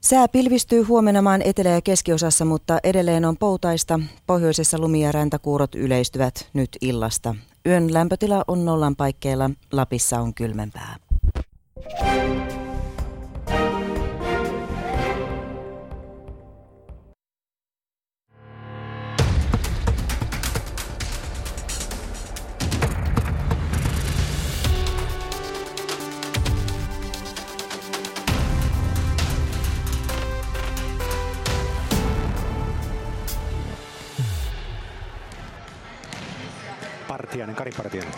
Sää 0.00 0.28
pilvistyy 0.28 0.82
huomenna 0.82 1.22
maan 1.22 1.42
etelä- 1.42 1.68
ja 1.68 1.82
keskiosassa, 1.82 2.44
mutta 2.44 2.78
edelleen 2.84 3.24
on 3.24 3.36
poutaista. 3.36 4.00
Pohjoisessa 4.26 4.78
lumi- 4.78 5.02
ja 5.02 5.12
räntäkuurot 5.12 5.74
yleistyvät 5.74 6.48
nyt 6.52 6.70
illasta. 6.80 7.34
Yön 7.66 7.94
lämpötila 7.94 8.44
on 8.48 8.64
nollan 8.64 8.96
paikkeilla, 8.96 9.50
Lapissa 9.72 10.20
on 10.20 10.34
kylmempää. 10.34 10.96
Partianen, 37.38 37.56
Kari 37.56 37.72
Partianen. 37.72 38.12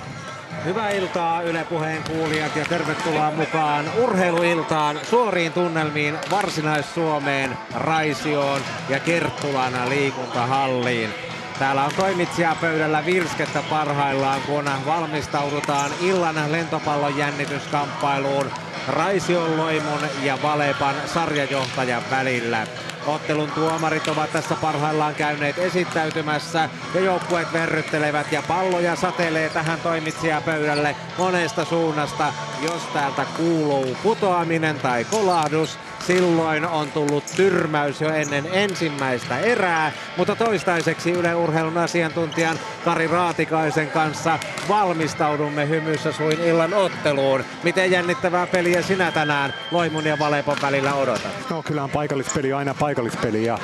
Hyvää 0.64 0.90
iltaa 0.90 1.42
Yle 1.42 1.64
Puheen 1.64 2.02
kuulijat 2.02 2.56
ja 2.56 2.64
tervetuloa 2.64 3.30
mukaan 3.30 3.84
urheiluiltaan 4.02 5.00
suoriin 5.02 5.52
tunnelmiin 5.52 6.18
Varsinais-Suomeen, 6.30 7.56
Raisioon 7.74 8.60
ja 8.88 9.00
Kerttulan 9.00 9.88
liikuntahalliin. 9.88 11.10
Täällä 11.58 11.84
on 11.84 11.90
toimitsija 11.96 12.56
pöydällä 12.60 13.06
virskettä 13.06 13.62
parhaillaan, 13.70 14.40
kun 14.40 14.64
valmistaudutaan 14.86 15.90
illan 16.00 16.52
lentopallon 16.52 17.16
jännityskamppailuun 17.16 18.50
Raision 18.88 19.56
Loimun 19.56 20.00
ja 20.22 20.38
Valepan 20.42 20.94
sarjajohtajan 21.06 22.02
välillä. 22.10 22.66
Ottelun 23.06 23.52
tuomarit 23.52 24.08
ovat 24.08 24.32
tässä 24.32 24.54
parhaillaan 24.54 25.14
käyneet 25.14 25.58
esittäytymässä 25.58 26.68
ja 26.94 27.00
joukkueet 27.00 27.52
verryttelevät 27.52 28.32
ja 28.32 28.42
palloja 28.48 28.96
satelee 28.96 29.48
tähän 29.48 29.80
toimitsijapöydälle 29.80 30.96
monesta 31.18 31.64
suunnasta. 31.64 32.32
Jos 32.62 32.82
täältä 32.82 33.26
kuuluu 33.36 33.96
putoaminen 34.02 34.80
tai 34.80 35.04
kolahdus, 35.04 35.78
silloin 36.10 36.64
on 36.64 36.92
tullut 36.92 37.24
tyrmäys 37.36 38.00
jo 38.00 38.08
ennen 38.14 38.46
ensimmäistä 38.52 39.38
erää, 39.38 39.92
mutta 40.16 40.36
toistaiseksi 40.36 41.10
Yle 41.10 41.34
Urheilun 41.34 41.78
asiantuntijan 41.78 42.58
Kari 42.84 43.06
Raatikaisen 43.06 43.90
kanssa 43.90 44.38
valmistaudumme 44.68 45.68
hymyssä 45.68 46.12
suin 46.12 46.40
illan 46.40 46.74
otteluun. 46.74 47.44
Miten 47.62 47.90
jännittävää 47.90 48.46
peliä 48.46 48.82
sinä 48.82 49.12
tänään 49.12 49.54
Loimun 49.70 50.04
ja 50.04 50.18
Valepon 50.18 50.56
välillä 50.62 50.94
odotat? 50.94 51.32
No 51.50 51.88
paikallispeli 51.92 52.52
on 52.52 52.58
aina 52.58 52.74
paikallispeli 52.74 53.44
ja 53.44 53.58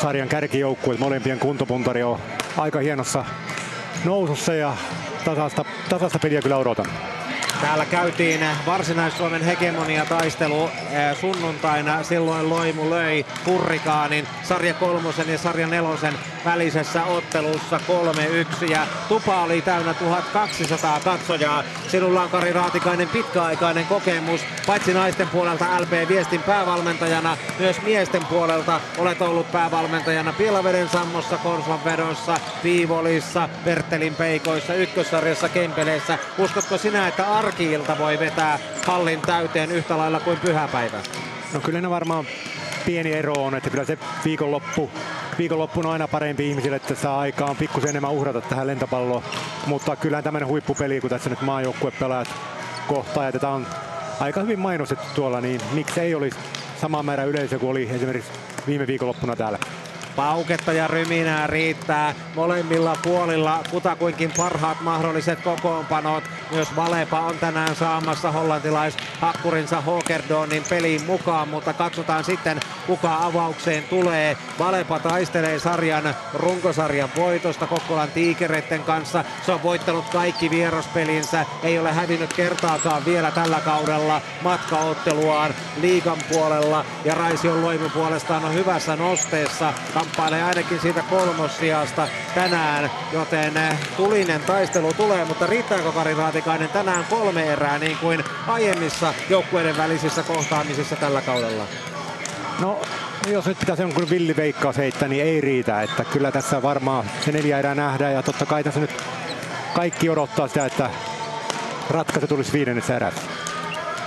sarjan 0.00 0.28
kärkijoukkueet, 0.28 1.00
molempien 1.00 1.38
kuntopuntari 1.38 2.02
on 2.02 2.18
aika 2.56 2.78
hienossa 2.78 3.24
nousussa 4.04 4.54
ja 4.54 4.76
tasasta, 5.24 5.64
tasasta 5.88 6.18
peliä 6.18 6.42
kyllä 6.42 6.56
odotan. 6.56 6.86
Täällä 7.62 7.84
käytiin 7.84 8.40
Varsinais-Suomen 8.66 9.42
hegemonia-taistelu 9.42 10.64
eh, 10.64 11.16
sunnuntaina. 11.20 12.02
Silloin 12.02 12.50
Loimu 12.50 12.90
löi 12.90 13.26
Hurrikaanin 13.46 14.28
sarja 14.42 14.74
kolmosen 14.74 15.28
ja 15.28 15.38
sarja 15.38 15.66
nelosen 15.66 16.14
välisessä 16.44 17.04
ottelussa 17.04 17.80
3-1 18.62 18.70
ja 18.70 18.86
tupa 19.08 19.42
oli 19.42 19.62
täynnä 19.62 19.94
1200 19.94 21.00
katsojaa. 21.00 21.64
Sinulla 21.88 22.22
on 22.22 22.30
Kari 22.30 22.52
Raatikainen 22.52 23.08
pitkäaikainen 23.08 23.86
kokemus, 23.86 24.40
paitsi 24.66 24.94
naisten 24.94 25.28
puolelta 25.28 25.80
LP 25.80 26.08
Viestin 26.08 26.42
päävalmentajana, 26.42 27.36
myös 27.58 27.82
miesten 27.82 28.26
puolelta 28.26 28.80
olet 28.98 29.22
ollut 29.22 29.52
päävalmentajana 29.52 30.32
Pielaveden 30.32 30.88
sammossa, 30.88 31.38
Korsvan 31.38 31.84
vedossa, 31.84 32.38
Viivolissa, 32.64 33.48
Perttelin 33.64 34.14
peikoissa, 34.14 34.74
ykkössarjassa, 34.74 35.48
Kempeleissä. 35.48 36.18
Uskotko 36.38 36.78
sinä, 36.78 37.08
että 37.08 37.26
arkiilta 37.52 37.98
voi 37.98 38.18
vetää 38.18 38.58
hallin 38.86 39.20
täyteen 39.20 39.72
yhtä 39.72 39.98
lailla 39.98 40.20
kuin 40.20 40.38
pyhäpäivä? 40.38 41.00
No 41.54 41.60
kyllä 41.60 41.80
ne 41.80 41.90
varmaan 41.90 42.24
pieni 42.86 43.12
ero 43.12 43.32
on, 43.32 43.54
että 43.54 43.70
kyllä 43.70 43.84
se 43.84 43.98
viikonloppu, 44.24 44.90
viikonloppu 45.38 45.80
on 45.80 45.86
aina 45.86 46.08
parempi 46.08 46.48
ihmisille, 46.48 46.76
että 46.76 46.94
saa 46.94 47.20
aikaan 47.20 47.56
pikkusen 47.56 47.90
enemmän 47.90 48.10
uhrata 48.10 48.40
tähän 48.40 48.66
lentopalloon. 48.66 49.22
Mutta 49.66 49.96
kyllä 49.96 50.22
tämmöinen 50.22 50.48
huippupeli, 50.48 51.00
kun 51.00 51.10
tässä 51.10 51.30
nyt 51.30 51.38
pelaat 51.98 52.28
kohtaa 52.88 53.24
ja 53.24 53.32
tätä 53.32 53.48
on 53.48 53.66
aika 54.20 54.40
hyvin 54.40 54.58
mainostettu 54.58 55.06
tuolla, 55.14 55.40
niin 55.40 55.60
miksi 55.72 56.00
ei 56.00 56.14
olisi 56.14 56.38
sama 56.80 57.02
määrä 57.02 57.24
yleisö 57.24 57.58
kuin 57.58 57.70
oli 57.70 57.88
esimerkiksi 57.90 58.30
viime 58.66 58.86
viikonloppuna 58.86 59.36
täällä. 59.36 59.58
Pauketta 60.16 60.72
ja 60.72 60.88
ryminää 60.88 61.46
riittää 61.46 62.14
molemmilla 62.34 62.96
puolilla 63.02 63.62
kutakuinkin 63.70 64.32
parhaat 64.36 64.80
mahdolliset 64.80 65.40
kokoonpanot. 65.40 66.24
Myös 66.50 66.76
Valepa 66.76 67.20
on 67.20 67.38
tänään 67.38 67.76
saamassa 67.76 68.32
hollantilais 68.32 68.96
hakkurinsa 69.20 69.80
Hokerdonin 69.80 70.64
peliin 70.70 71.04
mukaan, 71.04 71.48
mutta 71.48 71.72
katsotaan 71.72 72.24
sitten 72.24 72.60
kuka 72.86 73.16
avaukseen 73.16 73.82
tulee. 73.82 74.36
Valepa 74.58 74.98
taistelee 74.98 75.58
sarjan 75.58 76.14
runkosarjan 76.34 77.08
voitosta 77.16 77.66
Kokkolan 77.66 78.10
tiikereiden 78.10 78.82
kanssa. 78.82 79.24
Se 79.46 79.52
on 79.52 79.62
voittanut 79.62 80.04
kaikki 80.08 80.50
vieraspelinsä, 80.50 81.46
ei 81.62 81.78
ole 81.78 81.92
hävinnyt 81.92 82.32
kertaakaan 82.32 83.04
vielä 83.04 83.30
tällä 83.30 83.60
kaudella 83.60 84.20
matkaotteluaan 84.42 85.54
liigan 85.80 86.18
puolella 86.32 86.84
ja 87.04 87.14
Raision 87.14 87.62
Loimu 87.62 87.88
puolestaan 87.88 88.44
on 88.44 88.54
hyvässä 88.54 88.96
nosteessa 88.96 89.74
kamppailee 90.02 90.42
ainakin 90.42 90.80
siitä 90.80 91.02
kolmossijasta 91.10 92.08
tänään, 92.34 92.90
joten 93.12 93.56
eh, 93.56 93.78
tulinen 93.96 94.40
taistelu 94.40 94.92
tulee, 94.92 95.24
mutta 95.24 95.46
riittääkö 95.46 95.92
Kari 95.92 96.14
Raatikainen 96.14 96.68
tänään 96.68 97.04
kolme 97.10 97.52
erää 97.52 97.78
niin 97.78 97.96
kuin 97.96 98.24
aiemmissa 98.46 99.14
joukkueiden 99.30 99.76
välisissä 99.76 100.22
kohtaamisissa 100.22 100.96
tällä 100.96 101.20
kaudella? 101.20 101.64
No 102.60 102.80
jos 103.26 103.46
nyt 103.46 103.58
pitäisi 103.58 103.82
jonkun 103.82 104.10
villiveikkaus 104.10 104.76
heittää, 104.76 105.08
niin 105.08 105.24
ei 105.24 105.40
riitä. 105.40 105.82
Että 105.82 106.04
kyllä 106.04 106.32
tässä 106.32 106.62
varmaan 106.62 107.04
se 107.24 107.32
neljä 107.32 107.58
erää 107.58 107.74
nähdään 107.74 108.12
ja 108.12 108.22
totta 108.22 108.46
kai 108.46 108.64
tässä 108.64 108.80
nyt 108.80 109.02
kaikki 109.74 110.10
odottaa 110.10 110.48
sitä, 110.48 110.66
että 110.66 110.90
ratkaisu 111.90 112.26
tulisi 112.26 112.52
viidennessä 112.52 112.96
erässä. 112.96 113.22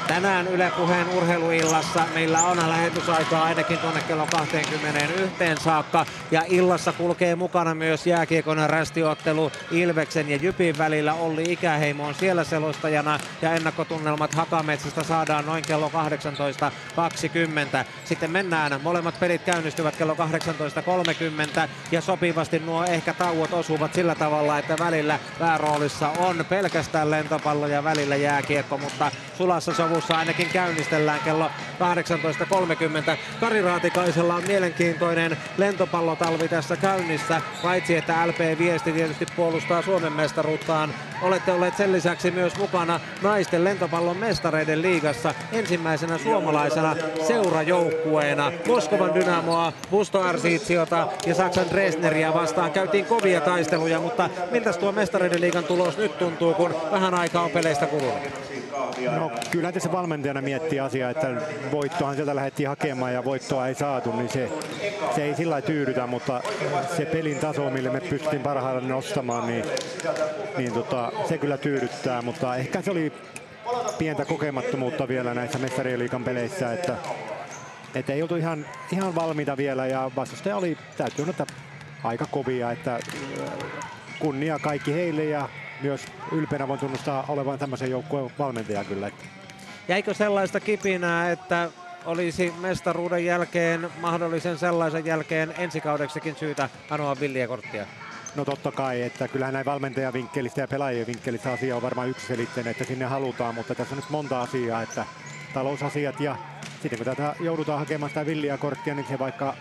Tänään 0.07 0.47
Yle 0.47 0.71
Puheen 0.77 1.09
urheiluillassa 1.09 2.03
meillä 2.13 2.43
on 2.43 2.69
lähetysaikaa 2.69 3.43
ainakin 3.43 3.77
tuonne 3.77 4.01
kello 4.01 4.27
21 4.31 5.63
saakka. 5.63 6.05
Ja 6.31 6.43
illassa 6.47 6.93
kulkee 6.93 7.35
mukana 7.35 7.75
myös 7.75 8.07
jääkiekon 8.07 8.57
rästiottelu 8.69 9.51
Ilveksen 9.71 10.29
ja 10.29 10.37
Jypin 10.37 10.77
välillä. 10.77 11.13
Olli 11.13 11.43
Ikäheimo 11.51 12.07
on 12.07 12.15
siellä 12.15 12.43
selostajana 12.43 13.19
ja 13.41 13.53
ennakkotunnelmat 13.53 14.33
Hakametsästä 14.33 15.03
saadaan 15.03 15.45
noin 15.45 15.63
kello 15.67 15.91
18.20. 17.81 17.85
Sitten 18.05 18.31
mennään, 18.31 18.81
molemmat 18.83 19.19
pelit 19.19 19.43
käynnistyvät 19.43 19.95
kello 19.95 20.13
18.30 20.13 21.69
ja 21.91 22.01
sopivasti 22.01 22.59
nuo 22.59 22.83
ehkä 22.83 23.13
tauot 23.13 23.53
osuvat 23.53 23.93
sillä 23.93 24.15
tavalla, 24.15 24.59
että 24.59 24.75
välillä 24.79 25.19
pääroolissa 25.39 26.09
on 26.09 26.45
pelkästään 26.49 27.11
lentopallo 27.11 27.67
ja 27.67 27.83
välillä 27.83 28.15
jääkiekko, 28.15 28.77
mutta 28.77 29.11
sulassa 29.37 29.73
sovu 29.73 29.94
lopussa 29.95 30.17
ainakin 30.17 30.49
käynnistellään 30.49 31.19
kello 31.19 31.49
18.30. 33.11 33.17
Kari 33.39 33.61
Raatikaisella 33.61 34.35
on 34.35 34.43
mielenkiintoinen 34.47 35.37
lentopallotalvi 35.57 36.47
tässä 36.47 36.77
käynnissä, 36.77 37.41
paitsi 37.63 37.95
että 37.95 38.27
LP 38.27 38.59
Viesti 38.59 38.91
tietysti 38.91 39.25
puolustaa 39.35 39.81
Suomen 39.81 40.13
mestaruuttaan. 40.13 40.93
Olette 41.21 41.51
olleet 41.51 41.77
sen 41.77 41.91
lisäksi 41.91 42.31
myös 42.31 42.57
mukana 42.57 42.99
naisten 43.21 43.63
lentopallon 43.63 44.17
mestareiden 44.17 44.81
liigassa 44.81 45.33
ensimmäisenä 45.51 46.17
suomalaisena 46.17 46.95
seurajoukkueena. 47.27 48.51
Moskovan 48.67 49.13
Dynamoa, 49.13 49.73
Busto 49.91 50.21
Arsiitsiota 50.21 51.07
ja 51.25 51.35
Saksan 51.35 51.69
Dresdneriä 51.69 52.33
vastaan 52.33 52.71
käytiin 52.71 53.05
kovia 53.05 53.41
taisteluja, 53.41 53.99
mutta 53.99 54.29
miltä 54.51 54.73
tuo 54.73 54.91
mestareiden 54.91 55.41
liigan 55.41 55.63
tulos 55.63 55.97
nyt 55.97 56.17
tuntuu, 56.17 56.53
kun 56.53 56.75
vähän 56.91 57.13
aikaa 57.13 57.43
on 57.43 57.51
peleistä 57.51 57.85
kulunut? 57.85 58.64
No 59.15 59.31
kyllä 59.51 59.71
tässä 59.71 59.91
valmentajana 59.91 60.41
miettii 60.41 60.79
asiaa, 60.79 61.09
että 61.09 61.27
voittohan 61.71 62.15
sieltä 62.15 62.35
lähdettiin 62.35 62.69
hakemaan 62.69 63.13
ja 63.13 63.25
voittoa 63.25 63.67
ei 63.67 63.75
saatu, 63.75 64.15
niin 64.15 64.29
se, 64.29 64.49
se 65.15 65.23
ei 65.23 65.35
sillä 65.35 65.61
tyydytä, 65.61 66.07
mutta 66.07 66.41
se 66.97 67.05
pelin 67.05 67.37
taso, 67.37 67.69
mille 67.69 67.89
me 67.89 68.01
pystyttiin 68.01 68.41
parhaillaan 68.41 68.87
nostamaan, 68.87 69.47
niin, 69.47 69.65
niin 70.57 70.73
tota, 70.73 71.11
se 71.27 71.37
kyllä 71.37 71.57
tyydyttää, 71.57 72.21
mutta 72.21 72.55
ehkä 72.55 72.81
se 72.81 72.91
oli 72.91 73.13
pientä 73.97 74.25
kokemattomuutta 74.25 75.07
vielä 75.07 75.33
näissä 75.33 75.57
mestarien 75.57 76.23
peleissä, 76.25 76.73
että, 76.73 76.95
että 77.95 78.13
ei 78.13 78.21
oltu 78.21 78.35
ihan, 78.35 78.65
ihan 78.91 79.15
valmiita 79.15 79.57
vielä 79.57 79.87
ja 79.87 80.11
vastustaja 80.15 80.57
oli, 80.57 80.77
täytyy 80.97 81.25
että 81.29 81.45
aika 82.03 82.25
kovia, 82.31 82.71
että 82.71 82.99
kunnia 84.19 84.59
kaikki 84.59 84.93
heille 84.93 85.23
ja 85.23 85.49
myös 85.81 86.05
ylpeänä 86.31 86.67
voin 86.67 86.79
tunnustaa 86.79 87.25
olevan 87.27 87.59
tämmöisen 87.59 87.91
joukkueen 87.91 88.31
valmentaja 88.39 88.83
kyllä. 88.83 89.11
Jäikö 89.87 90.13
sellaista 90.13 90.59
kipinää, 90.59 91.31
että 91.31 91.69
olisi 92.05 92.53
mestaruuden 92.61 93.25
jälkeen, 93.25 93.89
mahdollisen 94.01 94.57
sellaisen 94.57 95.05
jälkeen 95.05 95.53
ensikaudeksikin 95.57 96.35
syytä 96.35 96.69
anoa 96.89 97.19
villiä 97.19 97.47
korttia? 97.47 97.85
No 98.35 98.45
totta 98.45 98.71
kai, 98.71 99.01
että 99.01 99.27
kyllähän 99.27 99.53
näin 99.53 99.65
valmentajan 99.65 100.13
vinkkelistä 100.13 100.61
ja 100.61 100.67
pelaajien 100.67 101.07
vinkkelistä 101.07 101.51
asia 101.51 101.75
on 101.75 101.81
varmaan 101.81 102.09
yksiselitteinen, 102.09 102.71
että 102.71 102.83
sinne 102.83 103.05
halutaan, 103.05 103.55
mutta 103.55 103.75
tässä 103.75 103.95
on 103.95 103.97
nyt 103.97 104.09
monta 104.09 104.41
asiaa, 104.41 104.81
että 104.81 105.05
talousasiat 105.53 106.19
ja 106.19 106.35
sitten 106.81 106.99
kun 106.99 107.05
tätä 107.05 107.35
joudutaan 107.39 107.79
hakemaan 107.79 108.09
sitä 108.09 108.25
villiä 108.25 108.57
korttia, 108.57 108.95
niin 108.95 109.07
se 109.07 109.19
vaikka 109.19 109.55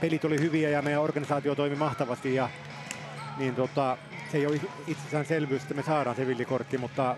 pelit 0.00 0.24
oli 0.24 0.40
hyviä 0.40 0.68
ja 0.68 0.82
meidän 0.82 1.02
organisaatio 1.02 1.54
toimi 1.54 1.76
mahtavasti 1.76 2.34
ja 2.34 2.48
niin 3.38 3.54
tota, 3.54 3.98
se 4.34 4.38
ei 4.38 4.46
ole 4.46 4.60
itsestäänselvyys, 4.86 5.62
että 5.62 5.74
me 5.74 5.82
saadaan 5.82 6.16
se 6.16 6.26
villikortti, 6.26 6.78
mutta 6.78 7.16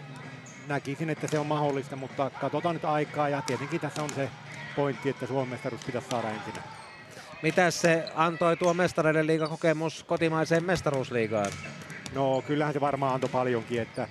näkisin, 0.66 1.10
että 1.10 1.26
se 1.26 1.38
on 1.38 1.46
mahdollista, 1.46 1.96
mutta 1.96 2.30
katsotaan 2.30 2.74
nyt 2.74 2.84
aikaa 2.84 3.28
ja 3.28 3.42
tietenkin 3.42 3.80
tässä 3.80 4.02
on 4.02 4.10
se 4.10 4.30
pointti, 4.76 5.08
että 5.08 5.26
Suomen 5.26 5.48
mestaruus 5.48 5.84
pitäisi 5.84 6.08
saada 6.08 6.30
ensin. 6.30 6.62
Mitä 7.42 7.70
se 7.70 8.04
antoi 8.14 8.56
tuo 8.56 8.74
mestareiden 8.74 9.26
liigakokemus 9.26 10.04
kotimaiseen 10.04 10.64
mestaruusliigaan? 10.64 11.52
No 12.14 12.42
kyllähän 12.46 12.74
se 12.74 12.80
varmaan 12.80 13.14
antoi 13.14 13.30
paljonkin, 13.30 13.82
että, 13.82 14.08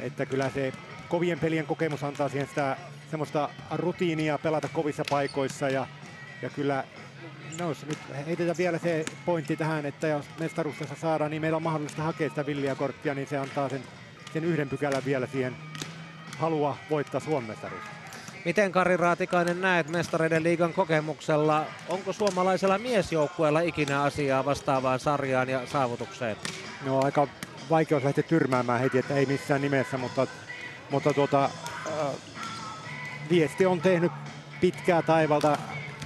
että 0.00 0.26
kyllä 0.26 0.50
se 0.50 0.72
kovien 1.08 1.38
pelien 1.38 1.66
kokemus 1.66 2.04
antaa 2.04 2.28
siihen 2.28 2.48
sitä 2.48 2.76
semmoista 3.10 3.48
rutiinia 3.70 4.38
pelata 4.38 4.68
kovissa 4.68 5.02
paikoissa 5.10 5.68
ja, 5.68 5.86
ja 6.42 6.50
kyllä 6.50 6.84
no, 7.60 7.68
jos 7.68 7.86
nyt 7.86 7.98
heitetään 8.26 8.56
vielä 8.58 8.78
se 8.78 9.04
pointti 9.26 9.56
tähän, 9.56 9.86
että 9.86 10.06
jos 10.06 10.26
mestaruudessa 10.38 10.94
saadaan, 11.00 11.30
niin 11.30 11.40
meillä 11.40 11.56
on 11.56 11.62
mahdollista 11.62 12.02
hakea 12.02 12.28
sitä 12.28 12.46
villiä 12.46 12.74
korttia, 12.74 13.14
niin 13.14 13.28
se 13.28 13.38
antaa 13.38 13.68
sen, 13.68 13.82
sen 14.32 14.44
yhden 14.44 14.68
pykälän 14.68 15.04
vielä 15.04 15.26
siihen 15.26 15.56
halua 16.38 16.76
voittaa 16.90 17.20
Suomen 17.20 17.50
mestaruus. 17.50 17.82
Miten 18.44 18.72
Kari 18.72 18.96
Raatikainen 18.96 19.60
näet 19.60 19.88
mestareiden 19.88 20.42
liigan 20.42 20.72
kokemuksella? 20.72 21.66
Onko 21.88 22.12
suomalaisella 22.12 22.78
miesjoukkueella 22.78 23.60
ikinä 23.60 24.02
asiaa 24.02 24.44
vastaavaan 24.44 25.00
sarjaan 25.00 25.48
ja 25.48 25.66
saavutukseen? 25.66 26.36
No 26.86 27.00
aika 27.04 27.28
vaikeus 27.70 28.04
lähteä 28.04 28.24
tyrmäämään 28.24 28.80
heti, 28.80 28.98
että 28.98 29.14
ei 29.14 29.26
missään 29.26 29.62
nimessä, 29.62 29.98
mutta, 29.98 30.26
mutta 30.90 31.14
tuota, 31.14 31.44
äh, 31.44 32.14
viesti 33.30 33.66
on 33.66 33.80
tehnyt 33.80 34.12
pitkää 34.60 35.02
taivalta 35.02 35.58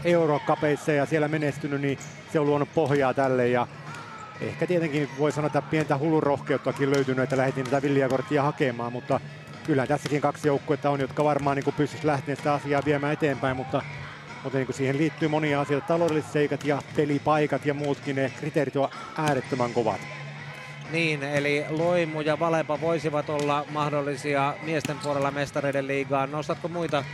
eurokapeissa 0.04 0.92
ja 0.92 1.06
siellä 1.06 1.28
menestynyt, 1.28 1.80
niin 1.80 1.98
se 2.32 2.40
on 2.40 2.46
luonut 2.46 2.74
pohjaa 2.74 3.14
tälle 3.14 3.48
ja 3.48 3.66
ehkä 4.40 4.66
tietenkin 4.66 5.08
voi 5.18 5.32
sanoa, 5.32 5.46
että 5.46 5.62
pientä 5.62 5.98
hullurohkeuttakin 5.98 6.90
löytynyt, 6.90 7.22
että 7.22 7.36
lähdettiin 7.36 7.64
tätä 7.64 7.82
villiakorttia 7.82 8.42
hakemaan, 8.42 8.92
mutta 8.92 9.20
kyllä 9.66 9.86
tässäkin 9.86 10.20
kaksi 10.20 10.48
joukkuetta 10.48 10.90
on, 10.90 11.00
jotka 11.00 11.24
varmaan 11.24 11.56
niin 11.56 11.64
pystyisivät 11.64 12.04
lähteä 12.04 12.34
sitä 12.34 12.52
asiaa 12.52 12.82
viemään 12.84 13.12
eteenpäin, 13.12 13.56
mutta, 13.56 13.82
mutta 14.42 14.58
niin 14.58 14.74
siihen 14.74 14.98
liittyy 14.98 15.28
monia 15.28 15.60
asioita, 15.60 15.86
taloudelliset 15.86 16.32
seikat 16.32 16.64
ja 16.64 16.82
pelipaikat 16.96 17.66
ja 17.66 17.74
muutkin, 17.74 18.16
ne 18.16 18.32
kriteerit 18.38 18.76
on 18.76 18.88
äärettömän 19.18 19.72
kovat. 19.72 20.00
Niin, 20.92 21.22
eli 21.22 21.64
Loimu 21.68 22.20
ja 22.20 22.38
Valepa 22.38 22.80
voisivat 22.80 23.30
olla 23.30 23.64
mahdollisia 23.70 24.54
miesten 24.62 24.96
puolella 25.02 25.30
mestareiden 25.30 25.86
liigaan. 25.86 26.32
Nostatko 26.32 26.68
muita 26.68 27.04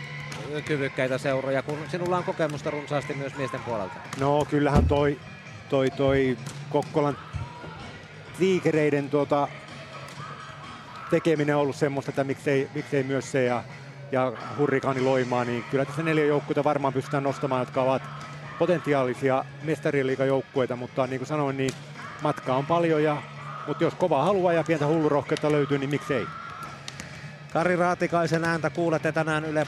kyvykkäitä 0.64 1.19
seuroja, 1.19 1.62
kun 1.62 1.79
sinulla 1.88 2.17
on 2.17 2.25
kokemusta 2.25 2.70
runsaasti 2.70 3.14
myös 3.14 3.37
miesten 3.37 3.61
puolelta? 3.61 3.94
No 4.20 4.47
kyllähän 4.50 4.87
toi, 4.87 5.19
toi, 5.69 5.91
toi 5.91 6.37
Kokkolan 6.70 7.17
tiikereiden 8.38 9.11
tuota, 9.11 9.49
tekeminen 11.11 11.56
on 11.56 11.62
ollut 11.62 11.76
semmoista, 11.76 12.11
että 12.11 12.25
miksei, 12.25 12.69
miksei 12.75 13.02
myös 13.02 13.32
se 13.32 13.44
ja, 13.44 13.64
ja 14.12 14.32
hurrikaani 14.58 15.00
loimaa, 15.00 15.44
niin 15.44 15.64
kyllä 15.70 15.85
tässä 15.85 16.02
neljä 16.02 16.25
joukkuetta 16.25 16.64
varmaan 16.64 16.93
pystytään 16.93 17.23
nostamaan, 17.23 17.62
jotka 17.62 17.82
ovat 17.82 18.02
potentiaalisia 18.58 19.44
mestariliigajoukkueita, 19.62 20.76
mutta 20.76 21.06
niin 21.06 21.20
kuin 21.20 21.29
sanoin, 21.29 21.56
niin 21.56 21.70
matkaa 22.23 22.56
on 22.56 22.67
paljon, 22.67 23.02
ja, 23.02 23.23
mutta 23.67 23.85
jos 23.85 23.94
kova 23.94 24.25
haluaa 24.25 24.52
ja 24.52 24.64
pientä 24.64 24.87
hullurohkeutta 24.87 25.52
löytyy, 25.52 25.79
niin 25.79 25.91
miksei. 25.91 26.26
Kari 27.52 27.76
Raatikaisen 27.76 28.44
ääntä 28.44 28.70
kuulette 28.70 29.12
tänään 29.12 29.44
Yle 29.44 29.67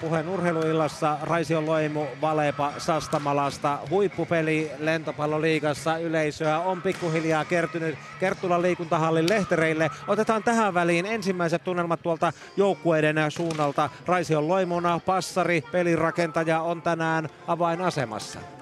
puheen 0.00 0.28
urheiluillassa. 0.28 1.18
Raision 1.22 1.66
Loimu, 1.66 2.06
Valepa, 2.20 2.72
Sastamalasta. 2.78 3.78
Huippupeli 3.90 4.70
lentopalloliigassa. 4.78 5.98
Yleisöä 5.98 6.58
on 6.58 6.82
pikkuhiljaa 6.82 7.44
kertynyt 7.44 7.98
Kerttulan 8.20 8.62
liikuntahallin 8.62 9.28
lehtereille. 9.28 9.90
Otetaan 10.08 10.42
tähän 10.42 10.74
väliin 10.74 11.06
ensimmäiset 11.06 11.64
tunnelmat 11.64 12.02
tuolta 12.02 12.32
joukkueiden 12.56 13.16
suunnalta. 13.30 13.90
Raision 14.06 14.48
Loimuna, 14.48 15.00
passari, 15.06 15.64
pelirakentaja 15.72 16.60
on 16.60 16.82
tänään 16.82 17.28
avainasemassa. 17.46 18.57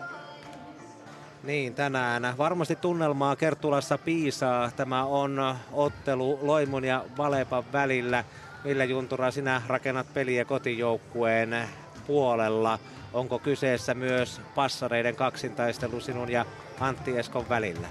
Niin, 1.47 1.75
tänään 1.75 2.39
varmasti 2.39 2.77
tunnelmaa 2.77 3.37
Kertulassa 3.37 3.99
piisaa. 3.99 4.71
Tämä 4.71 5.05
on 5.05 5.57
ottelu 5.73 6.39
Loimun 6.43 6.85
ja 6.85 7.05
Valepan 7.19 7.65
välillä. 7.73 8.25
Millä 8.65 8.85
Juntura 8.85 9.31
sinä 9.31 9.63
rakennat 9.67 10.07
peliä 10.15 10.45
kotijoukkueen 10.45 11.69
puolella? 12.07 12.79
Onko 13.13 13.39
kyseessä 13.39 13.95
myös 13.95 14.41
passareiden 14.55 15.17
kaksintaistelu 15.17 16.01
sinun 16.01 16.33
ja 16.33 16.45
Antti 16.81 17.19
Eskon 17.19 17.49
välillä? 17.49 17.89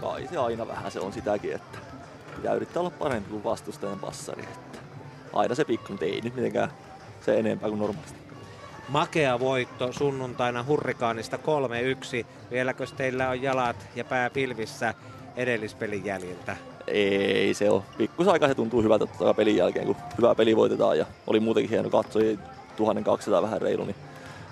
Kai 0.00 0.28
se 0.30 0.36
aina 0.36 0.68
vähän 0.68 0.92
se 0.92 1.00
on 1.00 1.12
sitäkin, 1.12 1.54
että 1.54 1.78
pitää 2.36 2.54
yrittää 2.54 2.80
olla 2.80 2.90
parempi 2.90 3.30
kuin 3.30 3.44
vastustajan 3.44 3.98
passari. 3.98 4.42
Että 4.42 4.78
aina 5.32 5.54
se 5.54 5.64
pikku, 5.64 5.92
ei 6.00 6.20
nyt 6.20 6.34
mitenkään 6.34 6.72
se 7.20 7.38
enempää 7.38 7.68
kuin 7.68 7.80
normaalisti 7.80 8.25
makea 8.88 9.40
voitto 9.40 9.92
sunnuntaina 9.92 10.62
Hurrikaanista 10.62 11.36
3-1. 11.36 12.26
Vieläkö 12.50 12.86
teillä 12.96 13.28
on 13.28 13.42
jalat 13.42 13.76
ja 13.94 14.04
pää 14.04 14.30
pilvissä 14.30 14.94
edellispelin 15.36 16.04
jäljiltä? 16.04 16.56
Ei 16.86 17.54
se 17.54 17.70
on. 17.70 17.82
Pikkusaikaa 17.98 18.48
se 18.48 18.54
tuntuu 18.54 18.82
hyvältä 18.82 19.06
tuota 19.06 19.34
pelin 19.34 19.56
jälkeen, 19.56 19.86
kun 19.86 19.96
hyvää 20.18 20.34
peli 20.34 20.56
voitetaan 20.56 20.98
ja 20.98 21.06
oli 21.26 21.40
muutenkin 21.40 21.70
hieno 21.70 21.90
katsoi 21.90 22.38
1200 22.76 23.42
vähän 23.42 23.62
reilu, 23.62 23.84
niin 23.84 23.96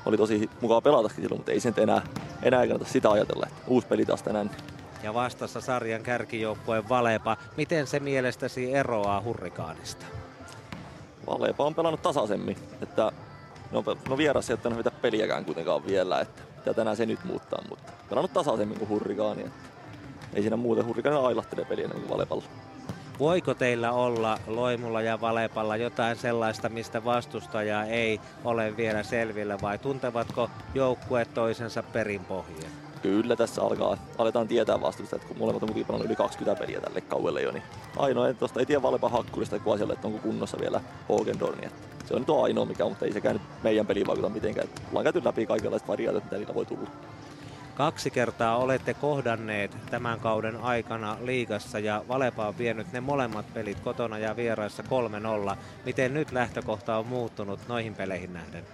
oli 0.07 0.17
tosi 0.17 0.51
mukava 0.61 0.81
pelatakin 0.81 1.23
silloin, 1.23 1.39
mutta 1.39 1.53
ei 1.53 1.61
se 1.61 1.73
enää, 1.77 2.03
enää 2.43 2.67
kannata 2.67 2.91
sitä 2.91 3.11
ajatella, 3.11 3.47
että 3.47 3.63
uusi 3.67 3.87
peli 3.87 4.07
taas 4.07 4.23
tänään. 4.23 4.51
Ja 5.03 5.15
vastassa 5.15 5.61
sarjan 5.61 6.03
kärkijoukkueen 6.03 6.89
Valepa. 6.89 7.37
Miten 7.57 7.87
se 7.87 8.01
mielestäsi 8.01 8.75
eroaa 8.75 9.23
Hurrikaanista? 9.23 10.07
Valepa 11.27 11.65
on 11.65 11.75
pelannut 11.75 12.03
tasaisemmin, 12.03 12.57
että 12.83 13.13
No, 13.75 13.85
no 14.09 14.17
vieras 14.17 14.50
ei 14.50 14.55
ottanut 14.55 14.79
mitään 14.79 14.97
peliäkään 15.03 15.44
kuitenkaan 15.44 15.87
vielä, 15.87 16.20
että 16.20 16.43
ja 16.67 16.75
tänään 16.75 16.96
se 16.96 17.06
nyt 17.06 17.25
muuttaa, 17.25 17.63
mutta 17.69 17.93
pelannut 18.08 18.32
tasaisemmin 18.32 18.79
kuin 18.79 18.89
hurrikaani, 18.89 19.41
että 19.41 19.69
ei 20.34 20.43
siinä 20.43 20.56
muuten 20.56 20.87
hurrikaani 20.87 21.27
ailahtele 21.27 21.65
peliä 21.65 21.89
kuin 21.89 22.08
Valepalla. 22.08 22.44
Voiko 23.19 23.55
teillä 23.55 23.93
olla 23.93 24.39
Loimulla 24.46 25.03
ja 25.03 25.20
Valepalla 25.20 25.77
jotain 25.77 26.17
sellaista, 26.17 26.69
mistä 26.69 27.05
vastustaja 27.05 27.84
ei 27.84 28.20
ole 28.44 28.77
vielä 28.77 29.03
selvillä 29.03 29.58
vai 29.63 29.79
tuntevatko 29.79 30.51
joukkueet 30.75 31.34
toisensa 31.34 31.82
perinpohjia? 31.82 32.83
Kyllä 33.05 33.37
tässä 33.37 33.63
alkaa, 33.63 33.96
aletaan 34.19 34.49
tietää 34.49 34.81
vastusta, 34.81 35.17
että 35.17 35.29
kun 35.29 35.39
molemmat 35.39 35.63
on 35.63 35.69
pelannut 35.69 36.06
yli 36.06 36.17
20 36.17 36.61
peliä 36.61 36.81
tälle 36.81 37.01
kauelle 37.01 37.43
jo, 37.43 37.53
niin 37.53 37.63
ainoa, 37.96 38.29
että 38.29 38.41
tosta 38.41 38.61
ei 38.61 38.67
tiedä 38.67 38.82
Valepan 38.82 39.11
hakkurista 39.11 39.58
kuin 39.58 39.75
asialle, 39.75 39.93
että 39.93 40.06
onko 40.06 40.19
kunnossa 40.19 40.56
vielä 40.61 40.81
Hogendorni. 41.08 41.69
Se 42.05 42.15
on 42.15 42.20
nyt 42.20 42.31
ainoa 42.31 42.65
mikä, 42.65 42.84
mutta 42.84 43.05
ei 43.05 43.13
sekään 43.13 43.34
nyt 43.34 43.43
meidän 43.63 43.87
peliin 43.87 44.06
vaikuta 44.06 44.29
mitenkään. 44.29 44.69
Ollaan 44.89 45.05
käyty 45.05 45.25
läpi 45.25 45.46
kaikenlaiset 45.46 45.89
variaatiot, 45.89 46.25
mitä 46.25 46.37
niillä 46.37 46.55
voi 46.55 46.67
tulla. 46.67 46.91
Kaksi 47.75 48.11
kertaa 48.11 48.56
olette 48.56 48.94
kohdanneet 48.94 49.77
tämän 49.91 50.20
kauden 50.20 50.56
aikana 50.56 51.17
liigassa 51.23 51.79
ja 51.79 52.05
Valepa 52.08 52.49
on 52.49 52.58
vienyt 52.58 52.93
ne 52.93 53.01
molemmat 53.01 53.55
pelit 53.55 53.81
kotona 53.81 54.19
ja 54.19 54.37
vieraissa 54.37 54.82
3-0. 55.53 55.56
Miten 55.84 56.15
nyt 56.15 56.32
lähtökohta 56.32 56.96
on 56.96 57.06
muuttunut 57.06 57.61
noihin 57.69 57.94
peleihin 57.94 58.32
nähden? 58.32 58.65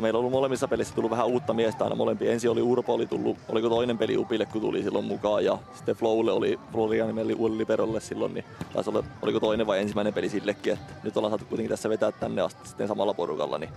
Meillä 0.00 0.16
on 0.16 0.20
ollut 0.20 0.32
molemmissa 0.32 0.68
pelissä 0.68 0.94
tullut 0.94 1.10
vähän 1.10 1.26
uutta 1.26 1.54
miestä 1.54 1.84
aina 1.84 1.96
molempia. 1.96 2.32
Ensin 2.32 2.50
oli 2.50 2.62
Urpo, 2.62 2.94
oli 2.94 3.06
tullut, 3.06 3.36
oliko 3.48 3.68
toinen 3.68 3.98
peli 3.98 4.16
Upille, 4.16 4.46
kun 4.46 4.60
tuli 4.60 4.82
silloin 4.82 5.04
mukaan. 5.04 5.44
Ja 5.44 5.58
sitten 5.74 5.96
Flowlle 5.96 6.32
oli 6.32 6.58
Florian 6.72 7.18
eli 7.18 7.34
uudelle 7.34 7.58
Liberolle 7.58 8.00
silloin, 8.00 8.34
niin 8.34 8.44
taisi 8.72 8.90
olla, 8.90 9.04
oliko 9.22 9.40
toinen 9.40 9.66
vai 9.66 9.80
ensimmäinen 9.80 10.14
peli 10.14 10.28
sillekin. 10.28 10.72
Että 10.72 10.92
nyt 11.02 11.16
ollaan 11.16 11.30
saatu 11.30 11.44
kuitenkin 11.44 11.70
tässä 11.70 11.88
vetää 11.88 12.12
tänne 12.12 12.42
asti 12.42 12.68
sitten 12.68 12.88
samalla 12.88 13.14
porukalla, 13.14 13.58
niin 13.58 13.70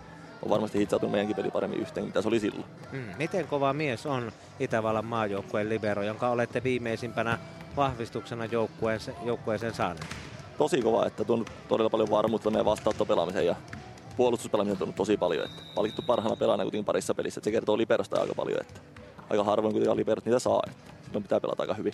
on 0.44 0.50
varmasti 0.50 0.80
hitsautunut 0.80 1.12
meidänkin 1.12 1.36
peli 1.36 1.52
paremmin 1.52 1.80
yhteen, 1.80 2.06
mitä 2.06 2.22
se 2.22 2.28
oli 2.28 2.40
silloin. 2.40 2.66
Hmm. 2.92 3.04
Miten 3.18 3.48
kova 3.48 3.74
mies 3.74 4.06
on 4.06 4.32
Itävallan 4.60 5.06
maajoukkueen 5.06 5.70
libero, 5.70 6.04
jonka 6.04 6.30
olette 6.30 6.64
viimeisimpänä 6.64 7.40
vahvistuksena 7.78 8.46
joukkueeseen, 8.46 9.18
joukkueeseen 9.26 9.74
saaneet? 9.74 10.06
Tosi 10.58 10.82
kova, 10.82 11.06
että 11.06 11.24
tuon 11.24 11.46
todella 11.68 11.90
paljon 11.90 12.10
varmuutta 12.10 12.52
meidän 12.52 12.66
vastaanottopelaamiseen 12.66 13.46
ja 13.46 13.56
puolustuspelaaminen 14.20 14.84
on 14.84 14.94
tosi 14.94 15.18
paljon. 15.18 15.46
Että 15.46 15.62
valittu 15.76 16.02
parhaana 16.02 16.36
pelaajana 16.36 16.64
kuitenkin 16.64 16.86
parissa 16.86 17.16
pelissä. 17.16 17.40
Että 17.40 17.46
se 17.46 17.52
kertoo 17.52 17.78
Liberosta 17.78 18.22
aika 18.22 18.34
paljon. 18.36 18.62
Että 18.62 18.80
aika 19.30 19.44
harvoin 19.44 19.72
kuitenkaan 19.72 19.98
Liberot 19.98 20.26
niitä 20.26 20.40
saa. 20.40 20.62
Että 20.68 21.06
silloin 21.06 21.24
pitää 21.24 21.40
pelata 21.40 21.64
aika 21.64 21.74
hyvin. 21.74 21.94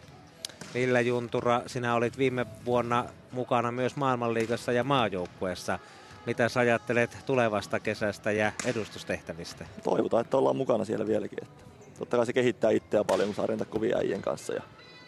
Ville 0.74 1.01
Juntura, 1.01 1.62
sinä 1.67 1.96
olit 1.96 2.17
viime 2.17 2.46
vuonna 2.65 3.05
mukana 3.32 3.72
myös 3.72 3.96
maailmanliigassa 3.96 4.72
ja 4.72 4.84
maajoukkueessa. 4.84 5.79
Mitä 6.25 6.50
sä 6.50 6.60
ajattelet 6.60 7.17
tulevasta 7.25 7.79
kesästä 7.79 8.32
ja 8.32 8.51
edustustehtävistä? 8.65 9.65
Toivotaan, 9.84 10.22
että 10.22 10.38
ollaan 10.38 10.55
mukana 10.55 10.86
siellä 10.86 11.08
vieläkin. 11.08 11.39
Että 11.41 11.63
totta 12.00 12.17
kai 12.17 12.25
se 12.25 12.34
kehittää 12.34 12.72
itseä 12.72 13.03
paljon, 13.03 13.27
kun 13.27 13.36
saa 13.36 13.48
rentää 13.48 13.67
kovia 13.67 13.98
äijien 13.98 14.22
kanssa. 14.22 14.53
Ja 14.53 14.62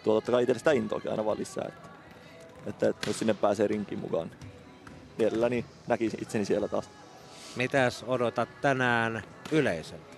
tuo 0.04 0.14
totta 0.14 0.32
kai 0.32 0.44
itse 0.44 0.54
sitä 0.54 0.72
intoakin 0.72 1.12
aina 1.12 1.26
vaan 1.26 1.38
lisää. 1.38 1.66
Että, 1.68 1.90
että, 2.68 2.90
että 2.90 3.10
jos 3.10 3.20
sinne 3.20 3.34
pääsee 3.34 3.68
rinkiin 3.68 4.00
mukaan, 4.00 4.28
niin 4.28 4.52
mielelläni 5.18 5.66
näkisin 5.88 6.22
itseni 6.22 6.46
siellä 6.46 6.68
taas. 6.68 6.90
Mitäs 7.58 8.04
odotat 8.08 8.50
tänään 8.62 9.24
yleisöltä? 9.52 10.18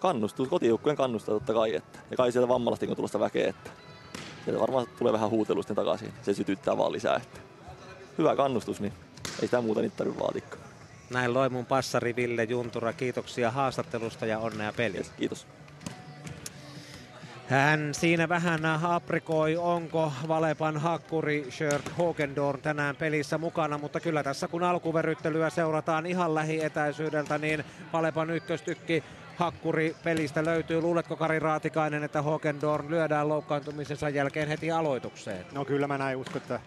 Kannustus, 0.00 0.48
kotijoukkueen 0.48 0.96
kannustaa 0.96 1.34
totta 1.34 1.54
kai. 1.54 1.74
Että, 1.74 1.98
ja 2.10 2.16
kai 2.16 2.32
sieltä 2.32 2.48
vammalasti 2.48 2.86
on 2.86 2.96
tulosta 2.96 3.20
väkeä, 3.20 3.48
että 3.48 3.70
sieltä 4.44 4.60
varmaan 4.60 4.86
tulee 4.98 5.12
vähän 5.12 5.30
huutelusta 5.30 5.74
takaisin. 5.74 6.12
Se 6.22 6.34
sytyttää 6.34 6.76
vaan 6.78 6.92
lisää. 6.92 7.16
Että 7.16 7.40
hyvä 8.18 8.36
kannustus, 8.36 8.80
niin 8.80 8.92
ei 9.42 9.48
sitä 9.48 9.60
muuta 9.60 9.80
niitä 9.80 9.96
tarvitse 9.96 10.22
vaatikkaa. 10.22 10.60
Näin 11.10 11.34
loi 11.34 11.48
mun 11.48 11.66
passari 11.66 12.16
Ville 12.16 12.44
Juntura. 12.44 12.92
Kiitoksia 12.92 13.50
haastattelusta 13.50 14.26
ja 14.26 14.38
onnea 14.38 14.72
peliä. 14.72 14.98
Yes, 14.98 15.10
kiitos. 15.10 15.46
Hän 17.48 17.94
siinä 17.94 18.28
vähän 18.28 18.64
aprikoi, 18.82 19.56
onko 19.56 20.12
Valepan 20.28 20.76
hakkuri 20.76 21.46
Shirt 21.50 21.98
Hogendorn 21.98 22.60
tänään 22.60 22.96
pelissä 22.96 23.38
mukana, 23.38 23.78
mutta 23.78 24.00
kyllä 24.00 24.22
tässä 24.22 24.48
kun 24.48 24.62
alkuveryttelyä 24.62 25.50
seurataan 25.50 26.06
ihan 26.06 26.34
lähietäisyydeltä, 26.34 27.38
niin 27.38 27.64
Valepan 27.92 28.30
ykköstykki 28.30 29.04
hakkuri 29.36 29.96
pelistä 30.04 30.44
löytyy. 30.44 30.80
Luuletko 30.80 31.16
Kari 31.16 31.38
Raatikainen, 31.38 32.04
että 32.04 32.22
Hogendorn 32.22 32.90
lyödään 32.90 33.28
loukkaantumisensa 33.28 34.08
jälkeen 34.08 34.48
heti 34.48 34.70
aloitukseen? 34.70 35.46
No 35.52 35.64
kyllä 35.64 35.86
mä 35.86 35.98
näin 35.98 36.16
uskon, 36.16 36.42
että 36.42 36.60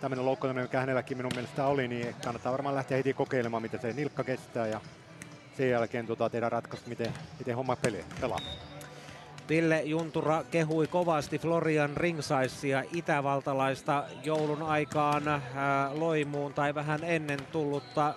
tämmöinen 0.00 0.26
loukkaantuminen, 0.26 0.64
mikä 0.64 0.80
hänelläkin 0.80 1.16
minun 1.16 1.32
mielestä 1.34 1.66
oli, 1.66 1.88
niin 1.88 2.14
kannattaa 2.24 2.52
varmaan 2.52 2.74
lähteä 2.74 2.96
heti 2.96 3.14
kokeilemaan, 3.14 3.62
mitä 3.62 3.78
se 3.78 3.92
nilkka 3.92 4.24
kestää 4.24 4.66
ja 4.66 4.80
sen 5.56 5.70
jälkeen 5.70 6.06
tota, 6.06 6.30
tehdä 6.30 6.48
ratkaista, 6.48 6.88
miten, 6.88 7.12
miten 7.38 7.56
homma 7.56 7.76
peli, 7.76 8.04
pelaa. 8.20 8.40
Ville 9.48 9.82
Juntura 9.82 10.44
kehui 10.50 10.86
kovasti 10.86 11.38
Florian 11.38 11.96
Ringsaisia 11.96 12.82
itävaltalaista 12.92 14.04
joulun 14.24 14.62
aikaan 14.62 15.28
äh, 15.28 15.42
Loimuun 15.92 16.54
tai 16.54 16.74
vähän 16.74 17.04
ennen 17.04 17.38
tullutta 17.52 18.08
äh, 18.08 18.14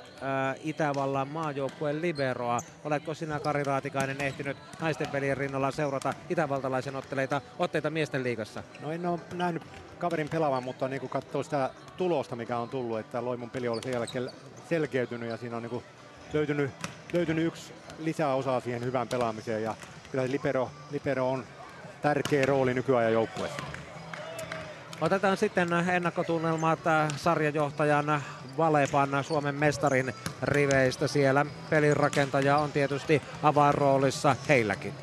Itävallan 0.63 1.27
maajoukkueen 1.27 2.01
liberoa. 2.01 2.59
Oletko 2.83 3.13
sinä 3.13 3.39
Kari 3.39 3.63
Raatikainen 3.63 4.21
ehtinyt 4.21 4.57
naisten 4.81 5.07
pelien 5.07 5.37
rinnalla 5.37 5.71
seurata 5.71 6.13
itävaltalaisen 6.29 6.95
otteleita, 6.95 7.41
otteita 7.59 7.89
miesten 7.89 8.23
liigassa? 8.23 8.63
No 8.81 8.91
en 8.91 9.05
ole 9.05 9.19
nähnyt 9.33 9.63
kaverin 9.97 10.29
pelaavan, 10.29 10.63
mutta 10.63 10.87
niin 10.87 11.09
katsoo 11.09 11.43
sitä 11.43 11.69
tulosta, 11.97 12.35
mikä 12.35 12.57
on 12.57 12.69
tullut, 12.69 12.99
että 12.99 13.25
Loimun 13.25 13.49
peli 13.49 13.67
on 13.67 13.83
sen 13.83 13.93
jälkeen 13.93 14.29
selkeytynyt 14.69 15.29
ja 15.29 15.37
siinä 15.37 15.57
on 15.57 15.63
niin 15.63 15.83
löytynyt, 16.33 16.71
löytynyt 17.13 17.45
yksi 17.45 17.73
lisäosa 17.99 18.59
siihen 18.59 18.83
hyvään 18.83 19.07
pelaamiseen 19.07 19.63
ja 19.63 19.75
kyllä 20.11 20.31
libero, 20.31 20.71
libero 20.91 21.31
on 21.31 21.43
tärkeä 22.01 22.45
rooli 22.45 22.73
nykyajan 22.73 23.13
joukkueessa. 23.13 23.61
Otetaan 25.01 25.37
sitten 25.37 25.69
ennakkotunnelmat 25.73 26.79
sarjajohtajan 27.15 28.21
Valepan 28.57 29.23
Suomen 29.23 29.55
mestarin 29.55 30.13
riveistä 30.41 31.07
siellä. 31.07 31.45
Pelirakentaja 31.69 32.57
on 32.57 32.71
tietysti 32.71 33.21
avainroolissa 33.43 34.35
heilläkin. 34.49 34.93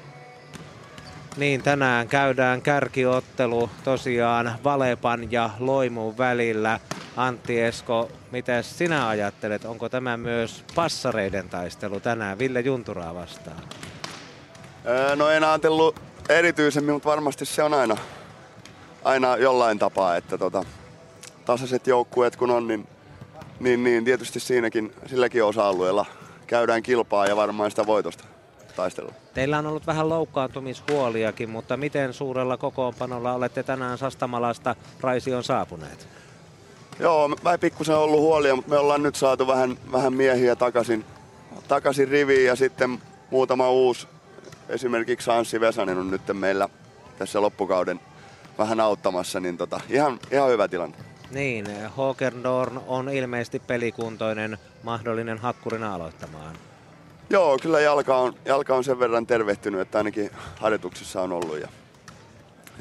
Niin, 1.36 1.62
tänään 1.62 2.08
käydään 2.08 2.62
kärkiottelu 2.62 3.70
tosiaan 3.84 4.58
Valepan 4.64 5.32
ja 5.32 5.50
Loimun 5.58 6.18
välillä. 6.18 6.80
Antti 7.16 7.60
Esko, 7.60 8.10
mitä 8.30 8.62
sinä 8.62 9.08
ajattelet? 9.08 9.64
Onko 9.64 9.88
tämä 9.88 10.16
myös 10.16 10.64
passareiden 10.74 11.48
taistelu 11.48 12.00
tänään 12.00 12.38
Ville 12.38 12.60
Junturaa 12.60 13.14
vastaan? 13.14 13.62
No 15.16 15.28
en 15.28 15.44
ajatellut 15.44 16.00
erityisemmin, 16.28 16.94
mutta 16.94 17.08
varmasti 17.08 17.44
se 17.44 17.62
on 17.62 17.74
aina, 17.74 17.96
aina 19.04 19.36
jollain 19.36 19.78
tapaa, 19.78 20.16
että 20.16 20.38
tota, 20.38 20.64
tasaiset 21.44 21.86
joukkueet 21.86 22.36
kun 22.36 22.50
on, 22.50 22.68
niin, 22.68 22.88
niin, 23.60 23.84
niin 23.84 24.04
tietysti 24.04 24.40
siinäkin, 24.40 24.92
silläkin 25.06 25.44
osa-alueella 25.44 26.06
käydään 26.46 26.82
kilpaa 26.82 27.26
ja 27.26 27.36
varmaan 27.36 27.70
sitä 27.70 27.86
voitosta 27.86 28.24
taistella. 28.76 29.12
Teillä 29.34 29.58
on 29.58 29.66
ollut 29.66 29.86
vähän 29.86 30.08
loukkaantumishuoliakin, 30.08 31.50
mutta 31.50 31.76
miten 31.76 32.12
suurella 32.12 32.56
kokoonpanolla 32.56 33.32
olette 33.32 33.62
tänään 33.62 33.98
Sastamalasta 33.98 34.76
Raision 35.00 35.44
saapuneet? 35.44 36.08
Joo, 36.98 37.28
mä 37.28 37.58
pikkusen 37.58 37.96
ollut 37.96 38.20
huolia, 38.20 38.56
mutta 38.56 38.70
me 38.70 38.78
ollaan 38.78 39.02
nyt 39.02 39.16
saatu 39.16 39.46
vähän, 39.46 39.78
vähän 39.92 40.12
miehiä 40.12 40.56
takaisin, 40.56 41.04
takaisin 41.68 42.08
riviin 42.08 42.46
ja 42.46 42.56
sitten 42.56 42.98
muutama 43.30 43.70
uusi 43.70 44.06
esimerkiksi 44.68 45.30
Anssi 45.30 45.60
Vesanen 45.60 45.98
on 45.98 46.10
nyt 46.10 46.22
meillä 46.32 46.68
tässä 47.18 47.40
loppukauden 47.40 48.00
vähän 48.58 48.80
auttamassa, 48.80 49.40
niin 49.40 49.56
tota, 49.56 49.80
ihan, 49.90 50.18
ihan 50.30 50.50
hyvä 50.50 50.68
tilanne. 50.68 50.96
Niin, 51.30 51.66
Hokerdorn 51.96 52.80
on 52.86 53.08
ilmeisesti 53.08 53.58
pelikuntoinen 53.58 54.58
mahdollinen 54.82 55.38
hakkurina 55.38 55.94
aloittamaan. 55.94 56.56
Joo, 57.30 57.58
kyllä 57.62 57.80
jalka 57.80 58.16
on, 58.16 58.34
jalka 58.44 58.74
on 58.74 58.84
sen 58.84 58.98
verran 58.98 59.26
tervehtynyt, 59.26 59.80
että 59.80 59.98
ainakin 59.98 60.30
harjoituksissa 60.60 61.22
on 61.22 61.32
ollut 61.32 61.60
ja, 61.60 61.68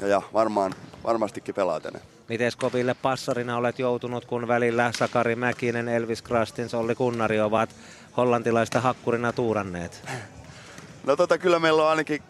ja, 0.00 0.06
ja 0.06 0.22
varmaan, 0.32 0.74
varmastikin 1.04 1.54
pelaa 1.54 1.80
tänne. 1.80 2.00
Miten 2.28 2.52
koville 2.56 2.94
passarina 2.94 3.56
olet 3.56 3.78
joutunut, 3.78 4.24
kun 4.24 4.48
välillä 4.48 4.92
Sakari 4.98 5.36
Mäkinen, 5.36 5.88
Elvis 5.88 6.22
Krastins, 6.22 6.74
Olli 6.74 6.94
Kunnari 6.94 7.40
ovat 7.40 7.70
hollantilaista 8.16 8.80
hakkurina 8.80 9.32
tuuranneet? 9.32 10.02
No 11.06 11.16
tota, 11.16 11.38
kyllä 11.38 11.58
meillä 11.58 11.82
on 11.82 11.88
ainakin 11.88 12.22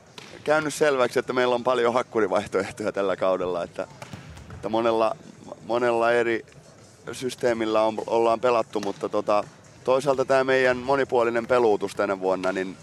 käynyt 0.45 0.75
selväksi, 0.75 1.19
että 1.19 1.33
meillä 1.33 1.55
on 1.55 1.65
paljon 1.65 1.95
hakkurivaihtoehtoja 1.95 2.93
tällä 2.93 3.17
kaudella, 3.17 3.63
että, 3.65 3.87
että 4.55 4.69
monella, 4.69 5.17
monella 5.67 6.13
eri 6.13 6.47
systeemillä 7.13 7.83
on, 7.83 7.97
ollaan 8.07 8.41
pelattu, 8.41 8.81
mutta 8.81 9.09
tota, 9.09 9.45
toisaalta 9.85 10.25
tämä 10.25 10.45
meidän 10.45 10.77
monipuolinen 10.77 11.47
peluutus 11.47 11.95
tänä 11.95 12.21
vuonna, 12.21 12.53
niin 12.53 12.77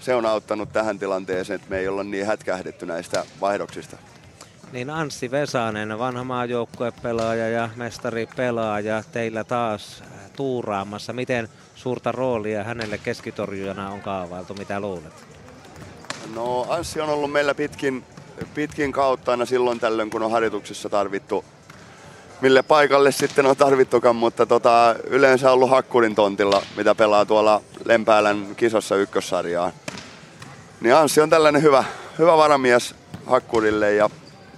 se 0.00 0.14
on 0.14 0.26
auttanut 0.26 0.72
tähän 0.72 0.98
tilanteeseen, 0.98 1.54
että 1.54 1.70
me 1.70 1.78
ei 1.78 1.88
olla 1.88 2.04
niin 2.04 2.26
hätkähdetty 2.26 2.86
näistä 2.86 3.24
vaihdoksista. 3.40 3.96
Niin 4.72 4.90
Anssi 4.90 5.30
Vesanen, 5.30 5.98
vanha 5.98 6.24
maajoukkuepelaaja 6.24 7.48
ja 7.48 7.68
mestari 7.76 8.28
pelaaja, 8.36 9.02
teillä 9.12 9.44
taas 9.44 10.04
tuuraamassa. 10.36 11.12
Miten 11.12 11.48
suurta 11.74 12.12
roolia 12.12 12.64
hänelle 12.64 12.98
keskitorjujana 12.98 13.90
on 13.90 14.00
kaavailtu, 14.00 14.54
mitä 14.54 14.80
luulet? 14.80 15.35
No 16.34 16.66
Anssi 16.68 17.00
on 17.00 17.08
ollut 17.08 17.32
meillä 17.32 17.54
pitkin, 17.54 18.04
pitkin 18.54 18.92
kautta 18.92 19.30
aina 19.30 19.46
silloin 19.46 19.80
tällöin, 19.80 20.10
kun 20.10 20.22
on 20.22 20.30
harjoituksissa 20.30 20.88
tarvittu 20.88 21.44
mille 22.40 22.62
paikalle 22.62 23.12
sitten 23.12 23.46
on 23.46 23.56
tarvittukaan, 23.56 24.16
mutta 24.16 24.46
tota, 24.46 24.96
yleensä 25.06 25.52
ollut 25.52 25.70
Hakkurin 25.70 26.14
tontilla, 26.14 26.62
mitä 26.76 26.94
pelaa 26.94 27.24
tuolla 27.24 27.62
Lempäälän 27.84 28.56
kisossa 28.56 28.96
ykkössarjaa. 28.96 29.72
Niin 30.80 30.94
Anssi 30.94 31.20
on 31.20 31.30
tällainen 31.30 31.62
hyvä, 31.62 31.84
hyvä 32.18 32.36
varamies 32.36 32.94
Hakkurille 33.26 33.94
ja 33.94 34.10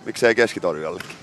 miksei 0.05 0.35
keskitorjallekin. 0.35 1.18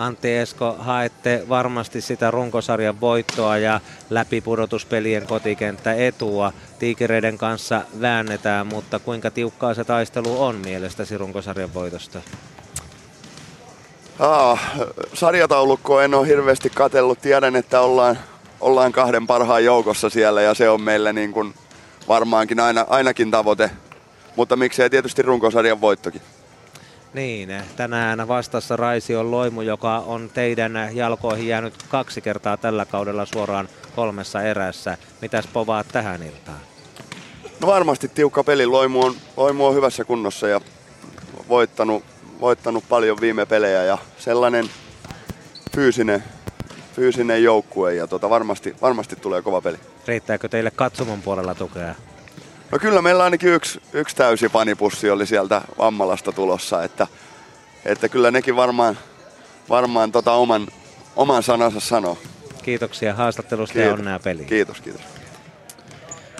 Antti 0.00 0.36
Esko, 0.36 0.76
haette 0.78 1.42
varmasti 1.48 2.00
sitä 2.00 2.30
runkosarjan 2.30 3.00
voittoa 3.00 3.58
ja 3.58 3.80
läpipudotuspelien 4.10 5.26
kotikenttä 5.26 5.94
etua. 5.94 6.52
Tiikereiden 6.78 7.38
kanssa 7.38 7.82
väännetään, 8.00 8.66
mutta 8.66 8.98
kuinka 8.98 9.30
tiukkaa 9.30 9.74
se 9.74 9.84
taistelu 9.84 10.42
on 10.42 10.54
mielestäsi 10.56 11.18
runkosarjan 11.18 11.74
voitosta? 11.74 12.20
Ah, 14.18 14.70
sarjataulukko 15.14 16.00
en 16.00 16.14
ole 16.14 16.26
hirveästi 16.26 16.70
katellut. 16.70 17.20
Tiedän, 17.20 17.56
että 17.56 17.80
ollaan, 17.80 18.18
ollaan 18.60 18.92
kahden 18.92 19.26
parhaan 19.26 19.64
joukossa 19.64 20.10
siellä 20.10 20.42
ja 20.42 20.54
se 20.54 20.68
on 20.70 20.82
meillä 20.82 21.12
niin 21.12 21.32
kuin 21.32 21.54
varmaankin 22.08 22.60
aina, 22.60 22.86
ainakin 22.88 23.30
tavoite. 23.30 23.70
Mutta 24.36 24.56
miksei 24.56 24.90
tietysti 24.90 25.22
runkosarjan 25.22 25.80
voittokin. 25.80 26.22
Niin, 27.14 27.62
tänään 27.76 28.28
vastassa 28.28 28.76
Raisi 28.76 29.16
on 29.16 29.30
Loimu, 29.30 29.60
joka 29.62 29.98
on 29.98 30.30
teidän 30.34 30.72
jalkoihin 30.92 31.48
jäänyt 31.48 31.74
kaksi 31.88 32.20
kertaa 32.20 32.56
tällä 32.56 32.84
kaudella 32.84 33.26
suoraan 33.26 33.68
kolmessa 33.96 34.42
erässä. 34.42 34.98
Mitäs 35.20 35.46
povaat 35.46 35.86
tähän 35.92 36.22
iltaan? 36.22 36.60
No 37.60 37.66
varmasti 37.66 38.08
tiukka 38.08 38.44
peli. 38.44 38.66
Loimu 38.66 39.00
on, 39.00 39.14
Loimu 39.36 39.66
on 39.66 39.74
hyvässä 39.74 40.04
kunnossa 40.04 40.48
ja 40.48 40.60
voittanut, 41.48 42.04
voittanut 42.40 42.84
paljon 42.88 43.20
viime 43.20 43.46
pelejä 43.46 43.84
ja 43.84 43.98
sellainen 44.18 44.70
fyysinen, 45.74 46.24
fyysinen 46.96 47.42
joukkue 47.42 47.94
ja 47.94 48.06
tota 48.06 48.30
varmasti, 48.30 48.76
varmasti 48.82 49.16
tulee 49.16 49.42
kova 49.42 49.60
peli. 49.60 49.76
Riittääkö 50.06 50.48
teille 50.48 50.70
katsomon 50.70 51.22
puolella 51.22 51.54
tukea? 51.54 51.94
No 52.72 52.78
kyllä 52.78 53.02
meillä 53.02 53.24
ainakin 53.24 53.48
yksi, 53.52 53.80
yksi 53.92 54.16
täysi 54.16 54.48
panipussi 54.48 55.10
oli 55.10 55.26
sieltä 55.26 55.62
Vammalasta 55.78 56.32
tulossa, 56.32 56.84
että, 56.84 57.06
että 57.84 58.08
kyllä 58.08 58.30
nekin 58.30 58.56
varmaan, 58.56 58.98
varmaan 59.68 60.12
tota 60.12 60.32
oman, 60.32 60.66
oman 61.16 61.42
sanansa 61.42 61.80
sanoo. 61.80 62.18
kiitoksia 62.62 63.14
haastattelusta 63.14 63.72
kiitos. 63.72 63.88
ja 63.88 63.94
onnea 63.94 64.18
peliin. 64.18 64.46
Kiitos, 64.48 64.80
kiitos. 64.80 65.19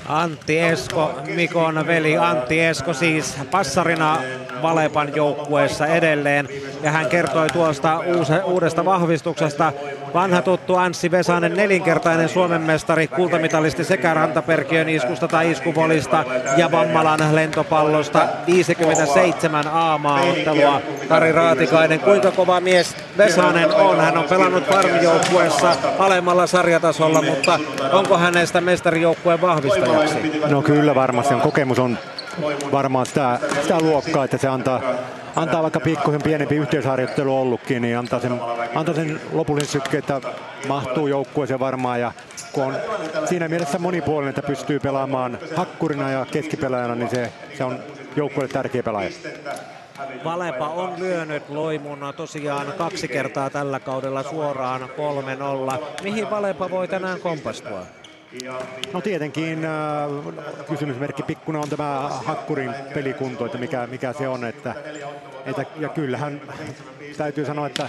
Antti 0.08 0.58
Esko, 0.58 1.14
Mikon 1.34 1.86
veli 1.86 2.18
Antti 2.18 2.60
Esko 2.60 2.94
siis 2.94 3.36
passarina 3.50 4.18
Valepan 4.62 5.16
joukkueessa 5.16 5.86
edelleen. 5.86 6.48
Ja 6.82 6.90
hän 6.90 7.06
kertoi 7.06 7.46
tuosta 7.48 8.00
uudesta 8.44 8.84
vahvistuksesta. 8.84 9.72
Vanha 10.14 10.42
tuttu 10.42 10.76
Anssi 10.76 11.10
Vesanen, 11.10 11.54
nelinkertainen 11.54 12.28
Suomen 12.28 12.60
mestari, 12.60 13.08
kultamitalisti 13.08 13.84
sekä 13.84 14.14
rantaperkiön 14.14 14.88
iskusta 14.88 15.28
tai 15.28 15.50
iskuvolista 15.50 16.24
ja 16.56 16.70
Vammalan 16.70 17.34
lentopallosta. 17.36 18.28
57 18.46 19.64
A-maaottelua. 19.72 20.80
Kari 21.08 21.32
Raatikainen, 21.32 22.00
kuinka 22.00 22.30
kova 22.30 22.60
mies 22.60 22.96
Vesanen 23.18 23.74
on? 23.74 24.00
Hän 24.00 24.18
on 24.18 24.24
pelannut 24.24 24.64
farmijoukkueessa 24.64 25.76
alemmalla 25.98 26.46
sarjatasolla, 26.46 27.22
mutta 27.22 27.58
onko 27.92 28.18
hänestä 28.18 28.60
mestarijoukkueen 28.60 29.40
vahvistajaksi? 29.94 30.50
No 30.50 30.62
kyllä 30.62 30.94
varmasti. 30.94 31.34
Kokemus 31.34 31.78
on 31.78 31.98
varmaan 32.72 33.06
sitä, 33.06 33.38
sitä 33.62 33.80
luokkaa, 33.80 34.24
että 34.24 34.38
se 34.38 34.48
antaa, 34.48 34.80
antaa 35.36 35.62
vaikka 35.62 35.80
pikkusen 35.80 36.22
pienempi 36.22 36.56
yhteisharjoittelu 36.56 37.40
ollutkin, 37.40 37.82
niin 37.82 37.98
antaa 37.98 38.20
sen, 38.20 38.40
antaa 38.74 38.94
sen 38.94 39.20
lopullisen 39.32 39.68
sykke, 39.70 39.98
että 39.98 40.20
mahtuu 40.68 41.06
joukkueeseen 41.06 41.60
varmaan. 41.60 42.00
Ja 42.00 42.12
kun 42.52 42.64
on 42.64 42.76
siinä 43.24 43.48
mielessä 43.48 43.78
monipuolinen, 43.78 44.28
että 44.28 44.42
pystyy 44.42 44.80
pelaamaan 44.80 45.38
hakkurina 45.56 46.10
ja 46.10 46.26
keskipelaajana, 46.32 46.94
niin 46.94 47.10
se, 47.10 47.32
se 47.58 47.64
on 47.64 47.78
joukkueelle 48.16 48.52
tärkeä 48.52 48.82
pelaaja. 48.82 49.10
Valepa 50.24 50.68
on 50.68 50.94
lyönyt 50.98 51.48
Loimuna 51.48 52.12
tosiaan 52.12 52.66
kaksi 52.78 53.08
kertaa 53.08 53.50
tällä 53.50 53.80
kaudella 53.80 54.22
suoraan 54.22 54.80
3-0. 54.80 55.84
Mihin 56.02 56.30
Valepa 56.30 56.70
voi 56.70 56.88
tänään 56.88 57.20
kompastua? 57.20 57.82
No 58.92 59.00
tietenkin 59.00 59.64
äh, 59.64 60.66
kysymysmerkki 60.68 61.22
pikkuna 61.22 61.58
on 61.58 61.68
tämä 61.68 62.08
Hakkurin 62.24 62.74
pelikunto, 62.94 63.46
että 63.46 63.58
mikä, 63.58 63.86
mikä 63.86 64.12
se 64.12 64.28
on. 64.28 64.44
Että, 64.44 64.74
että, 65.46 65.64
ja 65.76 65.88
kyllähän 65.88 66.40
täytyy 67.16 67.44
sanoa, 67.44 67.66
että 67.66 67.88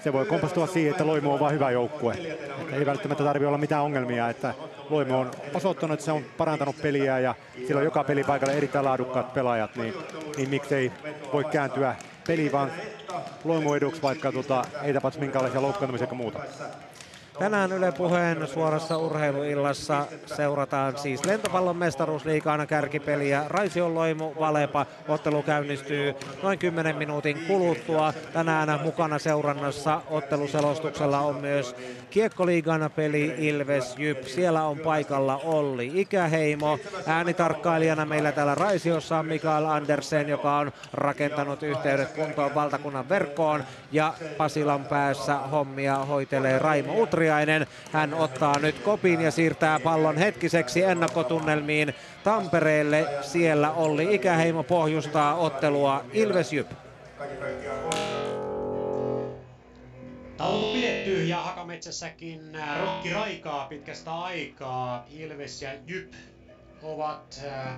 se 0.00 0.12
voi 0.12 0.26
kompastua 0.26 0.66
siihen, 0.66 0.90
että 0.90 1.06
Loimo 1.06 1.34
on 1.34 1.40
vain 1.40 1.54
hyvä 1.54 1.70
joukkue. 1.70 2.14
Että 2.14 2.76
ei 2.76 2.86
välttämättä 2.86 3.24
tarvitse 3.24 3.46
olla 3.46 3.58
mitään 3.58 3.82
ongelmia, 3.82 4.28
että 4.28 4.54
Loimo 4.90 5.18
on 5.18 5.30
osoittanut, 5.54 5.94
että 5.94 6.04
se 6.04 6.12
on 6.12 6.24
parantanut 6.38 6.82
peliä 6.82 7.18
ja 7.18 7.34
sillä 7.66 7.78
on 7.78 7.84
joka 7.84 8.04
pelipaikalle 8.04 8.54
erittäin 8.54 8.84
laadukkaat 8.84 9.34
pelaajat, 9.34 9.76
niin, 9.76 9.94
niin 10.36 10.50
miksei 10.50 10.92
voi 11.32 11.44
kääntyä 11.44 11.96
peli 12.26 12.52
vaan 12.52 12.72
Loimo 13.44 13.76
eduksi, 13.76 14.02
vaikka 14.02 14.32
tota, 14.32 14.64
ei 14.82 14.92
tapahtu 14.92 15.20
minkäänlaisia 15.20 15.62
loukkaantumisia 15.62 16.08
ja 16.10 16.14
muuta. 16.14 16.40
Tänään 17.38 17.72
Yle 17.72 17.92
Puheen 17.92 18.48
suorassa 18.48 18.98
urheiluillassa 18.98 20.06
seurataan 20.26 20.98
siis 20.98 21.24
lentopallon 21.24 21.76
mestaruusliikaan 21.76 22.66
kärkipeliä. 22.66 23.44
Raision 23.48 23.94
Loimu 23.94 24.32
Valepa 24.40 24.86
ottelu 25.08 25.42
käynnistyy 25.42 26.14
noin 26.42 26.58
10 26.58 26.96
minuutin 26.96 27.38
kuluttua. 27.46 28.12
Tänään 28.32 28.80
mukana 28.82 29.18
seurannassa 29.18 30.00
otteluselostuksella 30.10 31.20
on 31.20 31.36
myös 31.36 31.76
Kiekkoliigan 32.10 32.90
peli 32.96 33.34
Ilves 33.38 33.94
Jyp. 33.98 34.24
Siellä 34.24 34.64
on 34.64 34.78
paikalla 34.78 35.40
Olli 35.44 35.90
Ikäheimo. 35.94 36.78
Äänitarkkailijana 37.06 38.06
meillä 38.06 38.32
täällä 38.32 38.54
Raisiossa 38.54 39.18
on 39.18 39.26
Mikael 39.26 39.66
Andersen, 39.66 40.28
joka 40.28 40.58
on 40.58 40.72
rakentanut 40.92 41.62
yhteydet 41.62 42.12
kuntoon 42.12 42.54
valtakunnan 42.54 43.08
verkkoon. 43.08 43.64
Ja 43.92 44.14
Pasilan 44.36 44.84
päässä 44.84 45.34
hommia 45.34 45.96
hoitelee 45.96 46.58
Raimo 46.58 47.02
Utri 47.02 47.23
Kurjainen. 47.24 47.66
Hän 47.92 48.14
ottaa 48.14 48.58
nyt 48.58 48.78
kopin 48.78 49.20
ja 49.20 49.30
siirtää 49.30 49.80
pallon 49.80 50.16
hetkiseksi 50.16 50.82
ennakkotunnelmiin 50.82 51.94
Tampereelle. 52.24 53.06
Siellä 53.22 53.72
Olli 53.72 54.14
Ikäheimo 54.14 54.62
pohjustaa 54.62 55.34
ottelua 55.34 56.04
Ilves 56.12 56.52
Jyp. 56.52 56.70
Taulu 60.36 60.72
pidetty 60.72 61.24
ja 61.24 61.36
Hakametsässäkin 61.36 62.40
rokki 62.80 63.12
raikaa 63.12 63.66
pitkästä 63.66 64.14
aikaa. 64.14 65.06
Ilves 65.10 65.62
ja 65.62 65.70
Jyp 65.86 66.12
ovat 66.82 67.42
äh, 67.46 67.76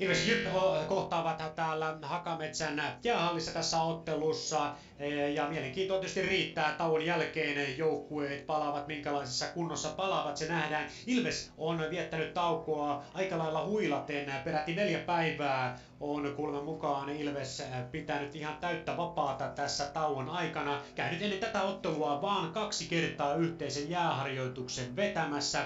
Ilves 0.00 0.28
Jyp 0.28 0.46
kohtaavat 0.88 1.54
täällä 1.54 1.98
Hakametsän 2.02 2.82
jäähallissa 3.04 3.52
tässä 3.52 3.82
ottelussa. 3.82 4.74
E, 4.98 5.28
ja 5.28 5.48
mielenkiintoa 5.48 5.98
tietysti 5.98 6.22
riittää 6.22 6.74
tauon 6.78 7.06
jälkeen. 7.06 7.78
Joukkueet 7.78 8.46
palaavat, 8.46 8.86
minkälaisessa 8.86 9.46
kunnossa 9.46 9.88
palaavat, 9.88 10.36
se 10.36 10.48
nähdään. 10.48 10.88
Ilves 11.06 11.52
on 11.58 11.84
viettänyt 11.90 12.34
taukoa 12.34 13.02
aika 13.14 13.38
lailla 13.38 13.66
huilaten, 13.66 14.32
peräti 14.44 14.74
neljä 14.74 14.98
päivää 14.98 15.78
on 16.00 16.32
kuulemma 16.36 16.62
mukaan 16.62 17.08
Ilves 17.08 17.62
pitänyt 17.90 18.36
ihan 18.36 18.56
täyttä 18.56 18.96
vapaata 18.96 19.48
tässä 19.48 19.84
tauon 19.84 20.30
aikana. 20.30 20.80
Käynyt 20.94 21.22
ennen 21.22 21.38
tätä 21.38 21.62
ottelua 21.62 22.22
vaan 22.22 22.52
kaksi 22.52 22.86
kertaa 22.86 23.34
yhteisen 23.34 23.90
jääharjoituksen 23.90 24.96
vetämässä. 24.96 25.64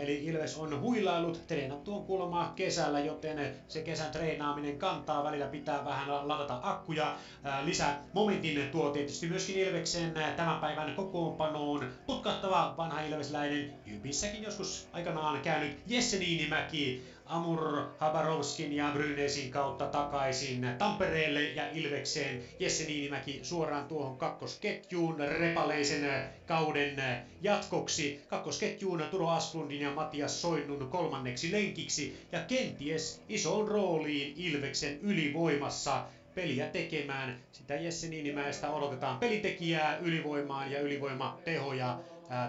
Eli 0.00 0.24
Ilves 0.24 0.56
on 0.56 0.80
huilailut, 0.80 1.46
treenattu 1.46 1.94
on 1.94 2.04
kuulemma 2.04 2.52
kesällä, 2.56 3.00
joten 3.00 3.51
se 3.68 3.82
kesän 3.82 4.10
treenaaminen 4.10 4.78
kantaa. 4.78 5.24
Välillä 5.24 5.46
pitää 5.46 5.84
vähän 5.84 6.28
ladata 6.28 6.60
akkuja. 6.62 7.16
Lisää 7.64 8.02
momentin 8.12 8.70
tuo 8.70 8.90
tietysti 8.90 9.26
myöskin 9.26 9.56
Ilveksen 9.56 10.14
tämän 10.36 10.60
päivän 10.60 10.94
kokoonpanoon. 10.94 11.88
Putkahtava 12.06 12.74
vanha 12.76 13.00
ilvesläinen, 13.00 13.74
Jypissäkin 13.86 14.42
joskus 14.42 14.88
aikanaan 14.92 15.40
käynyt 15.40 15.78
Jesse 15.86 16.18
Niinimäki 16.18 17.04
Amur 17.24 17.82
Habarovskin 17.98 18.72
ja 18.72 18.90
Brynesin 18.92 19.50
kautta 19.50 19.86
takaisin 19.86 20.66
Tampereelle 20.78 21.42
ja 21.42 21.70
Ilvekseen. 21.72 22.42
Jesse 22.58 22.84
Niinimäki 22.84 23.40
suoraan 23.42 23.88
tuohon 23.88 24.18
kakkosketjuun 24.18 25.18
repaleisen 25.18 26.10
kauden 26.46 27.02
jatkoksi. 27.42 28.20
Kakkosketjuun 28.28 29.02
Turo 29.10 29.28
Asplundin 29.28 29.80
ja 29.80 29.90
Matias 29.94 30.42
Soinnun 30.42 30.88
kolmanneksi 30.88 31.52
lenkiksi 31.52 32.26
ja 32.32 32.40
kenties 32.40 33.22
isoon 33.28 33.68
rooliin 33.68 34.34
Ilveksen 34.36 34.98
ylivoimassa 35.00 36.04
peliä 36.34 36.66
tekemään. 36.66 37.42
Sitä 37.52 37.74
Jesse 37.74 38.08
Niinimäestä 38.08 38.70
odotetaan 38.70 39.18
pelitekijää 39.18 39.96
ylivoimaan 39.98 40.70
ja 40.72 40.80
ylivoimatehoja 40.80 41.98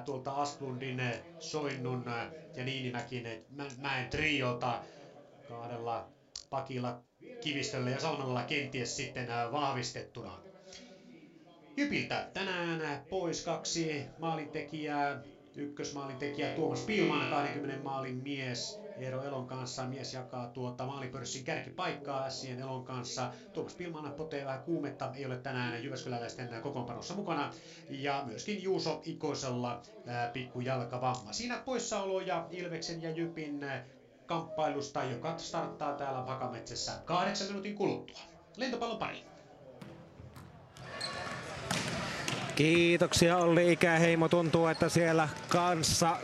tuolta 0.05 0.41
Asplundin, 0.41 0.97
Soinnun 1.39 2.05
ja 2.55 2.63
Niinimäkin 2.63 3.23
mäen 3.77 4.09
triolta 4.09 4.79
kahdella 5.47 6.05
pakilla 6.49 7.01
Kivistöllä 7.41 7.89
ja 7.89 7.99
Salmella 7.99 8.43
kenties 8.43 8.95
sitten 8.95 9.27
vahvistettuna. 9.51 10.39
Jypiltä 11.77 12.29
tänään 12.33 13.05
pois 13.09 13.41
kaksi 13.41 14.05
maalintekijää. 14.17 15.19
Ykkösmaalintekijä 15.55 16.49
Tuomas 16.55 16.81
Pilman, 16.81 17.29
20 17.29 17.83
maalin 17.83 18.15
mies. 18.15 18.82
Eero 18.97 19.23
Elon 19.23 19.47
kanssa 19.47 19.83
mies 19.83 20.13
jakaa 20.13 20.47
tuota 20.47 20.85
maalipörssin 20.85 21.43
kärkipaikkaa 21.43 22.29
Sien 22.29 22.59
Elon 22.59 22.85
kanssa. 22.85 23.31
Tuomas 23.53 23.75
Pilmana 23.75 24.09
potee 24.09 24.45
vähän 24.45 24.63
kuumetta, 24.63 25.11
ei 25.15 25.25
ole 25.25 25.37
tänään 25.37 25.83
Jyväskyläläisten 25.83 26.61
kokoonpanossa 26.61 27.13
mukana. 27.13 27.53
Ja 27.89 28.23
myöskin 28.25 28.63
Juuso 28.63 29.01
Ikosella 29.05 29.81
pikku 30.33 30.61
jalkavamma. 30.61 31.33
Siinä 31.33 31.61
poissaolo 31.65 32.21
ja 32.21 32.47
Ilveksen 32.51 33.01
ja 33.01 33.11
Jypin 33.11 33.65
kamppailusta, 34.25 35.03
joka 35.03 35.37
starttaa 35.37 35.93
täällä 35.93 36.25
Vakametsässä 36.25 36.91
kahdeksan 37.05 37.47
minuutin 37.47 37.75
kuluttua. 37.75 38.19
Lentopallon 38.57 38.97
pari. 38.97 39.23
Kiitoksia 42.55 43.37
Olli 43.37 43.71
Ikäheimo. 43.71 44.29
Tuntuu, 44.29 44.67
että 44.67 44.89
siellä 44.89 45.29
kanssa 45.49 46.17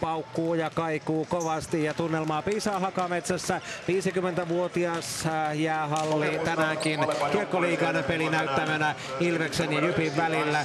paukkuu 0.00 0.54
ja 0.54 0.70
kaikuu 0.70 1.24
kovasti 1.24 1.84
ja 1.84 1.94
tunnelmaa 1.94 2.42
piisaa 2.42 2.78
Hakametsässä. 2.78 3.60
50-vuotias 3.88 5.26
äh, 5.26 5.58
jäähalli 5.58 6.40
tänäänkin 6.44 7.00
Kiekkoliigan 7.32 8.04
pelinäyttämönä 8.08 8.94
Ilveksen 9.20 9.72
ja 9.72 9.80
Jypin 9.80 10.16
välillä. 10.16 10.64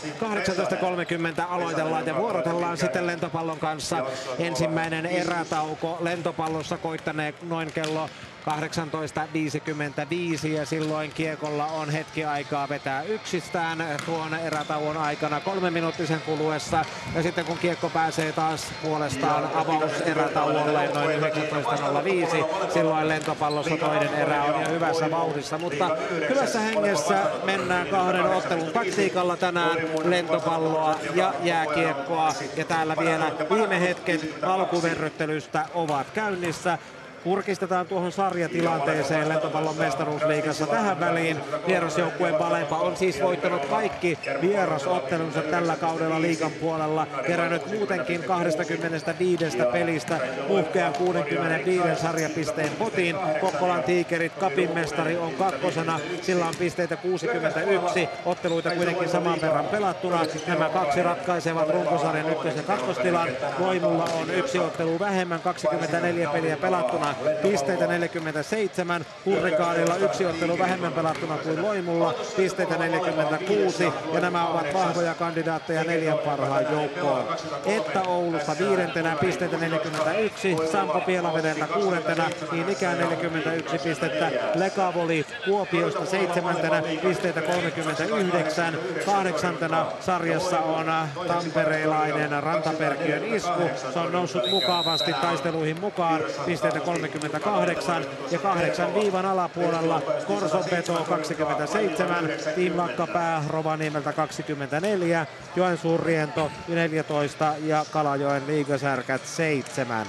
18.30 1.38 1.42
aloitellaan 1.50 2.06
ja 2.06 2.16
vuorotellaan 2.16 2.78
sitten 2.78 3.08
lentopallon 3.08 3.60
kanssa. 3.60 4.06
Ensimmäinen 4.40 5.06
erätauko 5.06 5.98
lentopallossa 6.02 6.78
koittanee 6.78 7.34
noin 7.42 7.72
kello 7.72 8.10
18.55 8.46 10.48
ja 10.48 10.66
silloin 10.66 11.12
kiekolla 11.12 11.66
on 11.66 11.90
hetki 11.90 12.26
aikaa 12.26 12.70
vetää 12.70 13.04
yksistään 13.04 13.86
tuon 14.06 14.34
erätauon 14.34 14.98
aikana 14.98 15.40
kolme 15.40 15.72
minuuttisen 15.72 16.22
kuluessa. 16.22 16.86
Ja 17.16 17.24
sitten 17.24 17.46
kun 17.46 17.58
kiekko 17.58 17.90
pääsee 17.90 18.32
taas 18.32 18.72
puolestaan 18.84 19.50
avaus 19.56 20.02
erätauolle 20.02 20.90
noin 20.94 21.20
19.05, 21.20 22.72
silloin 22.74 23.08
lentopallossa 23.08 23.78
toinen 23.78 24.14
erä 24.14 24.44
on 24.44 24.62
jo 24.62 24.70
hyvässä 24.70 25.12
vauhdissa. 25.12 25.58
Mutta 25.58 25.98
hyvässä 26.30 26.60
hengessä 26.60 27.32
mennään 27.44 27.88
kahden 27.88 28.26
ottelun 28.26 28.74
taktiikalla 28.74 29.38
tänään 29.38 29.78
lentopalloa 30.04 30.96
ja 31.16 31.34
jääkiekkoa. 31.44 32.34
Ja 32.56 32.66
täällä 32.66 32.96
vielä 33.00 33.32
viime 33.50 33.82
hetken 33.82 34.20
alkuverryttelystä 34.42 35.66
ovat 35.74 36.08
käynnissä 36.14 36.78
kurkistetaan 37.26 37.88
tuohon 37.88 38.12
sarjatilanteeseen 38.12 39.30
lentopallon 39.30 39.78
mestaruusliigassa 39.78 40.68
tähän 40.68 41.00
väliin. 41.00 41.38
Vierasjoukkueen 41.68 42.40
Valepa 42.40 42.78
on 42.78 42.98
siis 42.98 43.22
voittanut 43.22 43.66
kaikki 43.66 44.20
vierasottelunsa 44.42 45.42
tällä 45.42 45.76
kaudella 45.76 46.22
liigan 46.22 46.52
puolella. 46.52 47.08
Kerännyt 47.28 47.72
muutenkin 47.72 48.24
25 48.24 49.58
pelistä 49.72 50.20
muhkean 50.48 50.94
65 50.94 52.02
sarjapisteen 52.02 52.72
potiin. 52.80 53.16
Kokkolan 53.42 53.84
tiikerit 53.84 54.34
Kapin 54.34 54.72
mestari 54.72 55.18
on 55.18 55.34
kakkosena. 55.34 56.00
Sillä 56.22 56.46
on 56.46 56.56
pisteitä 56.60 56.98
61. 56.98 58.10
Otteluita 58.26 58.70
kuitenkin 58.76 59.10
saman 59.10 59.42
verran 59.42 59.66
pelattuna. 59.66 60.26
Nämä 60.48 60.70
kaksi 60.70 61.04
ratkaisevat 61.04 61.70
runkosarjan 61.70 62.30
ykkös- 62.30 62.58
ja 62.58 62.64
kakkostilan. 62.64 63.30
Loimulla 63.60 64.04
on 64.04 64.30
yksi 64.30 64.60
ottelu 64.60 65.00
vähemmän, 65.00 65.40
24 65.40 66.30
peliä 66.30 66.58
pelattuna 66.58 67.15
pisteitä 67.42 67.88
47. 67.88 69.06
Hurrikaanilla 69.26 69.96
yksi 69.96 70.26
ottelu 70.26 70.60
vähemmän 70.60 70.94
pelattuna 70.94 71.38
kuin 71.38 71.62
Loimulla, 71.62 72.14
pisteitä 72.38 72.78
46. 72.78 73.84
Ja 74.14 74.20
nämä 74.20 74.48
ovat 74.48 74.74
vahvoja 74.74 75.16
kandidaatteja 75.16 75.84
neljän 75.84 76.18
parhaan 76.18 76.66
joukkoon. 76.72 77.26
Että 77.66 78.02
Oulusta 78.02 78.56
viidentenä, 78.60 79.16
pisteitä 79.16 79.58
41. 79.58 80.56
Sampo 80.72 81.02
Pielavedeltä 81.02 81.68
kuudentena, 81.68 82.30
niin 82.52 82.70
ikään 82.70 83.00
41 83.00 83.78
pistettä. 83.80 84.32
Lekavoli 84.56 85.26
Kuopiosta 85.46 86.06
seitsemäntenä, 86.06 86.84
pisteitä 87.02 87.42
39. 87.42 88.78
Kahdeksantena 89.06 89.86
sarjassa 90.00 90.60
on 90.60 90.86
tampereilainen 91.28 92.44
Rantaperkiön 92.44 93.24
isku. 93.24 93.70
Se 93.94 94.00
on 94.00 94.12
noussut 94.12 94.50
mukavasti 94.50 95.14
taisteluihin 95.14 95.80
mukaan, 95.80 96.22
pisteitä 96.46 96.80
30 96.80 97.05
28 97.08 98.06
ja 98.32 98.40
kahdeksan 98.40 98.94
viivan 98.94 99.26
alapuolella 99.26 100.02
Korsopeto 100.28 101.06
27, 101.10 102.30
Team 102.56 102.78
Lakkapää 102.78 103.44
Rovaniemeltä 103.48 104.14
24, 104.14 105.26
Joensuun 105.56 106.00
Riento 106.00 106.52
14 106.68 107.54
ja 107.64 107.86
Kalajoen 107.92 108.48
Liigasärkät 108.48 109.26
7. 109.26 110.08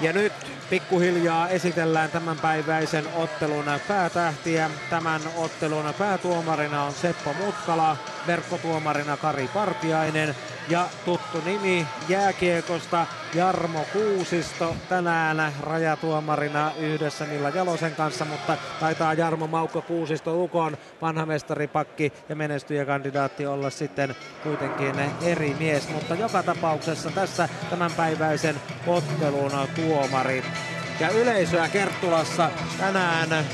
Ja 0.00 0.12
nyt 0.12 0.32
pikkuhiljaa 0.70 1.48
esitellään 1.48 2.10
tämänpäiväisen 2.10 3.04
ottelun 3.14 3.64
päätähtiä. 3.88 4.70
Tämän 4.90 5.20
ottelun 5.36 5.94
päätuomarina 5.98 6.84
on 6.84 6.92
Seppo 6.92 7.32
Mutkala, 7.32 7.96
verkkotuomarina 8.26 9.16
Kari 9.16 9.48
Partiainen 9.54 10.36
ja 10.68 10.88
tuttu 11.04 11.42
nimi 11.44 11.86
jääkiekosta 12.08 13.06
Jarmo 13.36 13.84
Kuusisto 13.92 14.76
tänään 14.88 15.52
rajatuomarina 15.60 16.72
yhdessä 16.78 17.24
Milla 17.26 17.48
Jalosen 17.48 17.94
kanssa, 17.94 18.24
mutta 18.24 18.56
taitaa 18.80 19.14
Jarmo 19.14 19.46
Maukko 19.46 19.82
Kuusisto 19.82 20.44
Ukon 20.44 20.76
vanha 21.02 21.26
mestaripakki 21.26 22.12
ja 22.28 22.36
menestyjäkandidaatti 22.36 23.46
olla 23.46 23.70
sitten 23.70 24.16
kuitenkin 24.42 24.94
eri 25.22 25.56
mies, 25.58 25.88
mutta 25.88 26.14
joka 26.14 26.42
tapauksessa 26.42 27.10
tässä 27.10 27.48
tämänpäiväisen 27.70 28.56
ottelun 28.86 29.52
tuomari. 29.74 30.44
Ja 31.00 31.08
yleisöä 31.08 31.68
Kerttulassa 31.68 32.50
tänään 32.78 33.44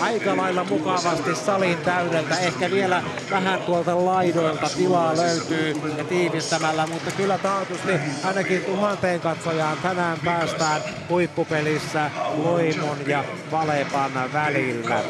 aika 0.00 0.36
lailla 0.36 0.64
mukavasti 0.64 1.34
salin 1.34 1.78
täydeltä. 1.78 2.38
Ehkä 2.38 2.70
vielä 2.70 3.02
vähän 3.30 3.60
tuolta 3.60 4.04
laidoilta 4.04 4.68
tilaa 4.76 5.16
löytyy 5.16 5.74
ja 5.96 6.04
tiivistämällä, 6.04 6.86
mutta 6.86 7.10
kyllä 7.10 7.38
taatusti 7.38 7.92
ainakin 8.24 8.64
tuhanteen 8.64 9.20
katsojaan 9.20 9.78
tänään 9.82 10.18
päästään 10.24 10.82
huippupelissä 11.08 12.10
Loimon 12.36 12.98
ja 13.06 13.24
Valepan 13.52 14.12
välillä. 14.32 15.02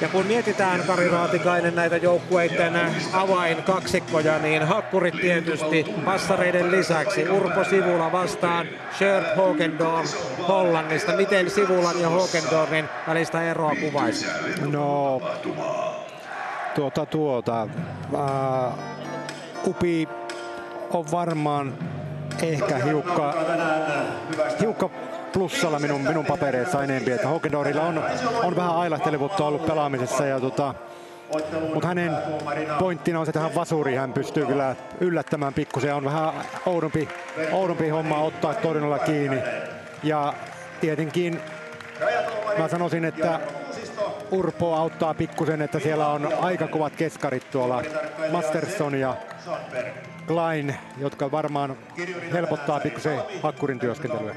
Ja 0.00 0.08
kun 0.08 0.26
mietitään 0.26 0.80
Kari 0.86 1.08
Raatikainen 1.08 1.74
näitä 1.74 1.96
joukkueiden 1.96 2.80
avainkaksikkoja, 3.12 4.38
niin 4.38 4.62
hakkurit 4.62 5.14
tietysti 5.20 5.94
passareiden 6.04 6.70
lisäksi. 6.70 7.28
Urpo 7.28 7.64
Sivula 7.64 8.12
vastaan 8.12 8.66
Shirt 8.98 9.36
Hogendorn 9.36 10.06
Hollannista. 10.48 11.16
Miten 11.16 11.50
Sivulan 11.50 12.00
ja 12.00 12.08
Hogendornin 12.08 12.88
välistä 13.06 13.42
eroa 13.42 13.72
kuvaisi? 13.80 14.26
No, 14.70 15.22
tuota 16.74 17.06
tuota. 17.06 17.68
Uh, 18.12 18.74
Upi 19.66 20.08
on 20.90 21.04
varmaan 21.10 21.74
ehkä 22.42 22.78
hiukka, 22.78 23.34
hiukka 24.60 24.90
plussalla 25.34 25.78
minun, 25.78 26.00
minun 26.00 26.26
papereissa 26.26 26.84
enempi. 26.84 27.10
Että 27.10 27.28
Hokedorilla 27.28 27.82
on, 27.82 28.02
on 28.42 28.56
vähän 28.56 28.76
ailahtelevuutta 28.76 29.44
ollut 29.44 29.66
pelaamisessa 29.66 30.26
ja 30.26 30.40
tota, 30.40 30.74
mutta 31.72 31.88
hänen 31.88 32.12
pointtina 32.78 33.20
on 33.20 33.26
se 33.26 33.32
tähän 33.32 33.54
vasuriin. 33.54 33.98
Hän 33.98 34.12
pystyy 34.12 34.46
kyllä 34.46 34.76
yllättämään 35.00 35.54
pikkusen. 35.54 35.94
On 35.94 36.04
vähän 36.04 36.34
oudompi, 36.66 37.08
oudompi 37.52 37.88
homma 37.88 38.18
ottaa 38.18 38.54
torjunnalla 38.54 38.98
kiinni. 38.98 39.42
Ja 40.02 40.34
tietenkin 40.80 41.40
mä 42.58 42.68
sanoisin, 42.68 43.04
että 43.04 43.40
Urpo 44.30 44.74
auttaa 44.74 45.14
pikkusen, 45.14 45.62
että 45.62 45.78
siellä 45.78 46.08
on 46.08 46.28
aika 46.40 46.68
kovat 46.68 46.96
keskarit 46.96 47.50
tuolla 47.50 47.82
Masterson 48.32 48.94
ja 48.94 49.16
Klein, 50.26 50.76
jotka 50.98 51.30
varmaan 51.30 51.76
helpottaa 52.32 52.80
pikkusen 52.80 53.18
hakkurin 53.42 53.78
työskentelyä. 53.78 54.34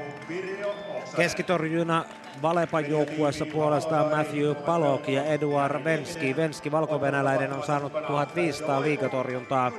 que 1.18 1.24
es 1.24 1.34
que 1.34 1.42
te 1.42 1.58
rindo 1.58 1.82
una 1.82 2.06
Valepan 2.42 2.90
joukkueessa 2.90 3.46
puolestaan 3.46 4.16
Matthew 4.16 4.54
Palok 4.54 5.08
ja 5.08 5.24
Eduard 5.24 5.84
Venski. 5.84 6.36
Venski, 6.36 6.72
valkovenäläinen, 6.72 7.52
on 7.52 7.62
saanut 7.62 7.92
1500 7.92 8.82
liikatorjuntaa 8.82 9.72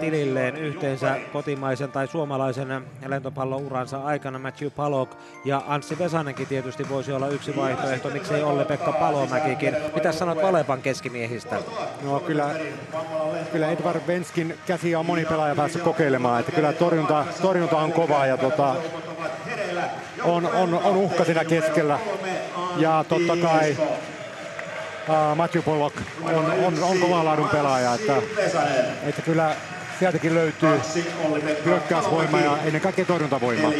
tililleen 0.00 0.56
yhteensä 0.56 1.16
kotimaisen 1.32 1.92
tai 1.92 2.08
suomalaisen 2.08 2.82
lentopallouransa 3.06 4.04
aikana. 4.04 4.38
Matthew 4.38 4.70
Palok 4.70 5.16
ja 5.44 5.62
Anssi 5.66 5.98
Vesanenkin 5.98 6.46
tietysti 6.46 6.88
voisi 6.88 7.12
olla 7.12 7.28
yksi 7.28 7.56
vaihtoehto, 7.56 8.10
miksei 8.10 8.42
Olle-Pekka 8.42 8.92
Palomäkikin. 8.92 9.76
Mitä 9.94 10.12
sanot 10.12 10.42
Valepan 10.42 10.82
keskimiehistä? 10.82 11.56
No 12.02 12.20
kyllä, 12.20 12.50
kyllä 13.52 13.70
Edvard 13.70 14.00
Venskin 14.06 14.58
käsi 14.66 14.94
on 14.94 15.06
moni 15.06 15.24
pelaaja 15.24 15.54
päässyt 15.54 15.82
kokeilemaan, 15.82 16.40
että 16.40 16.52
kyllä 16.52 16.72
torjunta, 16.72 17.24
torjunta 17.42 17.76
on 17.76 17.92
kova 17.92 18.26
ja 18.26 18.36
tota, 18.36 18.76
on, 20.24 20.46
on, 20.46 20.74
on 20.74 20.96
uhka 20.96 21.24
siinä 21.24 21.44
keskellä. 21.60 21.98
Ja 22.76 23.04
totta 23.08 23.36
kai 23.36 23.76
uh, 25.08 25.36
Matthew 25.36 25.62
Pollock 25.62 25.96
on, 26.22 26.52
on, 26.64 26.82
on 26.82 26.98
kovan 26.98 27.24
laadun 27.24 27.48
pelaaja, 27.48 27.94
että, 27.94 28.16
että 29.06 29.22
kyllä 29.22 29.56
sieltäkin 29.98 30.34
löytyy 30.34 30.80
hyökkäysvoima 31.64 32.40
ja 32.40 32.58
ennen 32.64 32.82
kaikkea 32.82 33.04
torjuntavoima. 33.04 33.72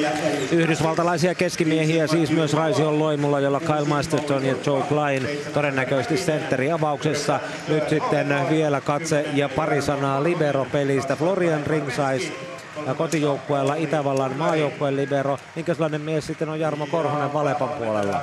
Yhdysvaltalaisia 0.52 1.34
keskimiehiä 1.34 2.06
siis 2.06 2.30
myös 2.30 2.54
Raision 2.54 2.98
Loimulla, 2.98 3.40
jolla 3.40 3.60
Kyle 3.60 3.84
Masterton 3.88 4.44
ja 4.44 4.54
Joe 4.66 4.82
Klein 4.82 5.28
todennäköisesti 5.54 6.16
sentteri 6.16 6.72
avauksessa. 6.72 7.40
Nyt 7.68 7.88
sitten 7.88 8.34
vielä 8.50 8.80
katse 8.80 9.26
ja 9.34 9.48
pari 9.48 9.82
sanaa 9.82 10.22
libero-pelistä. 10.22 11.16
Florian 11.16 11.66
Ringsais 11.66 12.32
kotijoukkueella 12.96 13.74
Itävallan 13.74 14.36
maajoukkueen 14.36 14.96
libero. 14.96 15.38
Minkälainen 15.56 16.00
mies 16.00 16.26
sitten 16.26 16.48
on 16.48 16.60
Jarmo 16.60 16.86
Korhonen 16.86 17.32
Valepan 17.32 17.68
puolella? 17.68 18.20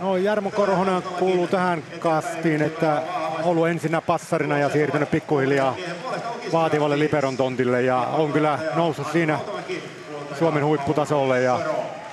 No 0.00 0.16
Jarmo 0.16 0.50
Korhonen 0.50 1.02
kuuluu 1.02 1.46
tähän 1.46 1.82
kastiin, 1.98 2.62
että 2.62 3.02
ollut 3.44 3.68
ensinnä 3.68 4.00
passarina 4.00 4.58
ja 4.58 4.68
siirtynyt 4.68 5.10
pikkuhiljaa 5.10 5.74
vaativalle 6.52 6.98
liberon 6.98 7.36
tontille 7.36 7.82
ja 7.82 7.96
on 7.96 8.32
kyllä 8.32 8.58
noussut 8.74 9.12
siinä 9.12 9.38
Suomen 10.38 10.64
huipputasolle 10.64 11.40
ja 11.40 11.60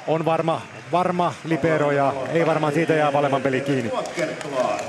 on 0.07 0.25
varma, 0.25 0.61
varma 0.91 1.33
libero 1.45 1.91
ja 1.91 2.13
ei 2.33 2.45
varmaan 2.45 2.73
siitä 2.73 2.93
jää 2.93 3.13
Valepan 3.13 3.41
peli 3.41 3.61
kiinni. 3.61 3.91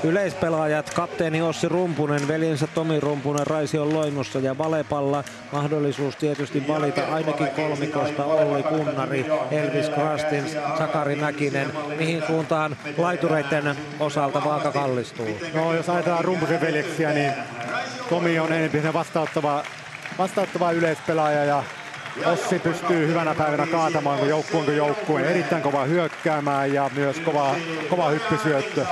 Yleispelaajat, 0.05 0.91
kapteeni 0.95 1.43
Ossi 1.43 1.69
Rumpunen, 1.69 2.29
veljensä 2.29 2.67
Tomi 2.67 3.01
Rumpunen 3.01 3.47
Raision 3.47 3.95
Loimussa 3.95 4.39
ja 4.39 4.59
Valepalla. 4.59 5.25
Mahdollisuus 5.53 6.17
tietysti 6.17 6.69
valita 6.69 7.03
ainakin 7.11 7.49
kolmikosta 7.49 8.25
Olli 8.25 8.63
Kunnari, 8.63 9.27
Elvis 9.51 9.89
Krastins, 9.89 10.57
Sakari 10.79 11.17
Mäkinen. 11.17 11.73
Mihin 11.99 12.23
suuntaan 12.27 12.77
laitureiden 12.97 13.77
osalta 14.01 14.45
vaaka 14.45 14.73
kallistuu? 14.73 15.29
No 15.55 15.75
jos 15.75 15.89
ajatellaan 15.89 16.25
Rumpusen 16.25 16.61
veljeksiä, 16.61 17.11
niin 17.11 17.33
Tomi 18.09 18.39
on 18.39 18.53
enemmän 18.53 18.93
vastauttava, 18.93 19.63
vastauttava 20.19 20.73
yleispelaaja 20.73 21.45
ja 21.45 21.63
Ossi 22.27 22.59
pystyy 22.59 23.07
hyvänä 23.07 23.35
päivänä 23.35 23.67
kaatamaan 23.67 24.19
kuin 24.19 24.31
joukkueen 24.31 24.65
kuin 24.65 24.77
joukkueen. 24.77 25.27
Erittäin 25.27 25.63
kova 25.63 25.85
hyökkäämään 25.85 26.73
ja 26.73 26.91
myös 26.95 27.21
kova, 27.21 27.57
kova 27.91 28.09
hyppysyöttö. 28.09 28.87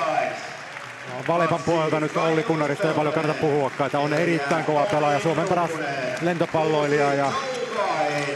No, 1.10 1.24
Valepan 1.28 1.62
puolelta 1.62 2.00
nyt 2.00 2.16
Olli 2.16 2.42
Kunnarista 2.42 2.88
ei 2.88 2.94
paljon 2.94 3.14
kannata 3.14 3.40
puhuakaan, 3.40 3.86
että 3.86 3.98
on 3.98 4.12
erittäin 4.12 4.64
kova 4.64 4.86
pelaaja, 4.86 5.20
Suomen 5.20 5.48
paras 5.48 5.70
lentopalloilija 6.22 7.14
ja 7.14 7.32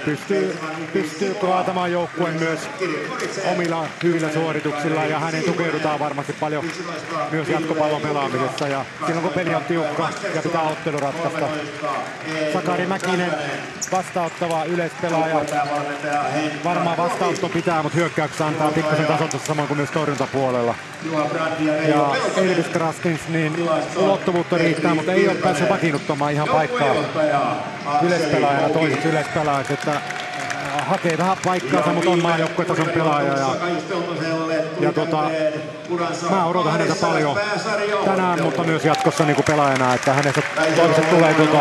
pystyy, 0.05 0.59
pystyy 0.93 1.35
kaatamaan 1.35 1.93
joukkueen 1.93 2.35
myös 2.35 2.61
omilla 3.53 3.87
hyvillä 4.03 4.33
suorituksilla 4.33 5.05
ja 5.05 5.19
hänen 5.19 5.45
tukeudutaan 5.45 5.99
varmasti 5.99 6.33
paljon 6.33 6.65
myös 7.31 7.49
jatkopallon 7.49 8.01
pelaamisessa 8.01 8.69
ja 8.69 8.85
silloin 9.07 9.23
kun 9.23 9.33
peli 9.33 9.55
on 9.55 9.65
tiukka 9.65 10.09
ja 10.35 10.43
pitää 10.43 10.63
ottelu 10.63 10.99
ratkaista. 10.99 11.49
Sakari 12.53 12.87
Mäkinen 12.87 13.33
vastaanottava 13.93 14.65
yleispelaaja. 14.65 15.41
Varmaan 16.65 16.97
vastaanotto 16.97 17.49
pitää, 17.49 17.83
mutta 17.83 17.99
hyökkäyksessä 17.99 18.47
antaa 18.47 18.71
pikkasen 18.73 19.07
tasoitusta 19.07 19.47
samoin 19.47 19.69
kuin 19.69 19.79
myös 19.79 19.91
torjuntapuolella. 19.91 20.75
Ja 21.89 22.15
Elvis 22.37 22.67
Krastins, 22.67 23.21
niin 23.29 23.69
ulottuvuutta 23.97 24.59
riittää, 24.59 24.95
mutta 24.95 25.13
ei 25.13 25.29
ole 25.29 25.37
päässyt 25.37 25.69
vakiinnuttamaan 25.71 26.33
ihan 26.33 26.49
paikkaa. 26.49 26.95
yleispelaajana 28.03 28.69
toiseksi 28.69 29.09
yleispelaajaksi, 29.09 29.73
että 29.73 30.01
hakee 30.87 31.19
vähän 31.19 31.37
paikkaansa, 31.45 31.93
mutta 31.93 32.11
on 32.11 32.23
maajoukkuetason 32.23 32.89
pelaaja. 32.89 33.33
Ja, 33.39 33.49
ja 34.81 34.93
tota, 34.93 35.31
mä 36.31 36.47
odotan 36.47 36.73
häneltä 36.73 36.95
paljon 37.01 37.39
tänään, 38.05 38.43
mutta 38.43 38.65
myös 38.65 38.85
jatkossa 38.85 39.25
niin 39.25 39.35
kuin 39.35 39.45
pelaajana, 39.45 39.95
että 39.95 40.13
hänestä 40.13 40.43
toivottavasti 40.57 41.17
tulee 41.17 41.35
tota, 41.35 41.59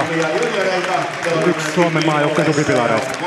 yksi 1.45 1.71
Suomen 1.71 2.05
maajoukkueen 2.05 2.51
tukipilareista. 2.51 3.19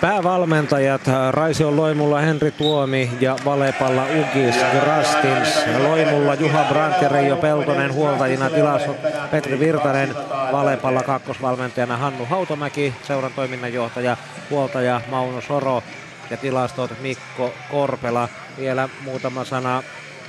Päävalmentajat 0.00 1.00
Raision 1.30 1.76
Loimulla 1.76 2.20
Henri 2.20 2.50
Tuomi 2.50 3.10
ja 3.20 3.36
Valepalla 3.44 4.04
Ugis 4.04 4.56
Grastins. 4.80 5.66
Loimulla 5.78 6.34
Juha 6.34 6.64
Brandt 6.64 7.02
ja 7.02 7.08
Reijo 7.08 7.36
Peltonen 7.36 7.94
huoltajina 7.94 8.50
tilassa 8.50 8.94
Petri 9.30 9.58
Virtanen. 9.58 10.14
Valepalla 10.52 11.02
kakkosvalmentajana 11.02 11.96
Hannu 11.96 12.24
Hautomäki, 12.24 12.94
seuran 13.02 13.32
toiminnanjohtaja, 13.36 14.16
huoltaja 14.50 15.00
Mauno 15.10 15.40
Soro 15.40 15.82
ja 16.30 16.36
tilastot 16.36 16.90
Mikko 17.00 17.54
Korpela. 17.70 18.28
Vielä 18.58 18.88
muutama 19.04 19.44
sana 19.44 19.82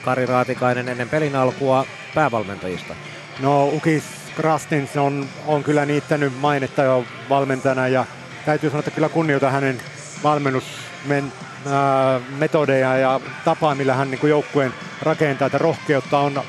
Kari 0.05 0.25
Raatikainen 0.25 0.89
ennen 0.89 1.09
pelin 1.09 1.35
alkua 1.35 1.85
päävalmentajista. 2.15 2.95
No 3.39 3.67
Ugis 3.67 4.03
Grastins 4.35 4.97
on, 4.97 5.25
on 5.47 5.63
kyllä 5.63 5.85
niittänyt 5.85 6.39
mainetta 6.39 6.83
jo 6.83 7.03
valmentajana 7.29 7.87
ja 7.87 8.05
täytyy 8.47 8.69
sanoa, 8.69 8.79
että 8.79 8.91
kyllä 8.91 9.09
kunnioita 9.09 9.51
hänen 9.51 9.81
valmennusmetodeja 10.23 12.97
ja 12.97 13.19
tapaa, 13.45 13.75
millä 13.75 13.95
hän 13.95 14.11
niin 14.11 14.29
joukkueen 14.29 14.73
rakentaa, 15.01 15.45
että 15.45 15.57
rohkeutta 15.57 16.19
on 16.19 16.43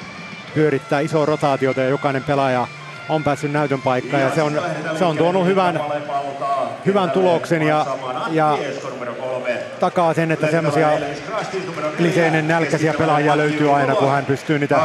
pyörittää 0.55 1.01
isoa 1.01 1.27
rotaatiota 1.27 1.81
ja 1.81 1.89
jokainen 1.89 2.23
pelaaja 2.23 2.69
on 3.09 3.25
päässyt 3.25 3.53
näytön 3.53 3.83
paikkaan 3.83 4.23
ja 4.23 4.35
se 4.35 4.43
on, 4.43 4.61
se 4.99 5.05
on 5.05 5.17
tuonut 5.17 5.47
hyvän, 5.47 5.81
hyvän 6.87 7.11
tuloksen 7.11 7.63
ja, 7.63 7.87
ja 8.31 8.59
takaa 9.81 10.15
sen, 10.15 10.31
että 10.31 10.51
semmoisia 10.51 10.91
kliseinen 11.97 12.49
nälkäisiä 12.49 12.95
pelaajia 12.99 13.37
löytyy 13.37 13.77
aina, 13.77 13.95
kun 13.95 14.11
hän 14.11 14.27
pystyy 14.27 14.59
niitä 14.59 14.79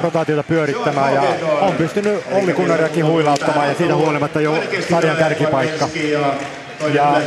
rotaatiota 0.00 0.42
pyörittämään 0.42 1.14
ja 1.14 1.22
on 1.60 1.72
pystynyt 1.72 2.24
Olli 2.32 2.52
Kunnariakin 2.52 3.06
huilauttamaan 3.06 3.68
ja 3.68 3.74
siitä 3.74 3.94
huolimatta 3.94 4.40
jo 4.40 4.62
sarjan 4.90 5.16
kärkipaikka. 5.16 5.88
Ja 6.92 7.20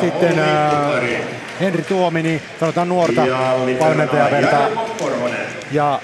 sitten 0.00 0.38
äh, 0.38 1.34
Henri 1.60 1.82
Tuomi, 1.82 2.22
niin 2.22 2.42
sanotaan 2.60 2.88
nuorta 2.88 3.22
valmentajaverta 3.80 4.56
ja 5.70 6.00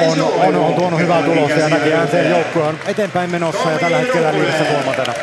on, 0.00 0.20
on, 0.20 0.56
on 0.56 0.74
tuonut 0.74 1.00
hyvää 1.00 1.22
tulosta 1.22 1.58
ja 1.58 1.68
näkee 1.68 2.06
sen 2.10 2.30
joukkue 2.30 2.62
on 2.62 2.78
eteenpäin 2.86 3.30
menossa 3.30 3.70
ja 3.70 3.78
tällä 3.78 3.98
hetkellä 3.98 4.32
liidessä 4.32 4.64
kolmantena. 4.64 5.14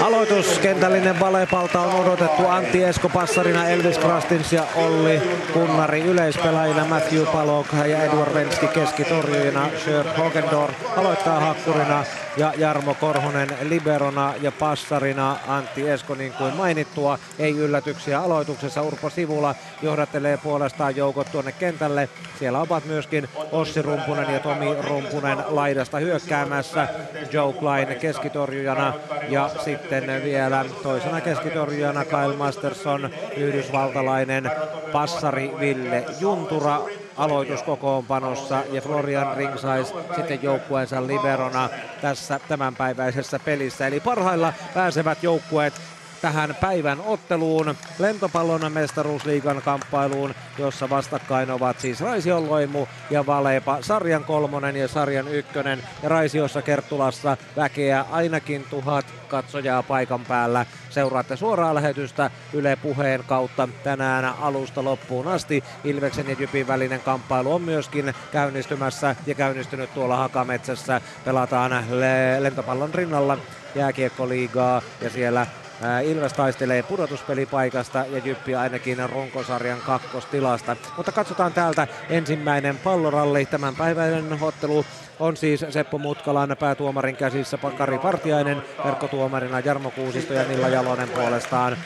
Aloituskentällinen 0.00 1.20
Valepalta 1.20 1.80
on 1.80 1.94
odotettu 1.94 2.46
Antti 2.46 2.84
Esko 2.84 3.08
Passarina, 3.08 3.68
Elvis 3.68 3.98
Krastins 3.98 4.52
ja 4.52 4.62
Olli 4.74 5.22
Kunnari 5.52 6.00
yleispelaajina, 6.00 6.84
Matthew 6.84 7.26
Palok 7.26 7.66
ja 7.86 8.02
Edward 8.02 8.34
Venski 8.34 8.66
keskitorjujina, 8.66 9.68
Shirt 9.84 10.18
Hogendor 10.18 10.72
aloittaa 10.96 11.40
hakkurina 11.40 12.04
ja 12.38 12.52
Jarmo 12.56 12.94
Korhonen 12.94 13.48
liberona 13.62 14.34
ja 14.40 14.52
passarina 14.52 15.36
Antti 15.48 15.90
Esko 15.90 16.14
niin 16.14 16.32
kuin 16.32 16.56
mainittua. 16.56 17.18
Ei 17.38 17.58
yllätyksiä 17.58 18.20
aloituksessa. 18.20 18.82
Urpo 18.82 19.10
Sivula 19.10 19.54
johdattelee 19.82 20.36
puolestaan 20.36 20.96
joukot 20.96 21.32
tuonne 21.32 21.52
kentälle. 21.52 22.08
Siellä 22.38 22.60
ovat 22.60 22.84
myöskin 22.84 23.28
Ossi 23.52 23.82
Rumpunen 23.82 24.34
ja 24.34 24.40
Tomi 24.40 24.66
Rumpunen 24.82 25.38
laidasta 25.48 25.98
hyökkäämässä. 25.98 26.88
Joe 27.32 27.52
Klein 27.52 28.00
keskitorjujana 28.00 28.94
ja 29.28 29.50
sitten 29.64 30.22
vielä 30.24 30.64
toisena 30.82 31.20
keskitorjujana 31.20 32.04
Kyle 32.04 32.36
Masterson, 32.36 33.10
yhdysvaltalainen 33.36 34.50
passari 34.92 35.52
Ville 35.60 36.04
Juntura 36.20 36.80
aloituskokoonpanossa 37.18 38.62
ja 38.72 38.80
Florian 38.80 39.36
Ringsais 39.36 39.94
sitten 40.16 40.42
joukkueensa 40.42 41.06
liberona 41.06 41.68
tässä 42.02 42.40
tämänpäiväisessä 42.48 43.38
pelissä. 43.38 43.86
Eli 43.86 44.00
parhailla 44.00 44.52
pääsevät 44.74 45.22
joukkueet 45.22 45.74
tähän 46.20 46.54
päivän 46.60 47.00
otteluun, 47.00 47.74
lentopallon 47.98 48.72
mestaruusliigan 48.72 49.62
kamppailuun, 49.62 50.34
jossa 50.58 50.90
vastakkain 50.90 51.50
ovat 51.50 51.80
siis 51.80 52.00
Raision 52.00 52.50
Loimu 52.50 52.86
ja 53.10 53.26
Valepa, 53.26 53.78
sarjan 53.80 54.24
kolmonen 54.24 54.76
ja 54.76 54.88
sarjan 54.88 55.28
ykkönen. 55.28 55.82
Ja 56.02 56.08
Raisiossa 56.08 56.62
Kerttulassa 56.62 57.36
väkeä 57.56 58.04
ainakin 58.10 58.64
tuhat 58.70 59.06
katsojaa 59.28 59.82
paikan 59.82 60.24
päällä. 60.24 60.66
Seuraatte 60.90 61.36
suoraa 61.36 61.74
lähetystä 61.74 62.30
Yle 62.52 62.76
Puheen 62.76 63.24
kautta 63.26 63.68
tänään 63.84 64.24
alusta 64.24 64.84
loppuun 64.84 65.28
asti. 65.28 65.64
Ilveksen 65.84 66.28
ja 66.28 66.36
Jypin 66.38 66.66
välinen 66.66 67.00
kamppailu 67.00 67.54
on 67.54 67.62
myöskin 67.62 68.14
käynnistymässä 68.32 69.16
ja 69.26 69.34
käynnistynyt 69.34 69.94
tuolla 69.94 70.16
Hakametsässä. 70.16 71.00
Pelataan 71.24 71.84
lentopallon 72.38 72.94
rinnalla 72.94 73.38
jääkiekkoliigaa 73.74 74.82
ja 75.00 75.10
siellä 75.10 75.46
Ilves 76.04 76.32
taistelee 76.32 76.82
pudotuspelipaikasta 76.82 77.98
ja 77.98 78.18
Jyppi 78.24 78.54
ainakin 78.54 79.10
runkosarjan 79.10 79.80
kakkostilasta. 79.86 80.76
Mutta 80.96 81.12
katsotaan 81.12 81.52
täältä 81.52 81.86
ensimmäinen 82.10 82.78
palloralli. 82.78 83.46
Tämän 83.46 83.76
päiväinen 83.76 84.38
ottelu 84.40 84.84
on 85.20 85.36
siis 85.36 85.64
Seppo 85.70 85.98
Mutkalan 85.98 86.56
päätuomarin 86.60 87.16
käsissä 87.16 87.58
Kari 87.78 87.98
Partiainen, 87.98 88.62
verkkotuomarina 88.84 89.60
Jarmo 89.60 89.90
Kuusisto 89.90 90.34
ja 90.34 90.44
Nilla 90.44 90.68
Jalonen 90.68 91.08
puolestaan 91.08 91.76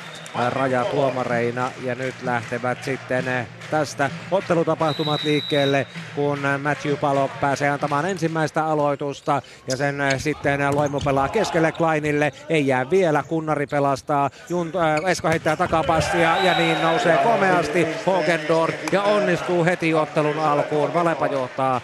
rajatuomareina 0.51 1.71
ja 1.83 1.95
nyt 1.95 2.15
lähtevät 2.23 2.85
sitten 2.85 3.25
tästä 3.71 4.11
ottelutapahtumat 4.31 5.25
liikkeelle, 5.25 5.87
kun 6.15 6.39
Matthew 6.63 6.97
Palo 6.97 7.31
pääsee 7.41 7.71
antamaan 7.71 8.05
ensimmäistä 8.05 8.65
aloitusta 8.67 9.43
ja 9.71 9.77
sen 9.77 9.97
sitten 10.17 10.77
Loimu 10.77 11.01
pelaa 11.01 11.29
keskelle 11.29 11.73
Kleinille, 11.73 12.33
ei 12.49 12.67
jää 12.67 12.91
vielä, 12.91 13.23
Kunnari 13.29 13.67
pelastaa, 13.67 14.31
Junt, 14.49 14.77
äh, 14.77 15.11
Esko 15.11 15.29
heittää 15.29 15.57
takapassia 15.57 16.37
ja 16.37 16.59
niin 16.59 16.83
nousee 16.83 17.17
komeasti 17.17 17.87
Hogendor 18.07 18.73
ja 18.93 19.03
onnistuu 19.03 19.65
heti 19.65 19.95
ottelun 19.95 20.39
alkuun, 20.39 20.95
Valepa 20.95 21.27
johtaa 21.27 21.81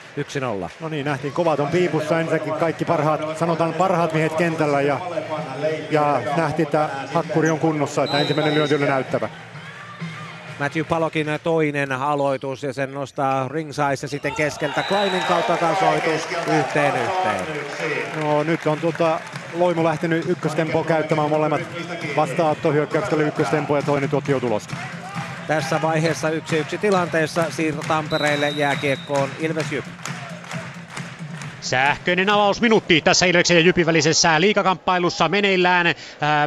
1-0. 0.67 0.71
No 0.81 0.89
niin, 0.89 1.05
nähtiin 1.05 1.33
kovat 1.33 1.61
on 1.61 1.69
piipussa. 1.69 2.21
Ensinnäkin 2.21 2.53
kaikki 2.53 2.85
parhaat, 2.85 3.39
sanotaan 3.39 3.75
parhaat 3.75 4.13
miehet 4.13 4.35
kentällä 4.35 4.81
ja, 4.81 5.01
ja 5.91 6.23
nähtiin, 6.37 6.67
että 6.67 6.89
hakkuri 7.15 7.51
on 7.51 7.59
kunnossa, 7.59 8.05
että 8.05 8.19
lyönti 8.45 8.75
oli 8.75 8.87
näyttävä. 8.87 9.29
Matthew 10.59 10.85
Palokin 10.85 11.27
toinen 11.43 11.93
aloitus 11.93 12.63
ja 12.63 12.73
sen 12.73 12.95
nostaa 12.95 13.49
Ringsize 13.49 13.83
ja 14.03 14.09
sitten 14.09 14.35
keskeltä 14.35 14.83
Kleinin 14.83 15.23
kautta 15.29 15.57
tasoitus 15.57 16.29
yhteen 16.59 16.93
yhteen. 16.97 17.47
No 18.21 18.43
nyt 18.43 18.67
on 18.67 18.81
tuota, 18.81 19.21
Loimu 19.55 19.85
lähtenyt 19.85 20.29
ykköstempoa 20.29 20.85
käyttämään 20.85 21.31
molemmat 21.31 21.61
vastaanottohyökkäykset 22.17 23.13
oli 23.13 23.23
ykköstempo 23.23 23.77
ja 23.77 23.83
toinen 23.83 24.11
tuotti 24.11 24.33
jo 24.33 24.41
tulosta. 24.41 24.77
Tässä 25.47 25.83
vaiheessa 25.83 26.31
yksi 26.31 26.59
yksi 26.59 26.79
tilanteessa 26.79 27.51
siirto 27.51 27.83
Tampereelle 27.89 28.51
jääkiekkoon 28.51 29.29
Ilves 29.39 29.73
Jyp. 29.73 29.85
Sähköinen 31.61 32.31
avausminuutti 32.31 33.01
tässä 33.01 33.27
Ilveksen 33.27 33.57
ja 33.57 33.61
Jypin 33.61 33.87
välisessä 33.87 34.41
liikakamppailussa 34.41 35.29
meneillään. 35.29 35.87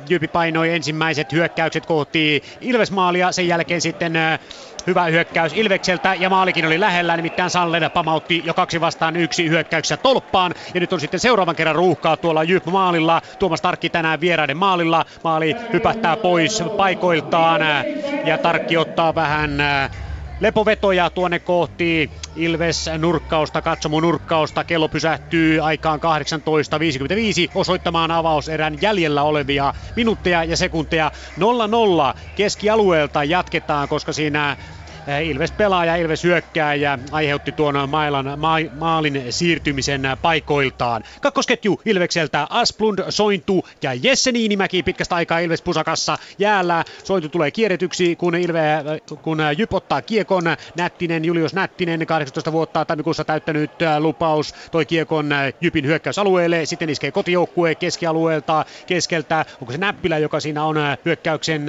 Jypi 0.09 0.27
painoi 0.27 0.73
ensimmäiset 0.73 1.31
hyökkäykset 1.31 1.85
kohti 1.85 2.43
Ilvesmaalia, 2.61 3.31
sen 3.31 3.47
jälkeen 3.47 3.81
sitten 3.81 4.13
hyvä 4.87 5.05
hyökkäys 5.05 5.53
Ilvekseltä 5.53 6.15
ja 6.15 6.29
maalikin 6.29 6.65
oli 6.65 6.79
lähellä, 6.79 7.17
nimittäin 7.17 7.49
Sallen 7.49 7.91
pamautti 7.91 8.41
jo 8.45 8.53
kaksi 8.53 8.81
vastaan 8.81 9.15
yksi 9.15 9.49
hyökkäyksessä 9.49 9.97
tolppaan. 9.97 10.53
Ja 10.73 10.79
nyt 10.79 10.93
on 10.93 10.99
sitten 10.99 11.19
seuraavan 11.19 11.55
kerran 11.55 11.75
ruuhkaa 11.75 12.17
tuolla 12.17 12.43
Jyp 12.43 12.65
maalilla. 12.65 13.21
Tuomas 13.39 13.61
Tarkki 13.61 13.89
tänään 13.89 14.21
vieraiden 14.21 14.57
maalilla. 14.57 15.05
Maali 15.23 15.55
hypähtää 15.73 16.17
pois 16.17 16.63
paikoiltaan 16.77 17.61
ja 18.25 18.37
Tarkki 18.37 18.77
ottaa 18.77 19.15
vähän 19.15 19.57
lepovetoja 20.41 21.09
tuonne 21.09 21.39
kohti 21.39 22.11
Ilves 22.35 22.89
nurkkausta, 22.97 23.61
katsomu 23.61 23.99
nurkkausta. 23.99 24.63
Kello 24.63 24.89
pysähtyy 24.89 25.59
aikaan 25.65 25.99
18.55 25.99 27.51
osoittamaan 27.55 28.11
avauserän 28.11 28.81
jäljellä 28.81 29.23
olevia 29.23 29.73
minuutteja 29.95 30.43
ja 30.43 30.57
sekunteja 30.57 31.11
0-0 31.39 31.43
keskialueelta 32.35 33.23
jatketaan, 33.23 33.87
koska 33.87 34.13
siinä 34.13 34.57
Ilves 35.23 35.51
pelaaja, 35.51 35.95
Ilves 35.95 36.23
hyökkääjä 36.23 36.99
aiheutti 37.11 37.51
tuon 37.51 37.89
mailan, 37.89 38.39
ma, 38.39 38.55
maalin 38.79 39.25
siirtymisen 39.29 40.01
paikoiltaan. 40.21 41.03
Kakkosketju 41.21 41.81
Ilvekseltä 41.85 42.47
Asplund, 42.49 42.99
Sointu 43.09 43.67
ja 43.81 43.93
Jesse 43.93 44.31
Niinimäki 44.31 44.83
pitkästä 44.83 45.15
aikaa 45.15 45.39
Ilves 45.39 45.61
pusakassa 45.61 46.17
jäällä. 46.39 46.83
Sointu 47.03 47.29
tulee 47.29 47.51
kierretyksi, 47.51 48.15
kun, 48.15 48.35
Ilve, 48.35 48.61
kun 49.21 49.37
Jyp 49.57 49.73
ottaa 49.73 50.01
kiekon. 50.01 50.43
Nättinen, 50.75 51.25
Julius 51.25 51.53
Nättinen, 51.53 52.05
18 52.05 52.51
vuotta 52.51 52.85
tammikuussa 52.85 53.23
täyttänyt 53.23 53.71
lupaus, 53.99 54.55
toi 54.71 54.85
kiekon 54.85 55.29
Jypin 55.61 55.85
hyökkäysalueelle. 55.85 56.65
Sitten 56.65 56.89
iskee 56.89 57.11
kotijoukkue 57.11 57.75
keskialueelta, 57.75 58.65
keskeltä. 58.87 59.45
Onko 59.61 59.71
se 59.71 59.77
Näppilä, 59.77 60.17
joka 60.17 60.39
siinä 60.39 60.63
on 60.63 60.75
hyökkäyksen 61.05 61.65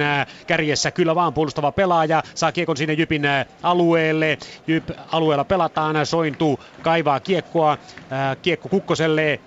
kärjessä? 0.47 0.91
Kyllä 0.91 1.15
vaan 1.15 1.33
puolustava 1.33 1.71
pelaaja. 1.71 2.23
Saa 2.35 2.51
kiekon 2.51 2.77
sinne 2.77 2.93
Jypin 2.93 3.22
alueelle. 3.63 4.37
Jyp 4.67 4.89
alueella 5.11 5.43
pelataan, 5.43 6.05
Sointu 6.05 6.59
kaivaa 6.81 7.19
kiekkoa, 7.19 7.77
kiekko 8.41 8.69
Kukkoselle, 8.69 9.39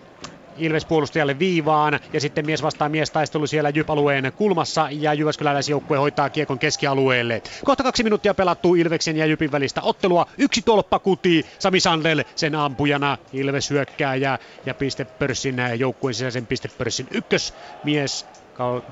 Ilves 0.58 0.84
puolustajalle 0.84 1.38
viivaan 1.38 2.00
ja 2.12 2.20
sitten 2.20 2.46
mies 2.46 2.62
vastaa 2.62 2.88
mies 2.88 3.10
taistelu 3.10 3.46
siellä 3.46 3.70
Jyp-alueen 3.70 4.32
kulmassa 4.36 4.88
ja 4.90 5.14
Jyväskyläläisjoukkue 5.14 5.98
hoitaa 5.98 6.30
kiekon 6.30 6.58
keskialueelle. 6.58 7.42
Kohta 7.64 7.82
kaksi 7.82 8.02
minuuttia 8.02 8.34
pelattu 8.34 8.74
Ilveksen 8.74 9.16
ja 9.16 9.26
Jypin 9.26 9.52
välistä 9.52 9.82
ottelua. 9.82 10.26
Yksi 10.38 10.62
tolppa 10.62 10.98
kuti 10.98 11.46
Sami 11.58 11.80
Sandel 11.80 12.24
sen 12.34 12.54
ampujana 12.54 13.18
Ilves 13.32 13.70
hyökkääjä 13.70 14.38
ja 14.66 14.74
pistepörssin 14.74 15.56
joukkueen 15.78 16.14
sisäisen 16.14 16.46
pistepörssin 16.46 17.06
ykkösmies 17.10 18.26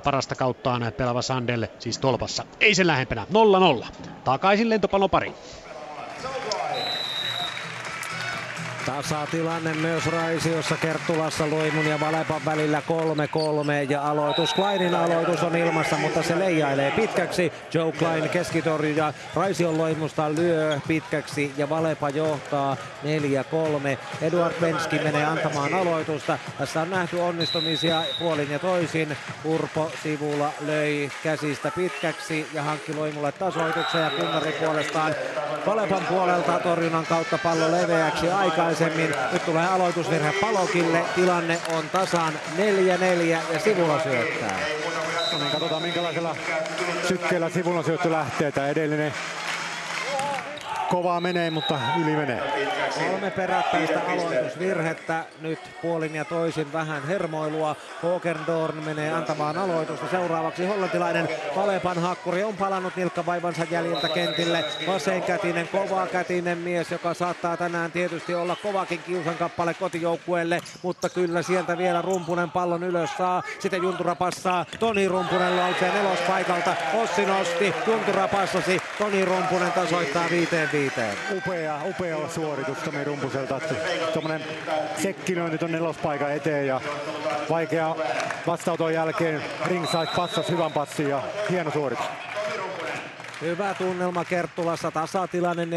parasta 0.04 0.34
kauttaan 0.34 0.92
pelava 0.96 1.22
Sandel 1.22 1.66
siis 1.78 1.98
tolpassa. 1.98 2.44
Ei 2.60 2.74
sen 2.74 2.86
lähempänä. 2.86 3.26
0-0. 3.82 3.86
Takaisin 4.24 4.68
lentopallon 4.70 5.10
pari. 5.10 5.34
Tasatilanne 8.86 9.74
myös 9.74 10.06
Raisiossa 10.06 10.76
Kerttulassa 10.76 11.50
Loimun 11.50 11.86
ja 11.86 12.00
Valepan 12.00 12.44
välillä 12.44 12.82
3-3 13.86 13.90
ja 13.90 14.02
aloitus 14.02 14.54
Kleinin 14.54 14.94
aloitus 14.94 15.42
on 15.42 15.56
ilmassa, 15.56 15.96
mutta 15.96 16.22
se 16.22 16.38
leijailee 16.38 16.90
pitkäksi. 16.90 17.52
Joe 17.74 17.92
Klein 17.92 18.28
keskitorjuja 18.28 19.12
Raision 19.34 19.78
Loimusta 19.78 20.34
lyö 20.34 20.80
pitkäksi 20.88 21.54
ja 21.56 21.68
Valepa 21.68 22.10
johtaa 22.10 22.76
4-3. 23.94 23.98
Eduard 24.22 24.54
Benski 24.60 24.98
menee 24.98 25.24
antamaan 25.24 25.74
aloitusta. 25.74 26.38
Tässä 26.58 26.82
on 26.82 26.90
nähty 26.90 27.20
onnistumisia 27.20 28.02
puolin 28.18 28.50
ja 28.50 28.58
toisin. 28.58 29.16
Urpo 29.44 29.90
sivulla 30.02 30.52
löi 30.66 31.10
käsistä 31.22 31.70
pitkäksi 31.70 32.46
ja 32.52 32.62
hankki 32.62 32.94
Loimulle 32.94 33.32
tasoituksen 33.32 34.00
ja 34.00 34.10
Kunnari 34.10 34.52
puolestaan 34.52 35.14
Valepan 35.66 36.06
puolelta 36.08 36.60
torjunnan 36.60 37.06
kautta 37.06 37.38
pallo 37.38 37.72
leveäksi 37.72 38.30
aikaa 38.30 38.73
aikaisemmin. 38.82 39.14
Nyt 39.32 39.44
tulee 39.44 39.66
aloitusvirhe 39.66 40.32
Palokille. 40.40 41.04
Tilanne 41.14 41.58
on 41.76 41.84
tasan 41.90 42.34
4-4 42.56 42.60
ja 43.52 43.60
Sivula 43.64 44.02
syöttää. 44.02 44.58
No 45.32 45.38
niin, 45.38 45.50
katsotaan 45.50 45.82
minkälaisella 45.82 46.36
sykkeellä 47.08 47.48
Sivula 47.48 47.82
syöttö 47.82 48.10
lähtee. 48.10 48.52
Tämä 48.52 48.68
edellinen 48.68 49.14
kovaa 50.90 51.20
menee, 51.20 51.50
mutta 51.50 51.78
yli 52.02 52.16
menee. 52.16 52.42
Kolme 52.98 53.30
perättäistä 53.30 54.00
aloitusvirhettä. 54.08 55.24
Nyt 55.40 55.58
puolin 55.82 56.14
ja 56.14 56.24
toisin 56.24 56.72
vähän 56.72 57.06
hermoilua. 57.06 57.76
Hokendorn 58.02 58.84
menee 58.84 59.12
antamaan 59.12 59.58
aloitusta. 59.58 60.06
Seuraavaksi 60.10 60.66
hollantilainen 60.66 61.28
Valepan 61.56 61.98
hakkuri 61.98 62.42
on 62.42 62.56
palannut 62.56 62.96
nilkkavaivansa 62.96 63.64
jäljiltä 63.70 64.08
kentille. 64.08 64.64
Vasenkätinen, 64.86 65.68
kätinen 66.12 66.58
mies, 66.58 66.90
joka 66.90 67.14
saattaa 67.14 67.56
tänään 67.56 67.92
tietysti 67.92 68.34
olla 68.34 68.56
kovakin 68.62 69.00
kiusan 69.06 69.34
kappale 69.34 69.74
kotijoukkueelle, 69.74 70.60
mutta 70.82 71.08
kyllä 71.08 71.42
sieltä 71.42 71.78
vielä 71.78 72.02
Rumpunen 72.02 72.50
pallon 72.50 72.82
ylös 72.82 73.10
saa. 73.18 73.42
Sitten 73.58 73.82
Juntura 73.82 74.14
passaa. 74.14 74.66
Toni 74.78 75.08
Rumpunen 75.08 75.56
lausee 75.56 75.92
nelospaikalta. 75.92 76.74
Ossi 77.02 77.26
nosti. 77.26 77.74
Juntura 77.86 78.28
passasi. 78.28 78.82
Toni 78.98 79.24
Rumpunen 79.24 79.72
tasoittaa 79.72 80.24
viiteen 80.30 80.68
viiteen. 80.74 81.16
Upea, 81.36 81.80
upea 81.84 82.28
suoritus 82.28 82.78
Tomi 82.78 83.04
Rumpuselta. 83.04 83.60
Tuommoinen 84.12 84.48
sekkinöinti 85.02 85.58
tuonne 85.58 85.78
nelospaikan 85.78 86.32
eteen 86.32 86.66
ja 86.66 86.80
vaikea 87.50 87.96
vastauton 88.46 88.94
jälkeen 88.94 89.42
ringside 89.66 90.08
passas 90.16 90.50
hyvän 90.50 90.72
passin 90.72 91.08
ja 91.08 91.22
hieno 91.50 91.70
suoritus. 91.70 92.06
Hyvä 93.40 93.74
tunnelma 93.74 94.24
Kerttulassa, 94.24 94.90
tasatilanne 94.90 95.64
4-4 95.64 95.68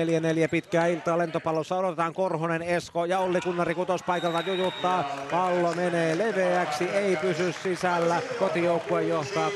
pitkää 0.52 0.88
iltaa 0.88 1.18
lentopallossa. 1.18 1.78
Odotetaan 1.78 2.14
Korhonen, 2.14 2.62
Esko 2.62 3.06
ja 3.06 3.20
Olli 3.20 3.42
Kunnari 3.42 3.76
kutospaikalta 3.76 4.42
jujuttaa. 4.42 5.04
Pallo 5.32 5.74
menee 5.74 6.18
leveäksi, 6.18 6.90
ei 6.90 7.16
pysy 7.16 7.54
sisällä. 7.64 8.22
Kotijoukkue 8.40 9.04
johtaa 9.04 9.50
6-5. 9.50 9.54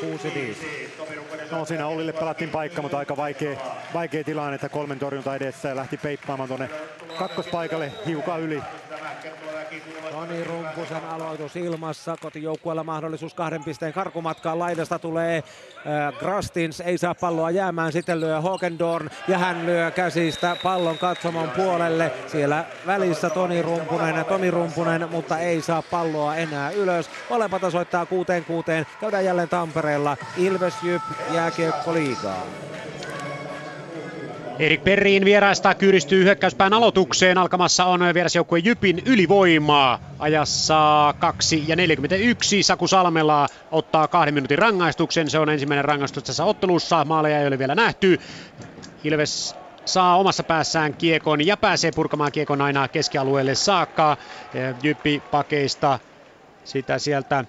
No 1.51 1.65
siinä 1.65 1.87
Ollille 1.87 2.13
pelattiin 2.13 2.49
paikka, 2.49 2.81
mutta 2.81 2.97
aika 2.97 3.17
vaikea, 3.17 3.57
vaikea 3.93 4.23
tilanne, 4.23 4.55
että 4.55 4.69
kolmen 4.69 4.99
torjunta 4.99 5.35
edessä 5.35 5.69
ja 5.69 5.75
lähti 5.75 5.97
peippaamaan 5.97 6.49
tuonne 6.49 6.69
kakkospaikalle 7.17 7.91
hiukan 8.05 8.41
yli. 8.41 8.61
Toni 10.11 10.43
Rumpusen 10.43 11.05
aloitus 11.09 11.55
ilmassa. 11.55 12.15
Kotijoukkueella 12.21 12.83
mahdollisuus 12.83 13.33
kahden 13.33 13.63
pisteen 13.63 13.93
karkumatkaan. 13.93 14.59
Laidasta 14.59 14.99
tulee 14.99 15.37
äh, 15.37 16.19
Grastins, 16.19 16.81
ei 16.81 16.97
saa 16.97 17.15
palloa 17.15 17.51
jäämään. 17.51 17.90
Sitten 17.91 18.19
lyö 18.19 18.41
Hokendorn 18.41 19.09
ja 19.27 19.37
hän 19.37 19.65
lyö 19.65 19.91
käsistä 19.91 20.57
pallon 20.63 20.97
katsomon 20.97 21.49
puolelle. 21.49 22.11
Siellä 22.27 22.65
välissä 22.85 23.29
Toni 23.29 23.61
Rumpunen, 23.61 24.25
Toni 24.25 24.51
Rumpunen, 24.51 25.09
mutta 25.11 25.39
ei 25.39 25.61
saa 25.61 25.81
palloa 25.81 26.35
enää 26.35 26.71
ylös. 26.71 27.09
Molemmat 27.29 27.61
tasoittaa 27.61 28.05
kuuteen 28.05 28.45
kuuteen. 28.45 28.85
Käydään 29.01 29.25
jälleen 29.25 29.49
Tampereella. 29.49 30.17
Ilves 30.37 30.73
Jyp 30.83 31.01
jääkiekko 31.33 31.93
liigaa. 31.93 32.43
Erik 34.61 34.83
Perriin 34.83 35.25
vieraista 35.25 35.75
kyyristyy 35.75 36.23
hyökkäyspään 36.23 36.73
aloitukseen. 36.73 37.37
Alkamassa 37.37 37.85
on 37.85 37.99
vierasjoukkue 38.13 38.59
Jypin 38.59 39.01
ylivoimaa. 39.05 39.99
Ajassa 40.19 41.13
2 41.19 41.63
ja 41.67 41.75
41 41.75 42.63
Saku 42.63 42.87
Salmela 42.87 43.47
ottaa 43.71 44.07
kahden 44.07 44.33
minuutin 44.33 44.57
rangaistuksen. 44.57 45.29
Se 45.29 45.39
on 45.39 45.49
ensimmäinen 45.49 45.85
rangaistus 45.85 46.23
tässä 46.23 46.45
ottelussa. 46.45 47.05
Maaleja 47.05 47.39
ei 47.39 47.47
ole 47.47 47.59
vielä 47.59 47.75
nähty. 47.75 48.17
Ilves 49.03 49.55
saa 49.85 50.17
omassa 50.17 50.43
päässään 50.43 50.93
kiekon 50.93 51.45
ja 51.45 51.57
pääsee 51.57 51.91
purkamaan 51.95 52.31
kiekon 52.31 52.61
aina 52.61 52.87
keskialueelle 52.87 53.55
saakka. 53.55 54.17
Jyppi 54.83 55.23
pakeista 55.31 55.99
sitä 56.63 56.99
sieltä 56.99 57.45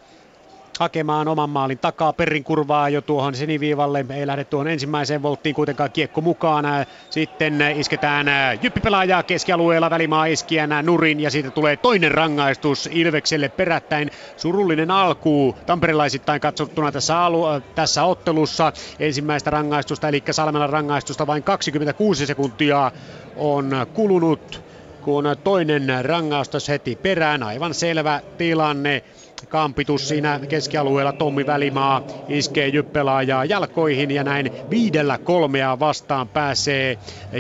hakemaan 0.78 1.28
oman 1.28 1.50
maalin 1.50 1.78
takaa. 1.78 2.12
Perrin 2.12 2.44
kurvaa 2.44 2.88
jo 2.88 3.00
tuohon 3.00 3.34
siniviivalle. 3.34 4.04
Ei 4.14 4.26
lähde 4.26 4.44
tuohon 4.44 4.68
ensimmäiseen 4.68 5.22
volttiin 5.22 5.54
kuitenkaan 5.54 5.92
kiekko 5.92 6.20
mukaan. 6.20 6.64
Sitten 7.10 7.60
isketään 7.76 8.26
jyppipelaajaa 8.62 9.22
keskialueella 9.22 9.90
välimaa 9.90 10.26
iskiänä 10.26 10.82
nurin 10.82 11.20
ja 11.20 11.30
siitä 11.30 11.50
tulee 11.50 11.76
toinen 11.76 12.10
rangaistus 12.12 12.88
Ilvekselle 12.92 13.48
perättäin. 13.48 14.10
Surullinen 14.36 14.90
alku 14.90 15.56
tamperelaisittain 15.66 16.40
katsottuna 16.40 16.92
tässä, 16.92 17.24
alu, 17.24 17.44
tässä 17.74 18.04
ottelussa. 18.04 18.72
Ensimmäistä 18.98 19.50
rangaistusta 19.50 20.08
eli 20.08 20.22
Salmelan 20.30 20.70
rangaistusta 20.70 21.26
vain 21.26 21.42
26 21.42 22.26
sekuntia 22.26 22.90
on 23.36 23.86
kulunut 23.94 24.62
kun 25.02 25.24
toinen 25.44 26.04
rangaistus 26.04 26.68
heti 26.68 26.96
perään. 26.96 27.42
Aivan 27.42 27.74
selvä 27.74 28.20
tilanne. 28.38 29.02
Kampitus 29.48 30.08
siinä 30.08 30.40
keskialueella 30.48 31.12
Tommi 31.12 31.46
Välimaa 31.46 32.02
iskee 32.28 32.68
Jyppelaajaa 32.68 33.44
jalkoihin 33.44 34.10
ja 34.10 34.24
näin 34.24 34.50
viidellä 34.70 35.18
kolmea 35.18 35.78
vastaan 35.78 36.28
pääsee 36.28 36.98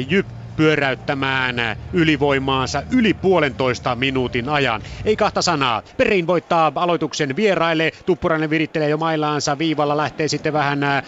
Jyppä 0.08 0.32
pyöräyttämään 0.56 1.56
ylivoimaansa 1.92 2.82
yli 2.90 3.14
puolentoista 3.14 3.96
minuutin 3.96 4.48
ajan. 4.48 4.82
Ei 5.04 5.16
kahta 5.16 5.42
sanaa. 5.42 5.82
Perin 5.96 6.26
voittaa 6.26 6.72
aloituksen 6.74 7.36
vieraille. 7.36 7.92
Tuppurainen 8.06 8.50
virittelee 8.50 8.88
jo 8.88 8.96
mailaansa 8.96 9.58
viivalla. 9.58 9.96
Lähtee 9.96 10.28
sitten 10.28 10.52
vähän 10.52 10.82
äh, 10.84 11.02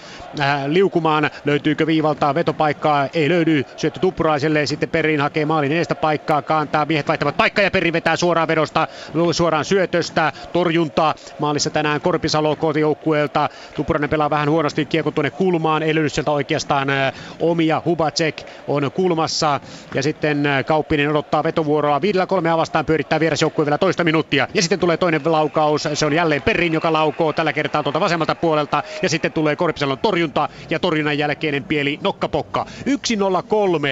liukumaan. 0.66 1.30
Löytyykö 1.44 1.86
viivalta 1.86 2.34
vetopaikkaa? 2.34 3.08
Ei 3.14 3.28
löydy. 3.28 3.64
Syöttö 3.76 4.00
Tuppuraiselle. 4.00 4.66
Sitten 4.66 4.88
Perin 4.88 5.20
hakee 5.20 5.44
maalin 5.44 5.72
edestä 5.72 5.94
paikkaa. 5.94 6.42
Kaantaa. 6.42 6.84
Miehet 6.84 7.08
vaihtavat 7.08 7.36
paikkaa 7.36 7.64
ja 7.64 7.70
Perin 7.70 7.92
vetää 7.92 8.16
suoraan 8.16 8.48
vedosta. 8.48 8.88
Suoraan 9.32 9.64
syötöstä. 9.64 10.32
Torjunta. 10.52 11.14
Maalissa 11.38 11.70
tänään 11.70 12.00
Korpisalo 12.00 12.56
kotijoukkueelta. 12.56 13.48
Tuppurainen 13.76 14.10
pelaa 14.10 14.30
vähän 14.30 14.50
huonosti 14.50 14.86
kiekko 14.86 15.10
tuonne 15.10 15.30
kulmaan. 15.30 15.82
Ei 15.82 15.94
löydy 15.94 16.08
sieltä 16.08 16.30
oikeastaan 16.30 16.90
äh, 16.90 17.12
omia. 17.40 17.82
Hubacek 17.84 18.42
on 18.68 18.90
kulmassa 18.94 19.33
vieressä. 19.42 19.60
Ja 19.94 20.02
sitten 20.02 20.46
äh, 20.46 20.64
Kauppinen 20.64 21.10
odottaa 21.10 21.44
vetovuoroa. 21.44 22.00
Viidellä 22.00 22.26
kolmea 22.26 22.56
vastaan 22.56 22.84
pyörittää 22.84 23.20
vierasjoukkue 23.20 23.64
vielä 23.64 23.78
toista 23.78 24.04
minuuttia. 24.04 24.48
Ja 24.54 24.62
sitten 24.62 24.78
tulee 24.80 24.96
toinen 24.96 25.20
laukaus. 25.24 25.88
Se 25.94 26.06
on 26.06 26.12
jälleen 26.12 26.42
Perin, 26.42 26.72
joka 26.72 26.92
laukoo 26.92 27.32
tällä 27.32 27.52
kertaa 27.52 27.82
tuolta 27.82 28.00
vasemmalta 28.00 28.34
puolelta. 28.34 28.82
Ja 29.02 29.08
sitten 29.08 29.32
tulee 29.32 29.56
Korpisalon 29.56 29.98
torjunta 29.98 30.48
ja 30.70 30.78
torjunnan 30.78 31.18
jälkeinen 31.18 31.64
pieli 31.64 31.98
nokkapokka. 32.02 32.66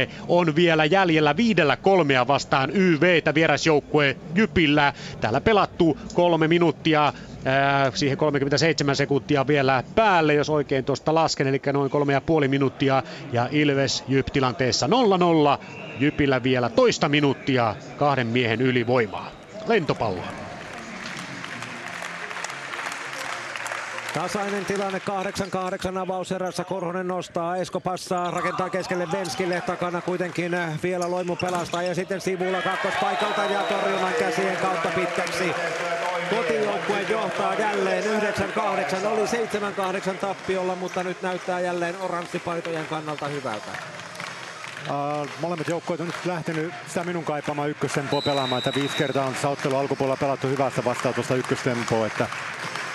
1-0-3 0.07 0.11
on 0.29 0.57
vielä 0.57 0.85
jäljellä 0.85 1.37
viidellä 1.37 1.77
kolmea 1.77 2.27
vastaan 2.27 2.71
YVtä 2.75 3.35
vierasjoukkue 3.35 4.17
Jypillä. 4.35 4.93
Täällä 5.21 5.41
pelattu 5.41 5.99
kolme 6.15 6.49
minuuttia 6.49 7.13
siihen 7.95 8.19
37 8.19 8.97
sekuntia 8.97 9.47
vielä 9.47 9.85
päälle, 9.95 10.35
jos 10.35 10.51
oikein 10.51 10.85
tuosta 10.85 11.15
lasken, 11.15 11.47
eli 11.47 11.61
noin 11.73 11.91
kolme 11.91 12.13
ja 12.13 12.21
puoli 12.21 12.49
minuuttia. 12.49 13.03
Ja 13.33 13.49
Ilves 13.51 14.05
Jyp 14.09 14.27
tilanteessa 14.27 14.87
0-0. 14.87 14.91
Jypillä 16.01 16.43
vielä 16.43 16.69
toista 16.69 17.09
minuuttia 17.09 17.77
kahden 17.97 18.27
miehen 18.27 18.61
ylivoimaa. 18.61 19.31
Lentopallo. 19.67 20.23
Tasainen 24.15 24.65
tilanne 24.65 25.01
8-8 25.95 25.99
avauserässä. 25.99 26.65
Korhonen 26.65 27.09
nostaa, 27.09 27.57
Esko 27.57 27.81
passaa, 27.81 28.31
rakentaa 28.31 28.71
keskelle 28.71 29.09
Venskille. 29.13 29.63
Takana 29.67 30.01
kuitenkin 30.01 30.57
vielä 30.83 31.11
Loimu 31.11 31.37
pelastaa 31.37 31.83
ja 31.83 31.95
sitten 31.95 32.21
sivulla 32.21 32.63
kakkospaikalta 32.63 33.45
ja 33.45 33.63
torjunnan 33.63 34.13
käsien 34.19 34.57
kautta 34.57 34.89
pitkäksi. 34.89 35.51
Kotijoukkue 36.31 37.03
johtaa 37.03 37.55
jälleen 37.55 38.05
9-8. 38.05 39.07
Oli 39.07 39.25
7-8 39.25 40.17
tappiolla, 40.21 40.77
mutta 40.77 41.03
nyt 41.03 41.23
näyttää 41.23 41.61
jälleen 41.61 41.95
oranssipaitojen 42.01 42.87
kannalta 42.87 43.29
hyvältä. 43.29 43.71
Molemmat 45.41 45.69
joukkueet 45.69 46.01
on 46.01 46.07
nyt 46.07 46.27
lähtenyt 46.27 46.73
sitä 46.87 47.05
minun 47.05 47.25
kaipaamaan 47.25 47.71
ykköstempoa 47.71 48.23
pelaamaan, 48.23 48.59
että 48.59 48.81
viisi 48.81 48.97
kertaa 48.97 49.27
on 49.27 49.51
ottelun 49.51 49.79
alkupuolella 49.79 50.17
pelattu 50.17 50.49
hyvässä 50.49 50.85
vastautusta 50.85 51.35
ykköstempoa, 51.35 52.07
että 52.07 52.27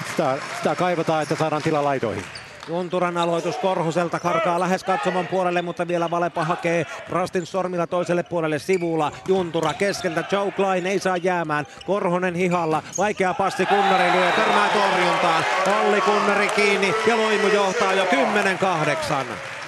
sitä, 0.10 0.38
sitä 0.58 0.76
kaivataan, 0.76 1.24
että 1.24 1.36
saadaan 1.36 1.62
tila 1.62 1.84
laitoihin. 1.84 2.24
Junturan 2.70 3.18
aloitus 3.18 3.58
Korhoselta 3.58 4.20
karkaa 4.20 4.60
lähes 4.60 4.84
katsomon 4.84 5.28
puolelle, 5.28 5.62
mutta 5.62 5.88
vielä 5.88 6.12
Valepa 6.12 6.44
hakee 6.44 6.86
Rastin 7.10 7.46
sormilla 7.46 7.88
toiselle 7.88 8.24
puolelle 8.24 8.60
sivulla. 8.60 9.12
Juntura 9.28 9.74
keskeltä, 9.74 10.24
Joe 10.32 10.52
Klein 10.52 10.88
ei 10.88 11.00
saa 11.00 11.18
jäämään. 11.18 11.68
Korhonen 11.86 12.36
hihalla, 12.36 12.84
vaikea 12.98 13.34
passi 13.34 13.66
Kunnari 13.66 14.12
lyö, 14.12 14.32
törmää 14.32 14.70
torjuntaan. 14.70 15.46
Olli 15.80 16.02
Kunnari 16.02 16.50
kiinni 16.50 16.94
ja 17.08 17.18
Loimu 17.18 17.48
johtaa 17.48 17.94
jo 17.94 18.06
10-8. 18.06 18.08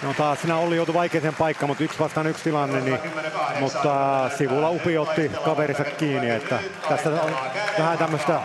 No 0.04 0.14
taas 0.14 0.40
siinä 0.42 0.58
oli 0.58 0.76
joutu 0.76 0.94
vaikeeseen 0.94 1.36
paikkaan, 1.36 1.70
mutta 1.70 1.84
yksi 1.84 2.00
vastaan 2.00 2.28
yksi 2.28 2.44
tilanne, 2.44 2.82
niin, 2.82 3.00
mutta 3.60 4.30
sivulla 4.38 4.70
Upi 4.70 4.98
otti 4.98 5.32
kaverinsa 5.46 5.84
kiinni, 5.84 6.30
että 6.30 6.60
tästä 6.90 7.10
on 7.10 7.36
vähän 7.80 7.98
tämmöistä 7.98 8.42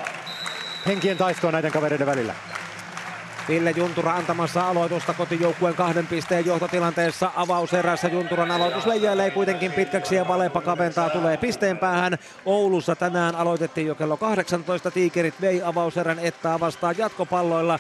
henkien 0.86 1.16
taistoa 1.16 1.52
näiden 1.52 1.72
kavereiden 1.72 2.07
välillä. 2.07 2.34
Ville 3.49 3.70
Juntura 3.70 4.12
antamassa 4.12 4.68
aloitusta 4.68 5.12
kotijoukkueen 5.12 5.74
kahden 5.74 6.07
pisteen 6.07 6.47
johtotilanteessa 6.47 7.30
avauserässä. 7.36 8.09
Junturan 8.09 8.51
aloitus 8.51 8.86
leijailee 8.86 9.30
kuitenkin 9.30 9.72
pitkäksi 9.72 10.14
ja 10.14 10.28
Valepa 10.28 10.61
kaventaa 10.61 11.11
tulee 11.11 11.36
pisteen 11.36 11.78
päähän. 11.78 12.18
Oulussa 12.45 12.97
tänään 12.97 13.36
aloitettiin 13.36 13.86
jo 13.86 13.95
kello 13.95 14.16
18. 14.16 14.90
Tiikerit 14.90 15.40
vei 15.40 15.62
avauserän 15.62 16.18
Ettaa 16.18 16.61
vastaan 16.61 16.95
jatkopalloilla 16.99 17.78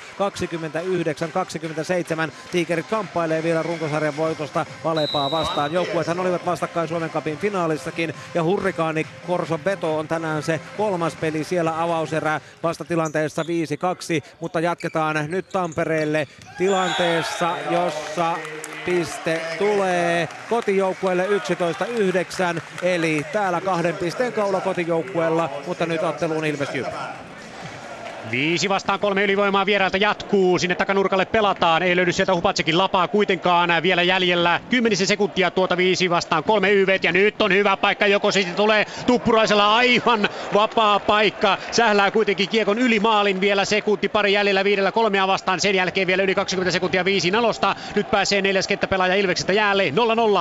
29-27. 2.28 2.30
Tiikerit 2.52 2.86
kamppailee 2.86 3.42
vielä 3.42 3.62
runkosarjan 3.62 4.16
voitosta 4.16 4.66
Valepaa 4.84 5.30
vastaan. 5.30 5.72
Joukkueethan 5.72 6.20
olivat 6.20 6.46
vastakkain 6.46 6.88
Suomen 6.88 7.10
kapin 7.10 7.38
finaalissakin 7.38 8.14
ja 8.34 8.42
Hurrikaani 8.42 9.06
Korso 9.26 9.58
Beto 9.58 9.98
on 9.98 10.08
tänään 10.08 10.42
se 10.42 10.60
kolmas 10.76 11.14
peli 11.14 11.44
siellä 11.44 11.82
avauserä 11.82 12.40
vastatilanteessa 12.62 13.42
5-2, 13.42 13.46
mutta 14.40 14.60
jatketaan 14.60 15.16
nyt 15.28 15.53
Tampereelle 15.54 16.28
tilanteessa, 16.58 17.56
jossa 17.70 18.36
piste 18.84 19.40
tulee 19.58 20.28
kotijoukkueelle 20.50 21.26
11-9, 22.56 22.60
eli 22.82 23.26
täällä 23.32 23.60
kahden 23.60 23.96
pisteen 23.96 24.32
kaula 24.32 24.60
kotijoukkueella, 24.60 25.50
mutta 25.66 25.86
nyt 25.86 26.02
otteluun 26.02 26.44
Ilves 26.44 26.74
Jyp. 26.74 26.86
Viisi 28.30 28.68
vastaan 28.68 29.00
kolme 29.00 29.24
ylivoimaa 29.24 29.66
vierailta 29.66 29.96
jatkuu. 29.96 30.58
Sinne 30.58 30.74
takanurkalle 30.74 31.24
pelataan. 31.24 31.82
Ei 31.82 31.96
löydy 31.96 32.12
sieltä 32.12 32.34
Hupatsekin 32.34 32.78
lapaa 32.78 33.08
kuitenkaan 33.08 33.70
vielä 33.82 34.02
jäljellä. 34.02 34.60
Kymmenisen 34.70 35.06
sekuntia 35.06 35.50
tuota 35.50 35.76
viisi 35.76 36.10
vastaan 36.10 36.44
kolme 36.44 36.72
YVt. 36.72 37.04
Ja 37.04 37.12
nyt 37.12 37.42
on 37.42 37.52
hyvä 37.52 37.76
paikka. 37.76 38.06
Joko 38.06 38.32
sitten 38.32 38.54
tulee 38.54 38.86
Tuppuraisella 39.06 39.76
aivan 39.76 40.28
vapaa 40.54 41.00
paikka. 41.00 41.58
Sählää 41.70 42.10
kuitenkin 42.10 42.48
kiekon 42.48 42.78
yli 42.78 43.00
maalin 43.00 43.40
vielä 43.40 43.64
sekunti 43.64 44.08
pari 44.08 44.32
jäljellä 44.32 44.64
viidellä 44.64 44.92
kolmea 44.92 45.26
vastaan. 45.26 45.60
Sen 45.60 45.74
jälkeen 45.74 46.06
vielä 46.06 46.22
yli 46.22 46.34
20 46.34 46.72
sekuntia 46.72 47.04
viisi 47.04 47.30
nalosta. 47.30 47.76
Nyt 47.94 48.10
pääsee 48.10 48.42
neljäs 48.42 48.66
kenttäpelaaja 48.66 49.14
Ilveksestä 49.14 49.52
jäälle. 49.52 49.92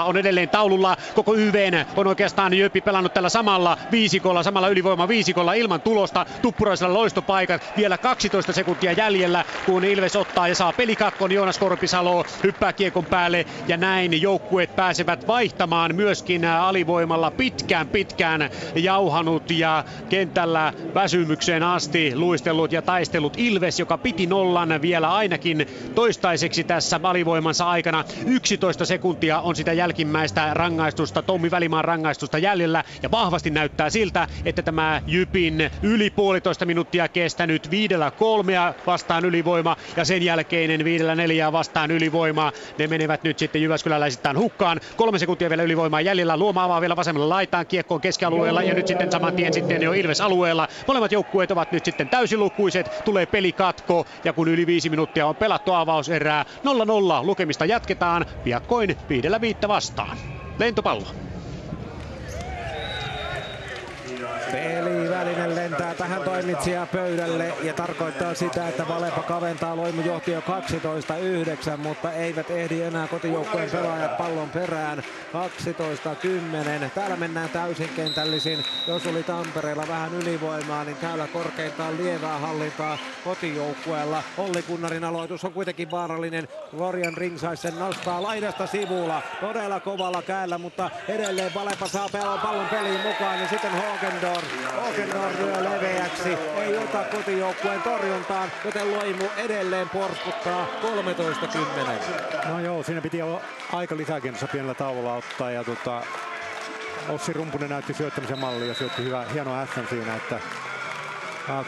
0-0 0.04 0.08
on 0.08 0.18
edelleen 0.18 0.50
taululla. 0.50 0.98
Koko 1.16 1.36
YVn 1.36 1.86
on 1.96 2.08
oikeastaan 2.08 2.54
Jöppi 2.54 2.82
pelannut 2.82 3.14
tällä 3.14 3.30
samalla 3.30 3.78
viisikolla, 3.92 4.44
samalla 4.44 4.68
ylivoima 4.68 5.08
viisikolla 5.08 5.54
ilman 5.54 5.82
tulosta. 5.82 6.26
Tuppuraisella 6.42 6.94
loistopaikat 6.94 7.73
vielä 7.78 7.98
12 7.98 8.54
sekuntia 8.54 8.92
jäljellä, 8.92 9.46
kun 9.66 9.84
Ilves 9.84 10.16
ottaa 10.16 10.48
ja 10.48 10.56
saa 10.56 10.74
pelikatkon. 10.74 11.32
Joonas 11.32 11.58
Korpisalo 11.58 12.26
hyppää 12.44 12.74
kiekon 12.74 13.06
päälle 13.06 13.46
ja 13.68 13.78
näin 13.78 14.22
joukkueet 14.22 14.76
pääsevät 14.76 15.28
vaihtamaan 15.28 15.96
myöskin 15.96 16.46
alivoimalla 16.46 17.32
pitkään 17.32 17.88
pitkään 17.88 18.50
jauhanut 18.76 19.52
ja 19.52 19.84
kentällä 20.10 20.74
väsymykseen 20.94 21.64
asti 21.64 22.16
luistellut 22.16 22.72
ja 22.72 22.82
taistellut 22.82 23.34
Ilves, 23.38 23.80
joka 23.80 23.98
piti 23.98 24.28
nollan 24.28 24.82
vielä 24.82 25.14
ainakin 25.14 25.68
toistaiseksi 25.96 26.64
tässä 26.64 27.00
alivoimansa 27.04 27.70
aikana. 27.70 28.04
11 28.26 28.86
sekuntia 28.86 29.40
on 29.40 29.56
sitä 29.56 29.74
jälkimmäistä 29.74 30.54
rangaistusta, 30.54 31.22
Tommi 31.22 31.52
Välimaan 31.52 31.86
rangaistusta 31.86 32.38
jäljellä 32.38 32.84
ja 33.04 33.12
vahvasti 33.12 33.50
näyttää 33.50 33.90
siltä, 33.90 34.28
että 34.46 34.62
tämä 34.62 35.02
Jypin 35.08 35.72
yli 35.82 36.10
puolitoista 36.10 36.66
minuuttia 36.66 37.08
kestänyt 37.08 37.63
viidellä 37.72 38.12
kolmea 38.12 38.74
vastaan 38.86 39.26
ylivoima 39.26 39.76
ja 39.96 40.06
sen 40.06 40.24
jälkeinen 40.24 40.84
viidellä 40.84 41.16
neljää 41.16 41.52
vastaan 41.52 41.92
ylivoima. 41.92 42.52
Ne 42.78 42.88
menevät 42.88 43.24
nyt 43.24 43.40
sitten 43.40 43.62
Jyväskyläläisittäin 43.62 44.38
hukkaan. 44.38 44.80
Kolme 44.96 45.20
sekuntia 45.20 45.50
vielä 45.50 45.64
ylivoimaa 45.64 46.02
jäljellä. 46.02 46.38
Luoma 46.38 46.64
avaa 46.64 46.82
vielä 46.82 46.96
vasemmalla 46.96 47.30
laitaan 47.30 47.68
kiekkoon 47.68 48.02
keskialueella 48.02 48.64
ja 48.64 48.74
nyt 48.74 48.88
sitten 48.88 49.12
saman 49.12 49.36
tien 49.36 49.54
sitten 49.54 49.82
jo 49.82 49.94
Ilves 49.94 50.22
alueella. 50.22 50.68
Molemmat 50.88 51.12
joukkueet 51.12 51.52
ovat 51.52 51.72
nyt 51.72 51.86
sitten 51.86 52.10
täysilukuiset. 52.10 53.02
Tulee 53.06 53.26
pelikatko 53.26 54.06
ja 54.24 54.34
kun 54.34 54.48
yli 54.48 54.68
viisi 54.68 54.90
minuuttia 54.90 55.28
on 55.28 55.36
pelattu 55.36 55.74
avauserää 55.74 56.46
0-0 57.24 57.26
lukemista 57.26 57.66
jatketaan 57.66 58.26
piakkoin 58.44 58.98
viidellä 59.10 59.42
viittä 59.42 59.68
vastaan. 59.68 60.18
Lentopallo. 60.60 61.33
Peli 64.54 65.10
väline 65.10 65.56
lentää 65.56 65.94
tähän 65.94 66.22
toimitsija 66.22 66.88
pöydälle 66.92 67.54
ja 67.64 67.74
tarkoittaa 67.74 68.34
sitä, 68.34 68.68
että 68.68 68.88
Valepa 68.88 69.24
kaventaa 69.24 69.78
Loimu 69.78 70.02
johti 70.02 70.32
jo 70.32 70.40
12-9, 70.40 71.78
mutta 71.78 72.12
eivät 72.12 72.52
ehdi 72.52 72.82
enää 72.82 73.08
kotijoukkojen 73.08 73.70
pelaajat 73.70 74.18
pallon 74.18 74.50
perään. 74.50 75.04
12-10. 76.86 76.90
Täällä 76.96 77.16
mennään 77.16 77.50
täysin 77.50 77.90
kentällisin. 77.96 78.66
Jos 78.88 79.08
oli 79.08 79.24
Tampereella 79.24 79.88
vähän 79.88 80.14
ylivoimaa, 80.14 80.84
niin 80.84 80.98
täällä 80.98 81.28
korkeintaan 81.28 81.98
lievää 81.98 82.40
hallintaa 82.40 82.98
kotijoukkueella. 83.24 84.24
Olli 84.38 84.62
Kunnarin 84.62 85.04
aloitus 85.04 85.46
on 85.46 85.54
kuitenkin 85.54 85.92
vaarallinen. 85.92 86.48
Florian 86.72 87.18
Ringsais 87.18 87.62
sen 87.62 87.80
nostaa 87.80 88.24
laidasta 88.24 88.68
sivulla. 88.68 89.22
Todella 89.42 89.80
kovalla 89.80 90.22
käällä, 90.22 90.58
mutta 90.58 90.90
edelleen 91.08 91.52
Valepa 91.56 91.88
saa 91.88 92.10
pallon 92.44 92.68
peliin 92.70 93.02
mukaan. 93.02 93.40
Ja 93.40 93.48
sitten 93.48 93.72
Hogendor. 93.72 94.43
Lyö 95.40 95.64
leveäksi. 95.64 96.30
Ei 96.56 96.78
ota 96.78 97.04
kotijoukkueen 97.04 97.82
torjuntaan, 97.82 98.52
joten 98.66 98.92
Loimu 98.92 99.24
edelleen 99.38 99.90
porskuttaa 99.90 100.68
13-10. 102.46 102.48
No 102.48 102.60
joo, 102.60 102.84
siinä 102.84 103.02
piti 103.02 103.22
olla 103.22 103.42
aika 103.74 103.98
lisääkin 103.98 104.36
pienellä 104.52 104.74
tauolla 104.74 105.14
ottaa 105.14 105.52
ja 105.52 105.64
tota, 105.64 106.02
Ossi 107.10 107.34
Rumpunen 107.34 107.70
näytti 107.70 107.94
syöttämisen 107.94 108.40
mallia 108.40 108.68
ja 108.68 108.74
syötti 108.74 109.04
hyvä, 109.04 109.26
hieno 109.34 109.66
S 109.66 109.90
siinä, 109.90 110.16
että 110.16 110.40
äh, 111.50 111.66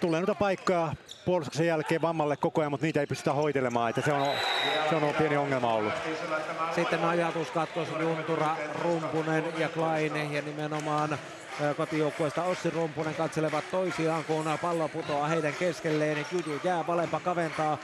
tulee 0.00 0.20
noita 0.20 0.34
paikkoja 0.34 0.92
puolustuksen 1.24 1.66
jälkeen 1.66 2.02
vammalle 2.02 2.36
koko 2.36 2.60
ajan, 2.60 2.70
mutta 2.70 2.86
niitä 2.86 3.00
ei 3.00 3.06
pystytä 3.06 3.32
hoitelemaan, 3.32 3.90
että 3.90 4.00
se 4.00 4.12
on, 4.12 4.26
se 4.88 4.96
on 4.96 5.02
ollut 5.02 5.18
pieni 5.18 5.36
ongelma 5.36 5.74
ollut. 5.74 5.92
Sitten 6.74 7.04
ajatuskatkos 7.04 7.88
Juntura, 8.00 8.56
Rumpunen 8.82 9.44
ja 9.58 9.68
Klein 9.68 10.32
ja 10.32 10.42
nimenomaan 10.42 11.18
kotijoukkueesta 11.76 12.42
Ossi 12.44 12.70
Rumpunen 12.70 13.14
katselevat 13.14 13.64
toisiaan, 13.70 14.24
kun 14.24 14.44
pallo 14.62 14.88
putoaa 14.88 15.28
heidän 15.28 15.54
keskelleen. 15.58 16.26
Kydy 16.30 16.60
jää, 16.64 16.86
Valepa 16.86 17.20
kaventaa 17.20 17.78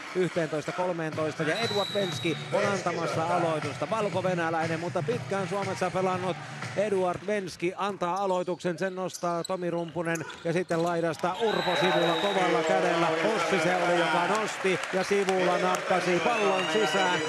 11-13 1.45 1.49
ja 1.49 1.55
Edward 1.55 1.89
Venski 1.95 2.37
on 2.53 2.67
antamassa 2.67 3.27
aloitusta. 3.27 3.91
Valko-venäläinen, 3.91 4.81
mutta 4.81 5.03
pitkään 5.07 5.49
Suomessa 5.49 5.91
pelannut 5.91 6.37
Eduard 6.77 7.21
Venski 7.27 7.73
antaa 7.77 8.17
aloituksen, 8.17 8.79
sen 8.79 8.95
nostaa 8.95 9.45
Tomi 9.45 9.71
Rumpunen 9.71 10.25
ja 10.45 10.53
sitten 10.53 10.83
laidasta 10.83 11.35
Urpo 11.41 11.77
sivulla 11.81 12.15
kovalla 12.23 12.63
kädellä. 12.69 13.09
Ossi 13.37 13.61
se 13.63 13.77
oli, 13.77 13.99
joka 14.01 14.27
nosti 14.41 14.79
ja 14.93 15.05
sivulla 15.05 15.59
nappasi 15.59 16.21
pallon 16.25 16.63
sisään 16.73 17.21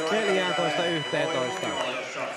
14-11. 1.65 1.67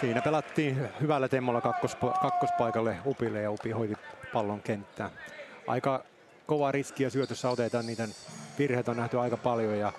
Siinä 0.00 0.22
pelattiin 0.22 0.88
hyvällä 1.00 1.28
temmolla 1.28 1.60
kakkospa- 1.60 2.18
kakkospaikalle 2.22 2.96
Upille 3.06 3.42
ja 3.42 3.50
Upi 3.50 3.70
hoiti 3.70 3.91
pallon 4.32 4.62
kenttään. 4.62 5.10
Aika 5.66 6.04
kova 6.46 6.72
riski 6.72 7.02
ja 7.02 7.10
syötössä 7.10 7.50
otetaan, 7.50 7.86
niiden 7.86 8.10
virheet 8.58 8.88
on 8.88 8.96
nähty 8.96 9.18
aika 9.18 9.36
paljon 9.36 9.78
ja 9.78 9.92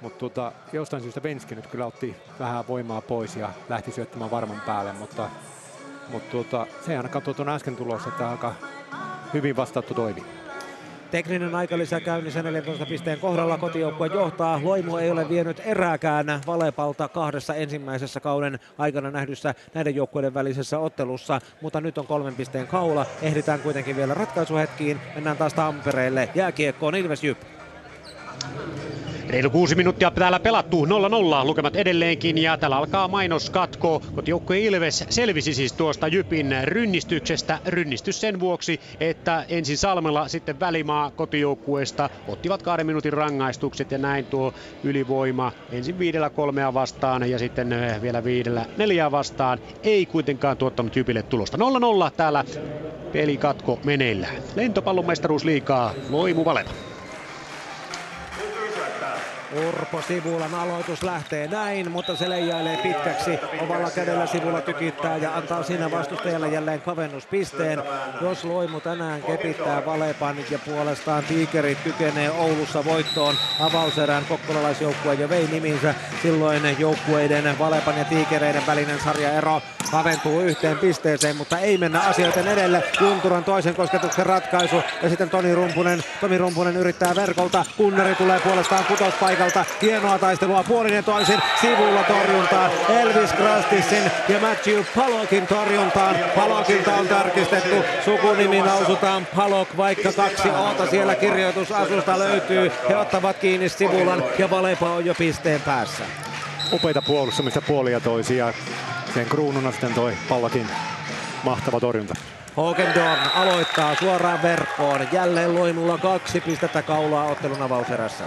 mutta 0.00 0.18
tota, 0.18 0.52
jostain 0.72 1.02
syystä 1.02 1.22
Venski 1.22 1.54
nyt 1.54 1.66
kyllä 1.66 1.86
otti 1.86 2.16
vähän 2.38 2.68
voimaa 2.68 3.00
pois 3.00 3.36
ja 3.36 3.50
lähti 3.68 3.92
syöttämään 3.92 4.30
varman 4.30 4.60
päälle, 4.66 4.92
mutta, 4.92 5.30
mutta 6.08 6.30
tota, 6.30 6.66
se 6.86 6.92
ei 6.92 6.96
ainakaan 6.96 7.34
tuon 7.34 7.48
äsken 7.48 7.76
tulossa, 7.76 8.08
että 8.08 8.30
aika 8.30 8.54
hyvin 9.34 9.56
vastattu 9.56 9.94
toimi. 9.94 10.43
Tekninen 11.14 11.54
aikalisä 11.54 12.00
käynnissä 12.00 12.42
14 12.42 12.86
pisteen 12.86 13.18
kohdalla 13.18 13.58
kotijoukkue 13.58 14.06
johtaa. 14.06 14.60
Loimu 14.62 14.96
ei 14.96 15.10
ole 15.10 15.28
vienyt 15.28 15.62
erääkään 15.64 16.26
Valepalta 16.46 17.08
kahdessa 17.08 17.54
ensimmäisessä 17.54 18.20
kauden 18.20 18.58
aikana 18.78 19.10
nähdyssä 19.10 19.54
näiden 19.74 19.94
joukkueiden 19.94 20.34
välisessä 20.34 20.78
ottelussa, 20.78 21.40
mutta 21.60 21.80
nyt 21.80 21.98
on 21.98 22.06
kolmen 22.06 22.34
pisteen 22.34 22.66
kaula. 22.66 23.06
Ehditään 23.22 23.60
kuitenkin 23.60 23.96
vielä 23.96 24.14
ratkaisuhetkiin. 24.14 25.00
Mennään 25.14 25.36
taas 25.36 25.54
Tampereelle. 25.54 26.28
Jääkiekkoon 26.34 26.94
Ilves 26.94 27.24
Jyp. 27.24 27.38
Reilu 29.28 29.50
kuusi 29.50 29.74
minuuttia 29.74 30.10
täällä 30.10 30.40
pelattu 30.40 30.84
0-0, 30.84 30.88
lukemat 31.44 31.76
edelleenkin 31.76 32.38
ja 32.38 32.56
täällä 32.58 32.76
alkaa 32.76 33.08
mainoskatko. 33.08 34.02
Kotijoukkue 34.14 34.60
Ilves 34.60 35.04
selvisi 35.10 35.54
siis 35.54 35.72
tuosta 35.72 36.08
Jypin 36.08 36.54
rynnistyksestä. 36.64 37.58
Rynnistys 37.66 38.20
sen 38.20 38.40
vuoksi, 38.40 38.80
että 39.00 39.44
ensin 39.48 39.78
Salmella 39.78 40.28
sitten 40.28 40.60
Välimaa 40.60 41.10
kotijoukkueesta 41.10 42.10
ottivat 42.28 42.62
kahden 42.62 42.86
minuutin 42.86 43.12
rangaistukset 43.12 43.90
ja 43.92 43.98
näin 43.98 44.24
tuo 44.24 44.54
ylivoima 44.84 45.52
ensin 45.72 45.98
viidellä 45.98 46.30
kolmea 46.30 46.74
vastaan 46.74 47.30
ja 47.30 47.38
sitten 47.38 47.72
eh, 47.72 48.02
vielä 48.02 48.24
viidellä 48.24 48.66
neljää 48.76 49.10
vastaan. 49.10 49.58
Ei 49.82 50.06
kuitenkaan 50.06 50.56
tuottanut 50.56 50.96
Jypille 50.96 51.22
tulosta. 51.22 51.58
0-0 52.08 52.10
täällä 52.16 52.44
pelikatko 53.12 53.78
meneillään. 53.84 54.36
Lentopallon 54.56 55.06
mestaruusliikaa 55.06 55.94
Loimu 56.10 56.44
Valeta. 56.44 56.93
Urpo 59.54 60.02
Sivulan 60.02 60.54
aloitus 60.54 61.02
lähtee 61.02 61.48
näin, 61.48 61.90
mutta 61.90 62.16
se 62.16 62.30
leijailee 62.30 62.76
pitkäksi. 62.76 63.38
Ovalla 63.60 63.90
kädellä 63.90 64.26
Sivulla 64.26 64.60
tykittää 64.60 65.16
ja 65.16 65.36
antaa 65.36 65.62
siinä 65.62 65.90
vastustajalle 65.90 66.48
jälleen 66.48 66.80
kavennuspisteen. 66.80 67.82
Jos 68.20 68.44
Loimu 68.44 68.80
tänään 68.80 69.22
kepittää 69.22 69.86
Valepan 69.86 70.36
ja 70.50 70.58
puolestaan 70.58 71.24
Tiikerit 71.24 71.78
kykenee 71.84 72.30
Oulussa 72.30 72.84
voittoon 72.84 73.34
avauserään 73.60 74.24
kokkolalaisjoukkue 74.28 75.14
jo 75.14 75.28
vei 75.28 75.48
niminsä. 75.52 75.94
Silloin 76.22 76.76
joukkueiden 76.78 77.58
Valepan 77.58 77.98
ja 77.98 78.04
Tiikereiden 78.04 78.66
välinen 78.66 79.00
sarjaero 79.04 79.62
kaventuu 79.90 80.40
yhteen 80.40 80.78
pisteeseen, 80.78 81.36
mutta 81.36 81.58
ei 81.58 81.78
mennä 81.78 82.00
asioiden 82.00 82.48
edelle. 82.48 82.82
Junturan 83.00 83.44
toisen 83.44 83.74
kosketuksen 83.74 84.26
ratkaisu 84.26 84.82
ja 85.02 85.08
sitten 85.08 85.30
Toni 85.30 85.54
Rumpunen, 85.54 86.04
Tomi 86.20 86.38
Rumpunen 86.38 86.76
yrittää 86.76 87.14
verkolta. 87.14 87.64
Kunneri 87.76 88.14
tulee 88.14 88.40
puolestaan 88.40 88.84
kutospaikalta. 89.44 89.64
Hienoa 89.82 90.18
taistelua 90.18 90.62
puolin 90.62 90.94
ja 90.94 91.02
toisin 91.02 91.40
sivulla 91.60 92.02
torjuntaan. 92.02 92.70
Elvis 92.88 93.32
Krastissin 93.32 94.10
ja 94.28 94.40
Matthew 94.40 94.84
Palokin 94.96 95.46
torjuntaan. 95.46 96.16
Palokilta 96.36 96.94
on 96.94 97.08
tarkistettu. 97.08 97.76
Sukunimi 98.04 98.62
lausutaan 98.62 99.26
Palok, 99.36 99.68
vaikka 99.76 100.12
kaksi 100.12 100.48
oota 100.48 100.86
siellä 100.86 101.14
kirjoitusasusta 101.14 102.18
löytyy. 102.18 102.72
He 102.88 102.96
ottavat 102.96 103.36
kiinni 103.36 103.68
sivulan 103.68 104.24
ja 104.38 104.50
Valepa 104.50 104.90
on 104.90 105.04
jo 105.04 105.14
pisteen 105.14 105.60
päässä. 105.60 106.04
Upeita 106.72 107.02
puolustamista 107.02 107.62
puolia 107.62 108.00
toisia. 108.00 108.52
Sen 109.14 109.26
kruununa 109.26 109.70
sitten 109.70 109.94
toi 109.94 110.12
pallakin 110.28 110.66
mahtava 111.42 111.80
torjunta. 111.80 112.14
Hogendorn 112.56 113.20
aloittaa 113.34 113.94
suoraan 113.94 114.42
verkkoon. 114.42 115.08
Jälleen 115.12 115.54
Loimulla 115.54 115.98
kaksi 115.98 116.40
pistettä 116.40 116.82
kaulaa 116.82 117.24
ottelun 117.24 117.62
avauserässä. 117.62 118.24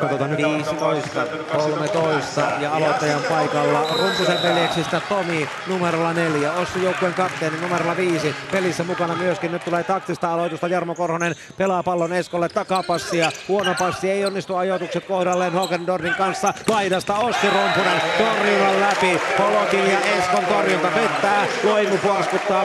Katsotaan 0.00 0.30
nyt. 0.30 0.38
15, 0.38 1.26
13 1.56 2.40
ja 2.60 2.74
aloittajan 2.74 3.20
paikalla 3.28 3.86
Rumpusen 3.98 4.42
veljeksistä 4.42 5.00
Tomi 5.08 5.48
numerolla 5.66 6.12
4, 6.12 6.52
Ossi 6.52 6.82
joukkueen 6.82 7.14
kapteeni 7.14 7.60
numerolla 7.60 7.96
5, 7.96 8.34
pelissä 8.52 8.84
mukana 8.84 9.14
myöskin. 9.14 9.52
Nyt 9.52 9.64
tulee 9.64 9.84
taktista 9.84 10.32
aloitusta. 10.32 10.68
Jarmo 10.68 10.94
Korhonen 10.94 11.34
pelaa 11.58 11.82
pallon 11.82 12.12
Eskolle 12.12 12.48
takapassia, 12.48 13.32
huono 13.48 13.74
passi. 13.78 14.10
Ei 14.10 14.24
onnistu 14.24 14.56
ajoitukset 14.56 15.04
kohdalleen 15.04 15.52
Hogendornin 15.52 16.14
kanssa, 16.14 16.54
laidasta 16.68 17.14
Ossi 17.14 17.46
Rumpunen 17.50 18.00
torjunnan 18.18 18.80
läpi, 18.80 19.20
Polokin 19.36 19.90
ja 19.90 19.98
Eskon 20.00 20.46
torjunta 20.46 20.88
pettää, 20.88 21.46
Loimu 21.64 21.98
porskuttaa 21.98 22.64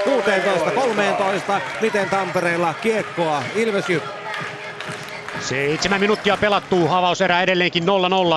16-13, 1.57 1.61
miten 1.81 2.09
Tampereella 2.09 2.73
kiekkoa? 2.73 3.43
Ilves. 3.55 3.85
Seitsemän 5.39 5.99
minuuttia 5.99 6.37
pelattu, 6.37 6.87
avauserä 6.89 7.41
edelleenkin 7.41 7.83
0-0, 7.83 7.87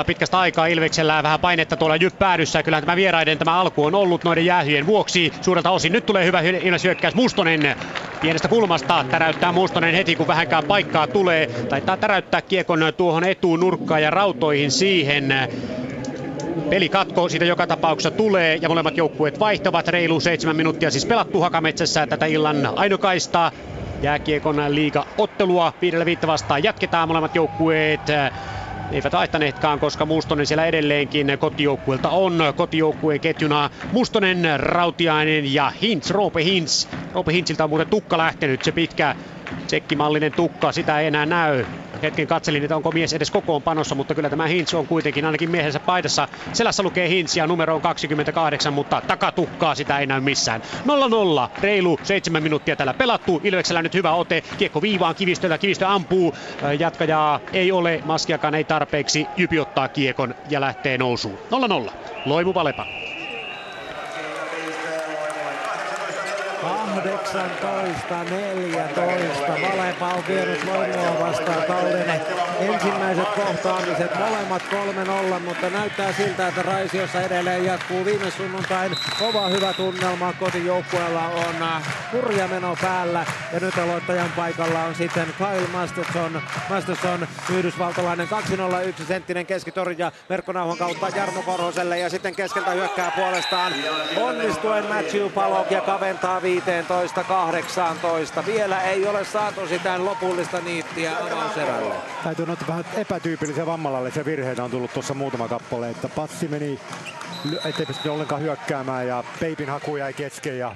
pitkästä 0.07 0.39
aikaa 0.39 0.67
Ilveksellä 0.67 1.23
vähän 1.23 1.41
painetta 1.41 1.77
tuolla 1.77 1.97
jyppäädyssä. 1.97 2.63
Kyllä 2.63 2.81
tämä 2.81 2.97
vieraiden 2.97 3.39
tämä 3.39 3.61
alku 3.61 3.85
on 3.85 3.95
ollut 3.95 4.25
noiden 4.25 4.45
jäähyjen 4.45 4.87
vuoksi 4.87 5.33
suurelta 5.41 5.71
osin. 5.71 5.93
Nyt 5.93 6.07
tulee 6.07 6.25
hyvä 6.25 6.41
Ilves 6.41 6.85
hyökkäys 6.85 7.15
Mustonen 7.15 7.77
pienestä 8.21 8.49
kulmasta. 8.49 9.05
Täräyttää 9.11 9.53
Mustonen 9.53 9.95
heti 9.95 10.17
kun 10.17 10.27
vähänkään 10.27 10.65
paikkaa 10.65 11.07
tulee. 11.07 11.47
Taitaa 11.69 11.97
täräyttää 11.97 12.43
kiekon 12.43 12.81
tuohon 12.97 13.25
etuun 13.25 13.61
nurkkaan 13.61 14.03
ja 14.03 14.11
rautoihin 14.11 14.71
siihen. 14.71 15.35
Pelikatko 16.71 17.29
siitä 17.29 17.45
joka 17.45 17.67
tapauksessa 17.67 18.11
tulee 18.11 18.59
ja 18.63 18.69
molemmat 18.69 18.97
joukkueet 18.97 19.41
vaihtavat 19.41 19.89
reilu 19.89 20.21
seitsemän 20.21 20.57
minuuttia 20.57 20.91
siis 20.91 21.07
pelattu 21.07 21.41
Hakametsässä 21.41 22.07
tätä 22.07 22.27
illan 22.27 22.69
ainokaista 22.77 23.53
jääkiekon 24.03 24.57
liiga 24.69 25.07
ottelua 25.19 25.73
viidellä 25.83 26.05
viittä 26.05 26.27
vastaan 26.27 26.63
jatketaan 26.63 27.09
molemmat 27.09 27.35
joukkueet 27.35 28.11
äh, 28.11 28.33
eivät 28.93 29.13
vaihtaneetkaan, 29.13 29.79
koska 29.79 30.07
Mustonen 30.07 30.47
siellä 30.47 30.67
edelleenkin 30.67 31.27
kotijoukkueelta 31.39 32.09
on. 32.09 32.39
Kotijoukkueen 32.57 33.21
ketjuna 33.21 33.71
Mustonen, 33.93 34.61
Rautiainen 34.61 35.55
ja 35.55 35.73
Hintz, 35.83 36.11
Roope 36.11 36.45
Hintz. 36.45 36.87
Roope 37.15 37.33
Hintziltä 37.33 37.65
on 37.65 37.71
muuten 37.71 37.89
tukka 37.89 38.19
lähtenyt, 38.19 38.65
se 38.65 38.73
pitkä 38.73 39.15
tsekkimallinen 39.67 40.33
tukka, 40.33 40.73
sitä 40.73 41.01
ei 41.01 41.07
enää 41.07 41.27
näy. 41.27 41.65
hetken 42.03 42.27
katselin, 42.27 42.63
että 42.63 42.77
onko 42.77 42.91
mies 42.91 43.13
edes 43.13 43.31
kokoon 43.31 43.63
panossa, 43.63 43.95
mutta 43.95 44.15
kyllä 44.15 44.31
tämä 44.31 44.47
Hintz 44.47 44.75
on 44.75 44.87
kuitenkin 44.87 45.25
ainakin 45.25 45.51
miehensä 45.51 45.81
paidassa. 45.81 46.29
Selässä 46.53 46.83
lukee 46.83 47.09
Hintz 47.09 47.37
ja 47.37 47.47
numero 47.47 47.75
on 47.75 47.81
28, 47.81 48.73
mutta 48.73 49.03
takatukkaa 49.07 49.75
sitä 49.75 49.99
ei 49.99 50.07
näy 50.07 50.21
missään. 50.21 50.63
0-0, 51.47 51.51
reilu 51.61 51.99
7 52.03 52.43
minuuttia 52.43 52.77
täällä 52.77 52.95
pelattu. 52.95 53.41
Ilveksellä 53.45 53.83
nyt 53.83 53.95
hyvä 53.95 54.13
ote, 54.13 54.43
kiekko 54.59 54.83
viivaan 54.83 55.15
Kivistöltä, 55.15 55.59
Kivistö 55.59 55.89
ampuu, 55.89 56.35
jatkajaa 56.79 57.41
ei 57.53 57.73
ole, 57.73 58.03
Maskiakaan 58.05 58.55
ei 58.55 58.65
tarpeeksi, 58.65 59.27
Jypi 59.37 59.59
ottaa 59.59 59.89
kiekon 59.89 60.35
ja 60.51 60.61
lähtee 60.61 60.99
nousuun. 60.99 61.39
0-0, 61.89 61.93
Loimu 62.25 62.55
Valepa. 62.55 62.87
18-14. 66.63 66.63
Valepa 69.63 70.07
on 70.07 70.25
vienyt 70.29 70.65
Loimua 70.65 71.21
vastaan 71.21 71.63
kauden 71.67 72.23
ensimmäiset 72.61 73.29
kohtaamiset. 73.29 74.19
Molemmat 74.19 74.63
3-0, 75.37 75.41
mutta 75.41 75.71
näyttää 75.71 76.13
siltä, 76.13 76.49
että 76.49 76.63
Raisiossa 76.63 77.21
edelleen 77.21 77.65
jatkuu 77.65 78.05
viime 78.05 78.31
sunnuntain 78.31 78.93
kova 79.19 79.49
hyvä 79.49 79.73
tunnelma. 79.73 80.33
Kotijoukkueella 80.33 81.29
on 81.29 81.63
äh, 81.63 81.83
hurja 82.13 82.49
meno 82.49 82.77
päällä 82.81 83.27
ja 83.53 83.61
nyt 83.61 83.79
aloittajan 83.79 84.33
paikalla 84.37 84.85
on 84.85 84.95
sitten 84.95 85.27
Kyle 85.39 85.69
Masterson. 85.73 86.43
Masterson, 86.71 87.29
yhdysvaltalainen 87.53 88.29
201 88.29 89.05
senttinen 89.05 89.47
keskitorja 89.47 90.13
verkkonauhan 90.31 90.79
kautta 90.79 91.09
Jarmo 91.09 91.43
Korhoselle 91.43 91.99
ja 91.99 92.11
sitten 92.11 92.35
keskeltä 92.35 92.71
hyökkää 92.71 93.13
puolestaan 93.17 93.73
onnistuen 94.17 94.85
Matthew 94.87 95.31
Palok 95.31 95.71
ja 95.71 95.81
kaventaa 95.81 96.43
15-18. 98.43 98.47
Vielä 98.47 98.83
ei 98.83 99.07
ole 99.07 99.25
saatu 99.25 99.67
sitä 99.67 100.05
lopullista 100.05 100.61
niittiä 100.61 101.13
avauserälle. 101.19 101.95
Täytyy 102.25 102.47
noita 102.47 102.65
vähän 102.69 102.85
epätyypillisiä 102.97 103.67
vammalalle. 103.67 104.13
virheitä 104.25 104.65
on 104.65 104.71
tullut 104.71 104.93
tuossa 104.93 105.15
muutama 105.15 105.49
kappale. 105.49 105.91
Että 105.91 106.09
passi 106.09 106.49
meni, 106.49 106.81
ettei 107.65 107.87
pysty 107.87 108.09
ollenkaan 108.09 108.43
hyökkäämään 108.43 109.07
ja 109.07 109.25
peipin 109.41 109.69
haku 109.69 109.97
jäi 109.97 110.13
kesken. 110.13 110.59
Ja, 110.59 110.75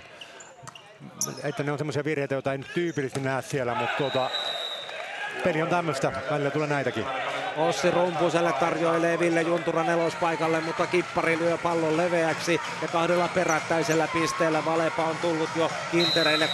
että 1.45 1.62
ne 1.62 1.73
on 1.73 1.79
semmoisia 1.79 2.05
virheitä, 2.05 2.35
joita 2.35 2.53
ei 2.53 2.59
nyt 2.59 2.75
tyypillisesti 2.75 3.20
näe 3.20 3.43
siellä, 3.43 3.75
mutta 3.75 3.97
tuota, 3.99 4.31
peli 5.45 5.62
on 5.62 5.68
tämmöistä. 5.68 6.12
Välillä 6.31 6.51
tulee 6.51 6.68
näitäkin. 6.68 7.05
Ossi 7.57 7.90
Rumpuselle 7.90 8.53
tarjoilee 8.53 9.18
Ville 9.18 9.42
Juntura 9.42 9.82
nelospaikalle, 9.82 10.61
mutta 10.61 10.86
kippari 10.86 11.38
lyö 11.38 11.59
pallon 11.59 11.96
leveäksi 11.96 12.61
ja 12.82 12.88
kahdella 12.88 13.28
perättäisellä 13.28 14.09
pisteellä 14.12 14.64
Valepa 14.64 15.05
on 15.05 15.16
tullut 15.16 15.50
jo 15.57 15.70
Kintereille 15.90 16.48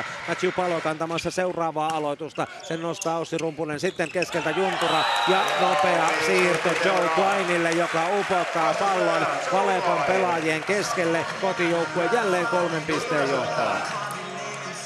16-18. 0.00 0.04
Matthew 0.28 0.52
Palo 0.52 0.80
kantamassa 0.80 1.30
seuraavaa 1.30 1.96
aloitusta. 1.96 2.46
Sen 2.62 2.82
nostaa 2.82 3.18
Ossi 3.18 3.38
Rumpunen 3.38 3.80
sitten 3.80 4.08
keskeltä 4.08 4.50
Juntura 4.50 5.04
ja 5.28 5.42
nopea 5.60 6.08
siirto 6.26 6.68
Joe 6.84 7.08
Kleinille, 7.14 7.70
joka 7.70 8.02
upottaa 8.20 8.74
pallon 8.74 9.26
Valepan 9.52 10.02
pelaajien 10.06 10.64
keskelle. 10.64 11.26
Kotijoukkue 11.40 12.08
jälleen 12.12 12.46
kolmen 12.46 12.82
pisteen 12.82 13.30
johtaa. 13.30 13.76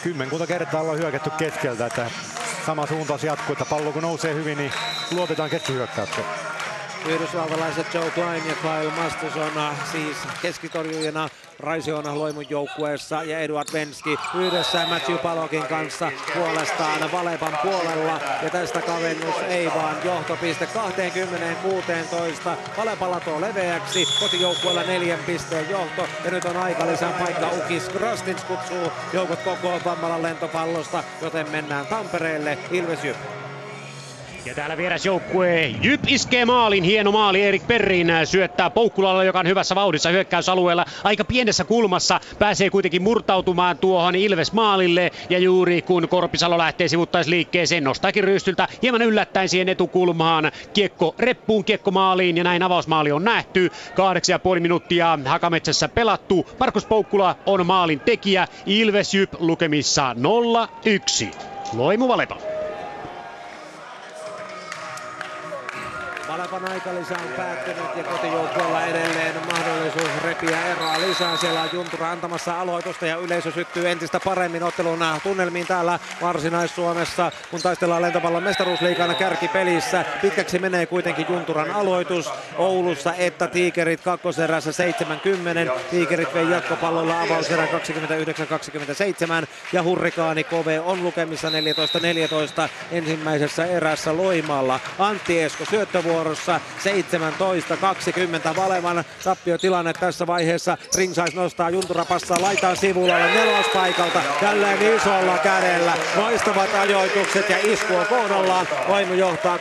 Kymmenkunta 0.02 0.46
kertaa 0.46 0.80
ollaan 0.80 0.98
hyökätty 0.98 1.30
keskeltä, 1.30 1.86
että 1.86 2.10
sama 2.66 2.86
suuntaus 2.86 3.24
jatkuu, 3.24 3.52
että 3.52 3.64
pallo 3.64 3.92
kun 3.92 4.02
nousee 4.02 4.34
hyvin, 4.34 4.58
niin 4.58 4.72
luotetaan 5.10 5.50
keskihyökkäykseen. 5.50 6.26
Yhdysvaltalaiset 7.08 7.94
Joe 7.94 8.10
Klein 8.10 8.42
ja 8.46 8.54
Kyle 8.54 8.92
Masterson 8.96 9.52
siis 9.92 10.16
keskitorjujina 10.42 11.28
Raisioona 11.60 12.18
Loimun 12.18 12.50
joukkueessa 12.50 13.22
ja 13.22 13.38
Eduard 13.38 13.68
Venski 13.72 14.16
yhdessä 14.34 14.86
Matthew 14.86 15.18
Palokin 15.18 15.62
kanssa 15.62 16.12
puolestaan 16.34 17.12
Valepan 17.12 17.58
puolella. 17.62 18.20
Ja 18.42 18.50
tästä 18.50 18.80
kavennus 18.80 19.34
ei 19.48 19.66
vaan 19.66 19.96
johtopiste. 20.04 20.68
20-16 22.46 22.50
Valepalla 22.76 23.20
tuo 23.20 23.40
leveäksi. 23.40 24.06
Kotijoukkueella 24.20 24.82
neljän 24.82 25.18
pisteen 25.26 25.70
johto. 25.70 26.08
Ja 26.24 26.30
nyt 26.30 26.44
on 26.44 26.56
aika 26.56 26.86
lisää 26.86 27.12
paikka 27.12 27.50
Ukis 27.50 27.88
Krastins 27.88 28.44
kutsuu 28.44 28.92
joukot 29.12 29.42
koko 29.42 29.80
Vammalan 29.84 30.22
lentopallosta 30.22 31.04
joten 31.22 31.50
mennään 31.50 31.86
Tampereelle. 31.86 32.58
Ilves 32.70 33.04
Jyp. 33.04 33.43
Ja 34.46 34.54
täällä 34.54 34.76
vierasjoukkue 34.76 35.66
Jyp 35.66 36.00
iskee 36.06 36.44
maalin. 36.44 36.84
Hieno 36.84 37.12
maali 37.12 37.42
Erik 37.42 37.66
Perrin 37.66 38.12
syöttää 38.24 38.70
Poukkulalle, 38.70 39.24
joka 39.24 39.38
on 39.38 39.46
hyvässä 39.46 39.74
vauhdissa 39.74 40.08
hyökkäysalueella. 40.10 40.84
Aika 41.04 41.24
pienessä 41.24 41.64
kulmassa 41.64 42.20
pääsee 42.38 42.70
kuitenkin 42.70 43.02
murtautumaan 43.02 43.78
tuohon 43.78 44.14
Ilves 44.14 44.52
maalille. 44.52 45.10
Ja 45.30 45.38
juuri 45.38 45.82
kun 45.82 46.08
Korpisalo 46.08 46.58
lähtee 46.58 46.88
sivuttaisliikkeeseen, 46.88 47.84
nostaakin 47.84 48.24
rystyltä 48.24 48.68
hieman 48.82 49.02
yllättäen 49.02 49.48
siihen 49.48 49.68
etukulmaan. 49.68 50.52
Kiekko 50.72 51.14
reppuun, 51.18 51.64
kiekko 51.64 51.90
maaliin 51.90 52.36
ja 52.36 52.44
näin 52.44 52.62
avausmaali 52.62 53.12
on 53.12 53.24
nähty. 53.24 53.70
Kahdeksan 53.94 54.34
ja 54.34 54.38
puoli 54.38 54.60
minuuttia 54.60 55.18
Hakametsässä 55.24 55.88
pelattu. 55.88 56.50
Markus 56.60 56.86
Poukkula 56.86 57.36
on 57.46 57.66
maalin 57.66 58.00
tekijä. 58.00 58.46
Ilves 58.66 59.14
Jyp 59.14 59.34
lukemissa 59.38 60.16
0-1. 61.24 61.34
Loimu 61.72 62.08
Valepa. 62.08 62.53
Valepan 66.28 66.72
aikalisä 66.72 67.14
on 67.14 67.28
päättynyt 67.36 67.96
ja 67.96 68.04
kotijoukkueella 68.04 68.84
edelleen 68.84 69.34
mahdollisuus 69.46 70.22
repiä 70.34 70.66
eroa 70.66 71.00
lisää. 71.00 71.36
Siellä 71.36 71.62
on 71.62 71.68
Juntura 71.72 72.10
antamassa 72.10 72.60
aloitusta 72.60 73.06
ja 73.06 73.16
yleisö 73.16 73.52
syttyy 73.52 73.88
entistä 73.88 74.20
paremmin 74.20 74.62
ottelun 74.62 74.98
tunnelmiin 75.22 75.66
täällä 75.66 75.98
Varsinais-Suomessa, 76.22 77.32
kun 77.50 77.62
taistellaan 77.62 78.02
lentopallon 78.02 78.42
mestaruusliikana 78.42 79.14
kärkipelissä. 79.14 80.04
Pitkäksi 80.22 80.58
menee 80.58 80.86
kuitenkin 80.86 81.26
Junturan 81.28 81.70
aloitus 81.70 82.30
Oulussa, 82.56 83.14
että 83.14 83.46
Tiikerit 83.46 84.00
kakkoserässä 84.00 84.72
70. 84.72 85.72
Tiikerit 85.90 86.34
vei 86.34 86.50
jatkopallolla 86.50 87.20
avauserän 87.20 87.68
29-27 87.68 87.70
ja 89.72 89.82
Hurrikaani 89.82 90.44
KV 90.44 90.80
on 90.84 91.02
lukemissa 91.02 91.48
14-14 91.48 91.52
ensimmäisessä 92.90 93.66
erässä 93.66 94.16
Loimalla. 94.16 94.80
Antti 94.98 95.42
Esko 95.42 95.64
syöttövuoro 95.64 96.24
vuorossa 96.24 96.60
17-20 98.52 98.56
Valeman 98.56 99.04
tappiotilanne 99.24 99.92
tässä 99.92 100.23
vaiheessa. 100.26 100.78
Ringsais 100.96 101.34
nostaa 101.34 101.70
Juntura 101.70 102.04
passaa 102.04 102.36
laitaan 102.40 102.76
sivulla 102.76 103.18
nelospaikalta. 103.18 104.20
Jälleen 104.42 104.96
isolla 104.96 105.38
kädellä. 105.38 105.92
Loistavat 106.16 106.74
ajoitukset 106.74 107.50
ja 107.50 107.56
isku 107.62 107.94
on 107.94 108.06
kohdallaan. 108.06 108.66
Voimu 108.88 109.14
johtaa 109.14 109.56
21-17. 109.56 109.60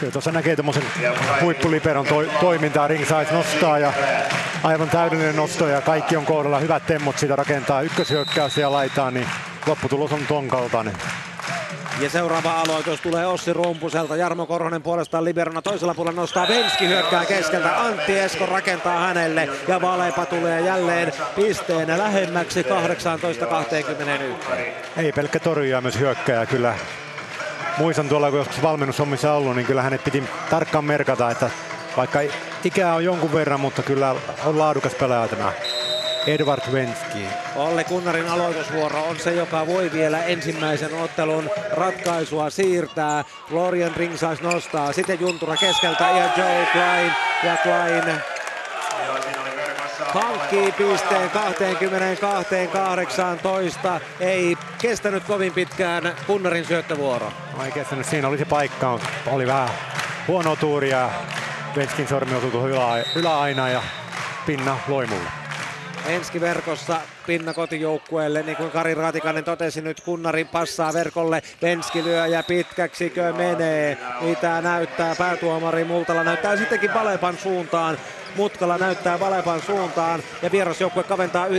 Kyllä 0.00 0.12
tuossa 0.12 0.32
näkee 0.32 0.56
tuommoisen 0.56 0.84
huippuliperon 1.40 2.06
to- 2.06 2.24
toimintaa. 2.40 2.88
Ringside 2.88 3.26
nostaa 3.32 3.78
ja 3.78 3.92
aivan 4.62 4.90
täydellinen 4.90 5.36
nosto 5.36 5.68
ja 5.68 5.80
kaikki 5.80 6.16
on 6.16 6.26
kohdalla. 6.26 6.58
Hyvät 6.58 6.86
temmot 6.86 7.18
siitä 7.18 7.36
rakentaa 7.36 7.82
ykköshyökkäys 7.82 8.56
ja 8.56 8.72
laitaa, 8.72 9.10
niin 9.10 9.26
lopputulos 9.66 10.12
on 10.12 10.26
ton 10.28 10.48
kaltainen. 10.48 10.94
Ja 12.00 12.10
seuraava 12.10 12.60
aloitus 12.60 13.00
tulee 13.00 13.26
Ossi 13.26 13.52
Rumpuselta. 13.52 14.16
Jarmo 14.16 14.46
Korhonen 14.46 14.82
puolestaan 14.82 15.24
liberona 15.24 15.62
toisella 15.62 15.94
puolella 15.94 16.20
nostaa 16.20 16.48
Venski 16.48 16.88
hyökkää 16.88 17.24
keskeltä. 17.24 17.80
Antti 17.80 18.18
Esko 18.18 18.46
rakentaa 18.46 19.00
hänelle 19.00 19.48
ja 19.68 19.80
Valepa 19.80 20.26
tulee 20.26 20.60
jälleen 20.60 21.12
pisteenä 21.36 21.98
lähemmäksi 21.98 22.62
18-21. 22.62 22.66
Ei 24.96 25.12
pelkkä 25.12 25.40
torjuja 25.40 25.80
myös 25.80 25.98
hyökkääjä 25.98 26.46
kyllä. 26.46 26.74
Muistan 27.78 28.08
tuolla, 28.08 28.30
kun 28.30 28.38
joskus 28.38 28.62
valmennushommissa 28.62 29.32
ollut, 29.32 29.56
niin 29.56 29.66
kyllä 29.66 29.82
hänet 29.82 30.04
piti 30.04 30.24
tarkkaan 30.50 30.84
merkata, 30.84 31.30
että 31.30 31.50
vaikka 31.96 32.20
ikää 32.64 32.94
on 32.94 33.04
jonkun 33.04 33.32
verran, 33.32 33.60
mutta 33.60 33.82
kyllä 33.82 34.14
on 34.44 34.58
laadukas 34.58 34.94
pelaaja 34.94 35.28
tämä 35.28 35.52
Edward 36.26 36.72
Venski. 36.72 37.26
Olle 37.56 37.84
Kunnarin 37.84 38.28
aloitusvuoro 38.28 39.02
on 39.02 39.18
se, 39.18 39.34
joka 39.34 39.66
voi 39.66 39.92
vielä 39.92 40.24
ensimmäisen 40.24 40.94
ottelun 40.94 41.50
ratkaisua 41.72 42.50
siirtää. 42.50 43.24
Florian 43.48 43.96
Ringsais 43.96 44.42
nostaa, 44.42 44.92
sitten 44.92 45.20
Juntura 45.20 45.56
keskeltä 45.56 46.04
ja 46.04 46.30
Joe 46.36 46.66
Klein. 46.72 47.12
Ja 47.42 47.56
Klein 47.62 48.22
hankkii 50.14 50.72
pisteen 50.72 51.30
22-18. 51.30 51.32
Ei 54.20 54.56
kestänyt 54.78 55.24
kovin 55.24 55.52
pitkään 55.52 56.12
Kunnarin 56.26 56.64
syöttövuoro. 56.64 57.32
No 57.56 57.64
ei 57.64 57.72
kestänyt, 57.72 58.06
siinä 58.06 58.28
oli 58.28 58.38
se 58.38 58.44
paikka. 58.44 58.98
Oli 59.26 59.46
vähän 59.46 59.68
huono 60.28 60.56
tuuria. 60.56 61.10
Venskin 61.76 62.08
sormi 62.08 62.34
osui 62.34 62.70
yläaina 63.14 63.68
ja 63.68 63.82
pinna 64.46 64.78
loimulle. 64.88 65.41
Enski 66.06 66.40
verkossa 66.40 67.00
pinna 67.26 67.54
kotijoukkueelle, 67.54 68.42
niin 68.42 68.56
kuin 68.56 68.70
Kari 68.70 68.94
Raatikainen 68.94 69.44
totesi 69.44 69.80
nyt 69.80 70.00
Kunnari 70.00 70.44
passaa 70.44 70.92
verkolle, 70.92 71.42
Venski 71.62 72.04
lyö 72.04 72.26
ja 72.26 72.42
pitkäksikö 72.42 73.32
menee, 73.32 73.98
mitä 74.20 74.60
näyttää 74.60 75.14
päätuomari 75.14 75.84
Multala, 75.84 76.24
näyttää 76.24 76.56
sittenkin 76.56 76.94
Valepan 76.94 77.36
suuntaan, 77.38 77.98
Mutkalla 78.36 78.78
näyttää 78.78 79.20
Valepan 79.20 79.62
suuntaan. 79.62 80.22
Ja 80.42 80.52
vierasjoukkue 80.52 81.02
kaventaa 81.02 81.46
19-22. 81.46 81.50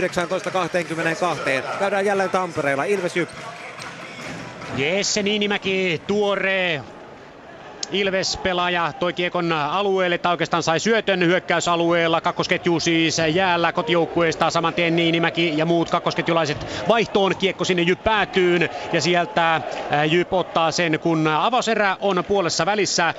Käydään 1.78 2.06
jälleen 2.06 2.30
Tampereella, 2.30 2.84
Ilves 2.84 3.16
Jyp. 3.16 3.28
Jesse 4.76 5.22
Niinimäki, 5.22 6.02
tuore 6.06 6.82
Ilves-pelaaja 7.92 8.92
toi 8.98 9.12
kiekon 9.12 9.52
alueelle, 9.52 10.18
tai 10.18 10.32
oikeastaan 10.32 10.62
sai 10.62 10.80
syötön 10.80 11.20
hyökkäysalueella. 11.24 12.20
Kakkosketju 12.20 12.80
siis 12.80 13.18
jäällä 13.32 13.72
kotijoukkueesta 13.72 14.50
saman 14.50 14.74
tien 14.74 14.96
Niinimäki 14.96 15.52
ja 15.58 15.66
muut 15.66 15.90
kakkosketjulaiset 15.90 16.66
vaihtoon. 16.88 17.36
Kiekko 17.36 17.64
sinne 17.64 17.82
Jyp 17.82 18.04
päätyyn 18.04 18.68
ja 18.92 19.00
sieltä 19.00 19.60
Jyp 20.10 20.32
ottaa 20.32 20.70
sen, 20.70 21.00
kun 21.00 21.26
avaserä 21.28 21.96
on 22.00 22.24
puolessa 22.28 22.66
välissä. 22.66 23.14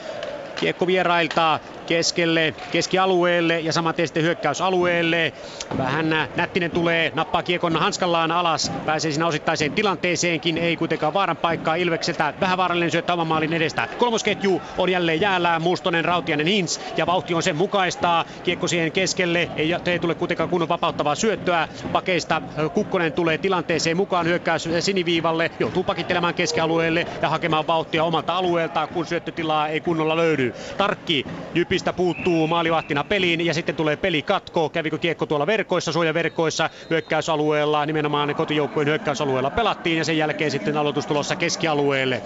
Kiekko 0.55 0.87
vierailta 0.87 1.59
keskelle, 1.85 2.53
keskialueelle 2.71 3.59
ja 3.59 3.73
samaten 3.73 4.07
sitten 4.07 4.23
hyökkäysalueelle. 4.23 5.33
Vähän 5.77 6.15
Nättinen 6.35 6.71
tulee, 6.71 7.11
nappaa 7.15 7.43
kiekon 7.43 7.75
hanskallaan 7.75 8.31
alas, 8.31 8.71
pääsee 8.85 9.11
siinä 9.11 9.27
osittaiseen 9.27 9.71
tilanteeseenkin, 9.71 10.57
ei 10.57 10.77
kuitenkaan 10.77 11.13
vaaran 11.13 11.37
paikkaa 11.37 11.75
Ilvekseltä. 11.75 12.33
Vähän 12.41 12.57
vaarallinen 12.57 12.91
syöttö 12.91 13.13
oman 13.13 13.27
maalin 13.27 13.53
edestä. 13.53 13.87
Kolmosketju 13.97 14.61
on 14.77 14.89
jälleen 14.89 15.21
jäällä, 15.21 15.59
Mustonen, 15.59 16.05
Rautianen, 16.05 16.47
Hins 16.47 16.81
ja 16.97 17.05
vauhti 17.05 17.33
on 17.33 17.43
sen 17.43 17.55
mukaista. 17.55 18.25
Kiekko 18.43 18.67
siihen 18.67 18.91
keskelle, 18.91 19.49
ei, 19.55 19.75
ei 19.85 19.99
tule 19.99 20.15
kuitenkaan 20.15 20.49
kunnon 20.49 20.69
vapauttavaa 20.69 21.15
syöttöä. 21.15 21.67
Pakeista 21.91 22.41
Kukkonen 22.73 23.13
tulee 23.13 23.37
tilanteeseen 23.37 23.97
mukaan 23.97 24.25
hyökkäys 24.25 24.69
siniviivalle, 24.79 25.51
joutuu 25.59 25.83
pakittelemaan 25.83 26.33
keskialueelle 26.33 27.07
ja 27.21 27.29
hakemaan 27.29 27.67
vauhtia 27.67 28.03
omalta 28.03 28.35
alueelta, 28.37 28.87
kun 28.87 29.05
syöttötilaa 29.05 29.67
ei 29.67 29.81
kunnolla 29.81 30.17
löydy. 30.17 30.53
Tarkki 30.77 31.25
Jypi 31.53 31.74
Jypistä 31.75 31.93
puuttuu 31.93 32.47
maalivahtina 32.47 33.03
peliin 33.03 33.45
ja 33.45 33.53
sitten 33.53 33.75
tulee 33.75 33.95
peli 33.95 34.21
katko. 34.21 34.69
Kävikö 34.69 34.97
kiekko 34.97 35.25
tuolla 35.25 35.47
verkoissa, 35.47 35.91
suojaverkoissa 35.91 36.69
hyökkäysalueella, 36.89 37.85
nimenomaan 37.85 38.35
kotijoukkueen 38.35 38.87
hyökkäysalueella 38.87 39.49
pelattiin 39.49 39.97
ja 39.97 40.05
sen 40.05 40.17
jälkeen 40.17 40.51
sitten 40.51 40.77
aloitus 40.77 41.05
tulossa 41.05 41.35
keskialueelle. 41.35 42.21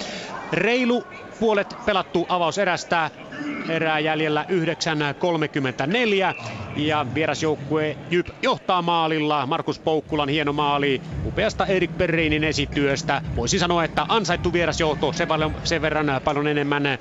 Reilu 0.54 1.04
puolet 1.40 1.76
pelattu 1.86 2.26
avauserästä, 2.30 3.12
erää 3.70 4.00
jäljellä 4.00 4.46
9.34 4.50 6.36
ja 6.76 7.06
vierasjoukkue 7.16 7.98
Jyp 8.12 8.28
johtaa 8.42 8.82
maalilla. 8.82 9.46
Markus 9.46 9.80
Poukkulan 9.80 10.30
hieno 10.30 10.54
maali 10.54 11.02
upeasta 11.26 11.66
Erik 11.66 11.98
Perreinin 11.98 12.44
esityöstä. 12.44 13.22
Voisi 13.36 13.60
sanoa, 13.60 13.84
että 13.84 14.06
ansaittu 14.08 14.54
vierasjohto, 14.54 15.14
sen 15.64 15.82
verran 15.82 16.22
paljon 16.24 16.48
enemmän 16.48 16.86
eh, 16.86 17.00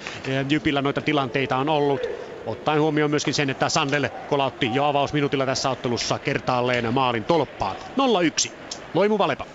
Jypillä 0.50 0.82
noita 0.82 1.00
tilanteita 1.00 1.56
on 1.56 1.68
ollut. 1.68 2.08
Ottaen 2.48 2.80
huomioon 2.80 3.10
myöskin 3.10 3.34
sen, 3.34 3.50
että 3.50 3.68
Sandel 3.68 4.08
kolautti 4.28 4.74
jo 4.74 4.84
avausminuutilla 4.84 5.46
tässä 5.46 5.70
ottelussa 5.70 6.18
kertaalleen 6.18 6.94
maalin 6.94 7.24
tolppaan. 7.24 7.76
0-1. 8.46 8.52
Loimu 8.94 9.18
Valepa. 9.18 9.46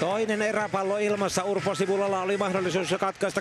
Toinen 0.00 0.42
eräpallo 0.42 0.98
ilmassa. 0.98 1.44
Urpo 1.44 1.74
Sivulalla 1.74 2.22
oli 2.22 2.36
mahdollisuus 2.36 2.94
katkaista 3.00 3.40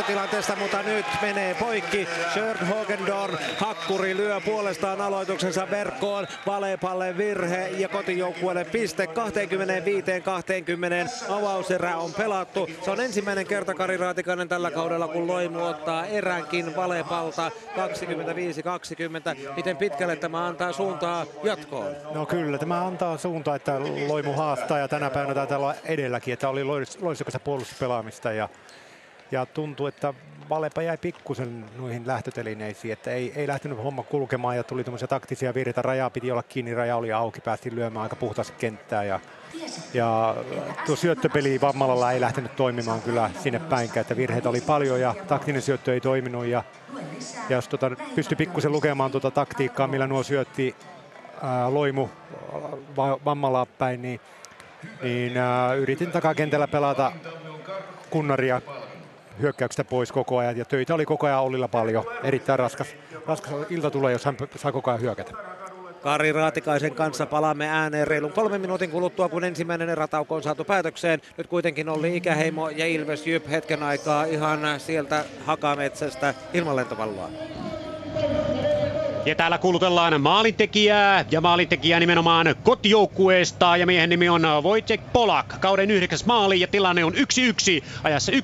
24-19 0.00 0.02
tilanteesta, 0.02 0.56
mutta 0.56 0.82
nyt 0.82 1.06
menee 1.22 1.54
poikki. 1.54 2.08
Sjörn 2.32 2.66
Hogendorn 2.66 3.38
hakkuri 3.58 4.16
lyö 4.16 4.40
puolestaan 4.40 5.00
aloituksensa 5.00 5.70
verkkoon. 5.70 6.26
Valepalle 6.46 7.16
virhe 7.16 7.68
ja 7.68 7.88
kotijoukkueelle 7.88 8.64
piste 8.64 9.04
25-20. 9.04 9.08
Avauserä 11.32 11.96
on 11.96 12.14
pelattu. 12.14 12.70
Se 12.84 12.90
on 12.90 13.00
ensimmäinen 13.00 13.46
kerta 13.46 13.74
Kari 13.74 13.96
Raatikainen 13.96 14.48
tällä 14.48 14.70
kaudella, 14.70 15.08
kun 15.08 15.26
Loimu 15.26 15.64
ottaa 15.64 16.06
eränkin 16.06 16.76
Valepalta 16.76 17.50
25-20. 17.50 17.54
Miten 19.56 19.76
pitkälle 19.76 20.16
tämä 20.16 20.46
antaa 20.46 20.72
suuntaa 20.72 21.26
jatkoon? 21.42 21.96
No 22.14 22.26
kyllä, 22.26 22.58
tämä 22.58 22.86
antaa 22.86 23.18
suuntaa, 23.18 23.56
että 23.56 23.80
Loimu 24.08 24.32
haastaa 24.32 24.78
ja 24.78 24.88
tänä 24.88 25.10
päivänä 25.10 25.27
aina 25.28 25.34
taitaa 25.34 25.58
olla 25.58 25.74
edelläkin, 25.84 26.32
että 26.32 26.48
oli 26.48 26.64
loistukasta 27.00 27.40
puolustuspelaamista 27.40 28.32
ja, 28.32 28.48
ja 29.30 29.46
tuntuu, 29.46 29.86
että 29.86 30.14
Valepa 30.48 30.82
jäi 30.82 30.96
pikkusen 30.96 31.64
noihin 31.76 32.06
lähtötelineisiin, 32.06 32.92
että 32.92 33.10
ei, 33.10 33.32
ei 33.36 33.48
lähtenyt 33.48 33.78
homma 33.78 34.02
kulkemaan 34.02 34.56
ja 34.56 34.64
tuli 34.64 34.84
tämmöisiä 34.84 35.08
taktisia 35.08 35.54
virheitä. 35.54 35.82
Raja 35.82 36.10
piti 36.10 36.30
olla 36.30 36.42
kiinni, 36.42 36.74
raja 36.74 36.96
oli 36.96 37.12
auki, 37.12 37.40
päästiin 37.40 37.76
lyömään 37.76 38.02
aika 38.02 38.16
puhtaasti 38.16 38.54
kenttää 38.58 39.04
ja, 39.04 39.20
ja 39.94 40.36
tuo 40.86 40.96
syöttöpeli 40.96 41.60
Vammalalla 41.60 42.12
ei 42.12 42.20
lähtenyt 42.20 42.56
toimimaan 42.56 43.02
kyllä 43.02 43.30
sinne 43.42 43.58
päinkään, 43.58 44.00
että 44.00 44.16
virheitä 44.16 44.48
oli 44.48 44.60
paljon 44.60 45.00
ja 45.00 45.14
taktinen 45.28 45.62
syöttö 45.62 45.94
ei 45.94 46.00
toiminut 46.00 46.46
ja, 46.46 46.64
ja 47.48 47.56
jos 47.56 47.68
tota, 47.68 47.90
pystyi 48.14 48.36
pikkusen 48.36 48.72
lukemaan 48.72 49.10
tuota 49.10 49.30
taktiikkaa, 49.30 49.86
millä 49.86 50.06
nuo 50.06 50.22
syötti 50.22 50.76
ää, 51.42 51.74
Loimu 51.74 52.08
Vammalaa 53.24 53.66
päin, 53.66 54.02
niin 54.02 54.20
niin 55.02 55.36
äh, 55.36 55.78
yritin 55.78 56.12
takakentällä 56.12 56.68
pelata 56.68 57.12
kunnaria 58.10 58.60
hyökkäyksestä 59.40 59.84
pois 59.84 60.12
koko 60.12 60.38
ajan 60.38 60.56
ja 60.56 60.64
töitä 60.64 60.94
oli 60.94 61.04
koko 61.04 61.26
ajan 61.26 61.42
Ollilla 61.42 61.68
paljon. 61.68 62.04
Erittäin 62.22 62.58
raskas, 62.58 62.88
raskas 63.26 63.52
ilta 63.70 63.90
tulee, 63.90 64.12
jos 64.12 64.24
hän 64.24 64.36
saa 64.56 64.72
koko 64.72 64.90
ajan 64.90 65.00
hyökätä. 65.00 65.32
Kari 66.02 66.32
Raatikaisen 66.32 66.94
kanssa 66.94 67.26
palaamme 67.26 67.68
ääneen 67.68 68.06
reilun 68.06 68.32
kolmen 68.32 68.60
minuutin 68.60 68.90
kuluttua, 68.90 69.28
kun 69.28 69.44
ensimmäinen 69.44 69.88
erätauko 69.88 70.34
on 70.34 70.42
saatu 70.42 70.64
päätökseen. 70.64 71.20
Nyt 71.36 71.46
kuitenkin 71.46 71.88
oli 71.88 72.16
Ikäheimo 72.16 72.68
ja 72.68 72.86
Ilves 72.86 73.26
Jyp 73.26 73.50
hetken 73.50 73.82
aikaa 73.82 74.24
ihan 74.24 74.60
sieltä 74.80 75.24
Hakametsästä 75.46 76.34
ilman 76.54 76.76
lentopalloa. 76.76 77.30
Ja 79.26 79.34
täällä 79.34 79.58
kuulutellaan 79.58 80.20
maalintekijää 80.20 81.24
ja 81.30 81.40
maalintekijää 81.40 82.00
nimenomaan 82.00 82.54
kotijoukkueesta 82.62 83.76
ja 83.76 83.86
miehen 83.86 84.10
nimi 84.10 84.28
on 84.28 84.42
Wojciech 84.62 85.04
Polak. 85.12 85.60
Kauden 85.60 85.90
yhdeksäs 85.90 86.26
maali 86.26 86.60
ja 86.60 86.66
tilanne 86.66 87.04
on 87.04 87.12
1-1 87.14 87.16
ajassa 88.04 88.32
11-14. 88.32 88.34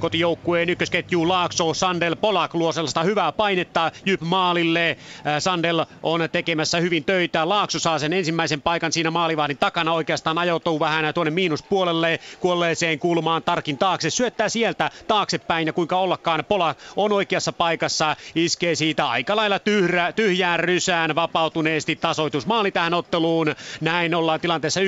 Kotijoukkueen 0.00 0.68
ykkösketju 0.70 1.28
Laakso 1.28 1.74
Sandel 1.74 2.16
Polak 2.16 2.54
luo 2.54 2.72
sellaista 2.72 3.02
hyvää 3.02 3.32
painetta 3.32 3.92
Jyp 4.06 4.20
maalille. 4.20 4.90
Äh, 4.90 5.34
Sandel 5.38 5.86
on 6.02 6.28
tekemässä 6.32 6.80
hyvin 6.80 7.04
töitä. 7.04 7.48
Laakso 7.48 7.78
saa 7.78 7.98
sen 7.98 8.12
ensimmäisen 8.12 8.62
paikan 8.62 8.92
siinä 8.92 9.10
maalivahdin 9.10 9.58
takana 9.58 9.92
oikeastaan 9.92 10.38
ajautuu 10.38 10.80
vähän 10.80 11.14
tuonne 11.14 11.30
miinuspuolelle 11.30 12.20
kuolleeseen 12.40 12.98
kulmaan 12.98 13.42
tarkin 13.42 13.78
taakse. 13.78 14.10
Syöttää 14.10 14.48
sieltä 14.48 14.90
taaksepäin 15.08 15.66
ja 15.66 15.72
kuinka 15.72 15.96
ollakaan 15.98 16.44
Polak 16.48 16.78
on 16.96 17.12
oikeassa 17.12 17.52
paikassa. 17.52 18.16
Iskee 18.34 18.74
siitä 18.80 19.08
aika 19.08 19.36
lailla 19.36 19.58
tyhjä, 19.58 20.12
tyhjään 20.12 20.60
rysään 20.60 21.14
vapautuneesti 21.14 21.96
tasoitusmaali 21.96 22.70
tähän 22.70 22.94
otteluun. 22.94 23.54
Näin 23.80 24.14
ollaan 24.14 24.40
tilanteessa 24.40 24.80
1-1, 24.80 24.84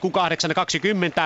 kun 0.00 0.12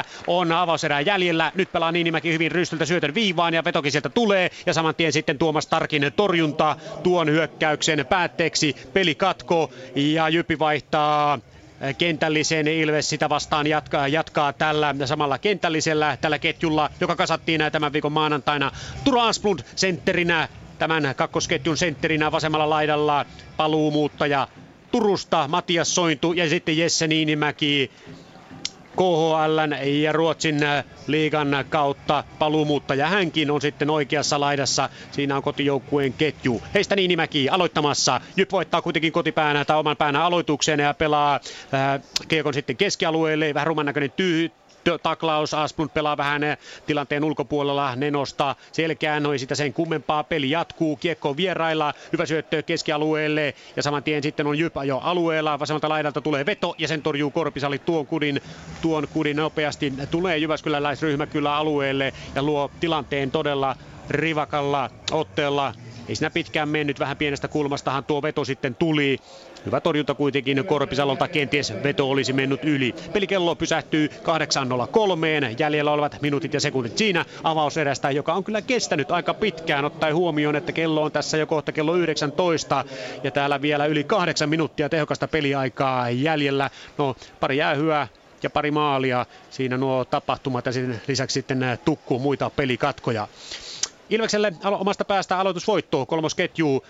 8-20 0.02 0.04
on 0.26 0.52
avauserää 0.52 1.00
jäljellä. 1.00 1.52
Nyt 1.54 1.72
pelaa 1.72 1.92
Niinimäki 1.92 2.32
hyvin 2.32 2.52
rystyltä 2.52 2.84
syötön 2.84 3.14
viivaan 3.14 3.54
ja 3.54 3.64
vetokin 3.64 3.92
sieltä 3.92 4.08
tulee. 4.08 4.50
Ja 4.66 4.74
saman 4.74 4.94
tien 4.94 5.12
sitten 5.12 5.38
Tuomas 5.38 5.66
Tarkin 5.66 6.12
torjunta 6.16 6.76
tuon 7.02 7.30
hyökkäyksen 7.30 8.06
päätteeksi. 8.08 8.76
Peli 8.92 9.14
katko 9.14 9.70
ja 9.94 10.28
Jyppi 10.28 10.58
vaihtaa 10.58 11.38
kentällisen 11.98 12.68
Ilves 12.68 13.08
sitä 13.08 13.28
vastaan 13.28 13.66
jatkaa, 13.66 14.08
jatkaa 14.08 14.52
tällä 14.52 14.94
samalla 15.04 15.38
kentällisellä 15.38 16.16
tällä 16.20 16.38
ketjulla, 16.38 16.90
joka 17.00 17.16
kasattiin 17.16 17.60
tämän 17.72 17.92
viikon 17.92 18.12
maanantaina. 18.12 18.72
Turo 19.04 19.20
Asplund 19.20 19.60
sentterinä 19.76 20.48
tämän 20.82 21.14
kakkosketjun 21.16 21.76
sentterinä 21.76 22.32
vasemmalla 22.32 22.70
laidalla 22.70 23.26
paluumuuttaja 23.56 24.48
Turusta 24.92 25.48
Matias 25.48 25.94
Sointu 25.94 26.32
ja 26.32 26.48
sitten 26.48 26.78
Jesse 26.78 27.06
Niinimäki 27.06 27.90
KHL 28.96 29.58
ja 30.02 30.12
Ruotsin 30.12 30.60
liigan 31.06 31.64
kautta 31.68 32.24
paluumuuttaja 32.38 33.08
hänkin 33.08 33.50
on 33.50 33.60
sitten 33.60 33.90
oikeassa 33.90 34.40
laidassa. 34.40 34.88
Siinä 35.10 35.36
on 35.36 35.42
kotijoukkueen 35.42 36.12
ketju. 36.12 36.62
Heistä 36.74 36.96
Niinimäki 36.96 37.48
aloittamassa. 37.48 38.20
Jyp 38.36 38.52
voittaa 38.52 38.82
kuitenkin 38.82 39.12
kotipäänä 39.12 39.64
tai 39.64 39.78
oman 39.78 39.96
päänä 39.96 40.24
aloitukseen 40.24 40.80
ja 40.80 40.94
pelaa 40.94 41.40
äh, 41.74 42.00
kiekon 42.28 42.54
sitten 42.54 42.76
keskialueelle. 42.76 43.54
Vähän 43.54 43.66
ruman 43.66 43.86
näköinen 43.86 44.10
tyy, 44.10 44.50
taklaus, 45.02 45.54
Asplund 45.54 45.90
pelaa 45.94 46.16
vähän 46.16 46.44
eh, 46.44 46.58
tilanteen 46.86 47.24
ulkopuolella, 47.24 47.96
Nenosta. 47.96 48.56
Selkeään, 48.72 49.22
noin 49.22 49.38
sitä 49.38 49.54
sen 49.54 49.72
kummempaa, 49.72 50.24
peli 50.24 50.50
jatkuu, 50.50 50.96
kiekko 50.96 51.36
vierailla, 51.36 51.94
hyvä 52.12 52.26
syöttö 52.26 52.62
keskialueelle. 52.62 53.54
Ja 53.76 53.82
saman 53.82 54.02
tien 54.02 54.22
sitten 54.22 54.46
on 54.46 54.58
Jyp 54.58 54.74
jo 54.84 54.98
alueella, 54.98 55.58
vasemmalta 55.58 55.88
laidalta 55.88 56.20
tulee 56.20 56.46
veto 56.46 56.74
ja 56.78 56.88
sen 56.88 57.02
torjuu 57.02 57.30
Korpisali 57.30 57.78
tuon 57.78 58.06
kudin, 58.06 58.40
tuon 58.82 59.08
kudin 59.12 59.36
nopeasti, 59.36 59.92
tulee 60.10 60.38
Jyväskyläläisryhmä 60.38 61.26
kyllä 61.26 61.56
alueelle 61.56 62.12
ja 62.34 62.42
luo 62.42 62.70
tilanteen 62.80 63.30
todella 63.30 63.76
rivakalla 64.10 64.90
otteella. 65.10 65.74
Ei 66.08 66.14
siinä 66.16 66.30
pitkään 66.30 66.68
mennyt, 66.68 67.00
vähän 67.00 67.16
pienestä 67.16 67.48
kulmastahan 67.48 68.04
tuo 68.04 68.22
veto 68.22 68.44
sitten 68.44 68.74
tuli. 68.74 69.18
Hyvä 69.66 69.80
torjunta 69.80 70.14
kuitenkin 70.14 70.64
Korpisalolta, 70.66 71.28
kenties 71.28 71.74
veto 71.82 72.10
olisi 72.10 72.32
mennyt 72.32 72.64
yli. 72.64 72.94
Pelikello 73.12 73.54
pysähtyy 73.54 74.08
8.03, 74.08 75.54
jäljellä 75.58 75.90
olevat 75.90 76.22
minuutit 76.22 76.54
ja 76.54 76.60
sekunnit 76.60 76.98
siinä 76.98 77.24
avauserästä, 77.44 78.10
joka 78.10 78.32
on 78.32 78.44
kyllä 78.44 78.62
kestänyt 78.62 79.10
aika 79.10 79.34
pitkään, 79.34 79.84
ottaen 79.84 80.14
huomioon, 80.14 80.56
että 80.56 80.72
kello 80.72 81.02
on 81.02 81.12
tässä 81.12 81.36
jo 81.36 81.46
kohta 81.46 81.72
kello 81.72 81.94
19 81.94 82.84
ja 83.24 83.30
täällä 83.30 83.62
vielä 83.62 83.86
yli 83.86 84.04
kahdeksan 84.04 84.48
minuuttia 84.48 84.88
tehokasta 84.88 85.28
peliaikaa 85.28 86.10
jäljellä. 86.10 86.70
No 86.98 87.16
pari 87.40 87.56
jäähyä, 87.56 88.08
ja 88.42 88.50
pari 88.50 88.70
maalia. 88.70 89.26
Siinä 89.50 89.76
nuo 89.76 90.04
tapahtumat 90.04 90.66
ja 90.66 90.72
lisäksi 91.08 91.34
sitten 91.34 91.78
tukkuu 91.84 92.18
muita 92.18 92.50
pelikatkoja. 92.50 93.28
Ilvekselle 94.10 94.52
omasta 94.64 95.04
päästä 95.04 95.38
aloitusvoitto, 95.38 96.06
kolmosketju 96.06 96.84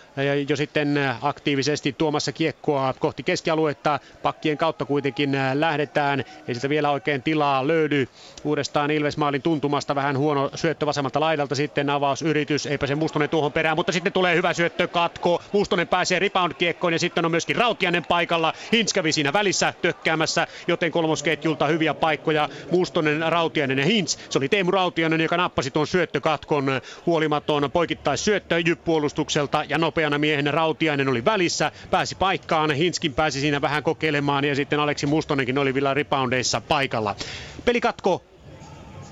jo 0.49 0.57
sitten 0.57 0.99
aktiivisesti 1.23 1.95
tuomassa 1.99 2.33
kiekkoa 2.33 2.95
kohti 2.99 3.23
keskialuetta. 3.23 4.01
Pakkien 4.23 4.59
kautta 4.59 4.85
kuitenkin 4.85 5.37
lähdetään, 5.55 6.25
ei 6.49 6.55
siltä 6.55 6.69
vielä 6.69 6.91
oikein 6.91 7.23
tilaa 7.23 7.67
löydy. 7.67 8.09
Uudestaan 8.45 8.91
Ilves 8.91 9.17
maalin 9.17 9.43
tuntumasta 9.43 9.95
vähän 9.95 10.19
huono 10.19 10.51
syöttö 10.55 10.87
vasemmalta 10.87 11.21
laidalta, 11.21 11.55
sitten 11.55 11.91
avausyritys, 11.91 12.67
eipä 12.67 12.87
se 12.87 12.95
Mustonen 12.95 13.29
tuohon 13.29 13.53
perään, 13.53 13.77
mutta 13.77 13.93
sitten 13.93 14.13
tulee 14.13 14.37
hyvä 14.37 14.53
syöttö, 14.53 14.89
katko. 14.89 15.43
Mustonen 15.53 15.89
pääsee 15.89 16.19
rebound-kiekkoon 16.19 16.93
ja 16.93 16.99
sitten 16.99 17.25
on 17.25 17.31
myöskin 17.31 17.57
Rautianen 17.57 18.05
paikalla. 18.05 18.53
Hintz 18.73 18.93
kävi 18.93 19.13
siinä 19.13 19.33
välissä 19.33 19.75
tökkäämässä, 19.83 20.47
joten 20.67 20.93
kolmosketjulta 20.93 21.67
hyviä 21.67 21.95
paikkoja. 21.95 22.49
Mustonen, 22.71 23.33
Rautianen 23.33 23.79
ja 23.79 23.85
Hintz. 23.85 24.17
Se 24.31 24.39
oli 24.39 24.49
Teemu 24.49 24.71
Rautianen, 24.71 25.21
joka 25.21 25.37
nappasi 25.37 25.71
tuon 25.71 25.87
syöttökatkon 25.87 26.81
huolimaton 27.13 27.71
poikittaisyöttö 27.73 28.55
puolustukselta 28.85 29.65
ja 29.69 29.79
nopeana 29.79 30.19
miehenä 30.19 30.51
Rautiainen 30.51 31.09
oli 31.09 31.25
välissä, 31.25 31.73
pääsi 31.91 32.15
paikkaan, 32.15 32.71
Hinskin 32.71 33.15
pääsi 33.15 33.41
siinä 33.41 33.61
vähän 33.61 33.83
kokeilemaan 33.83 34.45
ja 34.45 34.55
sitten 34.55 34.81
Aleksi 34.81 35.07
Mustonenkin 35.07 35.59
oli 35.59 35.75
vielä 35.75 35.95
reboundeissa 35.95 36.61
paikalla. 36.61 37.17
Pelikatko 37.65 38.25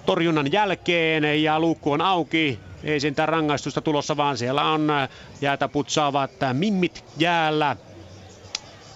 torjunnan 0.07 0.53
jälkeen 0.53 1.43
ja 1.43 1.61
luukku 1.61 1.93
on 1.93 2.01
auki. 2.01 2.59
Ei 2.85 3.01
sentään 3.01 3.29
rangaistusta 3.29 3.81
tulossa, 3.81 4.17
vaan 4.17 4.39
siellä 4.39 4.65
on 4.65 4.89
jäätä 5.41 5.69
putsaavat 5.69 6.31
mimmit 6.53 7.05
jäällä. 7.19 7.77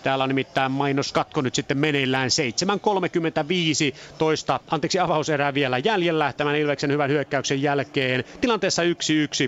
Täällä 0.05 0.25
on 0.25 0.29
nimittäin 0.29 0.73
mainoskatko 0.73 1.41
nyt 1.41 1.55
sitten 1.55 1.79
meneillään 1.79 2.31
7.35 3.93 3.97
toista, 4.19 4.61
anteeksi 4.69 4.99
avauserää 4.99 5.55
vielä 5.55 5.79
jäljellä 5.79 6.33
tämän 6.37 6.57
Ilveksen 6.57 6.91
hyvän 6.93 7.11
hyökkäyksen 7.11 7.63
jälkeen. 7.63 8.25
Tilanteessa 8.41 8.83
1-1 8.83 8.87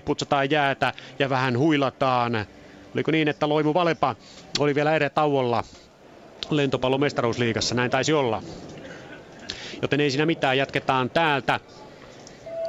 putsataan 0.04 0.50
jäätä 0.50 0.92
ja 1.18 1.30
vähän 1.30 1.58
huilataan. 1.58 2.46
Oliko 2.94 3.10
niin, 3.10 3.28
että 3.28 3.48
Loimu 3.48 3.74
Valepa 3.74 4.16
oli 4.58 4.74
vielä 4.74 4.96
eri 4.96 5.10
tauolla 5.10 5.64
lentopallon 6.50 7.00
mestaruusliigassa, 7.00 7.74
näin 7.74 7.90
taisi 7.90 8.12
olla. 8.12 8.42
Joten 9.82 10.00
ei 10.00 10.10
siinä 10.10 10.26
mitään, 10.26 10.58
jatketaan 10.58 11.10
täältä. 11.10 11.60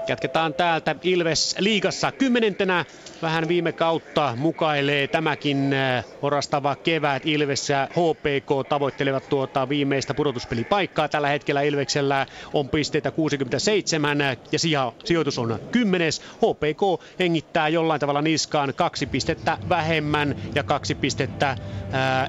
Jatketaan 0.07 0.53
täältä 0.53 0.95
Ilves 1.03 1.55
liigassa 1.59 2.11
kymmenentenä. 2.11 2.85
Vähän 3.21 3.47
viime 3.47 3.71
kautta 3.71 4.33
mukailee 4.37 5.07
tämäkin 5.07 5.73
äh, 5.73 6.05
orastava 6.21 6.75
kevät. 6.75 7.25
Ilves 7.25 7.69
ja 7.69 7.87
HPK 7.91 8.69
tavoittelevat 8.69 9.29
tuota 9.29 9.69
viimeistä 9.69 10.13
pudotuspelipaikkaa. 10.13 11.07
Tällä 11.07 11.27
hetkellä 11.27 11.61
Ilveksellä 11.61 12.25
on 12.53 12.69
pisteitä 12.69 13.11
67 13.11 14.19
ja 14.21 14.59
sijoitus 15.05 15.39
on 15.39 15.59
10. 15.71 16.11
HPK 16.37 17.03
hengittää 17.19 17.67
jollain 17.67 17.99
tavalla 17.99 18.21
niskaan 18.21 18.73
kaksi 18.75 19.05
pistettä 19.05 19.57
vähemmän 19.69 20.35
ja 20.55 20.63
kaksi 20.63 20.95
pistettä 20.95 21.49
äh, 21.49 21.57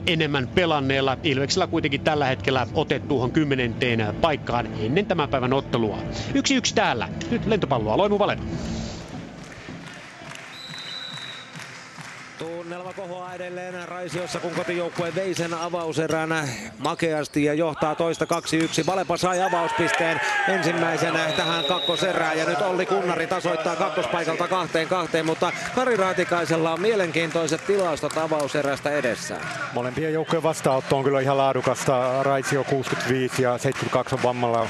enemmän 0.06 0.48
pelanneella. 0.48 1.16
Ilveksellä 1.22 1.66
kuitenkin 1.66 2.00
tällä 2.00 2.26
hetkellä 2.26 2.66
otettuuhon 2.74 3.30
kymmenenteen 3.32 4.14
paikkaan 4.20 4.68
ennen 4.80 5.06
tämän 5.06 5.28
päivän 5.28 5.52
ottelua. 5.52 5.98
Yksi 6.34 6.54
yksi 6.54 6.74
täällä. 6.74 7.08
Nyt 7.30 7.46
lento 7.46 7.67
palloa. 7.68 7.96
Loimu 7.96 8.18
Valena. 8.18 8.42
Tunnelma 12.38 12.92
kohoaa 12.92 13.34
edelleen 13.34 13.88
Raisiossa, 13.88 14.40
kun 14.40 14.50
kotijoukkue 14.50 15.14
vei 15.14 15.34
sen 15.34 15.54
avauserän 15.54 16.48
makeasti 16.78 17.44
ja 17.44 17.54
johtaa 17.54 17.94
toista 17.94 18.24
2-1. 18.24 18.86
Valepa 18.86 19.16
sai 19.16 19.42
avauspisteen 19.42 20.20
ensimmäisenä 20.48 21.32
tähän 21.36 21.64
kakkoserään 21.64 22.38
ja 22.38 22.44
nyt 22.44 22.60
Olli 22.60 22.86
Kunnari 22.86 23.26
tasoittaa 23.26 23.76
kakkospaikalta 23.76 24.48
kahteen 24.48 24.88
kahteen, 24.88 25.26
mutta 25.26 25.52
Kari 25.74 25.96
Raatikaisella 25.96 26.72
on 26.72 26.80
mielenkiintoiset 26.80 27.66
tilastot 27.66 28.18
avauserästä 28.18 28.90
edessä. 28.90 29.36
Molempien 29.72 30.12
joukkojen 30.12 30.42
vastaanotto 30.42 30.98
on 30.98 31.04
kyllä 31.04 31.20
ihan 31.20 31.38
laadukasta. 31.38 32.22
Raisio 32.22 32.64
65 32.64 33.42
ja 33.42 33.58
72 33.58 34.14
on 34.14 34.22
vammalla 34.22 34.68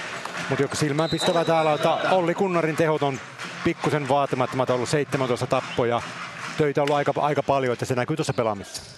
mutta 0.49 0.63
joka 0.63 0.75
silmään 0.75 1.11
pistävää 1.11 1.45
täällä, 1.45 1.73
että 1.75 1.91
Olli 1.91 2.35
Kunnarin 2.35 2.77
tehot 2.77 3.03
on 3.03 3.21
pikkusen 3.65 4.09
vaatimattomat 4.09 4.71
ollut 4.71 4.89
17 4.89 5.47
tappoja. 5.47 6.03
Töitä 6.59 6.83
on 6.83 6.85
ollut 6.85 6.97
aika, 6.97 7.13
aika 7.17 7.43
paljon, 7.43 7.73
että 7.73 7.85
se 7.85 7.95
näkyy 7.95 8.17
tuossa 8.17 8.35
pelaamisessa 8.35 8.98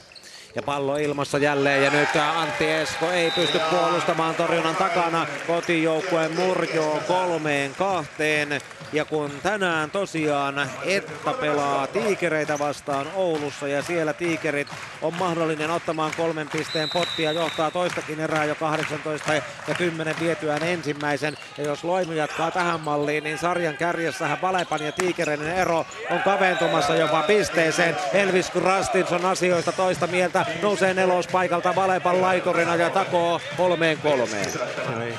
ja 0.54 0.62
pallo 0.62 0.96
ilmassa 0.96 1.38
jälleen. 1.38 1.84
Ja 1.84 1.90
nyt 1.90 2.08
Antti 2.36 2.70
Esko 2.70 3.10
ei 3.10 3.30
pysty 3.30 3.60
puolustamaan 3.70 4.34
torjunnan 4.34 4.76
takana. 4.76 5.26
Kotijoukkueen 5.46 6.34
murjoo 6.36 7.00
kolmeen 7.08 7.74
kahteen. 7.74 8.60
Ja 8.92 9.04
kun 9.04 9.30
tänään 9.42 9.90
tosiaan 9.90 10.70
Etta 10.84 11.32
pelaa 11.32 11.86
tiikereitä 11.86 12.58
vastaan 12.58 13.06
Oulussa 13.14 13.68
ja 13.68 13.82
siellä 13.82 14.12
tiikerit 14.12 14.68
on 15.02 15.14
mahdollinen 15.14 15.70
ottamaan 15.70 16.12
kolmen 16.16 16.48
pisteen 16.48 16.90
pottia 16.92 17.32
johtaa 17.32 17.70
toistakin 17.70 18.20
erää 18.20 18.44
jo 18.44 18.54
18 18.54 19.34
ja 19.68 19.74
10 19.78 20.14
vietyään 20.20 20.62
ensimmäisen. 20.62 21.36
Ja 21.58 21.64
jos 21.64 21.84
Loimu 21.84 22.12
jatkaa 22.12 22.50
tähän 22.50 22.80
malliin 22.80 23.24
niin 23.24 23.38
sarjan 23.38 23.76
kärjessähän 23.76 24.42
Valepan 24.42 24.82
ja 24.82 24.92
tiikereiden 24.92 25.52
ero 25.52 25.86
on 26.10 26.22
kaventumassa 26.24 26.94
jopa 26.94 27.22
pisteeseen. 27.22 27.96
Elvis 28.12 28.54
Rastinson 28.54 29.24
asioista 29.24 29.72
toista 29.72 30.06
mieltä 30.06 30.39
että 30.40 30.62
nousee 30.62 30.94
nelospaikalta 30.94 31.74
Valepan 31.74 32.20
laiturina 32.20 32.76
ja 32.76 32.90
takoo 32.90 33.40
kolmeen 33.56 33.98
kolmeen. 33.98 34.46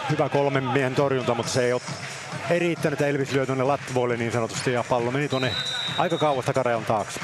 Hyvä 0.09 0.29
kolmen 0.29 0.63
miehen 0.63 0.95
torjunta, 0.95 1.35
mutta 1.35 1.51
se 1.51 1.65
ei 1.65 1.73
ole 1.73 1.81
ei 2.49 2.59
riittänyt, 2.59 3.01
Elvis 3.01 3.31
lyö 3.31 3.45
tuonne 3.45 4.17
niin 4.17 4.31
sanotusti 4.31 4.73
ja 4.73 4.83
pallo 4.89 5.11
meni 5.11 5.29
tuonne 5.29 5.55
aika 5.97 6.17
kauas 6.17 6.45
takarajan 6.45 6.85
taakse. 6.85 7.19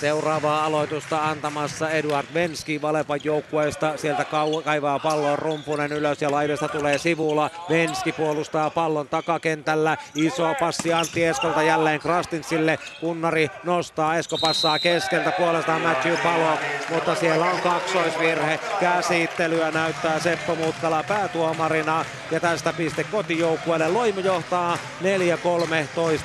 Seuraavaa 0.00 0.64
aloitusta 0.64 1.24
antamassa 1.24 1.90
Eduard 1.90 2.26
Venski 2.34 2.82
Valepan 2.82 3.20
joukkueesta. 3.24 3.96
Sieltä 3.96 4.26
kaivaa 4.64 4.98
pallon 4.98 5.38
rumpunen 5.38 5.92
ylös 5.92 6.22
ja 6.22 6.30
laidasta 6.30 6.68
tulee 6.68 6.98
sivulla. 6.98 7.50
Venski 7.68 8.12
puolustaa 8.12 8.70
pallon 8.70 9.08
takakentällä. 9.08 9.96
Iso 10.14 10.54
passi 10.60 10.92
Antti 10.92 11.24
Eskolta 11.24 11.62
jälleen 11.62 12.00
Krastinsille. 12.00 12.78
Kunnari 13.00 13.48
nostaa, 13.64 14.16
Esko 14.16 14.38
passaa 14.38 14.78
keskeltä 14.78 15.32
puolestaan 15.32 15.82
Matthew 15.82 16.16
Palo. 16.16 16.58
Mutta 16.90 17.14
siellä 17.14 17.44
on 17.50 17.60
kaksoisvirhe. 17.60 18.60
Käsittelyä 18.80 19.70
näyttää 19.70 20.20
Seppo 20.20 20.54
Mutkala 20.54 21.02
päätuomarina. 21.08 22.04
Ja 22.30 22.40
tästä 22.40 22.72
piste 22.72 23.04
kotijoukkueelle. 23.04 23.88
Loimu 23.88 24.20
johtaa 24.20 24.78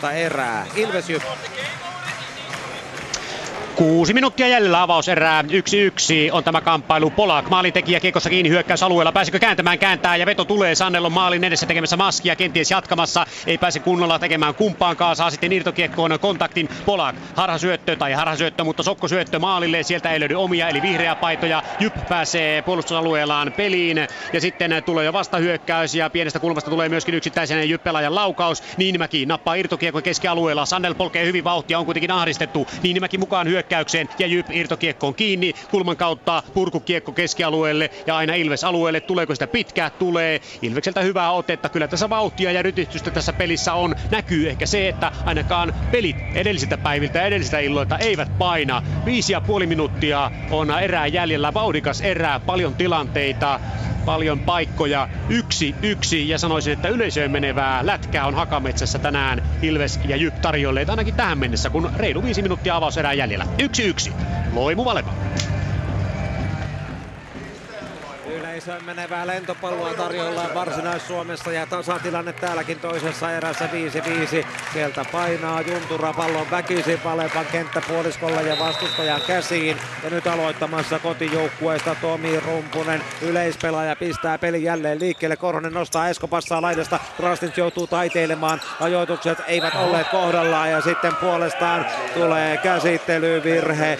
4-13 0.08 0.12
erää. 0.12 0.66
Ilves 0.76 1.10
Kuusi 3.76 4.14
minuuttia 4.14 4.48
jäljellä 4.48 4.82
avauserää. 4.82 5.44
Yksi 5.52 5.80
yksi 5.80 6.32
on 6.32 6.44
tämä 6.44 6.62
kamppailu. 6.62 7.10
Polak 7.10 7.50
maalintekijä 7.50 8.00
kiekossa 8.00 8.30
kiinni 8.30 8.50
hyökkäysalueella. 8.50 9.12
Pääsikö 9.12 9.40
kääntämään 9.40 9.80
kääntää 9.80 10.16
ja 10.16 10.26
veto 10.26 10.46
tulee. 10.46 10.76
Sannel 10.76 11.06
on 11.06 11.12
maalin 11.12 11.44
edessä 11.44 11.66
tekemässä 11.66 11.98
maskia. 11.98 12.36
Kenties 12.36 12.72
jatkamassa. 12.72 13.26
Ei 13.48 13.58
pääse 13.58 13.80
kunnolla 13.80 14.20
tekemään 14.20 14.56
kumpaankaan. 14.56 15.16
Saa 15.16 15.30
sitten 15.30 15.52
irtokiekkoon 15.52 16.20
kontaktin. 16.20 16.70
Polak 16.86 17.16
harhasyöttö 17.36 17.96
tai 17.96 18.14
harhasyöttö, 18.14 18.64
mutta 18.64 18.84
sokkosyöttö 18.84 19.40
maalille. 19.40 19.84
Sieltä 19.84 20.12
ei 20.12 20.20
löydy 20.20 20.36
omia 20.36 20.70
eli 20.70 20.82
vihreä 20.82 21.16
paitoja. 21.16 21.64
Jyp 21.80 21.94
pääsee 22.10 22.62
puolustusalueellaan 22.62 23.54
peliin. 23.58 24.08
Ja 24.34 24.42
sitten 24.42 24.84
tulee 24.86 25.06
jo 25.06 25.14
vastahyökkäys 25.14 25.96
ja 25.96 26.10
pienestä 26.10 26.40
kulmasta 26.40 26.70
tulee 26.70 26.90
myöskin 26.90 27.16
yksittäisen 27.16 27.70
Jyppelaajan 27.70 28.16
laukaus. 28.16 28.64
Niinimäki 28.78 29.26
nappaa 29.26 29.56
irtokiekko 29.56 30.02
keskialueella. 30.02 30.66
Sannel 30.66 30.96
polkee 30.96 31.26
hyvin 31.26 31.44
vauhtia. 31.44 31.80
On 31.80 31.86
kuitenkin 31.86 32.12
ahdistettu. 32.12 32.68
Niinimäki 32.84 33.18
mukaan 33.18 33.48
hyökkäys 33.48 33.61
hyökkäykseen 33.62 34.10
ja 34.20 34.28
Jyp 34.28 34.46
irtokiekkoon 34.52 35.16
kiinni. 35.16 35.54
Kulman 35.72 35.98
kautta 35.98 36.44
purkukiekko 36.54 37.12
keskialueelle 37.12 37.90
ja 38.08 38.16
aina 38.18 38.34
Ilves 38.34 38.64
alueelle. 38.64 39.00
Tuleeko 39.00 39.36
sitä 39.36 39.48
pitkää? 39.48 39.90
Tulee. 39.90 40.42
Ilvekseltä 40.62 41.02
hyvää 41.02 41.32
otetta. 41.32 41.70
Kyllä 41.70 41.88
tässä 41.88 42.10
vauhtia 42.10 42.52
ja 42.52 42.62
rytistystä 42.62 43.12
tässä 43.12 43.34
pelissä 43.34 43.74
on. 43.74 43.96
Näkyy 44.12 44.50
ehkä 44.50 44.66
se, 44.66 44.90
että 44.90 45.12
ainakaan 45.26 45.74
pelit 45.92 46.18
edellisiltä 46.36 46.78
päiviltä 46.78 47.20
ja 47.20 47.26
edellisiltä 47.26 47.60
illoilta 47.60 47.98
eivät 47.98 48.38
paina. 48.38 48.84
Viisi 49.06 49.34
ja 49.34 49.42
puoli 49.42 49.68
minuuttia 49.68 50.32
on 50.52 50.80
erää 50.80 51.08
jäljellä. 51.08 51.54
Vauhdikas 51.54 52.02
erää, 52.02 52.40
paljon 52.40 52.76
tilanteita. 52.76 53.60
paljon 54.06 54.40
paikkoja. 54.40 55.08
Yksi, 55.30 55.76
yksi 55.82 56.30
ja 56.30 56.38
sanoisin, 56.38 56.74
että 56.74 56.88
yleisöön 56.88 57.32
menevää 57.32 57.86
lätkää 57.86 58.26
on 58.26 58.36
Hakametsässä 58.36 59.00
tänään 59.00 59.44
Ilves 59.62 60.00
ja 60.06 60.16
Jyp 60.16 60.42
tarjolleet 60.42 60.90
ainakin 60.90 61.16
tähän 61.16 61.38
mennessä, 61.38 61.70
kun 61.70 61.92
reilu 61.96 62.24
viisi 62.24 62.42
minuuttia 62.42 62.76
avauserää 62.76 63.14
jäljellä. 63.14 63.46
Yksi, 63.60 63.84
yksi. 63.84 64.14
Loimu 64.54 64.86
Valepa. 64.86 65.14
Yleisöön 68.62 68.86
menevää 68.86 69.28
lentopalloa 69.28 69.94
tarjolla 69.94 70.50
Varsinais-Suomessa 70.54 71.52
ja 71.52 71.66
tasatilanne 71.66 72.34
täälläkin 72.34 72.80
toisessa 72.80 73.32
erässä 73.32 73.70
5-5. 74.42 74.46
Sieltä 74.74 75.06
painaa 75.12 75.62
Juntura 75.62 76.14
pallon 76.14 76.52
väkisin 76.52 77.00
Valepan 77.04 77.46
kenttäpuoliskolla 77.52 78.42
ja 78.42 78.60
vastustajan 78.60 79.22
käsiin. 79.28 79.78
Ja 80.04 80.10
nyt 80.10 80.28
aloittamassa 80.28 81.00
kotijoukkueesta 81.00 81.96
Tomi 82.02 82.40
Rumpunen. 82.40 83.04
Yleispelaaja 83.22 83.96
pistää 83.96 84.38
peli 84.38 84.64
jälleen 84.64 85.00
liikkeelle. 85.00 85.36
Korhonen 85.36 85.74
nostaa 85.74 86.10
Esko 86.10 86.28
passaa 86.28 86.62
laidasta. 86.62 87.00
Krastins 87.18 87.58
joutuu 87.58 87.88
taiteilemaan. 87.88 88.62
Ajoitukset 88.80 89.38
eivät 89.48 89.76
olleet 89.76 90.08
kohdallaan 90.08 90.72
ja 90.72 90.82
sitten 90.82 91.16
puolestaan 91.16 91.86
tulee 92.14 92.58
käsittelyvirhe 92.58 94.00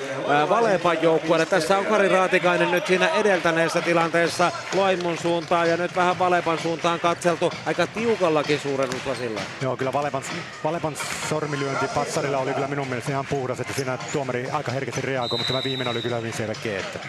Valepan 0.50 1.02
joukkueelle. 1.02 1.46
Tässä 1.46 1.78
on 1.78 1.86
Kari 1.86 2.10
Raatikainen 2.10 2.72
nyt 2.72 2.88
siinä 2.88 3.08
edeltäneessä 3.08 3.82
tilanteessa 3.82 4.51
Loimun 4.74 5.18
suuntaan 5.18 5.70
ja 5.70 5.78
nyt 5.78 5.96
vähän 5.96 6.20
Valepan 6.20 6.60
suuntaan 6.60 7.00
katseltu 7.00 7.52
aika 7.66 7.88
tiukallakin 7.88 8.60
suurennuslasilla. 8.60 9.42
Joo, 9.62 9.78
kyllä 9.78 9.94
Valepan, 9.94 10.24
Valepan 10.64 10.96
sormilyönti 11.30 11.88
Passarilla 11.88 12.38
oli 12.38 12.54
kyllä 12.54 12.68
minun 12.68 12.88
mielestä 12.88 13.12
ihan 13.12 13.26
puhdas, 13.26 13.60
että 13.60 13.74
siinä 13.74 13.98
tuomari 14.14 14.50
aika 14.52 14.72
herkästi 14.72 15.02
reagoi, 15.02 15.38
mutta 15.38 15.54
tämä 15.54 15.64
viimeinen 15.64 15.92
oli 15.92 16.02
kyllä 16.02 16.18
hyvin 16.18 16.34
selkeä, 16.34 16.80
että 16.80 17.00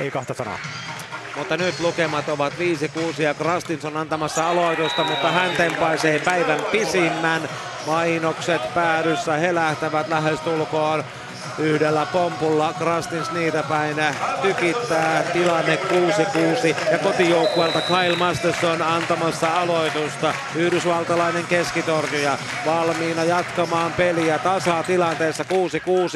ei 0.00 0.10
kahta 0.10 0.34
sanaa. 0.34 0.58
Mutta 1.36 1.56
nyt 1.56 1.80
lukemat 1.80 2.28
ovat 2.28 2.52
5-6 3.18 3.22
ja 3.22 3.34
Krastinson 3.34 3.96
antamassa 3.96 4.50
aloitusta, 4.50 5.04
mutta 5.04 5.30
hän 5.30 5.56
tempaisee 5.56 6.18
päivän 6.18 6.60
pisimmän. 6.72 7.48
Mainokset 7.86 8.74
päädyssä 8.74 9.36
helähtävät 9.36 10.08
lähestulkoon 10.08 11.04
yhdellä 11.58 12.06
pompulla 12.12 12.74
Krastins 12.78 13.32
niitä 13.32 13.62
päin 13.62 13.96
tykittää 14.42 15.22
tilanne 15.22 15.78
6-6 16.72 16.76
ja 16.92 16.98
kotijoukkueelta 16.98 17.80
Kyle 17.80 18.16
Masterson 18.16 18.82
antamassa 18.82 19.60
aloitusta. 19.60 20.34
Yhdysvaltalainen 20.56 21.44
keskitorjuja 21.44 22.38
valmiina 22.66 23.24
jatkamaan 23.24 23.92
peliä 23.92 24.38
tasa 24.38 24.82
tilanteessa 24.82 25.44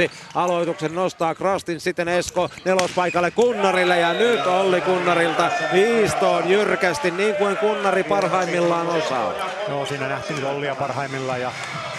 6-6. 0.09 0.11
Aloituksen 0.35 0.95
nostaa 0.95 1.35
Krastin 1.35 1.81
sitten 1.81 2.09
Esko 2.09 2.51
nelospaikalle 2.65 3.31
Kunnarille 3.31 3.99
ja 3.99 4.13
nyt 4.13 4.47
Olli 4.47 4.81
Kunnarilta 4.81 5.51
viistoon 5.73 6.51
jyrkästi 6.51 7.11
niin 7.11 7.35
kuin 7.35 7.57
Kunnari 7.57 8.05
parhaimmillaan 8.05 8.87
osaa. 8.87 9.33
Joo, 9.69 9.87
siinä 9.87 10.09
nähtiin 10.09 10.45
Ollia 10.45 10.75
parhaimmillaan 10.75 11.41
ja 11.41 11.53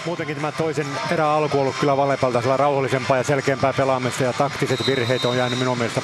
muutenkin 0.06 0.36
tämä 0.36 0.52
toisen 0.52 0.86
erä 1.10 1.30
alku 1.30 1.60
ollut 1.60 1.76
kyllä 1.80 1.96
Valepalta 1.96 2.56
rauhallisempaa 2.56 3.16
ja 3.16 3.24
selkeämpää 3.24 3.72
pelaamista 3.72 4.24
ja 4.24 4.32
taktiset 4.32 4.86
virheet 4.86 5.24
on 5.24 5.36
jäänyt 5.36 5.58
minun 5.58 5.78
mielestä 5.78 6.02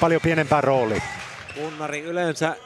paljon 0.00 0.20
pienempään 0.20 0.64
rooliin. 0.64 1.02
Kunnari 1.54 2.00
yleensä 2.00 2.56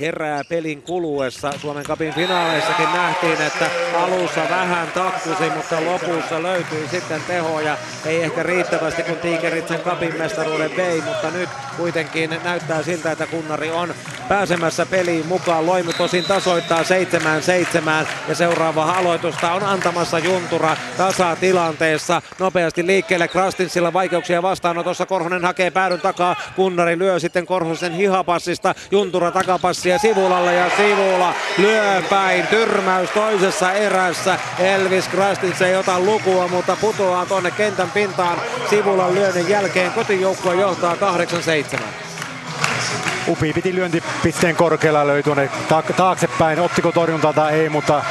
herää 0.00 0.44
pelin 0.48 0.82
kuluessa. 0.82 1.52
Suomen 1.60 1.84
kapin 1.84 2.14
finaaleissakin 2.14 2.92
nähtiin, 2.92 3.42
että 3.42 3.70
alussa 3.94 4.40
vähän 4.50 4.88
takkusi, 4.94 5.50
mutta 5.56 5.84
lopussa 5.84 6.42
löytyi 6.42 6.88
sitten 6.90 7.22
tehoja. 7.26 7.76
Ei 8.06 8.22
ehkä 8.22 8.42
riittävästi, 8.42 9.02
kun 9.02 9.16
Tiikerit 9.16 9.68
sen 9.68 9.80
kapin 9.80 10.18
mestaruuden 10.18 10.76
vei, 10.76 11.00
mutta 11.00 11.30
nyt 11.30 11.48
kuitenkin 11.76 12.36
näyttää 12.44 12.82
siltä, 12.82 13.12
että 13.12 13.26
Kunnari 13.26 13.70
on 13.70 13.94
pääsemässä 14.28 14.86
peliin 14.86 15.26
mukaan. 15.26 15.66
Loimu 15.66 15.92
tosin 15.92 16.24
tasoittaa 16.24 16.82
7-7 16.82 18.06
ja 18.28 18.34
seuraava 18.34 18.84
aloitusta 18.84 19.52
on 19.52 19.62
antamassa 19.62 20.18
Juntura 20.18 20.76
tasatilanteessa. 20.96 22.22
Nopeasti 22.38 22.86
liikkeelle 22.86 23.28
Krastinsilla 23.28 23.92
vaikeuksia 23.92 24.42
vastaanotossa. 24.42 25.06
Korhonen 25.06 25.44
hakee 25.44 25.70
päädyn 25.70 26.00
takaa. 26.00 26.36
Kunnari 26.56 26.98
lyö 26.98 27.20
sitten 27.20 27.46
Korhosen 27.46 27.92
hihapassista. 27.92 28.74
Juntura 28.90 29.32
takapassia 29.86 29.98
Sivulalle 29.98 30.54
ja 30.54 30.70
Sivula 30.76 31.34
lyö 31.58 32.02
päin. 32.10 32.46
Tyrmäys 32.46 33.10
toisessa 33.10 33.72
erässä. 33.72 34.38
Elvis 34.58 35.08
Krastins 35.08 35.62
ei 35.62 35.76
ota 35.76 36.00
lukua, 36.00 36.48
mutta 36.48 36.76
putoaa 36.80 37.26
tuonne 37.26 37.50
kentän 37.50 37.90
pintaan. 37.90 38.38
Sivulan 38.70 39.14
lyönnin 39.14 39.48
jälkeen 39.48 39.92
kotijoukkue 39.92 40.54
johtaa 40.54 40.96
8-7. 41.74 41.78
Upi 43.28 43.52
piti 43.52 43.74
lyöntipisteen 43.74 44.56
korkealla, 44.56 45.06
löi 45.06 45.22
tuonne 45.22 45.50
taaksepäin. 45.96 46.60
Ottiko 46.60 46.92
torjuntaa 46.92 47.32
tai 47.32 47.52
ei, 47.52 47.68
mutta 47.68 48.04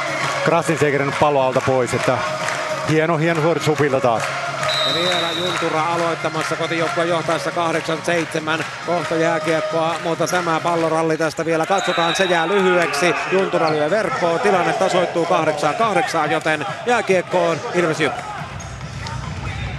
Krasins 0.44 0.82
ei 0.82 0.92
kerännyt 0.92 1.18
pois. 1.66 1.94
Että 1.94 2.18
hieno, 2.88 3.16
hieno 3.16 3.42
suoritus 3.42 3.68
Upilta 3.68 4.00
taas. 4.00 4.22
Ja 4.86 4.94
vielä 4.94 5.30
Juntura 5.30 5.94
aloittamassa 5.94 6.56
kotijoukkueen 6.56 7.08
johtaessa 7.08 7.50
8-7 8.60 8.64
kohta 8.86 9.14
jääkiekkoa, 9.14 9.96
mutta 10.04 10.26
tämä 10.26 10.60
palloralli 10.60 11.16
tästä 11.16 11.44
vielä 11.44 11.66
katsotaan, 11.66 12.16
se 12.16 12.24
jää 12.24 12.48
lyhyeksi. 12.48 13.14
Juntura 13.32 13.70
lyö 13.70 13.90
verkkoon, 13.90 14.40
tilanne 14.40 14.72
tasoittuu 14.72 15.24
8-8, 16.26 16.30
joten 16.30 16.66
jääkiekkoon 16.86 17.60
Ilves 17.74 18.00
Jyp. 18.00 18.35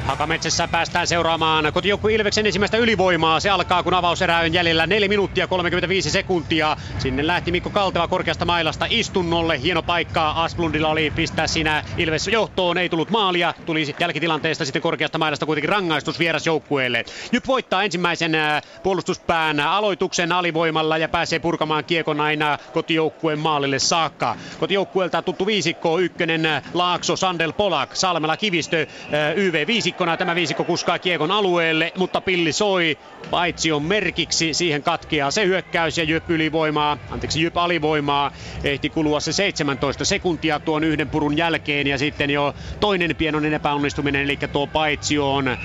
Hakametsässä 0.08 0.68
päästään 0.68 1.08
seuraamaan 1.08 1.74
kotijoukkue 1.74 2.14
Ilveksen 2.14 2.46
ensimmäistä 2.46 2.78
ylivoimaa. 2.78 3.40
Se 3.40 3.50
alkaa 3.50 3.84
kun 3.84 3.94
avauserä 3.94 4.38
on 4.38 4.54
jäljellä 4.54 4.88
4 4.88 5.08
minuuttia 5.08 5.48
35 5.48 6.10
sekuntia. 6.10 6.78
Sinne 7.00 7.28
lähti 7.28 7.52
Mikko 7.52 7.70
Kalteva 7.70 8.08
korkeasta 8.08 8.46
mailasta 8.46 8.86
istunnolle. 8.90 9.62
Hieno 9.62 9.84
paikka 9.84 10.32
Asplundilla 10.32 10.90
oli 10.90 11.12
pistää 11.16 11.48
siinä 11.48 11.84
Ilves 11.98 12.28
johtoon. 12.28 12.78
Ei 12.78 12.90
tullut 12.90 13.10
maalia. 13.10 13.54
Tuli 13.66 13.96
jälkitilanteesta 14.00 14.66
sitten 14.66 14.82
korkeasta 14.82 15.18
mailasta 15.18 15.46
kuitenkin 15.46 15.70
rangaistus 15.70 16.20
vierasjoukkueelle. 16.20 17.06
Jyp 17.32 17.48
voittaa 17.48 17.84
ensimmäisen 17.84 18.36
äh, 18.36 18.62
puolustuspään 18.84 19.60
aloituksen 19.60 20.32
alivoimalla 20.32 20.98
ja 20.98 21.10
pääsee 21.10 21.40
purkamaan 21.40 21.86
kiekon 21.86 22.22
aina 22.22 22.58
kotijoukkueen 22.74 23.40
maalille 23.40 23.80
saakka. 23.80 24.36
Kotijoukkueelta 24.60 25.22
tuttu 25.22 25.46
viisikko, 25.46 26.00
ykkönen 26.00 26.42
Laakso, 26.74 27.16
Sandel, 27.16 27.54
Polak, 27.54 27.96
Salmela, 27.96 28.38
Kivistö, 28.38 28.82
äh, 28.82 29.38
YV 29.38 29.68
viisikkona. 29.98 30.18
Tämä 30.18 30.36
viisikko 30.36 30.64
kuskaa 30.64 31.00
kiekon 31.00 31.32
alueelle, 31.32 31.92
mutta 31.98 32.22
pilli 32.22 32.52
soi. 32.52 32.98
Paitsi 33.32 33.72
on 33.72 33.84
merkiksi, 33.84 34.54
siihen 34.54 34.84
katkeaa 34.84 35.32
se 35.32 35.46
hyökkäys 35.46 35.98
ja 35.98 36.04
Jyp 36.04 36.30
ylivoimaa, 36.30 36.98
anteeksi 37.10 37.42
Jyp 37.42 37.58
alivoimaa. 37.58 38.32
Ehti 38.64 38.90
kulua 38.90 39.20
se 39.20 39.34
17 39.34 40.06
sekuntia 40.06 40.60
tuon 40.60 40.84
yhden 40.84 41.10
purun 41.10 41.38
jälkeen 41.38 41.88
ja 41.88 41.98
sitten 41.98 42.30
jo 42.30 42.54
toinen 42.80 43.16
pienoinen 43.16 43.54
epäonnistuminen, 43.54 44.22
eli 44.24 44.38
tuo 44.52 44.68
Paitsio 44.68 45.34
on 45.34 45.58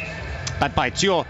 tai 0.59 0.71
Paitsio 0.71 1.27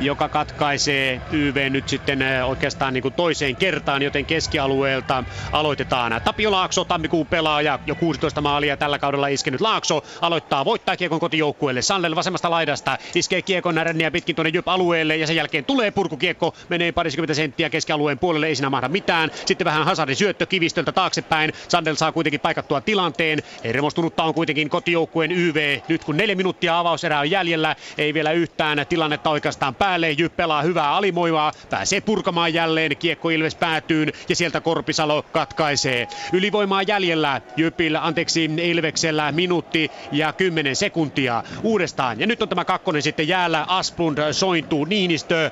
joka 0.00 0.28
katkaisee 0.28 1.20
YV 1.32 1.70
nyt 1.70 1.88
sitten 1.88 2.18
oikeastaan 2.44 2.94
niin 2.94 3.02
kuin 3.02 3.14
toiseen 3.14 3.56
kertaan, 3.56 4.02
joten 4.02 4.26
keskialueelta 4.26 5.24
aloitetaan. 5.52 6.20
Tapio 6.24 6.50
Laakso, 6.50 6.84
tammikuun 6.84 7.26
pelaaja, 7.26 7.78
jo 7.86 7.94
16 7.94 8.40
maalia 8.40 8.76
tällä 8.76 8.98
kaudella 8.98 9.28
iskenyt 9.28 9.60
Laakso, 9.60 10.04
aloittaa 10.20 10.64
voittaa 10.64 10.96
kiekon 10.96 11.20
kotijoukkueelle. 11.20 11.82
Sandel 11.82 12.16
vasemmasta 12.16 12.50
laidasta 12.50 12.98
iskee 13.14 13.42
kiekon 13.42 13.76
ränniä 13.82 14.10
pitkin 14.10 14.36
tuonne 14.36 14.50
Jyp-alueelle 14.54 15.16
ja 15.16 15.26
sen 15.26 15.36
jälkeen 15.36 15.64
tulee 15.64 15.90
purkukiekko, 15.90 16.54
menee 16.68 16.92
parisikymmentä 16.92 17.34
senttiä 17.34 17.70
keskialueen 17.70 18.18
puolelle, 18.18 18.46
ei 18.46 18.54
siinä 18.54 18.70
mahda 18.70 18.88
mitään. 18.88 19.30
Sitten 19.44 19.64
vähän 19.64 19.84
Hazardin 19.84 20.16
syöttö 20.16 20.46
kivistöltä 20.46 20.92
taaksepäin. 20.92 21.52
Sandel 21.68 21.94
saa 21.94 22.12
kuitenkin 22.12 22.40
paikattua 22.40 22.80
tilanteen. 22.80 23.42
Hermostunutta 23.64 24.22
on 24.22 24.34
kuitenkin 24.34 24.70
kotijoukkueen 24.70 25.32
YV. 25.32 25.78
Nyt 25.88 26.04
kun 26.04 26.16
neljä 26.16 26.34
minuuttia 26.34 26.78
avauserää 26.78 27.20
on 27.20 27.30
jäljellä, 27.30 27.76
ei 27.98 28.14
vielä 28.14 28.32
yhtään 28.32 28.86
tilannetta 28.88 29.30
oikeastaan 29.30 29.74
päälle 29.74 29.87
päälle. 29.88 30.10
Jyp 30.10 30.36
pelaa 30.36 30.62
hyvää 30.62 30.96
alimoivaa, 30.96 31.52
pääsee 31.70 32.00
purkamaan 32.00 32.54
jälleen. 32.54 32.96
Kiekko 32.96 33.30
Ilves 33.30 33.54
päätyyn 33.54 34.12
ja 34.28 34.36
sieltä 34.36 34.60
Korpisalo 34.60 35.22
katkaisee. 35.22 36.08
Ylivoimaa 36.32 36.82
jäljellä 36.82 37.40
Jypillä, 37.56 38.06
anteeksi 38.06 38.44
Ilveksellä 38.44 39.32
minuutti 39.32 39.90
ja 40.12 40.32
10 40.32 40.76
sekuntia 40.76 41.42
uudestaan. 41.62 42.20
Ja 42.20 42.26
nyt 42.26 42.42
on 42.42 42.48
tämä 42.48 42.64
kakkonen 42.64 43.02
sitten 43.02 43.28
jäällä. 43.28 43.64
Asplund 43.68 44.32
sointuu 44.32 44.84
Niinistö. 44.84 45.50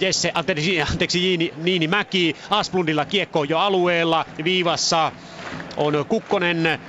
Jesse, 0.00 0.30
anteeksi, 0.34 0.82
anteeksi 0.82 1.52
Niini 1.56 1.88
Mäki, 1.88 2.36
Asplundilla 2.50 3.04
kiekko 3.04 3.44
jo 3.44 3.58
alueella, 3.58 4.24
viivassa 4.44 5.12
on 5.76 6.04
Kukkonen, 6.08 6.80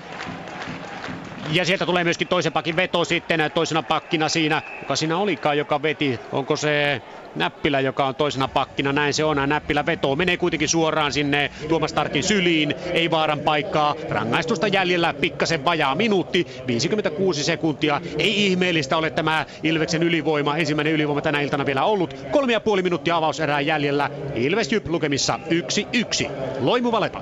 Ja 1.51 1.65
sieltä 1.65 1.85
tulee 1.85 2.03
myöskin 2.03 2.27
toisen 2.27 2.53
pakin 2.53 2.75
veto 2.75 3.05
sitten 3.05 3.51
toisena 3.53 3.83
pakkina 3.83 4.29
siinä. 4.29 4.61
Kuka 4.79 4.95
siinä 4.95 5.17
olikaan, 5.17 5.57
joka 5.57 5.81
veti? 5.81 6.19
Onko 6.31 6.55
se 6.55 7.01
Näppilä, 7.35 7.79
joka 7.79 8.05
on 8.05 8.15
toisena 8.15 8.47
pakkina, 8.47 8.93
näin 8.93 9.13
se 9.13 9.23
on. 9.23 9.37
Näppilä 9.47 9.85
vetoo, 9.85 10.15
menee 10.15 10.37
kuitenkin 10.37 10.69
suoraan 10.69 11.13
sinne 11.13 11.51
Tuomas 11.69 11.93
Tarkin 11.93 12.23
syliin, 12.23 12.75
ei 12.93 13.11
vaaran 13.11 13.39
paikkaa. 13.39 13.95
Rangaistusta 14.09 14.67
jäljellä 14.67 15.13
pikkasen 15.13 15.65
vajaa 15.65 15.95
minuutti, 15.95 16.47
56 16.67 17.43
sekuntia. 17.43 18.01
Ei 18.17 18.45
ihmeellistä 18.47 18.97
ole 18.97 19.09
tämä 19.09 19.45
Ilveksen 19.63 20.03
ylivoima, 20.03 20.57
ensimmäinen 20.57 20.93
ylivoima 20.93 21.21
tänä 21.21 21.41
iltana 21.41 21.65
vielä 21.65 21.83
ollut. 21.83 22.15
Kolme 22.31 22.53
ja 22.53 22.59
puoli 22.59 22.81
minuuttia 22.81 23.15
avauserää 23.15 23.61
jäljellä. 23.61 24.09
Ilves 24.35 24.71
Jyp 24.71 24.87
lukemissa 24.87 25.39
1-1. 26.25 26.31
Loimu 26.59 26.91
Valepa. 26.91 27.21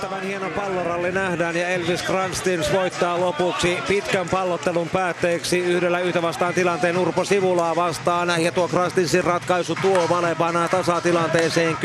Hirvittävän 0.00 0.28
hieno 0.28 0.50
palloralli 0.50 1.12
nähdään 1.12 1.56
ja 1.56 1.68
Elvis 1.68 2.02
Kranstins 2.02 2.72
voittaa 2.72 3.20
lopuksi 3.20 3.78
pitkän 3.88 4.28
pallottelun 4.28 4.88
päätteeksi 4.88 5.58
yhdellä 5.58 6.00
yhtä 6.00 6.22
vastaan 6.22 6.54
tilanteen 6.54 6.98
Urpo 6.98 7.24
Sivulaa 7.24 7.76
vastaan. 7.76 8.44
Ja 8.44 8.52
tuo 8.52 8.68
Kranstinsin 8.68 9.24
ratkaisu 9.24 9.74
tuo 9.82 10.08
Valepana 10.08 10.68
tasatilanteeseen 10.68 11.76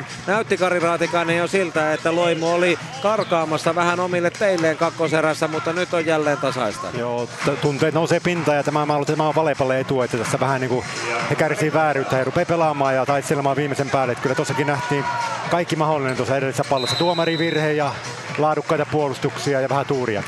10-10. 0.00 0.04
Näytti 0.26 0.56
Kari 0.56 0.78
Raatikainen 0.78 1.36
jo 1.36 1.46
siltä, 1.46 1.92
että 1.92 2.14
Loimu 2.14 2.54
oli 2.54 2.78
karkaamassa 3.02 3.74
vähän 3.74 4.00
omille 4.00 4.30
teilleen 4.30 4.76
kakkoserässä, 4.76 5.48
mutta 5.48 5.72
nyt 5.72 5.94
on 5.94 6.06
jälleen 6.06 6.38
tasaista. 6.38 6.86
Joo, 6.98 7.28
tunteet 7.62 7.94
nousee 7.94 8.20
pinta 8.20 8.54
ja 8.54 8.62
tämä, 8.62 8.86
mä 8.86 8.94
tämä 9.06 9.28
on 9.28 9.34
Valepalle 9.34 9.80
etu, 9.80 10.02
että 10.02 10.16
tässä 10.16 10.40
vähän 10.40 10.60
niin 10.60 10.70
kuin 10.70 10.84
he 11.30 11.34
kärsii 11.34 11.72
vääryyttä 11.72 12.18
ja 12.18 12.24
rupeaa 12.24 12.46
pelaamaan 12.46 12.94
ja 12.94 13.06
taistelemaan 13.06 13.56
viimeisen 13.56 13.90
päälle. 13.90 14.12
Että 14.12 14.22
kyllä 14.22 14.34
tuossakin 14.34 14.66
nähtiin 14.66 15.04
kaikki 15.50 15.76
mahdollinen 15.76 16.16
tuossa 16.16 16.36
edellisessä 16.36 16.70
pallossa. 16.70 16.96
Tuomarivirhe 17.16 17.72
ja 17.72 17.92
laadukkaita 18.38 18.86
puolustuksia 18.92 19.60
ja 19.60 19.68
vähän 19.68 19.86
tuuria. 19.86 20.22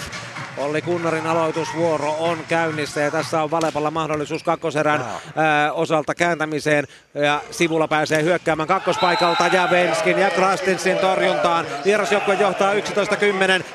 Olli 0.58 0.82
Kunnarin 0.82 1.26
aloitusvuoro 1.26 2.16
on 2.18 2.38
käynnissä 2.48 3.00
ja 3.00 3.10
tässä 3.10 3.42
on 3.42 3.50
Valepalla 3.50 3.90
mahdollisuus 3.90 4.42
kakkoserän 4.42 5.04
ää, 5.36 5.72
osalta 5.72 6.14
kääntämiseen. 6.14 6.84
Ja 7.14 7.40
sivulla 7.50 7.88
pääsee 7.88 8.22
hyökkäämään 8.22 8.68
kakkospaikalta 8.68 9.46
ja 9.46 9.68
Venskin 9.70 10.18
ja 10.18 10.30
Krastinsin 10.30 10.98
torjuntaan. 10.98 11.66
Vierasjoukkue 11.84 12.34
johtaa 12.34 12.74
11-10 12.74 12.76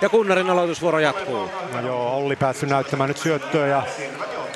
ja 0.02 0.10
Kunnarin 0.10 0.50
aloitusvuoro 0.50 1.00
jatkuu. 1.00 1.50
No 1.74 1.82
joo, 1.82 2.18
Olli 2.18 2.36
päässyt 2.36 2.70
näyttämään 2.70 3.08
nyt 3.08 3.18
syöttöä 3.18 3.68
ja 3.68 3.84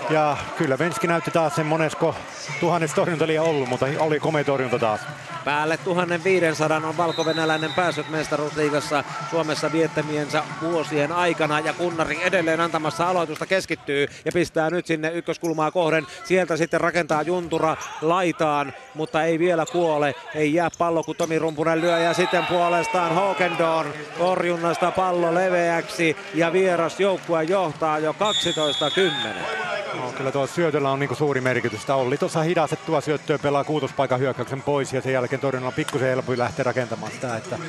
ja 0.09 0.37
kyllä 0.57 0.79
Venski 0.79 1.07
näytti 1.07 1.31
taas 1.31 1.55
sen 1.55 1.65
monesko 1.65 2.15
tuhannes 2.59 2.93
torjunta 2.93 3.25
ollut, 3.41 3.69
mutta 3.69 3.85
oli 3.99 4.19
komea 4.19 4.43
torjunta 4.43 4.79
taas. 4.79 5.01
Päälle 5.47 5.77
1500 5.77 6.77
on 6.77 6.97
valkovenäläinen 6.97 7.73
päässyt 7.73 8.09
mestaruusliigassa 8.09 9.03
Suomessa 9.31 9.71
viettämiensä 9.71 10.43
vuosien 10.61 11.11
aikana 11.11 11.59
ja 11.59 11.73
Kunnari 11.73 12.23
edelleen 12.23 12.61
antamassa 12.61 13.09
aloitusta 13.09 13.45
keskittyy 13.45 14.07
ja 14.25 14.31
pistää 14.31 14.69
nyt 14.69 14.85
sinne 14.85 15.11
ykköskulmaa 15.11 15.71
kohden. 15.71 16.07
Sieltä 16.23 16.57
sitten 16.57 16.81
rakentaa 16.81 17.21
Juntura 17.21 17.77
laitaan, 18.01 18.73
mutta 18.93 19.23
ei 19.23 19.39
vielä 19.39 19.65
kuole. 19.71 20.15
Ei 20.35 20.53
jää 20.53 20.69
pallo, 20.77 21.03
kun 21.03 21.15
Tomi 21.15 21.39
Rumpunen 21.39 21.81
lyö 21.81 21.99
ja 21.99 22.13
sitten 22.13 22.45
puolestaan 22.45 23.15
Hokendorn 23.15 23.93
torjunnasta 24.17 24.91
pallo 24.91 25.33
leveäksi 25.33 26.17
ja 26.33 26.53
vieras 26.53 26.99
joukkue 26.99 27.43
johtaa 27.43 27.99
jo 27.99 28.15
12-10. 28.19 29.67
No, 29.93 30.11
kyllä 30.17 30.31
tuo 30.31 30.47
syötöllä 30.47 30.91
on 30.91 30.99
niinku 30.99 31.15
suuri 31.15 31.41
merkitys. 31.41 31.89
Olli 31.89 32.17
tuossa 32.17 32.41
hidastettua 32.41 33.01
syöttöä 33.01 33.39
pelaa 33.39 33.63
kuutospaikan 33.63 34.19
hyökkäyksen 34.19 34.61
pois 34.61 34.93
ja 34.93 35.01
sen 35.01 35.13
jälkeen 35.13 35.36
Paikin 35.37 35.41
torjunnalla 35.41 35.75
pikkusen 35.75 36.07
helpompi 36.07 36.37
lähteä 36.37 36.63
rakentamaan 36.63 37.11
sitä. 37.11 37.37
Että 37.37 37.59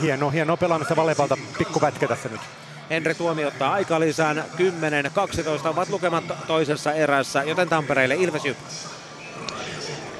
hieno, 0.00 0.30
hieno 0.30 0.56
pelaamista 0.56 0.96
Valepalta 0.96 1.36
pikkupätkä 1.58 2.08
tässä 2.08 2.28
nyt. 2.28 2.40
Henri 2.90 3.14
Tuomi 3.14 3.44
ottaa 3.44 3.72
aika 3.72 4.00
lisään. 4.00 4.44
10-12 5.64 5.68
ovat 5.68 5.88
lukemat 5.88 6.24
toisessa 6.46 6.92
erässä, 6.92 7.42
joten 7.42 7.68
Tampereille 7.68 8.14
Ilves 8.14 8.44
Jyppi. 8.44 8.62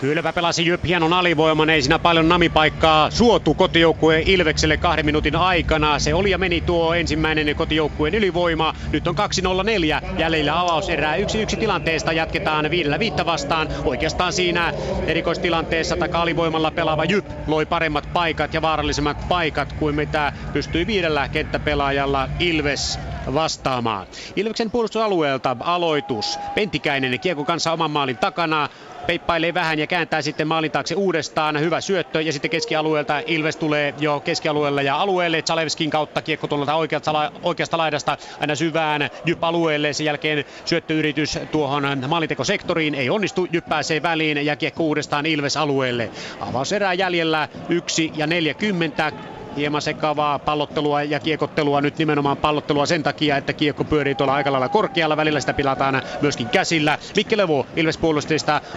Kylpä 0.03 0.33
pelasi 0.33 0.67
Jyp 0.67 0.85
hienon 0.85 1.13
alivoiman, 1.13 1.71
ei 1.71 1.83
siinä 1.83 1.99
paljon 1.99 2.29
namipaikkaa 2.29 3.11
suotu 3.11 3.55
kotijoukkueen 3.55 4.23
Ilvekselle 4.27 4.77
kahden 4.77 5.07
minuutin 5.07 5.37
aikana. 5.37 5.99
Se 5.99 6.15
oli 6.15 6.31
ja 6.31 6.39
meni 6.39 6.61
tuo 6.61 6.95
ensimmäinen 6.95 7.57
kotijoukkueen 7.57 8.15
ylivoima. 8.15 8.75
Nyt 8.93 9.07
on 9.07 9.15
2-0-4 9.15 10.19
jäljellä 10.19 10.61
avauserää 10.61 11.17
1-1 11.17 11.21
tilanteesta 11.59 12.13
jatketaan 12.13 12.71
viidellä 12.71 12.99
viitta 12.99 13.27
vastaan. 13.27 13.69
Oikeastaan 13.85 14.33
siinä 14.33 14.73
erikoistilanteessa 15.07 15.97
taka-alivoimalla 15.97 16.71
pelaava 16.71 17.05
Jyp 17.05 17.27
loi 17.47 17.67
paremmat 17.67 18.09
paikat 18.13 18.55
ja 18.55 18.63
vaarallisemmat 18.63 19.29
paikat 19.29 19.73
kuin 19.73 19.95
mitä 19.95 20.33
pystyi 20.53 20.87
viidellä 20.87 21.29
kenttäpelaajalla 21.29 22.29
Ilves 22.39 22.99
vastaamaan. 23.35 24.07
Ilveksen 24.37 24.71
puolustusalueelta 24.71 25.57
aloitus. 25.61 26.39
Pentikäinen 26.55 27.21
kiekko 27.21 27.45
kanssa 27.45 27.73
oman 27.73 27.91
maalin 27.91 28.17
takana 28.17 28.69
peippailee 29.07 29.55
vähän 29.55 29.79
ja 29.79 29.87
kääntää 29.87 30.23
sitten 30.23 30.49
maalin 30.49 30.71
taakse 30.71 30.95
uudestaan. 30.95 31.61
Hyvä 31.61 31.81
syöttö 31.81 32.23
ja 32.23 32.33
sitten 32.33 32.51
keskialueelta 32.51 33.23
Ilves 33.27 33.57
tulee 33.57 33.95
jo 33.99 34.21
keskialueelle 34.21 34.83
ja 34.83 34.97
alueelle. 34.97 35.43
Zalewskin 35.43 35.91
kautta 35.91 36.23
kiekko 36.23 36.47
tuolta 36.47 36.75
oikeasta, 36.75 37.33
oikeasta 37.43 37.79
laidasta 37.79 38.17
aina 38.41 38.55
syvään 38.55 39.11
Jyp-alueelle. 39.25 39.93
Sen 39.93 40.07
jälkeen 40.07 40.45
syöttöyritys 40.65 41.39
tuohon 41.53 41.85
maalintekosektoriin 42.09 42.95
ei 42.95 43.11
onnistu. 43.11 43.49
Jyp 43.53 43.69
pääsee 43.69 44.03
väliin 44.03 44.47
ja 44.47 44.57
kiekko 44.57 44.83
uudestaan 44.83 45.27
Ilves 45.27 45.57
alueelle. 45.57 46.11
Avauserää 46.41 46.95
jäljellä 46.95 47.49
1 47.69 48.13
ja 48.17 48.27
40 48.27 49.13
hieman 49.57 49.83
sekavaa 49.83 50.39
pallottelua 50.39 51.03
ja 51.03 51.21
kiekottelua, 51.21 51.81
nyt 51.81 51.99
nimenomaan 51.99 52.37
pallottelua 52.37 52.87
sen 52.87 53.03
takia, 53.03 53.37
että 53.37 53.53
kiekko 53.53 53.85
pyörii 53.85 54.15
tuolla 54.15 54.35
aika 54.35 54.53
lailla 54.53 54.69
korkealla, 54.69 55.17
välillä 55.17 55.41
sitä 55.41 55.53
pilataan 55.53 56.03
myöskin 56.21 56.49
käsillä. 56.49 56.99
Mikke 57.17 57.37
Levo 57.37 57.67
Ilves 57.77 57.99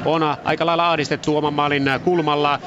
on 0.05 0.35
aika 0.43 0.65
lailla 0.65 0.89
ahdistettu 0.89 1.37
oman 1.37 1.53
maalin 1.53 1.89
kulmalla 2.03 2.59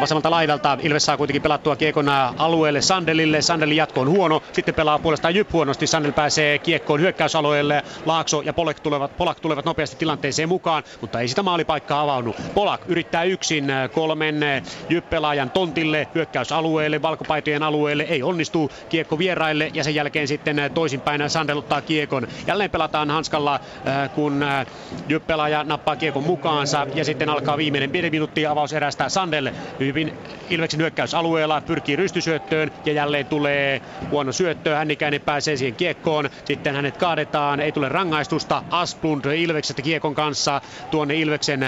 vasemmalta 0.00 0.30
laidalta. 0.30 0.78
Ilves 0.82 1.04
saa 1.04 1.16
kuitenkin 1.16 1.42
pelattua 1.42 1.76
kiekon 1.76 2.08
alueelle 2.38 2.80
Sandelille, 2.80 3.42
Sandelin 3.42 3.76
jatko 3.76 4.00
on 4.00 4.08
huono, 4.08 4.42
sitten 4.52 4.74
pelaa 4.74 4.98
puolestaan 4.98 5.34
Jyp 5.34 5.52
huonosti, 5.52 5.86
Sandel 5.86 6.12
pääsee 6.12 6.58
kiekkoon 6.58 7.00
hyökkäysalueelle, 7.00 7.82
Laakso 8.06 8.42
ja 8.42 8.52
Polak 8.52 8.80
tulevat, 8.80 9.16
Polak 9.16 9.40
tulevat 9.40 9.64
nopeasti 9.64 9.96
tilanteeseen 9.96 10.48
mukaan, 10.48 10.82
mutta 11.00 11.20
ei 11.20 11.28
sitä 11.28 11.42
maalipaikkaa 11.42 12.00
avaudu. 12.00 12.34
Polak 12.54 12.80
yrittää 12.86 13.24
yksin 13.24 13.72
kolmen 13.92 14.40
Jyp-pelaajan 14.88 15.50
tontille 15.50 16.08
hyökkäysalueelle, 16.14 17.02
valkopaitojen 17.02 17.53
Tampereen 17.54 17.74
alueelle. 17.74 18.02
Ei 18.02 18.22
onnistu 18.22 18.70
kiekko 18.88 19.18
vieraille 19.18 19.70
ja 19.74 19.84
sen 19.84 19.94
jälkeen 19.94 20.28
sitten 20.28 20.56
toisinpäin 20.74 21.30
sandeluttaa 21.30 21.80
kiekon. 21.80 22.26
Jälleen 22.46 22.70
pelataan 22.70 23.10
hanskalla, 23.10 23.60
äh, 23.88 24.10
kun 24.14 24.42
äh, 24.42 24.66
Jyppelaaja 25.08 25.64
nappaa 25.64 25.96
kiekon 25.96 26.24
mukaansa 26.24 26.86
ja 26.94 27.04
sitten 27.04 27.28
alkaa 27.28 27.56
viimeinen 27.56 27.90
pieni 27.90 28.10
minuutti 28.10 28.46
avauserästä 28.46 29.08
Sandel 29.08 29.50
hyvin 29.80 30.12
Ilveksen 30.50 30.80
hyökkäysalueella 30.80 31.60
pyrkii 31.60 31.96
rystysyöttöön 31.96 32.70
ja 32.84 32.92
jälleen 32.92 33.26
tulee 33.26 33.82
huono 34.10 34.32
syöttö. 34.32 34.76
Hännikäinen 34.76 35.20
pääsee 35.20 35.56
siihen 35.56 35.74
kiekkoon. 35.74 36.30
Sitten 36.44 36.74
hänet 36.74 36.96
kaadetaan, 36.96 37.60
ei 37.60 37.72
tule 37.72 37.88
rangaistusta. 37.88 38.62
Asplund 38.70 39.24
Ilveksestä 39.24 39.82
kiekon 39.82 40.14
kanssa 40.14 40.60
tuonne 40.90 41.14
Ilveksen 41.14 41.60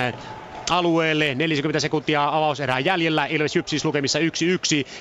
alueelle. 0.71 1.35
40 1.35 1.81
sekuntia 1.81 2.29
avauserää 2.29 2.79
jäljellä. 2.79 3.27
Ilves 3.27 3.57
Jyp 3.57 3.67
siis 3.67 3.85
lukemissa 3.85 4.19
1-1. 4.19 4.23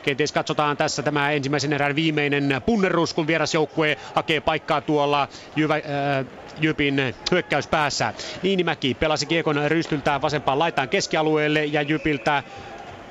Kenties 0.03 0.31
katsotaan 0.31 0.77
tässä 0.77 1.03
tämä 1.03 1.31
ensimmäisen 1.31 1.73
erän 1.73 1.95
viimeinen 1.95 2.61
punnerus, 2.65 3.13
kun 3.13 3.27
vierasjoukkue 3.27 3.97
hakee 4.15 4.41
paikkaa 4.41 4.81
tuolla 4.81 5.27
Jyvä, 5.55 5.75
äh, 5.75 5.81
Jypin 6.61 7.15
hyökkäyspäässä. 7.31 8.13
Niinimäki 8.43 8.93
pelasi 8.93 9.25
kiekon 9.25 9.61
rystyltään 9.67 10.21
vasempaan 10.21 10.59
laitaan 10.59 10.89
keskialueelle 10.89 11.65
ja 11.65 11.81
Jypiltä 11.81 12.43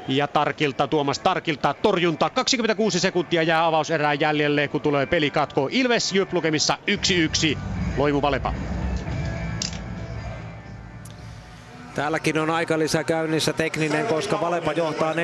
ja 0.09 0.27
Tarkilta, 0.27 0.89
Tuomas 0.89 1.19
Tarkilta 1.19 1.75
torjunta. 1.75 2.31
26 2.31 3.01
sekuntia 3.01 3.43
jää 3.43 3.67
avauserää 3.67 4.15
jäljelle, 4.15 4.69
kun 4.69 4.81
tulee 4.81 5.07
pelikatko. 5.07 5.69
Ilves 5.73 6.13
Jyp 6.13 6.33
lukemissa 6.33 6.79
1-1. 7.55 7.59
Loimu 7.97 8.23
Valepa. 8.23 8.55
Täälläkin 11.95 12.39
on 12.39 12.49
lisä 12.77 13.05
käynnissä 13.05 13.53
tekninen, 13.53 14.07
koska 14.07 14.41
Valepa 14.41 14.73
johtaa 14.73 15.13
14-11. 15.13 15.17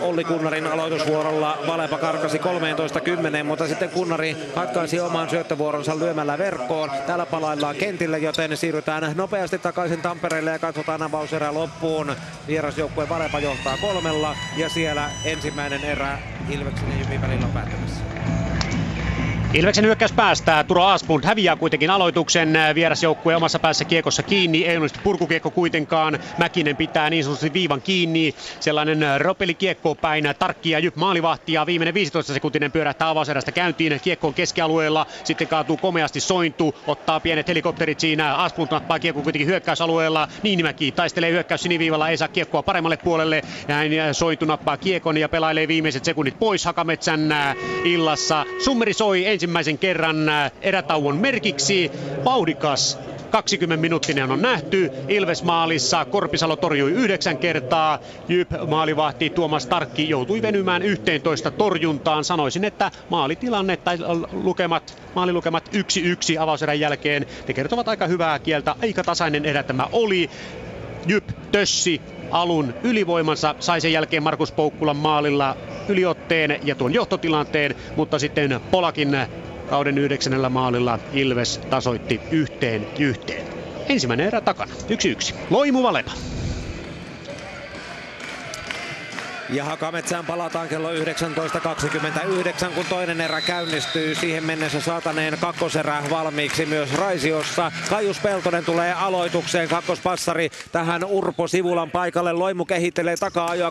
Olli 0.00 0.24
Kunnarin 0.24 0.66
aloitusvuorolla 0.66 1.58
Valepa 1.66 1.98
karkasi 1.98 2.38
13-10, 2.38 3.44
mutta 3.44 3.68
sitten 3.68 3.90
Kunnari 3.90 4.36
hatkaisi 4.56 5.00
oman 5.00 5.30
syöttövuoronsa 5.30 5.98
lyömällä 5.98 6.38
verkkoon. 6.38 6.90
Täällä 7.06 7.26
palaillaan 7.26 7.76
kentille, 7.76 8.18
joten 8.18 8.56
siirrytään 8.56 9.12
nopeasti 9.14 9.58
takaisin 9.58 10.02
Tampereelle 10.02 10.50
ja 10.50 10.58
katsotaan 10.58 11.02
avauserä 11.02 11.54
loppuun. 11.54 12.16
Vierasjoukkue 12.48 13.08
Valepa 13.08 13.40
johtaa 13.40 13.76
kolmella 13.80 14.36
ja 14.56 14.68
siellä 14.68 15.10
ensimmäinen 15.24 15.84
erä 15.84 16.18
Ilveksen 16.50 16.90
ja 16.90 16.98
Jypin 16.98 17.22
välillä 17.22 17.46
on 17.46 17.52
päättämässä. 17.52 18.04
Ilveksen 19.54 19.84
hyökkäys 19.84 20.12
päästää. 20.12 20.64
Turo 20.64 20.84
Asplund 20.84 21.24
häviää 21.24 21.56
kuitenkin 21.56 21.90
aloituksen. 21.90 22.58
Vierasjoukkue 22.74 23.36
omassa 23.36 23.58
päässä 23.58 23.84
kiekossa 23.84 24.22
kiinni. 24.22 24.64
Ei 24.64 24.76
onnistu 24.76 25.00
purkukiekko 25.04 25.50
kuitenkaan. 25.50 26.18
Mäkinen 26.38 26.76
pitää 26.76 27.10
niin 27.10 27.24
sanotusti 27.24 27.52
viivan 27.52 27.82
kiinni. 27.82 28.34
Sellainen 28.60 29.20
ropeli 29.20 29.54
kiekko 29.54 29.94
päin. 29.94 30.24
Tarkki 30.38 30.70
ja 30.70 30.78
Jyp 30.78 30.96
maalivahtia. 30.96 31.66
Viimeinen 31.66 31.94
15 31.94 32.34
sekuntinen 32.34 32.72
pyörähtää 32.72 33.08
avauserästä 33.08 33.52
käyntiin. 33.52 34.00
Kiekko 34.00 34.26
on 34.26 34.34
keskialueella. 34.34 35.06
Sitten 35.24 35.48
kaatuu 35.48 35.76
komeasti 35.76 36.20
sointu. 36.20 36.74
Ottaa 36.86 37.20
pienet 37.20 37.48
helikopterit 37.48 38.00
siinä. 38.00 38.34
Asplund 38.34 38.68
nappaa 38.70 38.98
kiekko 38.98 39.22
kuitenkin 39.22 39.48
hyökkäysalueella. 39.48 40.28
Niinimäki 40.42 40.92
taistelee 40.92 41.30
hyökkäys 41.30 41.62
siniviivalla. 41.62 42.08
Ei 42.08 42.16
saa 42.16 42.28
kiekkoa 42.28 42.62
paremmalle 42.62 42.96
puolelle. 42.96 43.42
Näin 43.68 43.92
sointu 44.12 44.44
nappaa 44.44 44.76
kiekon 44.76 45.16
ja 45.16 45.28
pelailee 45.28 45.68
viimeiset 45.68 46.04
sekunnit 46.04 46.38
pois 46.38 46.64
Hakametsän 46.64 47.34
illassa. 47.84 48.44
Summeri 48.64 48.92
soi 48.92 49.26
ensin 49.26 49.43
ensimmäisen 49.44 49.78
kerran 49.78 50.16
erätauon 50.62 51.16
merkiksi. 51.16 51.90
Vauhdikas 52.24 52.98
20 53.30 53.80
minuuttinen 53.80 54.30
on 54.30 54.42
nähty. 54.42 54.90
Ilves 55.08 55.42
maalissa 55.42 56.04
Korpisalo 56.04 56.56
torjui 56.56 56.90
yhdeksän 56.90 57.38
kertaa. 57.38 57.98
Jyp 58.28 58.50
maalivahti 58.66 59.30
Tuomas 59.30 59.66
Tarkki 59.66 60.08
joutui 60.08 60.42
venymään 60.42 60.82
11 60.82 61.50
torjuntaan. 61.50 62.24
Sanoisin, 62.24 62.64
että 62.64 62.90
maalitilanne 63.10 63.76
tai 63.76 63.98
lukemat, 64.32 65.02
maalilukemat 65.14 65.70
1-1 66.36 66.40
avauserän 66.40 66.80
jälkeen. 66.80 67.26
Ne 67.48 67.54
kertovat 67.54 67.88
aika 67.88 68.06
hyvää 68.06 68.38
kieltä. 68.38 68.74
Aika 68.82 69.04
tasainen 69.04 69.44
erä 69.44 69.62
tämä 69.62 69.88
oli. 69.92 70.30
Jyp 71.06 71.24
tössi 71.52 72.00
alun 72.34 72.74
ylivoimansa, 72.82 73.54
sai 73.60 73.80
sen 73.80 73.92
jälkeen 73.92 74.22
Markus 74.22 74.52
Poukkulan 74.52 74.96
maalilla 74.96 75.56
yliotteen 75.88 76.58
ja 76.62 76.74
tuon 76.74 76.94
johtotilanteen, 76.94 77.74
mutta 77.96 78.18
sitten 78.18 78.60
Polakin 78.70 79.16
kauden 79.70 79.98
yhdeksännellä 79.98 80.48
maalilla 80.48 80.98
Ilves 81.12 81.58
tasoitti 81.70 82.20
yhteen 82.30 82.86
yhteen. 82.98 83.46
Ensimmäinen 83.88 84.26
erä 84.26 84.40
takana, 84.40 84.72
yksi 84.88 85.08
yksi. 85.08 85.34
Loimu 85.50 85.82
Valepa. 85.82 86.12
Ja 89.48 89.64
Hakametsään 89.64 90.26
palataan 90.26 90.68
kello 90.68 90.92
19.29, 90.92 92.70
kun 92.74 92.84
toinen 92.88 93.20
erä 93.20 93.40
käynnistyy. 93.40 94.14
Siihen 94.14 94.44
mennessä 94.44 94.80
saataneen 94.80 95.38
kakkoserä 95.40 96.02
valmiiksi 96.10 96.66
myös 96.66 96.94
Raisiossa. 96.94 97.72
Kaius 97.90 98.18
Peltonen 98.18 98.64
tulee 98.64 98.92
aloitukseen. 98.92 99.68
Kakkospassari 99.68 100.50
tähän 100.72 101.04
Urpo 101.04 101.48
Sivulan 101.48 101.90
paikalle. 101.90 102.32
Loimu 102.32 102.64
kehittelee 102.64 103.16
takaa-ajoa. 103.16 103.70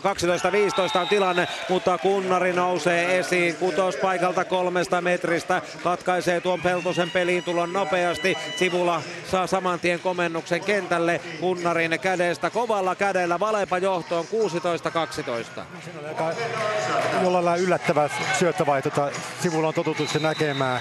12.15 0.94 1.00
on 1.00 1.08
tilanne, 1.08 1.48
mutta 1.68 1.98
Kunnari 1.98 2.52
nousee 2.52 3.18
esiin 3.18 3.56
kutospaikalta 3.56 4.44
kolmesta 4.44 5.00
metristä. 5.00 5.62
Katkaisee 5.84 6.40
tuon 6.40 6.60
Peltosen 6.60 7.10
peliin 7.10 7.44
tulon 7.44 7.72
nopeasti. 7.72 8.36
Sivula 8.56 9.02
saa 9.30 9.46
saman 9.46 9.80
tien 9.80 10.00
komennuksen 10.00 10.64
kentälle. 10.64 11.20
Kunnarin 11.40 12.00
kädestä 12.00 12.50
kovalla 12.50 12.94
kädellä. 12.94 13.40
Valepa 13.40 13.78
johtoon 13.78 14.26
16-12. 15.60 15.63
Siinä 15.84 16.00
oli 16.00 16.08
aika 16.08 16.32
jollain 17.22 17.44
lailla 17.44 17.56
yllättävä 17.56 18.08
syöttövaihto. 18.38 18.90
Sivulla 19.42 19.68
on 19.68 19.74
totuttu 19.74 20.06
se 20.06 20.18
näkemään 20.18 20.80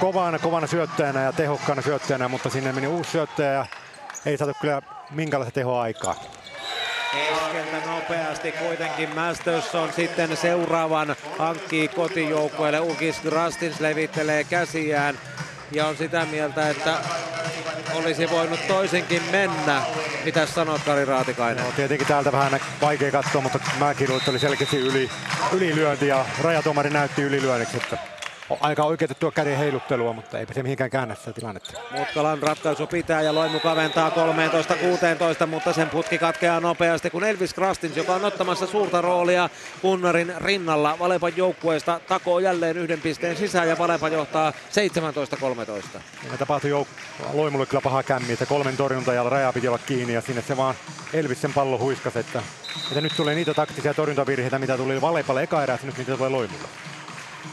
kovana, 0.00 0.38
kovana 0.38 0.66
syöttäjänä 0.66 1.22
ja 1.22 1.32
tehokkaana 1.32 1.82
syöttäjänä, 1.82 2.28
mutta 2.28 2.50
sinne 2.50 2.72
meni 2.72 2.86
uusi 2.86 3.10
syöttäjä 3.10 3.52
ja 3.52 3.66
ei 4.26 4.38
saatu 4.38 4.54
kyllä 4.60 4.82
minkälaista 5.10 5.54
tehoaikaa. 5.54 6.14
Keskeltä 7.12 7.86
nopeasti 7.86 8.52
kuitenkin 8.52 9.14
Masterson 9.14 9.92
sitten 9.92 10.36
seuraavan 10.36 11.16
hankkii 11.38 11.88
kotijoukkueelle. 11.88 12.80
Ukis 12.80 13.20
Grastins 13.20 13.80
levittelee 13.80 14.44
käsiään 14.44 15.18
ja 15.72 15.86
on 15.86 15.96
sitä 15.96 16.26
mieltä, 16.30 16.70
että 16.70 16.98
olisi 17.94 18.30
voinut 18.30 18.60
toisenkin 18.68 19.22
mennä. 19.30 19.82
Mitä 20.24 20.46
sanot 20.46 20.80
Kari 20.84 21.04
Raatikainen? 21.04 21.64
No, 21.64 21.72
tietenkin 21.76 22.06
täältä 22.06 22.32
vähän 22.32 22.60
vaikea 22.80 23.12
katsoa, 23.12 23.42
mutta 23.42 23.58
mäkin 23.78 24.08
oli 24.28 24.38
selkeästi 24.38 24.76
yli, 24.76 25.10
ylilyönti 25.52 26.08
ja 26.08 26.24
rajatuomari 26.42 26.90
näytti 26.90 27.22
ylilyönniksi. 27.22 27.76
Että 27.76 27.98
aika 28.60 28.84
oikeutettua 28.84 29.32
käden 29.32 29.58
heiluttelua, 29.58 30.12
mutta 30.12 30.38
eipä 30.38 30.54
se 30.54 30.62
mihinkään 30.62 30.90
käännä 30.90 31.14
sitä 31.14 31.32
tilannetta. 31.32 31.80
Mutkalan 31.90 32.42
ratkaisu 32.42 32.86
pitää 32.86 33.22
ja 33.22 33.34
Loimu 33.34 33.60
kaventaa 33.60 34.10
13-16, 35.42 35.46
mutta 35.46 35.72
sen 35.72 35.90
putki 35.90 36.18
katkeaa 36.18 36.60
nopeasti, 36.60 37.10
kun 37.10 37.24
Elvis 37.24 37.54
Krastins, 37.54 37.96
joka 37.96 38.14
on 38.14 38.24
ottamassa 38.24 38.66
suurta 38.66 39.00
roolia 39.00 39.48
Kunnarin 39.82 40.34
rinnalla 40.36 40.96
Valepan 40.98 41.36
joukkueesta, 41.36 42.00
takoo 42.08 42.38
jälleen 42.38 42.76
yhden 42.76 43.00
pisteen 43.00 43.36
sisään 43.36 43.68
ja 43.68 43.78
Valepa 43.78 44.08
johtaa 44.08 44.52
17-13. 45.96 46.00
Ja 46.30 46.38
tapahtui 46.38 46.70
jouk- 46.70 47.24
Loimulle 47.32 47.66
kyllä 47.66 47.80
paha 47.80 48.02
kämmi, 48.02 48.32
että 48.32 48.46
kolmen 48.46 48.76
torjunta 48.76 49.12
ja 49.12 49.22
raja 49.22 49.52
piti 49.52 49.68
olla 49.68 49.78
kiinni 49.86 50.14
ja 50.14 50.20
sinne 50.20 50.42
se 50.42 50.56
vaan 50.56 50.74
Elvis 51.12 51.40
sen 51.40 51.52
pallo 51.52 51.78
huiskasi, 51.78 52.18
että, 52.18 52.42
että 52.88 53.00
nyt 53.00 53.16
tulee 53.16 53.34
niitä 53.34 53.54
taktisia 53.54 53.94
torjuntavirheitä, 53.94 54.58
mitä 54.58 54.76
tuli 54.76 55.00
Valepalle 55.00 55.42
eka 55.42 55.62
erässä, 55.62 55.86
nyt 55.86 55.98
niitä 55.98 56.16
tulee 56.16 56.30
Loimulle. 56.30 56.68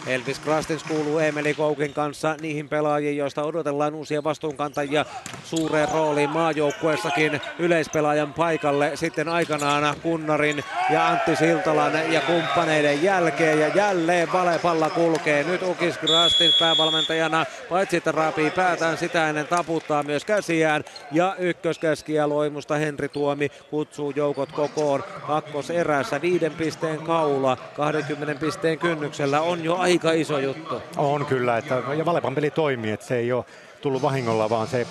Elvis 0.08 0.40
Krastins 0.40 0.84
kuuluu 0.84 1.20
Emeli 1.20 1.54
Koukin 1.54 1.94
kanssa 1.94 2.36
niihin 2.42 2.70
pelaajiin, 2.70 3.18
joista 3.18 3.44
odotellaan 3.44 3.96
uusia 3.96 4.24
vastuunkantajia 4.24 5.06
suureen 5.44 5.90
rooliin 5.90 6.30
maajoukkueessakin 6.30 7.42
yleispelaajan 7.60 8.34
paikalle 8.34 8.92
sitten 8.96 9.30
aikanaan 9.30 9.96
Kunnarin 10.04 10.64
ja 10.90 11.08
Antti 11.08 11.36
Siltalan 11.36 12.14
ja 12.14 12.22
kumppaneiden 12.22 13.04
jälkeen 13.04 13.60
ja 13.60 13.68
jälleen 13.68 14.34
valepalla 14.34 14.90
kulkee. 14.90 15.44
Nyt 15.44 15.62
Ukis 15.62 15.98
Krastins 15.98 16.58
päävalmentajana 16.60 17.46
paitsi 17.70 17.98
että 17.98 18.12
raapii 18.12 18.52
päätään 18.52 18.98
sitä 18.98 19.30
ennen 19.30 19.48
taputtaa 19.48 20.04
myös 20.04 20.26
käsiään 20.26 20.84
ja 21.12 21.36
ykköskäskiä 21.40 22.30
loimusta 22.30 22.76
Henri 22.76 23.10
Tuomi 23.10 23.50
kutsuu 23.70 24.14
joukot 24.16 24.52
kokoon 24.52 25.04
kakkoserässä 25.28 26.22
viiden 26.22 26.52
pisteen 26.54 27.00
kaula 27.00 27.58
20 27.76 28.46
pisteen 28.46 28.80
kynnyksellä 28.80 29.42
on 29.42 29.64
jo 29.64 29.76
aika 29.76 29.95
iso 30.16 30.40
juttu. 30.40 30.82
On 30.98 31.26
kyllä, 31.26 31.58
että, 31.58 31.82
ja 31.98 32.06
Valepan 32.06 32.36
peli 32.36 32.52
toimii, 32.52 32.92
että 32.92 33.06
se 33.06 33.18
ei 33.18 33.32
ole 33.32 33.46
tullut 33.82 34.02
vahingolla, 34.02 34.50
vaan 34.50 34.68
se 34.68 34.88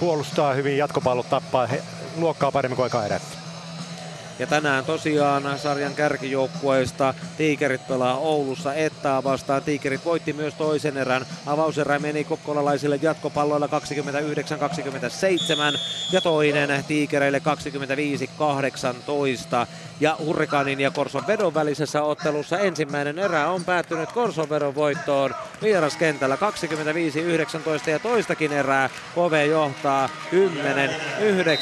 puolustaa 0.00 0.54
hyvin, 0.54 0.78
jatkopallot 0.78 1.30
tappaa 1.30 1.66
he, 1.66 1.82
luokkaa 2.16 2.52
paremmin 2.52 2.76
kuin 2.76 2.84
aika 2.84 3.06
erässä. 3.06 3.45
Ja 4.38 4.46
tänään 4.46 4.84
tosiaan 4.84 5.58
sarjan 5.58 5.94
kärkijoukkueista 5.94 7.14
Tiikerit 7.36 7.88
pelaa 7.88 8.18
Oulussa 8.18 8.74
Ettaa 8.74 9.24
vastaan. 9.24 9.62
Tiikerit 9.62 10.04
voitti 10.04 10.32
myös 10.32 10.54
toisen 10.54 10.96
erän. 10.96 11.26
Avauserä 11.46 11.98
meni 11.98 12.24
kokkolalaisille 12.24 12.98
jatkopalloilla 13.02 13.66
29-27 13.66 13.70
ja 16.12 16.20
toinen 16.20 16.84
Tiikereille 16.88 17.42
25-18. 19.64 19.66
Ja 20.00 20.16
Hurrikanin 20.18 20.80
ja 20.80 20.90
Korson 20.90 21.26
vedon 21.26 21.54
välisessä 21.54 22.02
ottelussa 22.02 22.58
ensimmäinen 22.58 23.18
erä 23.18 23.50
on 23.50 23.64
päättynyt 23.64 24.12
Korson 24.12 24.50
vedon 24.50 24.74
voittoon 24.74 25.34
vieraskentällä 25.62 26.38
25-19 27.86 27.90
ja 27.90 27.98
toistakin 27.98 28.52
erää 28.52 28.90
Kove 29.14 29.44
johtaa 29.44 30.08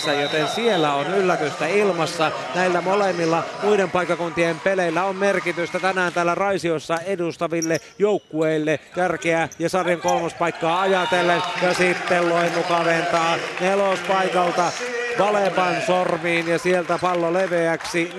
10-9, 0.08 0.10
joten 0.10 0.48
siellä 0.48 0.94
on 0.94 1.06
yllätystä 1.06 1.66
ilmassa. 1.66 2.32
Näillä 2.64 2.80
molemmilla 2.80 3.42
muiden 3.62 3.90
paikakuntien 3.90 4.60
peleillä 4.60 5.04
on 5.04 5.16
merkitystä 5.16 5.80
tänään 5.80 6.12
täällä 6.12 6.34
Raisiossa 6.34 6.98
edustaville 6.98 7.80
joukkueille 7.98 8.80
kärkeä 8.94 9.48
ja 9.58 9.68
sarjan 9.68 10.00
kolmospaikkaa 10.00 10.80
ajatellen. 10.80 11.42
Ja 11.62 11.74
sitten 11.74 12.28
Loimu 12.28 12.62
kaventaa 12.62 13.36
nelospaikalta 13.60 14.72
Valepan 15.18 15.82
sormiin 15.86 16.48
ja 16.48 16.58
sieltä 16.58 16.98
pallo 16.98 17.32
leveäksi 17.32 18.12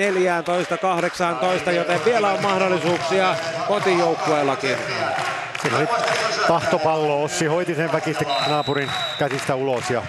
14-18, 1.67 1.71
joten 1.71 2.05
vielä 2.05 2.29
on 2.29 2.41
mahdollisuuksia 2.41 3.35
kotijoukkueellakin. 3.67 4.77
Siinä 5.61 5.77
oli 5.77 5.87
tahtopallo, 6.47 7.23
Ossi 7.23 7.45
hoiti 7.45 7.75
sen 7.75 7.91
väkistä 7.91 8.25
naapurin 8.47 8.91
käsistä 9.19 9.55
ulos 9.55 9.89
ja 9.89 10.03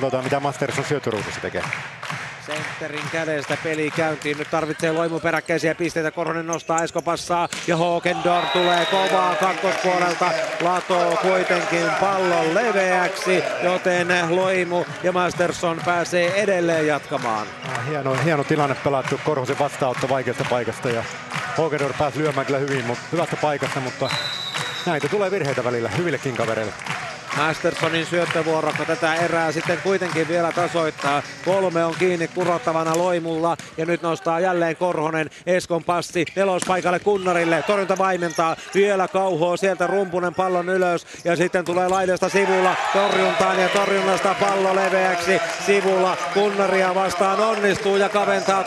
katsotaan 0.00 0.24
mitä 0.24 0.40
Masterson 0.40 0.84
syötyruudussa 0.84 1.40
tekee. 1.40 1.62
Sentterin 2.46 3.04
kädestä 3.12 3.56
peli 3.64 3.90
käyntiin. 3.90 4.38
Nyt 4.38 4.50
tarvitsee 4.50 4.92
Loimu 4.92 5.20
peräkkäisiä 5.20 5.74
pisteitä. 5.74 6.10
Korhonen 6.10 6.46
nostaa, 6.46 6.82
Esko 6.82 7.02
passaa 7.02 7.48
ja 7.66 7.76
Hokendor 7.76 8.42
tulee 8.52 8.86
kovaa 8.86 9.34
kakkospuolelta. 9.34 10.30
Lato 10.60 11.18
kuitenkin 11.22 11.90
pallon 12.00 12.54
leveäksi, 12.54 13.44
joten 13.62 14.08
Loimu 14.28 14.84
ja 15.02 15.12
Masterson 15.12 15.80
pääsee 15.84 16.42
edelleen 16.42 16.86
jatkamaan. 16.86 17.46
Hieno, 17.88 18.14
hieno 18.14 18.44
tilanne 18.44 18.76
pelattu. 18.84 19.20
Korhosen 19.24 19.58
vastaanotto 19.58 20.08
vaikeasta 20.08 20.44
paikasta 20.50 20.88
ja 20.88 21.04
Hokendor 21.58 21.92
pääsi 21.98 22.18
lyömään 22.18 22.46
kyllä 22.46 22.58
hyvin, 22.58 22.84
mutta 22.84 23.04
hyvästä 23.12 23.36
paikasta, 23.36 23.80
mutta 23.80 24.10
näitä 24.86 25.08
tulee 25.08 25.30
virheitä 25.30 25.64
välillä 25.64 25.88
hyvillekin 25.88 26.36
kavereille. 26.36 26.72
Mastersonin 27.36 28.06
syöttövuoro, 28.06 28.72
kun 28.76 28.86
tätä 28.86 29.14
erää 29.14 29.52
sitten 29.52 29.78
kuitenkin 29.82 30.28
vielä 30.28 30.52
tasoittaa. 30.52 31.22
Kolme 31.44 31.84
on 31.84 31.94
kiinni 31.98 32.28
kurottavana 32.28 32.98
Loimulla 32.98 33.56
ja 33.76 33.86
nyt 33.86 34.02
nostaa 34.02 34.40
jälleen 34.40 34.76
Korhonen 34.76 35.30
Eskon 35.46 35.84
passi 35.84 36.24
nelospaikalle 36.36 36.98
Kunnarille. 36.98 37.64
Torjunta 37.66 37.98
vaimentaa, 37.98 38.56
vielä 38.74 39.08
kauhoo 39.08 39.56
sieltä 39.56 39.86
Rumpunen 39.86 40.34
pallon 40.34 40.68
ylös 40.68 41.06
ja 41.24 41.36
sitten 41.36 41.64
tulee 41.64 41.88
laidasta 41.88 42.28
sivulla 42.28 42.76
torjuntaan 42.92 43.60
ja 43.60 43.68
torjunnasta 43.68 44.34
pallo 44.40 44.74
leveäksi 44.74 45.40
sivulla. 45.66 46.16
Kunnaria 46.34 46.94
vastaan 46.94 47.40
onnistuu 47.40 47.96
ja 47.96 48.08
kaventaa 48.08 48.64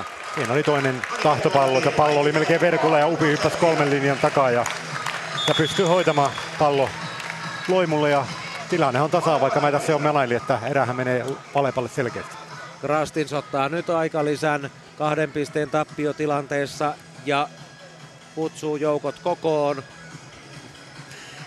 16-18. 0.00 0.04
Siinä 0.34 0.52
oli 0.52 0.62
toinen 0.62 1.02
tahtopallo, 1.22 1.78
ja 1.78 1.90
pallo 1.90 2.20
oli 2.20 2.32
melkein 2.32 2.60
verkolla 2.60 2.98
ja 2.98 3.06
Upi 3.06 3.26
hyppäsi 3.26 3.56
kolmen 3.56 3.90
linjan 3.90 4.18
takaa 4.18 4.50
ja, 4.50 4.64
ja 5.48 5.54
pystyi 5.54 5.86
hoitamaan 5.86 6.30
pallo 6.58 6.88
Loimulle 7.68 8.10
ja 8.10 8.26
tilanne 8.70 9.00
on 9.00 9.10
tasa, 9.10 9.40
vaikka 9.40 9.60
mä 9.60 9.72
tässä 9.72 9.94
on 9.94 10.02
melaili, 10.02 10.34
että 10.34 10.58
erähän 10.66 10.96
menee 10.96 11.26
Valepalle 11.54 11.88
selkeästi. 11.88 12.34
Krastins 12.80 13.32
ottaa 13.32 13.68
nyt 13.68 13.90
aika 13.90 14.24
lisän 14.24 14.70
kahden 14.98 15.32
pisteen 15.32 15.70
tappiotilanteessa 15.70 16.94
ja 17.26 17.48
kutsuu 18.34 18.76
joukot 18.76 19.18
kokoon 19.22 19.82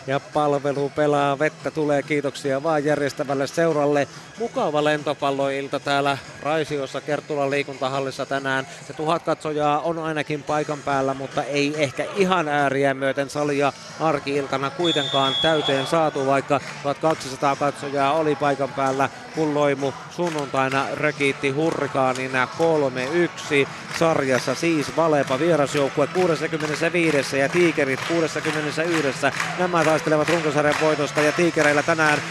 ja 0.08 0.20
palvelu 0.20 0.90
pelaa. 0.96 1.40
Vettä 1.40 1.72
tulee 1.72 2.04
kiitoksia 2.04 2.64
vaan 2.64 2.86
järjestävälle 2.86 3.48
seuralle. 3.48 4.08
Mukava 4.40 4.84
lentopalloilta 4.84 5.80
täällä 5.80 6.18
Raisiossa 6.42 7.02
Kertulan 7.02 7.50
liikuntahallissa 7.50 8.26
tänään. 8.26 8.68
Se 8.88 8.94
tuhat 8.94 9.24
katsojaa 9.24 9.80
on 9.80 10.00
ainakin 10.00 10.44
paikan 10.44 10.80
päällä, 10.80 11.14
mutta 11.14 11.44
ei 11.44 11.74
ehkä 11.84 12.06
ihan 12.16 12.48
ääriä 12.48 12.94
myöten 12.94 13.30
salia 13.30 13.74
arkiiltana 14.00 14.70
kuitenkaan 14.70 15.34
täyteen 15.42 15.88
saatu, 15.88 16.26
vaikka 16.26 16.60
1200 16.84 17.56
katsojaa 17.56 18.14
oli 18.14 18.36
paikan 18.36 18.70
päällä, 18.70 19.10
kun 19.36 19.54
Loimu 19.54 19.94
sunnuntaina 20.12 20.86
rökiitti 20.94 21.50
hurrikaanina 21.50 22.48
3-1 23.66 23.68
sarjassa. 24.00 24.56
Siis 24.56 24.98
Valepa 24.98 25.40
vierasjoukkue 25.40 26.08
65 26.08 27.38
ja 27.38 27.50
Tiikerit 27.50 28.00
61. 28.08 29.12
Nämä 29.60 29.84
taistelevat 29.84 30.30
runkosarjan 30.30 30.76
voitosta 30.82 31.22
ja 31.22 31.32
Tiikereillä 31.32 31.84
tänään 31.84 32.22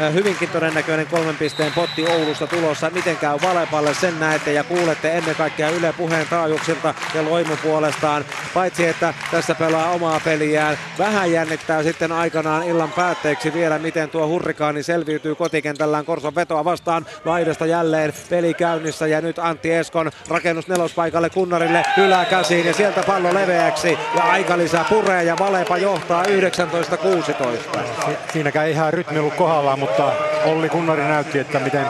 äh, 0.00 0.12
hyvinkin 0.14 0.48
todennäköinen 0.48 1.06
kolmen 1.06 1.36
potti 1.74 2.06
Oulusta 2.06 2.46
tulossa. 2.46 2.90
Miten 2.90 3.16
käy 3.16 3.38
Valepalle, 3.42 3.94
sen 3.94 4.20
näette 4.20 4.52
ja 4.52 4.64
kuulette 4.64 5.12
ennen 5.12 5.36
kaikkea 5.36 5.68
Yle 5.68 5.92
puheen 5.92 6.26
taajuuksilta 6.30 6.94
ja 7.14 7.24
Loimu 7.24 7.56
puolestaan. 7.62 8.24
Paitsi 8.54 8.86
että 8.86 9.14
tässä 9.30 9.54
pelaa 9.54 9.90
omaa 9.90 10.20
peliään. 10.24 10.78
Vähän 10.98 11.32
jännittää 11.32 11.82
sitten 11.82 12.12
aikanaan 12.12 12.62
illan 12.62 12.92
päätteeksi 12.92 13.54
vielä, 13.54 13.78
miten 13.78 14.10
tuo 14.10 14.28
hurrikaani 14.28 14.82
selviytyy 14.82 15.34
kotikentällään 15.34 16.04
Korson 16.04 16.34
vetoa 16.34 16.64
vastaan. 16.64 17.06
Laidasta 17.24 17.66
jälleen 17.66 18.12
peli 18.30 18.54
käynnissä 18.54 19.06
ja 19.06 19.20
nyt 19.20 19.38
Antti 19.38 19.72
Eskon 19.72 20.10
rakennus 20.28 20.68
nelospaikalle 20.68 21.30
Kunnarille 21.30 21.82
yläkäsiin 21.96 22.66
ja 22.66 22.74
sieltä 22.74 23.02
pallo 23.02 23.34
leveäksi 23.34 23.98
ja 24.16 24.22
aika 24.22 24.58
lisää 24.58 24.84
puree 24.84 25.24
ja 25.24 25.36
Valepa 25.38 25.76
johtaa 25.76 26.24
19 26.24 26.96
16. 26.96 27.78
Siinäkään 28.32 28.66
ei 28.66 28.72
ihan 28.72 28.92
rytmi 28.92 29.18
ollut 29.18 29.34
kohdallaan, 29.34 29.78
mutta 29.78 30.12
Olli 30.44 30.68
Kunnari 30.68 31.02
näytti, 31.02 31.38
että 31.44 31.58
miten 31.58 31.86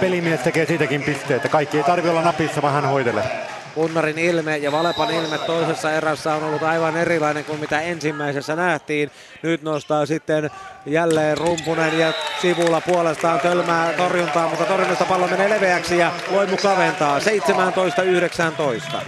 pelimies 0.00 0.40
tekee 0.40 0.66
siitäkin 0.66 1.02
pisteitä. 1.02 1.48
Kaikki 1.48 1.76
ei 1.76 1.84
tarvitse 1.84 2.10
olla 2.10 2.22
napissa, 2.22 2.62
vaan 2.62 2.74
hän 2.74 2.84
hoitelee. 2.84 3.46
Kunnarin 3.74 4.18
ilme 4.18 4.56
ja 4.56 4.72
Valepan 4.72 5.10
ilme 5.10 5.38
toisessa 5.38 5.92
erässä 5.92 6.34
on 6.34 6.44
ollut 6.44 6.62
aivan 6.62 6.96
erilainen 6.96 7.44
kuin 7.44 7.60
mitä 7.60 7.80
ensimmäisessä 7.80 8.56
nähtiin. 8.56 9.10
Nyt 9.42 9.62
nostaa 9.62 10.06
sitten 10.06 10.50
jälleen 10.86 11.38
Rumpunen 11.38 11.98
ja 11.98 12.12
sivulla 12.42 12.80
puolestaan 12.80 13.40
tölmää 13.40 13.92
torjuntaa, 13.92 14.48
mutta 14.48 14.64
torjunnasta 14.64 15.04
pallo 15.04 15.28
menee 15.28 15.50
leveäksi 15.50 15.98
ja 15.98 16.12
Loimu 16.30 16.56
kaventaa 16.56 17.18
17-19. 17.18 17.22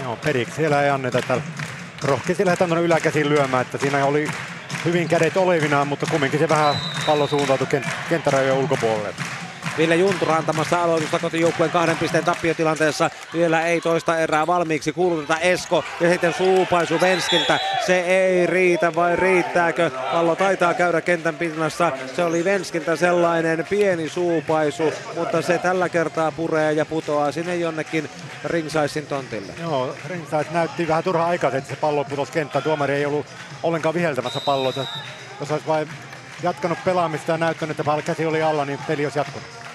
Joo, 0.03 0.17
periksi 0.25 0.57
siellä 0.57 0.83
ei 0.83 0.91
anneta. 0.91 1.41
Rohkeasti 2.05 2.45
lähdetään 2.45 2.69
tuonne 2.71 2.87
yläkäsiin 2.87 3.29
lyömään, 3.29 3.63
että 3.63 3.79
siinä 3.79 4.05
oli 4.07 4.29
hyvin 4.85 5.09
kädet 5.09 5.37
olevinaan, 5.37 5.89
mutta 5.89 6.07
kumminkin 6.11 6.41
se 6.41 6.49
vähän 6.49 6.75
pallo 7.07 7.27
suuntautui 7.27 7.67
kenttärajojen 8.09 8.57
ulkopuolelle. 8.57 9.15
Ville 9.79 9.97
Juntura 9.97 10.37
antamassa 10.37 10.83
aloitusta 10.83 11.19
kotijoukkueen 11.19 11.71
kahden 11.73 11.97
pisteen 11.97 12.25
tappiotilanteessa. 12.25 13.11
Vielä 13.33 13.63
ei 13.63 13.81
toista 13.81 14.19
erää 14.19 14.47
valmiiksi. 14.47 14.93
Kuulutetaan 14.93 15.43
Esko 15.43 15.85
ja 16.01 16.11
sitten 16.11 16.35
suupaisu 16.35 17.01
Venskiltä. 17.01 17.59
Se 17.87 18.01
ei 18.01 18.47
riitä 18.47 18.95
vai 18.95 19.17
riittääkö? 19.17 19.91
Pallo 20.13 20.37
taitaa 20.37 20.75
käydä 20.75 21.01
kentän 21.01 21.35
pinnassa. 21.35 21.93
Se 22.17 22.25
oli 22.25 22.45
Venskiltä 22.45 22.97
sellainen 22.97 23.67
pieni 23.71 24.09
suupaisu, 24.09 24.93
mutta 25.17 25.43
se 25.43 25.59
tällä 25.59 25.89
kertaa 25.89 26.33
puree 26.33 26.73
ja 26.73 26.87
putoaa 26.87 27.33
sinne 27.33 27.57
jonnekin 27.57 28.11
Ringsaisin 28.45 29.07
tontille. 29.07 29.53
Joo, 29.61 29.95
Ringsais 30.07 30.51
näytti 30.51 30.89
vähän 30.89 31.05
turhaa 31.05 31.29
aikaa, 31.29 31.51
että 31.51 31.71
se 31.71 31.77
pallo 31.77 32.05
putosi 32.05 32.33
kenttään. 32.33 32.63
Tuomari 32.63 32.95
ei 32.95 33.07
ollut 33.07 33.27
ollenkaan 33.63 33.95
viheltämässä 33.95 34.41
palloa. 34.41 34.73
Jos 35.41 35.51
olisi 35.51 35.67
vain 35.67 35.89
jatkanut 36.43 36.79
pelaamista 36.85 37.33
ja 37.33 37.39
näyttänyt, 37.39 37.81
että 37.81 38.03
käsi 38.07 38.27
oli 38.27 38.43
alla, 38.43 38.65
niin 38.65 38.79
peli 38.89 39.07
olisi 39.07 39.19
jatkunut 39.19 39.68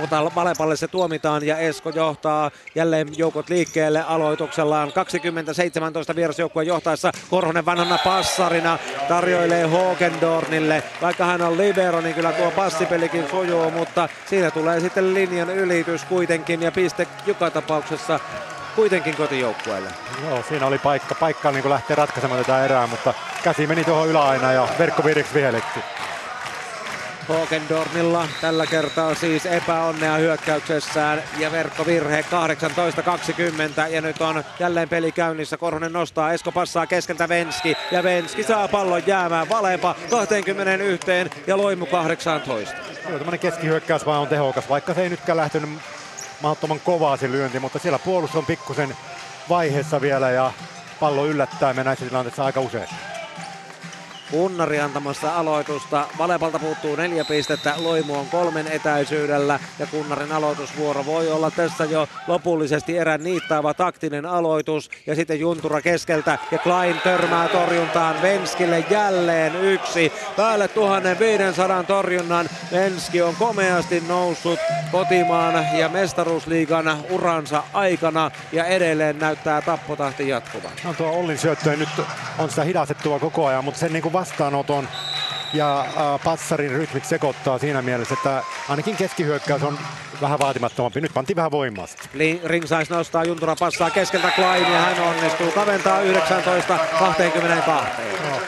mutta 0.00 0.34
Valepalle 0.34 0.76
se 0.76 0.88
tuomitaan 0.88 1.46
ja 1.46 1.58
Esko 1.58 1.90
johtaa 1.90 2.50
jälleen 2.74 3.08
joukot 3.16 3.48
liikkeelle 3.48 4.02
aloituksellaan 4.02 4.92
2017 4.92 6.16
vierasjoukkueen 6.16 6.66
johtaessa 6.66 7.12
Korhonen 7.30 7.66
vanhana 7.66 7.98
passarina 8.04 8.78
tarjoilee 9.08 9.66
Hogendornille. 9.66 10.82
Vaikka 11.02 11.24
hän 11.24 11.42
on 11.42 11.58
libero, 11.58 12.00
niin 12.00 12.14
kyllä 12.14 12.32
tuo 12.32 12.50
passipelikin 12.50 13.28
sujuu, 13.30 13.70
mutta 13.70 14.08
siinä 14.26 14.50
tulee 14.50 14.80
sitten 14.80 15.14
linjan 15.14 15.50
ylitys 15.50 16.04
kuitenkin 16.04 16.62
ja 16.62 16.72
piste 16.72 17.06
joka 17.26 17.50
tapauksessa 17.50 18.20
kuitenkin 18.76 19.16
kotijoukkueelle. 19.16 19.88
Joo, 20.28 20.42
siinä 20.48 20.66
oli 20.66 20.78
paikka, 20.78 21.14
paikka 21.14 21.50
niin 21.50 21.70
lähteä 21.70 21.96
ratkaisemaan 21.96 22.44
tätä 22.44 22.64
erää, 22.64 22.86
mutta 22.86 23.14
käsi 23.42 23.66
meni 23.66 23.84
tuohon 23.84 24.08
yläaina 24.08 24.52
ja 24.52 24.68
verkkoviriksi 24.78 25.34
vihellettiin. 25.34 25.84
Hogendornilla 27.30 28.28
tällä 28.40 28.66
kertaa 28.66 29.14
siis 29.14 29.46
epäonnea 29.46 30.16
hyökkäyksessään 30.16 31.22
ja 31.38 31.52
verkkovirhe 31.52 32.24
18-20 33.88 33.90
ja 33.90 34.00
nyt 34.00 34.20
on 34.20 34.44
jälleen 34.60 34.88
peli 34.88 35.12
käynnissä. 35.12 35.56
Korhonen 35.56 35.92
nostaa, 35.92 36.32
Esko 36.32 36.52
passaa 36.52 36.86
keskeltä 36.86 37.28
Venski 37.28 37.76
ja 37.90 38.02
Venski 38.02 38.42
saa 38.42 38.68
pallon 38.68 39.02
jäämään 39.06 39.48
Valepa 39.48 39.94
21 40.10 41.10
ja 41.46 41.56
Loimu 41.56 41.86
18. 41.86 42.74
Kyllä 43.04 43.18
tämmöinen 43.18 43.40
keskihyökkäys 43.40 44.06
vaan 44.06 44.20
on 44.20 44.28
tehokas, 44.28 44.68
vaikka 44.68 44.94
se 44.94 45.02
ei 45.02 45.08
nytkään 45.08 45.38
lähtenyt 45.38 45.70
mahdottoman 46.42 46.80
kovaa 46.80 47.16
se 47.16 47.30
lyönti, 47.30 47.58
mutta 47.60 47.78
siellä 47.78 47.98
puolustus 47.98 48.38
on 48.38 48.46
pikkusen 48.46 48.96
vaiheessa 49.48 50.00
vielä 50.00 50.30
ja 50.30 50.52
pallo 51.00 51.26
yllättää 51.26 51.74
me 51.74 51.84
näissä 51.84 52.06
tilanteissa 52.06 52.44
aika 52.44 52.60
usein. 52.60 52.88
Unnari 54.32 54.80
antamassa 54.80 55.36
aloitusta. 55.36 56.06
Valepalta 56.18 56.58
puuttuu 56.58 56.96
neljä 56.96 57.24
pistettä. 57.24 57.74
Loimu 57.76 58.18
on 58.18 58.26
kolmen 58.26 58.68
etäisyydellä 58.68 59.60
ja 59.78 59.86
Kunnarin 59.86 60.32
aloitusvuoro 60.32 61.06
voi 61.06 61.30
olla 61.30 61.50
tässä 61.50 61.84
jo 61.84 62.08
lopullisesti 62.26 62.98
erän 62.98 63.24
niittaava 63.24 63.74
taktinen 63.74 64.26
aloitus. 64.26 64.90
Ja 65.06 65.14
sitten 65.14 65.40
Juntura 65.40 65.80
keskeltä 65.82 66.38
ja 66.50 66.58
Klein 66.58 67.00
törmää 67.04 67.48
torjuntaan 67.48 68.22
Venskille 68.22 68.84
jälleen 68.90 69.56
yksi. 69.56 70.12
Päälle 70.36 70.68
1500 70.68 71.82
torjunnan 71.82 72.48
Venski 72.72 73.22
on 73.22 73.36
komeasti 73.36 74.02
noussut 74.08 74.58
kotimaan 74.92 75.66
ja 75.78 75.88
mestaruusliigan 75.88 77.04
uransa 77.10 77.62
aikana 77.72 78.30
ja 78.52 78.64
edelleen 78.64 79.18
näyttää 79.18 79.62
tappotahti 79.62 80.28
jatkuvan. 80.28 80.72
No 80.84 80.94
tuo 80.94 81.10
Ollin 81.10 81.38
syöttö 81.38 81.76
nyt 81.76 81.88
on 82.38 82.50
sitä 82.50 82.64
hidastettua 82.64 83.18
koko 83.18 83.46
ajan, 83.46 83.64
mutta 83.64 83.80
sen 83.80 83.92
niin 83.92 84.02
kuin 84.02 84.12
vastaanoton 84.20 84.88
ja 85.52 85.80
äh, 85.80 86.24
passarin 86.24 86.70
rytmit 86.70 87.04
sekoittaa 87.04 87.58
siinä 87.58 87.82
mielessä, 87.82 88.14
että 88.14 88.42
ainakin 88.68 88.96
keskihyökkäys 88.96 89.62
on 89.62 89.78
vähän 90.20 90.38
vaatimattomampi. 90.38 91.00
Nyt 91.00 91.14
pantiin 91.14 91.36
vähän 91.36 91.50
voimaa. 91.50 91.86
Ringsais 92.44 92.90
nostaa, 92.90 93.24
Juntura 93.24 93.56
passaa 93.56 93.90
keskeltä 93.90 94.30
Klein 94.30 94.72
ja 94.72 94.80
hän 94.80 95.00
onnistuu. 95.00 95.50
Kaventaa 95.50 96.00
19 96.00 96.78
22. 96.98 98.02
No, 98.30 98.40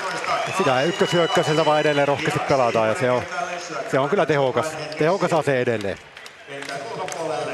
sitä 0.57 0.83
ykköshyökkäiseltä 0.83 1.65
vaan 1.65 1.81
edelleen 1.81 2.09
rohkeasti 2.09 2.41
pelataan 2.49 2.89
ja 2.89 2.95
se 2.95 3.11
on, 3.11 3.23
se 3.91 3.99
on 3.99 4.09
kyllä 4.09 4.27
tehokas, 4.27 4.67
tehokas 4.99 5.33
ase 5.33 5.61
edelleen. 5.61 6.12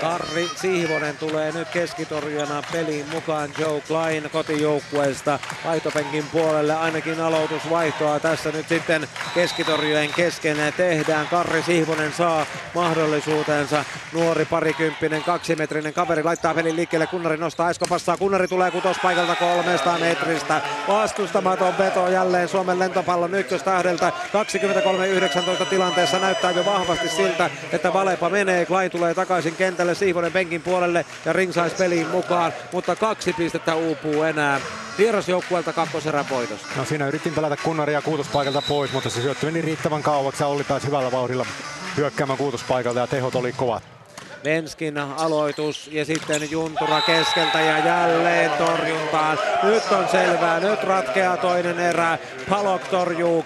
Karri 0.01 0.51
Siivonen 0.57 1.17
tulee 1.17 1.53
nyt 1.53 1.69
keskitorjuna 1.69 2.63
peliin 2.73 3.07
mukaan 3.09 3.51
Joe 3.59 3.81
Klein 3.81 4.31
kotijoukkueesta 4.33 5.39
vaihtopenkin 5.65 6.25
puolelle. 6.33 6.75
Ainakin 6.75 7.21
aloitusvaihtoa 7.21 8.21
tässä 8.21 8.53
nyt 8.53 8.69
sitten 8.69 9.09
keskitorjujen 9.35 10.11
kesken 10.17 10.57
tehdään. 10.77 11.27
Karri 11.27 11.63
Siivonen 11.63 12.13
saa 12.13 12.47
mahdollisuutensa. 12.75 13.85
Nuori 14.13 14.45
parikymppinen 14.45 15.23
kaksimetrinen 15.23 15.95
kaveri 15.95 16.23
laittaa 16.23 16.55
pelin 16.55 16.77
liikkeelle. 16.77 17.07
Kunnari 17.07 17.37
nostaa 17.37 17.71
Esko 17.71 17.87
passaa. 17.89 18.17
Kunnari 18.17 18.49
tulee 18.49 18.71
kutospaikalta 18.71 19.37
300 19.37 19.99
metristä. 19.99 20.61
Vastustamaton 20.89 21.79
veto 21.79 22.09
jälleen 22.09 22.49
Suomen 22.49 22.79
lentopallon 22.79 23.35
ykköstähdeltä. 23.35 24.13
23-19 25.63 25.67
tilanteessa 25.67 26.19
näyttää 26.19 26.51
jo 26.51 26.65
vahvasti 26.65 27.09
siltä, 27.09 27.51
että 27.73 27.93
Valepa 27.93 28.31
menee. 28.31 28.67
Klein 28.67 28.91
tulee 28.91 29.15
takaisin 29.15 29.57
kentälle 29.57 29.95
Siivonen 29.99 30.33
penkin 30.33 30.63
puolelle 30.63 31.07
ja 31.25 31.33
Ring 31.33 31.53
saisi 31.53 31.77
peliin 31.77 32.09
mukaan, 32.09 32.53
mutta 32.73 32.97
kaksi 32.97 33.33
pistettä 33.33 33.75
uupuu 33.75 34.23
enää 34.23 34.61
vierasjoukkueelta 34.99 35.73
kakkoserän 35.73 36.25
voitosta. 36.31 36.69
No 36.77 36.85
siinä 36.85 37.09
yritin 37.09 37.35
pelata 37.35 37.57
kunnaria 37.57 38.03
kuutospaikalta 38.03 38.63
pois, 38.69 38.93
mutta 38.93 39.11
se 39.11 39.23
syöttö 39.23 39.47
meni 39.47 39.63
riittävän 39.63 40.03
kauaksi 40.03 40.43
ja 40.43 40.47
Olli 40.47 40.65
pääsi 40.65 40.87
hyvällä 40.87 41.13
vauhdilla 41.13 41.47
hyökkäämään 41.97 42.39
kuutospaikalta 42.39 43.01
ja 43.01 43.07
tehot 43.07 43.35
oli 43.35 43.53
kovat. 43.53 43.98
Venskin 44.45 44.99
aloitus 44.99 45.91
ja 45.93 46.05
sitten 46.05 46.51
Juntura 46.51 47.01
keskeltä 47.01 47.61
ja 47.61 47.79
jälleen 47.79 48.51
torjuntaan. 48.51 49.39
Nyt 49.63 49.93
on 49.93 50.09
selvää, 50.09 50.61
nyt 50.61 50.83
ratkeaa 50.83 51.37
toinen 51.37 51.79
erä. 51.79 52.19
Palok 52.51 52.89
torjuu 52.89 53.45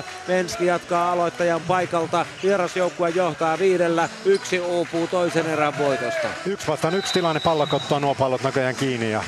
24-19. 0.00 0.04
Venski 0.28 0.66
jatkaa 0.66 1.12
aloittajan 1.12 1.60
paikalta. 1.60 2.26
Vierasjoukkue 2.42 3.10
johtaa 3.10 3.58
viidellä. 3.58 4.08
Yksi 4.24 4.60
uupuu 4.60 5.06
toisen 5.06 5.46
erän 5.46 5.78
voitosta. 5.78 6.28
Yksi 6.46 6.66
vastaan 6.66 6.94
yksi 6.94 7.12
tilanne. 7.12 7.40
Pallok 7.40 7.74
ottaa 7.74 8.00
nuo 8.00 8.14
pallot 8.14 8.42
näköjään 8.42 8.76
kiinni 8.76 9.10
ja 9.10 9.24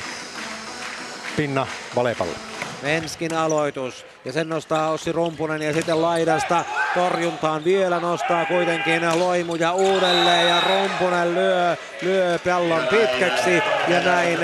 pinna 1.36 1.66
Valepalle. 1.97 2.36
Venskin 2.82 3.35
aloitus 3.35 4.07
ja 4.24 4.32
sen 4.32 4.48
nostaa 4.48 4.90
Ossi 4.90 5.12
Rumpunen 5.12 5.62
ja 5.62 5.73
sitten 5.73 6.03
laidasta 6.03 6.65
torjuntaan 6.97 7.64
vielä 7.64 8.01
nostaa 8.01 8.44
kuitenkin 8.44 9.18
Loimuja 9.18 9.73
uudelleen 9.73 10.48
ja 10.48 10.60
Rumpunen 10.60 11.35
lyö, 11.35 11.77
lyö 12.02 12.39
pallon 12.44 12.86
pitkäksi 12.90 13.62
ja 13.89 14.01
näin 14.05 14.39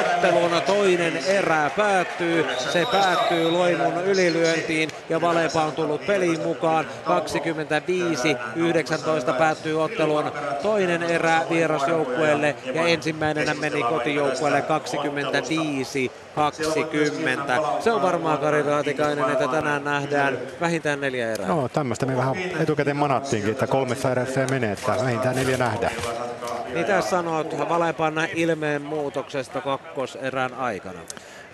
ottelun 0.00 0.62
toinen 0.66 1.16
erä 1.26 1.70
päättyy. 1.76 2.46
Se 2.58 2.86
päättyy 2.92 3.50
Loimun 3.50 4.04
ylilyöntiin 4.04 4.90
ja 5.08 5.20
Valepa 5.20 5.62
on 5.62 5.72
tullut 5.72 6.06
peliin 6.06 6.40
mukaan. 6.40 6.86
25-19 9.32 9.38
päättyy 9.38 9.82
ottelun 9.82 10.32
toinen 10.62 11.02
erä 11.02 11.40
vierasjoukkueelle 11.50 12.56
ja 12.74 12.86
ensimmäisenä 12.86 13.54
meni 13.54 13.82
kotijoukkueelle 13.82 14.64
25-20. 16.36 17.82
Se 17.82 17.92
on 17.92 18.02
varmaan 18.02 18.38
Kari 18.38 18.62
Raatikainen, 18.62 19.30
että 19.30 19.48
tänään 19.48 19.84
nähdään 19.84 20.38
vähintään 20.60 21.00
neljä 21.00 21.32
erää. 21.32 21.48
No 21.48 21.68
tämmöistä 21.68 22.06
me 22.06 22.16
vähän 22.16 22.36
etukäteen 22.60 22.96
manattiinkin, 22.96 23.52
että 23.52 23.66
kolmessa 23.66 24.10
erässä 24.10 24.40
ei 24.40 24.46
mene, 24.46 24.72
että 24.72 24.96
vähintään 25.02 25.36
neljä 25.36 25.56
nähdään. 25.56 25.92
Mitä 26.74 27.00
sanot 27.00 27.68
Valepan 27.68 28.14
ilmeen 28.34 28.82
muutoksesta 28.82 29.60
kakkoserän 29.60 30.54
aikana? 30.54 30.98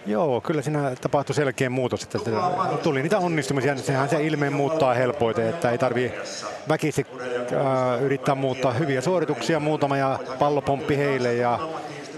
Joo, 0.06 0.40
kyllä 0.40 0.62
siinä 0.62 0.92
tapahtui 1.00 1.34
selkeä 1.34 1.70
muutos. 1.70 2.02
Että 2.02 2.18
tuli 2.82 3.02
niitä 3.02 3.18
onnistumisia, 3.18 3.76
sehän 3.76 4.08
se 4.08 4.22
ilmeen 4.22 4.52
muuttaa 4.52 4.94
helpoiten, 4.94 5.48
että 5.48 5.70
ei 5.70 5.78
tarvi 5.78 6.12
väkisi 6.68 7.06
äh, 7.52 8.02
yrittää 8.02 8.34
muuttaa 8.34 8.72
hyviä 8.72 9.00
suorituksia 9.00 9.60
muutama 9.60 9.96
ja 9.96 10.18
pallopomppi 10.38 10.96
heille 10.96 11.34
ja 11.34 11.58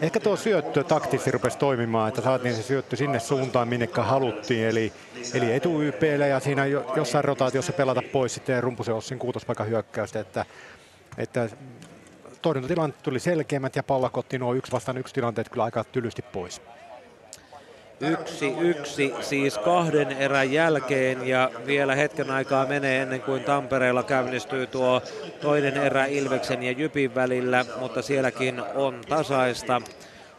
ehkä 0.01 0.21
tuo 0.21 0.37
syöttö 0.37 0.85
taktisesti 0.85 1.31
rupesi 1.31 1.59
toimimaan, 1.59 2.09
että 2.09 2.23
saatiin 2.23 2.55
se 2.55 2.63
syöttö 2.63 2.97
sinne 2.97 3.21
suuntaan, 3.21 3.69
minne 3.69 3.89
haluttiin, 3.97 4.67
eli, 4.67 4.93
eli 5.35 5.53
etu 5.53 5.83
YPlle 5.83 6.29
ja 6.29 6.41
siinä 6.41 6.67
jossain 6.97 7.25
rotaatiossa 7.25 7.73
pelata 7.73 8.03
pois 8.13 8.35
sitten 8.35 8.63
Rumpusen 8.63 8.95
Ossin 8.95 9.19
kuutospaikan 9.19 9.69
hyökkäystä, 9.69 10.21
että, 10.21 10.45
että 11.19 11.49
torjuntatilanteet 12.43 13.03
tuli 13.03 13.21
selkeämmät 13.21 13.77
ja 13.77 13.83
pallakotti 13.83 14.39
nuo 14.39 14.55
yksi 14.55 14.73
vastaan 14.73 14.99
yksi 14.99 15.15
tilanteet 15.15 15.49
kyllä 15.49 15.65
aika 15.65 15.85
tylysti 15.85 16.23
pois. 16.23 16.63
Yksi 18.09 18.55
yksi 18.59 19.15
siis 19.21 19.59
kahden 19.59 20.13
erän 20.13 20.53
jälkeen 20.53 21.29
ja 21.29 21.51
vielä 21.67 21.95
hetken 21.95 22.31
aikaa 22.31 22.67
menee 22.67 23.03
ennen 23.03 23.23
kuin 23.23 23.45
Tampereella 23.45 24.03
käynnistyy 24.03 24.67
tuo 24.67 25.03
toinen 25.41 25.77
erä 25.77 26.07
Ilveksen 26.07 26.63
ja 26.63 26.73
Jypin 26.73 27.15
välillä, 27.15 27.65
mutta 27.79 28.03
sielläkin 28.03 28.63
on 28.75 29.01
tasaista 29.09 29.83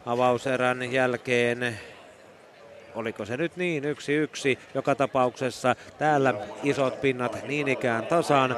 avauserän 0.06 0.92
jälkeen 0.92 1.78
oliko 2.96 3.24
se 3.24 3.36
nyt 3.36 3.56
niin, 3.56 3.84
yksi 3.84 4.12
yksi. 4.12 4.58
Joka 4.74 4.94
tapauksessa 4.94 5.76
täällä 5.98 6.34
isot 6.62 7.00
pinnat 7.00 7.48
niin 7.48 7.68
ikään 7.68 8.06
tasan. 8.06 8.56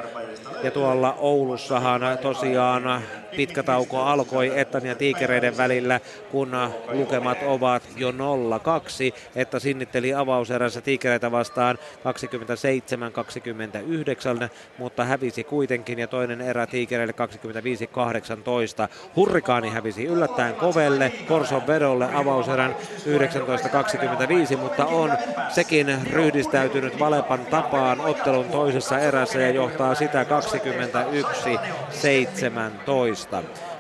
Ja 0.62 0.70
tuolla 0.70 1.16
Oulussahan 1.18 2.18
tosiaan 2.22 3.02
pitkä 3.36 3.62
tauko 3.62 4.02
alkoi 4.02 4.60
Ettan 4.60 4.86
ja 4.86 4.94
Tiikereiden 4.94 5.56
välillä, 5.56 6.00
kun 6.30 6.56
lukemat 6.92 7.38
ovat 7.46 7.82
jo 7.96 8.10
0-2. 8.10 8.14
Että 9.36 9.59
sinnitteli 9.59 10.14
avauserässä 10.14 10.80
Tiikereitä 10.80 11.32
vastaan 11.32 11.78
27-29, 14.44 14.48
mutta 14.78 15.05
hävisi 15.05 15.44
kuitenkin 15.44 15.98
ja 15.98 16.06
toinen 16.06 16.40
erä 16.40 16.66
Tiikereille 16.66 17.14
25-18. 18.86 18.88
Hurrikaani 19.16 19.70
hävisi 19.70 20.05
yllättäen 20.05 20.55
Kovelle, 20.55 21.12
Korson 21.28 21.66
vedolle 21.66 22.09
avauserän 22.14 22.76
19-25, 24.55 24.56
mutta 24.56 24.86
on 24.86 25.12
sekin 25.48 25.98
ryhdistäytynyt 26.10 26.98
Valepan 26.98 27.46
tapaan 27.46 28.00
ottelun 28.00 28.44
toisessa 28.44 28.98
erässä 28.98 29.38
ja 29.38 29.50
johtaa 29.50 29.94
sitä 29.94 30.22
21-17. 30.22 30.28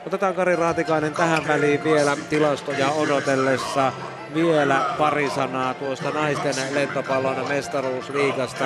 Otetaan 0.06 0.34
Kari 0.34 0.56
Raatikainen 0.56 1.12
tähän 1.12 1.48
väliin 1.48 1.84
vielä 1.84 2.16
tilastoja 2.30 2.90
odotellessa 2.90 3.92
vielä 4.34 4.94
pari 4.98 5.30
sanaa 5.30 5.74
tuosta 5.74 6.10
naisten 6.10 6.54
lentopallon 6.74 7.48
mestaruusliigasta. 7.48 8.64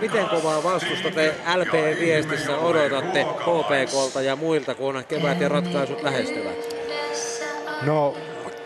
Miten 0.00 0.28
kovaa 0.28 0.62
vastusta 0.62 1.10
te 1.10 1.34
LP-viestissä 1.56 2.56
odotatte 2.56 3.24
KPKlta 3.24 4.22
ja 4.22 4.36
muilta, 4.36 4.74
kun 4.74 5.04
kevät 5.08 5.40
ja 5.40 5.48
ratkaisut 5.48 6.02
lähestyvät? 6.02 6.76
No 7.82 8.14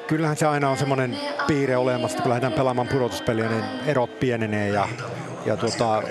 kyllähän 0.07 0.37
se 0.37 0.47
aina 0.47 0.71
on 0.71 0.77
semmoinen 0.77 1.19
piirre 1.47 1.77
olemassa, 1.77 2.23
kun 2.23 2.29
lähdetään 2.29 2.53
pelaamaan 2.53 2.89
pudotuspeliä, 2.89 3.49
niin 3.49 3.65
erot 3.87 4.21
pienenee 4.21 4.69
ja 4.69 4.89
ja 5.47 5.57
tuota, 5.57 6.03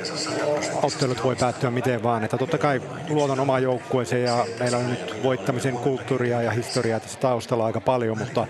ottelut 0.84 1.24
voi 1.24 1.36
päättyä 1.36 1.72
miten 1.72 2.04
vaan. 2.04 2.24
Että 2.24 2.38
totta 2.38 2.58
kai 2.58 2.82
luotan 3.10 3.40
omaan 3.40 3.64
joukkueeseen 3.64 4.24
ja 4.24 4.46
meillä 4.60 4.78
on 4.78 4.90
nyt 4.90 5.24
voittamisen 5.24 5.78
kulttuuria 5.78 6.42
ja 6.42 6.52
historiaa 6.52 7.00
tässä 7.00 7.20
taustalla 7.20 7.66
aika 7.66 7.82
paljon, 7.82 8.18
mutta, 8.18 8.48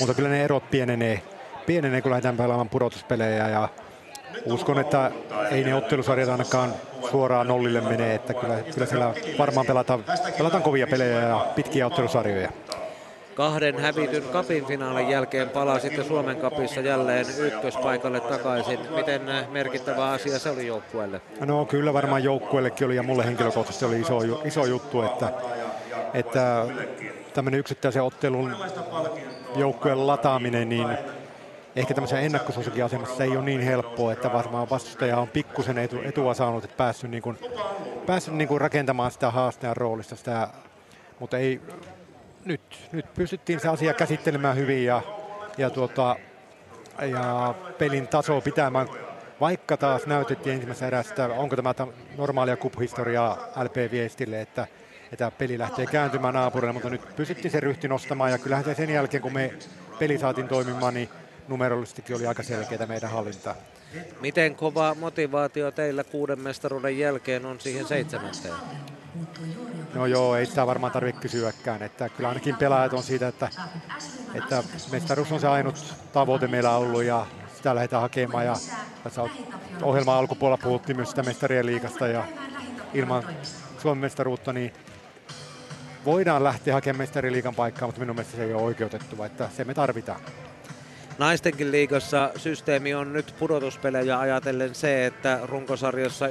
mutta 0.00 0.14
kyllä 0.14 0.28
ne 0.28 0.44
erot 0.44 0.70
pienenee, 0.70 1.22
pienenee 1.66 2.02
kun 2.02 2.10
lähdetään 2.10 2.36
pelaamaan 2.36 2.68
pudotuspelejä 2.68 3.48
ja 3.48 3.68
uskon, 4.44 4.78
että 4.78 5.10
ei 5.50 5.64
ne 5.64 5.74
ottelusarjat 5.74 6.28
ainakaan 6.28 6.72
suoraan 7.10 7.48
nollille 7.48 7.80
menee, 7.80 8.14
että 8.14 8.34
kyllä, 8.34 8.56
kyllä 8.74 8.86
siellä 8.86 9.14
varmaan 9.38 9.66
pelataan, 9.66 10.04
pelataan 10.38 10.62
kovia 10.62 10.86
pelejä 10.86 11.20
ja 11.20 11.46
pitkiä 11.54 11.86
ottelusarjoja 11.86 12.50
kahden 13.34 13.78
hävityn 13.78 14.22
kapin 14.22 14.66
finaalin 14.66 15.08
jälkeen 15.08 15.50
palaa 15.50 15.78
sitten 15.78 16.04
Suomen 16.04 16.36
kapissa 16.36 16.80
jälleen 16.80 17.26
ykköspaikalle 17.38 18.20
takaisin. 18.20 18.78
Miten 18.96 19.22
merkittävä 19.50 20.10
asia 20.10 20.38
se 20.38 20.50
oli 20.50 20.66
joukkueelle? 20.66 21.20
No 21.40 21.64
kyllä 21.64 21.92
varmaan 21.92 22.24
joukkueellekin 22.24 22.86
oli 22.86 22.96
ja 22.96 23.02
mulle 23.02 23.24
henkilökohtaisesti 23.24 23.84
oli 23.84 24.00
iso, 24.00 24.18
iso 24.44 24.64
juttu, 24.64 25.02
että, 25.02 25.32
että 26.14 26.66
tämmöinen 27.34 27.60
yksittäisen 27.60 28.02
ottelun 28.02 28.56
joukkueen 29.56 30.06
lataaminen, 30.06 30.68
niin 30.68 30.88
ehkä 31.76 31.94
tämmöisen 31.94 32.22
ennakkosuosikin 32.22 32.84
asemassa 32.84 33.24
ei 33.24 33.36
ole 33.36 33.44
niin 33.44 33.60
helppoa, 33.60 34.12
että 34.12 34.32
varmaan 34.32 34.70
vastustaja 34.70 35.18
on 35.18 35.28
pikkusen 35.28 35.78
etu, 35.78 35.96
etua 36.04 36.34
saanut, 36.34 36.64
että 36.64 36.76
päässyt, 36.76 37.10
niin 37.10 37.22
kuin, 37.22 37.38
päässyt 38.06 38.34
niin 38.34 38.48
kuin 38.48 38.60
rakentamaan 38.60 39.10
sitä 39.10 39.30
haastajan 39.30 39.76
roolista, 39.76 40.16
sitä, 40.16 40.48
mutta 41.18 41.38
ei 41.38 41.60
nyt, 42.44 42.88
nyt 42.92 43.14
pystyttiin 43.14 43.60
se 43.60 43.68
asia 43.68 43.94
käsittelemään 43.94 44.56
hyvin 44.56 44.84
ja, 44.84 45.02
ja, 45.58 45.70
tuota, 45.70 46.16
ja 47.10 47.54
pelin 47.78 48.08
taso 48.08 48.40
pitämään, 48.40 48.88
vaikka 49.40 49.76
taas 49.76 50.06
näytettiin 50.06 50.54
ensimmäisessä 50.54 50.86
erässä, 50.86 51.26
onko 51.36 51.56
tämä 51.56 51.74
normaalia 52.16 52.56
kup-historiaa 52.56 53.38
LP-viestille, 53.64 54.40
että, 54.40 54.66
että 55.12 55.30
peli 55.30 55.58
lähtee 55.58 55.86
kääntymään 55.86 56.34
naapurille, 56.34 56.72
mutta 56.72 56.90
nyt 56.90 57.16
pystyttiin 57.16 57.52
se 57.52 57.60
ryhti 57.60 57.88
nostamaan 57.88 58.30
ja 58.30 58.38
kyllähän 58.38 58.64
se 58.64 58.74
sen 58.74 58.90
jälkeen, 58.90 59.22
kun 59.22 59.32
me 59.32 59.54
peli 59.98 60.18
saatiin 60.18 60.48
toimimaan, 60.48 60.94
niin 60.94 61.08
numerollisestikin 61.48 62.16
oli 62.16 62.26
aika 62.26 62.42
selkeää 62.42 62.86
meidän 62.86 63.10
hallintaa. 63.10 63.54
Miten 64.20 64.54
kova 64.54 64.94
motivaatio 64.94 65.70
teillä 65.70 66.04
kuuden 66.04 66.40
mestaruuden 66.40 66.98
jälkeen 66.98 67.46
on 67.46 67.60
siihen 67.60 67.86
seitsemänteen? 67.86 68.54
No 69.94 70.06
joo, 70.06 70.36
ei 70.36 70.46
sitä 70.46 70.66
varmaan 70.66 70.92
tarvitse 70.92 71.20
kysyäkään. 71.20 71.82
Että 71.82 72.08
kyllä 72.08 72.28
ainakin 72.28 72.56
pelaajat 72.56 72.92
on 72.92 73.02
siitä, 73.02 73.28
että, 73.28 73.48
että 74.34 74.62
mestaruus 74.92 75.32
on 75.32 75.40
se 75.40 75.48
ainut 75.48 75.94
tavoite 76.12 76.46
meillä 76.46 76.76
ollut 76.76 77.02
ja 77.02 77.26
sitä 77.56 77.74
lähdetään 77.74 78.02
hakemaan. 78.02 78.46
Ja 78.46 78.54
tässä 79.04 79.22
ohjelman 79.82 80.16
alkupuolella 80.16 80.62
puhuttiin 80.64 80.96
myös 80.96 81.10
sitä 81.10 81.22
mestarien 81.22 81.66
liikasta 81.66 82.06
ja 82.06 82.24
ilman 82.94 83.24
Suomen 83.78 84.00
mestaruutta, 84.00 84.52
niin 84.52 84.72
voidaan 86.04 86.44
lähteä 86.44 86.74
hakemaan 86.74 86.98
mestariliikan 86.98 87.54
paikkaa, 87.54 87.88
mutta 87.88 88.00
minun 88.00 88.16
mielestä 88.16 88.36
se 88.36 88.44
ei 88.44 88.54
ole 88.54 88.62
oikeutettu, 88.62 89.22
että 89.22 89.48
se 89.56 89.64
me 89.64 89.74
tarvitaan. 89.74 90.20
Naistenkin 91.18 91.72
liigassa 91.72 92.30
systeemi 92.36 92.94
on 92.94 93.12
nyt 93.12 93.34
pudotuspelejä 93.38 94.18
ajatellen 94.18 94.74
se, 94.74 95.06
että 95.06 95.38
runkosarjassa 95.42 96.26
1-4 96.26 96.30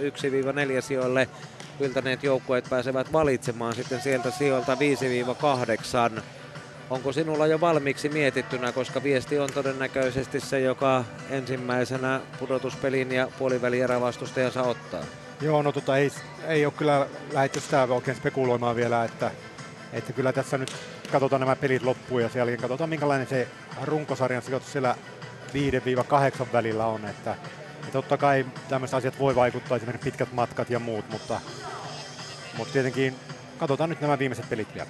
sijoille 0.79 1.27
yltäneet 1.79 2.23
joukkueet 2.23 2.69
pääsevät 2.69 3.13
valitsemaan 3.13 3.75
sitten 3.75 4.01
sieltä 4.01 4.31
sijoilta 4.31 4.77
5-8. 6.17 6.21
Onko 6.89 7.11
sinulla 7.11 7.47
jo 7.47 7.61
valmiiksi 7.61 8.09
mietittynä, 8.09 8.71
koska 8.71 9.03
viesti 9.03 9.39
on 9.39 9.49
todennäköisesti 9.53 10.39
se, 10.39 10.59
joka 10.59 11.03
ensimmäisenä 11.29 12.21
pudotuspelin 12.39 13.11
ja 13.11 13.27
puolivälierävastustajansa 13.39 14.63
ottaa? 14.63 15.03
Joo, 15.41 15.61
no 15.61 15.71
tota, 15.71 15.97
ei, 15.97 16.11
ei 16.47 16.65
ole 16.65 16.73
kyllä 16.77 17.07
lähdetty 17.31 17.59
sitä 17.59 17.83
oikein 17.83 18.17
spekuloimaan 18.17 18.75
vielä, 18.75 19.03
että, 19.03 19.31
että 19.93 20.13
kyllä 20.13 20.33
tässä 20.33 20.57
nyt 20.57 20.75
katsotaan 21.11 21.39
nämä 21.39 21.55
pelit 21.55 21.83
loppuun 21.83 22.21
ja 22.21 22.29
siellä 22.29 22.57
katsotaan 22.57 22.89
minkälainen 22.89 23.27
se 23.27 23.47
runkosarjan 23.81 24.41
sijoitus 24.41 24.71
siellä 24.71 24.95
5-8 26.43 26.45
välillä 26.53 26.85
on, 26.85 27.05
että, 27.05 27.31
että 27.75 27.91
totta 27.91 28.17
kai 28.17 28.45
tämmöiset 28.69 28.93
asiat 28.93 29.19
voi 29.19 29.35
vaikuttaa, 29.35 29.77
esimerkiksi 29.77 30.05
pitkät 30.05 30.33
matkat 30.33 30.69
ja 30.69 30.79
muut, 30.79 31.09
mutta, 31.09 31.41
mutta 32.57 32.73
tietenkin 32.73 33.15
katsotaan 33.57 33.89
nyt 33.89 34.01
nämä 34.01 34.19
viimeiset 34.19 34.49
pelit 34.49 34.73
vielä. 34.75 34.89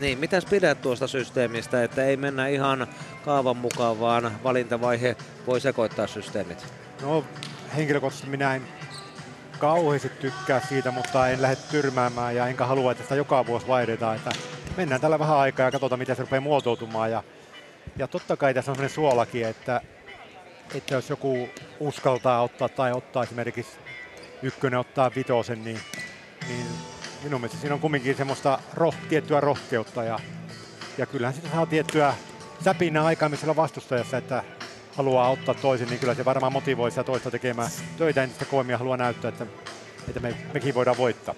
Niin, 0.00 0.18
mitäs 0.18 0.44
pidät 0.44 0.82
tuosta 0.82 1.06
systeemistä, 1.06 1.84
että 1.84 2.04
ei 2.04 2.16
mennä 2.16 2.46
ihan 2.46 2.86
kaavan 3.24 3.56
mukaan, 3.56 4.00
vaan 4.00 4.38
valintavaihe 4.44 5.16
voi 5.46 5.60
sekoittaa 5.60 6.06
systeemit? 6.06 6.66
No 7.02 7.24
henkilökohtaisesti 7.76 8.30
minä 8.30 8.54
en 8.54 8.62
kauheasti 9.58 10.08
tykkää 10.08 10.60
siitä, 10.68 10.90
mutta 10.90 11.28
en 11.28 11.42
lähde 11.42 11.56
tyrmäämään 11.70 12.36
ja 12.36 12.46
enkä 12.46 12.66
halua, 12.66 12.92
että 12.92 13.02
sitä 13.02 13.14
joka 13.14 13.46
vuosi 13.46 13.68
vaihdetaan. 13.68 14.16
Että 14.16 14.30
mennään 14.76 15.00
tällä 15.00 15.18
vähän 15.18 15.36
aikaa 15.36 15.66
ja 15.66 15.70
katsotaan, 15.70 15.98
miten 15.98 16.16
se 16.16 16.22
rupeaa 16.22 16.40
muotoutumaan. 16.40 17.10
Ja, 17.10 17.22
ja 17.96 18.08
totta 18.08 18.36
kai 18.36 18.54
tässä 18.54 18.70
on 18.70 18.76
sellainen 18.76 18.94
suolakin, 18.94 19.46
että, 19.46 19.80
että 20.74 20.94
jos 20.94 21.10
joku 21.10 21.48
uskaltaa 21.80 22.42
ottaa 22.42 22.68
tai 22.68 22.92
ottaa 22.92 23.22
esimerkiksi 23.22 23.72
ykkönen 24.42 24.80
ottaa 24.80 25.10
vitosen, 25.16 25.64
niin, 25.64 25.78
niin 26.48 26.66
minun 27.24 27.40
mielestä 27.40 27.60
siinä 27.60 27.74
on 27.74 27.80
kumminkin 27.80 28.16
semmoista 28.16 28.58
roh, 28.74 28.94
tiettyä 29.08 29.40
rohkeutta 29.40 30.04
ja, 30.04 30.18
ja 30.98 31.06
kyllähän 31.06 31.34
sitä 31.34 31.48
saa 31.48 31.66
tiettyä 31.66 32.14
säpinä 32.64 33.04
aikaamisella 33.04 33.56
vastustajassa, 33.56 34.16
että 34.16 34.44
haluaa 34.96 35.30
ottaa 35.30 35.54
toisen, 35.54 35.88
niin 35.88 36.00
kyllä 36.00 36.14
se 36.14 36.24
varmaan 36.24 36.52
motivoi 36.52 36.90
sitä 36.90 37.04
toista 37.04 37.30
tekemään 37.30 37.70
töitä 37.98 38.22
entistä 38.22 38.44
kovemmin 38.44 38.78
haluaa 38.78 38.96
näyttää, 38.96 39.28
että, 39.28 39.46
että 40.08 40.20
me, 40.20 40.34
mekin 40.54 40.74
voidaan 40.74 40.96
voittaa. 40.96 41.34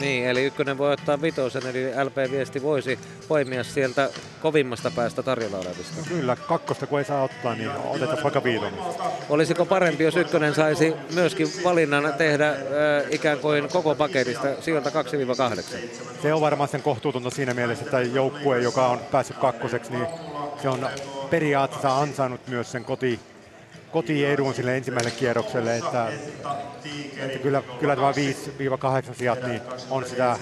Niin, 0.00 0.26
eli 0.26 0.44
ykkönen 0.44 0.78
voi 0.78 0.92
ottaa 0.92 1.22
vitosen, 1.22 1.66
eli 1.66 2.04
LP-viesti 2.04 2.62
voisi 2.62 2.98
poimia 3.28 3.64
sieltä 3.64 4.10
kovimmasta 4.42 4.90
päästä 4.90 5.22
tarjolla 5.22 5.56
olevista. 5.56 5.96
No 5.96 6.02
kyllä, 6.08 6.36
kakkosta 6.36 6.86
kun 6.86 6.98
ei 6.98 7.04
saa 7.04 7.22
ottaa, 7.22 7.54
niin 7.54 7.70
otetaan 7.70 8.22
vaikka 8.22 8.44
viitonen. 8.44 8.80
Olisiko 9.28 9.66
parempi, 9.66 10.04
jos 10.04 10.16
ykkönen 10.16 10.54
saisi 10.54 10.94
myöskin 11.14 11.48
valinnan 11.64 12.14
tehdä 12.18 12.48
äh, 12.48 12.56
ikään 13.10 13.38
kuin 13.38 13.68
koko 13.68 13.94
paketista 13.94 14.48
sieltä 14.60 14.90
2-8? 14.90 14.92
Se 16.22 16.34
on 16.34 16.40
varmaan 16.40 16.68
sen 16.68 16.82
kohtuutonta 16.82 17.30
siinä 17.30 17.54
mielessä, 17.54 17.84
että 17.84 18.00
joukkue, 18.00 18.60
joka 18.60 18.88
on 18.88 18.98
päässyt 18.98 19.36
kakkoseksi, 19.36 19.92
niin 19.92 20.06
se 20.62 20.68
on 20.68 20.88
periaatteessa 21.30 21.98
ansainnut 21.98 22.46
myös 22.46 22.72
sen 22.72 22.84
koti, 22.84 23.20
kotiedun 23.92 24.54
sille 24.54 24.76
ensimmäiselle 24.76 25.16
kierrokselle, 25.18 25.76
että, 25.76 26.08
että 27.18 27.38
kyllä, 27.38 27.62
kyllä 27.80 27.96
tämä 27.96 28.12
5-8 29.10 29.14
sijat 29.14 29.46
niin 29.46 29.60
on 29.90 30.04
sitä 30.04 30.36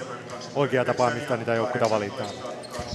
oikea 0.55 0.85
tapa, 0.85 1.09
mistä 1.09 1.37
niitä 1.37 1.55
joukkueita 1.55 1.89
valitaan. 1.89 2.29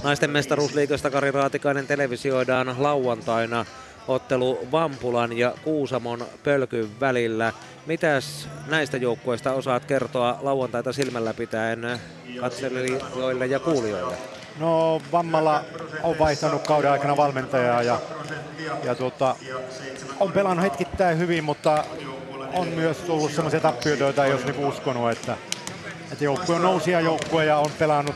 Naisten 0.03 0.29
mestaruusliikasta 0.29 1.11
Kari 1.11 1.31
Raatikainen 1.31 1.87
televisioidaan 1.87 2.75
lauantaina 2.77 3.65
ottelu 4.07 4.67
Vampulan 4.71 5.37
ja 5.37 5.53
Kuusamon 5.63 6.25
pölkyn 6.43 6.99
välillä. 6.99 7.53
Mitäs 7.85 8.49
näistä 8.67 8.97
joukkueista 8.97 9.51
osaat 9.53 9.85
kertoa 9.85 10.39
lauantaita 10.41 10.93
silmällä 10.93 11.33
pitäen 11.33 11.99
katselijoille 12.39 13.45
ja 13.45 13.59
kuulijoille? 13.59 14.32
No 14.59 15.01
Vammalla 15.11 15.63
on 16.03 16.19
vaihtanut 16.19 16.67
kauden 16.67 16.91
aikana 16.91 17.17
valmentajaa 17.17 17.83
ja, 17.83 17.99
ja 18.83 18.95
tuota, 18.95 19.35
on 20.19 20.31
pelannut 20.31 20.63
hetkittäin 20.63 21.17
hyvin, 21.17 21.43
mutta 21.43 21.83
on 22.53 22.67
myös 22.67 22.97
tullut 22.97 23.31
sellaisia 23.31 23.59
tappioita, 23.59 24.03
joita 24.03 24.25
ei 24.25 24.31
olisi 24.31 24.45
niinku 24.45 24.67
uskonut, 24.67 25.11
että, 25.11 25.37
että 26.11 26.23
joukkue 26.23 26.55
on 26.55 26.61
nousia 26.61 27.01
joukkue 27.01 27.45
ja 27.45 27.57
on 27.57 27.71
pelannut 27.79 28.15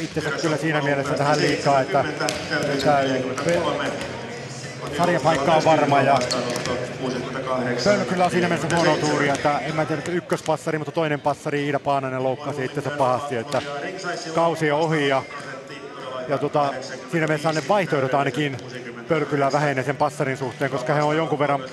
itsensä 0.00 0.30
kyllä 0.30 0.56
siinä 0.56 0.82
mielessä 0.82 1.14
tähän 1.14 1.40
liikaa, 1.40 1.80
että, 1.80 2.04
että 2.72 3.04
sarjapaikka 4.96 5.54
on 5.54 5.64
varma 5.64 6.02
ja 6.02 6.18
kyllä 8.08 8.24
on 8.24 8.30
siinä 8.30 8.48
mielessä 8.48 8.76
huono 8.76 8.96
tuuri, 8.96 9.28
että 9.28 9.58
en 9.58 9.76
mä 9.76 9.84
tiedä, 9.84 9.98
että 9.98 10.12
ykköspassari, 10.12 10.78
mutta 10.78 10.92
toinen 10.92 11.20
passari 11.20 11.64
Iida 11.64 11.80
Paananen 11.80 12.22
loukkasi 12.22 12.64
itsensä 12.64 12.90
pahasti, 12.90 13.36
että 13.36 13.62
kausi 14.34 14.70
on 14.70 14.80
ohi 14.80 15.08
ja 15.08 15.22
ja 16.28 16.38
tota, 16.38 16.74
siinä 17.12 17.26
mielessä 17.26 17.52
ne 17.52 17.62
vaihtoehdot 17.68 18.14
ainakin 18.14 18.56
Pölkyllä 19.08 19.52
vähenee 19.52 19.84
sen 19.84 19.96
passarin 19.96 20.36
suhteen, 20.36 20.70
koska 20.70 20.94
he 20.94 21.02
on 21.02 21.16
jonkun 21.16 21.38
verran 21.38 21.64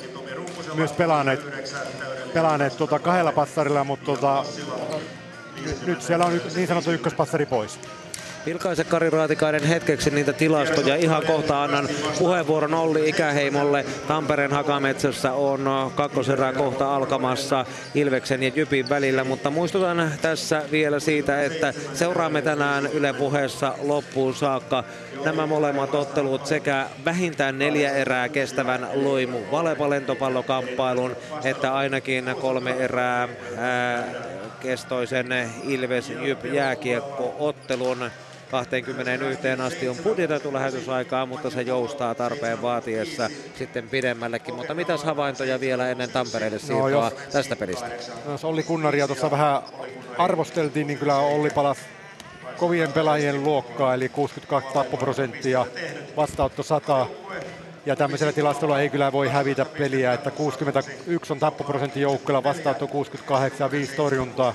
myös 0.74 0.92
pelaaneet, 0.92 1.42
pelaaneet 2.34 2.78
tota 2.78 3.00
kahdella 3.00 3.32
passarilla, 3.32 3.84
mutta 3.84 4.06
tota, 4.06 4.46
nyt 5.86 6.02
siellä 6.02 6.26
on 6.26 6.42
niin 6.56 6.68
sanottu 6.68 6.92
ykköspassari 6.92 7.46
pois. 7.46 7.80
Vilkaise 8.46 8.84
Kari 8.84 9.10
Raatikainen 9.10 9.64
hetkeksi 9.64 10.10
niitä 10.10 10.34
tilastoja. 10.34 10.96
Ihan 10.96 11.26
kohta 11.26 11.64
annan 11.64 11.90
puheenvuoron 12.20 12.74
Olli 12.74 13.10
Ikäheimolle. 13.10 13.86
Tampereen 14.08 14.52
Hakametsässä 14.52 15.34
on 15.34 15.92
kakkoserää 15.96 16.54
kohta 16.54 16.96
alkamassa 16.96 17.66
Ilveksen 17.96 18.44
ja 18.44 18.52
Jypin 18.56 18.90
välillä, 18.90 19.24
mutta 19.24 19.50
muistutan 19.50 20.12
tässä 20.22 20.64
vielä 20.72 21.00
siitä, 21.00 21.44
että 21.44 21.74
seuraamme 21.94 22.42
tänään 22.42 22.86
Yle 22.86 23.14
puheessa 23.14 23.74
loppuun 23.82 24.34
saakka 24.34 24.84
nämä 25.26 25.46
molemmat 25.46 25.96
ottelut 25.96 26.46
sekä 26.46 26.86
vähintään 27.06 27.60
neljä 27.60 27.92
erää 27.92 28.30
kestävän 28.30 28.88
loimu 28.94 29.38
Valepa 29.52 29.90
lentopallokamppailun, 29.90 31.16
että 31.44 31.74
ainakin 31.74 32.36
kolme 32.42 32.72
erää 32.72 33.30
ää, 33.58 34.04
kestoisen 34.60 35.28
Ilves 35.64 36.10
Jyp 36.10 36.46
jääkiekko 36.46 37.36
ottelun 37.40 38.12
21 38.52 39.48
asti 39.62 39.90
on 39.90 39.96
budjetoitu 40.04 40.54
lähetysaikaa, 40.54 41.26
mutta 41.26 41.50
se 41.50 41.62
joustaa 41.62 42.16
tarpeen 42.16 42.62
vaatiessa 42.62 43.30
sitten 43.58 43.90
pidemmällekin. 43.90 44.56
Mutta 44.56 44.74
mitäs 44.74 45.04
havaintoja 45.04 45.60
vielä 45.60 45.90
ennen 45.90 46.10
Tampereelle 46.10 46.58
no, 46.58 46.68
siirtoa 46.68 46.90
no, 46.90 47.04
jos, 47.04 47.14
tästä 47.32 47.56
pelistä? 47.56 47.90
No, 48.26 48.32
jos 48.32 48.46
Olli 48.46 48.64
Kunnaria 48.64 49.08
tuossa 49.08 49.32
vähän 49.32 49.62
arvosteltiin, 50.18 50.88
niin 50.88 51.00
kyllä 51.00 51.18
Olli 51.18 51.50
palasi 51.50 51.82
kovien 52.58 52.94
pelaajien 52.94 53.44
luokkaa, 53.44 53.94
eli 53.94 54.10
62 54.10 54.74
tappoprosenttia, 54.74 55.66
vastautto 56.18 56.64
100. 56.64 57.08
Ja 57.86 57.96
tämmöisellä 57.96 58.34
tilastolla 58.34 58.82
ei 58.82 58.90
kyllä 58.90 59.12
voi 59.12 59.30
hävitä 59.30 59.66
peliä, 59.66 60.14
että 60.14 60.32
61 60.32 61.34
on 61.34 61.40
tappoprosentti 61.40 62.02
joukkueella, 62.02 62.44
vastautto 62.44 62.88
68 62.88 63.66
ja 63.66 63.72
5 63.72 63.96
torjuntaa. 63.96 64.54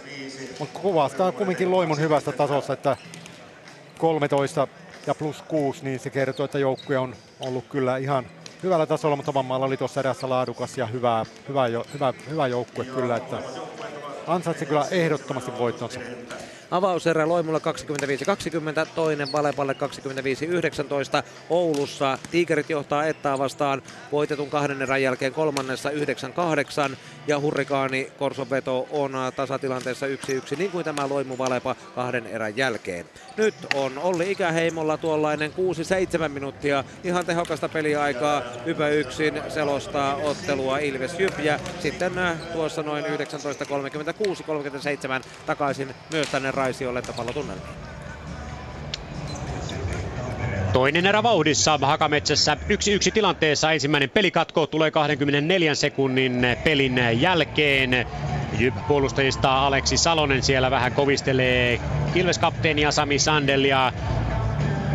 Mutta 0.58 0.78
kuvastaa 0.78 1.32
kumminkin 1.32 1.70
Loimun 1.70 2.00
hyvästä 2.00 2.32
tasossa, 2.32 2.72
että 2.72 2.96
13 4.01 4.68
ja 5.06 5.14
plus 5.14 5.43
6, 5.43 5.85
niin 5.85 6.01
se 6.01 6.10
kertoo, 6.10 6.44
että 6.44 6.59
joukkue 6.59 6.98
on 6.98 7.14
ollut 7.40 7.64
kyllä 7.70 7.97
ihan 7.97 8.27
hyvällä 8.62 8.86
tasolla, 8.86 9.16
mutta 9.16 9.35
Vammaalla 9.35 9.66
oli 9.66 9.77
tuossa 9.77 10.01
erässä 10.01 10.28
laadukas 10.28 10.78
ja 10.78 10.86
hyvä, 10.86 11.27
hyvä, 11.48 11.66
hyvä, 11.94 12.14
hyvä 12.31 12.47
joukkue 12.47 12.85
kyllä, 12.85 13.16
että 13.16 13.36
ansaitsi 14.27 14.66
kyllä 14.66 14.86
ehdottomasti 14.90 15.52
voittonsa. 15.59 16.01
Avauserä 16.70 17.28
Loimulla 17.28 17.59
25-20, 17.59 17.62
toinen 18.94 19.32
Valepalle 19.32 19.72
25-19. 19.72 19.76
Oulussa 21.51 22.18
Tiikerit 22.30 22.70
johtaa 22.70 23.06
Ettaa 23.06 23.38
vastaan 23.38 23.82
voitetun 24.12 24.51
kahden 24.51 24.82
erän 24.82 25.02
jälkeen 25.02 25.32
kolmannessa 25.32 25.90
9-8 25.90 25.92
ja 27.26 27.40
Hurrikaani 27.40 28.12
Korsoveto 28.18 28.88
on 28.90 29.12
tasatilanteessa 29.36 30.06
1-1 30.06 30.10
niin 30.59 30.70
kuin 30.70 30.84
tämä 30.84 31.09
Loimu 31.09 31.38
Valepa 31.38 31.76
kahden 31.94 32.26
erän 32.26 32.56
jälkeen. 32.56 33.06
Nyt 33.36 33.55
on 33.74 33.98
Olli 33.98 34.30
Ikäheimolla 34.30 34.97
tuollainen 34.97 35.52
6-7 36.26 36.28
minuuttia 36.28 36.84
ihan 37.05 37.26
tehokasta 37.26 37.68
peliaikaa. 37.68 38.42
Ypä 38.66 38.88
yksin 38.88 39.42
selostaa 39.48 40.14
ottelua 40.16 40.78
Ilves 40.78 41.20
Jyp 41.20 41.38
ja 41.38 41.59
sitten 41.78 42.12
tuossa 42.52 42.82
noin 42.82 43.05
19.36-37 43.05 43.10
takaisin 45.47 45.94
myös 46.12 46.28
tänne 46.28 46.51
Raisiolle 46.60 47.02
tapalla. 47.02 47.32
Toinen 50.72 51.06
erä 51.06 51.22
vauhdissa 51.22 51.78
Hakametsässä 51.82 52.54
1-1 52.54 52.58
tilanteessa. 53.14 53.72
Ensimmäinen 53.72 54.10
pelikatko 54.10 54.66
tulee 54.66 54.90
24 54.90 55.74
sekunnin 55.74 56.46
pelin 56.64 57.00
jälkeen. 57.20 58.06
Jyp-puolustajista 58.58 59.66
Aleksi 59.66 59.96
Salonen 59.96 60.42
siellä 60.42 60.70
vähän 60.70 60.92
kovistelee 60.92 61.80
Kilves-kapteenia 62.14 62.92
Sami 62.92 63.18
Sandelia. 63.18 63.92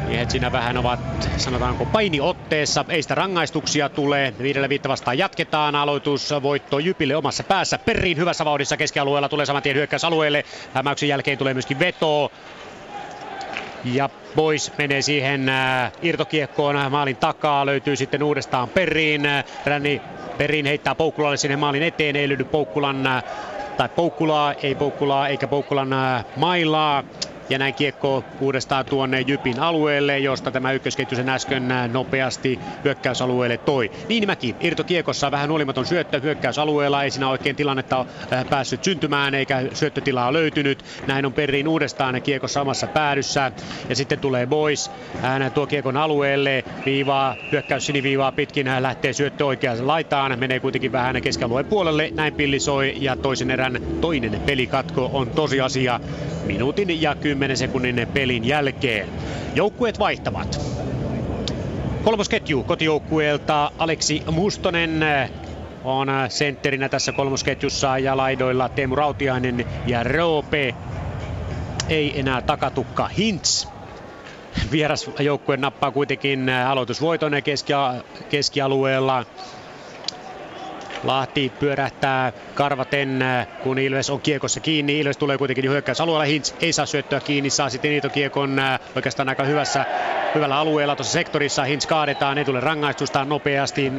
Miehet 0.07 0.29
siinä 0.31 0.51
vähän 0.51 0.77
ovat, 0.77 0.99
sanotaanko, 1.37 1.85
painiotteessa. 1.85 2.85
Ei 2.89 3.01
sitä 3.01 3.15
rangaistuksia 3.15 3.89
tule. 3.89 4.33
Viidelle 4.41 4.69
viitta 4.69 4.89
vastaan 4.89 5.17
jatketaan. 5.17 5.75
Aloitus 5.75 6.33
voitto 6.41 6.79
Jypille 6.79 7.15
omassa 7.15 7.43
päässä. 7.43 7.77
Perriin 7.77 8.17
hyvässä 8.17 8.45
vauhdissa 8.45 8.77
keskialueella 8.77 9.29
tulee 9.29 9.45
saman 9.45 9.61
tien 9.63 9.75
hyökkäysalueelle. 9.75 10.43
Hämäyksen 10.73 11.09
jälkeen 11.09 11.37
tulee 11.37 11.53
myöskin 11.53 11.79
veto. 11.79 12.31
Ja 13.85 14.09
pois 14.35 14.71
menee 14.77 15.01
siihen 15.01 15.49
äh, 15.49 15.91
irtokiekkoon 16.01 16.91
maalin 16.91 17.15
takaa. 17.15 17.65
Löytyy 17.65 17.95
sitten 17.95 18.23
uudestaan 18.23 18.69
Perriin. 18.69 19.23
Ränni 19.65 20.01
Perin 20.37 20.65
heittää 20.65 20.95
Poukkulalle 20.95 21.37
sinne 21.37 21.55
maalin 21.55 21.83
eteen. 21.83 22.15
Ei 22.15 22.29
löydy 22.29 22.43
Poukkulan 22.43 23.07
äh, 23.07 23.23
tai 23.77 23.89
Poukkulaa, 23.89 24.53
ei 24.53 24.75
Poukkulaa 24.75 25.27
eikä 25.27 25.47
Poukkulan 25.47 25.93
äh, 25.93 26.25
mailaa. 26.35 27.03
Ja 27.49 27.57
näin 27.57 27.73
kiekko 27.73 28.23
uudestaan 28.39 28.85
tuonne 28.85 29.21
Jypin 29.21 29.59
alueelle, 29.59 30.19
josta 30.19 30.51
tämä 30.51 30.71
ykkösketju 30.71 31.15
sen 31.15 31.29
äsken 31.29 31.67
nopeasti 31.91 32.59
hyökkäysalueelle 32.83 33.57
toi. 33.57 33.91
Niinimäki 34.09 34.55
irtokiekossa 34.59 35.31
vähän 35.31 35.51
olimaton 35.51 35.85
syöttö 35.85 36.19
hyökkäysalueella. 36.19 37.03
Ei 37.03 37.11
siinä 37.11 37.29
oikein 37.29 37.55
tilannetta 37.55 38.05
äh, 38.33 38.45
päässyt 38.49 38.83
syntymään 38.83 39.33
eikä 39.33 39.63
syöttötilaa 39.73 40.33
löytynyt. 40.33 40.85
Näin 41.07 41.25
on 41.25 41.33
Perriin 41.33 41.67
uudestaan 41.67 42.21
kiekossa 42.21 42.59
samassa 42.59 42.87
päädyssä. 42.87 43.51
Ja 43.89 43.95
sitten 43.95 44.19
tulee 44.19 44.47
Boys. 44.47 44.91
Hän 45.21 45.51
tuo 45.51 45.67
kiekon 45.67 45.97
alueelle. 45.97 46.63
Viivaa, 46.85 47.35
hyökkäys 47.51 47.85
siniviivaa 47.85 48.31
pitkin. 48.31 48.67
Hän 48.67 48.83
lähtee 48.83 49.13
syöttö 49.13 49.45
oikeaan 49.45 49.87
laitaan. 49.87 50.39
Menee 50.39 50.59
kuitenkin 50.59 50.91
vähän 50.91 51.21
keskialueen 51.21 51.65
puolelle. 51.65 52.09
Näin 52.13 52.33
pillisoi 52.33 52.93
ja 52.99 53.15
toisen 53.15 53.51
erän 53.51 53.79
toinen 54.01 54.41
pelikatko 54.45 55.09
on 55.13 55.29
tosiasia. 55.29 55.99
Minuutin 56.45 57.01
ja 57.01 57.15
10 57.35 57.57
sekunnin 57.57 58.07
pelin 58.13 58.45
jälkeen. 58.45 59.09
Joukkueet 59.55 59.99
vaihtavat. 59.99 60.61
Kolmosketju 62.03 62.63
kotijoukkueelta 62.63 63.71
Aleksi 63.77 64.23
Mustonen 64.31 65.05
on 65.83 66.07
sentterinä 66.29 66.89
tässä 66.89 67.11
kolmosketjussa 67.11 67.97
ja 67.97 68.17
laidoilla 68.17 68.69
Teemu 68.69 68.95
Rautiainen 68.95 69.65
ja 69.87 70.03
Roope. 70.03 70.75
Ei 71.89 72.19
enää 72.19 72.41
takatukka 72.41 73.07
Hintz. 73.07 73.67
Vierasjoukkue 74.71 75.57
nappaa 75.57 75.91
kuitenkin 75.91 76.49
aloitusvoiton 76.49 77.31
keskialueella. 78.29 79.25
Lahti 81.03 81.51
pyörähtää 81.59 82.33
karvaten, 82.53 83.23
kun 83.63 83.79
Ilves 83.79 84.09
on 84.09 84.21
kiekossa 84.21 84.59
kiinni. 84.59 84.99
Ilves 84.99 85.17
tulee 85.17 85.37
kuitenkin 85.37 85.69
hyökkäysalueella. 85.69 86.25
Hintz 86.25 86.53
ei 86.61 86.73
saa 86.73 86.85
syöttöä 86.85 87.19
kiinni, 87.19 87.49
saa 87.49 87.69
sitten 87.69 87.91
niitokiekon 87.91 88.59
äh, 88.59 88.79
oikeastaan 88.95 89.29
aika 89.29 89.43
hyvässä, 89.43 89.85
hyvällä 90.35 90.57
alueella 90.57 90.95
tuossa 90.95 91.13
sektorissa. 91.13 91.63
Hintz 91.63 91.85
kaadetaan, 91.85 92.37
ei 92.37 92.45
tule 92.45 92.59
rangaistusta 92.59 93.25
nopeasti 93.25 93.93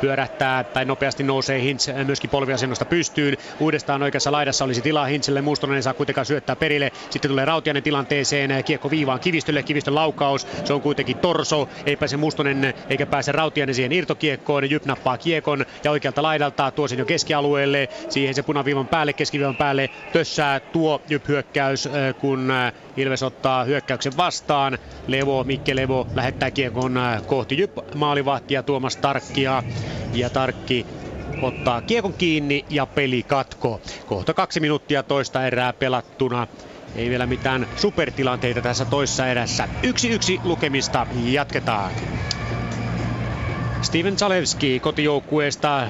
pyörähtää 0.00 0.64
tai 0.64 0.84
nopeasti 0.84 1.22
nousee 1.22 1.62
Hintz 1.62 1.88
myöskin 2.04 2.30
polviasennosta 2.30 2.84
pystyyn. 2.84 3.36
Uudestaan 3.60 4.02
oikeassa 4.02 4.32
laidassa 4.32 4.64
olisi 4.64 4.80
tilaa 4.80 5.04
Hintzille, 5.06 5.42
Mustonen 5.42 5.76
ei 5.76 5.82
saa 5.82 5.94
kuitenkaan 5.94 6.26
syöttää 6.26 6.56
perille. 6.56 6.92
Sitten 7.10 7.28
tulee 7.28 7.44
Rautianen 7.44 7.82
tilanteeseen, 7.82 8.64
kiekko 8.64 8.90
viivaan 8.90 9.20
Kivistölle, 9.20 9.62
Kivistön 9.62 9.94
laukaus, 9.94 10.46
se 10.64 10.72
on 10.72 10.80
kuitenkin 10.80 11.18
torso, 11.18 11.68
ei 11.86 11.96
pääse 11.96 12.16
Mustonen 12.16 12.74
eikä 12.88 13.06
pääse 13.06 13.32
Rautianen 13.32 13.74
siihen 13.74 13.92
irtokiekkoon, 13.92 14.70
Jyp 14.70 14.84
nappaa 14.84 15.18
kiekon 15.18 15.66
ja 15.84 15.90
oikealta 15.90 16.22
laidalta 16.22 16.70
tuo 16.70 16.88
sen 16.88 16.98
jo 16.98 17.04
keskialueelle, 17.04 17.88
siihen 18.08 18.34
se 18.34 18.42
punaviivan 18.42 18.86
päälle, 18.88 19.12
keskiviivan 19.12 19.56
päälle 19.56 19.90
tössää 20.12 20.60
tuo 20.60 21.02
Jyp 21.08 21.28
hyökkäys, 21.28 21.88
kun 22.20 22.52
Ilves 22.96 23.22
ottaa 23.22 23.64
hyökkäyksen 23.64 24.16
vastaan. 24.16 24.78
Levo, 25.06 25.44
Mikke 25.44 25.76
Levo 25.76 26.06
lähettää 26.14 26.50
kiekon 26.50 27.00
kohti 27.26 27.58
Jyp 27.58 27.76
maalivahtia. 27.94 28.62
Tuomas 28.62 28.96
Tarkkia 28.96 29.62
ja 30.12 30.30
Tarkki 30.30 30.86
ottaa 31.42 31.82
kiekon 31.82 32.14
kiinni 32.14 32.64
ja 32.70 32.86
peli 32.86 33.22
katko. 33.22 33.80
Kohta 34.06 34.34
kaksi 34.34 34.60
minuuttia 34.60 35.02
toista 35.02 35.46
erää 35.46 35.72
pelattuna. 35.72 36.46
Ei 36.94 37.10
vielä 37.10 37.26
mitään 37.26 37.66
supertilanteita 37.74 38.62
tässä 38.62 38.84
toissa 38.84 39.26
erässä. 39.28 39.68
Yksi 39.82 40.08
yksi 40.08 40.40
lukemista 40.44 41.06
jatketaan. 41.10 41.92
Steven 43.82 44.16
Zalewski 44.18 44.80
kotijoukkueesta 44.80 45.88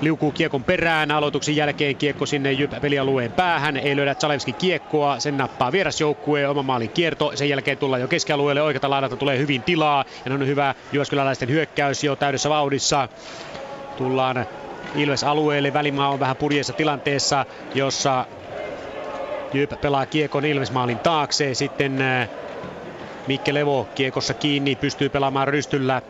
liukuu 0.00 0.32
kiekon 0.32 0.64
perään. 0.64 1.10
Aloituksen 1.10 1.56
jälkeen 1.56 1.96
kiekko 1.96 2.26
sinne 2.26 2.50
pelialueen 2.80 3.32
päähän. 3.32 3.76
Ei 3.76 3.96
löydä 3.96 4.14
Zalewski 4.14 4.52
kiekkoa. 4.52 5.20
Sen 5.20 5.36
nappaa 5.36 5.72
vierasjoukkue. 5.72 6.48
Oma 6.48 6.62
maalin 6.62 6.90
kierto. 6.90 7.32
Sen 7.34 7.48
jälkeen 7.48 7.78
tullaan 7.78 8.02
jo 8.02 8.08
keskialueelle. 8.08 8.62
Oikealta 8.62 8.90
laidalta 8.90 9.16
tulee 9.16 9.38
hyvin 9.38 9.62
tilaa. 9.62 10.04
Ja 10.24 10.34
on 10.34 10.46
hyvä 10.46 10.74
Jyväskyläläisten 10.92 11.48
hyökkäys 11.48 12.04
jo 12.04 12.16
täydessä 12.16 12.50
vauhdissa. 12.50 13.08
Tullaan 13.96 14.46
Ilves 14.94 15.24
alueelle. 15.24 15.72
Välimaa 15.72 16.08
on 16.08 16.20
vähän 16.20 16.36
purjeessa 16.36 16.72
tilanteessa, 16.72 17.46
jossa 17.74 18.26
Jyp 19.52 19.80
pelaa 19.80 20.06
kiekon 20.06 20.44
Ilves 20.44 20.72
maalin 20.72 20.98
taakse. 20.98 21.54
Sitten 21.54 22.02
äh, 22.02 22.28
Mikke 23.26 23.54
Levo 23.54 23.88
kiekossa 23.94 24.34
kiinni, 24.34 24.76
pystyy 24.76 25.08
pelaamaan 25.08 25.48
rystyllä 25.48 26.02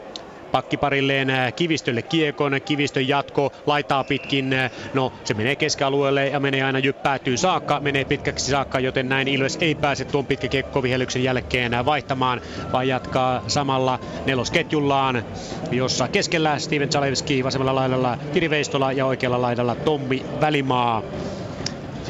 pakkiparilleen 0.57 1.29
Kivistölle 1.57 2.03
kiekon, 2.03 2.61
Kivistön 2.65 3.09
jatko 3.09 3.53
laitaa 3.67 4.05
pitkin, 4.05 4.55
no 4.95 5.13
se 5.25 5.35
menee 5.35 5.57
keskialueelle 5.57 6.29
ja 6.29 6.41
menee 6.41 6.63
aina 6.63 6.79
jyppäätyy 6.79 7.37
saakka, 7.37 7.81
menee 7.81 8.05
pitkäksi 8.05 8.51
saakka, 8.51 8.81
joten 8.81 9.09
näin 9.09 9.29
Ilves 9.29 9.59
ei 9.61 9.75
pääse 9.75 10.05
tuon 10.05 10.27
pitkä 10.27 10.49
kiekkovihelyksen 10.49 11.23
jälkeen 11.25 11.73
vaihtamaan, 11.85 12.41
vaan 12.73 12.89
jatkaa 12.89 13.43
samalla 13.47 13.99
nelosketjullaan, 14.27 15.25
jossa 15.71 16.09
keskellä 16.09 16.59
Steven 16.59 16.93
Zalewski, 16.93 17.45
vasemmalla 17.45 17.75
laidalla 17.75 18.19
Kiri 18.33 18.51
Veistola 18.51 18.93
ja 18.93 19.07
oikealla 19.07 19.43
laidalla 19.43 19.75
Tommi 19.75 20.25
Välimaa. 20.41 21.03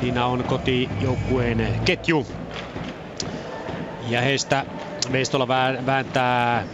Siinä 0.01 0.27
on 0.27 0.45
kotijoukkueen 0.45 1.81
ketju. 1.85 2.27
Ja 4.09 4.21
heistä 4.21 4.65
Veistola 5.13 5.49
vääntää 5.87 6.65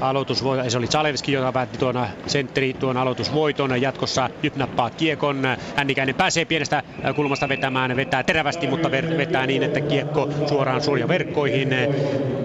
aloitusvoiton. 0.00 0.70
Se 0.70 0.78
oli 0.78 0.86
Zalewski, 0.86 1.32
joka 1.32 1.52
päätti 1.52 1.78
tuon 1.78 2.06
sentteri 2.26 2.74
tuon 2.74 2.96
aloitusvoiton. 2.96 3.82
Jatkossa 3.82 4.30
Jyp 4.42 4.56
nappaa 4.56 4.90
kiekon. 4.90 5.42
Hännikäinen 5.76 6.14
pääsee 6.14 6.44
pienestä 6.44 6.82
kulmasta 7.16 7.48
vetämään. 7.48 7.96
Vetää 7.96 8.22
terävästi, 8.22 8.66
mutta 8.66 8.90
vetää 8.90 9.46
niin, 9.46 9.62
että 9.62 9.80
kiekko 9.80 10.28
suoraan 10.48 10.80
verkkoihin 11.08 11.68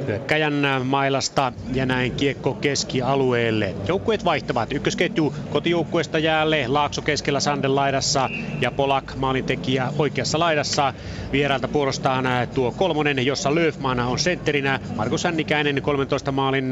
hyökkäjän 0.07 0.53
mailasta 0.83 1.53
ja 1.73 1.85
näin 1.85 2.11
kiekko 2.11 2.53
keskialueelle. 2.53 3.75
Joukkueet 3.87 4.25
vaihtavat. 4.25 4.71
Ykkösketju 4.71 5.33
kotijoukkueesta 5.49 6.19
jäälle. 6.19 6.67
Laakso 6.67 7.01
keskellä 7.01 7.39
Sanden 7.39 7.75
laidassa 7.75 8.29
ja 8.61 8.71
Polak 8.71 9.15
maalintekijä 9.15 9.87
oikeassa 9.97 10.39
laidassa. 10.39 10.93
Vierailta 11.31 11.67
puolestaan 11.67 12.25
tuo 12.53 12.71
kolmonen, 12.71 13.25
jossa 13.25 13.55
Löfman 13.55 13.99
on 13.99 14.19
sentterinä. 14.19 14.79
Markus 14.95 15.23
Hännikäinen 15.23 15.81
13 15.81 16.31
maalin 16.31 16.71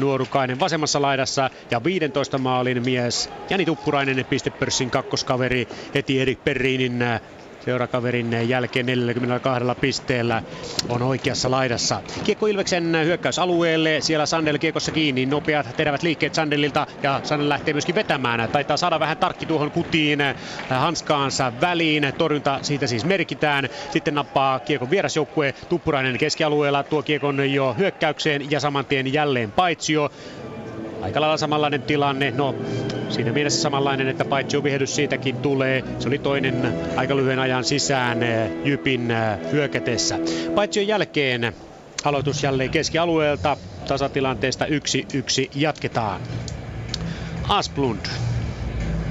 nuorukainen 0.00 0.60
vasemmassa 0.60 1.02
laidassa 1.02 1.50
ja 1.70 1.84
15 1.84 2.38
maalin 2.38 2.82
mies 2.82 3.30
Jani 3.50 3.64
Tuppurainen 3.64 4.26
pistepörssin 4.26 4.90
kakkoskaveri 4.90 5.68
heti 5.94 6.20
Erik 6.20 6.44
Perriinin 6.44 6.98
seurakaverin 7.64 8.48
jälkeen 8.48 8.86
42 8.86 9.64
pisteellä 9.80 10.42
on 10.88 11.02
oikeassa 11.02 11.50
laidassa. 11.50 12.02
Kiekko 12.24 12.46
Ilveksen 12.46 12.96
hyökkäysalueelle, 13.04 14.00
siellä 14.00 14.26
Sandel 14.26 14.58
kiekossa 14.58 14.92
kiinni, 14.92 15.26
nopeat 15.26 15.76
terävät 15.76 16.02
liikkeet 16.02 16.34
Sandelilta 16.34 16.86
ja 17.02 17.20
Sandel 17.24 17.48
lähtee 17.48 17.74
myöskin 17.74 17.94
vetämään. 17.94 18.48
Taitaa 18.50 18.76
saada 18.76 19.00
vähän 19.00 19.16
tarkki 19.16 19.46
tuohon 19.46 19.70
kutiin 19.70 20.20
äh, 20.20 20.36
hanskaansa 20.68 21.52
väliin, 21.60 22.12
torjunta 22.18 22.58
siitä 22.62 22.86
siis 22.86 23.04
merkitään. 23.04 23.68
Sitten 23.90 24.14
nappaa 24.14 24.58
kiekon 24.58 24.90
vierasjoukkue, 24.90 25.54
Tuppurainen 25.68 26.18
keskialueella 26.18 26.82
tuo 26.82 27.02
kiekon 27.02 27.52
jo 27.52 27.74
hyökkäykseen 27.78 28.50
ja 28.50 28.60
saman 28.60 28.86
tien 28.86 29.12
jälleen 29.12 29.52
Paitsio. 29.52 30.10
Aika 31.02 31.20
lailla 31.20 31.36
samanlainen 31.36 31.82
tilanne. 31.82 32.30
No, 32.30 32.54
siinä 33.08 33.32
mielessä 33.32 33.62
samanlainen, 33.62 34.08
että 34.08 34.24
paitsi 34.24 34.62
vihdys 34.62 34.96
siitäkin 34.96 35.36
tulee. 35.36 35.84
Se 35.98 36.08
oli 36.08 36.18
toinen 36.18 36.74
aika 36.96 37.16
lyhyen 37.16 37.38
ajan 37.38 37.64
sisään 37.64 38.22
eh, 38.22 38.50
Jypin 38.64 39.10
eh, 39.10 39.52
hyökätessä. 39.52 40.18
Paitsi 40.54 40.88
jälkeen 40.88 41.52
aloitus 42.04 42.42
jälleen 42.42 42.70
keskialueelta. 42.70 43.56
Tasatilanteesta 43.88 44.64
1-1 44.64 44.68
jatketaan. 45.54 46.20
Asplund 47.48 48.06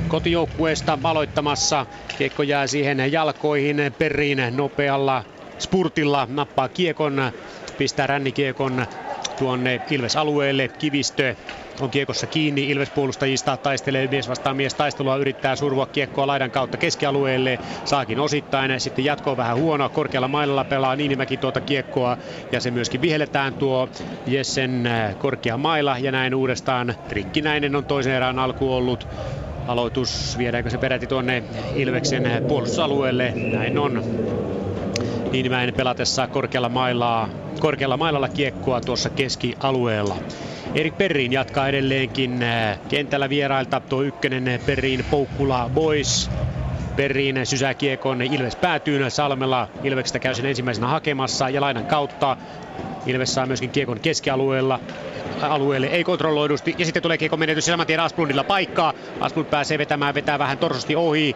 kotijoukkueesta 0.07 0.99
aloittamassa. 1.03 1.85
Kiekko 2.17 2.43
jää 2.43 2.67
siihen 2.67 3.11
jalkoihin 3.11 3.77
Perriin 3.97 4.41
nopealla 4.51 5.23
spurtilla. 5.59 6.27
Nappaa 6.29 6.69
kiekon, 6.69 7.31
pistää 7.77 8.07
rännikiekon 8.07 8.85
tuonne 9.39 9.81
Ilves-alueelle. 9.91 10.67
Kivistö 10.67 11.35
on 11.81 11.89
kiekossa 11.89 12.27
kiinni. 12.27 12.69
Ilves 12.69 12.89
puolustajista 12.89 13.57
taistelee 13.57 14.07
mies 14.07 14.29
vastaan 14.29 14.55
mies 14.55 14.73
taistelua, 14.73 15.15
yrittää 15.15 15.55
survoa 15.55 15.85
kiekkoa 15.85 16.27
laidan 16.27 16.51
kautta 16.51 16.77
keskialueelle. 16.77 17.59
Saakin 17.85 18.19
osittain. 18.19 18.79
Sitten 18.79 19.05
jatko 19.05 19.37
vähän 19.37 19.57
huono. 19.57 19.89
Korkealla 19.89 20.27
mailalla 20.27 20.63
pelaa 20.63 20.95
Niinimäki 20.95 21.37
tuota 21.37 21.61
kiekkoa 21.61 22.17
ja 22.51 22.59
se 22.59 22.71
myöskin 22.71 23.01
vihelletään 23.01 23.53
tuo 23.53 23.89
Jessen 24.27 24.87
äh, 24.87 25.17
korkea 25.17 25.57
maila 25.57 25.97
ja 25.97 26.11
näin 26.11 26.35
uudestaan 26.35 26.95
Rikkinäinen 27.11 27.75
on 27.75 27.85
toisen 27.85 28.13
erään 28.13 28.39
alku 28.39 28.73
ollut. 28.73 29.07
Aloitus, 29.67 30.37
viedäänkö 30.37 30.69
se 30.69 30.77
peräti 30.77 31.07
tuonne 31.07 31.43
Ilveksen 31.75 32.43
puolustusalueelle? 32.47 33.33
Näin 33.35 33.77
on. 33.77 34.03
Niinimäinen 35.31 35.75
pelatessa 35.75 36.27
korkealla 36.27 36.69
mailaa, 36.69 37.29
korkealla 37.59 37.97
mailalla 37.97 38.29
kiekkoa 38.29 38.81
tuossa 38.81 39.09
keskialueella. 39.09 40.15
Erik 40.75 40.97
Perriin 40.97 41.31
jatkaa 41.31 41.67
edelleenkin 41.67 42.43
äh, 42.43 42.79
kentällä 42.89 43.29
vierailta. 43.29 43.79
Tuo 43.79 44.01
ykkönen 44.01 44.59
Perriin 44.65 45.05
Poukkula 45.11 45.69
Boys. 45.73 46.29
Perriin 46.95 47.45
sysää 47.45 47.73
kiekon 47.73 48.21
Ilves 48.21 48.55
päätyy 48.55 49.09
Salmella. 49.09 49.67
Ilveksestä 49.83 50.19
käy 50.19 50.35
sen 50.35 50.45
ensimmäisenä 50.45 50.87
hakemassa 50.87 51.49
ja 51.49 51.61
lainan 51.61 51.85
kautta 51.85 52.37
Ilves 53.05 53.33
saa 53.33 53.45
myöskin 53.45 53.69
kiekon 53.69 53.99
keskialueella 53.99 54.79
alueelle, 55.41 55.87
ei 55.87 56.03
kontrolloidusti. 56.03 56.75
Ja 56.77 56.85
sitten 56.85 57.03
tulee 57.03 57.17
kiekon 57.17 57.39
menetys 57.39 57.65
saman 57.65 57.87
tien 57.87 57.99
Asplundilla 57.99 58.43
paikkaa. 58.43 58.93
Asplund 59.19 59.47
pääsee 59.49 59.77
vetämään, 59.77 60.15
vetää 60.15 60.39
vähän 60.39 60.57
torsosti 60.57 60.95
ohi. 60.95 61.35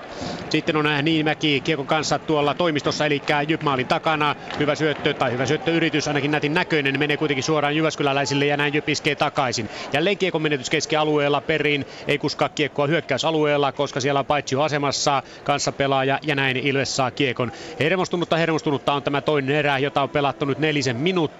Sitten 0.50 0.76
on 0.76 0.86
Niimäki 1.02 1.62
kiekon 1.62 1.88
kanssa 1.88 2.20
tuolla 2.20 2.54
toimistossa, 2.54 3.06
eli 3.06 3.22
Jypmaalin 3.48 3.88
takana. 3.88 4.36
Hyvä 4.60 4.76
syöttö 4.76 5.14
tai 5.14 5.32
hyvä 5.32 5.46
syöttöyritys, 5.46 6.08
ainakin 6.08 6.32
nätin 6.32 6.54
näköinen, 6.54 7.00
menee 7.00 7.18
kuitenkin 7.18 7.44
suoraan 7.44 7.76
Jyväskyläläisille 7.76 8.46
ja 8.46 8.58
näin 8.58 8.74
Jyp 8.74 8.90
iskee 8.90 9.16
takaisin. 9.16 9.70
Jälleen 9.94 10.18
kiekon 10.18 10.42
menetys 10.42 10.70
keskialueella, 10.70 11.42
Perin 11.42 11.86
ei 12.08 12.18
kuskaa 12.18 12.50
kiekkoa 12.50 12.88
hyökkäysalueella, 12.88 13.72
koska 13.72 14.00
siellä 14.00 14.20
on 14.20 14.26
paitsi 14.26 14.56
asemassa 14.56 15.24
kanssa 15.44 15.72
pelaaja 15.72 16.20
ja 16.22 16.36
näin 16.36 16.58
Ilves 16.58 16.96
saa 16.96 17.12
kiekon. 17.12 17.52
Hermostunutta 17.80 18.38
hermostunutta 18.38 18.94
on 18.94 19.04
tämä 19.04 19.22
toinen 19.22 19.56
erä, 19.56 19.78
jota 19.78 20.02
on 20.02 20.10
pelattu 20.10 20.46
nyt 20.46 20.60
nelisen 20.60 20.96
minuuttia. 20.96 21.33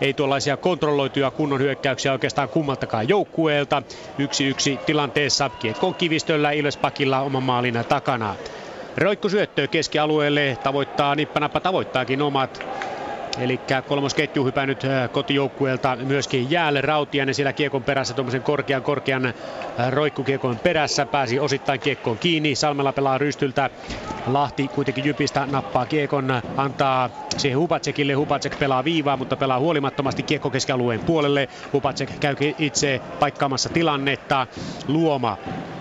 Ei 0.00 0.14
tuollaisia 0.14 0.56
kontrolloituja 0.56 1.30
kunnon 1.30 1.60
hyökkäyksiä 1.60 2.12
oikeastaan 2.12 2.50
kummaltakaan 2.50 3.08
joukkueelta. 3.08 3.82
Yksi 4.18 4.44
yksi 4.44 4.80
tilanteessa 4.86 5.50
kiekko 5.58 5.92
kivistöllä 5.94 6.50
Ilvespakilla 6.50 7.20
oman 7.20 7.42
maalin 7.42 7.74
takana. 7.88 8.36
Roikku 8.96 9.28
syöttöä 9.28 9.68
keskialueelle, 9.68 10.56
tavoittaa, 10.62 11.14
nippanappa 11.14 11.60
tavoittaakin 11.60 12.22
omat 12.22 12.62
Eli 13.38 13.60
kolmosketju 13.88 14.44
hypännyt 14.44 14.84
äh, 14.84 15.10
kotijoukkueelta 15.10 15.96
myöskin 15.96 16.50
jäälle. 16.50 16.80
Rautiainen 16.80 17.34
siellä 17.34 17.52
kiekon 17.52 17.82
perässä 17.82 18.14
tuommoisen 18.14 18.42
korkean 18.42 18.82
korkean 18.82 19.26
äh, 19.26 19.34
roikkukiekon 19.90 20.58
perässä. 20.58 21.06
Pääsi 21.06 21.38
osittain 21.38 21.80
kiekkoon 21.80 22.18
kiinni. 22.18 22.54
Salmella 22.54 22.92
pelaa 22.92 23.18
rystyltä. 23.18 23.70
Lahti 24.26 24.68
kuitenkin 24.68 25.04
Jypistä 25.04 25.46
nappaa 25.46 25.86
kiekon, 25.86 26.42
antaa 26.56 27.10
siihen 27.36 27.58
Hupacekille. 27.58 28.12
Hupacek 28.12 28.58
pelaa 28.58 28.84
viivaa, 28.84 29.16
mutta 29.16 29.36
pelaa 29.36 29.58
huolimattomasti 29.58 30.22
kiekko 30.22 30.50
keskialueen 30.50 31.00
puolelle. 31.00 31.48
Hupacek 31.72 32.20
käy 32.20 32.36
itse 32.58 33.00
paikkaamassa 33.20 33.68
tilannetta. 33.68 34.46
Luoma 34.88 35.36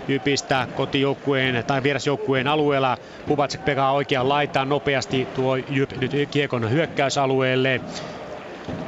Jypistä 0.10 0.68
kotijoukkueen 0.76 1.64
tai 1.68 1.84
vierasjoukkueen 1.84 2.48
alueella. 2.48 2.98
Pubacek 3.28 3.66
pekaa 3.66 3.92
oikean 3.92 4.30
laitaan 4.30 4.70
nopeasti 4.70 5.28
tuo 5.36 5.56
Jyp 5.56 5.92
nyt 6.02 6.12
kiekon 6.32 6.72
hyökkäysalueelle 7.40 7.82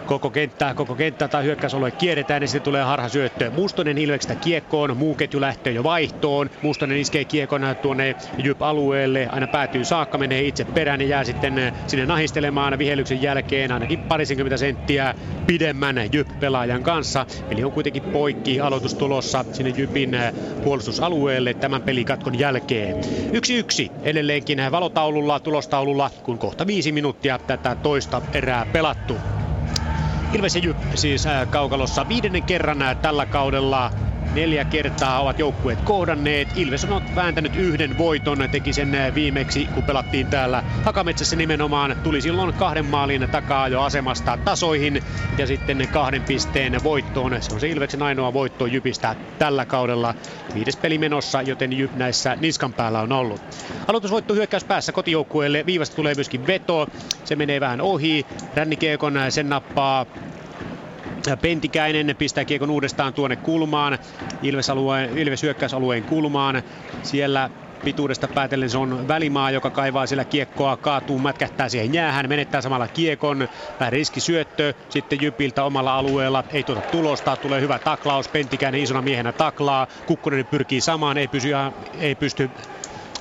koko 0.05 0.29
kenttää, 0.29 0.73
koko 0.73 0.95
kenttää 0.95 1.27
tai 1.27 1.43
hyökkäysalue 1.43 1.91
kierretään 1.91 2.41
ja 2.41 2.47
sitten 2.47 2.61
tulee 2.61 2.83
harha 2.83 3.09
syöttö. 3.09 3.51
Mustonen 3.51 3.97
Ilveksestä 3.97 4.35
kiekkoon, 4.35 4.97
muu 4.97 5.15
ketju 5.15 5.41
lähtee 5.41 5.73
jo 5.73 5.83
vaihtoon. 5.83 6.49
Mustonen 6.61 6.97
iskee 6.97 7.25
kiekon 7.25 7.61
tuonne 7.81 8.15
Jyp-alueelle, 8.37 9.27
aina 9.31 9.47
päätyy 9.47 9.85
saakka, 9.85 10.17
menee 10.17 10.41
itse 10.41 10.65
perään 10.65 11.01
ja 11.01 11.07
jää 11.07 11.23
sitten 11.23 11.73
sinne 11.87 12.05
nahistelemaan 12.05 12.79
vihellyksen 12.79 13.21
jälkeen 13.21 13.71
ainakin 13.71 13.99
parisenkymmentä 13.99 14.57
senttiä 14.57 15.15
pidemmän 15.47 15.95
Jyp-pelaajan 16.13 16.83
kanssa. 16.83 17.25
Eli 17.49 17.63
on 17.63 17.71
kuitenkin 17.71 18.03
poikki 18.03 18.59
aloitus 18.59 18.93
tulossa 18.93 19.45
sinne 19.51 19.73
Jypin 19.77 20.17
puolustusalueelle 20.63 21.53
tämän 21.53 21.81
pelikatkon 21.81 22.39
jälkeen. 22.39 22.95
Yksi 23.33 23.55
yksi 23.55 23.91
edelleenkin 24.03 24.59
valotaululla, 24.71 25.39
tulostaululla, 25.39 26.11
kun 26.23 26.37
kohta 26.37 26.67
viisi 26.67 26.91
minuuttia 26.91 27.39
tätä 27.39 27.75
toista 27.75 28.21
erää 28.33 28.65
pelattu. 28.73 29.40
Ilves 30.33 30.55
ja 30.55 30.61
Jyp 30.63 30.77
siis 30.95 31.23
kaukalossa 31.49 32.07
viidennen 32.07 32.43
kerran 32.43 32.77
tällä 33.01 33.25
kaudella 33.25 33.91
Neljä 34.35 34.65
kertaa 34.65 35.21
ovat 35.21 35.39
joukkueet 35.39 35.81
kohdanneet. 35.81 36.47
Ilves 36.55 36.85
on 36.85 37.01
vääntänyt 37.15 37.55
yhden 37.55 37.97
voiton, 37.97 38.49
teki 38.51 38.73
sen 38.73 38.91
viimeksi, 39.15 39.65
kun 39.65 39.83
pelattiin 39.83 40.27
täällä 40.27 40.63
Hakametsässä 40.85 41.35
nimenomaan. 41.35 41.95
Tuli 42.03 42.21
silloin 42.21 42.53
kahden 42.53 42.85
maalin 42.85 43.27
takaa 43.31 43.67
jo 43.67 43.81
asemasta 43.81 44.37
tasoihin 44.45 45.03
ja 45.37 45.47
sitten 45.47 45.87
kahden 45.91 46.23
pisteen 46.23 46.83
voittoon. 46.83 47.41
Se 47.41 47.53
on 47.53 47.59
se 47.59 47.67
Ilveksen 47.67 48.03
ainoa 48.03 48.33
voitto 48.33 48.65
Jypistä 48.65 49.15
tällä 49.39 49.65
kaudella. 49.65 50.15
Viides 50.55 50.77
peli 50.77 50.97
menossa, 50.97 51.41
joten 51.41 51.77
Jyp 51.77 51.95
näissä 51.95 52.35
niskan 52.35 52.73
päällä 52.73 52.99
on 53.01 53.11
ollut. 53.11 53.41
Aloitusvoitto 53.87 54.33
hyökkäys 54.33 54.63
päässä 54.63 54.91
kotijoukkueelle. 54.91 55.65
Viivasta 55.65 55.95
tulee 55.95 56.15
myöskin 56.15 56.47
veto. 56.47 56.87
Se 57.23 57.35
menee 57.35 57.59
vähän 57.59 57.81
ohi. 57.81 58.25
Rännikiekon 58.55 59.13
sen 59.29 59.49
nappaa 59.49 60.05
Pentikäinen 61.41 62.15
pistää 62.18 62.45
kiekon 62.45 62.69
uudestaan 62.69 63.14
tuonne 63.14 63.38
kulmaan, 63.38 63.99
Ilves, 64.41 64.69
alueen, 64.69 65.18
Ilves 65.18 65.43
hyökkäysalueen 65.43 66.06
kulmaan. 66.06 66.64
Siellä 67.02 67.49
pituudesta 67.84 68.27
päätellen 68.27 68.69
se 68.69 68.77
on 68.77 69.07
välimaa, 69.07 69.52
joka 69.52 69.72
kaivaa 69.72 70.07
siellä 70.07 70.26
kiekkoa, 70.26 70.77
kaatuu, 70.77 71.19
mätkähtää 71.19 71.69
siihen 71.69 71.93
jäähän, 71.93 72.30
menettää 72.30 72.61
samalla 72.61 72.88
kiekon, 72.89 73.48
vähän 73.80 73.93
riskisyöttö, 73.93 74.73
sitten 74.89 75.22
Jypiltä 75.22 75.64
omalla 75.64 75.98
alueella, 75.98 76.43
ei 76.49 76.64
tuota 76.64 76.81
tulosta, 76.81 77.38
tulee 77.38 77.61
hyvä 77.61 77.80
taklaus, 77.80 78.30
Pentikäinen 78.30 78.81
isona 78.81 79.02
miehenä 79.02 79.34
taklaa, 79.34 79.88
Kukkonen 80.06 80.48
pyrkii 80.48 80.81
samaan, 80.81 81.18
ei 81.18 81.27
pysy, 81.27 81.49
ei 81.93 82.15
pysty 82.15 82.52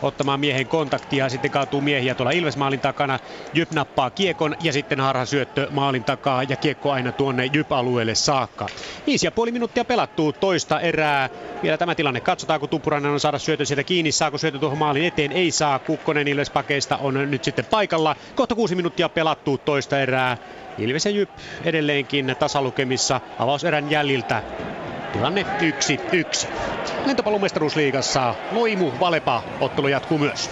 ottamaan 0.02 0.40
miehen 0.40 0.68
kontaktia. 0.68 1.28
Sitten 1.28 1.50
kaatuu 1.50 1.80
miehiä 1.80 2.14
tuolla 2.14 2.30
Ilves 2.30 2.56
maalin 2.56 2.80
takana. 2.80 3.18
Jyp 3.52 3.70
nappaa 3.72 4.10
kiekon 4.10 4.56
ja 4.62 4.72
sitten 4.72 5.00
harha 5.00 5.24
syöttö 5.24 5.68
maalin 5.70 6.04
takaa 6.04 6.42
ja 6.42 6.56
kiekko 6.56 6.92
aina 6.92 7.12
tuonne 7.12 7.46
Jyp-alueelle 7.46 8.14
saakka. 8.14 8.70
Viisi 9.06 9.26
ja 9.26 9.32
puoli 9.32 9.52
minuuttia 9.52 9.84
pelattuu 9.84 10.32
toista 10.32 10.80
erää. 10.80 11.28
Vielä 11.62 11.78
tämä 11.78 11.94
tilanne 11.94 12.20
katsotaan, 12.20 12.60
kun 12.60 12.68
Tuppurainen 12.68 13.10
on 13.10 13.20
saada 13.20 13.38
syötön 13.38 13.66
sieltä 13.66 13.84
kiinni. 13.84 14.12
Saako 14.12 14.38
syötö 14.38 14.58
tuohon 14.58 14.78
maalin 14.78 15.04
eteen? 15.04 15.32
Ei 15.32 15.50
saa. 15.50 15.78
Kukkonen 15.78 16.28
Ilves 16.28 16.50
pakeista 16.50 16.96
on 16.96 17.30
nyt 17.30 17.44
sitten 17.44 17.64
paikalla. 17.64 18.16
Kohta 18.34 18.54
kuusi 18.54 18.74
minuuttia 18.74 19.08
pelattuu 19.08 19.58
toista 19.58 20.00
erää. 20.00 20.36
Ilves 20.78 21.04
ja 21.04 21.10
Jyp 21.10 21.30
edelleenkin 21.64 22.36
tasalukemissa 22.38 23.20
avauserän 23.38 23.90
jäljiltä. 23.90 24.42
Tilanne 25.12 25.46
1-1. 26.44 26.46
Lentopallon 27.06 27.40
mestaruusliigassa 27.40 28.34
Loimu 28.50 28.92
Valepa 29.00 29.42
ottelu 29.60 29.88
jatkuu 29.88 30.18
myös. 30.18 30.50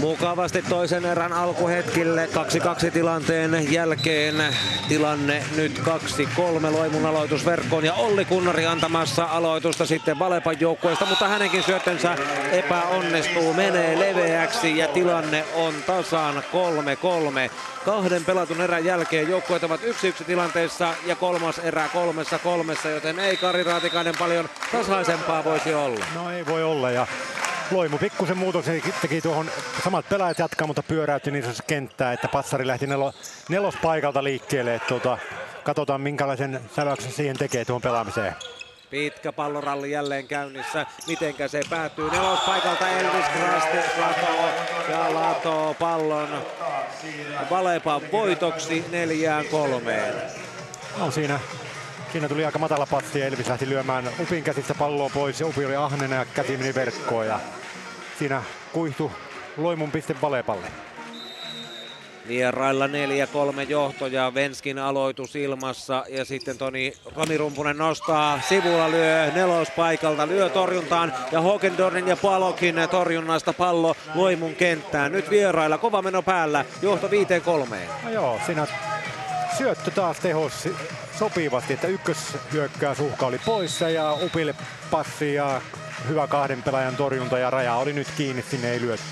Mukavasti 0.00 0.62
toisen 0.62 1.04
erän 1.04 1.32
alkuhetkille 1.32 2.28
2-2 2.88 2.90
tilanteen 2.90 3.72
jälkeen 3.72 4.44
tilanne 4.88 5.44
nyt 5.56 5.78
2-3 5.78 5.82
Loimun 6.70 7.06
aloitusverkkoon 7.06 7.84
ja 7.84 7.94
Olli 7.94 8.24
Kunnari 8.24 8.66
antamassa 8.66 9.24
aloitusta 9.24 9.86
sitten 9.86 10.18
Valepan 10.18 10.60
joukkueesta, 10.60 11.06
mutta 11.06 11.28
hänenkin 11.28 11.62
syöttönsä 11.62 12.16
epäonnistuu, 12.52 13.52
menee 13.52 13.98
leveäksi 13.98 14.78
ja 14.78 14.88
tilanne 14.88 15.44
on 15.54 15.74
tasaan 15.86 16.42
3-3. 17.48 17.50
Kahden 17.84 18.24
pelatun 18.24 18.60
erän 18.60 18.84
jälkeen 18.84 19.28
joukkueet 19.28 19.64
ovat 19.64 19.80
1-1 19.80 20.24
tilanteessa 20.24 20.94
ja 21.06 21.16
kolmas 21.16 21.58
erä 21.58 21.88
kolmessa 21.92 22.38
kolmessa, 22.38 22.88
joten 22.88 23.18
ei 23.18 23.36
Kari 23.36 23.62
Raatikainen 23.62 24.14
paljon 24.18 24.48
tasaisempaa 24.72 25.44
voisi 25.44 25.74
olla. 25.74 26.04
No 26.14 26.30
ei 26.30 26.46
voi 26.46 26.62
olla 26.62 26.90
ja 26.90 27.06
Loimu 27.70 27.98
pikkusen 27.98 28.38
muutoksen 28.38 28.82
teki 29.02 29.20
tuohon, 29.20 29.50
samat 29.90 30.08
pelaajat 30.08 30.38
jatkaa, 30.38 30.66
mutta 30.66 30.82
pyöräytti 30.82 31.30
niin 31.30 31.42
sanotusti 31.42 31.64
kenttää, 31.66 32.12
että 32.12 32.28
Passari 32.28 32.66
lähti 32.66 32.86
nelo, 32.86 33.12
nelospaikalta 33.48 34.24
liikkeelle. 34.24 34.74
Että 34.74 34.88
tuota, 34.88 35.18
katsotaan 35.64 36.00
minkälaisen 36.00 36.60
säväyksen 36.76 37.12
siihen 37.12 37.36
tekee 37.36 37.64
tuohon 37.64 37.82
pelaamiseen. 37.82 38.34
Pitkä 38.90 39.32
palloralli 39.32 39.90
jälleen 39.90 40.26
käynnissä. 40.26 40.86
Mitenkä 41.06 41.48
se 41.48 41.60
päättyy? 41.70 42.10
Nelospaikalta 42.10 42.88
Elvis 42.88 43.26
Krasti 43.26 44.00
latoo 44.00 44.50
ja 44.90 45.14
latoo 45.14 45.74
pallon 45.74 46.28
Valepan 47.50 48.00
voitoksi 48.12 48.84
neljään 48.90 49.44
kolmeen. 49.44 50.14
No 50.98 51.10
siinä 51.10 51.40
Siinä 52.12 52.28
tuli 52.28 52.44
aika 52.44 52.58
matala 52.58 52.86
patti 52.86 53.18
ja 53.20 53.26
Elvis 53.26 53.48
lähti 53.48 53.68
lyömään 53.68 54.10
Upin 54.20 54.44
käsistä 54.44 54.74
palloa 54.74 55.10
pois 55.14 55.40
ja 55.40 55.46
Upi 55.46 55.64
oli 55.64 55.76
ahnena 55.76 56.14
ja 56.14 56.24
käsi 56.24 56.56
meni 56.56 56.74
verkkoon 56.74 57.26
ja 57.26 57.40
siinä 58.18 58.42
kuihtu 58.72 59.12
Loimun 59.56 59.90
piste 59.90 60.16
Valepalle. 60.22 60.66
Vierailla 62.28 62.86
4-3 62.86 62.90
johtoja, 63.68 64.34
Venskin 64.34 64.78
aloitus 64.78 65.36
ilmassa 65.36 66.04
ja 66.08 66.24
sitten 66.24 66.58
Toni, 66.58 66.92
Toni 67.14 67.36
Rumpunen 67.36 67.78
nostaa, 67.78 68.40
sivulla 68.48 68.90
lyö 68.90 69.30
nelospaikalta, 69.34 70.26
lyö 70.26 70.48
torjuntaan 70.48 71.12
ja 71.32 71.40
Hokendornin 71.40 72.08
ja 72.08 72.16
Palokin 72.16 72.76
torjunnasta 72.90 73.52
pallo 73.52 73.96
Loimun 74.14 74.54
kenttään. 74.54 75.12
Nyt 75.12 75.30
vierailla, 75.30 75.78
kova 75.78 76.02
meno 76.02 76.22
päällä, 76.22 76.64
johto 76.82 77.08
5-3. 77.08 77.10
No 78.04 78.10
joo, 78.10 78.40
siinä 78.46 78.66
syöttö 79.58 79.90
taas 79.90 80.20
tehos 80.20 80.68
sopivasti, 81.18 81.72
että 81.72 81.86
ykköshyökkää 81.86 82.94
suhka 82.94 83.26
oli 83.26 83.38
poissa 83.44 83.90
ja 83.90 84.12
Upille 84.12 84.54
passi 84.90 85.34
ja 85.34 85.60
hyvä 86.08 86.26
kahden 86.26 86.62
pelaajan 86.62 86.96
torjunta 86.96 87.38
ja 87.38 87.50
raja 87.50 87.74
oli 87.74 87.92
nyt 87.92 88.08
kiinni, 88.16 88.44
sinne 88.50 88.70
ei 88.70 88.80
lyöty. 88.80 89.02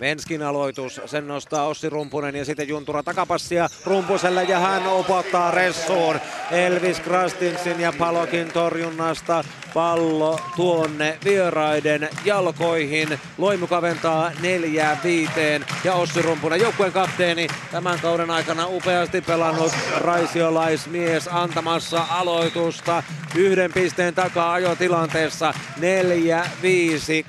Venskin 0.00 0.42
aloitus, 0.42 1.00
sen 1.06 1.28
nostaa 1.28 1.66
Ossi 1.66 1.90
Rumpunen 1.90 2.36
ja 2.36 2.44
sitten 2.44 2.68
Juntura 2.68 3.02
takapassia 3.02 3.68
Rumpuselle 3.84 4.44
ja 4.44 4.58
hän 4.58 4.86
opottaa 4.86 5.50
Ressuun. 5.50 6.20
Elvis 6.50 7.00
Krastinsin 7.00 7.80
ja 7.80 7.92
Palokin 7.98 8.52
torjunnasta 8.52 9.44
pallo 9.74 10.40
tuonne 10.56 11.18
vieraiden 11.24 12.08
jalkoihin. 12.24 13.18
Loimu 13.38 13.66
kaventaa 13.66 14.30
neljää 14.42 15.00
viiteen 15.04 15.66
ja 15.84 15.94
Ossi 15.94 16.22
Rumpunen, 16.22 16.60
joukkueen 16.60 16.92
kapteeni, 16.92 17.46
tämän 17.70 17.98
kauden 18.02 18.30
aikana 18.30 18.66
upeasti 18.66 19.20
pelannut 19.20 19.72
raisiolaismies 19.96 21.28
antamassa 21.32 22.04
aloitusta. 22.10 23.02
Yhden 23.34 23.72
pisteen 23.72 24.14
takaa 24.14 24.52
ajotilanteessa 24.52 25.54
4-5 25.80 25.82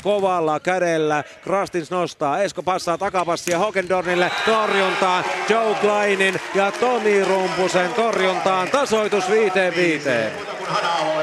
kovalla 0.03 0.59
kädellä. 0.59 1.23
Krastins 1.43 1.91
nostaa, 1.91 2.41
Esko 2.41 2.58
passaa 2.63 2.97
takapassia 2.97 3.59
Hokendornille 3.59 4.31
torjuntaan. 4.45 5.23
Joe 5.49 5.75
Kleinin 5.75 6.41
ja 6.55 6.71
Tomi 6.71 7.23
Rumpusen 7.23 7.93
torjuntaan 7.93 8.69
tasoitus 8.69 9.23
5-5. 9.27 9.31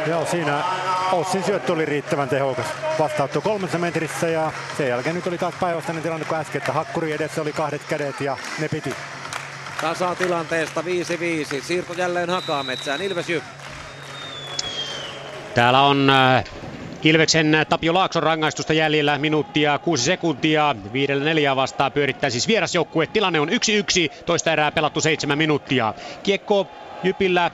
Joo, 0.07 0.27
siinä 0.27 0.65
Ossin 1.13 1.45
syöttö 1.45 1.73
oli 1.73 1.85
riittävän 1.85 2.29
tehokas. 2.29 2.67
Vastautto 2.99 3.41
kolmessa 3.41 3.79
metrissä 3.79 4.29
ja 4.29 4.53
sen 4.77 4.89
jälkeen 4.89 5.15
nyt 5.15 5.27
oli 5.27 5.39
taas 5.39 5.55
päinvastainen 5.61 6.03
tilanne 6.03 6.25
kuin 6.25 6.39
äsken, 6.39 6.59
että 6.59 6.73
Hakkuri 6.73 7.13
edessä 7.13 7.43
oli 7.43 7.53
kahdet 7.53 7.83
kädet 7.89 8.21
ja 8.21 8.37
ne 8.59 8.69
piti. 8.69 8.95
Tasatilanteesta 9.81 10.81
5-5. 10.81 10.85
Siirto 11.63 11.93
jälleen 11.93 12.31
Hakametsään. 12.31 13.03
Ilves 13.03 13.29
Jyp. 13.29 13.43
Täällä 15.55 15.83
on 15.83 16.11
äh, 16.11 16.45
Ilveksen 17.07 17.67
Tapio 17.69 17.95
Laakson 17.95 18.23
rangaistusta 18.23 18.73
jäljellä 18.73 19.19
minuuttia 19.19 19.79
6 19.79 20.05
sekuntia. 20.05 20.75
Viidellä 20.93 21.25
neljää 21.25 21.57
vastaan 21.57 21.93
pyörittää 21.93 22.31
siis 22.31 22.49
vierasjoukkue. 22.49 23.07
Tilanne 23.07 23.41
on 23.41 23.49
1-1, 23.49 23.53
toista 24.27 24.53
erää 24.53 24.73
pelattu 24.73 25.01
7 25.01 25.39
minuuttia. 25.39 25.95
Kiekko 26.23 26.67
Jypillä 27.03 27.51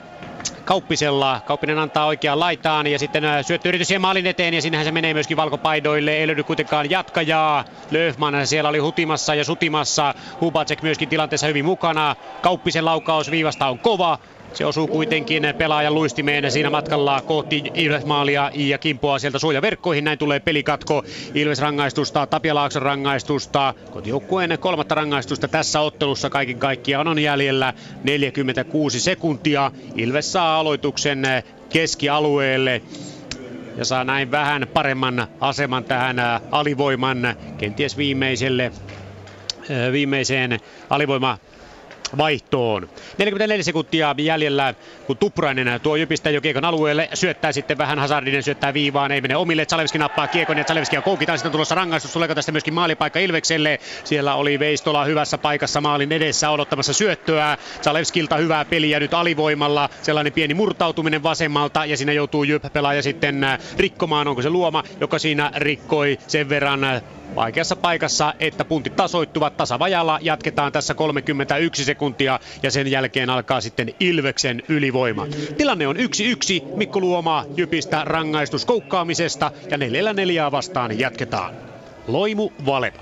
Kauppisella. 0.65 1.41
Kauppinen 1.45 1.79
antaa 1.79 2.05
oikeaan 2.05 2.39
laitaan 2.39 2.87
ja 2.87 2.99
sitten 2.99 3.25
äh, 3.25 3.45
syöttöyritys 3.45 3.87
siihen 3.87 4.01
maalin 4.01 4.27
eteen 4.27 4.53
ja 4.53 4.61
sinnehän 4.61 4.85
se 4.85 4.91
menee 4.91 5.13
myöskin 5.13 5.37
valkopaidoille. 5.37 6.11
Ei 6.11 6.27
löydy 6.27 6.43
kuitenkaan 6.43 6.89
jatkajaa. 6.89 7.65
Löfman 7.91 8.47
siellä 8.47 8.69
oli 8.69 8.79
hutimassa 8.79 9.35
ja 9.35 9.45
sutimassa. 9.45 10.15
Hubacek 10.41 10.81
myöskin 10.81 11.09
tilanteessa 11.09 11.47
hyvin 11.47 11.65
mukana. 11.65 12.15
Kauppisen 12.41 12.85
laukaus 12.85 13.31
viivasta 13.31 13.67
on 13.67 13.79
kova. 13.79 14.19
Se 14.53 14.65
osuu 14.65 14.87
kuitenkin 14.87 15.43
pelaajan 15.57 15.93
luistimeen 15.93 16.51
siinä 16.51 16.69
matkalla 16.69 17.21
kohti 17.21 17.63
Ilves-maalia 17.73 18.51
ja 18.53 18.77
kimpoaa 18.77 19.19
sieltä 19.19 19.39
suojaverkkoihin. 19.39 20.03
Näin 20.03 20.19
tulee 20.19 20.39
pelikatko. 20.39 21.03
Ilves 21.33 21.59
rangaistusta, 21.59 22.27
Tapia 22.27 22.55
Laakson 22.55 22.81
rangaistusta, 22.81 23.73
kotijoukkueen 23.91 24.57
kolmatta 24.59 24.95
rangaistusta 24.95 25.47
tässä 25.47 25.79
ottelussa 25.79 26.29
kaiken 26.29 26.59
kaikkiaan 26.59 27.07
on 27.07 27.19
jäljellä 27.19 27.73
46 28.03 28.99
sekuntia. 28.99 29.71
Ilves 29.95 30.31
saa 30.31 30.59
aloituksen 30.59 31.23
keskialueelle 31.69 32.81
ja 33.77 33.85
saa 33.85 34.03
näin 34.03 34.31
vähän 34.31 34.67
paremman 34.73 35.27
aseman 35.39 35.83
tähän 35.83 36.15
alivoiman 36.51 37.35
kenties 37.57 37.97
viimeiselle 37.97 38.71
viimeiseen 39.91 40.59
alivoima 40.89 41.37
vaihtoon. 42.17 42.89
44 43.17 43.63
sekuntia 43.63 44.15
jäljellä, 44.17 44.73
kun 45.07 45.17
Tuprainen 45.17 45.81
tuo 45.81 45.95
Jypistä 45.95 46.29
jo 46.29 46.41
kiekon 46.41 46.65
alueelle. 46.65 47.09
Syöttää 47.13 47.51
sitten 47.51 47.77
vähän 47.77 47.99
Hazardinen, 47.99 48.43
syöttää 48.43 48.73
viivaan, 48.73 49.11
ei 49.11 49.21
mene 49.21 49.35
omille. 49.35 49.65
Zalewski 49.65 49.97
nappaa 49.97 50.27
kiekon 50.27 50.57
ja 50.57 50.63
Zalewskia 50.63 51.01
koukitaan. 51.01 51.37
Sitten 51.37 51.51
tulossa 51.51 51.75
rangaistus. 51.75 52.13
Tuleeko 52.13 52.35
tästä 52.35 52.51
myöskin 52.51 52.73
maalipaikka 52.73 53.19
Ilvekselle? 53.19 53.79
Siellä 54.03 54.35
oli 54.35 54.59
Veistola 54.59 55.05
hyvässä 55.05 55.37
paikassa 55.37 55.81
maalin 55.81 56.11
edessä 56.11 56.49
odottamassa 56.49 56.93
syöttöä. 56.93 57.57
Zalewskilta 57.81 58.37
hyvää 58.37 58.65
peliä 58.65 58.99
nyt 58.99 59.13
alivoimalla. 59.13 59.89
Sellainen 60.01 60.33
pieni 60.33 60.53
murtautuminen 60.53 61.23
vasemmalta 61.23 61.85
ja 61.85 61.97
siinä 61.97 62.13
joutuu 62.13 62.43
Jyp-pelaaja 62.43 63.01
sitten 63.01 63.43
äh, 63.43 63.59
rikkomaan. 63.77 64.27
Onko 64.27 64.41
se 64.41 64.49
Luoma, 64.49 64.83
joka 64.99 65.19
siinä 65.19 65.51
rikkoi 65.55 66.19
sen 66.27 66.49
verran 66.49 66.83
äh, 66.83 67.03
vaikeassa 67.35 67.75
paikassa, 67.75 68.33
että 68.39 68.65
puntit 68.65 68.95
tasoittuvat 68.95 69.57
tasavajalla. 69.57 70.19
Jatketaan 70.21 70.71
tässä 70.71 70.93
31 70.93 71.85
sekuntia 71.85 72.39
ja 72.63 72.71
sen 72.71 72.91
jälkeen 72.91 73.29
alkaa 73.29 73.61
sitten 73.61 73.93
Ilveksen 73.99 74.63
ylivoima. 74.69 75.27
Tilanne 75.57 75.87
on 75.87 75.95
1-1. 75.95 75.99
Mikko 76.75 76.99
Luoma 76.99 77.45
Jypistä 77.57 78.01
rangaistus 78.05 78.65
koukkaamisesta 78.65 79.51
ja 79.71 79.77
neljällä 79.77 80.13
neljää 80.13 80.51
vastaan 80.51 80.99
jatketaan. 80.99 81.55
Loimu 82.07 82.49
Valeva. 82.65 82.99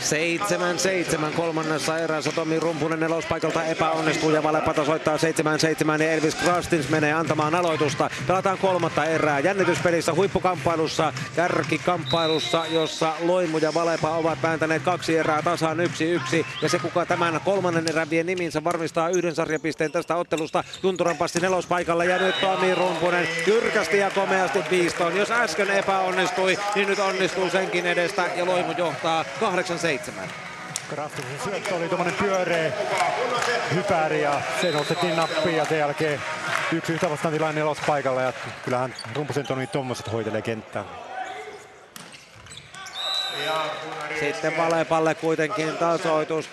7-7 0.00 1.32
kolmannessa 1.36 1.98
erässä 1.98 2.32
Tomi 2.32 2.60
Rumpunen 2.60 3.00
nelospaikalta 3.00 3.64
epäonnistuu 3.64 4.30
ja 4.30 4.42
Valepata 4.42 4.84
soittaa 4.84 5.16
7-7 5.16 6.02
ja 6.02 6.12
Elvis 6.12 6.34
Krastins 6.34 6.88
menee 6.88 7.12
antamaan 7.12 7.54
aloitusta. 7.54 8.10
Pelataan 8.26 8.58
kolmatta 8.58 9.04
erää 9.04 9.40
jännityspelissä 9.40 10.14
huippukamppailussa, 10.14 11.12
kärkikamppailussa, 11.36 12.66
jossa 12.70 13.14
Loimu 13.20 13.58
ja 13.58 13.74
Valepa 13.74 14.10
ovat 14.10 14.42
vääntäneet 14.42 14.82
kaksi 14.82 15.18
erää 15.18 15.42
tasaan 15.42 15.78
1-1 15.78 16.44
ja 16.62 16.68
se 16.68 16.78
kuka 16.78 17.06
tämän 17.06 17.40
kolmannen 17.44 17.88
erän 17.88 18.10
vie 18.10 18.22
niminsä 18.22 18.64
varmistaa 18.64 19.08
yhden 19.08 19.34
sarjapisteen 19.34 19.92
tästä 19.92 20.16
ottelusta. 20.16 20.64
Junturan 20.82 21.16
passi 21.16 21.40
nelospaikalla 21.40 22.04
ja 22.04 22.18
nyt 22.18 22.40
Tomi 22.40 22.74
Rumpunen 22.74 23.28
jyrkästi 23.46 23.98
ja 23.98 24.10
komeasti 24.10 24.62
piistoon. 24.70 25.16
Jos 25.16 25.30
äsken 25.30 25.70
epäonnistui, 25.70 26.58
niin 26.74 26.88
nyt 26.88 26.98
onnistuu 26.98 27.50
senkin 27.50 27.86
edestä 27.86 28.24
ja 28.36 28.46
Loimu 28.46 28.72
johtaa 28.78 29.24
8 29.40 29.78
seitsemän. 29.90 30.28
Kraftisen 30.88 31.40
syöttö 31.44 31.74
oli 31.74 31.88
tuommoinen 31.88 32.18
pyöreä 32.18 32.72
hypäri 33.74 34.22
ja 34.22 34.40
se 34.60 34.70
nostettiin 34.70 35.16
nappiin 35.16 35.56
ja 35.56 35.64
sen 35.64 35.78
jälkeen 35.78 36.20
yksi 36.72 36.92
yhtä 36.92 37.10
vastaan 37.10 37.34
tilanne 37.34 37.60
paikalla 37.86 38.22
ja 38.22 38.32
kyllähän 38.64 38.94
Rumpusen 39.14 39.46
Toni 39.46 39.66
tuommoiset 39.66 40.12
hoitelee 40.12 40.42
kenttää. 40.42 40.84
Sitten 44.20 44.56
Valepalle 44.56 45.14
kuitenkin 45.14 45.76
tasoitus 45.76 46.48
8-8, 46.48 46.50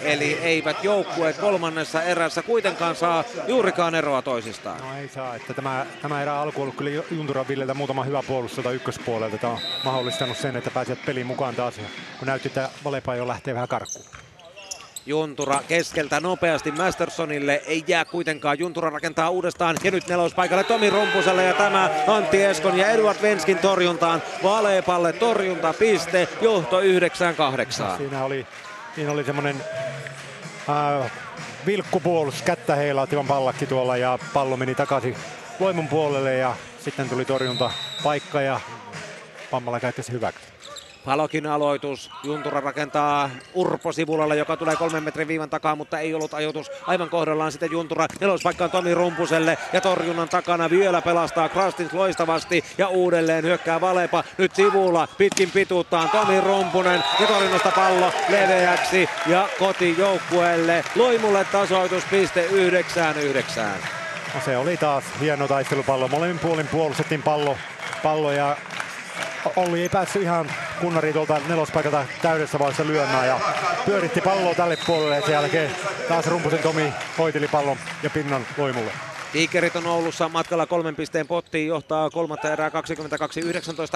eli 0.00 0.38
eivät 0.42 0.84
joukkueet 0.84 1.36
kolmannessa 1.36 2.02
erässä 2.02 2.42
kuitenkaan 2.42 2.96
saa 2.96 3.24
juurikaan 3.46 3.94
eroa 3.94 4.22
toisistaan. 4.22 4.80
No 4.80 4.98
ei 4.98 5.08
saa, 5.08 5.34
että 5.34 5.54
tämä, 5.54 5.86
tämä 6.02 6.22
erä 6.22 6.40
alku 6.40 6.62
ollut 6.62 6.76
kyllä 6.76 7.02
Junturan 7.10 7.48
Villeltä 7.48 7.74
muutama 7.74 8.04
hyvä 8.04 8.22
puolustus 8.22 8.66
ykköspuolelta. 8.66 9.38
Tämä 9.38 9.52
on 9.52 9.58
mahdollistanut 9.84 10.36
sen, 10.36 10.56
että 10.56 10.70
pääsevät 10.70 11.06
peliin 11.06 11.26
mukaan 11.26 11.54
taas, 11.54 11.74
kun 12.18 12.28
näytti, 12.28 12.48
että 12.48 12.68
Valepa 12.84 13.14
jo 13.14 13.28
lähtee 13.28 13.54
vähän 13.54 13.68
karkuun. 13.68 14.27
Juntura 15.08 15.62
keskeltä 15.68 16.20
nopeasti 16.20 16.72
Mastersonille. 16.72 17.62
Ei 17.66 17.84
jää 17.86 18.04
kuitenkaan. 18.04 18.58
Juntura 18.58 18.90
rakentaa 18.90 19.30
uudestaan 19.30 19.76
ja 19.84 19.90
nyt 19.90 20.08
nelospaikalle 20.08 20.64
Tomi 20.64 20.90
Rumpuselle 20.90 21.44
ja 21.44 21.54
tämä 21.54 21.90
Antti 22.06 22.44
Eskon 22.44 22.78
ja 22.78 22.90
Eduard 22.90 23.22
Venskin 23.22 23.58
torjuntaan. 23.58 24.22
Valepalle 24.42 25.12
torjunta 25.12 25.74
piste, 25.78 26.28
johto 26.40 26.80
9-8. 26.80 26.84
Siinä 27.96 28.24
oli, 28.24 28.46
siinä 28.94 29.12
oli 29.12 29.24
semmoinen 29.24 29.56
äh, 30.68 31.10
vilkkupuolus, 31.66 32.42
kättä 32.42 32.74
heilaativan 32.74 33.26
pallakki 33.26 33.66
tuolla 33.66 33.96
ja 33.96 34.18
pallo 34.32 34.56
meni 34.56 34.74
takaisin 34.74 35.16
Loimun 35.60 35.88
puolelle 35.88 36.34
ja 36.34 36.56
sitten 36.84 37.08
tuli 37.08 37.24
torjunta 37.24 37.70
paikka 38.02 38.40
ja 38.40 38.60
Pammala 39.50 39.80
käytti 39.80 40.02
hyväksi. 40.12 40.57
Palokin 41.08 41.46
aloitus. 41.46 42.10
Juntura 42.24 42.60
rakentaa 42.60 43.30
Urpo 43.54 43.92
Sivulalle, 43.92 44.36
joka 44.36 44.56
tulee 44.56 44.76
kolmen 44.76 45.02
metrin 45.02 45.28
viivan 45.28 45.50
takaa, 45.50 45.76
mutta 45.76 45.98
ei 45.98 46.14
ollut 46.14 46.34
ajoitus 46.34 46.70
aivan 46.86 47.08
kohdallaan. 47.08 47.52
Sitten 47.52 47.72
Juntura 47.72 48.06
nelospaikkaan 48.20 48.70
Tomi 48.70 48.94
Rumpuselle 48.94 49.58
ja 49.72 49.80
torjunnan 49.80 50.28
takana 50.28 50.70
vielä 50.70 51.02
pelastaa 51.02 51.48
Krastins 51.48 51.92
loistavasti 51.92 52.64
ja 52.78 52.88
uudelleen 52.88 53.44
hyökkää 53.44 53.80
Valepa. 53.80 54.24
Nyt 54.38 54.54
sivulla 54.54 55.08
pitkin 55.18 55.50
pituuttaan 55.50 56.10
Tomi 56.10 56.40
Rumpunen 56.40 57.04
ja 57.20 57.26
torjunnasta 57.26 57.70
pallo 57.70 58.12
leveäksi 58.28 59.08
ja 59.26 59.48
kotijoukkueelle. 59.58 60.84
Loimulle 60.94 61.44
tasoituspiste 61.52 62.48
9-9. 62.48 62.50
No 64.34 64.40
se 64.44 64.56
oli 64.56 64.76
taas 64.76 65.04
hieno 65.20 65.48
taistelupallo. 65.48 66.08
Molemmin 66.08 66.38
puolin 66.38 66.68
puolustettiin 66.68 67.22
pallo, 67.22 67.56
pallo 68.02 68.32
ja 68.32 68.56
Olli 69.56 69.82
ei 69.82 69.88
päässyt 69.88 70.22
ihan 70.22 70.50
kunnari 70.80 71.12
tuolta 71.12 71.40
nelospaikalta 71.48 72.04
täydessä 72.22 72.58
vaiheessa 72.58 72.86
lyömään 72.86 73.26
ja 73.26 73.40
pyöritti 73.86 74.20
palloa 74.20 74.54
tälle 74.54 74.78
puolelle 74.86 75.16
ja 75.16 75.22
sen 75.22 75.32
jälkeen 75.32 75.70
taas 76.08 76.26
Rumpusen 76.26 76.58
Tomi 76.58 76.92
hoiteli 77.18 77.48
pallon 77.48 77.76
ja 78.02 78.10
pinnan 78.10 78.46
Loimulle. 78.56 78.92
Tiikerit 79.32 79.76
on 79.76 79.86
Oulussa 79.86 80.28
matkalla 80.28 80.66
kolmen 80.66 80.96
pisteen 80.96 81.26
pottiin, 81.26 81.68
johtaa 81.68 82.10
kolmatta 82.10 82.52
erää 82.52 82.68
22-19 82.68 82.72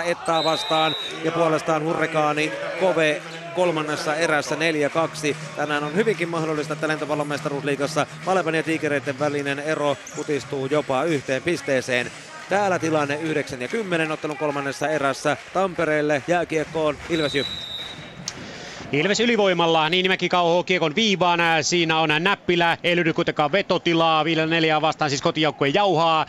Ettaa 0.05 0.45
vastaan 0.45 0.95
ja 1.25 1.33
puolestaan 1.33 1.85
Hurrikaani 1.85 2.53
Kove 2.81 3.23
kolmannessa 3.55 4.15
erässä 4.15 4.55
4-2. 4.55 5.37
Tänään 5.57 5.85
on 5.85 5.95
hyvinkin 5.95 6.29
mahdollista, 6.29 6.73
että 6.73 6.89
lentopallon 6.89 7.27
mestaruusliigassa 7.27 8.07
ja 8.57 8.63
Tiikereiden 8.63 9.19
välinen 9.19 9.59
ero 9.59 9.97
kutistuu 10.17 10.67
jopa 10.67 11.05
yhteen 11.05 11.43
pisteeseen. 11.43 12.11
Täällä 12.53 12.79
tilanne 12.79 13.19
9 13.23 13.63
ja 13.63 13.69
10 13.69 14.13
ottelun 14.13 14.37
kolmannessa 14.37 14.89
erässä 14.89 15.37
Tampereelle 15.55 16.23
jääkiekkoon 16.29 16.97
Ilves 17.11 17.35
Jyp. 17.35 17.47
Ilves 18.93 19.21
ylivoimalla, 19.21 19.89
Niinimäki 19.89 20.29
kauhoo 20.29 20.63
kiekon 20.63 20.95
viivaan, 20.95 21.41
siinä 21.63 21.99
on 21.99 22.11
näppilä, 22.19 22.79
ei 22.85 22.97
löydy 22.97 23.13
kuitenkaan 23.13 23.53
vetotilaa, 23.53 24.25
5-4 24.25 24.27
vastaan 24.81 25.11
siis 25.11 25.23
kotijoukkue 25.23 25.69
jauhaa, 25.69 26.27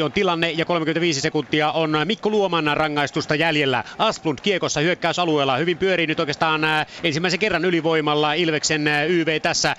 1-1 0.00 0.04
on 0.04 0.12
tilanne 0.12 0.50
ja 0.50 0.64
35 0.64 1.20
sekuntia 1.20 1.72
on 1.72 1.96
Mikko 2.04 2.30
Luoman 2.30 2.70
rangaistusta 2.74 3.34
jäljellä. 3.34 3.84
Asplund 3.98 4.38
kiekossa 4.42 4.80
hyökkäysalueella, 4.80 5.56
hyvin 5.56 5.78
pyörii 5.78 6.06
nyt 6.06 6.20
oikeastaan 6.20 6.60
ensimmäisen 7.04 7.40
kerran 7.40 7.64
ylivoimalla 7.64 8.32
Ilveksen 8.32 8.88
YV 9.08 9.40
tässä 9.42 9.76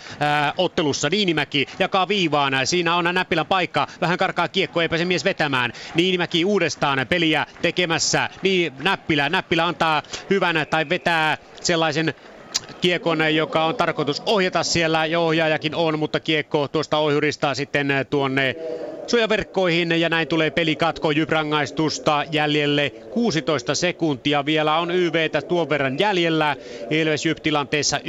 ottelussa. 0.58 1.10
Niinimäki 1.10 1.66
jakaa 1.80 2.08
viivaan, 2.08 2.54
siinä 2.64 2.96
on 2.96 3.10
näppilän 3.14 3.46
paikka, 3.46 3.88
vähän 4.02 4.18
karkaa 4.18 4.48
kiekko, 4.48 4.82
ei 4.82 4.90
pääse 4.90 5.06
mies 5.06 5.26
vetämään. 5.26 5.74
Niinimäki 5.96 6.46
uudestaan 6.46 7.08
peliä 7.10 7.46
tekemässä, 7.62 8.30
niin 8.42 8.74
näppilä, 8.84 9.30
näppilä 9.30 9.66
antaa 9.66 10.04
hyvän 10.30 10.56
tai 10.70 10.90
vetää 10.90 11.38
sellaisen 11.62 12.14
kiekon, 12.82 13.36
joka 13.36 13.66
on 13.66 13.76
tarkoitus 13.76 14.24
ohjata 14.26 14.64
siellä 14.64 15.06
ja 15.06 15.20
ohjaajakin 15.20 15.76
on, 15.76 16.00
mutta 16.00 16.20
kiekko 16.20 16.68
tuosta 16.68 16.98
ohjuristaa 16.98 17.56
sitten 17.56 17.88
tuonne 18.10 18.56
suojaverkkoihin 19.08 20.02
ja 20.02 20.10
näin 20.10 20.28
tulee 20.28 20.52
pelikatko 20.52 21.12
Jyp-rangaistusta 21.12 22.26
jäljelle 22.32 22.90
16 22.90 23.76
sekuntia. 23.76 24.46
Vielä 24.46 24.78
on 24.78 24.92
YVtä 24.92 25.42
tuon 25.42 25.70
verran 25.70 26.00
jäljellä. 26.00 26.56
Ilves 26.90 27.26
Jyp 27.26 27.38
tilanteessa 27.38 27.98
1-1 27.98 28.02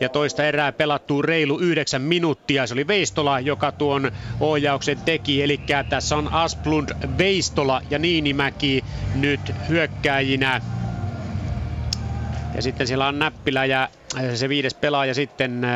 ja 0.00 0.08
toista 0.08 0.44
erää 0.44 0.72
pelattu 0.72 1.22
reilu 1.22 1.58
9 1.58 2.02
minuuttia. 2.02 2.66
Se 2.66 2.74
oli 2.74 2.86
Veistola, 2.86 3.40
joka 3.40 3.72
tuon 3.72 4.12
ohjauksen 4.40 4.98
teki. 5.04 5.42
Eli 5.42 5.60
tässä 5.88 6.16
on 6.16 6.32
Asplund, 6.32 6.88
Veistola 7.18 7.82
ja 7.90 7.98
Niinimäki 7.98 8.84
nyt 9.14 9.40
hyökkäjinä 9.68 10.60
ja 12.54 12.62
sitten 12.62 12.86
siellä 12.86 13.06
on 13.06 13.18
Näppilä 13.18 13.64
ja 13.64 13.88
se 14.34 14.48
viides 14.48 14.74
pelaaja 14.74 15.14
sitten 15.14 15.66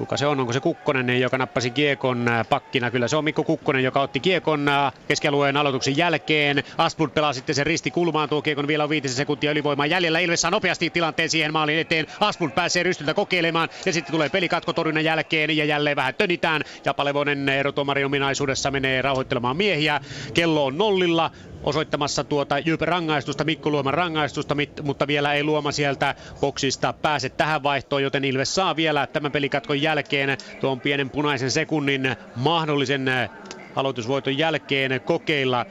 Kuka 0.00 0.16
se 0.16 0.26
on? 0.26 0.40
Onko 0.40 0.52
se 0.52 0.60
Kukkonen, 0.60 1.20
joka 1.20 1.38
nappasi 1.38 1.70
Kiekon 1.70 2.26
pakkina? 2.48 2.90
Kyllä 2.90 3.08
se 3.08 3.16
on 3.16 3.24
Mikko 3.24 3.44
Kukkonen, 3.44 3.84
joka 3.84 4.00
otti 4.00 4.20
Kiekon 4.20 4.70
keskialueen 5.08 5.56
aloituksen 5.56 5.96
jälkeen. 5.96 6.64
Asplund 6.78 7.12
pelaa 7.12 7.32
sitten 7.32 7.54
sen 7.54 7.66
risti 7.66 7.90
kulmaan 7.90 8.28
tuo 8.28 8.42
Kiekon 8.42 8.66
vielä 8.66 8.84
on 8.84 8.90
viitisen 8.90 9.16
sekuntia 9.16 9.50
ylivoimaa 9.50 9.86
jäljellä. 9.86 10.18
Ilves 10.18 10.40
saa 10.40 10.50
nopeasti 10.50 10.90
tilanteen 10.90 11.30
siihen 11.30 11.52
maalin 11.52 11.78
eteen. 11.78 12.06
Asplund 12.20 12.52
pääsee 12.52 12.82
rystyltä 12.82 13.14
kokeilemaan 13.14 13.68
ja 13.86 13.92
sitten 13.92 14.12
tulee 14.12 14.28
pelikatko 14.28 14.72
torjunnan 14.72 15.04
jälkeen 15.04 15.56
ja 15.56 15.64
jälleen 15.64 15.96
vähän 15.96 16.14
tönitään. 16.14 16.62
Ja 16.84 16.94
Palevonen 16.94 17.48
erotuomarin 17.48 18.06
ominaisuudessa 18.06 18.70
menee 18.70 19.02
rauhoittelemaan 19.02 19.56
miehiä. 19.56 20.00
Kello 20.34 20.64
on 20.64 20.78
nollilla 20.78 21.30
osoittamassa 21.62 22.24
tuota 22.24 22.58
Jyp 22.58 22.80
rangaistusta, 22.80 23.44
Mikko 23.44 23.70
Luoman 23.70 23.94
rangaistusta, 23.94 24.56
mutta 24.82 25.06
vielä 25.06 25.34
ei 25.34 25.44
Luoma 25.44 25.72
sieltä 25.72 26.14
boksista 26.40 26.92
pääse 26.92 27.28
tähän 27.28 27.62
vaihtoon, 27.62 28.02
joten 28.02 28.24
Ilves 28.24 28.54
saa 28.54 28.76
vielä 28.76 29.06
tämän 29.06 29.32
pelikatkon 29.32 29.82
jälkeen 29.82 30.38
tuon 30.60 30.80
pienen 30.80 31.10
punaisen 31.10 31.50
sekunnin 31.50 32.16
mahdollisen 32.36 33.08
äh, 33.08 33.30
aloitusvoiton 33.76 34.38
jälkeen 34.38 35.00
kokeilla 35.00 35.66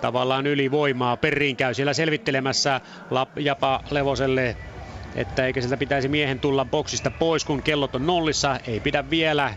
tavallaan 0.00 0.46
ylivoimaa. 0.46 1.16
Perriin 1.16 1.56
käy 1.56 1.74
siellä 1.74 1.94
selvittelemässä 1.94 2.80
Japa 3.36 3.80
Levoselle 3.90 4.56
että 5.16 5.46
eikä 5.46 5.60
sieltä 5.60 5.76
pitäisi 5.76 6.08
miehen 6.08 6.40
tulla 6.40 6.64
boksista 6.64 7.10
pois, 7.10 7.44
kun 7.44 7.62
kellot 7.62 7.94
on 7.94 8.06
nollissa. 8.06 8.60
Ei 8.66 8.80
pidä 8.80 9.10
vielä. 9.10 9.54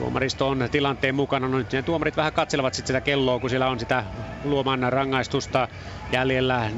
Tuomaristo 0.00 0.48
on 0.48 0.68
tilanteen 0.70 1.14
mukana. 1.14 1.48
No 1.48 1.58
nyt 1.58 1.72
ne 1.72 1.82
tuomarit 1.82 2.16
vähän 2.16 2.32
katselevat 2.32 2.74
sit 2.74 2.86
sitä 2.86 3.00
kelloa, 3.00 3.38
kun 3.38 3.50
siellä 3.50 3.68
on 3.68 3.78
sitä 3.78 4.04
luoman 4.44 4.92
rangaistusta 4.92 5.68
jäljellä 6.12 6.70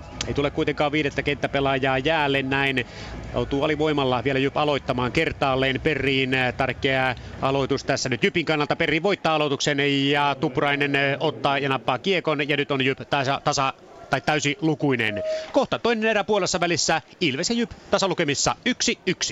0-0-0. 0.00 0.04
Ei 0.28 0.34
tule 0.34 0.50
kuitenkaan 0.50 0.92
viidettä 0.92 1.22
kenttäpelaajaa 1.22 1.98
jäälle 1.98 2.42
näin. 2.42 2.86
Joutuu 3.34 3.62
alivoimalla 3.62 4.24
vielä 4.24 4.38
Jyp 4.38 4.56
aloittamaan 4.56 5.12
kertaalleen 5.12 5.80
Perriin. 5.80 6.30
Tärkeä 6.56 7.14
aloitus 7.42 7.84
tässä 7.84 8.08
nyt 8.08 8.24
Jypin 8.24 8.44
kannalta. 8.44 8.76
Perri 8.76 9.02
voittaa 9.02 9.34
aloituksen 9.34 10.10
ja 10.10 10.36
Tupurainen 10.40 10.92
ottaa 11.20 11.58
ja 11.58 11.68
nappaa 11.68 11.98
kiekon. 11.98 12.48
Ja 12.48 12.56
nyt 12.56 12.70
on 12.70 12.84
Jyp 12.84 12.98
tasa, 13.10 13.40
tasa 13.44 13.72
tai 14.10 14.20
täysi 14.20 14.58
lukuinen. 14.60 15.22
Kohta 15.52 15.78
toinen 15.78 16.10
erä 16.10 16.24
puolessa 16.24 16.60
välissä 16.60 17.02
Ilves 17.20 17.50
ja 17.50 17.56
Jyp 17.56 17.70
tasalukemissa 17.90 18.56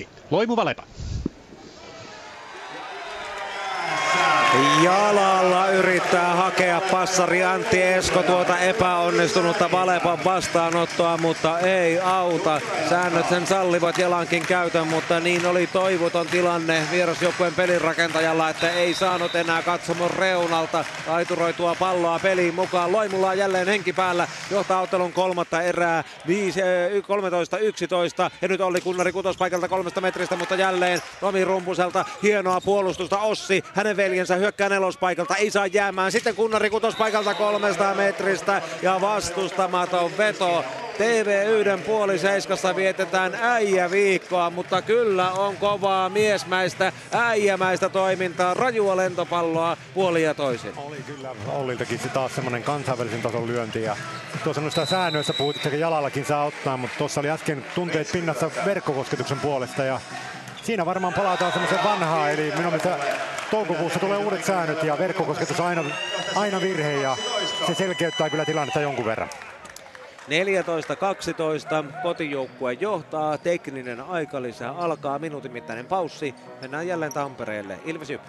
1-1. 0.03 0.07
Loimu 0.31 0.55
Valepa. 0.55 0.83
Jalalla 4.83 5.69
yrittää 5.69 6.35
hakea 6.35 6.81
passari 6.91 7.43
Antti 7.43 7.81
Esko 7.81 8.23
tuota 8.23 8.59
epäonnistunutta 8.59 9.71
Valepan 9.71 10.23
vastaanottoa, 10.23 11.17
mutta 11.17 11.59
ei 11.59 11.99
auta. 11.99 12.61
Säännöt 12.89 13.29
sen 13.29 13.47
sallivat 13.47 13.97
jalankin 13.97 14.45
käytön, 14.45 14.87
mutta 14.87 15.19
niin 15.19 15.45
oli 15.45 15.67
toivoton 15.67 16.27
tilanne 16.27 16.87
vierasjoukkueen 16.91 17.53
pelirakentajalla, 17.53 18.49
että 18.49 18.71
ei 18.71 18.93
saanut 18.93 19.35
enää 19.35 19.61
katsomon 19.61 20.11
reunalta 20.11 20.85
taituroitua 21.05 21.75
palloa 21.79 22.19
peliin 22.19 22.55
mukaan. 22.55 22.91
Loimulla 22.91 23.29
on 23.29 23.37
jälleen 23.37 23.67
henki 23.67 23.93
päällä, 23.93 24.27
johtaa 24.51 24.81
ottelun 24.81 25.13
kolmatta 25.13 25.61
erää 25.61 26.03
13-11 28.27 28.31
ja 28.41 28.47
nyt 28.47 28.61
oli 28.61 28.81
Kunnari 28.81 29.11
kutospaikalta 29.11 29.67
kolmesta 29.67 30.01
metristä, 30.01 30.35
mutta 30.35 30.55
jälleen 30.55 31.01
Tomi 31.19 31.45
Rumpuselta 31.45 32.05
hienoa 32.23 32.61
puolustusta 32.61 33.19
Ossi, 33.19 33.63
hänen 33.73 33.97
veljensä 34.03 34.35
hyökkää 34.35 34.69
nelospaikalta, 34.69 35.35
ei 35.35 35.51
saa 35.51 35.67
jäämään. 35.67 36.11
Sitten 36.11 36.35
Kunnari 36.35 36.69
kutospaikalta 36.69 37.33
300 37.33 37.95
metristä 37.95 38.61
ja 38.81 39.01
vastustamaton 39.01 40.11
veto. 40.17 40.65
TV1 40.93 41.81
puoli 41.85 42.19
seiskassa 42.19 42.75
vietetään 42.75 43.35
äijäviikkoa, 43.41 44.49
mutta 44.49 44.81
kyllä 44.81 45.31
on 45.31 45.57
kovaa 45.57 46.09
miesmäistä, 46.09 46.93
äijämäistä 47.11 47.89
toimintaa, 47.89 48.53
rajua 48.53 48.97
lentopalloa 48.97 49.77
puoli 49.93 50.23
ja 50.23 50.33
toisin. 50.33 50.71
Oli 50.77 50.97
kyllä 51.05 51.35
Olliltakin 51.47 51.99
se 51.99 52.09
taas 52.09 52.35
semmoinen 52.35 52.63
kansainvälisen 52.63 53.21
tason 53.21 53.47
lyönti 53.47 53.81
ja 53.81 53.97
tuossa 54.43 54.61
noista 54.61 54.85
säännöissä 54.85 55.33
puhut, 55.33 55.55
että 55.55 55.69
jalallakin 55.69 56.25
saa 56.25 56.45
ottaa, 56.45 56.77
mutta 56.77 56.97
tuossa 56.97 57.19
oli 57.19 57.29
äsken 57.29 57.65
tunteet 57.75 58.11
pinnassa 58.11 58.51
verkkokosketuksen 58.65 59.39
puolesta 59.39 59.83
ja 59.83 59.99
siinä 60.63 60.85
varmaan 60.85 61.13
palataan 61.13 61.51
semmoisen 61.51 61.83
vanhaa, 61.83 62.29
eli 62.29 62.51
minun 62.51 62.65
mielestä 62.65 62.97
toukokuussa 63.51 63.99
tulee 63.99 64.17
uudet 64.17 64.43
säännöt 64.45 64.83
ja 64.83 64.97
verkkokosketus 64.97 65.59
aina, 65.59 65.83
aina 66.35 66.61
virhe 66.61 66.93
ja 66.93 67.17
se 67.67 67.73
selkeyttää 67.73 68.29
kyllä 68.29 68.45
tilannetta 68.45 68.81
jonkun 68.81 69.05
verran. 69.05 69.29
14-12 70.27 71.93
kotijoukkue 72.03 72.73
johtaa, 72.73 73.37
tekninen 73.37 74.01
aikalisä 74.01 74.69
alkaa, 74.69 75.19
minuutin 75.19 75.51
mittainen 75.51 75.85
paussi. 75.85 76.35
Mennään 76.61 76.87
jälleen 76.87 77.13
Tampereelle. 77.13 77.79
Ilves 77.85 78.09
Jyp. 78.09 78.21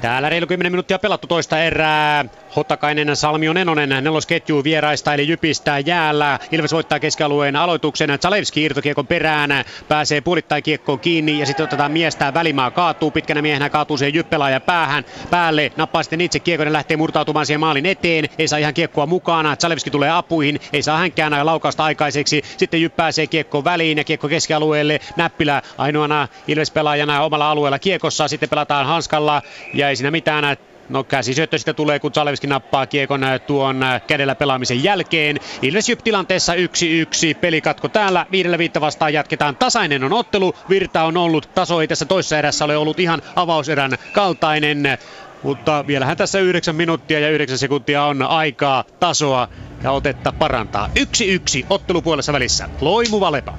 Täällä 0.00 0.28
reilu 0.28 0.46
10 0.46 0.72
minuuttia 0.72 0.98
pelattu 0.98 1.26
toista 1.26 1.58
erää. 1.58 2.24
Hotakainen, 2.56 3.16
Salmio 3.16 3.52
Nenonen 3.52 3.88
nelosketju 3.88 4.64
vieraista 4.64 5.14
eli 5.14 5.28
Jypistä 5.28 5.78
jäällä. 5.78 6.38
Ilves 6.52 6.72
voittaa 6.72 7.00
keskialueen 7.00 7.56
aloituksen. 7.56 8.18
Zalewski 8.22 8.62
irtokiekon 8.62 9.06
perään. 9.06 9.50
Pääsee 9.88 10.20
puolittain 10.20 10.62
kiekkoon 10.62 11.00
kiinni 11.00 11.38
ja 11.38 11.46
sitten 11.46 11.64
otetaan 11.64 11.92
miestä 11.92 12.34
välimaa 12.34 12.70
kaatuu. 12.70 13.10
Pitkänä 13.10 13.42
miehenä 13.42 13.70
kaatuu 13.70 13.96
siihen 13.96 14.14
Jyppelaaja 14.14 14.60
päähän. 14.60 15.04
Päälle 15.30 15.72
nappaa 15.76 16.02
sitten 16.02 16.20
itse 16.20 16.40
kiekon 16.40 16.66
ja 16.66 16.72
lähtee 16.72 16.96
murtautumaan 16.96 17.46
siihen 17.46 17.60
maalin 17.60 17.86
eteen. 17.86 18.28
Ei 18.38 18.48
saa 18.48 18.58
ihan 18.58 18.74
kiekkoa 18.74 19.06
mukana. 19.06 19.56
Zalewski 19.56 19.90
tulee 19.90 20.10
apuihin. 20.10 20.60
Ei 20.72 20.82
saa 20.82 20.98
hänkään 20.98 21.46
laukausta 21.46 21.84
aikaiseksi. 21.84 22.42
Sitten 22.56 22.82
Jyp 22.82 22.96
pääsee 22.96 23.26
kiekko 23.26 23.64
väliin 23.64 23.98
ja 23.98 24.04
kiekko 24.04 24.28
keskialueelle. 24.28 25.00
Näppilä 25.16 25.62
ainoana 25.78 26.28
Ilves-pelaajana 26.48 27.20
omalla 27.24 27.50
alueella 27.50 27.78
kiekossa. 27.78 28.28
Sitten 28.28 28.48
pelataan 28.48 28.86
hanskalla 28.86 29.42
ja 29.74 29.88
ei 29.88 29.96
siinä 29.96 30.10
mitään 30.10 30.56
No 30.88 31.04
käsisyöttö 31.04 31.58
sitten 31.58 31.74
tulee, 31.74 31.98
kun 31.98 32.12
Zalewski 32.12 32.46
nappaa 32.46 32.86
kiekon 32.86 33.24
äh, 33.24 33.40
tuon 33.40 33.82
äh, 33.82 34.02
kädellä 34.06 34.34
pelaamisen 34.34 34.84
jälkeen. 34.84 35.40
Ilves 35.62 35.88
Jyp 35.88 36.00
tilanteessa 36.04 36.54
1-1. 36.54 36.58
Pelikatko 37.40 37.88
täällä. 37.88 38.26
Viidellä 38.32 38.58
viitta 38.58 38.80
vastaan 38.80 39.12
jatketaan. 39.12 39.56
Tasainen 39.56 40.04
on 40.04 40.12
ottelu. 40.12 40.54
Virta 40.68 41.02
on 41.02 41.16
ollut. 41.16 41.50
Taso 41.54 41.80
ei 41.80 41.88
tässä 41.88 42.04
toisessa 42.04 42.38
erässä 42.38 42.64
ole 42.64 42.76
ollut 42.76 43.00
ihan 43.00 43.22
avauserän 43.36 43.98
kaltainen. 44.12 44.98
Mutta 45.42 45.84
vielähän 45.86 46.16
tässä 46.16 46.38
9 46.38 46.76
minuuttia 46.76 47.18
ja 47.18 47.30
9 47.30 47.58
sekuntia 47.58 48.04
on 48.04 48.22
aikaa 48.22 48.84
tasoa 49.00 49.48
ja 49.82 49.90
otetta 49.90 50.32
parantaa. 50.32 50.90
1-1 50.98 51.66
ottelupuolessa 51.70 52.32
välissä. 52.32 52.68
Loimu 52.80 53.20
Valepa. 53.20 53.54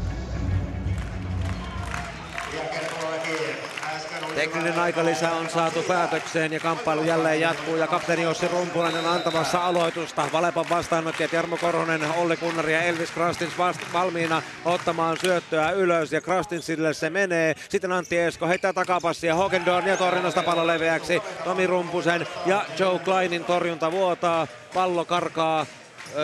Tekninen 4.39 4.79
aikalisä 4.79 5.31
on 5.31 5.49
saatu 5.49 5.83
päätökseen 5.83 6.53
ja 6.53 6.59
kamppailu 6.59 7.03
jälleen 7.03 7.41
jatkuu 7.41 7.75
ja 7.75 7.87
kapteeni 7.87 8.25
Ossi 8.25 8.47
Rumpulainen 8.47 9.05
antamassa 9.05 9.65
aloitusta. 9.65 10.29
Valepan 10.33 10.65
vastaanottajat 10.69 11.33
Jarmo 11.33 11.57
Korhonen, 11.57 12.01
Olli 12.17 12.37
Kunnari 12.37 12.73
ja 12.73 12.81
Elvis 12.81 13.11
Krastins 13.11 13.57
vast- 13.57 13.93
valmiina 13.93 14.41
ottamaan 14.65 15.17
syöttöä 15.17 15.71
ylös 15.71 16.11
ja 16.11 16.21
Krastinsille 16.21 16.93
se 16.93 17.09
menee. 17.09 17.55
Sitten 17.69 17.91
Antti 17.91 18.17
Esko 18.17 18.47
heittää 18.47 18.73
takapassia 18.73 19.35
Hogendorn 19.35 19.87
ja 19.87 19.97
torjunnasta 19.97 20.43
pallo 20.43 20.67
leveäksi. 20.67 21.21
Tomi 21.43 21.67
Rumpusen 21.67 22.27
ja 22.45 22.65
Joe 22.79 22.99
Kleinin 22.99 23.43
torjunta 23.43 23.91
vuotaa. 23.91 24.47
Pallo 24.73 25.05
karkaa 25.05 25.65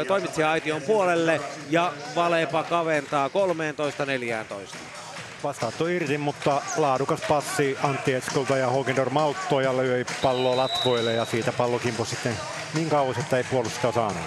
toimitsija-aition 0.07 0.81
puolelle 0.81 1.41
ja 1.69 1.93
Valepa 2.15 2.63
kaventaa 2.63 3.27
13-14 3.27 5.04
vastaattu 5.45 5.87
irti, 5.87 6.17
mutta 6.17 6.61
laadukas 6.77 7.21
passi 7.27 7.77
Antti 7.83 8.13
Eskolta 8.13 8.57
ja 8.57 8.67
Hogendor 8.67 9.09
Malttoja 9.09 9.77
löi 9.77 10.05
palloa 10.21 10.57
latvoille 10.57 11.13
ja 11.13 11.25
siitä 11.25 11.51
pallo 11.51 11.79
kimpui 11.79 12.05
sitten 12.05 12.37
niin 12.73 12.89
kauas, 12.89 13.17
että 13.17 13.37
ei 13.37 13.43
puolusta 13.43 13.91
saanut. 13.91 14.21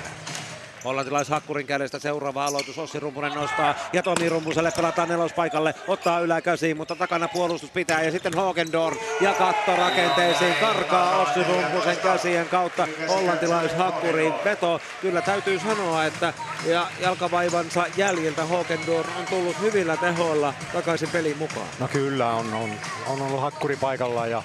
Hollantilais-Hakkurin 0.89 1.67
kädestä 1.67 1.99
seuraava 1.99 2.45
aloitus. 2.45 2.79
Ossi 2.79 3.01
Rumpunen 3.01 3.33
nostaa 3.33 3.75
ja 3.93 4.03
Tomi 4.03 4.29
Rumpuselle 4.29 4.73
pelataan 4.77 5.09
nelospaikalle. 5.09 5.75
Ottaa 5.89 6.21
yläkäsiin, 6.21 6.77
mutta 6.77 6.97
takana 6.97 7.29
puolustus 7.29 7.71
pitää. 7.71 8.03
Ja 8.03 8.11
sitten 8.11 8.35
Hogendorn 8.35 8.97
ja 9.21 9.33
katto 9.33 9.77
rakenteisiin. 9.77 10.55
Karkaa 10.61 11.19
Ossi 11.19 11.45
Rumpusen 11.45 11.97
käsien 11.97 12.49
kautta 12.49 12.89
Hollantilais-Hakkuriin. 13.09 14.35
Veto. 14.45 14.81
Kyllä 15.01 15.23
täytyy 15.23 15.59
sanoa, 15.59 16.05
että 16.05 16.33
ja 16.67 16.87
jalkavaivansa 17.01 17.85
jäljiltä 17.97 18.45
Hogendorn 18.45 19.11
on 19.19 19.27
tullut 19.27 19.61
hyvillä 19.61 19.97
tehoilla 19.97 20.55
takaisin 20.73 21.09
peliin 21.09 21.39
mukaan. 21.39 21.69
No 21.79 21.89
kyllä, 21.89 22.31
on, 22.31 22.55
on, 22.55 22.71
on 23.07 23.23
ollut 23.23 23.41
Hakkuri 23.41 23.77
paikalla 23.77 24.27
ja 24.27 24.43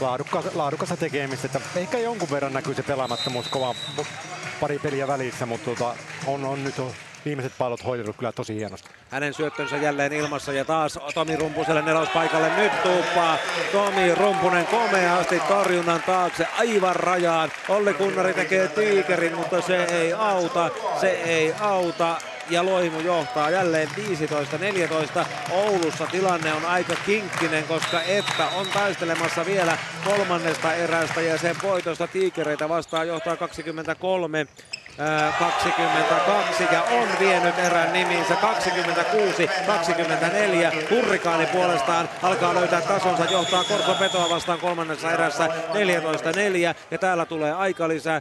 laadukka, 0.00 0.42
laadukasta 0.54 0.96
tekemistä. 0.96 1.46
Että 1.46 1.60
ehkä 1.76 1.98
jonkun 1.98 2.30
verran 2.30 2.52
näkyy 2.52 2.74
se 2.74 2.82
pelaamattomuus 2.82 3.48
kova 3.48 3.74
pari 4.60 4.78
peliä 4.78 5.08
välissä, 5.08 5.46
mutta 5.46 5.64
tota, 5.64 5.94
on, 6.26 6.44
on 6.44 6.64
nyt 6.64 6.74
viimeiset 7.24 7.52
pallot 7.58 7.84
hoidettu 7.84 8.12
kyllä 8.12 8.32
tosi 8.32 8.54
hienosti. 8.54 8.90
Hänen 9.10 9.34
syöttönsä 9.34 9.76
jälleen 9.76 10.12
ilmassa 10.12 10.52
ja 10.52 10.64
taas 10.64 10.98
Tomi 11.14 11.36
Rumpuselle 11.36 11.82
nelospaikalle. 11.82 12.56
Nyt 12.56 12.82
tuuppaa 12.82 13.38
Tomi 13.72 14.14
Rumpunen 14.14 14.66
komeasti 14.66 15.40
torjunnan 15.48 16.02
taakse 16.02 16.46
aivan 16.58 16.96
rajaan. 16.96 17.50
Olli 17.68 17.94
Kunnari 17.94 18.34
tekee 18.34 18.68
tiikerin, 18.68 19.36
mutta 19.36 19.60
se 19.60 19.84
ei 19.84 20.12
auta. 20.12 20.70
Se 21.00 21.10
ei 21.10 21.54
auta 21.60 22.16
ja 22.50 22.64
Loimu 22.64 23.00
johtaa 23.00 23.50
jälleen 23.50 23.88
15-14. 25.20 25.26
Oulussa 25.50 26.06
tilanne 26.06 26.52
on 26.52 26.64
aika 26.64 26.94
kinkkinen, 27.06 27.64
koska 27.64 28.02
Että 28.02 28.48
on 28.56 28.66
taistelemassa 28.66 29.46
vielä 29.46 29.78
kolmannesta 30.04 30.74
erästä 30.74 31.20
ja 31.20 31.38
sen 31.38 31.56
voitosta 31.62 32.06
tiikereitä 32.06 32.68
vastaan 32.68 33.08
johtaa 33.08 33.36
23 33.36 34.46
22 35.38 36.64
ja 36.72 36.82
on 36.82 37.08
vienyt 37.20 37.58
erän 37.58 37.92
nimiinsä 37.92 38.34
26-24. 38.34 38.36
Hurrikaani 40.90 41.46
puolestaan 41.46 42.08
alkaa 42.22 42.54
löytää 42.54 42.80
tasonsa, 42.80 43.24
johtaa 43.24 43.64
Korson 43.64 43.96
Petoa 43.96 44.30
vastaan 44.30 44.58
kolmannessa 44.58 45.12
erässä 45.12 45.46
14-4 45.46 45.50
ja 46.90 46.98
täällä 46.98 47.26
tulee 47.26 47.52
aika 47.52 47.88
lisää 47.88 48.20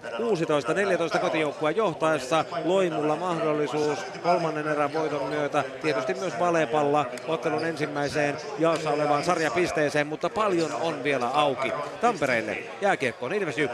16-14 1.16 1.20
kotijoukkueen 1.20 1.76
johtaessa. 1.76 2.46
Loimulla 2.64 3.16
mahdollisuus 3.16 4.00
kolmannen 4.24 4.68
erän 4.68 4.94
voiton 4.94 5.30
myötä 5.30 5.64
tietysti 5.82 6.14
myös 6.14 6.40
Valepalla 6.40 7.06
ottelun 7.28 7.66
ensimmäiseen 7.66 8.38
jaossa 8.60 8.90
olevaan 8.90 9.24
sarjapisteeseen, 9.24 10.08
mutta 10.08 10.30
paljon 10.30 10.74
on 10.82 11.04
vielä 11.04 11.28
auki. 11.28 11.72
Tampereelle 12.02 12.58
jääkiekkoon 12.82 13.34
Ilves 13.34 13.58
Jyp. 13.58 13.72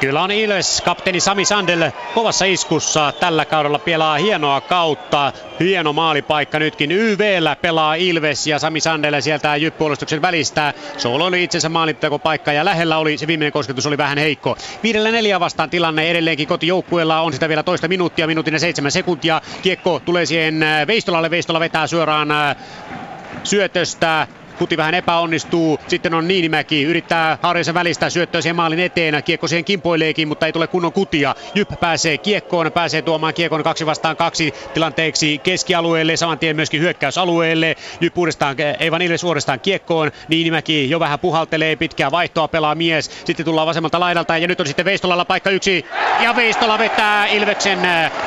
Kyllä 0.00 0.22
on 0.22 0.30
Ilves, 0.30 0.82
kapteeni 0.84 1.20
Sami 1.20 1.44
Sandel 1.44 1.90
kovassa 2.14 2.44
iskussa. 2.44 3.12
Tällä 3.20 3.44
kaudella 3.44 3.78
pelaa 3.78 4.16
hienoa 4.16 4.60
kautta. 4.60 5.32
Hieno 5.60 5.92
maalipaikka 5.92 6.58
nytkin. 6.58 6.92
YVllä 6.92 7.56
pelaa 7.56 7.94
Ilves 7.94 8.46
ja 8.46 8.58
Sami 8.58 8.80
Sandel 8.80 9.20
sieltä 9.20 9.56
jyppuolustuksen 9.56 10.22
välistä. 10.22 10.74
Soolo 10.96 11.24
oli 11.24 11.44
itsensä 11.44 11.70
paikka 12.22 12.52
ja 12.52 12.64
lähellä 12.64 12.98
oli 12.98 13.18
se 13.18 13.26
viimeinen 13.26 13.52
kosketus 13.52 13.86
oli 13.86 13.98
vähän 13.98 14.18
heikko. 14.18 14.56
Viidellä 14.82 15.10
neljä 15.10 15.40
vastaan 15.40 15.70
tilanne 15.70 16.10
edelleenkin 16.10 16.48
kotijoukkueella 16.48 17.20
on 17.20 17.32
sitä 17.32 17.48
vielä 17.48 17.62
toista 17.62 17.88
minuuttia, 17.88 18.26
minuutin 18.26 18.54
ja 18.54 18.60
seitsemän 18.60 18.92
sekuntia. 18.92 19.40
Kiekko 19.62 20.00
tulee 20.04 20.26
siihen 20.26 20.64
Veistolalle. 20.86 21.30
Veistola 21.30 21.60
vetää 21.60 21.86
suoraan 21.86 22.30
äh, 22.30 22.56
syötöstä 23.44 24.26
Kuti 24.58 24.76
vähän 24.76 24.94
epäonnistuu. 24.94 25.80
Sitten 25.88 26.14
on 26.14 26.28
Niinimäki, 26.28 26.82
yrittää 26.82 27.38
Harjasen 27.42 27.74
välistä 27.74 28.10
syöttöä 28.10 28.40
siihen 28.40 28.56
maalin 28.56 28.78
eteen. 28.80 29.22
Kiekko 29.24 29.48
siihen 29.48 29.64
kimpoileekin, 29.64 30.28
mutta 30.28 30.46
ei 30.46 30.52
tule 30.52 30.66
kunnon 30.66 30.92
kutia. 30.92 31.34
Jyp 31.54 31.70
pääsee 31.80 32.18
kiekkoon, 32.18 32.72
pääsee 32.72 33.02
tuomaan 33.02 33.34
kiekon 33.34 33.62
kaksi 33.62 33.86
vastaan 33.86 34.16
kaksi 34.16 34.54
tilanteeksi 34.74 35.38
keskialueelle, 35.38 36.16
saman 36.16 36.38
tien 36.38 36.56
myöskin 36.56 36.80
hyökkäysalueelle. 36.80 37.76
Jyp 38.00 38.18
uudestaan, 38.18 38.56
Eivan 38.80 39.02
Ilves 39.02 39.24
uudestaan 39.24 39.60
kiekkoon. 39.60 40.10
Niinimäki 40.28 40.90
jo 40.90 41.00
vähän 41.00 41.18
puhaltelee, 41.18 41.76
pitkää 41.76 42.10
vaihtoa 42.10 42.48
pelaa 42.48 42.74
mies. 42.74 43.10
Sitten 43.24 43.44
tullaan 43.44 43.66
vasemmalta 43.66 44.00
laidalta 44.00 44.38
ja 44.38 44.48
nyt 44.48 44.60
on 44.60 44.66
sitten 44.66 44.84
Veistolalla 44.84 45.24
paikka 45.24 45.50
yksi. 45.50 45.86
Ja 46.20 46.36
Veistola 46.36 46.78
vetää 46.78 47.26
Ilveksen 47.26 47.78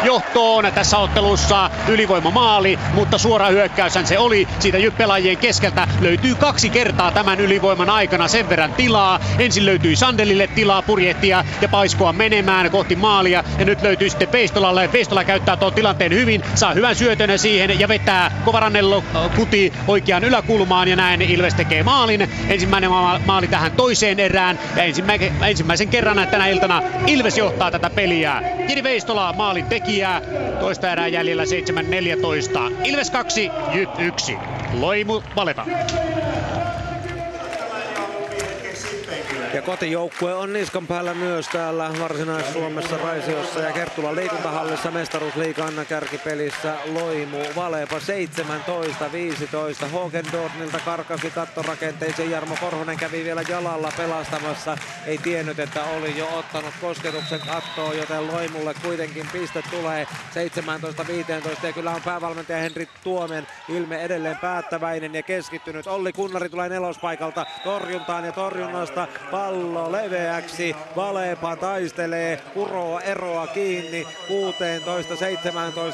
johtoon 0.03 0.71
tässä 0.75 0.97
ottelussa 0.97 1.69
ylivoima 1.87 2.31
maali, 2.31 2.79
mutta 2.93 3.17
suora 3.17 3.47
hyökkäyshän 3.47 4.07
se 4.07 4.19
oli 4.19 4.47
siitä 4.59 4.77
Jyp 4.77 4.97
pelaajien 4.97 5.37
keskeltä. 5.37 5.87
Löytyy 6.01 6.20
löytyy 6.23 6.41
kaksi 6.41 6.69
kertaa 6.69 7.11
tämän 7.11 7.39
ylivoiman 7.39 7.89
aikana 7.89 8.27
sen 8.27 8.49
verran 8.49 8.73
tilaa. 8.73 9.19
Ensin 9.39 9.65
löytyi 9.65 9.95
Sandelille 9.95 10.47
tilaa 10.47 10.81
purjehtia 10.81 11.45
ja 11.61 11.69
paiskoa 11.69 12.13
menemään 12.13 12.71
kohti 12.71 12.95
maalia. 12.95 13.43
Ja 13.59 13.65
nyt 13.65 13.81
löytyy 13.81 14.09
sitten 14.09 14.27
Peistolalle. 14.27 14.87
Peistola 14.87 15.23
käyttää 15.23 15.57
tuon 15.57 15.73
tilanteen 15.73 16.11
hyvin, 16.11 16.43
saa 16.55 16.73
hyvän 16.73 16.95
syötön 16.95 17.39
siihen 17.39 17.79
ja 17.79 17.87
vetää 17.87 18.31
Kovarannello 18.45 19.03
kuti 19.35 19.73
oikeaan 19.87 20.23
yläkulmaan 20.23 20.87
ja 20.87 20.95
näin 20.95 21.21
Ilves 21.21 21.53
tekee 21.53 21.83
maalin. 21.83 22.29
Ensimmäinen 22.49 22.89
maali 23.25 23.47
tähän 23.47 23.71
toiseen 23.71 24.19
erään 24.19 24.59
ja 24.75 24.83
ensimmäisen, 25.47 25.87
kerran 25.87 26.27
tänä 26.31 26.47
iltana 26.47 26.83
Ilves 27.07 27.37
johtaa 27.37 27.71
tätä 27.71 27.89
peliä. 27.89 28.43
Jiri 28.69 28.83
Veistola 28.83 29.33
maalin 29.33 29.65
tekijää. 29.65 30.21
Toista 30.59 30.91
erää 30.91 31.07
jäljellä 31.07 31.43
7-14. 31.43 32.71
Ilves 32.83 33.11
2, 33.11 33.51
Jyp 33.73 33.89
1. 33.99 34.37
Loimu 34.73 35.21
Valepa. 36.11 36.80
Ja 39.53 39.61
kotijoukkue 39.61 40.33
on 40.33 40.53
niskan 40.53 40.87
päällä 40.87 41.13
myös 41.13 41.47
täällä 41.47 41.91
Varsinais-Suomessa 41.99 42.97
Raisiossa 42.97 43.59
ja 43.59 43.71
Kerttulan 43.71 44.15
liikuntahallissa 44.15 44.91
mestaruusliikan 44.91 45.73
kärkipelissä 45.89 46.75
Loimu 46.85 47.37
Valepa 47.55 47.97
17-15. 49.85 49.87
Hogendornilta 49.91 50.79
karkasi 50.85 51.31
kattorakenteeseen. 51.31 52.31
Jarmo 52.31 52.55
Korhonen 52.59 52.97
kävi 52.97 53.23
vielä 53.23 53.43
jalalla 53.49 53.91
pelastamassa. 53.97 54.77
Ei 55.05 55.17
tiennyt, 55.17 55.59
että 55.59 55.83
oli 55.83 56.17
jo 56.17 56.27
ottanut 56.37 56.73
kosketuksen 56.81 57.39
kattoon, 57.47 57.97
joten 57.97 58.27
Loimulle 58.27 58.73
kuitenkin 58.73 59.27
piste 59.31 59.63
tulee 59.71 60.07
17-15. 61.63 61.67
Ja 61.67 61.73
kyllä 61.73 61.91
on 61.91 62.01
päävalmentaja 62.01 62.57
Henri 62.57 62.87
Tuomen 63.03 63.47
ilme 63.69 64.01
edelleen 64.01 64.37
päättäväinen 64.37 65.15
ja 65.15 65.23
keskittynyt. 65.23 65.87
Olli 65.87 66.13
Kunnari 66.13 66.49
tulee 66.49 66.69
nelospaikalta 66.69 67.45
torjuntaan 67.63 68.25
ja 68.25 68.31
torjunnasta 68.31 69.07
pallo 69.41 69.91
leveäksi. 69.91 70.75
Valepa 70.95 71.55
taistelee, 71.55 72.41
kuroa 72.53 73.01
eroa 73.01 73.47
kiinni 73.47 74.07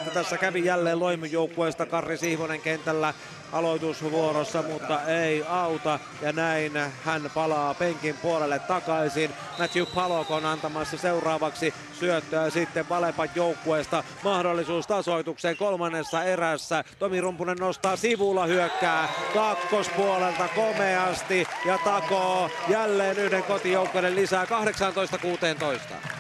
16-17. 0.08 0.10
Tässä 0.14 0.38
kävi 0.38 0.66
jälleen 0.66 1.00
loimujoukkueesta 1.00 1.86
Karri 1.86 2.18
Sihvonen 2.18 2.62
kentällä 2.62 3.14
aloitusvuorossa, 3.52 4.62
mutta 4.62 5.02
ei 5.02 5.44
auta. 5.50 6.00
Ja 6.22 6.32
näin 6.32 6.72
hän 7.06 7.32
palaa 7.34 7.74
penkin 7.74 8.16
puolelle 8.22 8.60
takaisin. 8.60 9.32
Matthew 9.60 9.86
Palokon 9.96 10.46
antamassa 10.46 10.98
seuraavaksi 10.98 11.74
syöttöä 12.00 12.50
sitten 12.50 12.90
Valepan 12.90 13.30
joukkueesta. 13.36 14.04
Mahdollisuus 14.24 14.88
tasoitukseen 14.88 15.58
kolmannessa 15.58 16.24
erässä. 16.24 16.84
Tomi 17.00 17.22
Rumpunen 17.22 17.58
nostaa 17.58 17.96
sivulla 17.96 18.46
hyökkää 18.46 19.10
kakkospuolelta 19.34 20.48
komeasti 20.56 21.48
ja 21.66 21.78
takoo 21.78 22.50
jälleen 22.68 23.18
yhden 23.18 23.44
kotijoukkueiden 23.44 24.16
lisää 24.16 24.46
18-16. 24.46 26.17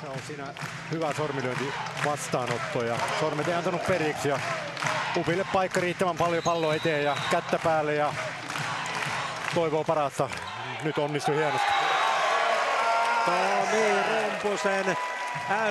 Se 0.00 0.06
on 0.06 0.18
siinä 0.26 0.46
hyvä 0.90 1.12
sormilyönti 1.12 1.72
vastaanotto 2.04 2.84
ja 2.84 2.98
sormet 3.20 3.48
ei 3.48 3.54
antanut 3.54 3.86
periksi 3.86 4.28
ja 4.28 4.38
Upille 5.16 5.44
paikka 5.52 5.80
riittävän 5.80 6.16
paljon 6.16 6.42
pallo 6.42 6.72
eteen 6.72 7.04
ja 7.04 7.16
kättä 7.30 7.58
päälle 7.64 7.94
ja 7.94 8.14
toivoo 9.54 9.84
parasta. 9.84 10.30
nyt 10.82 10.98
onnistui 10.98 11.36
hienosti. 11.36 11.66
Tomi 13.24 13.84
Rumpusen 14.10 14.96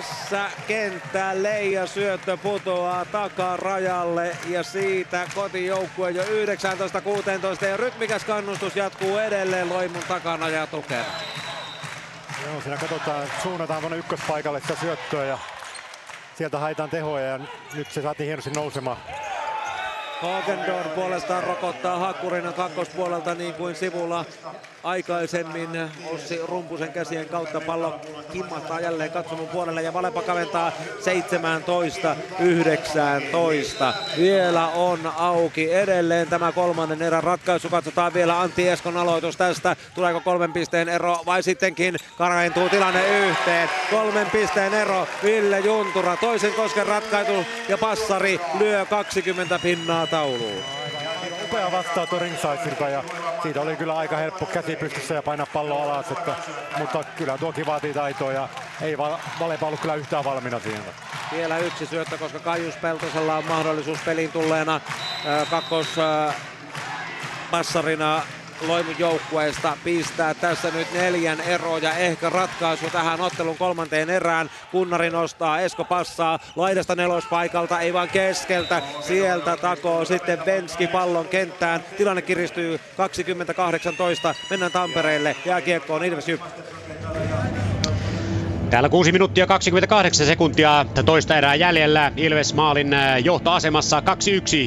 S-kenttälle 0.01 1.63
ja 1.63 1.87
syöttö 1.87 2.37
putoaa 2.37 3.05
takarajalle 3.05 4.37
ja 4.49 4.63
siitä 4.63 5.27
kotijoukkue 5.35 6.11
jo 6.11 6.23
19-16 6.23 7.65
ja 7.65 7.77
rytmikäs 7.77 8.23
kannustus 8.23 8.75
jatkuu 8.75 9.17
edelleen 9.17 9.69
Loimun 9.69 10.03
takana 10.07 10.49
ja 10.49 10.67
tukena. 10.67 11.05
Joo, 12.51 12.61
siinä 12.61 12.77
katsotaan, 12.77 13.27
suunnataan 13.43 13.79
tuonne 13.79 13.97
ykköspaikalle 13.97 14.59
sitä 14.59 14.75
syöttöä 14.81 15.25
ja 15.25 15.37
sieltä 16.37 16.59
haetaan 16.59 16.89
tehoja 16.89 17.25
ja 17.25 17.39
nyt 17.73 17.91
se 17.91 18.01
saatiin 18.01 18.27
hienosti 18.27 18.51
nousemaan. 18.51 18.97
Hagendorn 20.21 20.89
puolestaan 20.89 21.43
rokottaa 21.43 21.99
Hakkurina 21.99 22.51
kakkospuolelta 22.51 23.35
niin 23.35 23.53
kuin 23.53 23.75
sivulla 23.75 24.25
aikaisemmin 24.83 25.69
Ossi 26.13 26.39
Rumpusen 26.47 26.93
käsien 26.93 27.29
kautta 27.29 27.61
pallo 27.61 27.99
kimmahtaa 28.31 28.79
jälleen 28.79 29.11
katsomon 29.11 29.47
puolelle 29.47 29.81
ja 29.81 29.93
Valepa 29.93 30.21
kaventaa 30.21 30.71
17-19. 30.71 30.73
Vielä 34.17 34.67
on 34.67 34.99
auki 35.17 35.73
edelleen 35.73 36.27
tämä 36.27 36.51
kolmannen 36.51 37.01
erän 37.01 37.23
ratkaisu. 37.23 37.69
Katsotaan 37.69 38.13
vielä 38.13 38.41
Antti 38.41 38.69
Eskon 38.69 38.97
aloitus 38.97 39.37
tästä. 39.37 39.75
Tuleeko 39.95 40.21
kolmen 40.21 40.53
pisteen 40.53 40.89
ero 40.89 41.19
vai 41.25 41.43
sittenkin 41.43 41.95
karaintuu 42.17 42.69
tilanne 42.69 43.17
yhteen. 43.17 43.69
Kolmen 43.89 44.27
pisteen 44.29 44.73
ero 44.73 45.07
Ville 45.23 45.59
Juntura. 45.59 46.17
Toisen 46.17 46.53
kosken 46.53 46.87
ratkaisu 46.87 47.45
ja 47.69 47.77
passari 47.77 48.39
lyö 48.59 48.85
20 48.85 49.59
pinnaa 49.59 50.07
tauluun. 50.07 50.82
Upea 51.43 51.71
vastaanotto 51.71 52.19
Ringsaisilta 52.19 52.89
ja 52.89 53.03
siitä 53.43 53.61
oli 53.61 53.75
kyllä 53.75 53.97
aika 53.97 54.17
helppo 54.17 54.45
käsi 54.45 54.75
pystyssä 54.75 55.13
ja 55.13 55.21
painaa 55.21 55.47
pallo 55.53 55.81
alas, 55.81 56.11
että, 56.11 56.35
mutta 56.77 57.03
kyllä 57.17 57.37
tuokin 57.37 57.65
vaatii 57.65 57.93
taitoa 57.93 58.31
ja 58.31 58.49
ei 58.81 58.97
va- 58.97 59.19
Valepa 59.39 59.65
ollut 59.65 59.79
kyllä 59.79 59.95
yhtään 59.95 60.23
valmiina 60.23 60.59
siihen. 60.59 60.83
Vielä 61.31 61.57
yksi 61.57 61.85
syöttö, 61.85 62.17
koska 62.17 62.39
Kaius 62.39 62.75
Peltosella 62.75 63.35
on 63.35 63.45
mahdollisuus 63.45 63.99
peliin 64.05 64.31
tulleena 64.31 64.75
äh, 64.75 65.49
kakkos 65.49 65.87
äh, 65.99 66.35
passarina 67.51 68.21
Loimun 68.67 68.95
joukkueesta 68.99 69.77
pistää 69.83 70.33
tässä 70.33 70.71
nyt 70.71 70.93
neljän 70.93 71.41
eroja. 71.41 71.93
Ehkä 71.93 72.29
ratkaisu 72.29 72.89
tähän 72.89 73.21
ottelun 73.21 73.57
kolmanteen 73.57 74.09
erään. 74.09 74.49
Kunnari 74.71 75.09
nostaa, 75.09 75.59
Esko 75.59 75.83
passaa 75.83 76.39
laidasta 76.55 76.95
nelospaikalta, 76.95 77.79
ei 77.79 77.93
vaan 77.93 78.09
keskeltä. 78.09 78.81
Sieltä 79.01 79.57
takoo 79.57 80.05
sitten 80.05 80.45
Venski 80.45 80.87
pallon 80.87 81.27
kenttään. 81.27 81.83
Tilanne 81.97 82.21
kiristyy 82.21 82.79
2018. 82.97 84.35
Mennään 84.49 84.71
Tampereelle. 84.71 85.35
Jääkiekkoon 85.45 86.05
Ilves 86.05 86.27
Jyp. 86.27 86.41
Täällä 88.73 88.89
6 88.89 89.11
minuuttia 89.11 89.47
28 89.47 90.27
sekuntia 90.27 90.85
toista 91.05 91.37
erää 91.37 91.55
jäljellä. 91.55 92.11
Ilves 92.17 92.53
maalin 92.53 92.93
äh, 92.93 93.23
johtoasemassa 93.23 93.99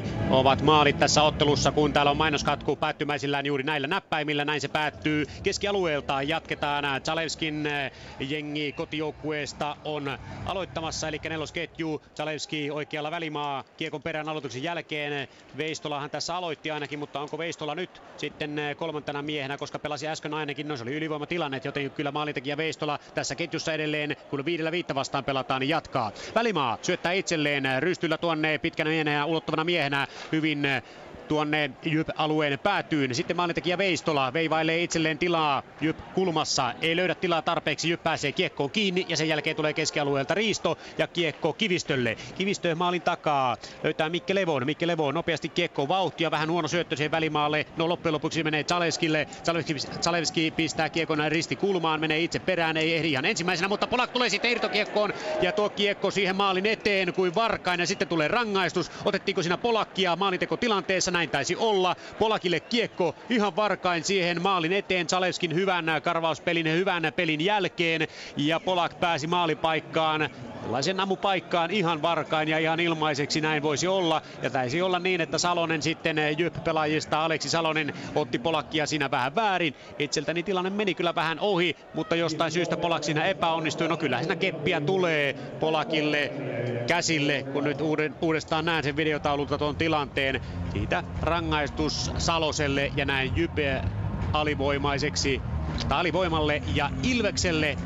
2-1 0.02 0.04
ovat 0.30 0.62
maalit 0.62 0.98
tässä 0.98 1.22
ottelussa, 1.22 1.72
kun 1.72 1.92
täällä 1.92 2.10
on 2.10 2.16
mainoskatku 2.16 2.76
päättymäisillään 2.76 3.46
juuri 3.46 3.62
näillä 3.64 3.88
näppäimillä. 3.88 4.44
Näin 4.44 4.60
se 4.60 4.68
päättyy. 4.68 5.26
Keskialueelta 5.42 6.22
jatketaan. 6.22 6.84
Zalewskin 7.04 7.66
äh, 7.66 7.90
jengi 8.20 8.72
kotijoukkueesta 8.72 9.76
on 9.84 10.18
aloittamassa, 10.46 11.08
eli 11.08 11.20
nelosketju. 11.28 12.02
Zalewski 12.16 12.70
oikealla 12.70 13.10
välimaa 13.10 13.64
kiekon 13.76 14.02
perään 14.02 14.28
aloituksen 14.28 14.62
jälkeen. 14.62 15.28
Veistolahan 15.56 16.10
tässä 16.10 16.36
aloitti 16.36 16.70
ainakin, 16.70 16.98
mutta 16.98 17.20
onko 17.20 17.38
Veistola 17.38 17.74
nyt 17.74 18.02
sitten 18.16 18.58
äh, 18.58 18.76
kolmantena 18.76 19.22
miehenä, 19.22 19.58
koska 19.58 19.78
pelasi 19.78 20.08
äsken 20.08 20.34
ainakin, 20.34 20.68
no 20.68 20.76
se 20.76 20.82
oli 20.82 20.94
ylivoimatilanne, 20.94 21.60
joten 21.64 21.90
kyllä 21.90 22.12
maalintekijä 22.12 22.56
Veistola 22.56 22.98
tässä 23.14 23.34
ketjussa 23.34 23.72
edelleen 23.72 23.95
kun 24.28 24.44
viidellä 24.44 24.72
viittä 24.72 24.94
vastaan 24.94 25.24
pelataan, 25.24 25.60
niin 25.60 25.68
jatkaa. 25.68 26.12
Välimaa 26.34 26.78
syöttää 26.82 27.12
itselleen 27.12 27.64
rystyllä 27.80 28.18
tuonne 28.18 28.58
pitkänä 28.58 28.90
miehenä 28.90 29.12
ja 29.12 29.26
ulottavana 29.26 29.64
miehenä 29.64 30.06
hyvin 30.32 30.62
tuonne 31.28 31.70
Jyp-alueen 31.84 32.58
päätyyn. 32.58 33.14
Sitten 33.14 33.36
maalintekijä 33.36 33.78
Veistola 33.78 34.32
veivailee 34.32 34.82
itselleen 34.82 35.18
tilaa 35.18 35.62
Jyp 35.80 35.98
kulmassa. 36.14 36.74
Ei 36.82 36.96
löydä 36.96 37.14
tilaa 37.14 37.42
tarpeeksi. 37.42 37.90
Jyp 37.90 38.02
pääsee 38.02 38.32
kiekkoon 38.32 38.70
kiinni 38.70 39.06
ja 39.08 39.16
sen 39.16 39.28
jälkeen 39.28 39.56
tulee 39.56 39.72
keskialueelta 39.72 40.34
Riisto 40.34 40.78
ja 40.98 41.06
kiekko 41.06 41.52
Kivistölle. 41.52 42.16
Kivistö 42.38 42.74
maalin 42.74 43.02
takaa. 43.02 43.56
Löytää 43.84 44.08
Mikke 44.08 44.34
Levon. 44.34 44.66
Mikke 44.66 44.86
Levon 44.86 45.14
nopeasti 45.14 45.48
kiekko 45.48 45.88
vauhtia. 45.88 46.30
Vähän 46.30 46.50
huono 46.50 46.68
syöttö 46.68 46.96
siihen 46.96 47.10
välimaalle. 47.10 47.66
No 47.76 47.88
loppujen 47.88 48.14
lopuksi 48.14 48.44
menee 48.44 48.64
Zaleskille. 48.64 49.26
Zalewski 50.02 50.50
pistää 50.50 50.88
kiekon 50.88 51.18
risti 51.28 51.56
kulmaan. 51.56 52.00
Menee 52.00 52.20
itse 52.20 52.38
perään. 52.38 52.76
Ei 52.76 52.96
ehdi 52.96 53.10
ihan 53.10 53.24
ensimmäisenä, 53.24 53.68
mutta 53.68 53.86
Polak 53.86 54.10
tulee 54.10 54.28
sitten 54.28 54.50
irtokiekkoon. 54.50 55.12
Ja 55.42 55.52
tuo 55.52 55.68
kiekko 55.68 56.10
siihen 56.10 56.36
maalin 56.36 56.66
eteen 56.66 57.12
kuin 57.14 57.34
varkainen. 57.34 57.86
Sitten 57.86 58.08
tulee 58.08 58.28
rangaistus. 58.28 58.90
Otettiinko 59.04 59.42
siinä 59.42 59.58
Polakkia 59.58 60.16
maalinteko 60.16 60.56
tilanteessa? 60.56 61.10
Näin 61.16 61.30
taisi 61.30 61.56
olla. 61.56 61.96
Polakille 62.18 62.60
kiekko 62.60 63.14
ihan 63.30 63.56
varkain 63.56 64.04
siihen 64.04 64.42
maalin 64.42 64.72
eteen. 64.72 65.08
Zalewskin 65.08 65.54
hyvän 65.54 65.86
karvauspelin, 66.02 66.66
hyvän 66.66 67.12
pelin 67.16 67.44
jälkeen. 67.44 68.08
Ja 68.36 68.60
Polak 68.60 69.00
pääsi 69.00 69.26
maalipaikkaan 69.26 70.30
tällaisen 70.62 71.00
ammupaikkaan 71.00 71.70
ihan 71.70 72.02
varkain 72.02 72.48
ja 72.48 72.58
ihan 72.58 72.80
ilmaiseksi 72.80 73.40
näin 73.40 73.62
voisi 73.62 73.86
olla. 73.86 74.22
Ja 74.42 74.50
taisi 74.50 74.82
olla 74.82 74.98
niin, 74.98 75.20
että 75.20 75.38
Salonen 75.38 75.82
sitten 75.82 76.16
Jyp-pelaajista, 76.38 77.24
Aleksi 77.24 77.50
Salonen 77.50 77.94
otti 78.14 78.38
Polakkia 78.38 78.86
siinä 78.86 79.10
vähän 79.10 79.34
väärin. 79.34 79.74
Itseltäni 79.98 80.42
tilanne 80.42 80.70
meni 80.70 80.94
kyllä 80.94 81.14
vähän 81.14 81.40
ohi, 81.40 81.76
mutta 81.94 82.16
jostain 82.16 82.52
syystä 82.52 82.76
Polak 82.76 83.04
siinä 83.04 83.24
epäonnistui. 83.24 83.88
No 83.88 83.96
kyllä 83.96 84.18
siinä 84.18 84.36
keppiä 84.36 84.80
tulee 84.80 85.34
Polakille 85.60 86.32
käsille, 86.86 87.44
kun 87.52 87.64
nyt 87.64 87.78
uudestaan 88.20 88.64
näen 88.64 88.84
sen 88.84 88.96
videotaululta 88.96 89.58
tuon 89.58 89.76
tilanteen. 89.76 90.40
Siitä 90.72 91.04
rangaistus 91.20 92.10
Saloselle 92.18 92.92
ja 92.96 93.04
näin 93.04 93.32
Jype 93.36 93.82
alivoimaiseksi 94.32 95.42
tai 95.88 96.00
alivoimalle 96.00 96.62
ja 96.74 96.90
Ilvekselle 97.02 97.76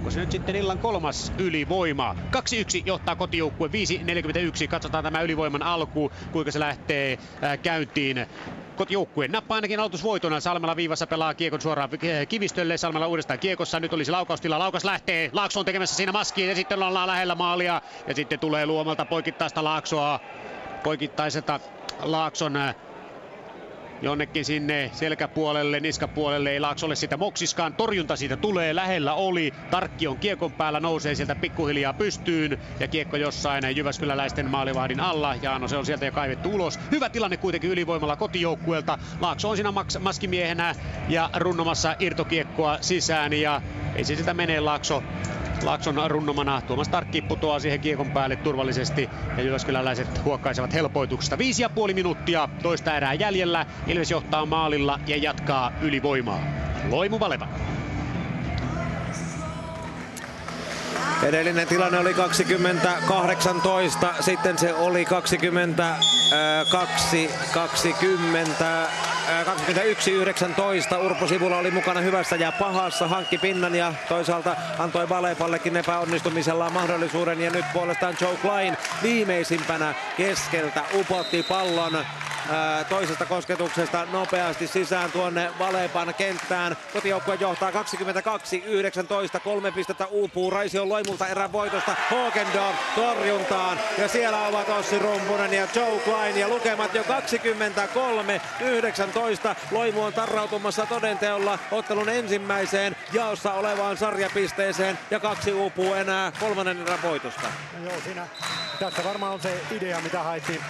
Onko 0.00 0.10
se 0.10 0.20
nyt 0.20 0.30
sitten 0.30 0.56
illan 0.56 0.78
kolmas 0.78 1.32
ylivoima? 1.38 2.16
2-1 2.36 2.82
johtaa 2.86 3.16
kotijoukkue 3.16 3.68
5-41. 4.64 4.68
Katsotaan 4.68 5.04
tämä 5.04 5.20
ylivoiman 5.20 5.62
alku, 5.62 6.12
kuinka 6.32 6.52
se 6.52 6.60
lähtee 6.60 7.18
äh, 7.44 7.58
käyntiin 7.58 8.26
kotijoukkue. 8.76 9.28
Nappaa 9.28 9.54
ainakin 9.54 9.80
aloitusvoitona. 9.80 10.40
Salmela 10.40 10.76
viivassa 10.76 11.06
pelaa 11.06 11.34
kiekon 11.34 11.60
suoraan 11.60 11.90
kivistölle. 12.28 12.76
Salmela 12.76 13.06
uudestaan 13.06 13.38
kiekossa. 13.38 13.80
Nyt 13.80 13.92
olisi 13.92 14.10
laukaustila. 14.10 14.58
Laukas 14.58 14.84
lähtee. 14.84 15.30
Laakso 15.32 15.60
on 15.60 15.66
tekemässä 15.66 15.96
siinä 15.96 16.12
maskiin 16.12 16.48
ja 16.48 16.54
sitten 16.54 16.82
ollaan 16.82 17.08
lähellä 17.08 17.34
maalia. 17.34 17.82
Ja 18.06 18.14
sitten 18.14 18.38
tulee 18.38 18.66
luomalta 18.66 19.04
poikittaista 19.04 19.64
Laaksoa. 19.64 20.20
Poikittaiselta 20.82 21.60
Laakson 22.04 22.56
äh, 22.56 22.74
jonnekin 24.02 24.44
sinne 24.44 24.90
selkäpuolelle, 24.94 25.80
niskapuolelle, 25.80 26.50
ei 26.50 26.60
Laaksolle 26.60 26.96
sitä 26.96 27.16
moksiskaan. 27.16 27.74
Torjunta 27.74 28.16
siitä 28.16 28.36
tulee, 28.36 28.74
lähellä 28.74 29.14
oli. 29.14 29.54
Tarkki 29.70 30.06
on 30.06 30.18
kiekon 30.18 30.52
päällä, 30.52 30.80
nousee 30.80 31.14
sieltä 31.14 31.34
pikkuhiljaa 31.34 31.92
pystyyn. 31.92 32.58
Ja 32.80 32.88
kiekko 32.88 33.16
jossain 33.16 33.76
Jyväskyläläisten 33.76 34.50
maalivahdin 34.50 35.00
alla. 35.00 35.34
Ja 35.42 35.58
no 35.58 35.68
se 35.68 35.76
on 35.76 35.86
sieltä 35.86 36.06
jo 36.06 36.12
kaivettu 36.12 36.50
ulos. 36.50 36.78
Hyvä 36.90 37.08
tilanne 37.08 37.36
kuitenkin 37.36 37.70
ylivoimalla 37.70 38.16
kotijoukkueelta. 38.16 38.98
Laakso 39.20 39.50
on 39.50 39.56
siinä 39.56 39.72
maskimiehenä 39.98 40.74
ja 41.08 41.30
runnomassa 41.36 41.96
irtokiekkoa 41.98 42.78
sisään. 42.80 43.32
Ja 43.32 43.62
ei 43.94 44.04
se 44.04 44.16
sitä 44.16 44.34
menee 44.34 44.60
Laakso 44.60 45.02
Laakson 45.62 46.10
runnomana. 46.10 46.60
Tuomas 46.60 46.88
Tarkki 46.88 47.22
putoaa 47.22 47.60
siihen 47.60 47.80
kiekon 47.80 48.10
päälle 48.10 48.36
turvallisesti 48.36 49.10
ja 49.36 49.42
Jyväskyläläiset 49.42 50.24
huokkaisevat 50.24 50.72
helpoituksesta. 50.72 51.38
Viisi 51.38 51.62
ja 51.62 51.70
puoli 51.70 51.94
minuuttia 51.94 52.48
toista 52.62 52.96
erää 52.96 53.14
jäljellä. 53.14 53.66
Ilves 53.90 54.10
johtaa 54.10 54.46
maalilla 54.46 55.00
ja 55.06 55.16
jatkaa 55.16 55.72
ylivoimaa. 55.80 56.42
Loimu 56.88 57.20
Valeva. 57.20 57.48
Edellinen 61.22 61.66
tilanne 61.66 61.98
oli 61.98 62.14
2018, 62.14 64.14
sitten 64.20 64.58
se 64.58 64.74
oli 64.74 65.04
22, 65.04 67.30
20, 67.54 68.88
21-19. 70.94 70.98
Urpo 71.04 71.26
Sivula 71.26 71.58
oli 71.58 71.70
mukana 71.70 72.00
hyvässä 72.00 72.36
ja 72.36 72.52
pahassa, 72.52 73.08
hankki 73.08 73.38
pinnan 73.38 73.74
ja 73.74 73.94
toisaalta 74.08 74.56
antoi 74.78 75.08
Valepallekin 75.08 75.76
epäonnistumisellaan 75.76 76.72
mahdollisuuden. 76.72 77.40
Ja 77.40 77.50
nyt 77.50 77.64
puolestaan 77.72 78.14
Joe 78.20 78.36
Klein 78.36 78.76
viimeisimpänä 79.02 79.94
keskeltä 80.16 80.82
upotti 80.94 81.42
pallon 81.42 81.98
toisesta 82.88 83.26
kosketuksesta 83.26 84.06
nopeasti 84.12 84.66
sisään 84.66 85.12
tuonne 85.12 85.50
Valepan 85.58 86.14
kenttään. 86.14 86.76
Kotijoukkue 86.92 87.34
johtaa 87.40 87.70
22-19, 87.70 87.74
kolme 89.44 89.72
pistettä 89.72 90.06
uupuu 90.06 90.50
Raision 90.50 90.88
Loimulta 90.88 91.26
erän 91.26 91.52
voitosta. 91.52 91.96
Hokendorf 92.10 92.76
torjuntaan 92.94 93.78
ja 93.98 94.08
siellä 94.08 94.46
ovat 94.46 94.68
Ossi 94.68 94.98
Rumpunen 94.98 95.52
ja 95.52 95.68
Joe 95.74 96.00
Klein 96.04 96.38
ja 96.38 96.48
lukemat 96.48 96.94
jo 96.94 97.02
23-19. 97.02 97.06
Loimu 99.70 100.02
on 100.02 100.12
tarrautumassa 100.12 100.86
todenteolla 100.86 101.58
ottelun 101.70 102.08
ensimmäiseen 102.08 102.96
jaossa 103.12 103.52
olevaan 103.52 103.96
sarjapisteeseen 103.96 104.98
ja 105.10 105.20
kaksi 105.20 105.52
uupuu 105.52 105.94
enää 105.94 106.32
kolmannen 106.40 106.82
erän 106.82 107.02
voitosta. 107.02 107.48
No 107.78 107.90
joo, 107.90 108.00
siinä, 108.04 108.26
tässä 108.78 109.04
varmaan 109.04 109.32
on 109.32 109.40
se 109.40 109.60
idea, 109.70 110.00
mitä 110.00 110.22
haettiin 110.22 110.60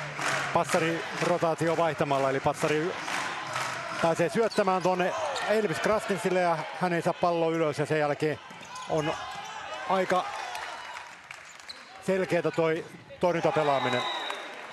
passari 0.55 1.05
rotaatio 1.71 1.85
vaihtamalla, 1.85 2.31
eli 2.31 2.41
passari 2.41 2.93
pääsee 4.03 4.29
syöttämään 4.29 4.83
tuonne 4.83 5.13
Elvis 5.49 5.81
Krastinsille 5.81 6.41
ja 6.41 6.59
hän 6.81 6.93
ei 6.93 7.03
saa 7.03 7.13
palloa 7.13 7.51
ylös 7.51 7.79
ja 7.79 7.87
sen 7.87 7.99
jälkeen 7.99 8.39
on 8.89 9.13
aika 9.89 10.25
selkeätä 12.07 12.51
toi 12.51 12.85
torjuntapelaaminen. 13.21 14.03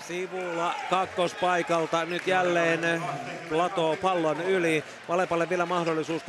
Sivulla 0.08 0.74
kakkospaikalta 0.90 2.06
nyt 2.06 2.28
jälleen 2.28 3.02
Plato 3.50 3.98
pallon 4.02 4.42
yli. 4.42 4.84
Valepalle 5.10 5.50
vielä 5.50 5.66
mahdollisuus 5.66 6.22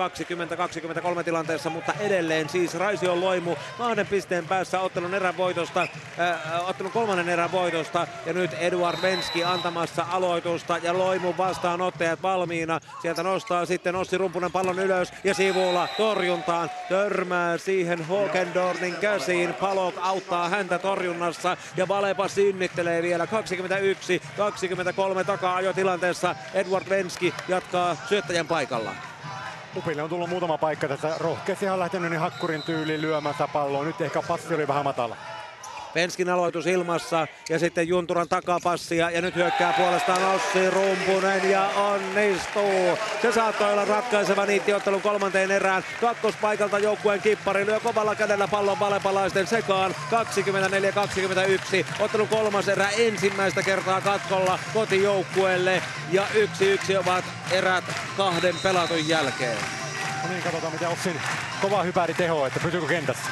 20-23 1.21 1.25
tilanteessa, 1.25 1.71
mutta 1.71 1.93
edelleen 2.01 2.49
siis 2.49 2.75
Raisio 2.75 3.21
Loimu 3.21 3.57
kahden 3.79 4.07
pisteen 4.07 4.47
päässä 4.47 4.81
ottelun 4.81 5.15
erän 5.15 5.37
voitosta, 5.37 5.89
äh, 6.19 6.69
ottelun 6.69 6.93
kolmannen 6.93 7.29
erän 7.29 7.53
voitosta 7.53 8.07
ja 8.27 8.33
nyt 8.33 8.51
Eduard 8.61 9.03
Venski 9.03 9.45
antamassa 9.45 10.07
aloitusta 10.11 10.79
ja 10.79 10.99
Loimu 10.99 11.35
vastaanottajat 11.39 12.23
valmiina. 12.23 12.81
Sieltä 13.03 13.23
nostaa 13.23 13.67
sitten 13.67 13.97
Ossi 13.97 14.19
Rumpunen 14.19 14.53
pallon 14.53 14.79
ylös 14.79 15.13
ja 15.25 15.35
sivulla 15.35 15.89
torjuntaan 15.97 16.71
törmää 16.89 17.59
siihen 17.59 18.07
Hokendornin 18.07 18.97
käsiin. 18.97 19.55
Palok 19.55 19.95
auttaa 20.01 20.49
häntä 20.49 20.79
torjunnassa 20.79 21.57
ja 21.77 21.89
Valepa 21.89 22.29
sinnittelee 22.29 23.03
vielä 23.03 23.27
20 23.27 23.68
21-23 23.69 25.25
takaa 25.25 25.61
tilanteessa. 25.75 26.35
Edward 26.55 26.89
Venski 26.89 27.35
jatkaa 27.49 27.97
syöttäjän 28.09 28.47
paikalla. 28.47 28.93
Upille 29.77 30.03
on 30.03 30.11
tullut 30.11 30.31
muutama 30.31 30.59
paikka 30.59 30.89
tässä. 30.89 31.15
Rohkeasti 31.19 31.69
on 31.69 31.79
lähtenyt 31.79 32.11
niin 32.11 32.21
hakkurin 32.21 32.63
tyyliin 32.63 33.01
lyömässä 33.01 33.49
palloa. 33.49 33.85
Nyt 33.85 34.01
ehkä 34.01 34.23
passi 34.23 34.55
oli 34.55 34.69
vähän 34.69 34.85
matala. 34.85 35.17
Penskin 35.99 36.31
aloitus 36.31 36.67
ilmassa 36.67 37.27
ja 37.49 37.59
sitten 37.59 37.89
Junturan 37.89 38.29
takapassia 38.29 39.11
ja 39.11 39.21
nyt 39.21 39.35
hyökkää 39.35 39.73
puolestaan 39.73 40.35
Ossi 40.35 40.71
Rumpunen 40.71 41.51
ja 41.51 41.71
onnistuu. 41.77 42.99
Se 43.23 43.33
saattoi 43.33 43.73
olla 43.73 43.85
ratkaiseva 43.85 44.47
niitti 44.47 44.73
ottelun 44.73 45.03
kolmanteen 45.03 45.51
erään. 45.51 45.85
Kakkospaikalta 46.01 46.79
joukkueen 46.79 47.21
kippari 47.21 47.67
lyö 47.67 47.81
kovalla 47.81 48.15
kädellä 48.15 48.49
pallon 48.49 48.81
valepalaisten 48.81 49.47
sekaan. 49.47 49.95
24-21. 49.95 49.95
Ottelun 52.01 52.29
kolmas 52.29 52.69
erä 52.69 52.89
ensimmäistä 52.89 53.63
kertaa 53.63 54.01
katkolla 54.01 54.59
kotijoukkueelle 54.75 55.83
ja 56.13 56.27
yksi 56.35 56.71
yksi 56.71 56.97
ovat 56.97 57.25
erät 57.51 57.85
kahden 58.17 58.55
pelatun 58.63 59.09
jälkeen. 59.09 59.59
No 60.23 60.29
niin, 60.29 60.43
katsotaan 60.43 60.73
mitä 60.73 60.89
Ossin 60.89 61.21
kova 61.63 61.83
hypäri 61.83 62.15
teho, 62.15 62.47
että 62.47 62.61
pysyykö 62.61 62.87
kentässä 62.87 63.31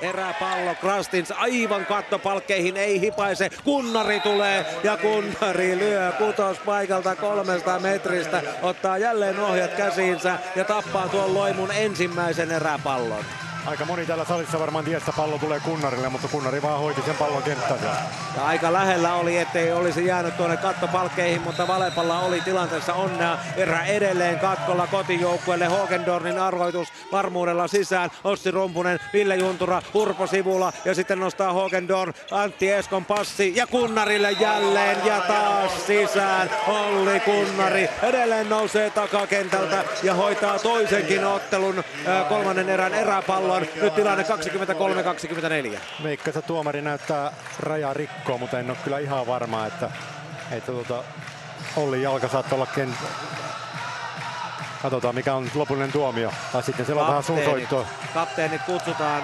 eräpallo. 0.00 0.74
Krastins 0.74 1.30
aivan 1.30 1.86
kattopalkkeihin 1.86 2.76
ei 2.76 3.00
hipaise. 3.00 3.50
Kunnari 3.64 4.20
tulee 4.20 4.66
ja 4.82 4.96
Kunnari 4.96 5.78
lyö 5.78 6.12
kutospaikalta 6.18 7.16
kolmesta 7.16 7.78
metristä. 7.78 8.42
Ottaa 8.62 8.98
jälleen 8.98 9.40
ohjat 9.40 9.74
käsiinsä 9.74 10.38
ja 10.56 10.64
tappaa 10.64 11.08
tuon 11.08 11.34
loimun 11.34 11.70
ensimmäisen 11.72 12.52
eräpallon. 12.52 13.24
Aika 13.66 13.84
moni 13.84 14.06
täällä 14.06 14.24
salissa 14.24 14.58
varmaan 14.58 14.84
tiesi, 14.84 14.98
että 15.08 15.12
pallo 15.16 15.38
tulee 15.38 15.60
Kunnarille, 15.60 16.08
mutta 16.08 16.28
Kunnari 16.28 16.62
vaan 16.62 16.80
hoiti 16.80 17.02
sen 17.02 17.14
pallon 17.14 17.42
kenttään. 17.42 17.80
Ja 18.36 18.46
aika 18.46 18.72
lähellä 18.72 19.14
oli, 19.14 19.38
ettei 19.38 19.72
olisi 19.72 20.06
jäänyt 20.06 20.36
tuonne 20.36 20.56
kattopalkkeihin, 20.56 21.42
mutta 21.42 21.68
Valepalla 21.68 22.20
oli 22.20 22.40
tilanteessa 22.40 22.94
onnea. 22.94 23.38
Erä 23.56 23.84
edelleen 23.84 24.38
katkolla 24.38 24.86
kotijoukkueelle. 24.86 25.66
Hogendornin 25.66 26.38
arvoitus 26.38 26.88
varmuudella 27.12 27.68
sisään. 27.68 28.10
Ossi 28.24 28.50
Rumpunen, 28.50 29.00
Ville 29.12 29.36
Juntura, 29.36 29.82
Urpo 29.94 30.26
Sivula 30.26 30.72
ja 30.84 30.94
sitten 30.94 31.20
nostaa 31.20 31.52
Hogendorn 31.52 32.14
Antti 32.30 32.72
Eskon 32.72 33.04
passi 33.04 33.52
ja 33.56 33.66
Kunnarille 33.66 34.30
jälleen 34.30 34.96
ja 35.04 35.20
taas 35.20 35.86
sisään. 35.86 36.50
Olli 36.68 37.20
Kunnari 37.20 37.88
edelleen 38.02 38.48
nousee 38.48 38.90
takakentältä 38.90 39.84
ja 40.02 40.14
hoitaa 40.14 40.58
toisenkin 40.58 41.24
ottelun 41.24 41.84
kolmannen 42.28 42.68
erän 42.68 42.94
eräpallon 42.94 43.53
pallon. 43.60 43.82
Nyt 43.82 43.94
tilanne 43.94 44.24
23-24. 45.74 45.78
Veikka, 46.02 46.42
tuomari 46.42 46.82
näyttää 46.82 47.32
rajaa 47.60 47.94
rikkoa, 47.94 48.38
mutta 48.38 48.58
en 48.58 48.70
ole 48.70 48.78
kyllä 48.84 48.98
ihan 48.98 49.26
varma, 49.26 49.66
että, 49.66 49.90
että 50.50 50.72
tuota, 50.72 51.04
Olli 51.76 52.02
jalka 52.02 52.28
saattaa 52.28 52.56
olla 52.56 52.66
kent... 52.66 52.94
Katsotaan 54.82 55.14
mikä 55.14 55.34
on 55.34 55.50
lopullinen 55.54 55.92
tuomio. 55.92 56.32
Tai 56.52 56.62
sitten 56.62 56.86
siellä 56.86 57.02
on 57.02 57.08
vähän 57.08 57.22
suunsoittoa. 57.22 57.86
Kapteenit 58.14 58.62
kutsutaan. 58.62 59.22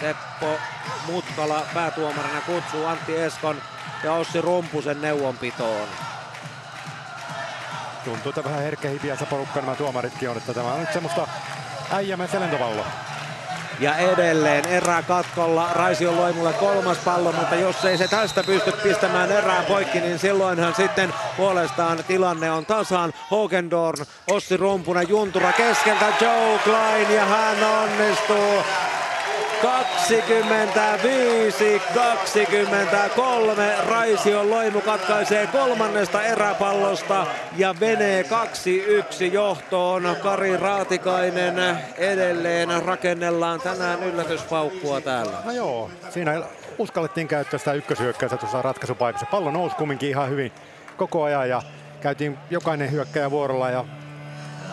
Seppo 0.00 0.58
Mutkala 1.06 1.66
päätuomarina 1.74 2.40
kutsuu 2.40 2.86
Antti 2.86 3.16
Eskon 3.16 3.56
ja 4.04 4.12
Ossi 4.12 4.40
Rumpusen 4.40 5.00
neuvonpitoon. 5.00 5.88
Tuntuu, 8.04 8.28
että 8.28 8.44
vähän 8.44 8.62
herkkähipiänsä 8.62 9.26
porukka 9.26 9.60
nämä 9.60 9.74
tuomaritkin 9.74 10.30
on, 10.30 10.36
että 10.36 10.54
tämä 10.54 10.72
on 10.72 10.80
nyt 10.80 10.92
semmoista 10.92 11.28
äijämän 11.90 12.28
selentovalloa. 12.28 12.86
Ja 13.80 13.96
edelleen 13.96 14.68
erää 14.68 15.02
katkolla 15.02 15.68
Raision 15.72 16.16
Loimulle 16.16 16.52
kolmas 16.52 16.98
pallo, 16.98 17.32
mutta 17.32 17.54
jos 17.54 17.84
ei 17.84 17.98
se 17.98 18.08
tästä 18.08 18.44
pysty 18.44 18.72
pistämään 18.72 19.32
erää 19.32 19.62
poikki, 19.62 20.00
niin 20.00 20.18
silloinhan 20.18 20.74
sitten 20.74 21.14
puolestaan 21.36 22.04
tilanne 22.04 22.50
on 22.50 22.66
tasan. 22.66 23.12
Hogendorn, 23.30 24.06
Ossi 24.30 24.56
Rumpunen, 24.56 25.08
Juntura 25.08 25.52
keskeltä, 25.52 26.06
Joe 26.20 26.58
Klein 26.64 27.14
ja 27.14 27.24
hän 27.24 27.64
onnistuu 27.64 28.62
25-23 29.58 29.64
Raisio 33.88 34.50
Loimu 34.50 34.80
katkaisee 34.80 35.46
kolmannesta 35.46 36.22
eräpallosta 36.22 37.26
ja 37.56 37.74
menee 37.80 38.22
2-1 38.22 38.26
johtoon. 39.32 40.16
Kari 40.22 40.56
Raatikainen 40.56 41.78
edelleen 41.96 42.82
rakennellaan 42.84 43.60
tänään 43.60 44.02
yllätyspaukkua 44.02 45.00
täällä. 45.00 45.38
No 45.44 45.52
joo, 45.52 45.90
siinä 46.10 46.42
uskallettiin 46.78 47.28
käyttää 47.28 47.58
sitä 47.58 47.72
ykkösyökkäystä 47.72 48.36
tuossa 48.36 48.62
ratkaisupaikassa. 48.62 49.26
Pallo 49.30 49.50
nousi 49.50 49.76
kumminkin 49.76 50.08
ihan 50.08 50.30
hyvin 50.30 50.52
koko 50.96 51.22
ajan 51.22 51.48
ja 51.48 51.62
käytiin 52.00 52.38
jokainen 52.50 52.90
hyökkäjä 52.90 53.30
vuorolla 53.30 53.70
ja 53.70 53.84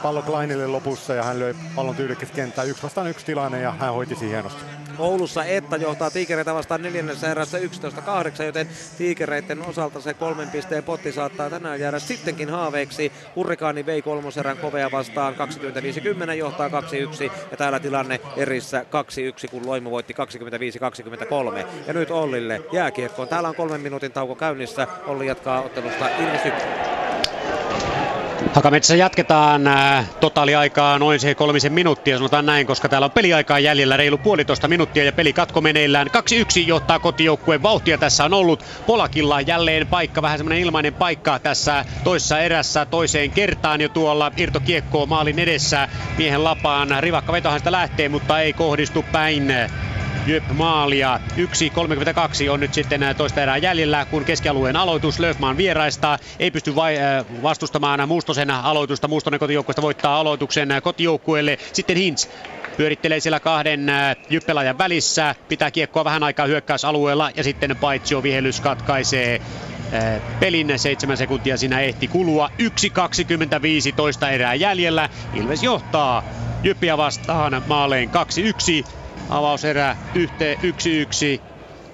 pallo 0.04 0.22
Kleinille 0.22 0.68
lopussa 0.68 1.14
ja 1.14 1.24
hän 1.24 1.40
löi 1.40 1.56
pallon 1.76 1.96
tyylikkästi 1.96 2.36
kenttään. 2.36 2.70
Yksi 2.70 2.84
vastaan 2.84 3.10
yksi 3.10 3.26
tilanne 3.26 3.62
ja 3.62 3.72
hän 3.72 3.94
hoiti 3.94 4.16
siihen 4.16 4.30
hienosti. 4.30 4.86
Oulussa 4.98 5.44
Etta 5.44 5.78
johtaa 5.78 6.12
Tiikereitä 6.12 6.54
vastaan 6.54 6.82
neljännessä 6.82 7.32
erässä 7.32 7.58
11-8, 7.58 8.44
joten 8.44 8.70
Tiikereiden 8.98 9.66
osalta 9.66 10.02
se 10.02 10.14
kolmen 10.14 10.50
pisteen 10.50 10.84
potti 10.84 11.12
saattaa 11.12 11.50
tänään 11.50 11.80
jäädä 11.80 12.00
sittenkin 12.00 12.50
haaveeksi. 12.50 13.12
Hurrikaani 13.36 13.86
vei 13.86 14.02
kolmoserän 14.02 14.58
kovea 14.58 14.92
vastaan 14.92 15.36
25-10 16.30 16.32
johtaa 16.32 16.68
2-1 16.68 16.72
ja 17.52 17.58
täällä 17.58 17.80
tilanne 17.80 18.20
erissä 18.38 18.86
2-1 19.46 19.50
kun 19.52 19.66
Loimu 19.66 19.92
voitti 19.92 20.16
25-23. 21.64 21.66
Ja 21.88 21.94
nyt 21.94 22.12
Ollille 22.12 22.62
jääkiekkoon. 22.72 23.28
Täällä 23.28 23.50
on 23.50 23.56
kolmen 23.56 23.82
minuutin 23.82 24.12
tauko 24.12 24.36
käynnissä. 24.36 24.88
Olli 25.08 25.28
jatkaa 25.28 25.62
ottelusta 25.62 26.10
Ilves 26.10 26.54
Hakametsässä 28.54 28.96
jatketaan 28.96 29.68
äh, 29.68 30.10
totaaliaikaa 30.20 31.00
noin 31.00 31.20
se 31.20 31.36
kolmisen 31.36 31.74
minuuttia, 31.74 32.18
sanotaan 32.18 32.46
näin, 32.46 32.68
koska 32.68 32.90
täällä 32.90 33.06
on 33.06 33.12
peliaikaa 33.12 33.60
jäljellä 33.60 33.98
reilu 33.98 34.18
puolitoista 34.18 34.68
minuuttia 34.68 35.04
ja 35.04 35.12
pelikatko 35.12 35.62
meneillään. 35.62 36.08
2-1 36.08 36.10
johtaa 36.68 37.00
kotijoukkueen 37.00 37.64
vauhtia 37.64 37.98
tässä 37.98 38.26
on 38.26 38.34
ollut. 38.34 38.64
Polakilla 38.88 39.42
jälleen 39.42 39.88
paikka, 39.88 40.22
vähän 40.22 40.38
semmoinen 40.38 40.64
ilmainen 40.64 40.94
paikka 40.94 41.40
tässä 41.40 41.86
toisessa 42.04 42.40
erässä 42.40 42.86
toiseen 42.86 43.32
kertaan 43.32 43.82
jo 43.82 43.90
tuolla 43.90 44.32
irtokiekkoa 44.38 45.06
maalin 45.06 45.40
edessä. 45.40 45.90
Miehen 46.18 46.44
lapaan 46.44 46.88
rivakka 47.00 47.34
vetohan 47.34 47.60
sitä 47.60 47.72
lähtee, 47.72 48.10
mutta 48.10 48.40
ei 48.40 48.54
kohdistu 48.54 49.06
päin 49.12 49.54
Jöp 50.26 50.44
maalia. 50.54 51.20
1.32 51.38 52.50
on 52.50 52.60
nyt 52.60 52.74
sitten 52.74 53.04
äh, 53.04 53.16
toista 53.16 53.42
erää 53.42 53.58
jäljellä, 53.58 54.06
kun 54.06 54.26
keskialueen 54.26 54.76
aloitus 54.76 55.20
Löfman 55.20 55.58
vieraista. 55.58 56.20
Ei 56.40 56.52
pysty 56.52 56.76
vai, 56.76 56.98
äh, 56.98 57.26
vastustamaan 57.44 58.08
Mustosen 58.08 58.52
aloitusta. 58.52 59.08
Mustonen 59.08 59.40
kotijoukkueesta 59.40 59.82
voittaa 59.82 60.20
aloituksen 60.20 60.72
äh, 60.72 60.82
kotijoukkueelle. 60.82 61.58
Sitten 61.74 61.98
Hintz 61.98 62.28
pyörittelee 62.78 63.20
siellä 63.20 63.40
kahden 63.40 63.92
jyppelajan 64.30 64.78
välissä, 64.78 65.36
pitää 65.48 65.72
kiekkoa 65.72 66.06
vähän 66.06 66.24
aikaa 66.24 66.46
hyökkäysalueella 66.46 67.32
ja 67.36 67.44
sitten 67.44 67.78
Paitsio 67.82 68.24
vihellys 68.24 68.62
katkaisee 68.62 69.42
pelin. 70.40 70.80
Seitsemän 70.80 71.18
sekuntia 71.18 71.58
siinä 71.58 71.80
ehti 71.80 72.08
kulua. 72.08 72.50
1.25 72.62 73.96
toista 73.96 74.30
erää 74.30 74.54
jäljellä. 74.54 75.10
Ilves 75.34 75.64
johtaa 75.64 76.24
Jyppiä 76.64 76.98
vastaan 76.98 77.64
maaleen 77.68 78.10
2-1. 78.84 79.05
Avauserä 79.30 79.96
yhteen 80.16 80.58
1-1. 81.40 81.42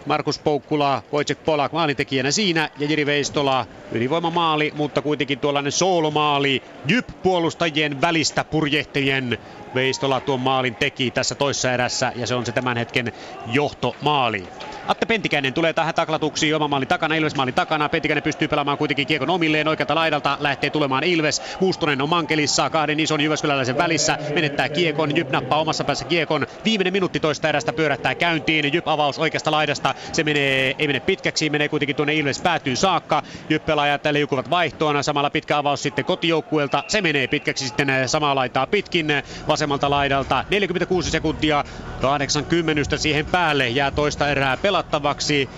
Markus 0.05 0.39
Poukkula, 0.39 1.03
Wojciech 1.13 1.43
Polak 1.43 1.71
maalintekijänä 1.71 2.31
siinä 2.31 2.69
ja 2.77 2.85
Jiri 2.85 3.05
Veistola 3.05 3.65
ylivoimamaali, 3.91 4.71
mutta 4.73 5.01
kuitenkin 5.01 5.39
tuollainen 5.39 5.71
soolomaali 5.71 6.63
Jyp 6.87 7.09
puolustajien 7.23 8.01
välistä 8.01 8.43
purjehtien 8.43 9.37
Veistola 9.75 10.21
tuon 10.21 10.39
maalin 10.39 10.75
teki 10.75 11.11
tässä 11.11 11.35
toisessa 11.35 11.71
erässä 11.73 12.11
ja 12.15 12.27
se 12.27 12.35
on 12.35 12.45
se 12.45 12.51
tämän 12.53 12.77
hetken 12.77 13.11
johtomaali. 13.45 14.49
Atte 14.91 15.05
Pentikäinen 15.05 15.53
tulee 15.53 15.73
tähän 15.73 15.95
taklatuksi 15.95 16.53
oman 16.53 16.69
maalin 16.69 16.87
takana, 16.87 17.15
Ilves 17.15 17.35
maalin 17.35 17.53
takana. 17.53 17.89
Pentikäinen 17.89 18.23
pystyy 18.23 18.47
pelaamaan 18.47 18.77
kuitenkin 18.77 19.07
kiekon 19.07 19.29
omilleen 19.29 19.67
oikealta 19.67 19.95
laidalta. 19.95 20.37
Lähtee 20.39 20.69
tulemaan 20.69 21.03
Ilves. 21.03 21.41
Mustonen 21.59 22.01
on 22.01 22.09
mankelissa 22.09 22.69
kahden 22.69 22.99
ison 22.99 23.21
Jyväskyläläisen 23.21 23.77
välissä. 23.77 24.17
Menettää 24.35 24.69
kiekon. 24.69 25.15
Jyp 25.15 25.29
nappaa 25.29 25.59
omassa 25.59 25.83
päässä 25.83 26.05
kiekon. 26.05 26.47
Viimeinen 26.65 26.93
minuutti 26.93 27.19
toista 27.19 27.49
erästä 27.49 27.73
pyörättää 27.73 28.15
käyntiin. 28.15 28.73
Jyp 28.73 28.87
avaus 28.87 29.19
oikeasta 29.19 29.51
laidasta. 29.51 29.95
Se 30.13 30.23
menee, 30.23 30.75
ei 30.79 30.87
mene 30.87 30.99
pitkäksi, 30.99 31.49
menee 31.49 31.69
kuitenkin 31.69 31.95
tuonne 31.95 32.13
Ilves 32.13 32.41
päätyy 32.41 32.75
saakka. 32.75 33.23
Jyp 33.49 33.65
pelaajat 33.65 34.01
liukuvat 34.11 34.49
vaihtoon. 34.49 35.03
Samalla 35.03 35.29
pitkä 35.29 35.57
avaus 35.57 35.83
sitten 35.83 36.05
kotijoukkueelta. 36.05 36.83
Se 36.87 37.01
menee 37.01 37.27
pitkäksi 37.27 37.67
sitten 37.67 38.09
samaa 38.09 38.35
laitaa 38.35 38.67
pitkin 38.67 39.07
vasemmalta 39.47 39.89
laidalta. 39.89 40.45
46 40.49 41.11
sekuntia 41.11 41.63
80 42.01 42.97
siihen 42.97 43.25
päälle 43.25 43.69
jää 43.69 43.91
toista 43.91 44.29
erää 44.29 44.57
pelattavaksi. 44.81 45.49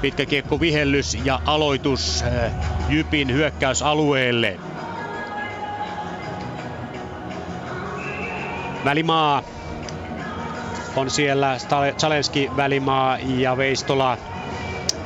Pitkä 0.00 0.26
kiekko 0.26 0.60
vihellys 0.60 1.18
ja 1.24 1.40
aloitus 1.46 2.22
äh, 2.22 2.52
Jypin 2.88 3.32
hyökkäysalueelle. 3.32 4.60
Välimaa 8.84 9.42
on 10.96 11.10
siellä 11.10 11.56
Chalenski, 11.98 12.50
Välimaa 12.56 13.18
ja 13.18 13.56
Veistola 13.56 14.18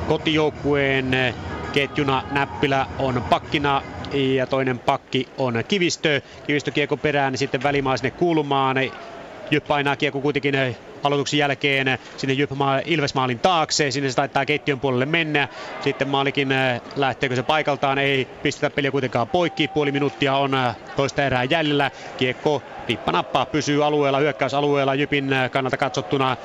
kotijoukkueen 0.07 1.35
ketjuna. 1.73 2.23
Näppilä 2.31 2.85
on 2.99 3.23
pakkina 3.29 3.81
ja 4.13 4.47
toinen 4.47 4.79
pakki 4.79 5.27
on 5.37 5.63
Kivistö. 5.67 6.21
Kivistö 6.47 6.71
kiekko 6.71 6.97
perään, 6.97 7.37
sitten 7.37 7.63
Välimaa 7.63 7.97
sinne 7.97 8.11
kulmaan. 8.11 8.77
Jyp 9.51 9.67
painaa 9.67 9.95
kiekko 9.95 10.21
kuitenkin 10.21 10.55
aloituksen 11.03 11.39
jälkeen 11.39 11.99
sinne 12.17 12.33
Jypmaa 12.33 12.81
Ilvesmaalin 12.85 13.39
taakse. 13.39 13.91
Sinne 13.91 14.09
se 14.09 14.15
taittaa 14.15 14.45
keittiön 14.45 14.79
puolelle 14.79 15.05
mennä. 15.05 15.47
Sitten 15.81 16.07
maalikin 16.07 16.51
äh, 16.51 16.81
lähteekö 16.95 17.35
se 17.35 17.43
paikaltaan. 17.43 17.97
Ei 17.97 18.25
pistetä 18.25 18.75
peliä 18.75 18.91
kuitenkaan 18.91 19.27
poikki. 19.27 19.67
Puoli 19.67 19.91
minuuttia 19.91 20.35
on 20.35 20.53
äh, 20.53 20.75
toista 20.95 21.23
erää 21.23 21.43
jäljellä. 21.43 21.91
Kiekko 22.17 22.63
pippanappa 22.87 23.45
pysyy 23.45 23.85
alueella, 23.85 24.19
hyökkäysalueella 24.19 24.95
Jypin 24.95 25.29
kannalta 25.51 25.77
katsottuna 25.77 26.37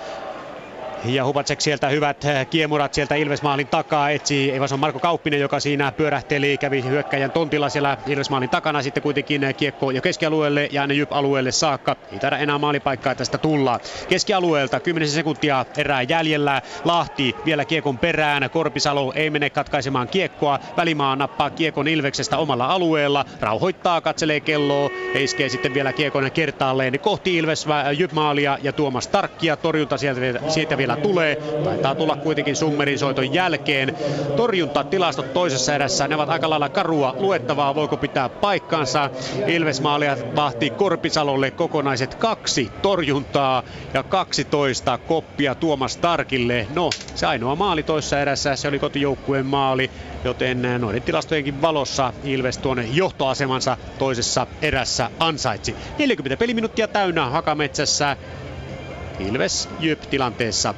ja 1.05 1.25
Hubacek 1.25 1.61
sieltä 1.61 1.89
hyvät 1.89 2.25
eh, 2.25 2.47
kiemurat 2.47 2.95
sieltä 2.95 3.15
Ilvesmaalin 3.15 3.67
takaa 3.67 4.11
etsii. 4.11 4.51
Ei 4.51 4.61
on 4.73 4.81
Marko 4.81 4.99
Kauppinen, 4.99 5.41
joka 5.41 5.61
siinä 5.61 5.93
pyörähteli, 5.93 6.59
kävi 6.59 6.85
hyökkäjän 6.85 7.31
tontilla 7.31 7.69
siellä 7.69 7.99
Ilvesmaalin 8.07 8.49
takana. 8.49 8.83
Sitten 8.83 9.03
kuitenkin 9.03 9.45
eh, 9.45 9.55
kiekko 9.55 9.91
jo 9.91 10.03
keskialueelle 10.03 10.69
ja 10.73 10.83
aina 10.83 10.95
Jyp-alueelle 10.95 11.53
saakka. 11.53 11.97
Ei 12.13 12.19
taida 12.19 12.39
enää 12.39 12.59
maalipaikkaa 12.59 13.15
tästä 13.15 13.39
tulla. 13.39 13.81
Keskialueelta 14.09 14.81
10 14.81 15.09
sekuntia 15.09 15.65
erää 15.77 16.03
jäljellä. 16.03 16.63
Lahti 16.85 17.37
vielä 17.45 17.65
kiekon 17.65 17.99
perään. 17.99 18.51
Korpisalo 18.51 19.13
ei 19.17 19.31
mene 19.31 19.51
katkaisemaan 19.51 20.09
kiekkoa. 20.09 20.59
Välimaa 20.77 21.17
nappaa 21.17 21.51
kiekon 21.51 21.89
Ilveksestä 21.89 22.39
omalla 22.39 22.67
alueella. 22.67 23.25
Rauhoittaa, 23.41 24.01
katselee 24.01 24.41
kelloa. 24.41 24.91
Iskee 25.15 25.49
sitten 25.49 25.75
vielä 25.75 25.93
kiekon 25.93 26.31
kertaalleen 26.31 27.01
kohti 27.01 27.37
Ilves 27.37 27.67
Jyp-maalia 27.99 28.59
ja 28.63 28.73
Tuomas 28.73 29.09
Tarkkia. 29.09 29.57
Torjunta 29.57 29.97
sieltä, 29.97 30.21
siitä 30.49 30.79
vielä 30.79 30.86
tulee. 30.97 31.37
Taitaa 31.65 31.95
tulla 31.95 32.17
kuitenkin 32.17 32.57
Summerin 32.57 32.99
soiton 32.99 33.35
jälkeen. 33.35 33.97
Torjuntatilastot 34.37 35.33
toisessa 35.33 35.75
erässä, 35.75 36.09
ne 36.09 36.15
ovat 36.15 36.29
aika 36.29 36.51
lailla 36.51 36.69
karua 36.69 37.17
luettavaa. 37.19 37.75
Voiko 37.75 37.97
pitää 37.97 38.29
paikkansa? 38.29 39.11
Ilves 39.47 39.81
maalia 39.81 40.17
vahtii 40.37 40.71
Korpisalolle 40.71 41.51
kokonaiset 41.51 42.15
kaksi 42.15 42.73
torjuntaa 42.83 43.63
ja 43.95 44.03
12 44.03 44.99
koppia 44.99 45.55
Tuomas 45.55 45.97
Tarkille. 45.97 46.67
No, 46.75 46.91
se 47.15 47.27
ainoa 47.27 47.57
maali 47.57 47.83
toisessa 47.83 48.21
erässä, 48.21 48.57
se 48.57 48.69
oli 48.69 48.79
kotijoukkueen 48.79 49.47
maali, 49.47 49.91
joten 50.25 50.63
noiden 50.79 51.03
tilastojenkin 51.03 51.63
valossa 51.63 52.13
Ilves 52.25 52.59
tuonne 52.59 52.89
johtoasemansa 52.93 53.77
toisessa 53.99 54.47
erässä 54.63 55.11
ansaitsi. 55.19 55.75
40 55.99 56.37
peliminuuttia 56.37 56.89
täynnä 56.89 57.27
Hakametsässä. 57.31 58.17
Ilves 59.21 59.69
Jyp 59.81 60.01
tilanteessa 60.01 60.75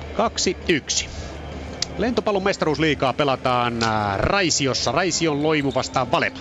2-1. 1.05 1.09
Lentopallon 1.99 2.43
mestaruusliikaa 2.43 3.13
pelataan 3.13 3.75
Raisiossa. 4.17 4.93
Raision 4.93 5.43
loimu 5.43 5.73
vastaan 5.75 6.11
Valepa. 6.13 6.39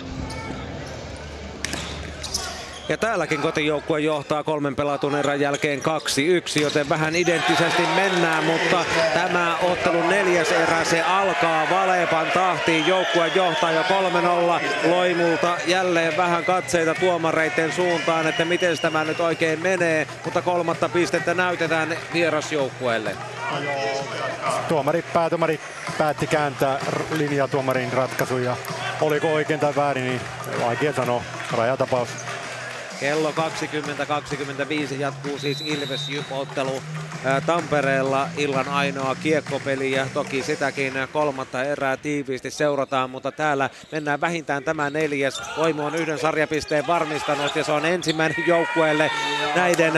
Ja 2.88 2.96
täälläkin 2.96 3.40
kotijoukkue 3.40 4.00
johtaa 4.00 4.44
kolmen 4.44 4.76
pelatun 4.76 5.16
erän 5.16 5.40
jälkeen 5.40 5.80
2-1, 5.80 5.82
joten 6.62 6.88
vähän 6.88 7.16
identtisesti 7.16 7.82
mennään, 7.96 8.44
mutta 8.44 8.84
tämä 9.14 9.56
ottelun 9.62 10.08
neljäs 10.08 10.52
erä, 10.52 10.84
se 10.84 11.02
alkaa 11.02 11.70
Valepan 11.70 12.26
tahtiin. 12.34 12.86
Joukkue 12.86 13.30
johtaa 13.34 13.72
jo 13.72 13.82
3-0 13.82 14.88
Loimulta. 14.90 15.56
Jälleen 15.66 16.16
vähän 16.16 16.44
katseita 16.44 16.94
tuomareiden 16.94 17.72
suuntaan, 17.72 18.26
että 18.26 18.44
miten 18.44 18.78
tämä 18.78 19.04
nyt 19.04 19.20
oikein 19.20 19.62
menee, 19.62 20.06
mutta 20.24 20.42
kolmatta 20.42 20.88
pistettä 20.88 21.34
näytetään 21.34 21.96
vierasjoukkueelle. 22.12 23.16
Tuomari, 24.68 25.04
päätuomari 25.12 25.60
päätti 25.98 26.26
kääntää 26.26 26.78
linjaa 27.16 27.48
tuomarin 27.48 27.92
ratkaisun 27.92 28.44
ja 28.44 28.56
oliko 29.00 29.32
oikein 29.32 29.60
tai 29.60 29.74
väärin, 29.76 30.04
niin 30.04 30.20
vaikea 30.64 30.92
sanoa. 30.92 31.22
Rajatapaus. 31.56 32.08
Kello 33.00 33.30
20-25 33.30 34.94
jatkuu 34.98 35.38
siis 35.38 35.60
Ilves 35.60 36.08
Jyp-ottelu 36.08 36.82
Tampereella 37.46 38.28
illan 38.36 38.68
ainoa 38.68 39.14
kiekkopeli 39.14 39.92
ja 39.92 40.06
toki 40.14 40.42
sitäkin 40.42 40.92
kolmatta 41.12 41.64
erää 41.64 41.96
tiiviisti 41.96 42.50
seurataan, 42.50 43.10
mutta 43.10 43.32
täällä 43.32 43.70
mennään 43.92 44.20
vähintään 44.20 44.64
tämä 44.64 44.90
neljäs. 44.90 45.42
Voimu 45.56 45.84
on 45.86 45.94
yhden 45.94 46.18
sarjapisteen 46.18 46.86
varmistanut 46.86 47.56
ja 47.56 47.64
se 47.64 47.72
on 47.72 47.86
ensimmäinen 47.86 48.44
joukkueelle 48.46 49.10
näiden 49.54 49.92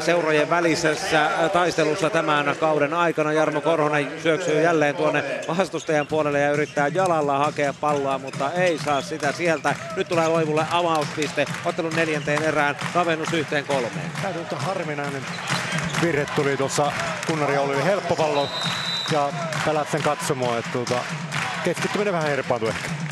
seurojen 0.00 0.50
välisessä 0.50 1.30
taistelussa 1.52 2.10
tämän 2.10 2.56
kauden 2.60 2.94
aikana. 2.94 3.32
Jarmo 3.32 3.60
Korhonen 3.60 4.22
syöksyy 4.22 4.62
jälleen 4.62 4.96
tuonne 4.96 5.24
vastustajan 5.58 6.06
puolelle 6.06 6.40
ja 6.40 6.52
yrittää 6.52 6.88
jalalla 6.88 7.38
hakea 7.38 7.74
palloa, 7.80 8.18
mutta 8.18 8.52
ei 8.52 8.78
saa 8.78 9.02
sitä 9.02 9.32
sieltä. 9.32 9.74
Nyt 9.96 10.08
tulee 10.08 10.28
Loivulle 10.28 10.66
avauspiste 10.70 11.46
ottelun 11.64 11.92
neljänteen 11.96 12.37
erään 12.42 12.76
kavennus 12.94 13.32
yhteen 13.32 13.64
kolmeen. 13.64 14.10
Täytyy 14.22 14.44
harvinainen 14.56 15.22
virhe 16.02 16.26
tuli 16.36 16.56
tuossa 16.56 16.92
Kunnari 17.26 17.58
oli 17.58 17.84
helppo 17.84 18.16
pallo 18.16 18.48
ja 19.12 19.32
pelät 19.64 19.90
sen 19.90 20.02
katsomoa, 20.02 20.58
että 20.58 20.70
tuota, 20.72 21.04
keskittyminen 21.64 22.12
vähän 22.12 22.28
herpaantui 22.30 22.68
ehkä. 22.68 23.07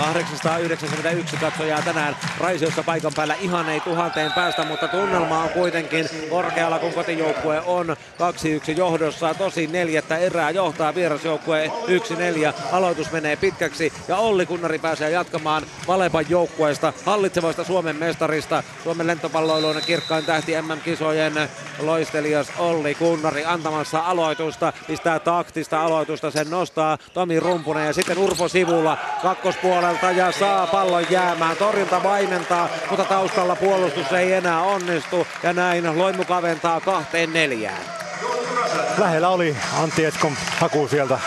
891 0.00 1.36
katsojaa 1.36 1.82
tänään 1.82 2.16
Raisiossa 2.38 2.82
paikan 2.82 3.12
päällä. 3.16 3.34
Ihan 3.34 3.68
ei 3.68 3.80
tuhanteen 3.80 4.32
päästä, 4.32 4.64
mutta 4.64 4.88
tunnelma 4.88 5.42
on 5.42 5.48
kuitenkin 5.48 6.08
korkealla, 6.30 6.78
kun 6.78 6.92
kotijoukkue 6.92 7.62
on 7.66 7.96
2-1 8.68 8.76
johdossa. 8.76 9.34
Tosi 9.34 9.66
neljättä 9.66 10.16
erää 10.16 10.50
johtaa 10.50 10.94
vierasjoukkue 10.94 11.72
1-4. 11.86 12.52
Aloitus 12.72 13.12
menee 13.12 13.36
pitkäksi 13.36 13.92
ja 14.08 14.16
Olli 14.16 14.46
Kunnari 14.46 14.78
pääsee 14.78 15.10
jatkamaan 15.10 15.62
Valepan 15.88 16.24
joukkueesta 16.28 16.92
hallitsevasta 17.06 17.64
Suomen 17.64 17.96
mestarista. 17.96 18.62
Suomen 18.84 19.06
lentopalloilun 19.06 19.82
kirkkain 19.86 20.24
tähti 20.24 20.62
MM-kisojen 20.62 21.32
loistelias 21.78 22.52
Olli 22.58 22.94
Kunnari 22.94 23.44
antamassa 23.44 24.00
aloitusta. 24.00 24.72
Pistää 24.86 25.18
taktista 25.18 25.82
aloitusta, 25.82 26.30
sen 26.30 26.50
nostaa 26.50 26.98
Tomi 27.14 27.40
Rumpunen 27.40 27.86
ja 27.86 27.92
sitten 27.92 28.18
Urpo 28.18 28.48
Sivulla 28.48 28.98
kakkospuolella 29.22 29.89
puolelta 29.90 30.20
ja 30.20 30.32
saa 30.32 30.66
pallon 30.66 31.06
jäämään. 31.10 31.56
Torjunta 31.56 32.02
vaimentaa, 32.02 32.68
mutta 32.90 33.04
taustalla 33.04 33.56
puolustus 33.56 34.12
ei 34.12 34.32
enää 34.32 34.62
onnistu 34.62 35.26
ja 35.42 35.52
näin 35.52 35.98
Loimu 35.98 36.24
kaventaa 36.24 36.80
kahteen 36.80 37.32
neljään. 37.32 37.82
Lähellä 38.98 39.28
oli 39.28 39.56
Antti 39.82 40.04
Eskon 40.04 40.36
haku 40.58 40.88
sieltä. 40.88 41.18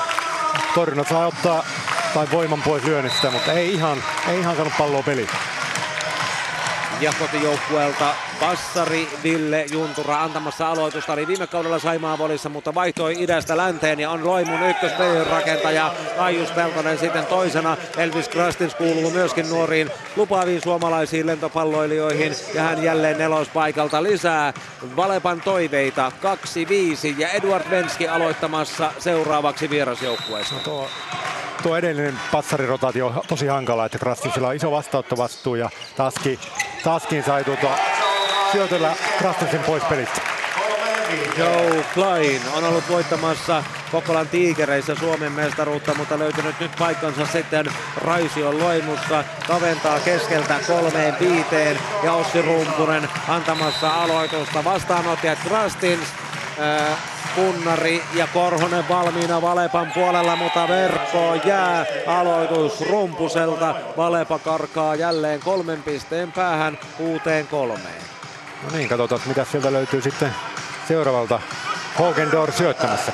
Torjunnat 0.75 1.07
saa 1.07 1.27
ottaa 1.27 1.65
tai 2.13 2.27
voiman 2.31 2.61
pois 2.61 2.83
lyönnistä, 2.83 3.31
mutta 3.31 3.51
ei 3.51 3.73
ihan, 3.73 4.03
ei 4.27 4.39
ihan 4.39 4.55
saanut 4.55 4.73
palloa 4.77 5.03
peliin. 5.03 5.29
Ja 6.99 7.13
kotijoukkueelta 7.19 8.15
Passari 8.39 9.07
Ville 9.23 9.65
Juntura 9.71 10.23
antamassa 10.23 10.69
aloitusta. 10.69 11.13
Oli 11.13 11.27
viime 11.27 11.47
kaudella 11.47 11.79
Saimaa 11.79 12.17
volissa, 12.17 12.49
mutta 12.49 12.75
vaihtoi 12.75 13.15
idästä 13.17 13.57
länteen 13.57 13.99
ja 13.99 14.09
on 14.09 14.25
Loimun 14.27 14.69
ykköspelin 14.69 15.27
rakentaja. 15.27 15.93
Kaius 16.17 16.51
Peltonen 16.51 16.97
sitten 16.97 17.25
toisena. 17.25 17.77
Elvis 17.97 18.29
Krastins 18.29 18.75
kuuluu 18.75 19.11
myöskin 19.11 19.49
nuoriin 19.49 19.91
lupaaviin 20.15 20.61
suomalaisiin 20.61 21.27
lentopalloilijoihin. 21.27 22.35
Ja 22.53 22.61
hän 22.61 22.83
jälleen 22.83 23.17
nelospaikalta 23.17 24.03
lisää 24.03 24.53
Valepan 24.95 25.41
toiveita 25.41 26.11
2-5 27.09 27.15
ja 27.17 27.29
Eduard 27.29 27.69
Venski 27.69 28.07
aloittamassa 28.07 28.91
seuraavaksi 28.99 29.69
vierasjoukkueessa. 29.69 30.55
No 30.55 30.61
tuo, 30.61 30.89
tuo 31.63 31.77
edellinen 31.77 32.19
passarirotaatio 32.31 33.07
on 33.07 33.21
tosi 33.27 33.47
hankala, 33.47 33.85
että 33.85 33.99
Krastinsilla 33.99 34.47
on 34.47 34.55
iso 34.55 34.71
vastaanottovastuu 34.71 35.55
ja 35.55 35.69
Taski, 35.95 36.39
Taskin 36.83 37.23
sai 37.23 37.43
tuota 37.43 37.67
sijoitella 38.51 38.91
Krastinsin 39.17 39.59
pois 39.59 39.83
pelistä. 39.83 40.21
Joe 41.37 41.85
Klein 41.93 42.41
on 42.53 42.63
ollut 42.63 42.89
voittamassa 42.89 43.63
Kokkolan 43.91 44.27
tiikereissä 44.27 44.95
Suomen 44.95 45.31
mestaruutta, 45.31 45.93
mutta 45.95 46.19
löytynyt 46.19 46.59
nyt 46.59 46.71
paikkansa 46.79 47.25
sitten 47.25 47.65
Raision 47.97 48.59
loimussa. 48.59 49.23
Kaventaa 49.47 49.99
keskeltä 49.99 50.59
kolmeen 50.67 51.15
viiteen 51.19 51.79
ja 52.03 52.13
Ossi 52.13 52.41
Rumpunen 52.41 53.09
antamassa 53.27 53.89
aloitusta. 53.89 54.63
Vastaanottajat 54.63 55.39
Krastins, 55.47 56.07
Kunnari 57.35 58.03
ja 58.13 58.27
Korhonen 58.27 58.89
valmiina 58.89 59.41
Valepan 59.41 59.91
puolella, 59.91 60.35
mutta 60.35 60.67
verkko 60.67 61.35
jää 61.45 61.85
aloitus 62.07 62.81
Rumpuselta. 62.81 63.75
Valepa 63.97 64.39
karkaa 64.39 64.95
jälleen 64.95 65.39
kolmen 65.39 65.83
pisteen 65.83 66.31
päähän 66.31 66.79
uuteen 66.99 67.47
kolmeen. 67.47 68.03
No 68.63 68.77
niin, 68.77 68.89
katsotaan 68.89 69.21
mitä 69.25 69.45
sieltä 69.51 69.73
löytyy 69.73 70.01
sitten 70.01 70.35
seuraavalta 70.87 71.39
Hogendor 71.99 72.51
syöttämässä. 72.51 73.11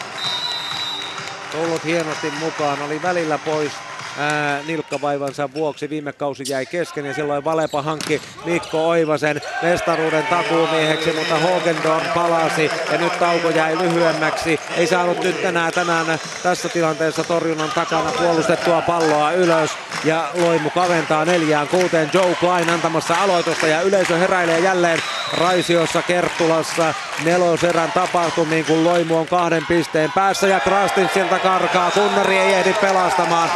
Tullut 1.52 1.84
hienosti 1.84 2.32
mukaan, 2.40 2.82
oli 2.82 3.02
välillä 3.02 3.38
pois 3.38 3.72
ää, 4.20 4.60
nilkkavaivansa 4.68 5.50
vuoksi. 5.54 5.90
Viime 5.90 6.14
kausi 6.14 6.44
jäi 6.48 6.66
kesken 6.66 7.06
ja 7.06 7.14
silloin 7.14 7.46
Valepa 7.46 7.82
hankki 7.82 8.22
Mikko 8.46 8.90
Oivasen 8.90 9.41
mestaruuden 9.62 10.28
takuumieheksi, 10.28 11.12
mutta 11.12 11.36
Hogendorn 11.36 12.06
palasi 12.16 12.72
ja 12.91 12.98
nyt 12.98 13.20
tauko 13.20 13.50
jäi 13.50 13.78
lyhyemmäksi. 13.78 14.60
Ei 14.78 14.88
saanut 14.88 15.24
nyt 15.24 15.41
tänään 15.41 15.74
tänään 15.74 16.20
tässä 16.44 16.70
tilanteessa 16.70 17.24
torjunnan 17.24 17.72
takana 17.76 18.12
puolustettua 18.12 18.82
palloa 18.82 19.32
ylös 19.32 19.72
ja 20.06 20.30
Loimu 20.34 20.70
kaventaa 20.70 21.26
neljään 21.26 21.68
kuuteen. 21.68 22.10
Joe 22.14 22.36
Klein 22.40 22.70
antamassa 22.70 23.16
aloitusta 23.22 23.68
ja 23.68 23.82
yleisö 23.82 24.18
heräilee 24.18 24.60
jälleen 24.60 25.00
Raisiossa 25.38 26.02
Kerttulassa 26.02 26.94
neloserän 27.24 27.91
tapahtumiin, 27.91 28.66
kun 28.66 28.84
Loimu 28.84 29.18
on 29.18 29.28
kahden 29.28 29.66
pisteen 29.68 30.12
päässä 30.16 30.48
ja 30.48 30.60
Krastin 30.60 31.10
sieltä 31.14 31.40
karkaa. 31.40 31.91
Kunnari 31.91 32.38
ei 32.38 32.54
ehdi 32.54 32.74
pelastamaan. 32.74 33.50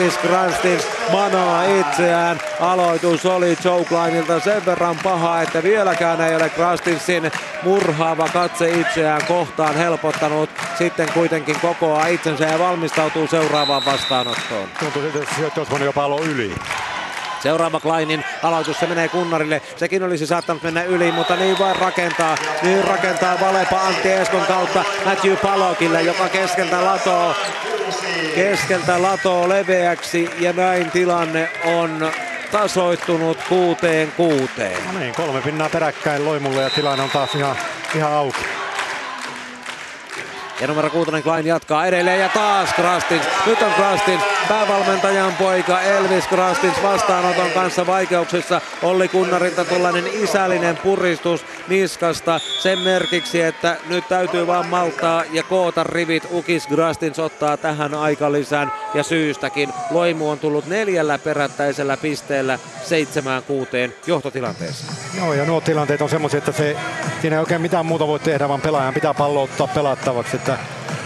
Elvis 0.00 0.18
Krastins 0.18 0.86
manoa 1.12 1.62
itseään. 1.64 2.40
Aloitus 2.60 3.26
oli 3.26 3.56
Joe 3.64 3.84
Kleinilta 3.84 4.40
sen 4.40 4.66
verran 4.66 4.96
paha, 5.02 5.42
että 5.42 5.62
vieläkään 5.62 6.20
ei 6.20 6.36
ole 6.36 6.48
Krastinsin 6.48 7.32
murhaava 7.62 8.28
katse 8.28 8.70
itseään 8.70 9.26
kohtaan 9.28 9.74
helpottanut. 9.74 10.50
Sitten 10.78 11.12
kuitenkin 11.14 11.60
kokoaa 11.60 12.06
itsensä 12.06 12.44
ja 12.44 12.58
valmistautuu 12.58 13.26
seuraavaan 13.26 13.84
vastaanottoon. 13.84 14.68
Tuntuu 14.80 15.02
siltä, 15.02 15.18
että 15.18 15.78
se 15.78 15.84
jopa 15.84 16.06
yli. 16.24 16.54
Seuraava 17.42 17.80
Kleinin 17.80 18.24
aloitus, 18.42 18.80
se 18.80 18.86
menee 18.86 19.08
Kunnarille. 19.08 19.62
Sekin 19.76 20.02
olisi 20.02 20.26
saattanut 20.26 20.62
mennä 20.62 20.82
yli, 20.82 21.12
mutta 21.12 21.36
niin 21.36 21.58
vaan 21.58 21.76
rakentaa. 21.76 22.36
Niin 22.62 22.84
rakentaa 22.84 23.40
Valepa 23.40 23.80
Antti 23.80 24.12
Eskon 24.12 24.46
kautta 24.46 24.84
Matthew 25.04 25.36
Palokille, 25.36 26.02
joka 26.02 26.28
keskeltä 26.28 26.84
latoo, 26.84 27.34
keskeltä 28.34 29.02
latoo 29.02 29.48
leveäksi 29.48 30.30
ja 30.38 30.52
näin 30.52 30.90
tilanne 30.90 31.48
on 31.64 32.12
tasoittunut 32.52 33.38
kuuteen 33.48 34.12
kuuteen. 34.16 34.86
No 34.92 34.98
niin, 34.98 35.14
kolme 35.14 35.40
pinnaa 35.40 35.68
peräkkäin 35.68 36.24
Loimulle 36.24 36.62
ja 36.62 36.70
tilanne 36.70 37.04
on 37.04 37.10
taas 37.10 37.34
ihan, 37.34 37.56
ihan 37.94 38.12
auki. 38.12 38.40
Ja 40.60 40.66
numero 40.66 40.90
kuutonen 40.90 41.22
Klein 41.22 41.46
jatkaa 41.46 41.86
edelleen 41.86 42.20
ja 42.20 42.28
taas 42.28 42.74
Krastins. 42.74 43.22
Nyt 43.46 43.62
on 43.62 43.72
Krastins, 43.72 44.22
päävalmentajan 44.48 45.32
poika 45.32 45.80
Elvis 45.80 46.26
Krastins 46.26 46.82
vastaanoton 46.82 47.50
kanssa 47.50 47.86
vaikeuksissa. 47.86 48.60
Olli 48.82 49.08
Kunnarilta 49.08 49.64
tuollainen 49.64 50.04
isällinen 50.12 50.76
puristus 50.76 51.44
niskasta 51.68 52.38
sen 52.38 52.78
merkiksi, 52.78 53.42
että 53.42 53.76
nyt 53.88 54.08
täytyy 54.08 54.46
vaan 54.46 54.66
maltaa 54.66 55.24
ja 55.32 55.42
koota 55.42 55.84
rivit. 55.84 56.28
Ukis 56.32 56.66
Krastins 56.66 57.18
ottaa 57.18 57.56
tähän 57.56 57.94
aikalisän 57.94 58.72
ja 58.94 59.02
syystäkin. 59.02 59.72
Loimu 59.90 60.30
on 60.30 60.38
tullut 60.38 60.66
neljällä 60.66 61.18
perättäisellä 61.18 61.96
pisteellä 61.96 62.58
seitsemään 62.82 63.42
kuuteen 63.42 63.94
johtotilanteessa. 64.06 64.92
Joo 65.16 65.32
ja 65.32 65.44
nuo 65.44 65.60
tilanteet 65.60 66.02
on 66.02 66.08
semmoisia, 66.08 66.38
että 66.38 66.52
se, 66.52 66.76
siinä 67.22 67.36
ei 67.36 67.40
oikein 67.40 67.60
mitään 67.60 67.86
muuta 67.86 68.06
voi 68.06 68.18
tehdä, 68.18 68.48
vaan 68.48 68.60
pelaajan 68.60 68.94
pitää 68.94 69.14
pallo 69.14 69.42
ottaa 69.42 69.66
pelattavaksi. 69.66 70.36
Että, 70.36 70.49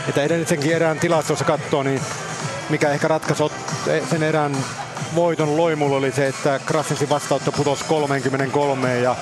että 0.09 0.23
edellisenkin 0.23 0.73
erään 0.73 0.99
tilastossa 0.99 1.45
katsoo, 1.45 1.83
niin 1.83 2.01
mikä 2.71 2.91
ehkä 2.91 3.09
ratkaisi 3.09 3.45
sen 4.11 4.23
erään 4.23 4.57
voiton 5.15 5.57
Loimulla 5.57 5.97
oli 5.97 6.13
se, 6.13 6.27
että 6.27 6.61
Krassinsin 6.67 7.09
vastautto 7.09 7.53
putosi 7.53 7.85
33 7.85 8.99
ja 8.99 9.17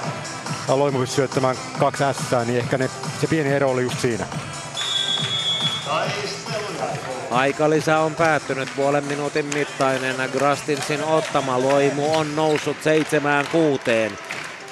Loimu 0.69 0.99
pystyi 0.99 1.17
syöttämään 1.17 1.57
kaksi 1.79 2.05
S, 2.13 2.47
niin 2.47 2.59
ehkä 2.59 2.79
ne, 2.79 2.91
se 3.21 3.27
pieni 3.27 3.53
ero 3.53 3.71
oli 3.71 3.83
just 3.83 4.01
siinä. 4.01 4.27
Aikalisä 7.31 7.99
on 7.99 8.15
päättynyt 8.15 8.69
puolen 8.77 9.05
minuutin 9.05 9.47
mittainen. 9.47 10.17
Grastinsin 10.33 11.05
ottama 11.05 11.63
loimu 11.63 12.17
on 12.17 12.37
noussut 12.37 12.77
seitsemään 12.83 13.47
kuuteen. 13.53 14.19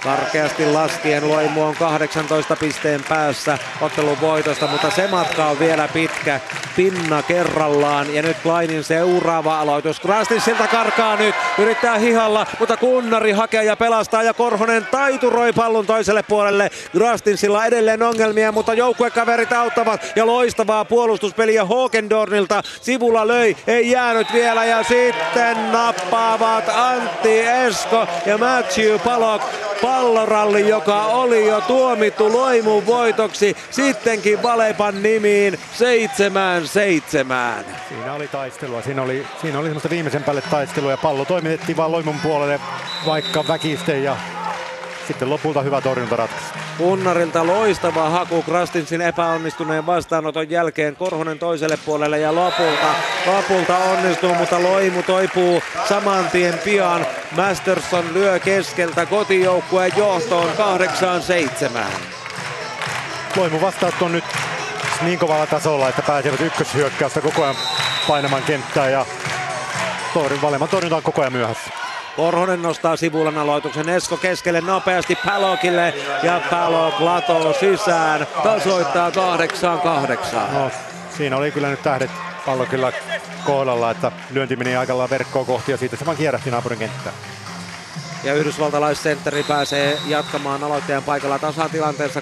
Karkeasti 0.02 0.66
laskien 0.66 1.28
Loimu 1.28 1.62
on 1.62 1.77
18 1.77 2.56
pisteen 2.56 3.05
päässä 3.09 3.59
ottelun 3.81 4.20
voitosta, 4.20 4.66
mutta 4.66 4.90
se 4.90 5.09
matka 5.09 5.47
on 5.47 5.59
vielä 5.59 5.89
pitkä. 5.89 6.40
Pinna 6.77 7.22
kerrallaan 7.22 8.14
ja 8.14 8.22
nyt 8.22 8.36
Kleinin 8.43 8.85
seuraava 8.85 9.60
aloitus. 9.60 10.01
siltä 10.39 10.66
karkaa 10.66 11.16
nyt, 11.16 11.35
yrittää 11.59 11.98
hihalla, 11.98 12.47
mutta 12.59 12.77
Kunnari 12.77 13.32
hakee 13.32 13.64
ja 13.64 13.77
pelastaa 13.77 14.22
ja 14.22 14.35
Korhonen 14.35 14.86
taituroi 14.90 15.52
pallon 15.52 15.86
toiselle 15.86 16.22
puolelle. 16.22 16.70
Grastinsilla 16.93 17.66
edelleen 17.66 18.02
ongelmia, 18.02 18.52
mutta 18.52 18.74
joukkuekaverit 18.74 19.52
auttavat 19.52 20.12
ja 20.16 20.27
loistavaa 20.27 20.85
puolustuspeliä 20.85 21.64
Hawkendornilta. 21.64 22.62
Sivulla 22.81 23.28
löi, 23.28 23.56
ei 23.66 23.90
jäänyt 23.90 24.32
vielä 24.32 24.64
ja 24.64 24.82
sitten 24.82 25.72
nappaavat 25.72 26.68
Antti 26.68 27.40
Esko 27.40 28.06
ja 28.27 28.39
Matthew 28.39 28.98
Palok 28.98 29.43
palloralli, 29.91 30.69
joka 30.69 31.05
oli 31.05 31.47
jo 31.47 31.61
tuomittu 31.61 32.33
Loimun 32.33 32.87
voitoksi, 32.87 33.57
sittenkin 33.71 34.43
Valepan 34.43 35.03
nimiin 35.03 35.55
7-7. 35.55 35.59
Siinä 37.89 38.15
oli 38.15 38.29
taistelua, 38.29 38.83
siinä 38.83 39.03
oli, 39.03 39.27
siinä 39.41 39.59
oli 39.59 39.67
semmoista 39.67 39.91
viimeisen 39.91 40.25
päälle 40.25 40.43
taistelua 40.51 40.91
ja 40.91 40.97
pallo 40.97 41.25
toimitettiin 41.25 41.77
vaan 41.77 41.93
Loimun 41.93 42.21
puolelle 42.23 42.61
vaikka 43.07 43.45
väkisten 43.49 44.05
ja 44.05 44.17
sitten 45.11 45.31
lopulta 45.31 45.62
hyvä 45.62 45.81
torjunta 45.81 46.16
ratkaisi. 46.16 46.47
Kunnarilta 46.78 47.47
loistava 47.47 48.11
haku 48.11 48.43
Krastinsin 48.43 49.01
epäonnistuneen 49.01 49.87
vastaanoton 49.87 50.51
jälkeen 50.51 50.97
Korhonen 50.97 51.39
toiselle 51.39 51.78
puolelle 51.85 52.19
ja 52.19 52.35
lopulta, 52.35 52.95
lopulta 53.27 53.77
onnistuu, 53.77 54.35
mutta 54.35 54.62
Loimu 54.62 55.03
toipuu 55.03 55.62
saman 55.89 56.31
tien 56.31 56.59
pian. 56.65 57.07
Masterson 57.37 58.15
lyö 58.15 58.39
keskeltä 58.39 59.07
kotijoukkueen 59.07 59.93
johtoon 59.97 60.51
8-7. 61.69 61.81
Loimu 63.37 63.61
vastaat 63.61 64.03
on 64.03 64.12
nyt 64.12 64.24
niin 65.03 65.19
kovalla 65.19 65.47
tasolla, 65.47 65.89
että 65.89 66.03
pääsevät 66.03 66.41
ykköshyökkäystä 66.41 67.20
koko 67.20 67.43
ajan 67.43 67.57
painamaan 68.09 68.43
kenttää 68.43 68.91
ja 68.91 69.07
Valeman 70.43 70.69
torjunta 70.69 70.97
on 70.97 71.03
koko 71.03 71.20
ajan 71.20 71.32
myöhässä. 71.32 71.90
Korhonen 72.16 72.62
nostaa 72.62 72.97
sivulan 72.97 73.39
aloituksen. 73.39 73.89
Esko 73.89 74.16
keskelle 74.16 74.61
nopeasti 74.61 75.19
Palokille 75.27 75.95
ja 76.23 76.41
Palok 76.51 77.01
latoo 77.01 77.53
sisään. 77.53 78.27
Tasoittaa 78.43 79.11
8-8. 79.11 79.12
No, 80.53 80.70
siinä 81.16 81.37
oli 81.37 81.51
kyllä 81.51 81.69
nyt 81.69 81.82
tähdet 81.82 82.11
pallo 82.47 82.66
kyllä 82.66 82.93
kohdalla, 83.45 83.91
että 83.91 84.12
lyönti 84.31 84.57
meni 84.57 84.77
aika 84.77 85.11
verkkoa 85.11 85.45
kohti 85.45 85.73
ja 85.73 85.77
siitä 85.78 85.97
se 85.97 86.07
vaan 86.07 86.16
kierrähti 86.16 86.51
naapurin 86.51 86.78
kenttään. 86.78 87.15
Ja 88.24 88.34
yhdysvaltalaisentteri 88.34 89.42
pääsee 89.42 89.98
jatkamaan 90.06 90.64
aloittajan 90.64 91.02
paikalla 91.02 91.38
tasatilanteessa 91.38 92.20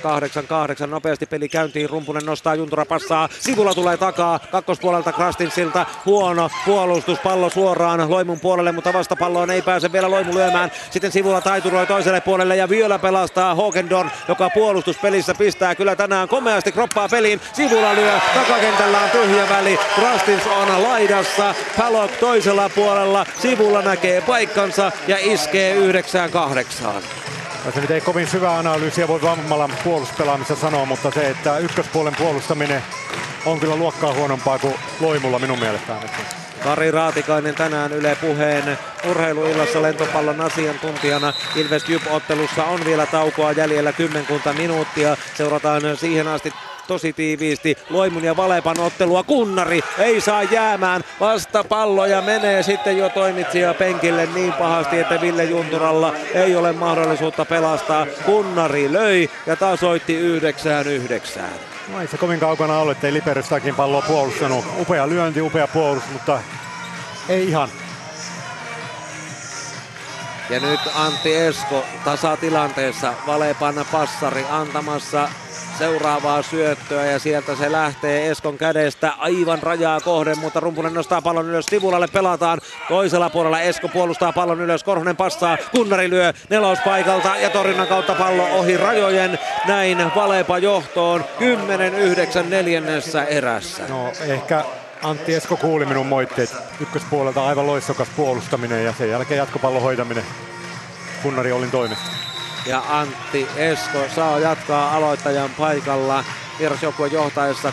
8-8. 0.84 0.86
Nopeasti 0.86 1.26
peli 1.26 1.48
käyntiin. 1.48 1.90
Rumpunen 1.90 2.26
nostaa 2.26 2.54
Juntura 2.54 2.84
passaa. 2.84 3.28
Sivulla 3.40 3.74
tulee 3.74 3.96
takaa. 3.96 4.40
Kakkospuolelta 4.50 5.12
Krastinsilta. 5.12 5.86
Huono 6.06 6.50
puolustus. 6.64 7.18
Pallo 7.18 7.50
suoraan 7.50 8.10
Loimun 8.10 8.40
puolelle, 8.40 8.72
mutta 8.72 8.92
vastapalloon 8.92 9.50
ei 9.50 9.62
pääse 9.62 9.92
vielä 9.92 10.10
Loimu 10.10 10.34
lyömään. 10.34 10.70
Sitten 10.90 11.12
sivulla 11.12 11.40
taituroi 11.40 11.86
toiselle 11.86 12.20
puolelle 12.20 12.56
ja 12.56 12.68
vielä 12.68 12.98
pelastaa 12.98 13.54
Hokendon, 13.54 14.10
joka 14.28 14.50
puolustuspelissä 14.50 15.34
pistää 15.34 15.74
kyllä 15.74 15.96
tänään 15.96 16.28
komeasti 16.28 16.72
kroppaa 16.72 17.08
peliin. 17.08 17.40
Sivulla 17.52 17.94
lyö. 17.94 18.12
Takakentällä 18.34 19.00
on 19.00 19.10
tyhjä 19.10 19.48
väli. 19.48 19.78
Krastins 19.94 20.46
on 20.46 20.82
laidassa. 20.82 21.54
Palok 21.78 22.10
toisella 22.10 22.68
puolella. 22.68 23.26
Sivulla 23.42 23.82
näkee 23.82 24.20
paikkansa 24.20 24.92
ja 25.08 25.16
iskee 25.20 25.74
9-8. 25.92 25.92
Tässä 27.64 27.80
nyt 27.80 27.90
ei 27.90 28.00
kovin 28.00 28.26
syvää 28.26 28.58
analyysiä 28.58 29.08
voi 29.08 29.22
Vammalan 29.22 29.72
puoluspelaamista 29.84 30.56
sanoa, 30.56 30.84
mutta 30.84 31.10
se, 31.10 31.30
että 31.30 31.58
ykköspuolen 31.58 32.16
puolustaminen 32.18 32.82
on 33.46 33.60
kyllä 33.60 33.76
luokkaa 33.76 34.14
huonompaa 34.14 34.58
kuin 34.58 34.74
Loimulla 35.00 35.38
minun 35.38 35.58
mielestään. 35.58 36.00
Kari 36.64 36.90
Raatikainen 36.90 37.54
tänään 37.54 37.92
Yle 37.92 38.16
Puheen 38.20 38.78
urheiluillassa 39.10 39.82
lentopallon 39.82 40.40
asiantuntijana. 40.40 41.32
Ilves 41.56 41.88
Jyp-ottelussa 41.88 42.64
on 42.64 42.84
vielä 42.84 43.06
taukoa 43.06 43.52
jäljellä 43.52 43.92
kymmenkunta 43.92 44.52
minuuttia. 44.52 45.16
Seurataan 45.34 45.82
siihen 45.96 46.28
asti 46.28 46.52
tosi 46.88 47.12
tiiviisti. 47.12 47.78
Loimun 47.90 48.24
ja 48.24 48.36
Valepan 48.36 48.80
ottelua. 48.80 49.22
Kunnari 49.22 49.80
ei 49.98 50.20
saa 50.20 50.42
jäämään. 50.42 51.04
Vasta 51.20 51.64
pallo 51.64 52.06
ja 52.06 52.22
menee 52.22 52.62
sitten 52.62 52.98
jo 52.98 53.08
toimitsija 53.08 53.74
penkille 53.74 54.28
niin 54.34 54.52
pahasti, 54.52 54.98
että 54.98 55.20
Ville 55.20 55.44
Junturalla 55.44 56.14
ei 56.34 56.56
ole 56.56 56.72
mahdollisuutta 56.72 57.44
pelastaa. 57.44 58.06
Kunnari 58.24 58.92
löi 58.92 59.30
ja 59.46 59.56
tasoitti 59.56 60.38
9-9. 61.38 61.40
No 61.92 62.00
ei 62.00 62.08
se 62.08 62.18
kovin 62.18 62.40
kaukana 62.40 62.78
ole, 62.78 62.92
ettei 62.92 63.12
Liperystäkin 63.12 63.74
palloa 63.74 64.02
puolustanut. 64.02 64.64
Upea 64.80 65.08
lyönti, 65.08 65.40
upea 65.40 65.66
puolustus, 65.66 66.12
mutta 66.12 66.38
ei 67.28 67.48
ihan. 67.48 67.68
Ja 70.50 70.60
nyt 70.60 70.80
Antti 70.94 71.36
Esko 71.36 71.84
tasatilanteessa 72.04 73.14
Valepan 73.26 73.74
passari 73.92 74.44
antamassa 74.50 75.28
seuraavaa 75.78 76.42
syöttöä 76.42 77.06
ja 77.06 77.18
sieltä 77.18 77.56
se 77.56 77.72
lähtee 77.72 78.30
Eskon 78.30 78.58
kädestä. 78.58 79.12
Aivan 79.18 79.62
rajaa 79.62 80.00
kohden, 80.00 80.38
mutta 80.38 80.60
Rumpunen 80.60 80.94
nostaa 80.94 81.22
pallon 81.22 81.48
ylös, 81.48 81.66
Sivulalle 81.66 82.08
pelataan. 82.12 82.60
Toisella 82.88 83.30
puolella, 83.30 83.60
Esko 83.60 83.88
puolustaa 83.88 84.32
pallon 84.32 84.60
ylös, 84.60 84.84
Korhonen 84.84 85.16
passaa, 85.16 85.58
Kunnari 85.70 86.10
lyö 86.10 86.32
nelospaikalta 86.50 87.36
ja 87.36 87.50
torjunnan 87.50 87.86
kautta 87.86 88.14
pallo 88.14 88.46
ohi 88.58 88.76
rajojen, 88.76 89.38
näin 89.66 89.98
Valepa 90.16 90.58
johtoon 90.58 91.24
10-9 92.40 92.48
neljännessä 92.48 93.24
erässä. 93.24 93.82
No 93.88 94.12
ehkä 94.20 94.64
Antti 95.02 95.34
Esko 95.34 95.56
kuuli 95.56 95.86
minun 95.86 96.06
moitteet. 96.06 96.56
Ykköspuolelta 96.80 97.46
aivan 97.46 97.66
loissokas 97.66 98.08
puolustaminen 98.16 98.84
ja 98.84 98.92
sen 98.98 99.10
jälkeen 99.10 99.38
jatkopallon 99.38 99.82
hoitaminen. 99.82 100.24
Kunnari 101.22 101.52
Ollin 101.52 101.70
toimesta 101.70 102.27
ja 102.68 102.82
Antti 102.88 103.48
Esko 103.56 103.98
saa 104.14 104.38
jatkaa 104.38 104.96
aloittajan 104.96 105.50
paikalla. 105.58 106.24
Vierasjoukkueen 106.58 107.12
johtaessa 107.12 107.72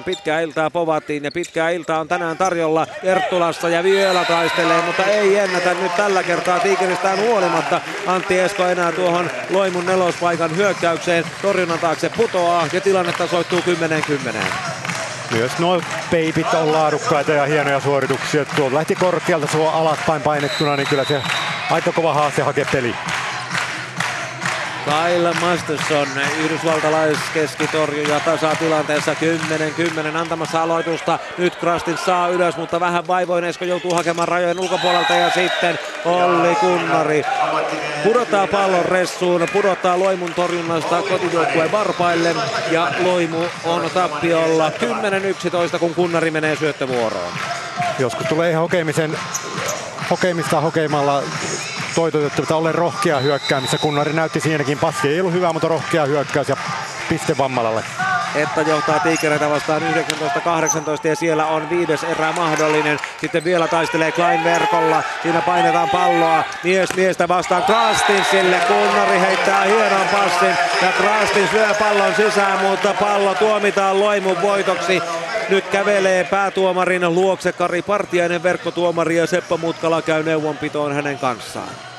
10-9. 0.00 0.02
Pitkää 0.04 0.40
iltaa 0.40 0.70
povattiin 0.70 1.24
ja 1.24 1.30
pitkää 1.32 1.70
iltaa 1.70 2.00
on 2.00 2.08
tänään 2.08 2.36
tarjolla 2.36 2.86
Erttulassa 3.02 3.68
ja 3.68 3.82
vielä 3.82 4.24
taistelee, 4.24 4.82
mutta 4.82 5.04
ei 5.04 5.38
ennätä 5.38 5.74
nyt 5.74 5.96
tällä 5.96 6.22
kertaa 6.22 6.60
Tiikeristään 6.60 7.18
huolimatta. 7.18 7.80
Antti 8.06 8.38
Esko 8.38 8.66
enää 8.66 8.92
tuohon 8.92 9.30
Loimun 9.50 9.86
nelospaikan 9.86 10.56
hyökkäykseen 10.56 11.24
torjunnan 11.42 11.78
taakse 11.78 12.08
putoaa 12.08 12.66
ja 12.72 12.80
tilanne 12.80 13.12
tasoittuu 13.12 13.60
10-10. 13.60 14.44
Myös 15.30 15.58
nuo 15.58 15.82
peipit 16.10 16.54
on 16.54 16.72
laadukkaita 16.72 17.32
ja 17.32 17.46
hienoja 17.46 17.80
suorituksia. 17.80 18.44
Tuo 18.44 18.74
lähti 18.74 18.94
korkealta, 18.94 19.46
se 19.46 19.56
on 19.56 19.74
alaspäin 19.74 20.22
painettuna, 20.22 20.76
niin 20.76 20.88
kyllä 20.88 21.04
se 21.04 21.22
aika 21.70 21.92
kova 21.92 22.14
haaste 22.14 22.42
hakea 22.42 22.66
peli. 22.72 22.94
Kyle 24.84 25.32
Masterson, 25.40 26.08
yhdysvaltalaiskiskitorjuja 26.44 28.20
tasatilanteessa 28.20 29.16
10-10 30.12 30.16
antamassa 30.16 30.62
aloitusta. 30.62 31.18
Nyt 31.38 31.56
Krastin 31.56 31.98
saa 31.98 32.28
ylös, 32.28 32.56
mutta 32.56 32.80
vähän 32.80 33.06
vaivoin 33.06 33.44
Esko 33.44 33.64
joutuu 33.64 33.94
hakemaan 33.94 34.28
rajojen 34.28 34.60
ulkopuolelta 34.60 35.12
ja 35.12 35.30
sitten 35.30 35.78
Olli 36.04 36.54
Kunnari 36.54 37.24
pudottaa 38.04 38.46
pallon 38.46 38.84
ressuun, 38.84 39.48
pudottaa 39.52 39.98
Loimun 39.98 40.34
torjunnasta 40.34 41.02
kotijoukkueen 41.02 41.72
varpaille 41.72 42.34
ja 42.70 42.92
Loimu 42.98 43.44
on 43.64 43.90
tappiolla 43.94 44.70
10-11 45.74 45.78
kun 45.78 45.94
Kunnari 45.94 46.30
menee 46.30 46.56
syöttövuoroon. 46.56 47.32
Joskus 47.98 48.26
tulee 48.26 48.50
ihan 48.50 48.62
hokemisen, 48.62 49.18
hokemista 50.10 50.60
hokeimalla 50.60 51.22
toitotettu, 51.94 52.56
ole 52.56 52.72
rohkea 52.72 53.20
hyökkäämissä. 53.20 53.78
Kunnari 53.78 54.12
näytti 54.12 54.40
siinäkin 54.40 54.78
paski. 54.78 55.08
Ei 55.08 55.20
ollut 55.20 55.34
hyvä, 55.34 55.52
mutta 55.52 55.68
rohkea 55.68 56.06
hyökkäys 56.06 56.48
ja 56.48 56.56
piste 57.08 57.38
Vammalalle. 57.38 57.84
Että 58.36 58.60
johtaa 58.60 58.98
tiikereitä 58.98 59.50
vastaan 59.50 59.82
19-18 59.82 61.08
ja 61.08 61.16
siellä 61.16 61.46
on 61.46 61.70
viides 61.70 62.04
erä 62.04 62.32
mahdollinen. 62.32 62.98
Sitten 63.20 63.44
vielä 63.44 63.68
taistelee 63.68 64.12
Klein 64.12 64.44
verkolla. 64.44 65.02
Siinä 65.22 65.40
painetaan 65.40 65.90
palloa. 65.90 66.44
Mies 66.64 66.88
miestä 66.96 67.28
vastaan 67.28 67.62
Krastinsille. 67.62 68.56
Kunnari 68.68 69.18
heittää 69.18 69.64
hienon 69.64 70.08
passin 70.12 70.56
ja 70.82 70.92
Krastins 70.98 71.52
lyö 71.52 71.74
pallon 71.74 72.14
sisään, 72.14 72.58
mutta 72.58 72.94
pallo 73.00 73.34
tuomitaan 73.34 74.00
Loimun 74.00 74.42
voitoksi. 74.42 75.02
Nyt 75.48 75.68
kävelee 75.68 76.24
päätuomarin 76.24 77.14
luokse 77.14 77.52
Kari 77.52 77.82
Partiainen, 77.82 78.42
verkkotuomari 78.42 79.16
ja 79.16 79.26
Seppo 79.26 79.56
Mutkala 79.56 80.02
käy 80.02 80.22
neuvonpitoon 80.22 80.94
hänen 80.94 81.18
kanssaan. 81.18 81.91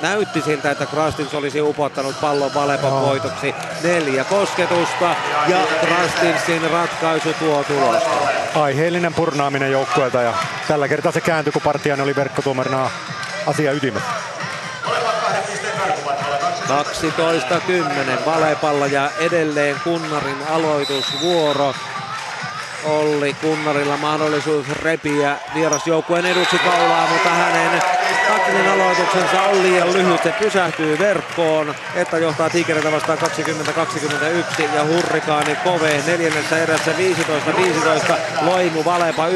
Näytti 0.00 0.42
siltä, 0.42 0.70
että 0.70 0.86
Krastins 0.86 1.34
olisi 1.34 1.60
upottanut 1.60 2.20
pallon 2.20 2.54
Valepan 2.54 2.92
oh. 2.92 3.08
voitoksi. 3.08 3.54
Neljä 3.82 4.24
kosketusta 4.24 5.16
ja 5.48 5.58
Krastinsin 5.80 6.70
ratkaisu 6.70 7.32
tuo 7.38 7.64
tulosta. 7.64 8.10
Aiheellinen 8.54 9.14
purnaaminen 9.14 9.72
joukkueelta 9.72 10.22
ja 10.22 10.34
tällä 10.68 10.88
kertaa 10.88 11.12
se 11.12 11.20
kääntyi, 11.20 11.52
kun 11.52 11.62
Partiainen 11.62 12.04
oli 12.04 12.16
verkkotuomarina 12.16 12.90
asia 13.46 13.72
ytimessä. 13.72 14.08
12-10 16.66 18.26
Valepalla 18.26 18.86
ja 18.86 19.10
edelleen 19.18 19.76
Kunnarin 19.84 20.46
aloitusvuoro. 20.48 21.74
Olli 22.86 23.34
Kunnarilla 23.40 23.96
mahdollisuus 23.96 24.66
repiä 24.68 25.36
vierasjoukkueen 25.54 26.26
eduksi 26.26 26.58
kaulaa, 26.58 27.08
mutta 27.08 27.28
hänen 27.28 27.82
taktinen 28.28 28.72
aloituksensa 28.72 29.42
on 29.42 29.62
liian 29.62 29.92
lyhyt. 29.92 30.22
Se 30.22 30.32
pysähtyy 30.38 30.98
verkkoon, 30.98 31.74
että 31.94 32.18
johtaa 32.18 32.50
Tigereitä 32.50 32.92
vastaan 32.92 33.18
20-21 33.18 34.62
ja 34.74 34.84
Hurrikaani 34.84 35.56
Kove 35.64 36.02
neljännessä 36.06 36.58
erässä 36.58 36.92
15-15. 38.10 38.12
Loimu 38.40 38.84
Valepa 38.84 39.26
11-12 39.28 39.30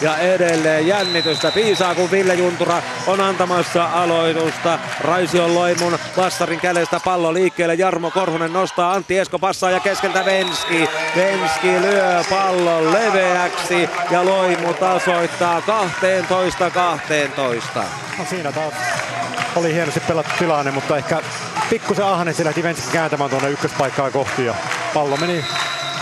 ja 0.00 0.16
edelleen 0.16 0.86
jännitystä 0.86 1.50
piisaa, 1.50 1.94
kun 1.94 2.10
Ville 2.10 2.34
Juntura 2.34 2.82
on 3.06 3.20
antamassa 3.20 3.84
aloitusta. 3.84 4.78
Raision 5.00 5.54
Loimun 5.54 5.98
vastarin 6.16 6.60
kädestä 6.60 7.00
pallo 7.04 7.34
liikkeelle. 7.34 7.74
Jarmo 7.74 8.10
Korhonen 8.10 8.52
nostaa 8.52 8.92
Antti 8.92 9.18
Esko 9.18 9.38
passaa 9.38 9.70
ja 9.70 9.80
keskeltä 9.80 10.24
Venski. 10.24 10.88
Venski 11.16 11.71
lyö 11.80 12.24
pallon 12.30 12.92
leveäksi 12.92 13.88
ja 14.10 14.24
Loimu 14.24 14.74
tasoittaa 14.74 15.60
12-12. 15.60 15.62
No 18.18 18.24
siinä 18.30 18.52
taas 18.52 18.74
oli 19.56 19.74
hienosti 19.74 20.00
pelattu 20.00 20.32
tilanne, 20.38 20.70
mutta 20.70 20.96
ehkä 20.96 21.20
pikkusen 21.70 22.04
ahne 22.04 22.32
se 22.32 22.44
lähti 22.44 22.62
Venski 22.62 22.92
kääntämään 22.92 23.30
tuonne 23.30 23.50
ykköspaikkaa 23.50 24.10
kohti 24.10 24.44
ja 24.44 24.54
pallo 24.94 25.16
meni 25.16 25.44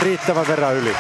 riittävän 0.03 0.49
verran 0.49 0.75
yli. 0.75 0.97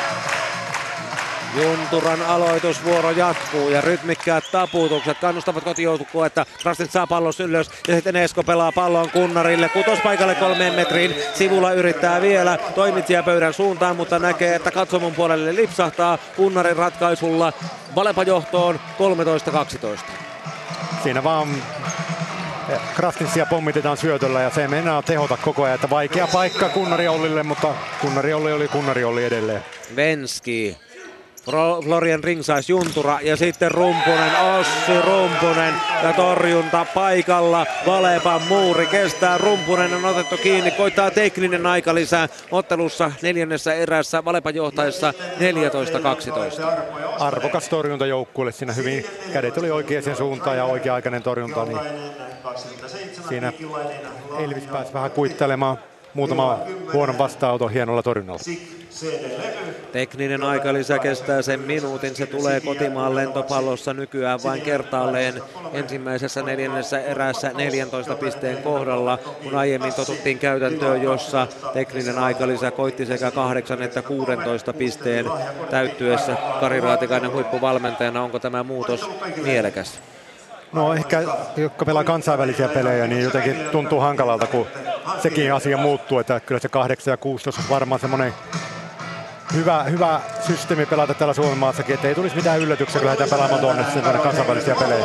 Junturan 1.56 2.22
aloitusvuoro 2.22 3.10
jatkuu 3.10 3.70
ja 3.70 3.80
rytmikkäät 3.80 4.44
taputukset 4.52 5.18
kannustavat 5.18 5.64
kotijoukkoa, 5.64 6.26
että 6.26 6.46
Krastit 6.62 6.90
saa 6.90 7.06
pallon 7.06 7.32
ylös 7.38 7.70
ja 7.88 7.94
sitten 7.94 8.16
Esko 8.16 8.42
pelaa 8.42 8.72
pallon 8.72 9.10
kunnarille. 9.10 9.68
Kutospaikalle 9.68 10.34
kolmeen 10.34 10.74
metriin. 10.74 11.14
Sivulla 11.34 11.72
yrittää 11.72 12.22
vielä 12.22 12.58
toimitsija 12.74 13.22
pöydän 13.22 13.54
suuntaan, 13.54 13.96
mutta 13.96 14.18
näkee, 14.18 14.54
että 14.54 14.70
katsomon 14.70 15.14
puolelle 15.14 15.54
lipsahtaa 15.54 16.18
kunnarin 16.36 16.76
ratkaisulla. 16.76 17.52
Valepa 17.94 18.22
johtoon 18.22 18.80
13-12. 19.98 20.00
Siinä 21.02 21.24
vaan 21.24 21.48
Krastinsia 22.96 23.46
pommitetaan 23.46 23.96
syötöllä 23.96 24.40
ja 24.40 24.50
se 24.50 24.64
ei 24.64 24.78
enää 24.78 25.02
tehota 25.02 25.36
koko 25.36 25.62
ajan. 25.62 25.74
Että 25.74 25.90
vaikea 25.90 26.26
paikka 26.26 26.68
Kunnari 26.68 27.08
Ollille, 27.08 27.42
mutta 27.42 27.74
Kunnari 28.00 28.34
Olli 28.34 28.52
oli 28.52 28.68
Kunnari 28.68 29.04
Olli 29.04 29.24
edelleen. 29.24 29.64
Venski 29.96 30.76
Florian 31.84 32.24
Ringsais 32.24 32.68
Juntura 32.68 33.18
ja 33.22 33.36
sitten 33.36 33.70
Rumpunen, 33.70 34.30
Ossi 34.60 35.00
Rumpunen 35.06 35.74
ja 36.02 36.12
torjunta 36.12 36.86
paikalla. 36.94 37.66
Valepan 37.86 38.42
muuri 38.48 38.86
kestää, 38.86 39.38
Rumpunen 39.38 39.94
on 39.94 40.04
otettu 40.04 40.36
kiinni, 40.36 40.70
koittaa 40.70 41.10
tekninen 41.10 41.66
aika 41.66 41.94
lisää 41.94 42.28
ottelussa 42.50 43.12
neljännessä 43.22 43.74
erässä 43.74 44.24
Valepan 44.24 44.54
johtaessa 44.54 45.12
14-12. 45.12 45.14
Arvokas 47.20 47.68
torjunta 47.68 48.06
joukkueelle, 48.06 48.52
siinä 48.52 48.72
hyvin 48.72 49.04
kädet 49.32 49.58
oli 49.58 49.70
oikeaan 49.70 50.16
suuntaan 50.16 50.56
ja 50.56 50.64
oikea-aikainen 50.64 51.22
torjunta, 51.22 51.64
niin 51.64 51.80
siinä 53.28 53.52
Elvis 54.38 54.64
pääsi 54.64 54.92
vähän 54.92 55.10
kuittelemaan 55.10 55.78
muutama 56.14 56.58
huonon 56.92 57.18
vastaanoton 57.18 57.72
hienolla 57.72 58.02
torjunnalla. 58.02 58.40
Tekninen 59.92 60.40
lisä 60.72 60.98
kestää 60.98 61.42
sen 61.42 61.60
minuutin. 61.60 62.16
Se 62.16 62.26
tulee 62.26 62.60
kotimaan 62.60 63.16
lentopallossa 63.16 63.94
nykyään 63.94 64.42
vain 64.42 64.62
kertaalleen 64.62 65.42
ensimmäisessä 65.72 66.42
neljännessä 66.42 67.00
erässä 67.00 67.52
14 67.54 68.14
pisteen 68.14 68.62
kohdalla, 68.62 69.18
kun 69.42 69.54
aiemmin 69.54 69.94
totuttiin 69.94 70.38
käytäntöön, 70.38 71.02
jossa 71.02 71.46
tekninen 71.72 72.14
lisä 72.46 72.70
koitti 72.70 73.06
sekä 73.06 73.30
8 73.30 73.82
että 73.82 74.02
16 74.02 74.72
pisteen 74.72 75.26
täyttyessä. 75.70 76.36
Kari 76.60 76.80
Raatikainen 76.80 77.32
huippuvalmentajana, 77.32 78.22
onko 78.22 78.38
tämä 78.38 78.62
muutos 78.62 79.10
mielekäs? 79.42 80.00
No 80.72 80.94
ehkä, 80.94 81.22
jotka 81.56 81.84
pelaa 81.84 82.04
kansainvälisiä 82.04 82.68
pelejä, 82.68 83.06
niin 83.06 83.22
jotenkin 83.22 83.56
tuntuu 83.72 84.00
hankalalta, 84.00 84.46
kun 84.46 84.66
sekin 85.22 85.54
asia 85.54 85.76
muuttuu, 85.76 86.18
että 86.18 86.40
kyllä 86.40 86.60
se 86.60 86.68
8 86.68 87.12
ja 87.12 87.16
16 87.16 87.60
on 87.62 87.70
varmaan 87.70 88.00
semmoinen 88.00 88.32
hyvä, 89.54 89.82
hyvä 89.82 90.20
systeemi 90.46 90.86
pelata 90.86 91.14
täällä 91.14 91.34
Suomen 91.34 91.58
maassakin, 91.58 91.94
ettei 91.94 92.14
tulisi 92.14 92.36
mitään 92.36 92.60
yllätyksiä, 92.60 93.00
kun 93.00 93.06
lähdetään 93.06 93.30
pelaamaan 93.30 93.60
tuonne 93.60 93.84
kansainvälisiä 94.22 94.74
pelejä. 94.74 95.04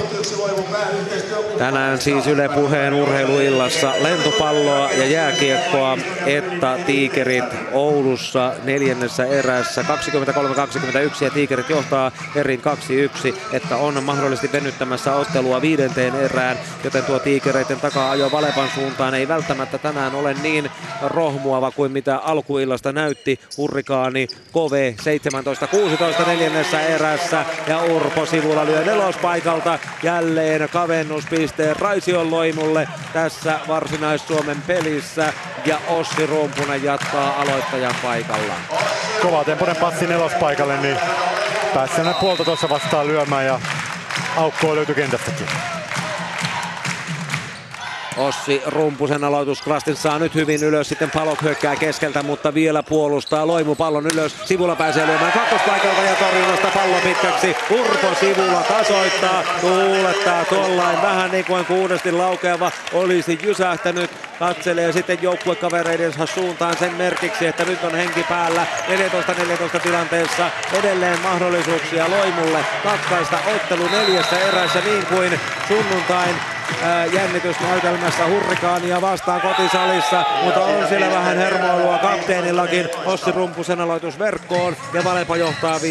Tänään 1.57 2.01
siis 2.01 2.27
Yle 2.27 2.49
Puheen 2.49 2.93
urheiluillassa 2.93 3.93
lentopalloa 3.99 4.91
ja 4.91 5.06
jääkiekkoa, 5.06 5.98
että 6.25 6.80
Tiikerit 6.85 7.45
Oulussa 7.72 8.53
neljännessä 8.64 9.25
erässä 9.25 9.82
23-21 9.82 11.24
ja 11.24 11.30
Tiikerit 11.30 11.69
johtaa 11.69 12.11
erin 12.35 12.61
2-1, 13.32 13.35
että 13.53 13.77
on 13.77 14.03
mahdollisesti 14.03 14.51
venyttämässä 14.51 15.15
ottelua 15.15 15.61
viidenteen 15.61 16.15
erään, 16.15 16.57
joten 16.83 17.03
tuo 17.03 17.19
Tiikereiden 17.19 17.80
takaa-ajo 17.80 18.32
Valepan 18.32 18.69
suuntaan 18.75 19.14
ei 19.14 19.27
välttämättä 19.27 19.77
tänään 19.77 20.15
ole 20.15 20.33
niin 20.33 20.72
rohmuava 21.01 21.72
kuin 21.72 21.91
mitä 21.91 22.17
alkuillasta 22.17 22.91
näytti. 22.91 23.40
Hurrikaani 23.57 24.27
Kove 24.52 24.96
17-16 26.24 26.28
neljännessä 26.28 26.82
erässä 26.82 27.46
ja 27.68 27.84
Urpo 27.84 28.26
sivulla 28.26 28.66
lyö 28.66 28.86
nelospaikalta 28.86 29.80
jälleen 30.04 30.70
kavennuspisteen 30.70 31.76
Raision 31.76 32.32
Loimulle 32.32 32.88
tässä 33.14 33.60
Varsinais-Suomen 33.68 34.62
pelissä 34.62 35.34
ja 35.66 35.78
Ossi 35.88 36.26
Rumpunen 36.26 36.84
jatkaa 36.84 37.42
aloittajan 37.42 37.96
paikalla. 38.04 38.54
Kova 39.22 39.44
tempoinen 39.44 39.76
passi 39.76 40.08
nelospaikalle, 40.08 40.78
niin 40.78 40.98
pääsi 41.74 42.02
puolta 42.20 42.46
tuossa 42.46 42.70
vastaan 42.70 43.08
lyömään 43.08 43.46
ja 43.46 43.60
aukkoa 44.38 44.76
löytyi 44.76 44.96
kentästäkin. 44.96 45.48
Ossi 48.18 48.61
Rumpusen 48.66 49.24
aloitus. 49.24 49.61
Klastin 49.61 49.95
saa 49.95 50.19
nyt 50.19 50.35
hyvin 50.35 50.64
ylös. 50.64 50.90
Sitten 50.90 51.11
Palok 51.11 51.42
hyökkää 51.42 51.76
keskeltä, 51.76 52.24
mutta 52.24 52.53
vielä 52.53 52.84
puolustaa. 52.84 53.48
Loimu 53.48 53.76
pallon 53.76 54.08
ylös. 54.14 54.35
Sivulla 54.45 54.76
pääsee 54.76 55.08
lyömään 55.08 55.32
kakkospaikalta 55.32 56.02
ja 56.02 56.16
torjunnasta 56.16 56.68
pallo 56.74 56.95
pitkäksi. 57.03 57.56
Urpo 57.69 58.16
sivulla 58.19 58.64
tasoittaa. 58.64 59.44
Tuulettaa 59.61 60.45
tuollain 60.45 61.02
vähän 61.02 61.32
niin 61.32 61.45
kuin 61.45 61.66
kuudesti 61.66 62.11
laukeava 62.11 62.72
olisi 62.94 63.40
jysähtänyt. 63.44 64.11
Katselee 64.40 64.92
sitten 64.92 65.18
joukkuekavereidensa 65.22 66.26
suuntaan 66.26 66.77
sen 66.77 66.94
merkiksi, 66.94 67.48
että 67.48 67.66
nyt 67.66 67.84
on 67.84 67.95
henki 67.95 68.24
päällä. 68.24 68.68
14-14 69.77 69.80
tilanteessa 69.80 70.50
edelleen 70.74 71.22
mahdollisuuksia 71.22 72.10
Loimulle 72.10 72.66
katkaista 72.84 73.38
ottelu 73.56 73.88
neljässä 73.88 74.40
erässä 74.40 74.80
niin 74.80 75.06
kuin 75.06 75.40
sunnuntain 75.68 76.35
jännitysnäytelmässä 77.14 78.27
hurrikaania 78.27 79.02
vastaan 79.02 79.42
kotisalissa, 79.42 80.24
mutta 80.44 80.64
on 80.64 80.88
siellä 80.88 81.10
vähän 81.10 81.38
hermoilua 81.38 81.98
kapteenillakin. 81.98 82.90
Ossi 83.06 83.32
Rumpusen 83.32 83.82
aloitus 83.82 84.19
verkkoon 84.19 84.76
ja 84.94 85.03
Valepa 85.03 85.38
johtaa 85.38 85.77
15-14. 85.77 85.82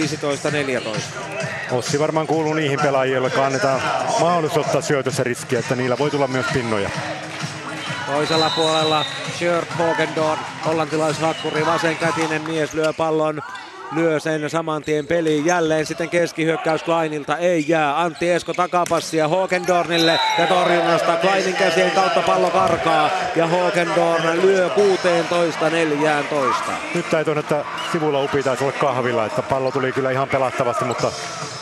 Ossi 1.70 1.98
varmaan 1.98 2.26
kuuluu 2.26 2.54
niihin 2.54 2.80
pelaajille, 2.82 3.28
joille 3.28 3.46
annetaan 3.46 3.80
mahdollisuus 4.20 4.66
ottaa 4.66 4.80
syötössä 4.80 5.24
että 5.58 5.74
niillä 5.76 5.98
voi 5.98 6.10
tulla 6.10 6.28
myös 6.28 6.46
pinnoja. 6.52 6.90
Toisella 8.06 8.50
puolella 8.50 9.04
Shirt 9.38 9.68
Hogendorn, 9.78 10.40
hollantilaishakkuri, 10.64 11.66
vasenkätinen 11.66 12.42
mies 12.42 12.74
lyö 12.74 12.92
pallon 12.92 13.42
lyö 13.92 14.20
sen 14.20 14.50
saman 14.50 14.82
tien 14.82 15.06
peliin. 15.06 15.46
Jälleen 15.46 15.86
sitten 15.86 16.08
keskihyökkäys 16.08 16.82
Kleinilta 16.82 17.36
ei 17.36 17.64
jää. 17.68 18.00
Antti 18.00 18.30
Esko 18.30 18.54
takapassia 18.54 19.28
Hokendornille 19.28 20.20
ja 20.38 20.46
torjunnasta 20.46 21.16
Kleinin 21.16 21.56
käsien 21.56 21.90
kautta 21.90 22.22
pallo 22.22 22.50
karkaa 22.50 23.10
ja 23.36 23.46
Hokendorn 23.46 24.42
lyö 24.42 24.68
16-14. 24.68 24.70
Nyt 26.94 27.10
täytyy, 27.10 27.38
että 27.38 27.64
sivulla 27.92 28.22
upi 28.22 28.42
taisi 28.42 28.64
olla 28.64 28.76
kahvilla, 28.80 29.26
että 29.26 29.42
pallo 29.42 29.70
tuli 29.70 29.92
kyllä 29.92 30.10
ihan 30.10 30.28
pelattavasti, 30.28 30.84
mutta 30.84 31.12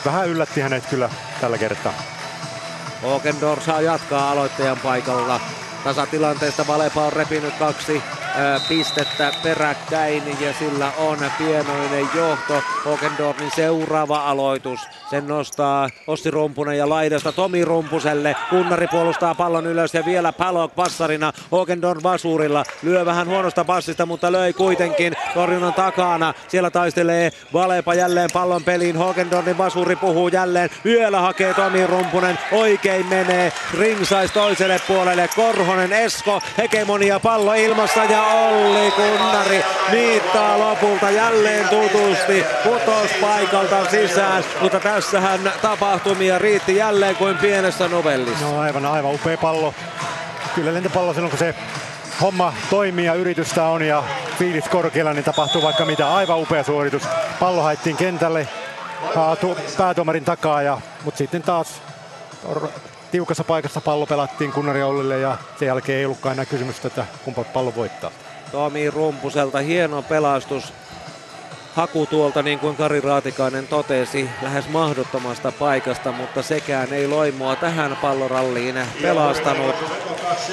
vähän 0.05 0.29
yllätti 0.29 0.61
hänet 0.61 0.85
kyllä 0.85 1.09
tällä 1.41 1.57
kertaa. 1.57 1.93
Hokendorn 3.03 3.61
saa 3.61 3.81
jatkaa 3.81 4.31
aloittajan 4.31 4.77
paikalla. 4.83 5.39
Tasatilanteesta 5.83 6.67
Valepa 6.67 7.01
on 7.01 7.13
repinyt 7.13 7.53
kaksi 7.59 8.03
pistettä 8.69 9.31
peräkkäin 9.43 10.23
ja 10.39 10.53
sillä 10.59 10.91
on 10.97 11.17
pienoinen 11.37 12.09
johto. 12.15 12.63
Hokendornin 12.85 13.51
seuraava 13.55 14.17
aloitus. 14.17 14.79
Sen 15.09 15.27
nostaa 15.27 15.89
Ossi 16.07 16.31
Rumpunen 16.31 16.77
ja 16.77 16.89
laidasta 16.89 17.31
Tomi 17.31 17.65
Rumpuselle. 17.65 18.35
Kunnari 18.49 18.87
puolustaa 18.87 19.35
pallon 19.35 19.67
ylös 19.67 19.93
ja 19.93 20.05
vielä 20.05 20.33
Palok 20.33 20.75
passarina. 20.75 21.33
Hokendorn 21.51 22.03
vasurilla. 22.03 22.63
Lyö 22.83 23.05
vähän 23.05 23.27
huonosta 23.27 23.65
passista, 23.65 24.05
mutta 24.05 24.31
löi 24.31 24.53
kuitenkin 24.53 25.13
torjunnan 25.33 25.73
takana. 25.73 26.33
Siellä 26.47 26.69
taistelee 26.69 27.31
Valepa 27.53 27.93
jälleen 27.93 28.29
pallon 28.33 28.63
peliin. 28.63 28.97
Hokendornin 28.97 29.57
vasuri 29.57 29.95
puhuu 29.95 30.27
jälleen. 30.27 30.69
Vielä 30.85 31.21
hakee 31.21 31.53
Tomi 31.53 31.87
Rumpunen. 31.87 32.39
Oikein 32.51 33.05
menee. 33.05 33.51
Ringsais 33.79 34.31
toiselle 34.31 34.81
puolelle. 34.87 35.29
Korhonen, 35.73 35.93
Esko, 35.93 36.41
hegemonia 36.57 37.19
pallo 37.19 37.53
ilmassa 37.53 38.03
ja 38.03 38.23
Olli 38.23 38.91
Kunnari 38.91 39.63
niittaa 39.91 40.59
lopulta 40.59 41.09
jälleen 41.09 41.69
tutusti 41.69 42.45
putos 42.63 43.11
paikalta 43.21 43.89
sisään, 43.89 44.43
mutta 44.61 44.79
tässähän 44.79 45.53
tapahtumia 45.61 46.39
riitti 46.39 46.75
jälleen 46.75 47.15
kuin 47.15 47.37
pienessä 47.37 47.87
novellissa. 47.87 48.45
No 48.45 48.59
aivan, 48.59 48.85
aivan 48.85 49.13
upea 49.13 49.37
pallo. 49.37 49.73
Kyllä 50.55 50.73
lentopallo 50.73 51.13
silloin 51.13 51.29
kun 51.29 51.39
se 51.39 51.55
homma 52.21 52.53
toimii 52.69 53.05
ja 53.05 53.13
yritystä 53.13 53.63
on 53.63 53.81
ja 53.81 54.03
fiilis 54.39 54.69
korkealla, 54.69 55.13
niin 55.13 55.25
tapahtuu 55.25 55.61
vaikka 55.61 55.85
mitä. 55.85 56.13
Aivan 56.13 56.39
upea 56.39 56.63
suoritus. 56.63 57.03
Pallo 57.39 57.61
haettiin 57.61 57.97
kentälle 57.97 58.47
päätuomarin 59.77 60.25
takaa, 60.25 60.61
ja, 60.61 60.81
mutta 61.03 61.17
sitten 61.17 61.41
taas 61.41 61.81
tiukassa 63.13 63.43
paikassa 63.43 63.81
pallo 63.81 64.05
pelattiin 64.05 64.51
Kunnari 64.51 64.83
Ollille 64.83 65.19
ja 65.19 65.37
sen 65.59 65.65
jälkeen 65.65 65.99
ei 65.99 66.05
ollutkaan 66.05 66.33
enää 66.33 66.45
kysymystä, 66.45 66.87
että 66.87 67.05
kumpa 67.25 67.43
pallo 67.43 67.73
voittaa. 67.75 68.11
Tomi 68.51 68.89
Rumpuselta 68.89 69.57
hieno 69.59 70.01
pelastus. 70.01 70.73
Haku 71.75 72.05
tuolta, 72.05 72.41
niin 72.41 72.59
kuin 72.59 72.75
Kari 72.75 73.01
Raatikainen 73.01 73.67
totesi, 73.67 74.29
lähes 74.41 74.69
mahdottomasta 74.69 75.51
paikasta, 75.51 76.11
mutta 76.11 76.41
sekään 76.41 76.93
ei 76.93 77.07
loimua 77.07 77.55
tähän 77.55 77.97
palloralliin 78.01 78.75
pelastanut. 79.01 79.75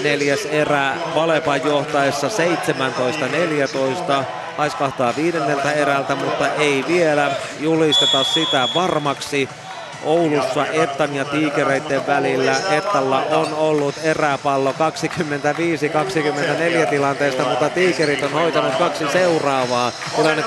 Neljäs 0.03 0.47
erä 0.47 0.95
Valepan 1.15 1.65
johtaessa 1.65 2.29
17-14 4.21 4.25
haiskahtaa 4.57 5.17
viidenneltä 5.17 5.73
erältä, 5.73 6.15
mutta 6.15 6.55
ei 6.55 6.85
vielä 6.89 7.31
julisteta 7.61 8.25
sitä 8.25 8.69
varmaksi. 8.75 9.49
Oulussa 10.05 10.67
Ettan 10.67 11.15
ja 11.15 11.25
Tiikereiden 11.25 12.07
välillä. 12.07 12.57
Ettalla 12.71 13.23
on 13.31 13.55
ollut 13.55 13.95
eräpallo 14.05 14.75
25-24 16.87 16.87
tilanteesta, 16.91 17.43
mutta 17.43 17.71
Tiikerit 17.71 18.23
on 18.23 18.33
hoitanut 18.33 18.75
kaksi 18.75 19.05
seuraavaa. 19.13 19.93
Tilanne 20.17 20.43
25-26 20.43 20.47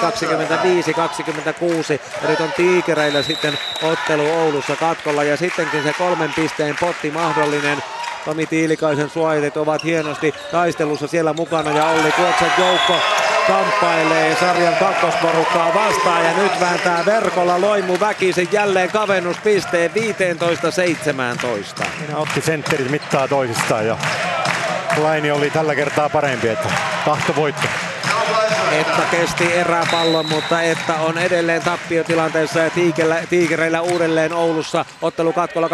ja 2.23 2.30
nyt 2.30 2.40
on 2.40 2.51
Tiikereillä 2.56 3.22
sitten 3.22 3.57
ottelu 3.83 4.32
Oulussa 4.32 4.75
katkolla 4.75 5.23
ja 5.23 5.38
sittenkin 5.38 5.83
se 5.83 5.93
kolmen 5.98 6.33
pisteen 6.35 6.75
potti 6.80 7.11
mahdollinen. 7.11 7.83
Tomi 8.25 8.45
Tiilikaisen 8.45 9.09
suojelit 9.09 9.57
ovat 9.57 9.83
hienosti 9.83 10.33
taistelussa 10.51 11.07
siellä 11.07 11.33
mukana 11.33 11.77
ja 11.77 11.85
Olli 11.85 12.11
Kuoksen 12.11 12.51
joukko 12.57 12.93
kamppailee 13.47 14.35
sarjan 14.35 14.75
kakkosporukkaa 14.75 15.73
vastaan 15.73 16.25
ja 16.25 16.38
nyt 16.38 16.59
vääntää 16.59 17.05
verkolla 17.05 17.61
Loimu 17.61 17.99
väkisin 17.99 18.49
jälleen 18.51 18.91
kavennuspisteen 18.91 19.91
15-17. 19.91 19.93
Siinä 21.97 22.17
otti 22.17 22.41
sentterit 22.41 22.91
mittaa 22.91 23.27
toisistaan 23.27 23.88
ja 23.88 23.97
Laini 24.97 25.31
oli 25.31 25.49
tällä 25.49 25.75
kertaa 25.75 26.09
parempi, 26.09 26.47
että 26.47 26.69
tahto 27.05 27.35
voitto. 27.35 27.67
Että 28.72 29.02
kesti 29.12 29.53
eräpallon, 29.53 30.26
mutta 30.26 30.62
että 30.62 30.94
on 30.94 31.18
edelleen 31.18 31.62
tappiotilanteessa 31.62 32.60
ja 32.60 32.72
tiikereillä 33.30 33.82
uudelleen 33.82 34.34
Oulussa. 34.34 34.86
Ottelu 35.02 35.34
katkolla 35.34 35.68
27-26. 35.68 35.72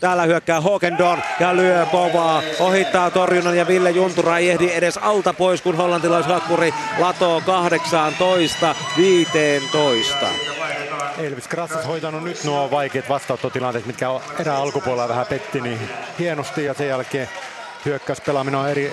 Täällä 0.00 0.22
hyökkää 0.22 0.60
Hokendon 0.60 1.22
ja 1.40 1.56
lyö 1.56 1.86
kovaa. 1.86 2.42
Ohittaa 2.60 3.10
torjunnan 3.10 3.56
ja 3.56 3.66
Ville 3.66 3.90
Juntura 3.90 4.38
ei 4.38 4.50
ehdi 4.50 4.70
edes 4.72 4.98
alta 4.98 5.32
pois, 5.32 5.62
kun 5.62 5.76
hollantilaishakkuri 5.76 6.74
latoo 6.98 7.40
18 7.40 8.74
15. 8.96 10.26
Elvis 11.18 11.48
Krassas 11.48 11.86
hoitanut 11.86 12.22
nyt 12.22 12.44
nuo 12.44 12.70
vaikeat 12.70 13.08
vastaanottotilanteet, 13.08 13.86
mitkä 13.86 14.06
erää 14.38 14.56
alkupuolella 14.56 15.08
vähän 15.08 15.26
petti 15.26 15.60
niin 15.60 15.78
hienosti 16.18 16.64
ja 16.64 16.74
sen 16.74 16.88
jälkeen 16.88 17.28
hyökkäyspelaaminen 17.84 18.60
on 18.60 18.70
eri, 18.70 18.92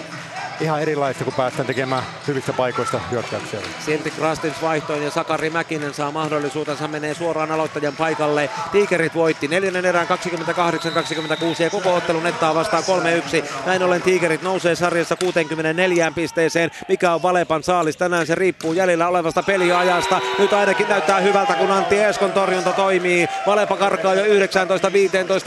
ihan 0.61 0.81
erilaista, 0.81 1.23
kun 1.23 1.33
päästään 1.33 1.67
tekemään 1.67 2.03
hyvistä 2.27 2.53
paikoista 2.53 2.99
hyökkäyksiä. 3.11 3.59
Silti 3.85 4.11
Krastins 4.11 4.61
vaihtoin 4.61 5.03
ja 5.03 5.11
Sakari 5.11 5.49
Mäkinen 5.49 5.93
saa 5.93 6.11
mahdollisuutensa, 6.11 6.87
menee 6.87 7.13
suoraan 7.13 7.51
aloittajan 7.51 7.95
paikalle. 7.95 8.49
Tiikerit 8.71 9.15
voitti 9.15 9.47
neljännen 9.47 9.85
erään 9.85 10.07
28-26 10.07 11.63
ja 11.63 11.69
koko 11.69 11.95
ottelu 11.95 12.19
nettaa 12.19 12.55
vastaan 12.55 12.83
3-1. 12.83 13.45
Näin 13.65 13.83
ollen 13.83 14.01
Tiikerit 14.01 14.41
nousee 14.41 14.75
sarjassa 14.75 15.15
64 15.15 16.11
pisteeseen, 16.15 16.71
mikä 16.87 17.13
on 17.13 17.21
Valepan 17.21 17.63
saalis. 17.63 17.97
Tänään 17.97 18.27
se 18.27 18.35
riippuu 18.35 18.73
jäljellä 18.73 19.07
olevasta 19.07 19.43
peliajasta. 19.43 20.19
Nyt 20.39 20.53
ainakin 20.53 20.89
näyttää 20.89 21.19
hyvältä, 21.19 21.53
kun 21.53 21.71
Antti 21.71 21.99
Eskon 21.99 22.31
torjunta 22.31 22.73
toimii. 22.73 23.27
Valepa 23.47 23.77
karkaa 23.77 24.13
jo 24.13 24.23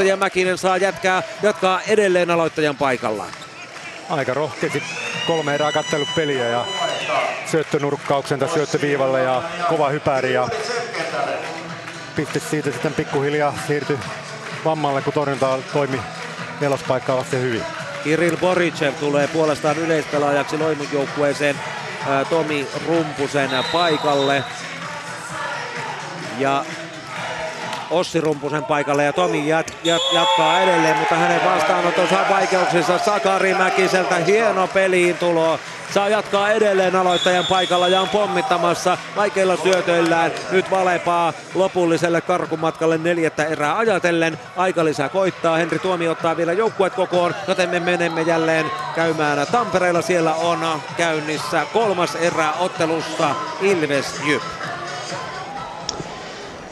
19-15 0.00 0.04
ja 0.04 0.16
Mäkinen 0.16 0.58
saa 0.58 0.76
jatkaa, 0.76 1.22
jatkaa 1.42 1.80
edelleen 1.88 2.30
aloittajan 2.30 2.76
paikallaan 2.76 3.33
aika 4.10 4.34
rohkeasti 4.34 4.82
kolme 5.26 5.54
erää 5.54 5.72
kattellut 5.72 6.08
peliä 6.16 6.48
ja 6.48 6.64
syöttönurkkauksen 7.46 8.38
tai 8.38 8.48
syöttöviivalle 8.48 9.22
ja 9.22 9.42
kova 9.68 9.88
hypäri 9.88 10.32
ja 10.32 10.48
piste 12.16 12.40
siitä 12.40 12.70
sitten 12.70 12.94
pikkuhiljaa 12.94 13.54
siirtyi 13.66 13.98
vammalle, 14.64 15.02
kun 15.02 15.12
torjunta 15.12 15.58
toimi 15.72 16.00
nelospaikkaa 16.60 17.16
vasten 17.16 17.40
hyvin. 17.40 17.62
Kirill 18.04 18.36
Boricev 18.36 18.94
tulee 18.94 19.28
puolestaan 19.28 19.78
yleispelaajaksi 19.78 20.58
Loimun 20.58 20.88
joukkueeseen 20.92 21.56
Tomi 22.30 22.68
Rumpusen 22.86 23.50
paikalle. 23.72 24.44
Ja 26.38 26.64
Ossi 27.94 28.20
Rumpusen 28.20 28.64
paikalle 28.64 29.04
ja 29.04 29.12
Tomi 29.12 29.48
jat, 29.48 29.76
jat, 29.84 30.02
jatkaa 30.12 30.60
edelleen, 30.60 30.96
mutta 30.96 31.14
hänen 31.14 31.44
vastaanotonsa 31.44 32.20
on 32.20 32.28
vaikeuksissa 32.28 32.98
Sakari 32.98 33.54
Mäkiseltä. 33.54 34.14
Hieno 34.14 34.66
peliin 34.66 35.16
tulo. 35.16 35.58
Saa 35.94 36.08
jatkaa 36.08 36.50
edelleen 36.50 36.96
aloittajan 36.96 37.46
paikalla 37.46 37.88
ja 37.88 38.00
on 38.00 38.08
pommittamassa 38.08 38.98
vaikeilla 39.16 39.56
syötöillään. 39.56 40.32
Nyt 40.50 40.70
Valepaa 40.70 41.32
lopulliselle 41.54 42.20
karkumatkalle 42.20 42.98
neljättä 42.98 43.44
erää 43.44 43.78
ajatellen. 43.78 44.38
Aika 44.56 44.84
lisää 44.84 45.08
koittaa. 45.08 45.56
Henri 45.56 45.78
Tuomi 45.78 46.08
ottaa 46.08 46.36
vielä 46.36 46.52
joukkuet 46.52 46.94
kokoon, 46.94 47.34
joten 47.48 47.70
me 47.70 47.80
menemme 47.80 48.22
jälleen 48.22 48.70
käymään 48.94 49.46
Tampereella. 49.52 50.02
Siellä 50.02 50.34
on 50.34 50.80
käynnissä 50.96 51.66
kolmas 51.72 52.14
erä 52.14 52.52
ottelussa 52.52 53.34
Ilves 53.62 54.20
Jyp. 54.24 54.42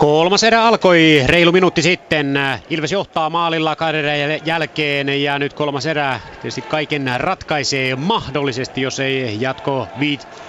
Kolmas 0.02 0.42
erä 0.44 0.64
alkoi 0.64 1.22
reilu 1.26 1.52
minuutti 1.52 1.82
sitten. 1.82 2.38
Ilves 2.70 2.92
johtaa 2.92 3.30
maalilla 3.30 3.76
kahden 3.76 4.40
jälkeen 4.44 5.22
ja 5.22 5.38
nyt 5.38 5.52
kolmas 5.52 5.86
erä 5.86 6.20
tietysti 6.32 6.62
kaiken 6.62 7.10
ratkaisee 7.16 7.96
mahdollisesti, 7.96 8.82
jos 8.82 9.00
ei 9.00 9.36
jatko 9.40 9.88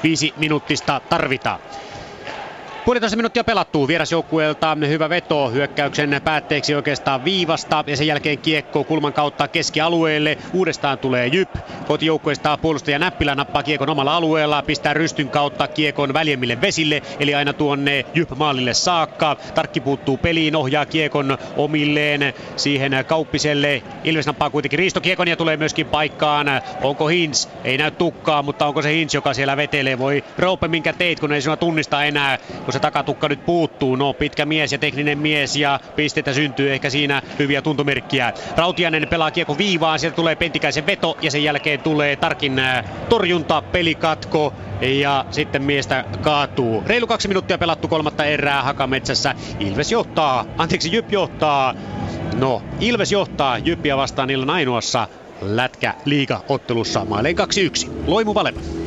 viisi 0.03 0.33
minuuttista 0.37 1.01
tarvita. 1.09 1.59
Puolitoista 2.85 3.17
minuuttia 3.17 3.43
pelattuu 3.43 3.87
vierasjoukkueelta. 3.87 4.77
Hyvä 4.87 5.09
veto 5.09 5.49
hyökkäyksen 5.49 6.21
päätteeksi 6.23 6.75
oikeastaan 6.75 7.25
viivasta 7.25 7.83
ja 7.87 7.97
sen 7.97 8.07
jälkeen 8.07 8.37
kiekko 8.37 8.83
kulman 8.83 9.13
kautta 9.13 9.47
keskialueelle. 9.47 10.37
Uudestaan 10.53 10.97
tulee 10.97 11.27
Jyp. 11.27 11.49
Kotijoukkueesta 11.87 12.57
puolustaja 12.57 12.99
Näppilä 12.99 13.35
nappaa 13.35 13.63
kiekon 13.63 13.89
omalla 13.89 14.15
alueella, 14.15 14.61
pistää 14.61 14.93
rystyn 14.93 15.29
kautta 15.29 15.67
kiekon 15.67 16.13
väljemmille 16.13 16.61
vesille, 16.61 17.01
eli 17.19 17.35
aina 17.35 17.53
tuonne 17.53 18.05
Jyp 18.13 18.29
maalille 18.35 18.73
saakka. 18.73 19.37
Tarkki 19.55 19.79
puuttuu 19.81 20.17
peliin, 20.17 20.55
ohjaa 20.55 20.85
kiekon 20.85 21.37
omilleen 21.57 22.33
siihen 22.55 23.05
kauppiselle. 23.07 23.83
Ilves 24.03 24.25
nappaa 24.25 24.49
kuitenkin 24.49 24.79
riistokiekon 24.79 25.27
ja 25.27 25.35
tulee 25.35 25.57
myöskin 25.57 25.85
paikkaan. 25.85 26.47
Onko 26.81 27.07
Hins? 27.07 27.49
Ei 27.63 27.77
näy 27.77 27.91
tukkaa, 27.91 28.43
mutta 28.43 28.65
onko 28.65 28.81
se 28.81 28.93
Hins, 28.93 29.13
joka 29.13 29.33
siellä 29.33 29.57
vetelee? 29.57 29.99
Voi 29.99 30.23
Roope, 30.37 30.67
minkä 30.67 30.93
teit, 30.93 31.19
kun 31.19 31.33
ei 31.33 31.41
sinua 31.41 31.57
tunnista 31.57 32.03
enää, 32.03 32.37
kun 32.73 32.79
se 32.79 32.81
takatukka 32.81 33.29
nyt 33.29 33.45
puuttuu. 33.45 33.95
No 33.95 34.13
pitkä 34.13 34.45
mies 34.45 34.71
ja 34.71 34.77
tekninen 34.77 35.17
mies 35.17 35.55
ja 35.55 35.79
pistettä 35.95 36.33
syntyy 36.33 36.73
ehkä 36.73 36.89
siinä 36.89 37.21
hyviä 37.39 37.61
tuntomerkkiä. 37.61 38.33
Rautianen 38.57 39.07
pelaa 39.07 39.31
kiekko 39.31 39.57
viivaan, 39.57 39.99
sieltä 39.99 40.15
tulee 40.15 40.35
Pentikäisen 40.35 40.85
veto 40.85 41.17
ja 41.21 41.31
sen 41.31 41.43
jälkeen 41.43 41.79
tulee 41.79 42.15
Tarkin 42.15 42.59
äh, 42.59 42.85
torjunta, 43.09 43.61
pelikatko 43.61 44.53
ja 44.81 45.25
sitten 45.31 45.61
miestä 45.61 46.05
kaatuu. 46.21 46.83
Reilu 46.85 47.07
kaksi 47.07 47.27
minuuttia 47.27 47.57
pelattu 47.57 47.87
kolmatta 47.87 48.25
erää 48.25 48.63
Hakametsässä. 48.63 49.35
Ilves 49.59 49.91
johtaa, 49.91 50.45
anteeksi 50.57 50.91
Jyp 50.91 51.11
johtaa. 51.11 51.73
No, 52.35 52.61
Ilves 52.79 53.11
johtaa 53.11 53.57
Jyppiä 53.57 53.97
vastaan 53.97 54.29
illan 54.29 54.49
ainoassa 54.49 55.07
lätkä 55.41 55.93
liiga 56.05 56.41
ottelussa 56.49 57.05
maaleen 57.05 57.35
2-1. 57.87 57.89
Loimu 58.07 58.33
Valema. 58.33 58.82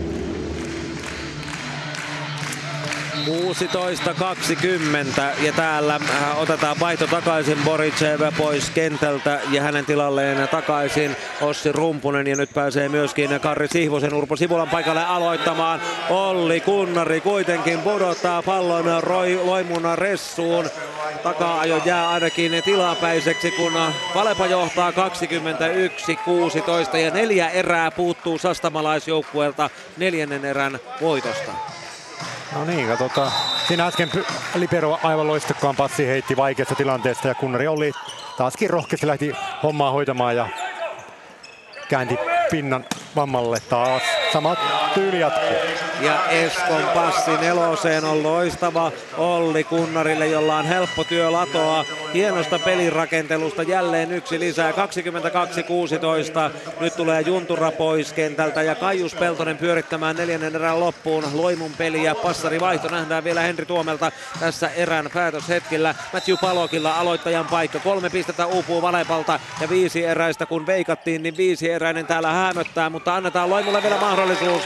16.20 3.27 3.33
ja 5.45 5.53
täällä 5.53 5.95
äh, 5.95 6.41
otetaan 6.41 6.77
vaihto 6.81 7.07
takaisin 7.07 7.59
Boricev 7.65 8.21
pois 8.39 8.71
kentältä 8.71 9.41
ja 9.51 9.63
hänen 9.63 9.87
tilalleen 9.87 10.49
takaisin 10.49 11.17
Ossi 11.41 11.73
Rumpunen 11.73 12.27
ja 12.27 12.37
nyt 12.37 12.51
pääsee 12.55 12.89
myöskin 12.89 13.41
Karri 13.41 13.69
Sihvosen 13.69 14.15
Urpo 14.15 14.37
Sivulan 14.37 14.69
paikalle 14.69 15.05
aloittamaan. 15.05 15.81
Olli 16.11 16.61
Kunnari 16.61 17.21
kuitenkin 17.21 17.79
pudottaa 17.81 18.43
pallon 18.43 19.03
Roy, 19.03 19.37
Loimuna 19.45 19.97
Ressuun. 19.97 20.71
Taka-ajo 21.23 21.83
jää 21.85 22.11
ainakin 22.11 22.63
tilapäiseksi, 22.65 23.51
kun 23.51 23.73
Valepa 24.15 24.47
johtaa 24.47 24.91
21-16 24.91 24.95
ja 26.97 27.11
neljä 27.11 27.49
erää 27.49 27.91
puuttuu 27.91 28.39
sastamalaisjoukkueelta 28.39 29.71
neljännen 29.97 30.45
erän 30.45 30.79
voitosta. 31.01 31.76
No 32.57 32.65
niin, 32.65 32.89
katsotaan. 32.89 33.33
Siinä 33.69 33.87
äsken 33.87 34.11
Libero 34.55 34.99
aivan 35.03 35.27
loistakkaan 35.27 35.77
passi 35.77 36.07
heitti 36.07 36.37
vaikeasta 36.37 36.75
tilanteesta 36.75 37.29
ja 37.29 37.35
Kunnari 37.35 37.67
oli 37.67 37.93
taaskin 38.37 38.71
rohkeasti 38.71 39.07
lähti 39.07 39.33
hommaa 39.63 39.91
hoitamaan 39.91 40.37
ja 40.37 40.49
käänti 41.89 42.19
pinnan 42.51 42.85
vammalle 43.17 43.59
taas. 43.69 44.03
Sama 44.33 44.57
tyyli 44.95 45.21
jatkuu. 45.21 45.57
Ja 46.01 46.29
Eskon 46.29 46.83
passi 46.95 47.31
neloseen 47.41 48.05
on 48.05 48.23
loistava 48.23 48.93
Olli 49.17 49.65
Kunnarille, 49.65 50.27
jolla 50.27 50.57
on 50.57 50.65
helppo 50.65 51.05
työ 51.05 51.33
latoa. 51.33 51.85
Hienosta 52.15 52.59
pelirakentelusta 52.59 53.63
jälleen 53.63 54.13
yksi 54.13 54.41
lisää. 54.41 54.71
22-16. 54.71 54.75
Nyt 56.81 56.97
tulee 56.97 57.21
Juntura 57.21 57.71
pois 57.71 58.13
kentältä 58.13 58.63
ja 58.63 58.75
Kaius 58.75 59.15
Peltonen 59.15 59.57
pyörittämään 59.57 60.17
neljännen 60.17 60.55
erän 60.55 60.81
loppuun. 60.81 61.25
Loimun 61.33 61.73
peli 61.79 62.05
ja 62.05 62.15
passari 62.15 62.61
vaihto 62.61 62.89
nähdään 62.89 63.25
vielä 63.25 63.41
Henri 63.41 63.67
Tuomelta 63.67 64.13
tässä 64.41 64.69
erän 64.69 65.11
päätöshetkellä. 65.15 65.95
Matthew 66.13 66.37
Palokilla 66.41 66.97
aloittajan 66.97 67.47
paikka. 67.47 67.79
Kolme 67.79 68.11
pistettä 68.11 68.47
uupuu 68.47 68.83
Valepalta 68.83 69.41
ja 69.61 69.69
viisi 69.69 70.05
eräistä 70.05 70.47
kun 70.47 70.67
veikattiin, 70.67 71.23
niin 71.23 71.37
viisi 71.37 71.71
eräinen 71.71 72.07
täällä 72.07 72.33
hämöttää, 72.33 72.91
mutta 72.91 73.15
annetaan 73.15 73.51
Loimulle 73.51 73.83
vielä 73.83 74.01
mahdollisuus. 74.01 74.63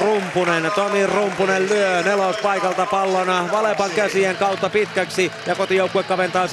Rumpunen, 0.00 0.70
Tomi 0.74 1.06
Rumpunen 1.06 1.68
lyö 1.68 2.02
nelospaikalta 2.02 2.86
pallona 2.86 3.48
Valepan 3.52 3.90
käsien 3.90 4.36
kautta 4.36 4.70
pitkäksi 4.70 5.32
ja 5.46 5.54
kotijoukkue 5.54 6.02
kaventaa 6.02 6.46
17-22. 6.46 6.48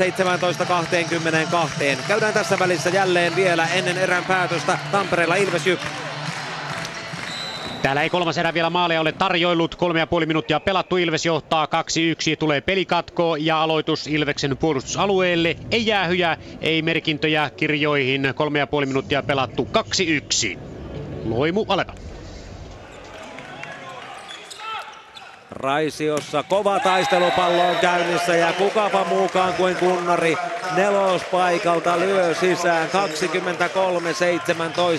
Käydään 2.07 2.33
tässä 2.33 2.59
välissä 2.59 2.89
jälleen 2.89 3.35
vielä 3.35 3.67
ennen 3.67 3.97
erän 3.97 4.25
päätöstä 4.25 4.77
Tampereella 4.91 5.35
Ilves 5.35 5.67
Jyp. 5.67 5.79
Täällä 7.81 8.03
ei 8.03 8.09
kolmas 8.09 8.37
erä 8.37 8.53
vielä 8.53 8.69
maaleja 8.69 9.01
ole 9.01 9.11
tarjoillut. 9.11 9.75
Kolme 9.75 9.99
ja 9.99 10.07
puoli 10.07 10.25
minuuttia 10.25 10.59
pelattu. 10.59 10.97
Ilves 10.97 11.25
johtaa 11.25 11.65
2-1. 11.65 11.69
Tulee 12.39 12.61
pelikatko 12.61 13.35
ja 13.35 13.63
aloitus 13.63 14.07
Ilveksen 14.07 14.57
puolustusalueelle. 14.57 15.55
Ei 15.71 15.85
jäähyjä, 15.85 16.37
ei 16.61 16.81
merkintöjä 16.81 17.51
kirjoihin. 17.57 18.33
Kolme 18.35 18.59
ja 18.59 18.67
puoli 18.67 18.85
minuuttia 18.85 19.23
pelattu. 19.23 19.67
2-1. 20.53 20.57
Loimu 21.25 21.65
Alepa. 21.67 22.08
Raisiossa 25.51 26.43
kova 26.43 26.79
taistelupallo 26.79 27.67
on 27.69 27.75
käynnissä 27.75 28.35
ja 28.35 28.53
kukapa 28.53 29.03
muukaan 29.03 29.53
kuin 29.53 29.75
kunnari 29.75 30.37
nelospaikalta 30.75 31.99
lyö 31.99 32.35
sisään 32.35 32.89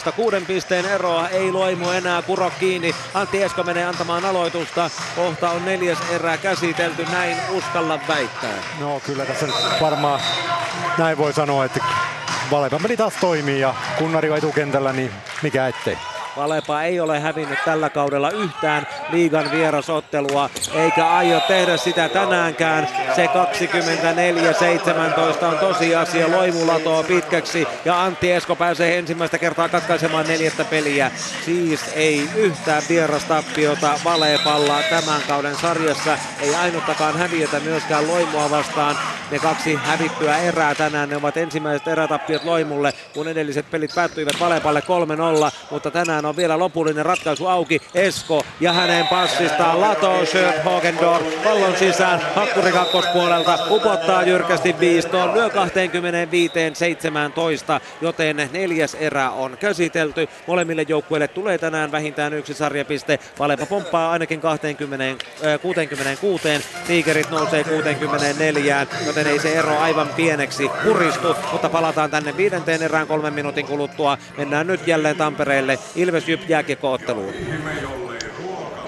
23-17. 0.09 0.13
Kuuden 0.13 0.47
pisteen 0.47 0.85
eroa 0.87 1.29
ei 1.29 1.53
Loimu 1.53 1.91
enää 1.91 2.23
kuro 2.23 2.53
kiinni. 2.61 2.95
Antti 3.15 3.43
Esko 3.43 3.63
menee 3.63 3.85
antamaan 3.85 4.25
aloitusta. 4.25 4.91
Kohta 5.17 5.51
on 5.51 5.65
neljäs 5.65 5.99
erä 6.11 6.37
käsitelty, 6.37 7.07
näin 7.13 7.37
uskalla 7.51 8.01
väittää. 8.09 8.63
No 8.81 9.01
kyllä 9.07 9.25
tässä 9.25 9.47
varmaan 9.81 10.21
näin 10.99 11.19
voi 11.19 11.33
sanoa, 11.33 11.65
että 11.65 11.85
Valepa 12.51 12.79
meni 12.79 12.97
taas 12.97 13.15
toimii 13.21 13.61
ja 13.61 13.75
kunnari 13.99 14.31
on 14.31 14.39
etukentällä, 14.39 14.93
niin 14.93 15.13
mikä 15.43 15.67
ettei. 15.69 15.99
Valepa 16.41 16.83
ei 16.83 17.01
ole 17.01 17.21
hävinnyt 17.21 17.59
tällä 17.65 17.91
kaudella 17.91 18.31
yhtään 18.31 18.87
liigan 19.11 19.51
vierasottelua, 19.51 20.51
eikä 20.75 21.07
aio 21.07 21.41
tehdä 21.49 21.77
sitä 21.77 22.09
tänäänkään. 22.09 22.89
Se 23.17 23.27
24-17 25.41 25.45
on 25.45 25.59
tosiasia. 25.59 26.31
Loimu 26.31 26.67
latoo 26.67 27.03
pitkäksi 27.03 27.67
ja 27.85 28.03
Antti 28.03 28.33
Esko 28.33 28.57
pääsee 28.57 28.99
ensimmäistä 28.99 29.39
kertaa 29.39 29.69
katkaisemaan 29.69 30.29
neljättä 30.29 30.65
peliä. 30.65 31.11
Siis 31.45 31.81
ei 31.95 32.29
yhtään 32.37 32.83
vierastappiota 32.89 33.99
Valepalla 34.05 34.83
tämän 34.91 35.23
kauden 35.29 35.57
sarjassa. 35.57 36.19
Ei 36.41 36.55
ainuttakaan 36.55 37.19
häviötä 37.19 37.61
myöskään 37.61 38.09
Loimua 38.09 38.51
vastaan. 38.51 38.97
Ne 39.31 39.39
kaksi 39.39 39.75
hävittyä 39.75 40.39
erää 40.39 40.75
tänään, 40.75 41.09
ne 41.09 41.17
ovat 41.17 41.37
ensimmäiset 41.37 41.89
erätappiot 41.89 42.45
Loimulle, 42.45 42.93
kun 43.15 43.29
edelliset 43.29 43.71
pelit 43.71 43.95
päättyivät 43.95 44.41
Valepalle 44.41 44.83
3-0, 45.51 45.53
mutta 45.71 45.91
tänään 45.91 46.27
on 46.27 46.30
vielä 46.37 46.59
lopullinen 46.59 47.07
ratkaisu 47.07 47.47
auki. 47.47 47.81
Esko 47.95 48.45
ja 48.61 48.73
hänen 48.73 49.07
passistaan 49.07 49.81
Lato 49.81 50.27
Schöp 50.27 50.65
Hogendorf 50.65 51.45
pallon 51.45 51.77
sisään 51.77 52.21
Hakkuri 52.35 52.73
kakkospuolelta 52.73 53.59
upottaa 53.71 54.23
jyrkästi 54.23 54.77
viistoon, 54.81 55.35
lyö 55.35 55.49
25-17, 55.49 55.51
joten 58.01 58.49
neljäs 58.53 58.95
erä 58.95 59.31
on 59.31 59.57
käsitelty. 59.61 60.29
Molemmille 60.47 60.87
joukkueille 60.89 61.29
tulee 61.29 61.59
tänään 61.59 61.93
vähintään 61.93 62.33
yksi 62.33 62.55
sarjapiste. 62.55 63.19
Valepa 63.39 63.67
pomppaa 63.67 64.11
ainakin 64.11 64.41
20, 64.41 65.05
äh, 65.05 65.61
66, 65.61 66.49
Tigerit 66.87 67.31
nousee 67.31 67.65
64, 67.65 68.87
joten 69.07 69.27
ei 69.27 69.39
se 69.39 69.53
ero 69.53 69.79
aivan 69.79 70.09
pieneksi 70.09 70.71
puristu, 70.85 71.37
mutta 71.53 71.69
palataan 71.69 72.11
tänne 72.11 72.37
viidenteen 72.37 72.83
erään 72.83 73.07
kolmen 73.07 73.35
minuutin 73.35 73.67
kuluttua. 73.67 74.19
Mennään 74.37 74.67
nyt 74.67 74.87
jälleen 74.87 75.17
Tampereelle 75.17 75.79
Ilves 76.11 76.29
Jyp 76.29 76.49
jääkiekkootteluun. 76.49 77.35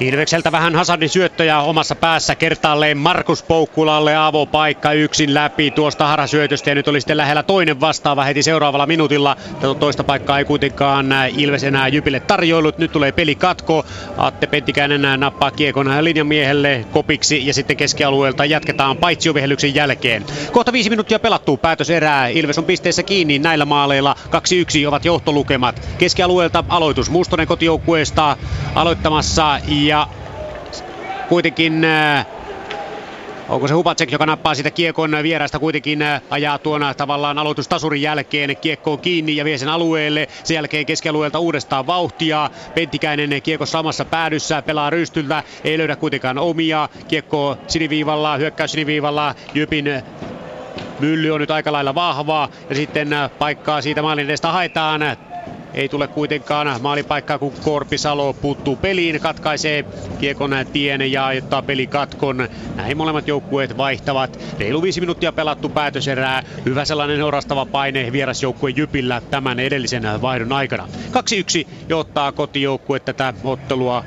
Ilvekseltä 0.03 0.53
vähän 0.53 0.75
Hazardin 0.75 1.09
syöttöjä 1.09 1.61
omassa 1.61 1.95
päässä 1.95 2.35
kertaalleen 2.35 2.99
Markus 2.99 3.43
Poukkulalle 3.43 4.17
avopaikka 4.17 4.93
yksin 4.93 5.35
läpi 5.35 5.71
tuosta 5.71 6.07
harhasyötöstä 6.07 6.71
ja 6.71 6.75
nyt 6.75 6.89
oli 6.89 7.01
sitten 7.01 7.17
lähellä 7.17 7.43
toinen 7.43 7.81
vastaava 7.81 8.25
heti 8.25 8.43
seuraavalla 8.43 8.87
minuutilla. 8.87 9.37
Tätä 9.61 9.75
toista 9.75 10.05
paikkaa 10.05 10.39
ei 10.39 10.45
kuitenkaan 10.45 11.07
Ilves 11.37 11.65
enää 11.65 11.89
Jypille 11.89 12.21
tarjoillut. 12.21 12.79
Nyt 12.79 12.93
tulee 12.93 13.13
peli 13.13 13.35
katko. 13.35 13.85
Atte 14.17 14.47
Penttikäinen 14.47 15.21
nappaa 15.21 15.51
kiekon 15.51 16.05
linjamiehelle 16.05 16.85
kopiksi 16.93 17.47
ja 17.47 17.55
sitten 17.55 17.77
keskialueelta 17.77 18.45
jatketaan 18.45 18.97
paitsiovihelyksen 18.97 19.75
jälkeen. 19.75 20.25
Kohta 20.53 20.73
viisi 20.73 20.91
minuuttia 20.91 21.19
pelattuu 21.19 21.57
päätös 21.57 21.91
erää. 21.91 22.29
Ilves 22.29 22.59
on 22.59 22.65
pisteessä 22.65 23.03
kiinni 23.03 23.39
näillä 23.39 23.65
maaleilla. 23.65 24.17
2-1 24.85 24.89
ovat 24.89 25.05
johtolukemat. 25.05 25.89
Keskialueelta 25.99 26.65
aloitus 26.69 27.11
Mustonen 27.11 27.47
kotijoukkueesta 27.47 28.37
aloittamassa 28.75 29.61
ja 29.69 29.92
kuitenkin 31.29 31.85
äh, 31.85 32.27
Onko 33.49 33.69
se 33.69 33.75
Hubacek, 33.75 34.13
joka 34.13 34.27
nappaa 34.27 34.55
sitä 34.55 34.71
kiekon 34.71 35.17
vierasta 35.23 35.59
kuitenkin 35.59 36.03
äh, 36.03 36.23
ajaa 36.31 36.59
tuona 36.59 36.95
tavallaan 36.95 37.39
aloitustasurin 37.39 38.03
jälkeen 38.03 38.57
kiekkoon 38.57 38.99
kiinni 38.99 39.37
ja 39.37 39.45
vie 39.45 39.59
sen 39.59 39.69
alueelle. 39.69 40.29
Sen 40.45 40.55
jälkeen 40.55 40.87
keskialueelta 40.87 41.39
uudestaan 41.39 41.87
vauhtia. 41.87 42.51
Penttikäinen 42.75 43.43
kiekko 43.43 43.67
samassa 43.67 44.05
päädyssä, 44.05 44.63
pelaa 44.63 44.91
rystyltä, 44.91 45.43
ei 45.65 45.79
löydä 45.79 45.97
kuitenkaan 45.97 46.39
omia. 46.39 46.89
Kiekko 47.09 47.59
siniviivalla, 47.69 48.37
hyökkäys 48.37 48.73
siniviivalla, 48.73 49.35
Jypin 49.55 50.03
Mylly 51.01 51.31
on 51.31 51.41
nyt 51.41 51.51
aika 51.51 51.73
lailla 51.73 51.95
vahvaa 51.95 52.49
ja 52.69 52.75
sitten 52.75 53.13
äh, 53.13 53.31
paikkaa 53.39 53.83
siitä 53.83 54.03
maalin 54.03 54.25
edestä 54.25 54.53
haetaan. 54.53 55.03
Ei 55.75 55.89
tule 55.89 56.09
kuitenkaan 56.09 56.83
maalipaikkaa, 56.83 57.39
kun 57.39 57.53
Korpisalo 57.65 58.33
puuttuu 58.33 58.77
peliin, 58.77 59.21
katkaisee 59.21 59.85
kiekon 60.21 60.51
tien 60.73 61.13
ja 61.13 61.27
aiottaa 61.27 61.63
pelikatkon. 61.63 62.49
Näin 62.77 62.97
molemmat 62.97 63.29
joukkueet 63.29 63.77
vaihtavat. 63.77 64.39
Reilu 64.59 64.83
viisi 64.83 65.01
minuuttia 65.01 65.33
pelattu 65.33 65.69
päätöserää. 65.69 66.43
Hyvä 66.67 66.85
sellainen 66.85 67.25
orastava 67.25 67.67
paine 67.67 68.13
vierasjoukkue 68.13 68.71
Jypillä 68.71 69.23
tämän 69.31 69.61
edellisen 69.61 70.23
vaihdon 70.23 70.53
aikana. 70.53 70.89
2-1 71.65 71.69
johtaa 71.89 72.33
kotijoukkue 72.33 73.01
tätä 73.01 73.35
ottelua, 73.45 74.05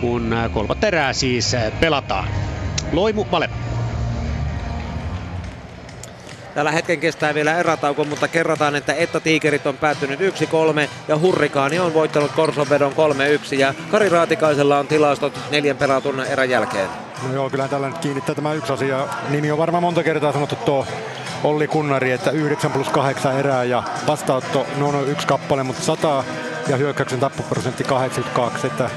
kun 0.00 0.34
kolmat 0.54 0.84
erää 0.84 1.12
siis 1.12 1.56
pelataan. 1.80 2.28
Loimu 2.92 3.26
Vale. 3.30 3.50
Tällä 6.60 6.72
hetken 6.72 7.00
kestää 7.00 7.34
vielä 7.34 7.58
erätauko, 7.58 8.04
mutta 8.04 8.28
kerrotaan, 8.28 8.76
että 8.76 8.92
Etta 8.92 9.20
Tiikerit 9.20 9.66
on 9.66 9.76
päättynyt 9.76 10.20
1-3 10.20 10.22
ja 11.08 11.18
Hurrikaani 11.18 11.78
on 11.78 11.94
voittanut 11.94 12.32
Korsonvedon 12.32 12.92
3-1 13.52 13.58
ja 13.58 13.74
Kari 13.90 14.08
Raatikaisella 14.08 14.78
on 14.78 14.86
tilastot 14.86 15.38
neljän 15.50 15.76
pelatun 15.76 16.20
erän 16.20 16.50
jälkeen. 16.50 16.88
No 17.28 17.34
joo, 17.34 17.50
kyllä 17.50 17.68
tällä 17.68 17.88
nyt 17.88 17.98
kiinnittää 17.98 18.34
tämä 18.34 18.52
yksi 18.52 18.72
asia. 18.72 19.06
Nimi 19.28 19.50
on 19.50 19.58
varmaan 19.58 19.82
monta 19.82 20.02
kertaa 20.02 20.32
sanottu 20.32 20.56
tuo 20.56 20.86
Olli 21.44 21.68
Kunnari, 21.68 22.12
että 22.12 22.30
9 22.30 22.72
plus 22.72 22.88
8 22.88 23.38
erää 23.38 23.64
ja 23.64 23.82
vastaanotto, 24.06 24.66
no 24.76 24.88
on 24.88 25.08
yksi 25.08 25.26
kappale, 25.26 25.62
mutta 25.62 25.82
100 25.82 26.24
ja 26.68 26.76
hyökkäyksen 26.76 27.20
tappuprosentti 27.20 27.84
82, 27.84 28.66
että, 28.66 28.90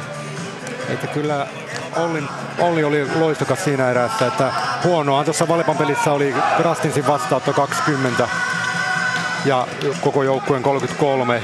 että 0.89 1.07
kyllä 1.07 1.47
Olli, 1.95 2.23
Olli 2.59 2.83
oli 2.83 3.19
loistokas 3.19 3.63
siinä 3.63 3.89
erässä, 3.89 4.27
että 4.27 4.53
huonoa 4.83 5.23
tuossa 5.23 5.47
Valepan 5.47 5.77
pelissä 5.77 6.11
oli 6.11 6.35
Rastinsin 6.59 7.07
vastaanotto 7.07 7.53
20 7.53 8.27
ja 9.45 9.67
koko 10.01 10.23
joukkueen 10.23 10.63
33. 10.63 11.43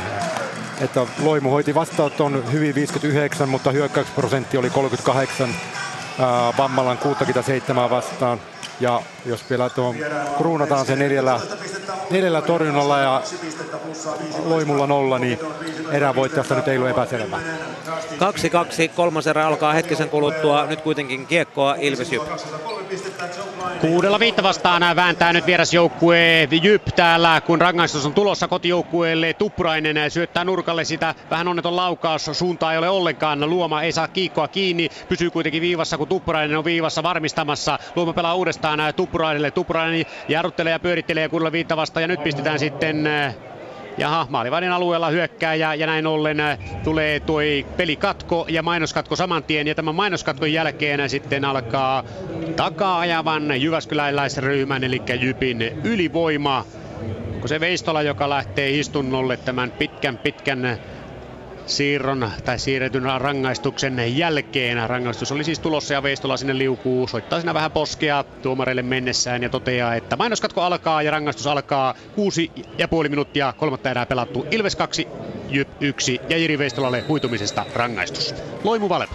Että 0.82 1.06
Loimu 1.24 1.50
hoiti 1.50 1.76
vastaanoton 1.76 2.44
hyvin 2.52 2.76
59, 2.76 3.50
mutta 3.50 3.72
hyökkäysprosentti 3.72 4.58
oli 4.58 4.70
38 4.70 5.50
Vammalan 6.58 6.98
67 6.98 7.90
vastaan. 7.90 8.40
Ja 8.80 9.02
jos 9.26 9.50
vielä 9.50 9.70
tuon 9.70 9.96
kruunataan 10.38 10.86
se 10.86 10.96
neljällä, 10.96 11.40
neljällä 12.10 12.42
torjunnalla 12.42 13.00
ja 13.00 13.22
loimulla 14.46 14.88
nolla, 14.88 15.20
niin 15.20 15.40
erävoittajasta 15.92 16.56
nyt 16.56 16.68
ei 16.68 16.78
ole 16.78 16.90
epäselvä. 16.90 17.40
2-2, 17.88 18.90
kolmas 18.96 19.28
erä 19.28 19.48
alkaa 19.48 19.74
hetkisen 19.74 20.10
kuluttua. 20.10 20.66
Nyt 20.66 20.82
kuitenkin 20.82 21.28
kiekkoa 21.28 21.76
Ilves 21.80 22.12
Jyp. 22.12 22.24
Kuudella 23.82 24.20
viitta 24.20 24.44
vastaan 24.44 24.96
vääntää 24.96 25.34
nyt 25.34 25.46
vierasjoukkue 25.46 26.48
Jyp 26.62 26.86
täällä, 26.96 27.42
kun 27.42 27.62
rangaistus 27.62 28.06
on 28.06 28.14
tulossa 28.14 28.48
kotijoukkueelle. 28.48 29.34
Tuppurainen 29.34 30.12
syöttää 30.12 30.44
nurkalle 30.44 30.86
sitä. 30.86 31.16
Vähän 31.30 31.48
onneton 31.48 31.76
laukaus, 31.76 32.30
suunta 32.32 32.72
ei 32.72 32.78
ole 32.78 32.90
ollenkaan. 32.90 33.50
Luoma 33.50 33.82
ei 33.82 33.92
saa 33.92 34.08
kiikkoa 34.08 34.48
kiinni, 34.48 34.90
pysyy 35.10 35.30
kuitenkin 35.30 35.62
viivassa, 35.62 35.98
kun 35.98 36.08
Tuppurainen 36.08 36.58
on 36.58 36.66
viivassa 36.66 37.04
varmistamassa. 37.04 37.80
Luoma 37.96 38.14
pelaa 38.14 38.36
uudestaan 38.36 38.69
Tuppurainelle. 38.96 39.52
Tuppurainen 39.52 40.06
jarruttelee 40.28 40.72
ja 40.72 40.80
pyörittelee 40.80 41.30
kuudella 41.30 41.52
viitta 41.52 41.78
vastaan 41.78 42.02
ja 42.02 42.08
nyt 42.08 42.24
pistetään 42.24 42.60
sitten 42.60 43.10
Jaha, 44.00 44.28
maalivahdin 44.30 44.72
alueella 44.72 45.10
hyökkää 45.10 45.56
ja, 45.56 45.76
ja 45.76 45.88
näin 45.88 46.08
ollen 46.08 46.40
äh, 46.40 46.60
tulee 46.84 47.20
tuo 47.20 47.40
pelikatko 47.78 48.46
ja 48.50 48.64
mainoskatko 48.64 49.16
saman 49.16 49.44
tien. 49.44 49.68
Ja 49.68 49.76
tämän 49.76 49.96
mainoskatkon 49.96 50.54
jälkeen 50.54 51.10
sitten 51.10 51.46
alkaa 51.46 52.04
takaa 52.56 53.00
ajavan 53.00 53.62
Jyväskyläläisryhmän 53.62 54.84
eli 54.84 55.02
Jypin 55.20 55.62
ylivoima. 55.84 56.66
Onko 57.34 57.48
se 57.48 57.60
Veistola, 57.60 58.02
joka 58.02 58.30
lähtee 58.30 58.70
istunnolle 58.70 59.38
tämän 59.38 59.72
pitkän 59.72 60.18
pitkän 60.18 60.78
siirron 61.70 62.32
tai 62.46 62.60
siirretyn 62.60 63.04
rangaistuksen 63.18 64.18
jälkeen. 64.18 64.90
Rangaistus 64.90 65.32
oli 65.32 65.44
siis 65.44 65.60
tulossa 65.60 65.94
ja 65.94 66.04
Veistola 66.04 66.38
sinne 66.38 66.58
liukuu, 66.58 67.08
soittaa 67.08 67.40
siinä 67.40 67.54
vähän 67.54 67.72
poskea 67.72 68.24
tuomareille 68.24 68.82
mennessään 68.82 69.44
ja 69.44 69.50
toteaa, 69.50 69.96
että 69.96 70.16
mainoskatko 70.16 70.62
alkaa 70.62 71.02
ja 71.02 71.12
rangaistus 71.12 71.48
alkaa 71.48 71.94
kuusi 72.16 72.52
ja 72.78 72.88
puoli 72.88 73.10
minuuttia, 73.10 73.54
kolmatta 73.58 73.92
erää 73.92 74.06
pelattu. 74.06 74.46
Ilves 74.52 74.76
2, 74.76 75.08
Jyp 75.50 75.70
1 75.80 76.22
ja 76.30 76.38
Jiri 76.38 76.58
Veistolalle 76.58 77.04
huitumisesta 77.08 77.66
rangaistus. 77.76 78.36
Loimu 78.64 78.90
Valep. 78.90 79.10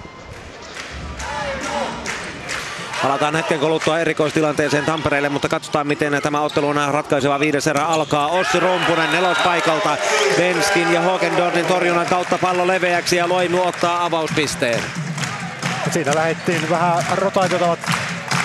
Palataan 3.05 3.36
hetken 3.36 3.60
kuluttua 3.60 3.99
erikoistilanteeseen 3.99 4.84
Tampereelle, 4.84 5.28
mutta 5.28 5.49
katsotaan 5.49 5.86
miten 5.86 6.23
tämä 6.23 6.41
ottelun 6.41 6.76
ratkaiseva 6.91 7.41
viides 7.41 7.66
erä 7.66 7.86
alkaa. 7.86 8.26
Ossi 8.26 8.60
Rumpunen 8.60 9.12
nelospaikalta. 9.12 9.97
Benskin 10.36 10.92
ja 10.92 11.00
Hokendornin 11.00 11.66
torjunnan 11.66 12.07
kautta 12.07 12.39
pallo 12.39 12.66
leveäksi 12.66 13.16
ja 13.16 13.28
Loimu 13.28 13.62
ottaa 13.62 14.05
avauspisteen. 14.05 14.81
Siinä 15.91 16.15
lähdettiin 16.15 16.70
vähän 16.70 17.05
rotaatiotavat 17.15 17.78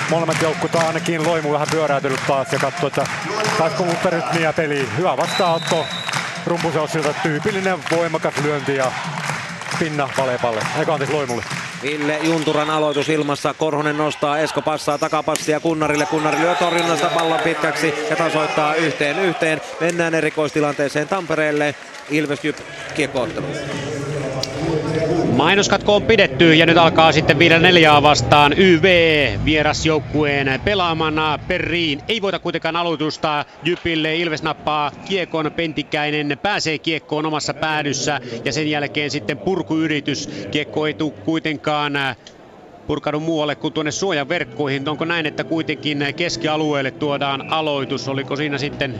molemmat 0.09 0.41
joukkueet 0.41 0.75
ainakin 0.75 1.27
Loimu 1.27 1.53
vähän 1.53 1.67
pyöräytynyt 1.71 2.19
taas 2.27 2.53
ja 2.53 2.59
katsoi, 2.59 2.88
että 2.88 3.07
saisiko 3.57 3.83
uutta 3.83 4.09
rytmiä 4.09 4.53
peliin. 4.53 4.97
Hyvä 4.97 5.17
vastaanotto 5.17 5.85
Rumpuseossilta, 6.45 7.13
tyypillinen 7.23 7.79
voimakas 7.91 8.33
lyönti 8.43 8.75
ja 8.75 8.91
pinna 9.79 10.09
Valepalle, 10.17 10.61
eikä 10.79 10.93
anteeksi 10.93 11.15
Loimulle. 11.15 11.43
Ville 11.82 12.19
Junturan 12.24 12.69
aloitus 12.69 13.09
ilmassa. 13.09 13.53
Korhonen 13.53 13.98
nostaa, 13.98 14.40
Esko 14.40 14.61
passaa 14.61 14.98
takapassia 14.98 15.59
Kunnarille. 15.59 16.06
Kunnari 16.06 16.40
lyö 16.40 16.56
torjunnasta 16.56 17.09
pallon 17.09 17.40
pitkäksi 17.40 17.93
ja 18.09 18.16
tasoittaa 18.16 18.75
yhteen 18.75 19.19
yhteen. 19.19 19.61
Mennään 19.80 20.16
erikoistilanteeseen 20.16 21.08
Tampereelle. 21.08 21.75
Ilves 22.09 22.43
Jyp 22.43 22.58
kiekkoottelu. 22.95 23.45
Mainoskatko 25.35 25.95
on 25.95 26.01
pidetty 26.01 26.53
ja 26.55 26.65
nyt 26.65 26.77
alkaa 26.77 27.11
sitten 27.11 27.39
viiden 27.39 27.61
neljää 27.61 28.01
vastaan 28.03 28.53
YV 28.57 28.85
vierasjoukkueen 29.45 30.61
pelaamana 30.65 31.39
Perriin. 31.47 32.01
Ei 32.07 32.21
voita 32.21 32.39
kuitenkaan 32.39 32.75
aloitusta 32.75 33.45
Jypille. 33.63 34.15
Ilves 34.15 34.43
nappaa 34.43 34.91
kiekon 35.05 35.51
Pentikäinen 35.55 36.37
pääsee 36.41 36.77
kiekkoon 36.77 37.25
omassa 37.25 37.53
päädyssä 37.53 38.21
ja 38.45 38.53
sen 38.53 38.69
jälkeen 38.69 39.11
sitten 39.11 39.37
purkuyritys. 39.37 40.29
Kiekko 40.51 40.87
ei 40.87 40.93
tule 40.93 41.13
kuitenkaan 41.25 41.93
purkanut 42.89 43.23
muualle 43.23 43.55
kuin 43.55 43.73
tuonne 43.73 43.91
suojaverkkoihin. 43.91 44.89
Onko 44.89 45.05
näin, 45.05 45.25
että 45.25 45.43
kuitenkin 45.43 46.05
keskialueelle 46.15 46.91
tuodaan 46.91 47.53
aloitus? 47.53 48.07
Oliko 48.07 48.35
siinä 48.35 48.57
sitten 48.57 48.99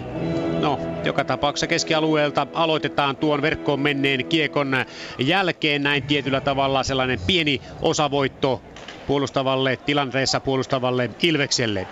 No, 0.60 0.80
joka 1.04 1.24
tapauksessa 1.24 1.68
keskialueelta 1.68 2.48
aloitetaan 2.54 3.16
tuon 3.18 3.42
verkkoon 3.42 3.80
menneen 3.80 4.26
kiekon 4.26 4.86
jälkeen 5.20 5.84
näin 5.84 6.04
tietyllä 6.04 6.42
tavalla 6.42 6.84
sellainen 6.84 7.20
pieni 7.28 7.62
osavoitto 7.82 8.62
puolustavalle 9.08 9.78
tilanteessa 9.78 10.40
puolustavalle 10.40 11.10
Ilvekselle. 11.24 11.88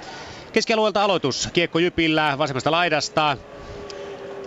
Keskialueelta 0.53 1.03
aloitus. 1.03 1.49
Kiekko 1.53 1.79
Jypillä 1.79 2.37
vasemmasta 2.37 2.71
laidasta. 2.71 3.37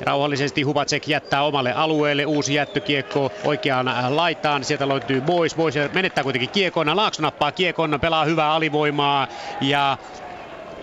Rauhallisesti 0.01 0.63
Hubacek 0.63 1.09
jättää 1.09 1.43
omalle 1.43 1.73
alueelle 1.73 2.25
uusi 2.27 2.55
jättökiekko 2.55 3.33
oikeaan 3.45 3.87
laitaan. 4.09 4.65
Sieltä 4.65 4.89
löytyy 4.89 5.21
Boys. 5.21 5.55
Boys 5.55 5.75
menettää 5.95 6.25
kuitenkin 6.25 6.51
kiekon. 6.51 6.97
Laakso 6.97 7.23
nappaa 7.23 7.53
kiekon, 7.53 7.99
pelaa 8.01 8.25
hyvää 8.25 8.53
alivoimaa 8.53 9.29
ja 9.61 9.99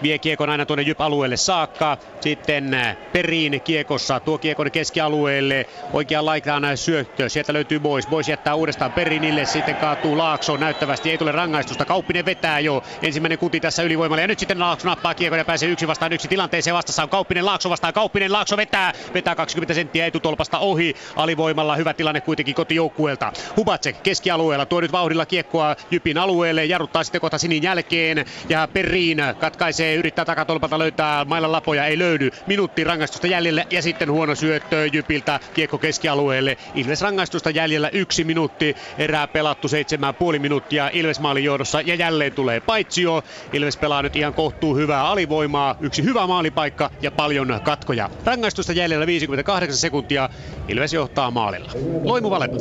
vie 0.03 0.19
kiekon 0.19 0.49
aina 0.49 0.65
tuonne 0.65 0.83
Jyp-alueelle 0.83 1.37
saakka. 1.37 1.97
Sitten 2.21 2.73
äh, 2.73 2.97
Periin 3.13 3.61
kiekossa 3.61 4.19
tuo 4.19 4.37
kiekon 4.37 4.71
keskialueelle. 4.71 5.65
Oikean 5.93 6.25
laitaan 6.25 6.77
syöttö. 6.77 7.29
Sieltä 7.29 7.53
löytyy 7.53 7.79
Boys. 7.79 8.07
Boys 8.07 8.29
jättää 8.29 8.55
uudestaan 8.55 8.91
Perinille. 8.91 9.45
Sitten 9.45 9.75
kaatuu 9.75 10.17
Laakso 10.17 10.57
näyttävästi. 10.57 11.11
Ei 11.11 11.17
tule 11.17 11.31
rangaistusta. 11.31 11.85
Kauppinen 11.85 12.25
vetää 12.25 12.59
jo. 12.59 12.83
Ensimmäinen 13.01 13.37
kuti 13.37 13.59
tässä 13.59 13.83
ylivoimalla. 13.83 14.21
Ja 14.21 14.27
nyt 14.27 14.39
sitten 14.39 14.59
Laakso 14.59 14.87
nappaa 14.89 15.13
kiekon 15.13 15.37
ja 15.37 15.45
pääsee 15.45 15.69
yksi 15.69 15.87
vastaan 15.87 16.13
yksi 16.13 16.27
tilanteeseen. 16.27 16.75
Vastassa 16.75 17.03
on 17.03 17.09
Kauppinen 17.09 17.45
Laakso 17.45 17.69
vastaan. 17.69 17.93
Kauppinen 17.93 18.33
Laakso 18.33 18.57
vetää. 18.57 18.93
Vetää 19.13 19.35
20 19.35 19.73
senttiä 19.73 20.05
etutolpasta 20.05 20.59
ohi. 20.59 20.95
Alivoimalla 21.15 21.75
hyvä 21.75 21.93
tilanne 21.93 22.21
kuitenkin 22.21 22.55
kotijoukkueelta. 22.55 23.33
Hubacek 23.57 24.03
keskialueella 24.03 24.65
tuo 24.65 24.81
nyt 24.81 24.91
vauhdilla 24.91 25.25
kiekkoa 25.25 25.75
Jypin 25.91 26.17
alueelle. 26.17 26.65
Jarruttaa 26.65 27.03
sitten 27.03 27.21
kohta 27.21 27.37
sinin 27.37 27.63
jälkeen. 27.63 28.25
Ja 28.49 28.67
Perin 28.73 29.17
katkaisee 29.39 29.86
yrittää 29.95 30.25
takatolpalta 30.25 30.79
löytää 30.79 31.25
mailan 31.25 31.51
lapoja. 31.51 31.85
Ei 31.85 31.99
löydy. 31.99 32.31
Minuutti 32.47 32.83
rangaistusta 32.83 33.27
jäljelle 33.27 33.67
ja 33.69 33.81
sitten 33.81 34.11
huono 34.11 34.35
syöttö 34.35 34.89
Jypiltä 34.93 35.39
kiekko 35.53 35.77
keskialueelle. 35.77 36.57
Ilves 36.75 37.01
rangaistusta 37.01 37.49
jäljellä 37.49 37.89
yksi 37.89 38.23
minuutti. 38.23 38.75
Erää 38.97 39.27
pelattu 39.27 39.67
seitsemän 39.67 40.15
puoli 40.15 40.39
minuuttia 40.39 40.89
Ilves 40.93 41.19
maalin 41.19 41.43
johdossa 41.43 41.81
ja 41.81 41.95
jälleen 41.95 42.33
tulee 42.33 42.59
paitsio. 42.59 43.23
Ilves 43.53 43.77
pelaa 43.77 44.01
nyt 44.01 44.15
ihan 44.15 44.33
kohtuu 44.33 44.75
hyvää 44.75 45.09
alivoimaa. 45.09 45.75
Yksi 45.79 46.03
hyvä 46.03 46.27
maalipaikka 46.27 46.89
ja 47.01 47.11
paljon 47.11 47.59
katkoja. 47.63 48.09
Rangaistusta 48.25 48.73
jäljellä 48.73 49.07
58 49.07 49.77
sekuntia. 49.77 50.29
Ilves 50.67 50.93
johtaa 50.93 51.31
maalilla. 51.31 51.71
Loimu 52.03 52.29
Valepa. 52.29 52.57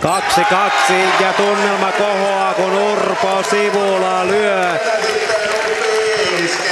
Kaksi 0.00 0.44
kaksi 0.44 0.94
ja 1.20 1.32
tunnelma 1.32 1.92
kohoaa 1.92 2.54
kun 2.54 2.72
Urpo 2.72 3.42
Sivula 3.50 4.26
lyö 4.26 4.78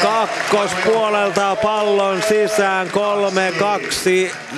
kakkospuolelta 0.02 1.56
pallon 1.56 2.22
sisään 2.22 2.86
3-2 2.86 2.90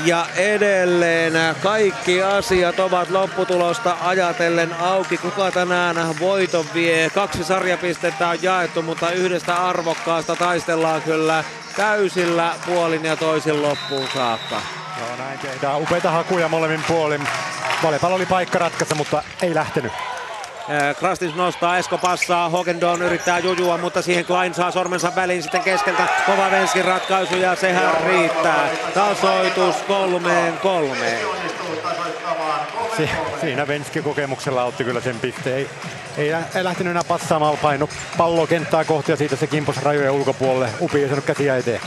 ja 0.05 0.27
edelleen 0.37 1.33
kaikki 1.63 2.23
asiat 2.23 2.79
ovat 2.81 3.11
lopputulosta 3.11 3.97
ajatellen 4.01 4.75
auki. 4.81 5.17
Kuka 5.17 5.51
tänään 5.51 6.19
voiton 6.21 6.67
vie? 6.75 7.11
Kaksi 7.11 7.45
sarjapistettä 7.45 8.29
on 8.29 8.39
jaettu, 8.43 8.83
mutta 8.83 9.11
yhdestä 9.11 9.55
arvokkaasta 9.55 10.37
taistellaan 10.37 11.03
kyllä 11.03 11.45
täysillä 11.77 12.53
puolin 12.67 13.05
ja 13.05 13.17
toisin 13.17 13.63
loppuun 13.63 14.09
saakka. 14.15 14.86
Joo, 15.01 15.17
näin 15.19 15.39
tehdään. 15.39 15.83
Upeita 15.83 16.11
hakuja 16.11 16.49
molemmin 16.49 16.85
puolin. 16.89 17.29
Valepallo 17.83 18.17
oli 18.17 18.27
paikka 18.27 18.59
ratkaista, 18.59 18.95
mutta 18.95 19.23
ei 19.43 19.55
lähtenyt. 19.55 19.93
Krastins 20.99 21.35
nostaa, 21.35 21.79
Esko 21.79 21.99
passaa, 21.99 22.49
Hogendon 22.49 23.03
yrittää 23.03 23.39
jujua, 23.39 23.79
mutta 23.79 24.03
siihen 24.03 24.25
Klein 24.25 24.55
saa 24.55 24.71
sormensa 24.71 25.13
väliin 25.17 25.43
sitten 25.43 25.63
keskeltä. 25.63 26.09
Kova 26.27 26.51
Venskin 26.51 26.85
ratkaisu 26.85 27.37
ja 27.37 27.57
sehän 27.57 27.95
riittää. 28.07 28.69
Tasoitus 28.95 29.77
kolmeen 29.77 30.59
kolmeen. 30.59 31.19
Si- 32.97 33.11
siinä 33.41 33.67
Venski 33.67 34.03
kokemuksella 34.03 34.65
otti 34.65 34.85
kyllä 34.85 35.01
sen 35.01 35.21
pisteen. 35.21 35.57
Ei, 35.57 35.69
ei, 36.19 36.33
ei 36.55 36.65
lähtenyt 36.65 36.91
enää 36.91 37.05
passaamaan 37.09 37.59
paino 37.59 37.89
pallo 38.17 38.47
kenttää 38.47 38.85
kohti 38.85 39.13
ja 39.13 39.17
siitä 39.17 39.37
se 39.37 39.47
kimpos 39.47 39.83
rajojen 39.83 40.11
ulkopuolelle. 40.11 40.69
Upi 40.81 41.03
ei 41.03 41.09
saanut 41.09 41.25
käsiä 41.25 41.57
eteen. 41.57 41.81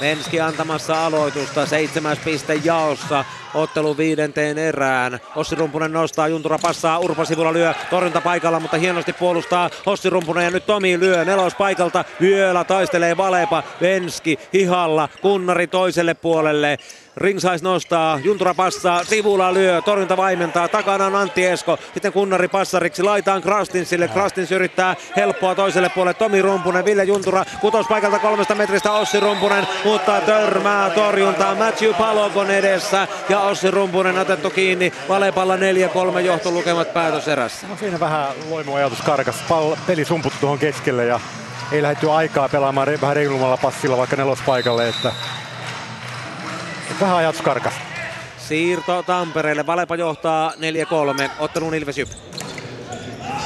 Venski 0.00 0.40
antamassa 0.40 1.06
aloitusta, 1.06 1.66
seitsemäs 1.66 2.18
piste 2.24 2.54
jaossa 2.64 3.24
ottelu 3.54 3.96
viidenteen 3.96 4.58
erään. 4.58 5.20
Ossi 5.36 5.54
Rumpunen 5.54 5.92
nostaa, 5.92 6.28
Juntura 6.28 6.58
passaa, 6.62 6.98
Urpa 6.98 7.24
sivulla 7.24 7.52
lyö, 7.52 7.74
torjunta 7.90 8.20
paikalla, 8.20 8.60
mutta 8.60 8.76
hienosti 8.76 9.12
puolustaa 9.12 9.70
Ossi 9.86 10.10
Rumpunen 10.10 10.44
ja 10.44 10.50
nyt 10.50 10.66
Tomi 10.66 11.00
lyö 11.00 11.24
nelos 11.24 11.54
paikalta. 11.54 12.04
Vielä 12.20 12.64
taistelee 12.64 13.16
Valepa, 13.16 13.62
Venski 13.80 14.38
hihalla, 14.54 15.08
Kunnari 15.22 15.66
toiselle 15.66 16.14
puolelle. 16.14 16.78
Ringsais 17.16 17.62
nostaa, 17.62 18.20
Juntura 18.24 18.54
passaa, 18.54 19.04
sivulla 19.04 19.54
lyö, 19.54 19.82
torjunta 19.82 20.16
vaimentaa, 20.16 20.68
takana 20.68 21.06
on 21.06 21.14
Antti 21.14 21.46
Esko, 21.46 21.78
sitten 21.94 22.12
Kunnari 22.12 22.48
passariksi, 22.48 23.02
laitaan 23.02 23.42
Krastinsille, 23.42 24.08
Krastins 24.08 24.52
yrittää 24.52 24.96
helppoa 25.16 25.54
toiselle 25.54 25.88
puolelle, 25.88 26.14
Tomi 26.14 26.42
Rumpunen, 26.42 26.84
Ville 26.84 27.04
Juntura, 27.04 27.44
paikalta 27.88 28.18
kolmesta 28.18 28.54
metristä 28.54 28.92
Ossi 28.92 29.20
Rumpunen, 29.20 29.66
mutta 29.84 30.20
törmää 30.20 30.90
torjuntaa 30.90 31.54
Matthew 31.54 31.94
Palokon 31.94 32.50
edessä 32.50 33.08
ja 33.28 33.40
Ossi 33.40 33.70
Rumpunen 33.70 34.18
otettu 34.18 34.50
kiinni, 34.50 34.92
Valepalla 35.08 35.56
4-3 35.56 35.58
johtolukemat 36.20 36.94
päätöserässä. 36.94 37.66
No 37.66 37.76
siinä 37.76 38.00
vähän 38.00 38.28
loimuajatus 38.50 39.02
karkas, 39.02 39.44
Pall- 39.48 39.76
peli 39.86 40.04
sumputtu 40.04 40.38
tuohon 40.40 40.58
keskelle 40.58 41.04
ja 41.04 41.20
ei 41.72 41.82
lähdetty 41.82 42.10
aikaa 42.10 42.48
pelaamaan 42.48 42.88
vähän 43.00 43.16
reilummalla 43.16 43.56
passilla 43.56 43.96
vaikka 43.96 44.16
nelospaikalle, 44.16 44.88
että 44.88 45.12
Vähän 47.00 47.16
ajatus 47.16 47.42
karkas. 47.42 47.74
Siirto 48.38 49.02
Tampereelle. 49.02 49.66
Valepa 49.66 49.96
johtaa 49.96 50.52
4-3. 51.26 51.30
Ottelun 51.38 51.74
Ilves 51.74 51.98
Jyp. 51.98 52.08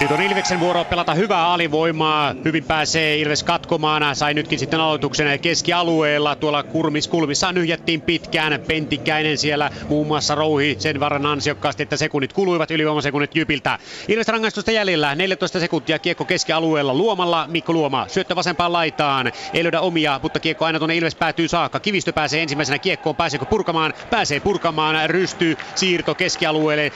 Nyt 0.01 0.11
on 0.11 0.23
Ilveksen 0.23 0.61
vuoro 0.61 0.85
pelata 0.85 1.15
hyvää 1.15 1.49
alivoimaa. 1.53 2.35
Hyvin 2.45 2.65
pääsee 2.65 3.17
Ilves 3.19 3.43
katkomaan. 3.43 4.17
Sai 4.17 4.35
nytkin 4.35 4.59
sitten 4.59 4.81
aloituksen 4.81 5.41
keskialueella. 5.41 6.37
Tuolla 6.37 6.63
kurmis 6.63 7.09
kulmissa 7.09 7.53
nyhjättiin 7.53 8.01
pitkään. 8.01 8.61
Pentikäinen 8.67 9.39
siellä 9.39 9.71
muun 9.89 10.07
muassa 10.07 10.35
rouhi 10.35 10.77
sen 10.79 11.01
varan 11.01 11.27
ansiokkaasti, 11.27 11.83
että 11.83 11.97
sekunnit 11.97 12.33
kuluivat 12.33 12.71
ylivoimasekunnit 12.71 13.37
Jypiltä. 13.37 13.79
Ilves 14.09 14.29
rangaistusta 14.29 14.71
jäljellä. 14.71 15.15
14 15.15 15.61
sekuntia 15.61 15.99
kiekko 15.99 16.25
keskialueella 16.25 16.95
Luomalla. 16.95 17.47
Mikko 17.49 17.73
Luoma 17.73 18.05
syöttö 18.09 18.37
vasempaan 18.37 18.73
laitaan. 18.73 19.33
Ei 19.55 19.63
löydä 19.63 19.81
omia, 19.81 20.21
mutta 20.23 20.41
kiekko 20.41 20.65
aina 20.65 20.79
tuonne 20.79 20.97
Ilves 20.97 21.15
päätyy 21.15 21.49
saakka. 21.49 21.81
Kivistö 21.81 22.13
pääsee 22.13 22.43
ensimmäisenä 22.43 22.79
kiekkoon. 22.79 23.17
Pääseekö 23.17 23.47
purkamaan? 23.47 23.95
Pääsee 24.11 24.41
purkamaan. 24.41 25.11
Rysty, 25.11 25.57
siirto 25.75 26.15
keskialueelle 26.15 26.93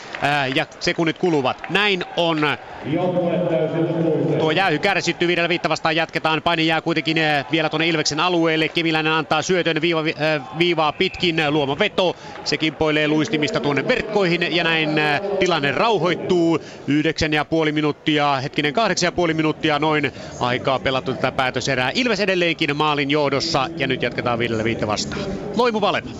ja 0.54 0.66
sekunnit 0.80 1.18
kuluvat. 1.18 1.62
Näin 1.70 2.04
on 2.16 2.40
Tuo 4.38 4.50
jäähy 4.50 4.78
kärsitty 4.78 5.26
viidellä 5.26 5.48
viitta 5.48 5.68
vastaan 5.68 5.96
jatketaan. 5.96 6.42
Paini 6.42 6.66
jää 6.66 6.80
kuitenkin 6.80 7.18
eh, 7.18 7.44
vielä 7.52 7.68
tuonne 7.68 7.88
Ilveksen 7.88 8.20
alueelle. 8.20 8.68
Kemiläinen 8.68 9.12
antaa 9.12 9.42
syötön 9.42 9.80
viiva, 9.80 10.00
äh, 10.00 10.58
viivaa 10.58 10.92
pitkin. 10.92 11.36
Luoma 11.50 11.78
veto. 11.78 12.16
Se 12.44 12.56
kimpoilee 12.56 13.08
luistimista 13.08 13.60
tuonne 13.60 13.88
verkkoihin 13.88 14.56
ja 14.56 14.64
näin 14.64 14.98
äh, 14.98 15.20
tilanne 15.38 15.72
rauhoittuu. 15.72 16.58
Yhdeksän 16.86 17.32
ja 17.32 17.44
puoli 17.44 17.72
minuuttia, 17.72 18.36
hetkinen 18.36 18.72
kahdeksan 18.72 19.06
ja 19.06 19.12
puoli 19.12 19.34
minuuttia 19.34 19.78
noin 19.78 20.12
aikaa 20.40 20.78
pelattu 20.78 21.14
tätä 21.14 21.32
päätöserää. 21.32 21.92
Ilves 21.94 22.20
edelleenkin 22.20 22.76
maalin 22.76 23.10
johdossa 23.10 23.68
ja 23.76 23.86
nyt 23.86 24.02
jatketaan 24.02 24.38
viidellä 24.38 24.64
viitta 24.64 24.86
vastaan. 24.86 25.22
Loimu 25.56 25.80
Valema. 25.80 26.10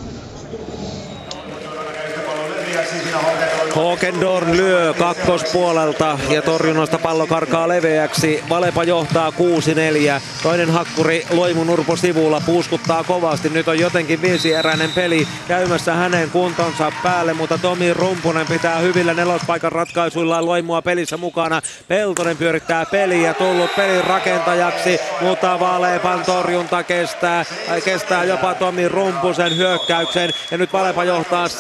Håkendorn 3.76 4.56
lyö 4.56 4.94
kakkospuolelta 4.98 6.18
ja 6.30 6.42
torjunnasta 6.42 6.98
pallo 6.98 7.26
karkaa 7.26 7.68
leveäksi. 7.68 8.44
Valepa 8.48 8.84
johtaa 8.84 9.30
6-4. 9.30 10.20
Toinen 10.42 10.70
hakkuri 10.70 11.26
Loimu 11.30 11.64
Nurpo 11.64 11.96
sivulla 11.96 12.42
puuskuttaa 12.46 13.04
kovasti. 13.04 13.48
Nyt 13.48 13.68
on 13.68 13.78
jotenkin 13.78 14.22
viisieräinen 14.22 14.90
peli 14.92 15.28
käymässä 15.48 15.94
hänen 15.94 16.30
kuntonsa 16.30 16.92
päälle, 17.02 17.34
mutta 17.34 17.58
Tomi 17.58 17.94
Rumpunen 17.94 18.46
pitää 18.46 18.78
hyvillä 18.78 19.14
nelospaikan 19.14 19.72
ratkaisuilla 19.72 20.46
Loimua 20.46 20.82
pelissä 20.82 21.16
mukana. 21.16 21.62
Peltonen 21.88 22.36
pyörittää 22.36 22.86
peliä, 22.86 23.34
tullut 23.34 23.76
pelin 23.76 24.04
rakentajaksi, 24.04 25.00
mutta 25.20 25.60
Valepan 25.60 26.24
torjunta 26.24 26.82
kestää, 26.82 27.44
kestää 27.84 28.24
jopa 28.24 28.54
Tomi 28.54 28.88
Rumpusen 28.88 29.56
hyökkäyksen. 29.56 30.30
Ja 30.50 30.58
nyt 30.58 30.72
Valepa 30.72 31.04
johtaa 31.04 31.46
7-4, 31.46 31.50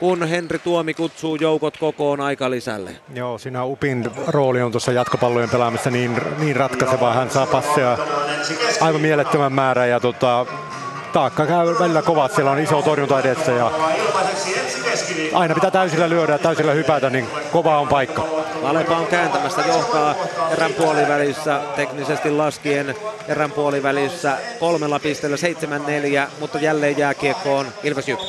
kun 0.00 0.28
Henri 0.28 0.58
Tuomi 0.58 0.94
kutsuu 0.94 1.36
joukot 1.36 1.76
kokoon 1.76 2.18
lisälle. 2.48 2.90
Joo, 3.14 3.38
siinä 3.38 3.64
Upin 3.64 4.10
rooli 4.26 4.62
on 4.62 4.70
tuossa 4.70 4.92
jatkopallojen 4.92 5.50
pelaamista 5.50 5.90
niin, 5.90 6.20
niin 6.38 6.56
ratkaiseva. 6.56 7.14
Hän 7.14 7.30
saa 7.30 7.46
passeja 7.46 7.98
aivan 8.80 9.00
mielettömän 9.00 9.52
määrän 9.52 9.90
ja 9.90 10.00
tota, 10.00 10.46
taakka 11.12 11.46
käy 11.46 11.78
välillä 11.78 12.02
kovat, 12.02 12.34
siellä 12.34 12.50
on 12.50 12.58
iso 12.58 12.82
torjunta 12.82 13.20
edessä 13.20 13.52
ja 13.52 13.70
aina 15.34 15.54
pitää 15.54 15.70
täysillä 15.70 16.08
lyödä 16.08 16.32
ja 16.32 16.38
täysillä 16.38 16.72
hypätä, 16.72 17.10
niin 17.10 17.26
kova 17.52 17.78
on 17.78 17.88
paikka. 17.88 18.26
Valepa 18.62 18.96
on 18.96 19.06
kääntämässä, 19.06 19.62
johtaa 19.66 20.14
erän 20.50 20.72
puolivälissä 20.72 21.60
teknisesti 21.76 22.30
laskien 22.30 22.94
erän 23.28 23.52
puolivälissä 23.52 24.38
kolmella 24.60 24.98
pisteellä 24.98 25.36
7-4, 26.26 26.30
mutta 26.40 26.58
jälleen 26.58 26.98
jääkiekkoon 26.98 27.66
Ilves 27.82 28.08
Jyp. 28.08 28.20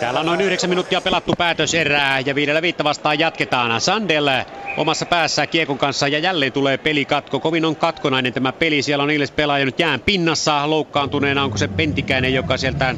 Täällä 0.00 0.20
on 0.20 0.26
noin 0.26 0.40
yhdeksän 0.40 0.70
minuuttia 0.70 1.00
pelattu 1.00 1.32
päätöserää 1.38 2.20
ja 2.20 2.34
viidellä 2.34 2.62
viitta 2.62 2.84
vastaan 2.84 3.18
jatketaan. 3.18 3.80
Sandel 3.80 4.28
omassa 4.76 5.06
päässä 5.06 5.46
Kiekon 5.46 5.78
kanssa 5.78 6.08
ja 6.08 6.18
jälleen 6.18 6.52
tulee 6.52 6.78
pelikatko. 6.78 7.40
Kovin 7.40 7.64
on 7.64 7.76
katkonainen 7.76 8.32
tämä 8.32 8.52
peli. 8.52 8.82
Siellä 8.82 9.04
on 9.04 9.10
Ilves 9.10 9.30
pelaaja 9.30 9.64
nyt 9.64 9.78
jään 9.78 10.00
pinnassa 10.00 10.70
loukkaantuneena. 10.70 11.44
Onko 11.44 11.58
se 11.58 11.68
Pentikäinen, 11.68 12.34
joka 12.34 12.56
sieltä 12.56 12.94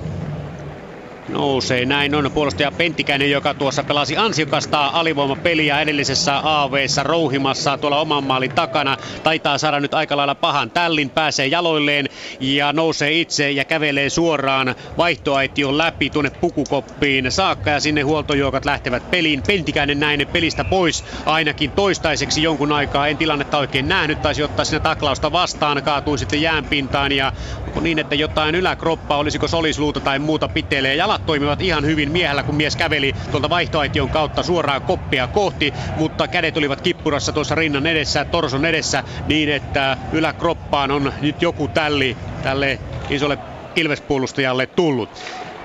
nousee. 1.29 1.85
Näin 1.85 2.15
on 2.15 2.31
puolustaja 2.35 2.73
Penttikäinen, 2.73 3.31
joka 3.31 3.55
tuossa 3.55 3.85
pelasi 3.85 4.17
ansiokasta 4.17 4.87
alivoimapeliä 4.87 5.81
edellisessä 5.81 6.41
AV-ssa 6.43 7.03
rouhimassa 7.03 7.79
tuolla 7.79 8.01
oman 8.01 8.25
maalin 8.25 8.53
takana. 8.53 8.97
Taitaa 9.23 9.59
saada 9.59 9.81
nyt 9.81 9.95
aika 9.95 10.17
lailla 10.17 10.35
pahan 10.35 10.71
tällin, 10.71 11.11
pääsee 11.11 11.47
jaloilleen 11.47 12.09
ja 12.41 12.73
nousee 12.73 13.21
itse 13.21 13.51
ja 13.51 13.65
kävelee 13.65 14.11
suoraan 14.11 14.75
vaihtoaition 14.99 15.79
läpi 15.79 16.11
tuonne 16.11 16.31
pukukoppiin 16.31 17.33
saakka 17.33 17.71
ja 17.71 17.81
sinne 17.81 18.03
huoltojuokat 18.03 18.65
lähtevät 18.65 19.11
peliin. 19.11 19.43
Pentikäinen 19.47 20.01
näin 20.01 20.27
pelistä 20.33 20.65
pois 20.65 21.05
ainakin 21.27 21.71
toistaiseksi 21.71 22.43
jonkun 22.43 22.73
aikaa. 22.73 23.09
En 23.09 23.17
tilannetta 23.17 23.59
oikein 23.59 23.89
nähnyt, 23.89 24.23
taisi 24.23 24.43
ottaa 24.43 24.65
sinne 24.65 24.81
taklausta 24.81 25.33
vastaan, 25.33 25.83
kaatui 25.83 26.19
sitten 26.19 26.43
jäänpintaan 26.43 27.13
ja 27.13 27.33
niin, 27.81 27.99
että 27.99 28.15
jotain 28.15 28.55
yläkroppaa, 28.55 29.19
olisiko 29.19 29.49
solisluuta 29.49 30.01
tai 30.01 30.19
muuta 30.19 30.49
pitelee 30.49 30.95
jalat 30.95 31.18
jalat 31.19 31.27
toimivat 31.27 31.61
ihan 31.61 31.85
hyvin 31.85 32.13
miehellä, 32.13 32.43
kun 32.43 32.55
mies 32.55 32.77
käveli 32.77 33.15
tuolta 33.31 33.51
vaihtoaition 33.51 34.11
kautta 34.11 34.43
suoraan 34.43 34.83
koppia 34.83 35.27
kohti, 35.29 35.75
mutta 35.97 36.29
kädet 36.29 36.57
olivat 36.57 36.81
kippurassa 36.81 37.33
tuossa 37.33 37.55
rinnan 37.55 37.87
edessä, 37.87 38.25
torson 38.25 38.65
edessä, 38.65 39.05
niin 39.27 39.49
että 39.49 39.97
yläkroppaan 40.13 40.91
on 40.91 41.13
nyt 41.21 41.43
joku 41.43 41.69
tälli 41.69 42.17
tälle 42.43 42.81
isolle 43.11 43.39
Ilvespuolustajalle 43.77 44.67
tullut. 44.67 45.11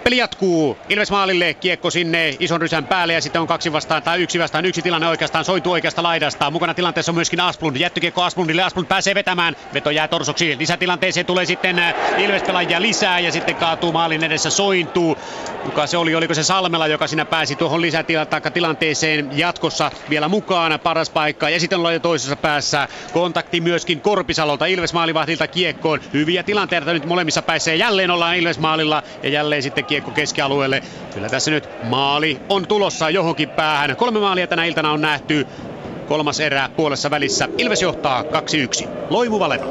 Peli 0.04 0.18
jatkuu. 0.18 0.78
Ilves 0.90 1.12
maalille, 1.12 1.54
kiekko 1.54 1.90
sinne 1.92 2.36
ison 2.40 2.62
rysän 2.62 2.86
päälle 2.86 3.14
ja 3.14 3.22
sitten 3.22 3.42
on 3.42 3.48
kaksi 3.48 3.72
vastaan 3.74 4.04
tai 4.04 4.22
yksi 4.22 4.40
vastaan 4.40 4.66
yksi 4.66 4.82
tilanne 4.82 5.08
oikeastaan 5.08 5.46
soitu 5.46 5.72
oikeasta 5.72 6.04
laidasta. 6.04 6.52
Mukana 6.52 6.74
tilanteessa 6.74 7.12
on 7.12 7.16
myöskin 7.16 7.40
Asplund. 7.40 7.78
Jättökiekko 7.78 8.24
Asplundille. 8.24 8.64
Asplund 8.64 8.88
pääsee 8.88 9.16
vetämään. 9.16 9.56
Veto 9.74 9.90
jää 9.90 10.08
torsoksi. 10.08 10.58
Lisätilanteeseen 10.60 11.26
tulee 11.26 11.46
sitten 11.46 11.80
äh, 11.80 11.94
Ilves 12.18 12.44
pelaajia 12.44 12.82
lisää 12.82 13.20
ja 13.20 13.32
sitten 13.32 13.56
kaatuu 13.56 13.92
maalin 13.92 14.24
edessä 14.24 14.50
sointuu. 14.50 15.18
Kuka 15.64 15.88
se 15.88 15.98
oli? 15.98 16.16
Oliko 16.16 16.34
se 16.34 16.44
Salmela, 16.44 16.88
joka 16.88 17.08
siinä 17.08 17.26
pääsi 17.26 17.56
tuohon 17.56 17.82
lisätilanteeseen 17.82 19.30
jatkossa 19.38 19.92
vielä 20.10 20.28
mukaan. 20.28 20.80
Paras 20.80 21.10
paikka. 21.10 21.50
Ja 21.50 21.60
sitten 21.60 21.80
jo 21.94 22.00
toisessa 22.00 22.36
päässä. 22.36 22.88
Kontakti 23.14 23.62
myöskin 23.62 24.02
Korpisalolta 24.02 24.66
Ilves 24.66 24.94
maalivahdilta 24.94 25.48
kiekkoon. 25.48 26.00
Hyviä 26.14 26.44
tilanteita 26.44 26.94
nyt 26.94 27.06
molemmissa 27.06 27.42
päissä 27.42 27.72
ja 27.72 27.78
jälleen 27.78 28.12
ollaan 28.12 28.36
Ilves 28.36 28.60
maalilla 28.60 29.04
ja 29.24 29.30
jälleen 29.30 29.64
sitten 29.64 29.86
kiekko 29.94 30.12
keskialueelle. 30.12 30.84
Kyllä 31.14 31.30
tässä 31.30 31.52
nyt 31.52 31.70
maali 31.84 32.42
on 32.50 32.68
tulossa 32.68 33.10
johonkin 33.10 33.50
päähän. 33.50 33.96
Kolme 33.96 34.20
maalia 34.20 34.48
tänä 34.48 34.66
iltana 34.66 34.92
on 34.92 35.02
nähty. 35.02 35.48
Kolmas 36.08 36.40
erä 36.40 36.70
puolessa 36.76 37.10
välissä. 37.10 37.50
Ilves 37.58 37.82
johtaa 37.82 38.22
2-1. 38.22 38.88
Loimu 39.10 39.40
Valero. 39.40 39.70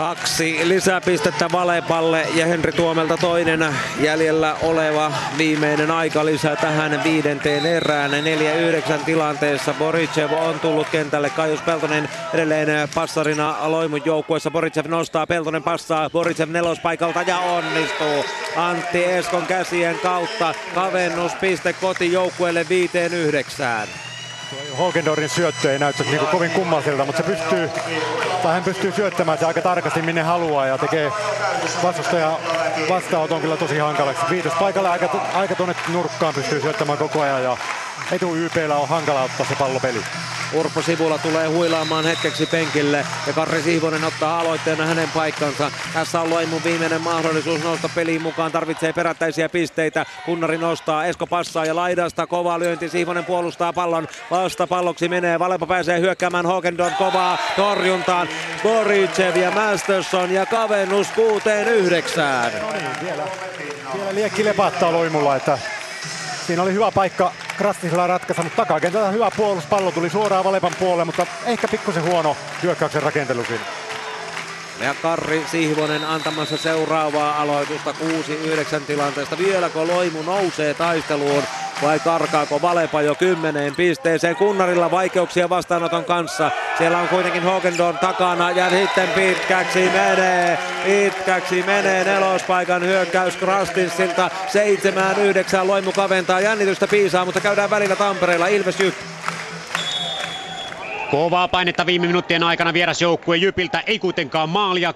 Kaksi 0.00 0.68
lisäpistettä 0.68 1.48
Valepalle 1.52 2.26
ja 2.34 2.46
Henri 2.46 2.72
Tuomelta 2.72 3.16
toinen 3.16 3.66
jäljellä 4.00 4.56
oleva 4.62 5.12
viimeinen 5.38 5.90
aika 5.90 6.24
lisää 6.24 6.56
tähän 6.56 7.04
viidenteen 7.04 7.66
erään. 7.66 8.10
4-9 8.10 9.04
tilanteessa 9.04 9.74
Boricev 9.74 10.32
on 10.32 10.60
tullut 10.60 10.88
kentälle. 10.88 11.30
Kaius 11.30 11.60
Peltonen 11.60 12.08
edelleen 12.34 12.88
passarina 12.94 13.56
Loimun 13.62 14.02
joukkueessa. 14.04 14.50
Boricev 14.50 14.86
nostaa, 14.88 15.26
Peltonen 15.26 15.62
passaa. 15.62 16.10
Boricev 16.10 16.50
nelospaikalta 16.50 17.22
ja 17.22 17.38
onnistuu. 17.38 18.24
Antti 18.56 19.04
Eskon 19.04 19.46
käsien 19.46 19.98
kautta 20.02 20.54
kavennuspiste 20.74 21.72
kotijoukkueelle 21.72 22.66
viiteen 22.68 23.14
yhdeksään. 23.14 23.88
Holkendorin 24.78 25.28
syöttö 25.28 25.72
ei 25.72 25.78
näytä 25.78 26.04
niin 26.04 26.26
kovin 26.26 26.50
kummalliselta, 26.50 27.04
mutta 27.04 27.22
se 27.22 27.28
pystyy, 27.28 27.70
tai 28.42 28.52
hän 28.52 28.64
pystyy 28.64 28.92
syöttämään 28.92 29.38
se 29.38 29.46
aika 29.46 29.62
tarkasti 29.62 30.02
minne 30.02 30.22
haluaa 30.22 30.66
ja 30.66 30.78
tekee 30.78 31.12
vastustaja 31.82 32.38
vastaanoton 32.88 33.40
kyllä 33.40 33.56
tosi 33.56 33.78
hankalaksi. 33.78 34.24
Viitos 34.30 34.52
paikalle 34.52 34.88
aika, 34.88 35.08
aika 35.34 35.54
tuonne 35.54 35.74
nurkkaan 35.92 36.34
pystyy 36.34 36.60
syöttämään 36.60 36.98
koko 36.98 37.20
ajan 37.20 37.42
ja 37.42 37.56
etu 38.12 38.36
YPllä 38.36 38.76
on 38.76 38.88
hankala 38.88 39.22
ottaa 39.22 39.46
se 39.46 39.54
pallopeli. 39.54 40.02
Urpo 40.52 40.82
Sivula 40.82 41.18
tulee 41.18 41.46
huilaamaan 41.48 42.04
hetkeksi 42.04 42.46
penkille 42.46 43.06
ja 43.26 43.32
Karri 43.32 43.62
Siivonen 43.62 44.04
ottaa 44.04 44.40
aloitteena 44.40 44.86
hänen 44.86 45.08
paikkansa. 45.14 45.70
Tässä 45.92 46.20
on 46.20 46.30
Loimun 46.30 46.64
viimeinen 46.64 47.00
mahdollisuus 47.00 47.64
nousta 47.64 47.88
peliin 47.94 48.22
mukaan. 48.22 48.52
Tarvitsee 48.52 48.92
perättäisiä 48.92 49.48
pisteitä. 49.48 50.06
Kunnari 50.26 50.58
nostaa, 50.58 51.04
Esko 51.04 51.26
passaa 51.26 51.64
ja 51.64 51.76
laidasta 51.76 52.26
kova 52.26 52.58
lyönti. 52.58 52.88
Siivonen 52.88 53.24
puolustaa 53.24 53.72
pallon. 53.72 54.08
Vasta 54.30 54.66
palloksi 54.66 55.08
menee. 55.08 55.38
Valepa 55.38 55.66
pääsee 55.66 56.00
hyökkäämään 56.00 56.46
Hokendon 56.46 56.92
kovaa 56.98 57.38
torjuntaan. 57.56 58.28
Boricev 58.62 59.36
ja 59.36 59.50
Masterson 59.50 60.30
ja 60.30 60.46
kavennus 60.46 61.06
kuuteen 61.08 61.68
yhdeksään. 61.68 62.52
No 62.62 62.72
niin, 62.72 62.86
vielä, 63.02 63.22
vielä 63.94 64.14
liekki 64.14 64.44
lepattaa 64.44 64.92
Loimulla, 64.92 65.36
että 65.36 65.58
Siinä 66.46 66.62
oli 66.62 66.72
hyvä 66.72 66.90
paikka 66.92 67.32
Krastisella 67.56 68.06
ratkaista, 68.06 68.42
mutta 68.42 68.56
takakentältä 68.56 69.10
hyvä 69.10 69.30
puolus. 69.36 69.66
Pallo 69.66 69.92
tuli 69.92 70.10
suoraan 70.10 70.44
Valepan 70.44 70.72
puolelle, 70.78 71.04
mutta 71.04 71.26
ehkä 71.46 71.68
pikkusen 71.68 72.04
huono 72.04 72.36
hyökkäyksen 72.62 73.02
rakentelu 73.02 73.44
siinä. 73.44 73.64
Ja 74.80 74.94
Karri 75.02 75.44
Sihvonen 75.50 76.04
antamassa 76.04 76.56
seuraavaa 76.56 77.42
aloitusta 77.42 77.94
6-9 78.78 78.80
tilanteesta. 78.86 79.38
Vieläkö 79.38 79.86
Loimu 79.86 80.22
nousee 80.22 80.74
taisteluun 80.74 81.42
vai 81.82 81.98
karkaako 81.98 82.62
Valepa 82.62 83.02
jo 83.02 83.14
kymmeneen 83.14 83.74
pisteeseen? 83.74 84.36
Kunnarilla 84.36 84.90
vaikeuksia 84.90 85.48
vastaanoton 85.48 86.04
kanssa. 86.04 86.50
Siellä 86.78 86.98
on 86.98 87.08
kuitenkin 87.08 87.42
Hogendon 87.42 87.98
takana 87.98 88.50
ja 88.50 88.70
sitten 88.70 89.08
pitkäksi 89.08 89.90
menee. 89.92 90.58
Pitkäksi 90.84 91.62
menee 91.62 92.04
nelospaikan 92.04 92.82
hyökkäys 92.82 93.36
Krastinsilta. 93.36 94.30
7-9 95.62 95.66
Loimu 95.66 95.92
kaventaa 95.92 96.40
jännitystä 96.40 96.86
piisaa, 96.86 97.24
mutta 97.24 97.40
käydään 97.40 97.70
välillä 97.70 97.96
Tampereella 97.96 98.46
Ilves 98.46 98.80
Jyp. 98.80 98.94
Kovaa 101.10 101.48
painetta 101.48 101.86
viime 101.86 102.06
minuuttien 102.06 102.42
aikana 102.42 102.72
vierasjoukkue 102.72 103.36
Jypiltä 103.36 103.82
ei 103.86 103.98
kuitenkaan 103.98 104.48
maalia 104.48 104.94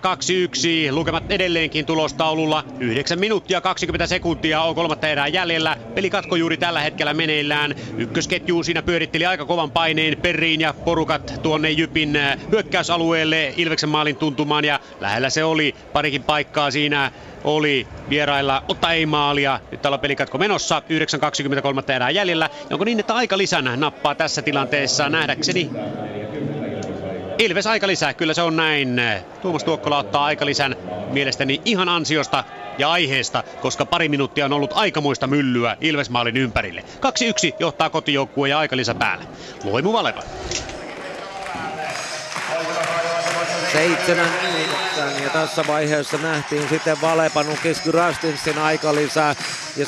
2-1. 0.91 0.93
Lukemat 0.93 1.25
edelleenkin 1.29 1.87
tulostaululla. 1.87 2.65
9 2.81 3.19
minuuttia 3.19 3.61
20 3.61 4.07
sekuntia 4.07 4.63
on 4.63 4.75
kolmatta 4.75 5.09
erää 5.09 5.29
jäljellä. 5.29 5.77
Peli 5.95 6.11
katko 6.11 6.37
juuri 6.37 6.57
tällä 6.57 6.81
hetkellä 6.81 7.15
meneillään. 7.15 7.75
Ykkösketju 7.99 8.63
siinä 8.63 8.83
pyöritteli 8.83 9.27
aika 9.27 9.45
kovan 9.45 9.71
paineen 9.71 10.19
Perriin 10.23 10.61
ja 10.61 10.75
porukat 10.85 11.35
tuonne 11.43 11.71
Jypin 11.71 12.17
äh, 12.17 12.39
hyökkäysalueelle 12.53 13.55
Ilveksen 13.57 13.89
maalin 13.89 14.17
tuntumaan 14.17 14.65
ja 14.65 14.81
lähellä 15.01 15.31
se 15.31 15.45
oli 15.45 15.75
parikin 15.93 16.23
paikkaa 16.23 16.71
siinä 16.71 17.13
oli 17.45 17.87
vierailla, 18.11 18.63
mutta 18.69 18.93
ei 18.93 19.07
maalia. 19.07 19.61
Nyt 19.71 19.83
täällä 19.83 19.97
on 19.97 20.01
pelikatko 20.01 20.39
menossa, 20.39 20.83
9.23 21.87 21.93
erää 21.93 22.11
jäljellä. 22.11 22.51
Onko 22.73 22.85
niin, 22.85 23.01
että 23.01 23.15
aika 23.15 23.39
lisänä 23.39 23.77
nappaa 23.77 24.15
tässä 24.15 24.43
tilanteessa 24.43 25.09
nähdäkseni? 25.09 25.71
Ilves 27.39 27.67
aika 27.67 27.87
lisää, 27.87 28.15
kyllä 28.15 28.35
se 28.35 28.43
on 28.43 28.57
näin. 28.57 29.01
Tuomas 29.43 29.65
Tuokkola 29.65 29.99
ottaa 29.99 30.25
aika 30.25 30.47
lisän 30.47 30.77
mielestäni 31.11 31.61
ihan 31.65 31.89
ansiosta 31.89 32.45
ja 32.79 32.91
aiheesta, 32.91 33.43
koska 33.61 33.87
pari 33.87 34.09
minuuttia 34.09 34.45
on 34.45 34.53
ollut 34.53 34.73
aikamoista 34.75 35.27
myllyä 35.27 35.77
Ilvesmaalin 35.81 36.37
ympärille. 36.37 36.85
2-1 37.51 37.55
johtaa 37.59 37.91
kotijoukkue 37.91 38.49
ja 38.49 38.59
aikalisä 38.59 38.95
päällä. 38.95 39.25
Loimu 39.65 39.93
Valepa. 39.93 40.23
Seitsemän 43.73 44.29
yhdeksän 44.95 45.25
ja 45.25 45.31
tässä 45.31 45.65
vaiheessa 45.67 46.19
nähtiin 46.19 46.69
sitten 46.69 47.01
Valepa 47.01 47.43
Nukis 47.43 47.83
Grastinsin 47.83 48.59
aikalisä. 48.59 49.37
Ja 49.77 49.87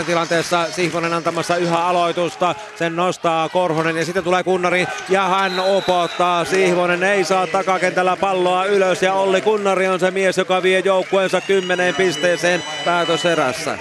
7-9 0.00 0.04
tilanteessa 0.04 0.66
Sihvonen 0.70 1.12
antamassa 1.12 1.56
yhä 1.56 1.78
aloitusta. 1.78 2.54
Sen 2.76 2.96
nostaa 2.96 3.48
Korhonen 3.48 3.96
ja 3.96 4.04
sitten 4.04 4.24
tulee 4.24 4.42
Kunnari 4.42 4.86
ja 5.08 5.28
hän 5.28 5.60
opottaa. 5.60 6.44
Sihvonen 6.44 7.02
ei 7.02 7.24
saa 7.24 7.46
takakentällä 7.46 8.16
palloa 8.16 8.64
ylös 8.64 9.02
ja 9.02 9.14
Olli 9.14 9.40
Kunnari 9.40 9.88
on 9.88 10.00
se 10.00 10.10
mies, 10.10 10.38
joka 10.38 10.62
vie 10.62 10.80
joukkueensa 10.80 11.40
kymmeneen 11.40 11.94
pisteeseen 11.94 12.64
päätöserässä. 12.84 13.78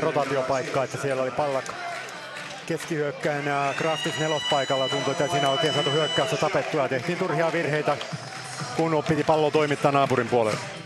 rotaatiopaikka, 0.00 0.84
että 0.84 0.98
siellä 1.02 1.22
oli 1.22 1.30
pallak 1.30 1.91
keskihyökkäin 2.66 3.46
ja 3.46 3.74
Kraftis 3.76 4.18
nelospaikalla 4.18 4.88
tuntui, 4.88 5.12
että 5.12 5.28
siinä 5.28 5.48
oikein 5.48 5.74
saatu 5.74 5.90
hyökkäystä 5.90 6.36
tapettua. 6.36 6.88
Tehtiin 6.88 7.18
turhia 7.18 7.52
virheitä, 7.52 7.96
kun 8.76 9.04
piti 9.08 9.24
pallo 9.24 9.50
toimittaa 9.50 9.92
naapurin 9.92 10.28
puolelle. 10.28 10.81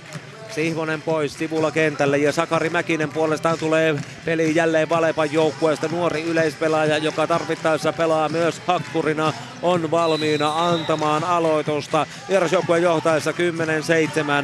Sihvonen 0.57 1.03
pois 1.03 1.39
sivulla 1.39 1.71
kentälle 1.71 2.19
ja 2.19 2.33
Sakari 2.33 2.71
Mäkinen 2.71 3.09
puolestaan 3.09 3.59
tulee 3.59 3.95
peliin 4.25 4.55
jälleen 4.55 4.89
Valepan 4.89 5.33
joukkueesta. 5.33 5.89
Nuori 5.89 6.23
yleispelaaja, 6.23 6.99
joka 6.99 7.27
tarvittaessa 7.27 7.93
pelaa 7.93 8.29
myös 8.29 8.63
hakkurina, 8.67 9.33
on 9.63 9.91
valmiina 9.91 10.69
antamaan 10.69 11.25
aloitusta. 11.25 12.07
Vierasjoukkueen 12.29 12.83
johtaessa 12.83 13.31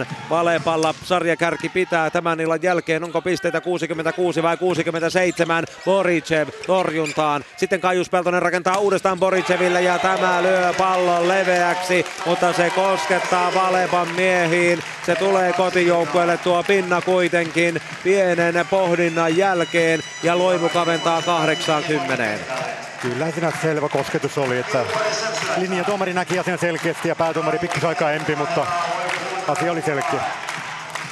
10-7. 0.00 0.06
Valepalla 0.30 0.94
sarjakärki 1.04 1.68
pitää 1.68 2.10
tämän 2.10 2.40
illan 2.40 2.62
jälkeen. 2.62 3.04
Onko 3.04 3.22
pisteitä 3.22 3.60
66 3.60 4.42
vai 4.42 4.56
67? 4.56 5.64
Boricev 5.84 6.48
torjuntaan. 6.66 7.44
Sitten 7.56 7.80
Kaius 7.80 8.10
Peltonen 8.10 8.42
rakentaa 8.42 8.78
uudestaan 8.78 9.18
Boriceville 9.18 9.82
ja 9.82 9.98
tämä 9.98 10.42
lyö 10.42 10.74
pallon 10.78 11.28
leveäksi, 11.28 12.06
mutta 12.26 12.52
se 12.52 12.70
koskettaa 12.70 13.54
Valepan 13.54 14.08
miehiin. 14.08 14.82
Se 15.06 15.14
tulee 15.14 15.52
kotijoukkueelle 16.02 16.36
tuo 16.36 16.62
pinna 16.62 17.00
kuitenkin 17.00 17.80
pienen 18.04 18.66
pohdinnan 18.70 19.36
jälkeen 19.36 20.00
ja 20.22 20.38
Loimu 20.38 20.68
kaventaa 20.68 21.22
80. 21.22 22.44
Kyllä 23.02 23.30
siinä 23.30 23.52
selvä 23.62 23.88
kosketus 23.88 24.38
oli, 24.38 24.58
että 24.58 24.84
linjatuomari 25.56 26.14
näki 26.14 26.38
asian 26.38 26.58
selkeästi 26.58 27.08
ja 27.08 27.16
päätuomari 27.16 27.58
pikkusaikaa 27.58 28.12
empi, 28.12 28.36
mutta 28.36 28.66
asia 29.48 29.72
oli 29.72 29.82
selkeä. 29.82 30.51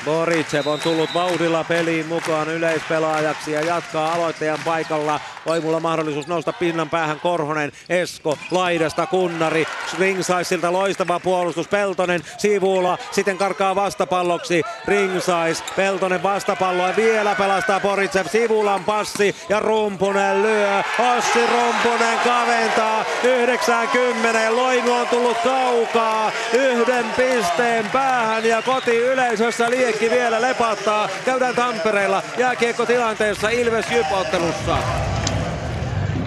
Boricev 0.04 0.66
on 0.66 0.80
tullut 0.80 1.14
vauhdilla 1.14 1.64
peliin 1.64 2.06
mukaan 2.06 2.48
yleispelaajaksi 2.48 3.52
ja 3.52 3.60
jatkaa 3.60 4.12
aloittajan 4.12 4.58
paikalla. 4.64 5.20
Loimulla 5.46 5.80
mahdollisuus 5.80 6.26
nousta 6.26 6.52
pinnan 6.52 6.90
päähän 6.90 7.20
Korhonen, 7.20 7.72
Esko, 7.88 8.38
laidasta 8.50 9.06
Kunnari. 9.06 9.66
Ringsaisilta 9.98 10.72
loistava 10.72 11.20
puolustus, 11.20 11.68
Peltonen 11.68 12.20
sivulla, 12.38 12.98
sitten 13.10 13.38
karkaa 13.38 13.74
vastapalloksi 13.74 14.62
Ringsais. 14.86 15.64
Peltonen 15.76 16.22
vastapalloa 16.22 16.96
vielä 16.96 17.34
pelastaa 17.34 17.80
Boricev, 17.80 18.26
Sivulan 18.26 18.84
passi 18.84 19.36
ja 19.48 19.60
Rumpunen 19.60 20.42
lyö. 20.42 20.82
Ossi 21.16 21.46
Rumpunen 21.46 22.18
kaventaa 22.24 23.04
90. 23.24 24.56
Loimu 24.56 24.92
on 24.92 25.06
tullut 25.08 25.36
kaukaa 25.44 26.32
yhden 26.52 27.04
pisteen 27.16 27.90
päähän 27.90 28.44
ja 28.44 28.62
koti 28.62 28.96
yleisössä 28.96 29.70
liekki 29.90 30.10
vielä 30.10 30.40
lepattaa. 30.40 31.08
Käydään 31.24 31.54
Tampereella 31.54 32.22
jääkiekko 32.38 32.86
tilanteessa 32.86 33.48
Ilves 33.48 33.90
Jyp-ottelussa. 33.90 34.76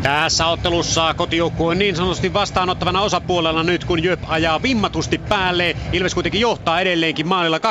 Tässä 0.04 0.48
ottelussa 0.48 1.14
kotijoukkue 1.14 1.72
on 1.72 1.80
niin 1.80 1.96
sanotusti 1.96 2.34
vastaanottavana 2.34 3.02
osapuolella 3.02 3.64
nyt, 3.64 3.86
kun 3.86 4.04
Jöp 4.04 4.20
ajaa 4.28 4.62
vimmatusti 4.62 5.18
päälle. 5.18 5.76
Ilves 5.94 6.14
kuitenkin 6.14 6.42
johtaa 6.42 6.82
edelleenkin 6.82 7.28
maalilla 7.28 7.58
2-1. 7.58 7.62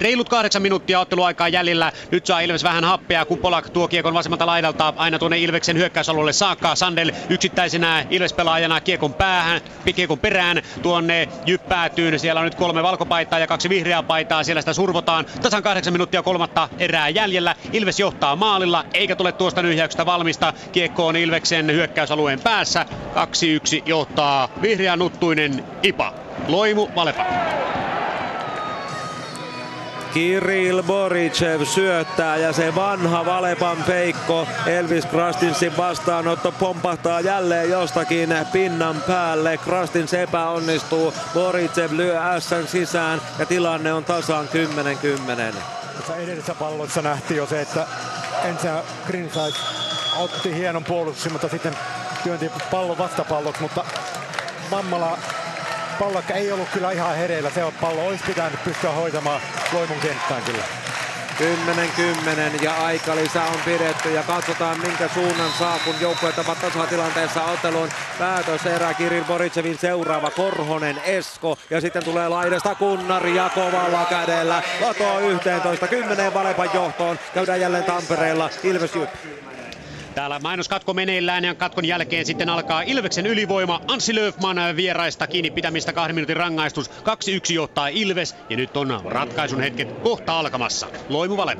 Reilut 0.00 0.28
kahdeksan 0.28 0.62
minuuttia 0.62 1.00
otteluaikaa 1.00 1.48
jäljellä. 1.48 1.92
Nyt 2.10 2.26
saa 2.26 2.40
Ilves 2.40 2.64
vähän 2.64 2.84
happea, 2.84 3.24
kun 3.24 3.38
Polak 3.38 3.70
tuo 3.70 3.88
kiekon 3.88 4.14
vasemmalta 4.14 4.46
laidalta 4.46 4.94
aina 4.96 5.18
tuonne 5.18 5.38
Ilveksen 5.38 5.76
hyökkäysalueelle 5.76 6.32
saakka. 6.32 6.74
Sandel 6.74 7.12
yksittäisenä 7.30 8.06
Ilves-pelaajana 8.10 8.80
kiekon 8.80 9.14
päähän, 9.14 9.60
kiekon 9.96 10.18
perään 10.18 10.62
tuonne 10.82 11.28
Jyppäätyyn. 11.46 12.18
Siellä 12.18 12.40
on 12.40 12.44
nyt 12.44 12.54
kolme 12.54 12.82
valkopaitaa 12.82 13.38
ja 13.38 13.46
kaksi 13.46 13.68
vihreää 13.68 14.02
paitaa. 14.02 14.44
Siellä 14.44 14.62
sitä 14.62 14.72
survotaan. 14.72 15.26
Tasan 15.42 15.62
kahdeksan 15.62 15.94
minuuttia 15.94 16.22
kolmatta 16.22 16.68
erää 16.78 17.08
jäljellä. 17.08 17.54
Ilves 17.72 18.00
johtaa 18.00 18.36
maalilla, 18.36 18.84
eikä 18.94 19.16
tule 19.16 19.32
tuosta 19.32 19.62
nyhjäyksestä 19.62 20.06
valmista. 20.06 20.52
Kiekko 20.72 21.06
on 21.06 21.16
Ilveksen 21.16 21.55
sen 21.56 21.72
hyökkäysalueen 21.72 22.40
päässä. 22.40 22.86
2-1 22.88 23.82
johtaa 23.86 24.48
vihreä 24.62 24.96
nuttuinen 24.96 25.64
Ipa. 25.82 26.14
Loimu 26.48 26.88
Valepa. 26.96 27.24
Kirill 30.14 30.82
Boricev 30.82 31.62
syöttää 31.64 32.36
ja 32.36 32.52
se 32.52 32.74
vanha 32.74 33.26
Valepan 33.26 33.76
peikko 33.86 34.48
Elvis 34.66 35.06
Krastinsin 35.06 35.76
vastaanotto 35.76 36.52
pompahtaa 36.52 37.20
jälleen 37.20 37.70
jostakin 37.70 38.34
pinnan 38.52 39.02
päälle. 39.06 39.58
Krastins 39.58 40.14
epäonnistuu, 40.14 41.14
Boricev 41.34 41.90
lyö 41.92 42.20
Sn 42.38 42.66
sisään 42.66 43.20
ja 43.38 43.46
tilanne 43.46 43.92
on 43.92 44.04
tasaan 44.04 44.48
10-10. 45.52 45.54
Tässä 45.96 46.16
edellisessä 46.16 46.54
pallossa 46.54 47.02
nähtiin 47.02 47.38
jo 47.38 47.46
se, 47.46 47.60
että 47.60 47.86
ensin 48.44 48.70
Grinside 49.06 49.95
otti 50.16 50.54
hienon 50.54 50.84
puolustuksen, 50.84 51.32
mutta 51.32 51.48
sitten 51.48 51.76
työnti 52.22 52.50
pallon 52.70 52.98
vastapalloksi, 52.98 53.62
mutta 53.62 53.84
Mammala 54.70 55.18
pallokka 55.98 56.34
ei 56.34 56.52
ollut 56.52 56.68
kyllä 56.68 56.90
ihan 56.90 57.16
hereillä. 57.16 57.50
Se 57.50 57.72
pallo 57.80 58.06
olisi 58.06 58.24
pitänyt 58.24 58.64
pystyä 58.64 58.90
hoitamaan 58.90 59.40
Loimun 59.72 60.00
kenttään 60.00 60.42
kyllä. 60.42 60.64
10-10 61.38 62.64
ja 62.64 62.84
aikalisä 62.84 63.44
on 63.44 63.60
pidetty 63.64 64.12
ja 64.12 64.22
katsotaan 64.22 64.80
minkä 64.80 65.08
suunnan 65.14 65.50
saa, 65.58 65.78
kun 65.84 65.94
joukkueet 66.00 66.38
ovat 66.38 66.60
tasatilanteessa 66.60 67.44
ottelun 67.44 67.88
päätöserä. 68.18 68.94
Kirill 68.94 69.24
Boricevin 69.24 69.78
seuraava 69.78 70.30
Korhonen, 70.30 71.00
Esko 71.04 71.58
ja 71.70 71.80
sitten 71.80 72.04
tulee 72.04 72.28
laidasta 72.28 72.74
Kunnari 72.74 73.36
ja 73.36 73.50
kovalla 73.54 74.06
kädellä. 74.10 74.62
Lato 74.80 75.20
11, 75.20 75.88
10 75.88 76.34
Valepan 76.34 76.70
johtoon. 76.74 77.18
Käydään 77.34 77.60
jälleen 77.60 77.84
Tampereella 77.84 78.50
Ilves 78.62 78.94
Jyp. 78.94 79.10
Täällä 80.16 80.38
mainoskatko 80.38 80.94
meneillään 80.94 81.44
ja 81.44 81.54
katkon 81.54 81.84
jälkeen 81.84 82.26
sitten 82.26 82.48
alkaa 82.48 82.82
Ilveksen 82.82 83.26
ylivoima. 83.26 83.80
Anssi 83.88 84.14
Löfman 84.14 84.56
vieraista 84.76 85.26
kiinni 85.26 85.50
pitämistä 85.50 85.92
kahden 85.92 86.14
minuutin 86.14 86.36
rangaistus. 86.36 86.90
2-1 86.90 86.92
johtaa 87.54 87.88
Ilves 87.88 88.36
ja 88.50 88.56
nyt 88.56 88.76
on 88.76 89.00
ratkaisun 89.04 89.60
hetket 89.60 89.92
kohta 90.02 90.38
alkamassa. 90.38 90.88
Loimu 91.08 91.36
Vale. 91.36 91.56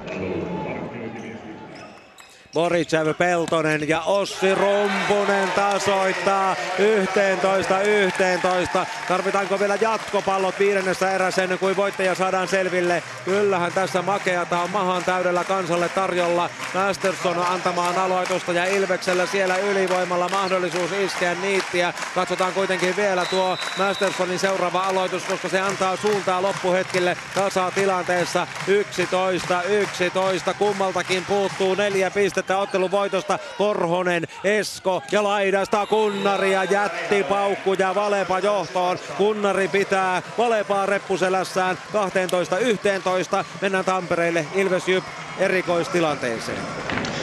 Boricev, 2.57 3.15
Peltonen 3.19 3.89
ja 3.89 4.01
Ossi 4.01 4.55
Rumpunen 4.55 5.51
tasoittaa 5.57 6.57
11 6.79 7.81
11. 7.81 8.87
Tarvitaanko 9.09 9.61
vielä 9.61 9.79
jatkopallot 9.81 10.59
viidennessä 10.59 11.11
erässä 11.11 11.43
ennen 11.43 11.59
kuin 11.59 11.77
voittaja 11.77 12.15
saadaan 12.15 12.49
selville? 12.49 13.03
Kyllähän 13.25 13.73
tässä 13.73 14.03
makeata 14.03 14.61
on 14.61 14.71
mahan 14.71 15.05
täydellä 15.05 15.45
kansalle 15.45 15.89
tarjolla. 15.89 16.51
Masterson 16.75 17.47
antamaan 17.47 17.99
aloitusta 17.99 18.53
ja 18.53 18.65
Ilveksellä 18.65 19.27
siellä 19.27 19.57
ylivoimalla 19.57 20.29
mahdollisuus 20.29 20.93
iskeä 20.93 21.35
niittiä. 21.43 21.95
Katsotaan 22.15 22.53
kuitenkin 22.53 22.97
vielä 22.97 23.25
tuo 23.25 23.59
Mastersonin 23.79 24.39
seuraava 24.39 24.81
aloitus, 24.81 25.25
koska 25.25 25.49
se 25.49 25.61
antaa 25.61 25.97
suuntaa 25.97 26.43
loppuhetkille 26.43 27.17
tasa 27.35 27.71
tilanteessa 27.75 28.47
11-11. 30.51 30.55
Kummaltakin 30.59 31.25
puuttuu 31.25 31.75
neljä 31.75 32.11
pistettä 32.11 32.46
pistettä 32.47 32.59
ottelun 32.59 32.91
voitosta. 32.91 33.39
Korhonen, 33.59 34.25
Esko 34.45 35.03
ja 35.13 35.23
laidasta 35.23 35.87
Kunnari 35.87 36.53
ja 36.53 36.65
jätti 36.65 37.25
paukku 37.25 37.75
ja 37.75 37.95
Valepa 37.95 38.39
johtoon. 38.39 38.99
Kunnari 39.17 39.69
pitää 39.69 40.23
Valepaa 40.39 40.87
reppuselässään 40.87 41.79
12-11. 43.41 43.45
Mennään 43.61 43.85
Tampereelle 43.85 44.47
Ilves 44.55 44.89
Jyp 44.89 45.05
erikoistilanteeseen. 45.39 47.16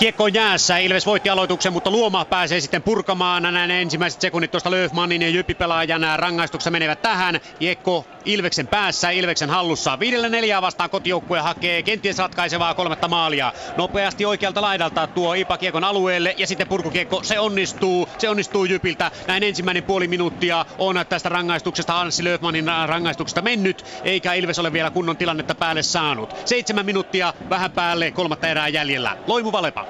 Kiekko 0.00 0.26
jäässä, 0.26 0.78
Ilves 0.78 1.06
voitti 1.06 1.30
aloituksen, 1.30 1.72
mutta 1.72 1.90
Luoma 1.90 2.24
pääsee 2.24 2.60
sitten 2.60 2.82
purkamaan. 2.82 3.42
Näin 3.42 3.70
ensimmäiset 3.70 4.20
sekunnit 4.20 4.50
tuosta 4.50 4.70
Löfmanin 4.70 5.22
ja 5.22 5.28
Jyppi-pelaajan 5.28 6.02
rangaistuksessa 6.16 6.70
menevät 6.70 7.02
tähän. 7.02 7.40
Kiekko 7.58 8.06
Ilveksen 8.24 8.66
päässä, 8.66 9.10
Ilveksen 9.10 9.50
hallussa. 9.50 9.98
Viidellä 9.98 10.28
neljää 10.28 10.62
vastaan 10.62 10.90
kotijoukkue 10.90 11.40
hakee 11.40 11.82
kenties 11.82 12.18
ratkaisevaa 12.18 12.74
kolmatta 12.74 13.08
maalia. 13.08 13.52
Nopeasti 13.76 14.24
oikealta 14.24 14.62
laidalta 14.62 15.06
tuo 15.06 15.34
Ipa 15.34 15.58
Kiekon 15.58 15.84
alueelle 15.84 16.34
ja 16.38 16.46
sitten 16.46 16.68
purkukiekko, 16.68 17.22
se 17.22 17.38
onnistuu. 17.38 18.08
Se 18.18 18.28
onnistuu 18.28 18.64
Jypiltä. 18.64 19.10
Näin 19.26 19.42
ensimmäinen 19.42 19.82
puoli 19.82 20.08
minuuttia 20.08 20.66
on 20.78 21.04
tästä 21.08 21.28
rangaistuksesta, 21.28 22.00
Anssi 22.00 22.24
Löfmanin 22.24 22.70
rangaistuksesta 22.86 23.42
mennyt, 23.42 23.84
eikä 24.04 24.32
Ilves 24.32 24.58
ole 24.58 24.72
vielä 24.72 24.90
kunnon 24.90 25.16
tilannetta 25.16 25.54
päälle 25.54 25.82
saanut. 25.82 26.36
Seitsemän 26.44 26.86
minuuttia 26.86 27.34
vähän 27.50 27.70
päälle 27.70 28.10
kolmatta 28.10 28.48
erää 28.48 28.68
jäljellä. 28.68 29.16
Loimu 29.26 29.52
Valepa. 29.52 29.89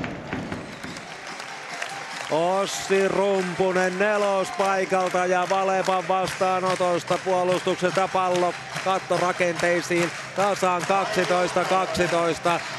Ossi 2.31 3.07
Rumpunen 3.07 3.99
nelospaikalta 3.99 5.25
ja 5.25 5.47
Valepan 5.49 6.07
vastaanotosta 6.07 7.19
puolustuksesta 7.25 8.09
pallo 8.13 8.53
kattorakenteisiin 8.85 10.11
tasaan 10.35 10.81
12-12. 10.81 10.85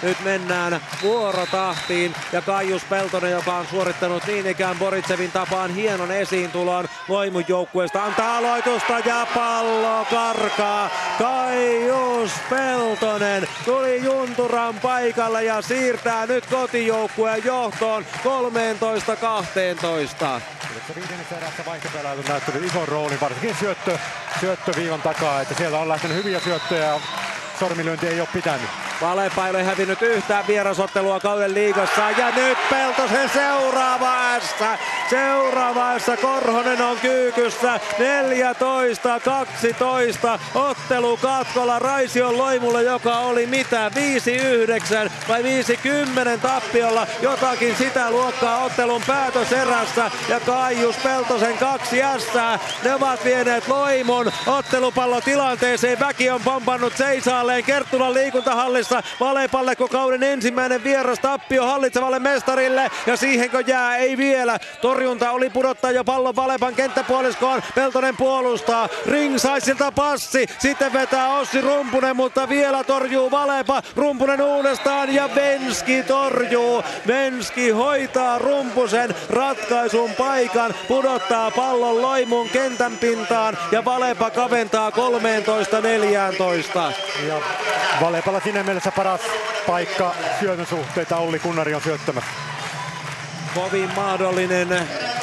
Nyt 0.03 0.17
mennään 0.25 0.81
vuorotahtiin 1.03 2.15
ja 2.33 2.43
Kaius 2.43 2.85
Peltonen, 2.85 3.31
joka 3.31 3.57
on 3.57 3.67
suorittanut 3.67 4.27
niin 4.27 4.47
ikään 4.47 4.79
Boritsevin 4.79 5.33
tapaan 5.33 5.75
hienon 5.75 6.11
esiintulon 6.11 6.89
Loimun 7.09 7.45
joukkueesta, 7.49 8.05
antaa 8.05 8.37
aloitusta 8.37 8.99
ja 8.99 9.27
pallo 9.35 10.07
karkaa. 10.11 10.91
Kaius 11.19 12.31
Peltonen 12.51 13.49
tuli 13.65 14.05
Junturan 14.05 14.75
paikalle 14.83 15.45
ja 15.45 15.63
siirtää 15.63 16.27
nyt 16.27 16.47
kotijoukkueen 16.47 17.45
johtoon 17.45 18.05
13 18.23 19.17
12. 19.47 20.41
Viidennessä 20.97 21.37
erässä 21.37 21.65
vaihtopelaajat 21.67 22.29
on 22.29 22.65
ison 22.65 22.89
roolin, 22.89 23.21
varsinkin 23.21 23.57
syöttö, 23.61 23.99
syöttöviivan 24.41 25.03
takaa, 25.03 25.41
että 25.41 25.55
siellä 25.55 25.79
on 25.79 25.89
lähtenyt 25.89 26.17
hyviä 26.17 26.41
syöttöjä 26.41 26.85
ja 26.85 27.01
sormilyönti 27.59 28.09
ei 28.09 28.21
ole 28.21 28.29
pitänyt. 28.33 28.92
Valepa 29.03 29.47
ei 29.47 29.51
ole 29.51 29.65
hävinnyt 29.65 30.03
yhtään 30.03 30.47
vierasottelua 30.47 31.21
kauden 31.21 31.55
liigassa. 31.55 32.11
Ja 32.11 32.31
nyt 32.31 32.59
Peltosen 32.71 33.29
seuraava 33.29 34.41
S. 34.41 34.55
Seuraava 35.11 35.99
S. 35.99 36.07
Korhonen 36.23 36.81
on 36.81 36.97
kyykyssä. 36.99 37.81
14-12 40.37 40.39
ottelu 40.55 41.17
katkolla. 41.17 41.79
Raision 41.79 42.39
Loimulle, 42.39 42.83
joka 42.83 43.19
oli 43.19 43.47
mitä? 43.47 43.91
5-9 45.07 45.11
vai 45.29 45.43
5-10 45.43 45.47
tappiolla? 46.43 47.07
Jotakin 47.23 47.77
sitä 47.77 48.11
luokkaa 48.11 48.65
ottelun 48.65 49.03
päätöserässä. 49.07 50.11
Ja 50.29 50.41
Kaius 50.41 50.97
Peltosen 50.97 51.59
kaksi 51.59 51.97
S. 52.19 52.29
Ne 52.85 52.95
ovat 52.95 53.25
vieneet 53.25 53.69
Loimun 53.69 54.33
ottelupallotilanteeseen. 54.47 56.01
Väki 56.01 56.31
on 56.31 56.41
pompannut 56.41 56.97
seisaalleen. 56.97 57.65
Kerttulan 57.65 58.15
liikuntahallissa 58.15 58.92
tulossa 58.93 59.17
Valepalle, 59.21 59.77
kun 59.77 59.89
kauden 59.89 60.23
ensimmäinen 60.23 60.85
vieras 60.85 61.19
tappio 61.19 61.67
hallitsevalle 61.67 62.19
mestarille. 62.19 62.91
Ja 63.07 63.17
siihenkö 63.17 63.65
jää? 63.67 63.97
Ei 63.97 64.17
vielä. 64.17 64.59
Torjunta 64.81 65.31
oli 65.31 65.51
pudottaa 65.51 65.91
jo 65.91 66.05
pallon 66.05 66.37
Valepan 66.37 66.75
kenttäpuoliskoon. 66.75 67.63
Peltonen 67.75 68.17
puolustaa. 68.17 68.89
Ringsaisilta 69.07 69.93
passi. 69.93 70.47
Sitten 70.59 70.93
vetää 70.93 71.29
Ossi 71.29 71.61
Rumpunen, 71.61 72.17
mutta 72.17 72.49
vielä 72.49 72.85
torjuu 72.85 73.31
Valepa. 73.31 73.83
Rumpunen 73.97 74.43
uudestaan 74.43 75.15
ja 75.15 75.29
Venski 75.35 76.03
torjuu. 76.03 76.83
Venski 77.07 77.71
hoitaa 77.71 78.39
Rumpusen 78.39 79.15
ratkaisun 79.31 80.11
paikan. 80.19 80.75
Pudottaa 80.89 81.51
pallon 81.51 82.03
Loimun 82.03 82.49
kentän 82.49 82.99
pintaan 82.99 83.59
ja 83.73 83.85
Valepa 83.85 84.31
kaventaa 84.31 84.91
13-14. 84.91 84.95
Ja 87.27 87.41
Valepalla 88.01 88.41
mielessä 88.65 88.82
mielessä 88.83 88.97
paras 88.97 89.21
paikka 89.67 90.15
syötön 90.41 90.67
suhteita 90.67 91.17
Olli 91.17 91.39
Kunnari 91.39 91.75
on 91.75 91.83
syöttämässä. 91.83 92.31
Kovin 93.55 93.91
mahdollinen. 93.97 94.69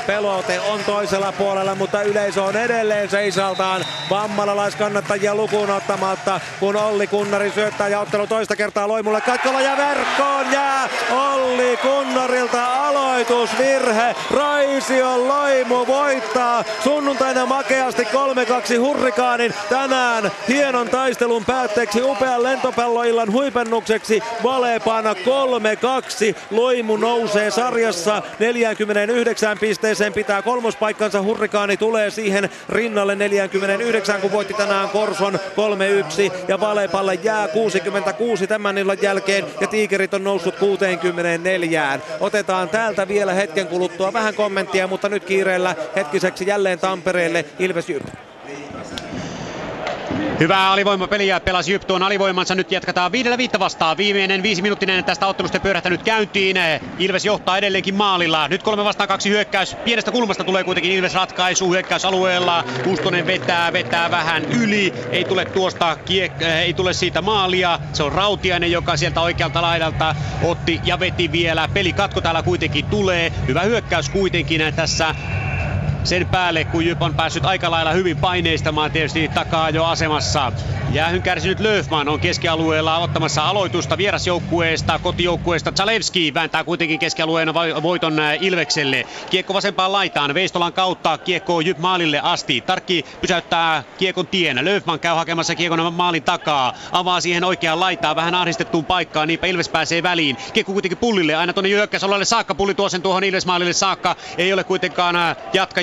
Pelote 0.08 0.60
on 0.60 0.80
toisella 0.86 1.32
puolella, 1.32 1.76
mutta 1.76 2.02
yleisö 2.02 2.44
on 2.44 2.58
edelleen 2.58 3.10
seisaltaan 3.10 3.86
vammalalaiskannattajia 4.10 5.36
lukuun 5.36 5.70
ottamatta, 5.70 6.40
kun 6.60 6.76
Olli 6.76 7.08
Kunnari 7.08 7.52
syöttää 7.52 7.88
ja 7.88 8.00
ottelu 8.00 8.28
toista 8.28 8.56
kertaa 8.56 8.88
Loimulle. 8.88 9.22
Katkolla 9.22 9.62
ja 9.62 9.78
verkkoon 9.78 10.52
jää 10.52 10.90
Olli 11.12 11.78
Kunnarilta 11.78 12.88
aloitusvirhe. 12.88 14.16
Raision 14.32 15.28
Loimu 15.28 15.88
voittaa. 15.88 16.64
Sunnuntaina 16.84 17.46
makeasti 17.46 18.04
3-2 18.04 18.80
Hurrikaanin. 18.80 19.54
Tänään 19.70 20.32
hienon 20.48 20.90
taistelun 20.90 21.46
päätteeksi 21.46 22.02
upean 22.02 22.44
lentopalloillan 22.44 23.32
huipennukseksi. 23.32 24.24
Valepana 24.44 25.14
3-2. 25.14 25.18
Loimu 26.52 26.98
nousee 26.98 27.52
sarjassa 27.52 28.19
49 28.40 29.58
pisteeseen 29.60 30.14
pitää 30.14 30.42
kolmospaikkansa. 30.42 31.22
Hurrikaani 31.22 31.78
tulee 31.78 32.10
siihen 32.10 32.50
rinnalle 32.70 33.16
49, 33.16 34.22
kun 34.22 34.32
voitti 34.32 34.54
tänään 34.54 34.90
Korson 34.90 35.34
3-1. 35.34 36.34
Ja 36.48 36.60
Valepalle 36.60 37.20
jää 37.24 37.48
66 37.48 38.48
tämän 38.48 38.78
illan 38.78 38.98
jälkeen. 39.02 39.46
Ja 39.62 39.68
Tiikerit 39.68 40.14
on 40.14 40.24
noussut 40.24 40.56
64. 40.56 42.00
Otetaan 42.20 42.70
täältä 42.70 43.08
vielä 43.08 43.34
hetken 43.34 43.68
kuluttua 43.68 44.14
vähän 44.14 44.36
kommenttia, 44.36 44.88
mutta 44.88 45.10
nyt 45.10 45.26
kiireellä 45.26 45.76
hetkiseksi 45.96 46.48
jälleen 46.48 46.80
Tampereelle 46.80 47.46
Ilves 47.60 47.90
Jyp. 47.90 48.04
Hyvää 50.40 50.72
alivoimapeliä 50.72 51.40
pelasi 51.40 51.72
Jyp 51.72 51.82
tuon 51.88 52.04
alivoimansa. 52.04 52.56
Nyt 52.56 52.72
jatketaan 52.72 53.12
viidellä 53.12 53.38
viittä 53.38 53.60
vastaan. 53.60 53.98
Viimeinen 53.98 54.44
viisi 54.44 54.62
minuuttinen 54.62 55.06
tästä 55.06 55.28
ottelusta 55.28 55.60
pyörähtänyt 55.60 56.04
käyntiin. 56.04 56.58
Ilves 57.00 57.26
johtaa 57.26 57.58
edelleenkin 57.58 57.96
maalilla. 57.96 58.48
Nyt 58.48 58.64
kolme 58.64 58.84
vastaan 58.84 59.08
kaksi 59.08 59.30
hyökkäys. 59.30 59.76
Pienestä 59.84 60.12
kulmasta 60.12 60.44
tulee 60.44 60.64
kuitenkin 60.64 60.92
Ilves 60.92 61.14
ratkaisu 61.14 61.72
hyökkäysalueella. 61.72 62.64
Kustonen 62.84 63.28
vetää, 63.28 63.74
vetää 63.74 64.12
vähän 64.12 64.46
yli. 64.46 64.94
Ei 65.12 65.26
tule 65.26 65.46
tuosta 65.46 65.98
kiek- 66.06 66.44
äh, 66.44 66.58
ei 66.58 66.74
tule 66.74 66.94
siitä 66.94 67.22
maalia. 67.22 67.80
Se 67.94 68.04
on 68.04 68.12
Rautiainen, 68.12 68.72
joka 68.72 68.98
sieltä 68.98 69.22
oikealta 69.22 69.62
laidalta 69.62 70.16
otti 70.44 70.82
ja 70.84 71.00
veti 71.00 71.32
vielä. 71.32 71.70
Peli 71.74 71.94
katko 71.94 72.22
täällä 72.22 72.44
kuitenkin 72.44 72.86
tulee. 72.86 73.32
Hyvä 73.48 73.62
hyökkäys 73.62 74.10
kuitenkin 74.10 74.62
tässä 74.76 75.16
sen 76.04 76.28
päälle, 76.28 76.64
kun 76.64 76.86
Jyp 76.86 77.02
on 77.02 77.14
päässyt 77.14 77.46
aika 77.46 77.72
lailla 77.72 77.92
hyvin 77.92 78.18
paineistamaan 78.18 78.92
tietysti 78.92 79.28
takaa 79.28 79.70
jo 79.70 79.86
asemassa. 79.86 80.52
Jäähyn 80.94 81.22
kärsinyt 81.22 81.60
Löfman 81.60 82.10
on 82.10 82.20
keskialueella 82.20 82.98
ottamassa 82.98 83.44
aloitusta 83.44 83.98
vierasjoukkueesta, 83.98 85.00
kotijoukkueesta. 85.00 85.72
Zalewski 85.72 86.34
vääntää 86.34 86.64
kuitenkin 86.64 87.00
keskialueen 87.00 87.54
voiton 87.54 88.20
äh, 88.20 88.38
Ilvekselle. 88.42 89.06
Kiekko 89.30 89.54
vasempaan 89.54 89.92
laitaan, 89.92 90.34
Veistolan 90.34 90.74
kautta 90.74 91.18
kiekko 91.18 91.62
Jyp 91.62 91.78
maalille 91.78 92.20
asti. 92.24 92.62
Tarkki 92.62 93.06
pysäyttää 93.22 93.84
kiekon 93.98 94.28
tien. 94.28 94.66
Löfman 94.66 95.00
käy 95.00 95.16
hakemassa 95.16 95.56
kiekon 95.56 95.94
maalin 95.94 96.24
takaa. 96.24 96.74
Avaa 96.92 97.22
siihen 97.22 97.44
oikeaan 97.44 97.80
laitaan 97.80 98.16
vähän 98.16 98.36
ahdistettuun 98.36 98.86
paikkaan, 98.86 99.28
niinpä 99.28 99.48
Ilves 99.48 99.70
pääsee 99.70 100.04
väliin. 100.04 100.38
Kiekko 100.54 100.74
kuitenkin 100.74 100.98
pullille, 100.98 101.36
aina 101.36 101.54
tuonne 101.54 101.70
hyökkäysalueelle 101.70 102.26
saakka. 102.26 102.56
Pulli 102.56 102.74
tuo 102.74 102.90
sen 102.90 103.02
tuohon 103.02 103.24
Ilves 103.24 103.46
maalille 103.46 103.74
saakka. 103.74 104.16
Ei 104.38 104.54
ole 104.54 104.64
kuitenkaan 104.64 105.16
äh, 105.16 105.36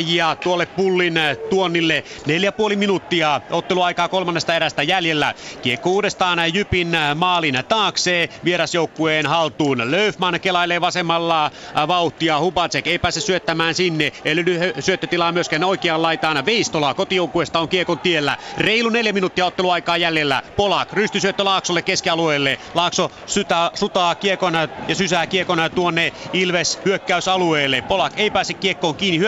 jatkajia 0.06 0.36
tuolle 0.36 0.66
pullin 0.66 1.16
äh, 1.16 1.36
tuonnille. 1.50 2.04
Neljä 2.26 2.52
puoli 2.52 2.76
minuuttia 2.76 3.40
otteluaikaa 3.50 4.08
kolmannesta 4.08 4.54
erästä 4.54 4.82
jäljellä. 4.82 5.34
Kiekko 5.62 5.90
uudestaan 5.90 6.54
Jypin 6.54 6.96
maalin 7.14 7.64
taakse 7.68 8.28
vierasjoukkueen 8.44 9.26
haltuun. 9.26 9.90
Löfman 9.90 10.40
kelailee 10.40 10.80
vasemmalla 10.80 11.50
vauhtia. 11.88 12.40
Hubacek 12.40 12.86
ei 12.86 12.98
pääse 12.98 13.20
syöttämään 13.20 13.74
sinne. 13.74 14.12
Eli 14.24 14.44
syöttötilaa 14.80 15.32
myöskään 15.32 15.64
oikeaan 15.64 16.02
laitaan. 16.02 16.46
Veistola 16.46 16.94
kotijoukkueesta 16.94 17.60
on 17.60 17.68
kiekon 17.68 17.98
tiellä. 17.98 18.36
Reilu 18.58 18.88
neljä 18.88 19.12
minuuttia 19.12 19.46
otteluaikaa 19.46 19.96
jäljellä. 19.96 20.42
Polak 20.56 20.92
rystysyöttö 20.92 21.44
Laaksolle 21.44 21.82
keskialueelle. 21.82 22.58
Laakso 22.74 23.10
sytää, 23.26 23.70
sutaa 23.74 24.14
kiekon 24.14 24.54
ja 24.88 24.94
sysää 24.94 25.26
kiekon 25.26 25.58
tuonne 25.74 26.12
Ilves 26.32 26.80
hyökkäysalueelle. 26.84 27.82
Polak 27.82 28.12
ei 28.16 28.30
pääse 28.30 28.54
kiekkoon 28.54 28.94
kiinni 28.94 29.18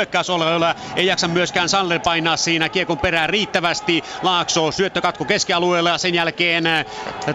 hyökkäysalueella. 0.74 0.96
Ei 0.96 1.06
jaksa 1.06 1.28
myöskään 1.28 1.68
Sander 1.68 2.00
painaa 2.00 2.36
siinä 2.36 2.68
kiekon 2.68 2.98
perään 2.98 3.30
riittävästi. 3.30 4.04
Laakso 4.22 4.72
syöttö 4.72 5.00
katko 5.00 5.24
keskialueelle 5.24 5.48
keskialueella 5.48 5.90
ja 5.90 5.98
sen 5.98 6.14
jälkeen 6.14 6.64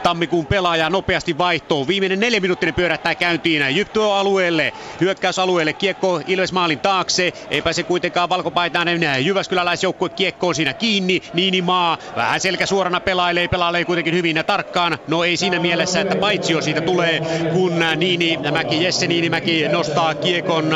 tammikuun 0.03 0.45
pelaaja 0.45 0.89
nopeasti 0.89 1.37
vaihtoon. 1.37 1.87
Viimeinen 1.87 2.19
neljä 2.19 2.39
minuuttia 2.39 2.73
pyörättää 2.73 3.15
käyntiin. 3.15 3.75
Jyp 3.75 3.93
tuo 3.93 4.13
alueelle, 4.13 4.73
hyökkäysalueelle, 5.01 5.73
kiekko 5.73 6.21
Ilves 6.27 6.51
maalin 6.51 6.79
taakse. 6.79 7.33
Ei 7.49 7.61
pääse 7.61 7.83
kuitenkaan 7.83 8.29
valkopaitainen 8.29 9.01
Jyväskyläläisjoukkue 9.25 10.09
kiekkoon 10.09 10.55
siinä 10.55 10.73
kiinni. 10.73 11.21
Niinimaa 11.33 11.97
vähän 12.15 12.39
selkä 12.39 12.65
suorana 12.65 12.99
pelailee, 12.99 13.47
pelailee 13.47 13.85
kuitenkin 13.85 14.13
hyvin 14.13 14.35
ja 14.35 14.43
tarkkaan. 14.43 14.97
No 15.07 15.23
ei 15.23 15.37
siinä 15.37 15.59
mielessä, 15.59 16.01
että 16.01 16.15
paitsio 16.15 16.61
siitä 16.61 16.81
tulee, 16.81 17.21
kun 17.53 17.85
Niini 17.95 18.39
Mäki, 18.51 18.83
Jesse 18.83 19.07
Niinimäki 19.07 19.67
nostaa 19.67 20.15
kiekon 20.15 20.75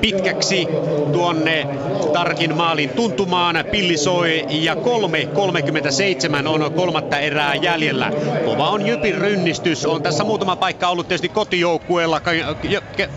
pitkäksi 0.00 0.68
tuonne 1.12 1.49
Tarkin 2.12 2.56
maalin 2.56 2.90
tuntumaan. 2.90 3.64
Pilli 3.70 3.96
soi 3.96 4.46
ja 4.48 4.74
3.37 4.74 4.80
on 6.46 6.72
kolmatta 6.72 7.18
erää 7.18 7.54
jäljellä. 7.54 8.12
Kova 8.44 8.70
on 8.70 8.86
Jypin 8.86 9.14
rynnistys. 9.14 9.86
On 9.86 10.02
tässä 10.02 10.24
muutama 10.24 10.56
paikka 10.56 10.88
ollut 10.88 11.08
tietysti 11.08 11.28
kotijoukkueella, 11.28 12.20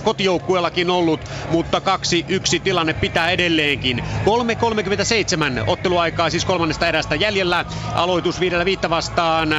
kotijoukkueellakin 0.04 0.90
ollut, 0.90 1.20
mutta 1.52 1.82
2-1 2.58 2.62
tilanne 2.64 2.94
pitää 2.94 3.30
edelleenkin. 3.30 4.04
3.37 5.58 5.64
otteluaikaa 5.68 6.30
siis 6.30 6.46
kolmannesta 6.46 6.88
erästä 6.88 7.16
jäljellä. 7.16 7.66
Aloitus 7.94 8.40
viidellä 8.40 8.66
viitta 8.66 8.90
vastaan 8.90 9.50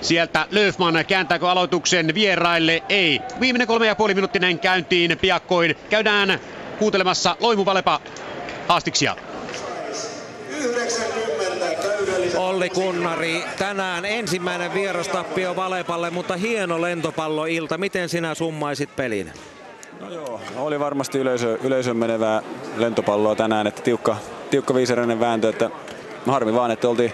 Sieltä 0.00 0.46
Löfman 0.50 1.04
kääntääkö 1.08 1.50
aloituksen 1.50 2.14
vieraille? 2.14 2.82
Ei. 2.88 3.20
Viimeinen 3.40 3.66
kolme 3.66 3.86
ja 3.86 3.96
puoli 3.96 4.14
minuuttinen 4.14 4.58
käyntiin 4.58 5.18
piakkoin. 5.20 5.76
Käydään 5.90 6.40
kuuntelemassa 6.78 7.36
Loimu 7.40 7.64
Valepa 7.64 8.00
haastiksia. 8.68 9.16
Olli 12.36 12.70
Kunnari, 12.70 13.44
tänään 13.58 14.04
ensimmäinen 14.04 14.74
vierastappio 14.74 15.56
Valepalle, 15.56 16.10
mutta 16.10 16.36
hieno 16.36 16.80
lentopalloilta. 16.80 17.78
Miten 17.78 18.08
sinä 18.08 18.34
summaisit 18.34 18.96
pelin? 18.96 19.32
No 20.00 20.10
joo, 20.10 20.40
oli 20.56 20.80
varmasti 20.80 21.18
yleisö, 21.18 21.58
yleisön 21.62 21.96
menevää 21.96 22.42
lentopalloa 22.76 23.34
tänään, 23.34 23.66
että 23.66 23.82
tiukka, 23.82 24.16
tiukka 24.50 24.74
viisareinen 24.74 25.20
vääntö, 25.20 25.48
että 25.48 25.70
harmi 26.26 26.54
vaan, 26.54 26.70
että 26.70 26.88
oltiin 26.88 27.12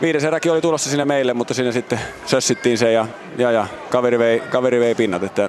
viides 0.00 0.24
eräkin 0.24 0.52
oli 0.52 0.60
tulossa 0.60 0.90
sinne 0.90 1.04
meille, 1.04 1.34
mutta 1.34 1.54
siinä 1.54 1.72
sitten 1.72 2.00
sössittiin 2.26 2.78
se 2.78 2.92
ja, 2.92 3.06
ja, 3.38 3.50
ja 3.50 3.66
kaveri, 3.90 4.18
vei, 4.18 4.40
kaveri 4.40 4.80
vei 4.80 4.94
pinnat, 4.94 5.22
että, 5.22 5.48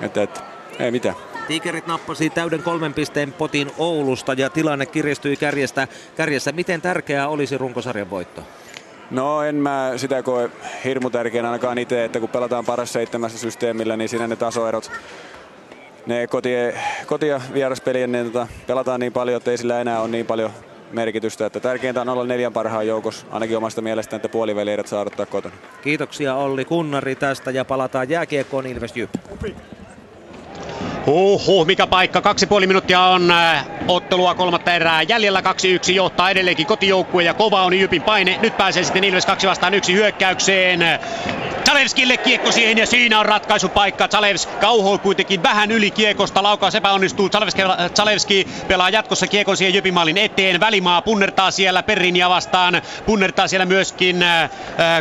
että, 0.00 0.22
että 0.22 0.40
ei 0.78 0.90
mitään. 0.90 1.31
Tiikerit 1.46 1.86
nappasi 1.86 2.30
täyden 2.30 2.62
kolmen 2.62 2.94
pisteen 2.94 3.32
potin 3.32 3.70
Oulusta 3.78 4.32
ja 4.32 4.50
tilanne 4.50 4.86
kiristyi 4.86 5.36
kärjestä, 5.36 5.88
kärjessä. 6.16 6.52
Miten 6.52 6.80
tärkeää 6.80 7.28
olisi 7.28 7.58
runkosarjan 7.58 8.10
voitto? 8.10 8.42
No 9.10 9.42
en 9.42 9.54
mä 9.54 9.92
sitä 9.96 10.22
koe 10.22 10.50
hirmu 10.84 11.10
tärkeänä 11.10 11.48
ainakaan 11.48 11.78
itse, 11.78 12.04
että 12.04 12.20
kun 12.20 12.28
pelataan 12.28 12.64
paras 12.64 12.92
seitsemässä 12.92 13.38
systeemillä, 13.38 13.96
niin 13.96 14.08
siinä 14.08 14.26
ne 14.26 14.36
tasoerot, 14.36 14.90
ne 16.06 16.26
koti, 16.26 16.50
koti- 17.06 17.28
ja 17.28 17.40
vieraspelien, 17.54 18.12
niin 18.12 18.32
tota, 18.32 18.46
pelataan 18.66 19.00
niin 19.00 19.12
paljon, 19.12 19.36
että 19.36 19.50
ei 19.50 19.58
sillä 19.58 19.80
enää 19.80 20.00
ole 20.00 20.08
niin 20.08 20.26
paljon 20.26 20.50
merkitystä. 20.92 21.46
Että 21.46 21.60
tärkeintä 21.60 22.00
on 22.00 22.08
olla 22.08 22.24
neljän 22.24 22.52
parhaan 22.52 22.86
joukossa, 22.86 23.26
ainakin 23.30 23.56
omasta 23.56 23.80
mielestä, 23.80 24.16
että 24.16 24.28
puolivälierät 24.28 24.86
saa 24.86 25.00
odottaa 25.00 25.26
kotona. 25.26 25.54
Kiitoksia 25.82 26.34
Olli 26.34 26.64
Kunnari 26.64 27.14
tästä 27.14 27.50
ja 27.50 27.64
palataan 27.64 28.08
jääkiekkoon 28.08 28.66
Ilves 28.66 28.96
Jyp. 28.96 29.10
Huhhuh, 31.06 31.66
mikä 31.66 31.86
paikka. 31.86 32.20
Kaksi 32.20 32.46
puoli 32.46 32.66
minuuttia 32.66 33.00
on 33.00 33.30
äh, 33.30 33.66
ottelua 33.88 34.34
kolmatta 34.34 34.74
erää 34.74 35.02
jäljellä. 35.02 35.40
2-1 35.40 35.92
johtaa 35.92 36.30
edelleenkin 36.30 36.66
kotijoukkue 36.66 37.22
ja 37.22 37.34
kova 37.34 37.62
on 37.62 37.78
Jypin 37.78 38.02
paine. 38.02 38.38
Nyt 38.42 38.56
pääsee 38.56 38.84
sitten 38.84 39.04
Ilves 39.04 39.26
kaksi 39.26 39.46
vastaan 39.46 39.74
yksi 39.74 39.92
hyökkäykseen. 39.92 40.80
Zalewskille 41.64 42.16
kiekko 42.16 42.52
siihen 42.52 42.78
ja 42.78 42.86
siinä 42.86 43.20
on 43.20 43.26
ratkaisupaikka. 43.26 44.08
Zalewski 44.08 44.52
kauhoi 44.60 44.98
kuitenkin 44.98 45.42
vähän 45.42 45.70
yli 45.70 45.90
kiekosta. 45.90 46.42
Laukaus 46.42 46.74
epäonnistuu. 46.74 47.28
Zalewski, 47.28 47.62
Zalewski 47.94 48.48
pelaa 48.68 48.90
jatkossa 48.90 49.26
kiekon 49.26 49.56
siihen 49.56 49.74
Jypimallin 49.74 50.18
eteen. 50.18 50.60
Välimaa 50.60 51.02
punnertaa 51.02 51.50
siellä 51.50 51.82
Perrinia 51.82 52.28
vastaan. 52.28 52.82
Punnertaa 53.06 53.48
siellä 53.48 53.66
myöskin, 53.66 54.22
äh, 54.22 54.50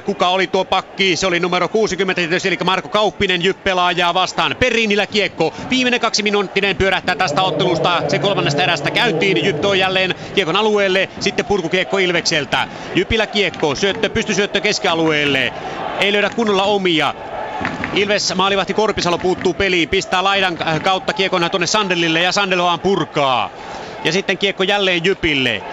kuka 0.06 0.30
oli 0.30 0.48
tuo 0.48 0.65
pakki. 0.65 1.15
Se 1.15 1.27
oli 1.27 1.40
numero 1.40 1.67
60 1.67 2.22
eli 2.22 2.57
Marko 2.64 2.90
Kauppinen 2.90 3.41
Jyp-pelaajaa 3.41 4.14
vastaan. 4.14 4.56
Perrinillä 4.59 5.07
kiekko. 5.07 5.53
Viimeinen 5.69 5.99
kaksi 5.99 6.23
minuuttinen 6.23 6.75
pyörähtää 6.75 7.15
tästä 7.15 7.41
ottelusta. 7.41 8.03
Se 8.07 8.19
kolmannesta 8.19 8.64
erästä 8.64 8.91
käyntiin. 8.91 9.45
Jyp 9.45 9.61
toi 9.61 9.80
jälleen 9.80 10.15
kiekon 10.35 10.56
alueelle. 10.56 11.09
Sitten 11.19 11.45
purkukiekko 11.45 11.98
Ilvekseltä. 11.98 12.67
Jypillä 12.95 13.27
kiekko. 13.27 13.75
Syöttö, 13.75 14.09
pystysyöttö 14.09 14.61
keskialueelle. 14.61 15.53
Ei 15.99 16.14
löydä 16.14 16.30
kunnolla 16.52 16.74
omia. 16.74 17.14
Ilves 17.94 18.36
maalivahti 18.36 18.74
Korpisalo 18.74 19.18
puuttuu 19.18 19.54
peliin, 19.54 19.90
pistää 19.90 20.24
laidan 20.24 20.58
kautta 20.84 21.14
kiekon 21.14 21.50
tuonne 21.52 21.68
Sandelille 21.68 22.22
ja 22.22 22.32
Sandeloaan 22.32 22.80
purkaa. 22.80 23.50
Ja 24.04 24.12
sitten 24.12 24.38
kiekko 24.38 24.64
jälleen 24.64 25.06
Jypille. 25.06 25.64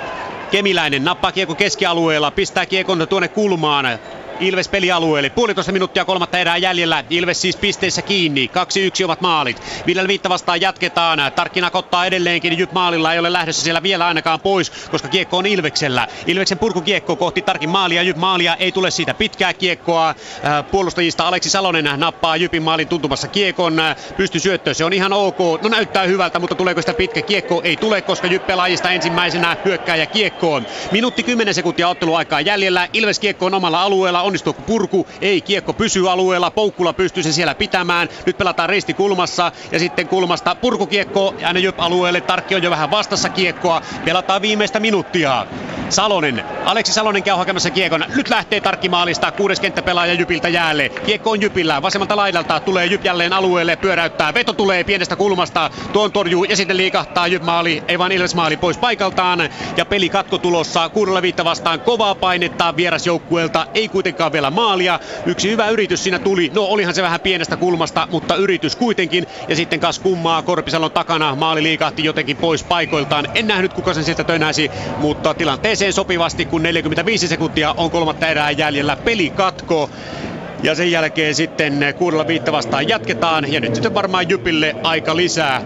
Kemiläinen 0.51 1.05
nappaa 1.05 1.33
kiekko 1.33 1.55
keskialueella, 1.55 2.31
pistää 2.31 2.67
kiekon 2.67 3.07
tuonne 3.09 3.29
kulmaan. 3.29 3.99
Ilves 4.41 4.69
pelialueelle. 4.69 5.31
Puolitoista 5.31 5.73
minuuttia 5.73 6.05
kolmatta 6.05 6.39
erää 6.39 6.57
jäljellä. 6.57 7.05
Ilves 7.11 7.41
siis 7.41 7.57
pisteissä 7.57 8.03
kiinni. 8.03 8.51
2-1 9.03 9.05
ovat 9.05 9.21
maalit. 9.21 9.63
Viidellä 9.87 10.09
viitta 10.09 10.29
vastaan 10.29 10.61
jatketaan. 10.61 11.19
Tarkkina 11.37 11.71
kottaa 11.71 12.07
edelleenkin. 12.07 12.59
Jyp 12.59 12.73
maalilla 12.73 13.13
ei 13.13 13.19
ole 13.19 13.33
lähdössä 13.33 13.63
siellä 13.63 13.83
vielä 13.83 14.07
ainakaan 14.07 14.41
pois, 14.41 14.71
koska 14.71 15.09
kiekko 15.09 15.37
on 15.37 15.47
Ilveksellä. 15.47 16.09
Ilveksen 16.27 16.59
purkukiekko 16.59 17.17
kohti 17.17 17.43
Tarkin 17.43 17.71
maalia. 17.71 18.03
Jyp 18.03 18.17
maalia 18.17 18.57
ei 18.57 18.73
tule 18.73 18.91
siitä 18.91 19.15
pitkää 19.15 19.53
kiekkoa. 19.53 20.09
Äh, 20.09 20.15
puolustajista 20.71 21.29
Aleksi 21.29 21.51
Salonen 21.51 21.91
nappaa 21.97 22.37
Jypin 22.37 22.63
maalin 22.63 22.89
tuntumassa 22.89 23.29
kiekon. 23.29 23.81
Äh, 23.81 23.97
pysty 24.17 24.41
syöttö, 24.41 24.75
se 24.75 24.85
on 24.85 24.93
ihan 24.93 25.13
ok. 25.13 25.39
No 25.63 25.69
näyttää 25.69 26.03
hyvältä, 26.03 26.39
mutta 26.39 26.55
tuleeko 26.55 26.81
sitä 26.81 26.95
pitkä 26.95 27.23
kiekko? 27.23 27.61
Ei 27.65 27.77
tule, 27.77 28.03
koska 28.03 28.27
Jyp 28.27 28.47
pelaajista 28.47 28.91
ensimmäisenä 28.91 29.57
hyökkääjä 29.65 30.07
kiekkoon. 30.07 30.67
Minuutti 30.93 31.23
10 31.23 31.55
sekuntia 31.55 31.89
otteluaikaa 31.89 32.41
jäljellä. 32.41 32.89
Ilves 32.93 33.19
kiekko 33.19 33.47
on 33.47 33.55
omalla 33.55 33.83
alueella 33.83 34.23
onnistuuko 34.29 34.63
purku? 34.63 35.07
Ei, 35.21 35.41
kiekko 35.41 35.73
pysyy 35.73 36.11
alueella, 36.11 36.51
Poukkula 36.51 36.93
pystyy 36.93 37.23
sen 37.23 37.33
siellä 37.33 37.55
pitämään. 37.55 38.09
Nyt 38.27 38.39
pelataan 38.39 38.71
kulmassa 38.97 39.53
ja 39.73 39.79
sitten 39.79 40.09
kulmasta 40.09 40.55
purkukiekko 40.55 41.35
ja 41.39 41.53
ne 41.53 41.61
alueelle. 41.79 42.21
Tarkki 42.21 42.55
on 42.55 42.63
jo 42.63 42.71
vähän 42.71 42.91
vastassa 42.91 43.29
kiekkoa. 43.29 43.83
Pelataan 44.05 44.43
viimeistä 44.43 44.81
minuuttia. 44.81 45.47
Salonen, 45.89 46.45
Aleksi 46.65 46.93
Salonen 46.93 47.23
käy 47.23 47.37
hakemassa 47.37 47.71
kiekon. 47.71 48.05
Nyt 48.17 48.29
lähtee 48.31 48.61
tarkkimaalista, 48.61 49.33
kuudes 49.33 49.61
kenttäpelaaja 49.61 50.13
Jypiltä 50.13 50.49
jäälle. 50.49 50.89
Kiekko 50.89 51.31
on 51.31 51.41
Jypillä, 51.41 51.83
vasemmalta 51.83 52.17
laidalta 52.17 52.61
tulee 52.61 52.87
Jyp 52.87 53.05
jälleen 53.05 53.33
alueelle, 53.33 53.77
pyöräyttää. 53.77 54.35
Veto 54.35 54.53
tulee 54.53 54.85
pienestä 54.85 55.17
kulmasta, 55.17 55.71
tuon 55.93 56.13
torjuu 56.13 56.45
ja 56.45 56.57
sitten 56.57 56.77
liikahtaa 56.77 57.27
Jyp 57.27 57.43
maali, 57.43 57.83
ei 57.89 57.99
vaan 57.99 58.13
Ilves 58.13 58.35
maali 58.35 58.57
pois 58.57 58.79
paikaltaan. 58.79 59.49
Ja 59.77 59.87
peli 59.87 60.09
katko 60.09 60.39
tulossa, 60.39 60.89
kuudella 60.89 61.23
viitta 61.23 61.45
vastaan 61.45 61.81
kovaa 61.81 62.15
painetta 62.15 62.77
vierasjoukkueelta, 62.77 63.67
ei 63.75 63.89
kuitenkaan 63.89 64.18
vielä 64.33 64.51
maalia. 64.51 65.01
Yksi 65.27 65.51
hyvä 65.51 65.69
yritys 65.69 66.05
siinä 66.05 66.19
tuli, 66.19 66.51
no 66.55 66.63
olihan 66.63 66.95
se 66.95 67.03
vähän 67.03 67.21
pienestä 67.21 67.57
kulmasta, 67.57 68.09
mutta 68.11 68.37
yritys 68.37 68.77
kuitenkin. 68.77 69.27
Ja 69.49 69.57
sitten 69.57 69.81
kas 69.81 69.99
kummaa 69.99 70.43
Korpisalon 70.43 70.91
takana, 70.91 71.35
maali 71.35 71.63
liikahti 71.63 72.05
jotenkin 72.05 72.37
pois 72.37 72.65
paikoiltaan. 72.65 73.29
En 73.35 73.47
nähnyt 73.47 73.73
kuka 73.73 73.95
sen 73.95 74.05
sieltä 74.05 74.25
tönäsi, 74.25 74.71
mutta 74.99 75.35
tilanteeseen 75.35 75.93
sopivasti, 75.93 76.45
kun 76.45 76.63
45 76.63 77.29
sekuntia 77.29 77.75
on 77.77 77.91
kolmatta 77.91 78.29
erää 78.29 78.51
jäljellä. 78.51 78.97
Peli 78.97 79.31
katko. 79.31 79.91
Ja 80.63 80.75
sen 80.75 80.91
jälkeen 80.91 81.35
sitten 81.35 81.95
kuudella 81.99 82.27
viitta 82.27 82.53
vastaan 82.53 82.89
jatketaan. 82.89 83.53
Ja 83.53 83.61
nyt 83.61 83.75
sitten 83.75 83.95
varmaan 83.95 84.29
Jypille 84.29 84.77
aika 84.83 85.17
lisää. 85.17 85.63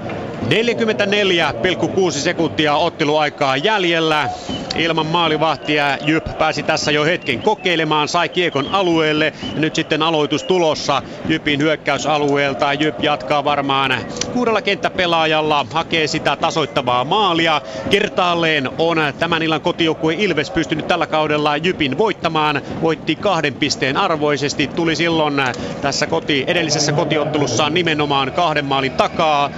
44,6 0.48 2.10
sekuntia 2.10 2.74
otteluaikaa 2.76 3.56
jäljellä. 3.56 4.28
Ilman 4.76 5.06
maalivahtia 5.06 5.98
Jyp 6.06 6.38
pääsi 6.38 6.62
tässä 6.62 6.90
jo 6.90 7.04
hetken 7.04 7.42
kokeilemaan, 7.42 8.08
sai 8.08 8.28
kiekon 8.28 8.68
alueelle 8.72 9.32
ja 9.54 9.60
nyt 9.60 9.74
sitten 9.74 10.02
aloitus 10.02 10.42
tulossa 10.44 11.02
Jypin 11.28 11.60
hyökkäysalueelta. 11.60 12.72
Jyp 12.72 13.02
jatkaa 13.04 13.44
varmaan 13.44 13.94
kuudella 14.32 14.62
kenttäpelaajalla, 14.62 15.66
hakee 15.72 16.06
sitä 16.06 16.36
tasoittavaa 16.36 17.04
maalia. 17.04 17.60
Kertaalleen 17.90 18.70
on 18.78 18.98
tämän 19.18 19.42
illan 19.42 19.60
kotijoukkue 19.60 20.14
Ilves 20.14 20.50
pystynyt 20.50 20.86
tällä 20.86 21.06
kaudella 21.06 21.56
Jypin 21.56 21.98
voittamaan. 21.98 22.62
Voitti 22.82 23.16
kahden 23.16 23.54
pisteen 23.54 23.96
arvoisesti, 23.96 24.66
tuli 24.66 24.96
silloin 24.96 25.34
tässä 25.80 26.06
koti, 26.06 26.44
edellisessä 26.46 26.92
kotiottelussaan 26.92 27.74
nimenomaan 27.74 28.32
kahden 28.32 28.64
maalin 28.64 28.92
takaa 28.92 29.50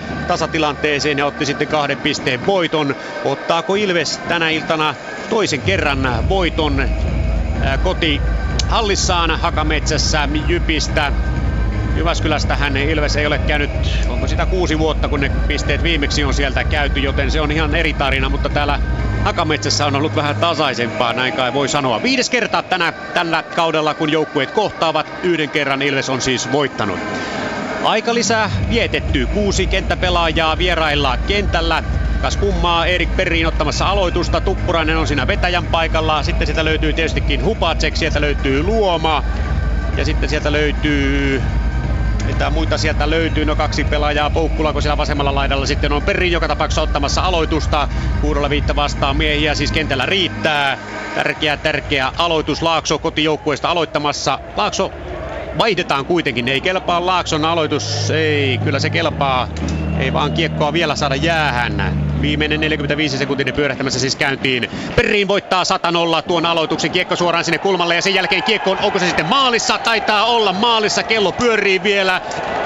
tasatilanteeseen 0.74 1.18
ja 1.18 1.26
otti 1.26 1.46
sitten 1.46 1.68
kahden 1.68 1.98
pisteen 1.98 2.46
voiton. 2.46 2.96
Ottaako 3.24 3.74
Ilves 3.74 4.20
tänä 4.28 4.50
iltana 4.50 4.94
toisen 5.30 5.60
kerran 5.60 6.28
voiton 6.28 6.88
koti 7.82 8.20
hallissaan 8.68 9.30
Hakametsässä 9.30 10.28
Jypistä. 10.46 11.12
Jyväskylästähän 11.96 12.76
Ilves 12.76 13.16
ei 13.16 13.26
ole 13.26 13.38
käynyt, 13.38 13.70
onko 14.08 14.26
sitä 14.26 14.46
kuusi 14.46 14.78
vuotta, 14.78 15.08
kun 15.08 15.20
ne 15.20 15.30
pisteet 15.46 15.82
viimeksi 15.82 16.24
on 16.24 16.34
sieltä 16.34 16.64
käyty, 16.64 17.00
joten 17.00 17.30
se 17.30 17.40
on 17.40 17.52
ihan 17.52 17.74
eri 17.74 17.92
tarina, 17.92 18.28
mutta 18.28 18.48
täällä 18.48 18.78
Hakametsässä 19.24 19.86
on 19.86 19.96
ollut 19.96 20.16
vähän 20.16 20.36
tasaisempaa, 20.36 21.12
näin 21.12 21.32
kai 21.32 21.52
voi 21.52 21.68
sanoa. 21.68 22.02
Viides 22.02 22.30
kerta 22.30 22.62
tänä, 22.62 22.92
tällä 22.92 23.42
kaudella, 23.42 23.94
kun 23.94 24.12
joukkueet 24.12 24.50
kohtaavat. 24.50 25.06
Yhden 25.22 25.50
kerran 25.50 25.82
Ilves 25.82 26.08
on 26.08 26.20
siis 26.20 26.52
voittanut. 26.52 26.98
Aika 27.84 28.14
lisää 28.14 28.50
vietetty. 28.68 29.26
Kuusi 29.26 29.66
kenttäpelaajaa 29.66 30.58
vierailla 30.58 31.16
kentällä. 31.16 31.82
Kas 32.22 32.36
kummaa 32.36 32.86
Erik 32.86 33.16
Perriin 33.16 33.46
ottamassa 33.46 33.86
aloitusta. 33.86 34.40
Tuppurainen 34.40 34.96
on 34.96 35.06
siinä 35.06 35.26
vetäjän 35.26 35.66
paikalla. 35.66 36.22
Sitten 36.22 36.46
sieltä 36.46 36.64
löytyy 36.64 36.92
tietystikin 36.92 37.44
Hupacek, 37.44 37.96
sieltä 37.96 38.20
löytyy 38.20 38.62
Luoma. 38.62 39.24
Ja 39.96 40.04
sitten 40.04 40.28
sieltä 40.28 40.52
löytyy 40.52 41.42
mitä 42.26 42.50
muita 42.50 42.78
sieltä 42.78 43.10
löytyy? 43.10 43.44
No 43.44 43.56
kaksi 43.56 43.84
pelaajaa 43.84 44.30
Poukkula, 44.30 44.72
kun 44.72 44.82
siellä 44.82 44.96
vasemmalla 44.96 45.34
laidalla 45.34 45.66
sitten 45.66 45.92
on 45.92 46.02
Perrin 46.02 46.32
joka 46.32 46.48
tapauksessa 46.48 46.82
ottamassa 46.82 47.22
aloitusta. 47.22 47.88
Kuurolla 48.20 48.50
viitta 48.50 48.76
vastaan 48.76 49.16
miehiä 49.16 49.54
siis 49.54 49.72
kentällä 49.72 50.06
riittää. 50.06 50.78
Tärkeä, 51.14 51.56
tärkeä 51.56 52.12
aloitus 52.18 52.62
Laakso 52.62 52.98
kotijoukkueesta 52.98 53.68
aloittamassa. 53.68 54.38
Laakso 54.56 54.92
vaihdetaan 55.58 56.07
kuitenkin, 56.07 56.49
ei 56.49 56.60
kelpaa 56.60 57.07
Laakson 57.07 57.44
aloitus, 57.44 58.10
ei, 58.10 58.58
kyllä 58.58 58.78
se 58.78 58.91
kelpaa. 58.91 59.49
Ei 59.99 60.12
vaan 60.12 60.33
kiekkoa 60.33 60.73
vielä 60.73 60.97
saada 60.97 61.15
jäähän. 61.15 62.03
Viimeinen 62.24 62.60
45 62.60 63.18
sekuntia 63.18 63.52
pyörähtämässä 63.52 64.00
siis 64.00 64.16
käyntiin. 64.16 64.70
Perriin 64.96 65.28
voittaa 65.28 65.64
100 65.64 65.92
tuon 66.26 66.46
aloituksen. 66.46 66.90
Kiekko 66.90 67.16
suoraan 67.16 67.44
sinne 67.44 67.58
kulmalle 67.58 67.94
ja 67.94 68.02
sen 68.02 68.14
jälkeen 68.14 68.42
kiekko 68.42 68.70
on, 68.70 68.78
onko 68.82 68.98
se 68.98 69.06
sitten 69.06 69.26
maalissa? 69.26 69.78
Taitaa 69.78 70.24
olla 70.24 70.52
maalissa. 70.52 71.02
Kello 71.02 71.32
pyörii 71.32 71.82
vielä. 71.82 72.20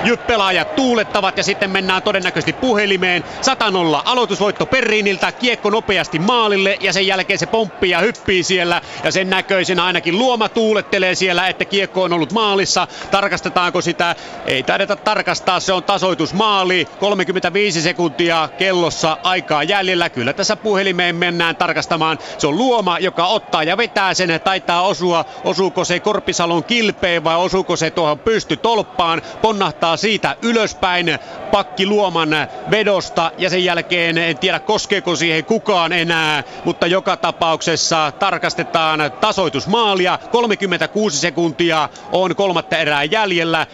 Jyppelaajat 0.04 0.76
tuulettavat 0.76 1.36
ja 1.36 1.42
sitten 1.42 1.70
mennään 1.70 2.02
todennäköisesti 2.02 2.52
puhelimeen. 2.52 3.24
100 3.40 3.64
aloitusvoitto 4.04 4.66
Perriiniltä. 4.66 5.32
Kiekko 5.32 5.70
nopeasti 5.70 6.18
maalille 6.18 6.76
ja 6.80 6.92
sen 6.92 7.06
jälkeen 7.06 7.38
se 7.38 7.46
pomppii 7.46 7.90
ja 7.90 7.98
hyppii 7.98 8.42
siellä. 8.42 8.80
Ja 9.04 9.12
sen 9.12 9.30
näköisenä 9.30 9.84
ainakin 9.84 10.18
Luoma 10.18 10.48
tuulettelee 10.48 11.14
siellä, 11.14 11.48
että 11.48 11.64
kiekko 11.64 12.02
on 12.02 12.12
ollut 12.12 12.32
maalissa. 12.32 12.86
Tarkastetaanko 13.10 13.80
sitä? 13.80 14.16
Ei 14.46 14.62
taideta 14.62 14.96
tarkastaa. 14.96 15.60
Se 15.60 15.72
on 15.72 15.82
tasoitusmaali. 15.82 16.88
35 17.00 17.82
sekuntia 17.82 18.48
kellossa 18.58 19.18
aikaa 19.22 19.47
jäljellä. 19.62 20.10
Kyllä 20.10 20.32
tässä 20.32 20.56
puhelimeen 20.56 21.16
mennään 21.16 21.56
tarkastamaan. 21.56 22.18
Se 22.38 22.46
on 22.46 22.58
Luoma, 22.58 22.98
joka 22.98 23.26
ottaa 23.26 23.62
ja 23.62 23.76
vetää 23.76 24.14
sen. 24.14 24.40
Taitaa 24.44 24.82
osua. 24.82 25.24
Osuuko 25.44 25.84
se 25.84 26.00
Korpisalon 26.00 26.64
kilpeen 26.64 27.24
vai 27.24 27.36
osuuko 27.36 27.76
se 27.76 27.90
tuohon 27.90 28.18
pystytolppaan? 28.18 29.22
Ponnahtaa 29.42 29.96
siitä 29.96 30.36
ylöspäin 30.42 31.18
pakki 31.52 31.86
Luoman 31.86 32.28
vedosta 32.70 33.32
ja 33.38 33.50
sen 33.50 33.64
jälkeen 33.64 34.18
en 34.18 34.38
tiedä 34.38 34.58
koskeeko 34.58 35.16
siihen 35.16 35.44
kukaan 35.44 35.92
enää, 35.92 36.44
mutta 36.64 36.86
joka 36.86 37.16
tapauksessa 37.16 38.12
tarkastetaan 38.18 39.00
tasoitusmaalia. 39.20 40.18
36 40.30 41.18
sekuntia 41.18 41.88
on 42.12 42.36
kolmatta 42.36 42.78
erää 42.78 43.04
jäljellä. 43.04 43.66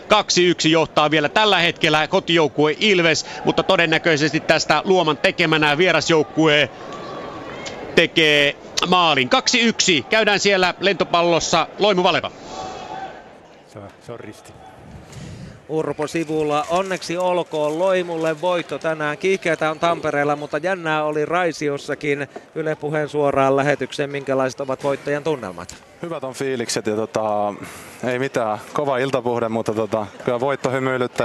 2-1 0.67 0.69
johtaa 0.69 1.11
vielä 1.11 1.29
tällä 1.29 1.59
hetkellä 1.59 2.09
kotijoukkue 2.09 2.77
Ilves, 2.81 3.27
mutta 3.45 3.63
todennäköisesti 3.63 4.41
tästä 4.41 4.83
Luoman 4.85 5.17
tekemänä 5.17 5.64
vierasjoukkue 5.79 6.71
tekee 7.95 8.57
maalin. 8.87 9.31
2-1. 10.03 10.05
Käydään 10.11 10.41
siellä 10.41 10.75
lentopallossa. 10.81 11.67
Loimu 11.79 12.03
Valeva. 12.03 12.31
Se 13.73 13.79
on, 13.79 13.89
se 14.07 14.13
on 14.13 14.21
risti. 14.21 14.53
Urpo 15.69 16.07
sivulla. 16.07 16.67
Onneksi 16.71 17.17
olkoon 17.17 17.79
Loimulle 17.79 18.41
voitto 18.41 18.79
tänään. 18.79 19.19
Kiihkeätä 19.19 19.71
on 19.71 19.79
Tampereella, 19.79 20.37
mutta 20.37 20.59
jännää 20.59 21.05
oli 21.05 21.25
Raisiossakin. 21.25 22.29
Yle 22.55 22.75
puheen 22.75 23.09
suoraan 23.09 23.57
lähetykseen. 23.57 24.11
Minkälaiset 24.11 24.61
ovat 24.61 24.85
voittajan 24.85 25.25
tunnelmat? 25.25 25.77
Hyvät 26.03 26.25
on 26.25 26.35
fiilikset 26.35 26.87
ja 26.87 26.97
tota, 26.97 27.55
ei 28.07 28.19
mitään. 28.19 28.59
Kova 28.73 28.99
iltapuhde, 28.99 29.49
mutta 29.49 29.75
tota, 29.75 30.07
kyllä 30.25 30.41
voitto 30.41 30.71
hymyilyttää. 30.71 31.23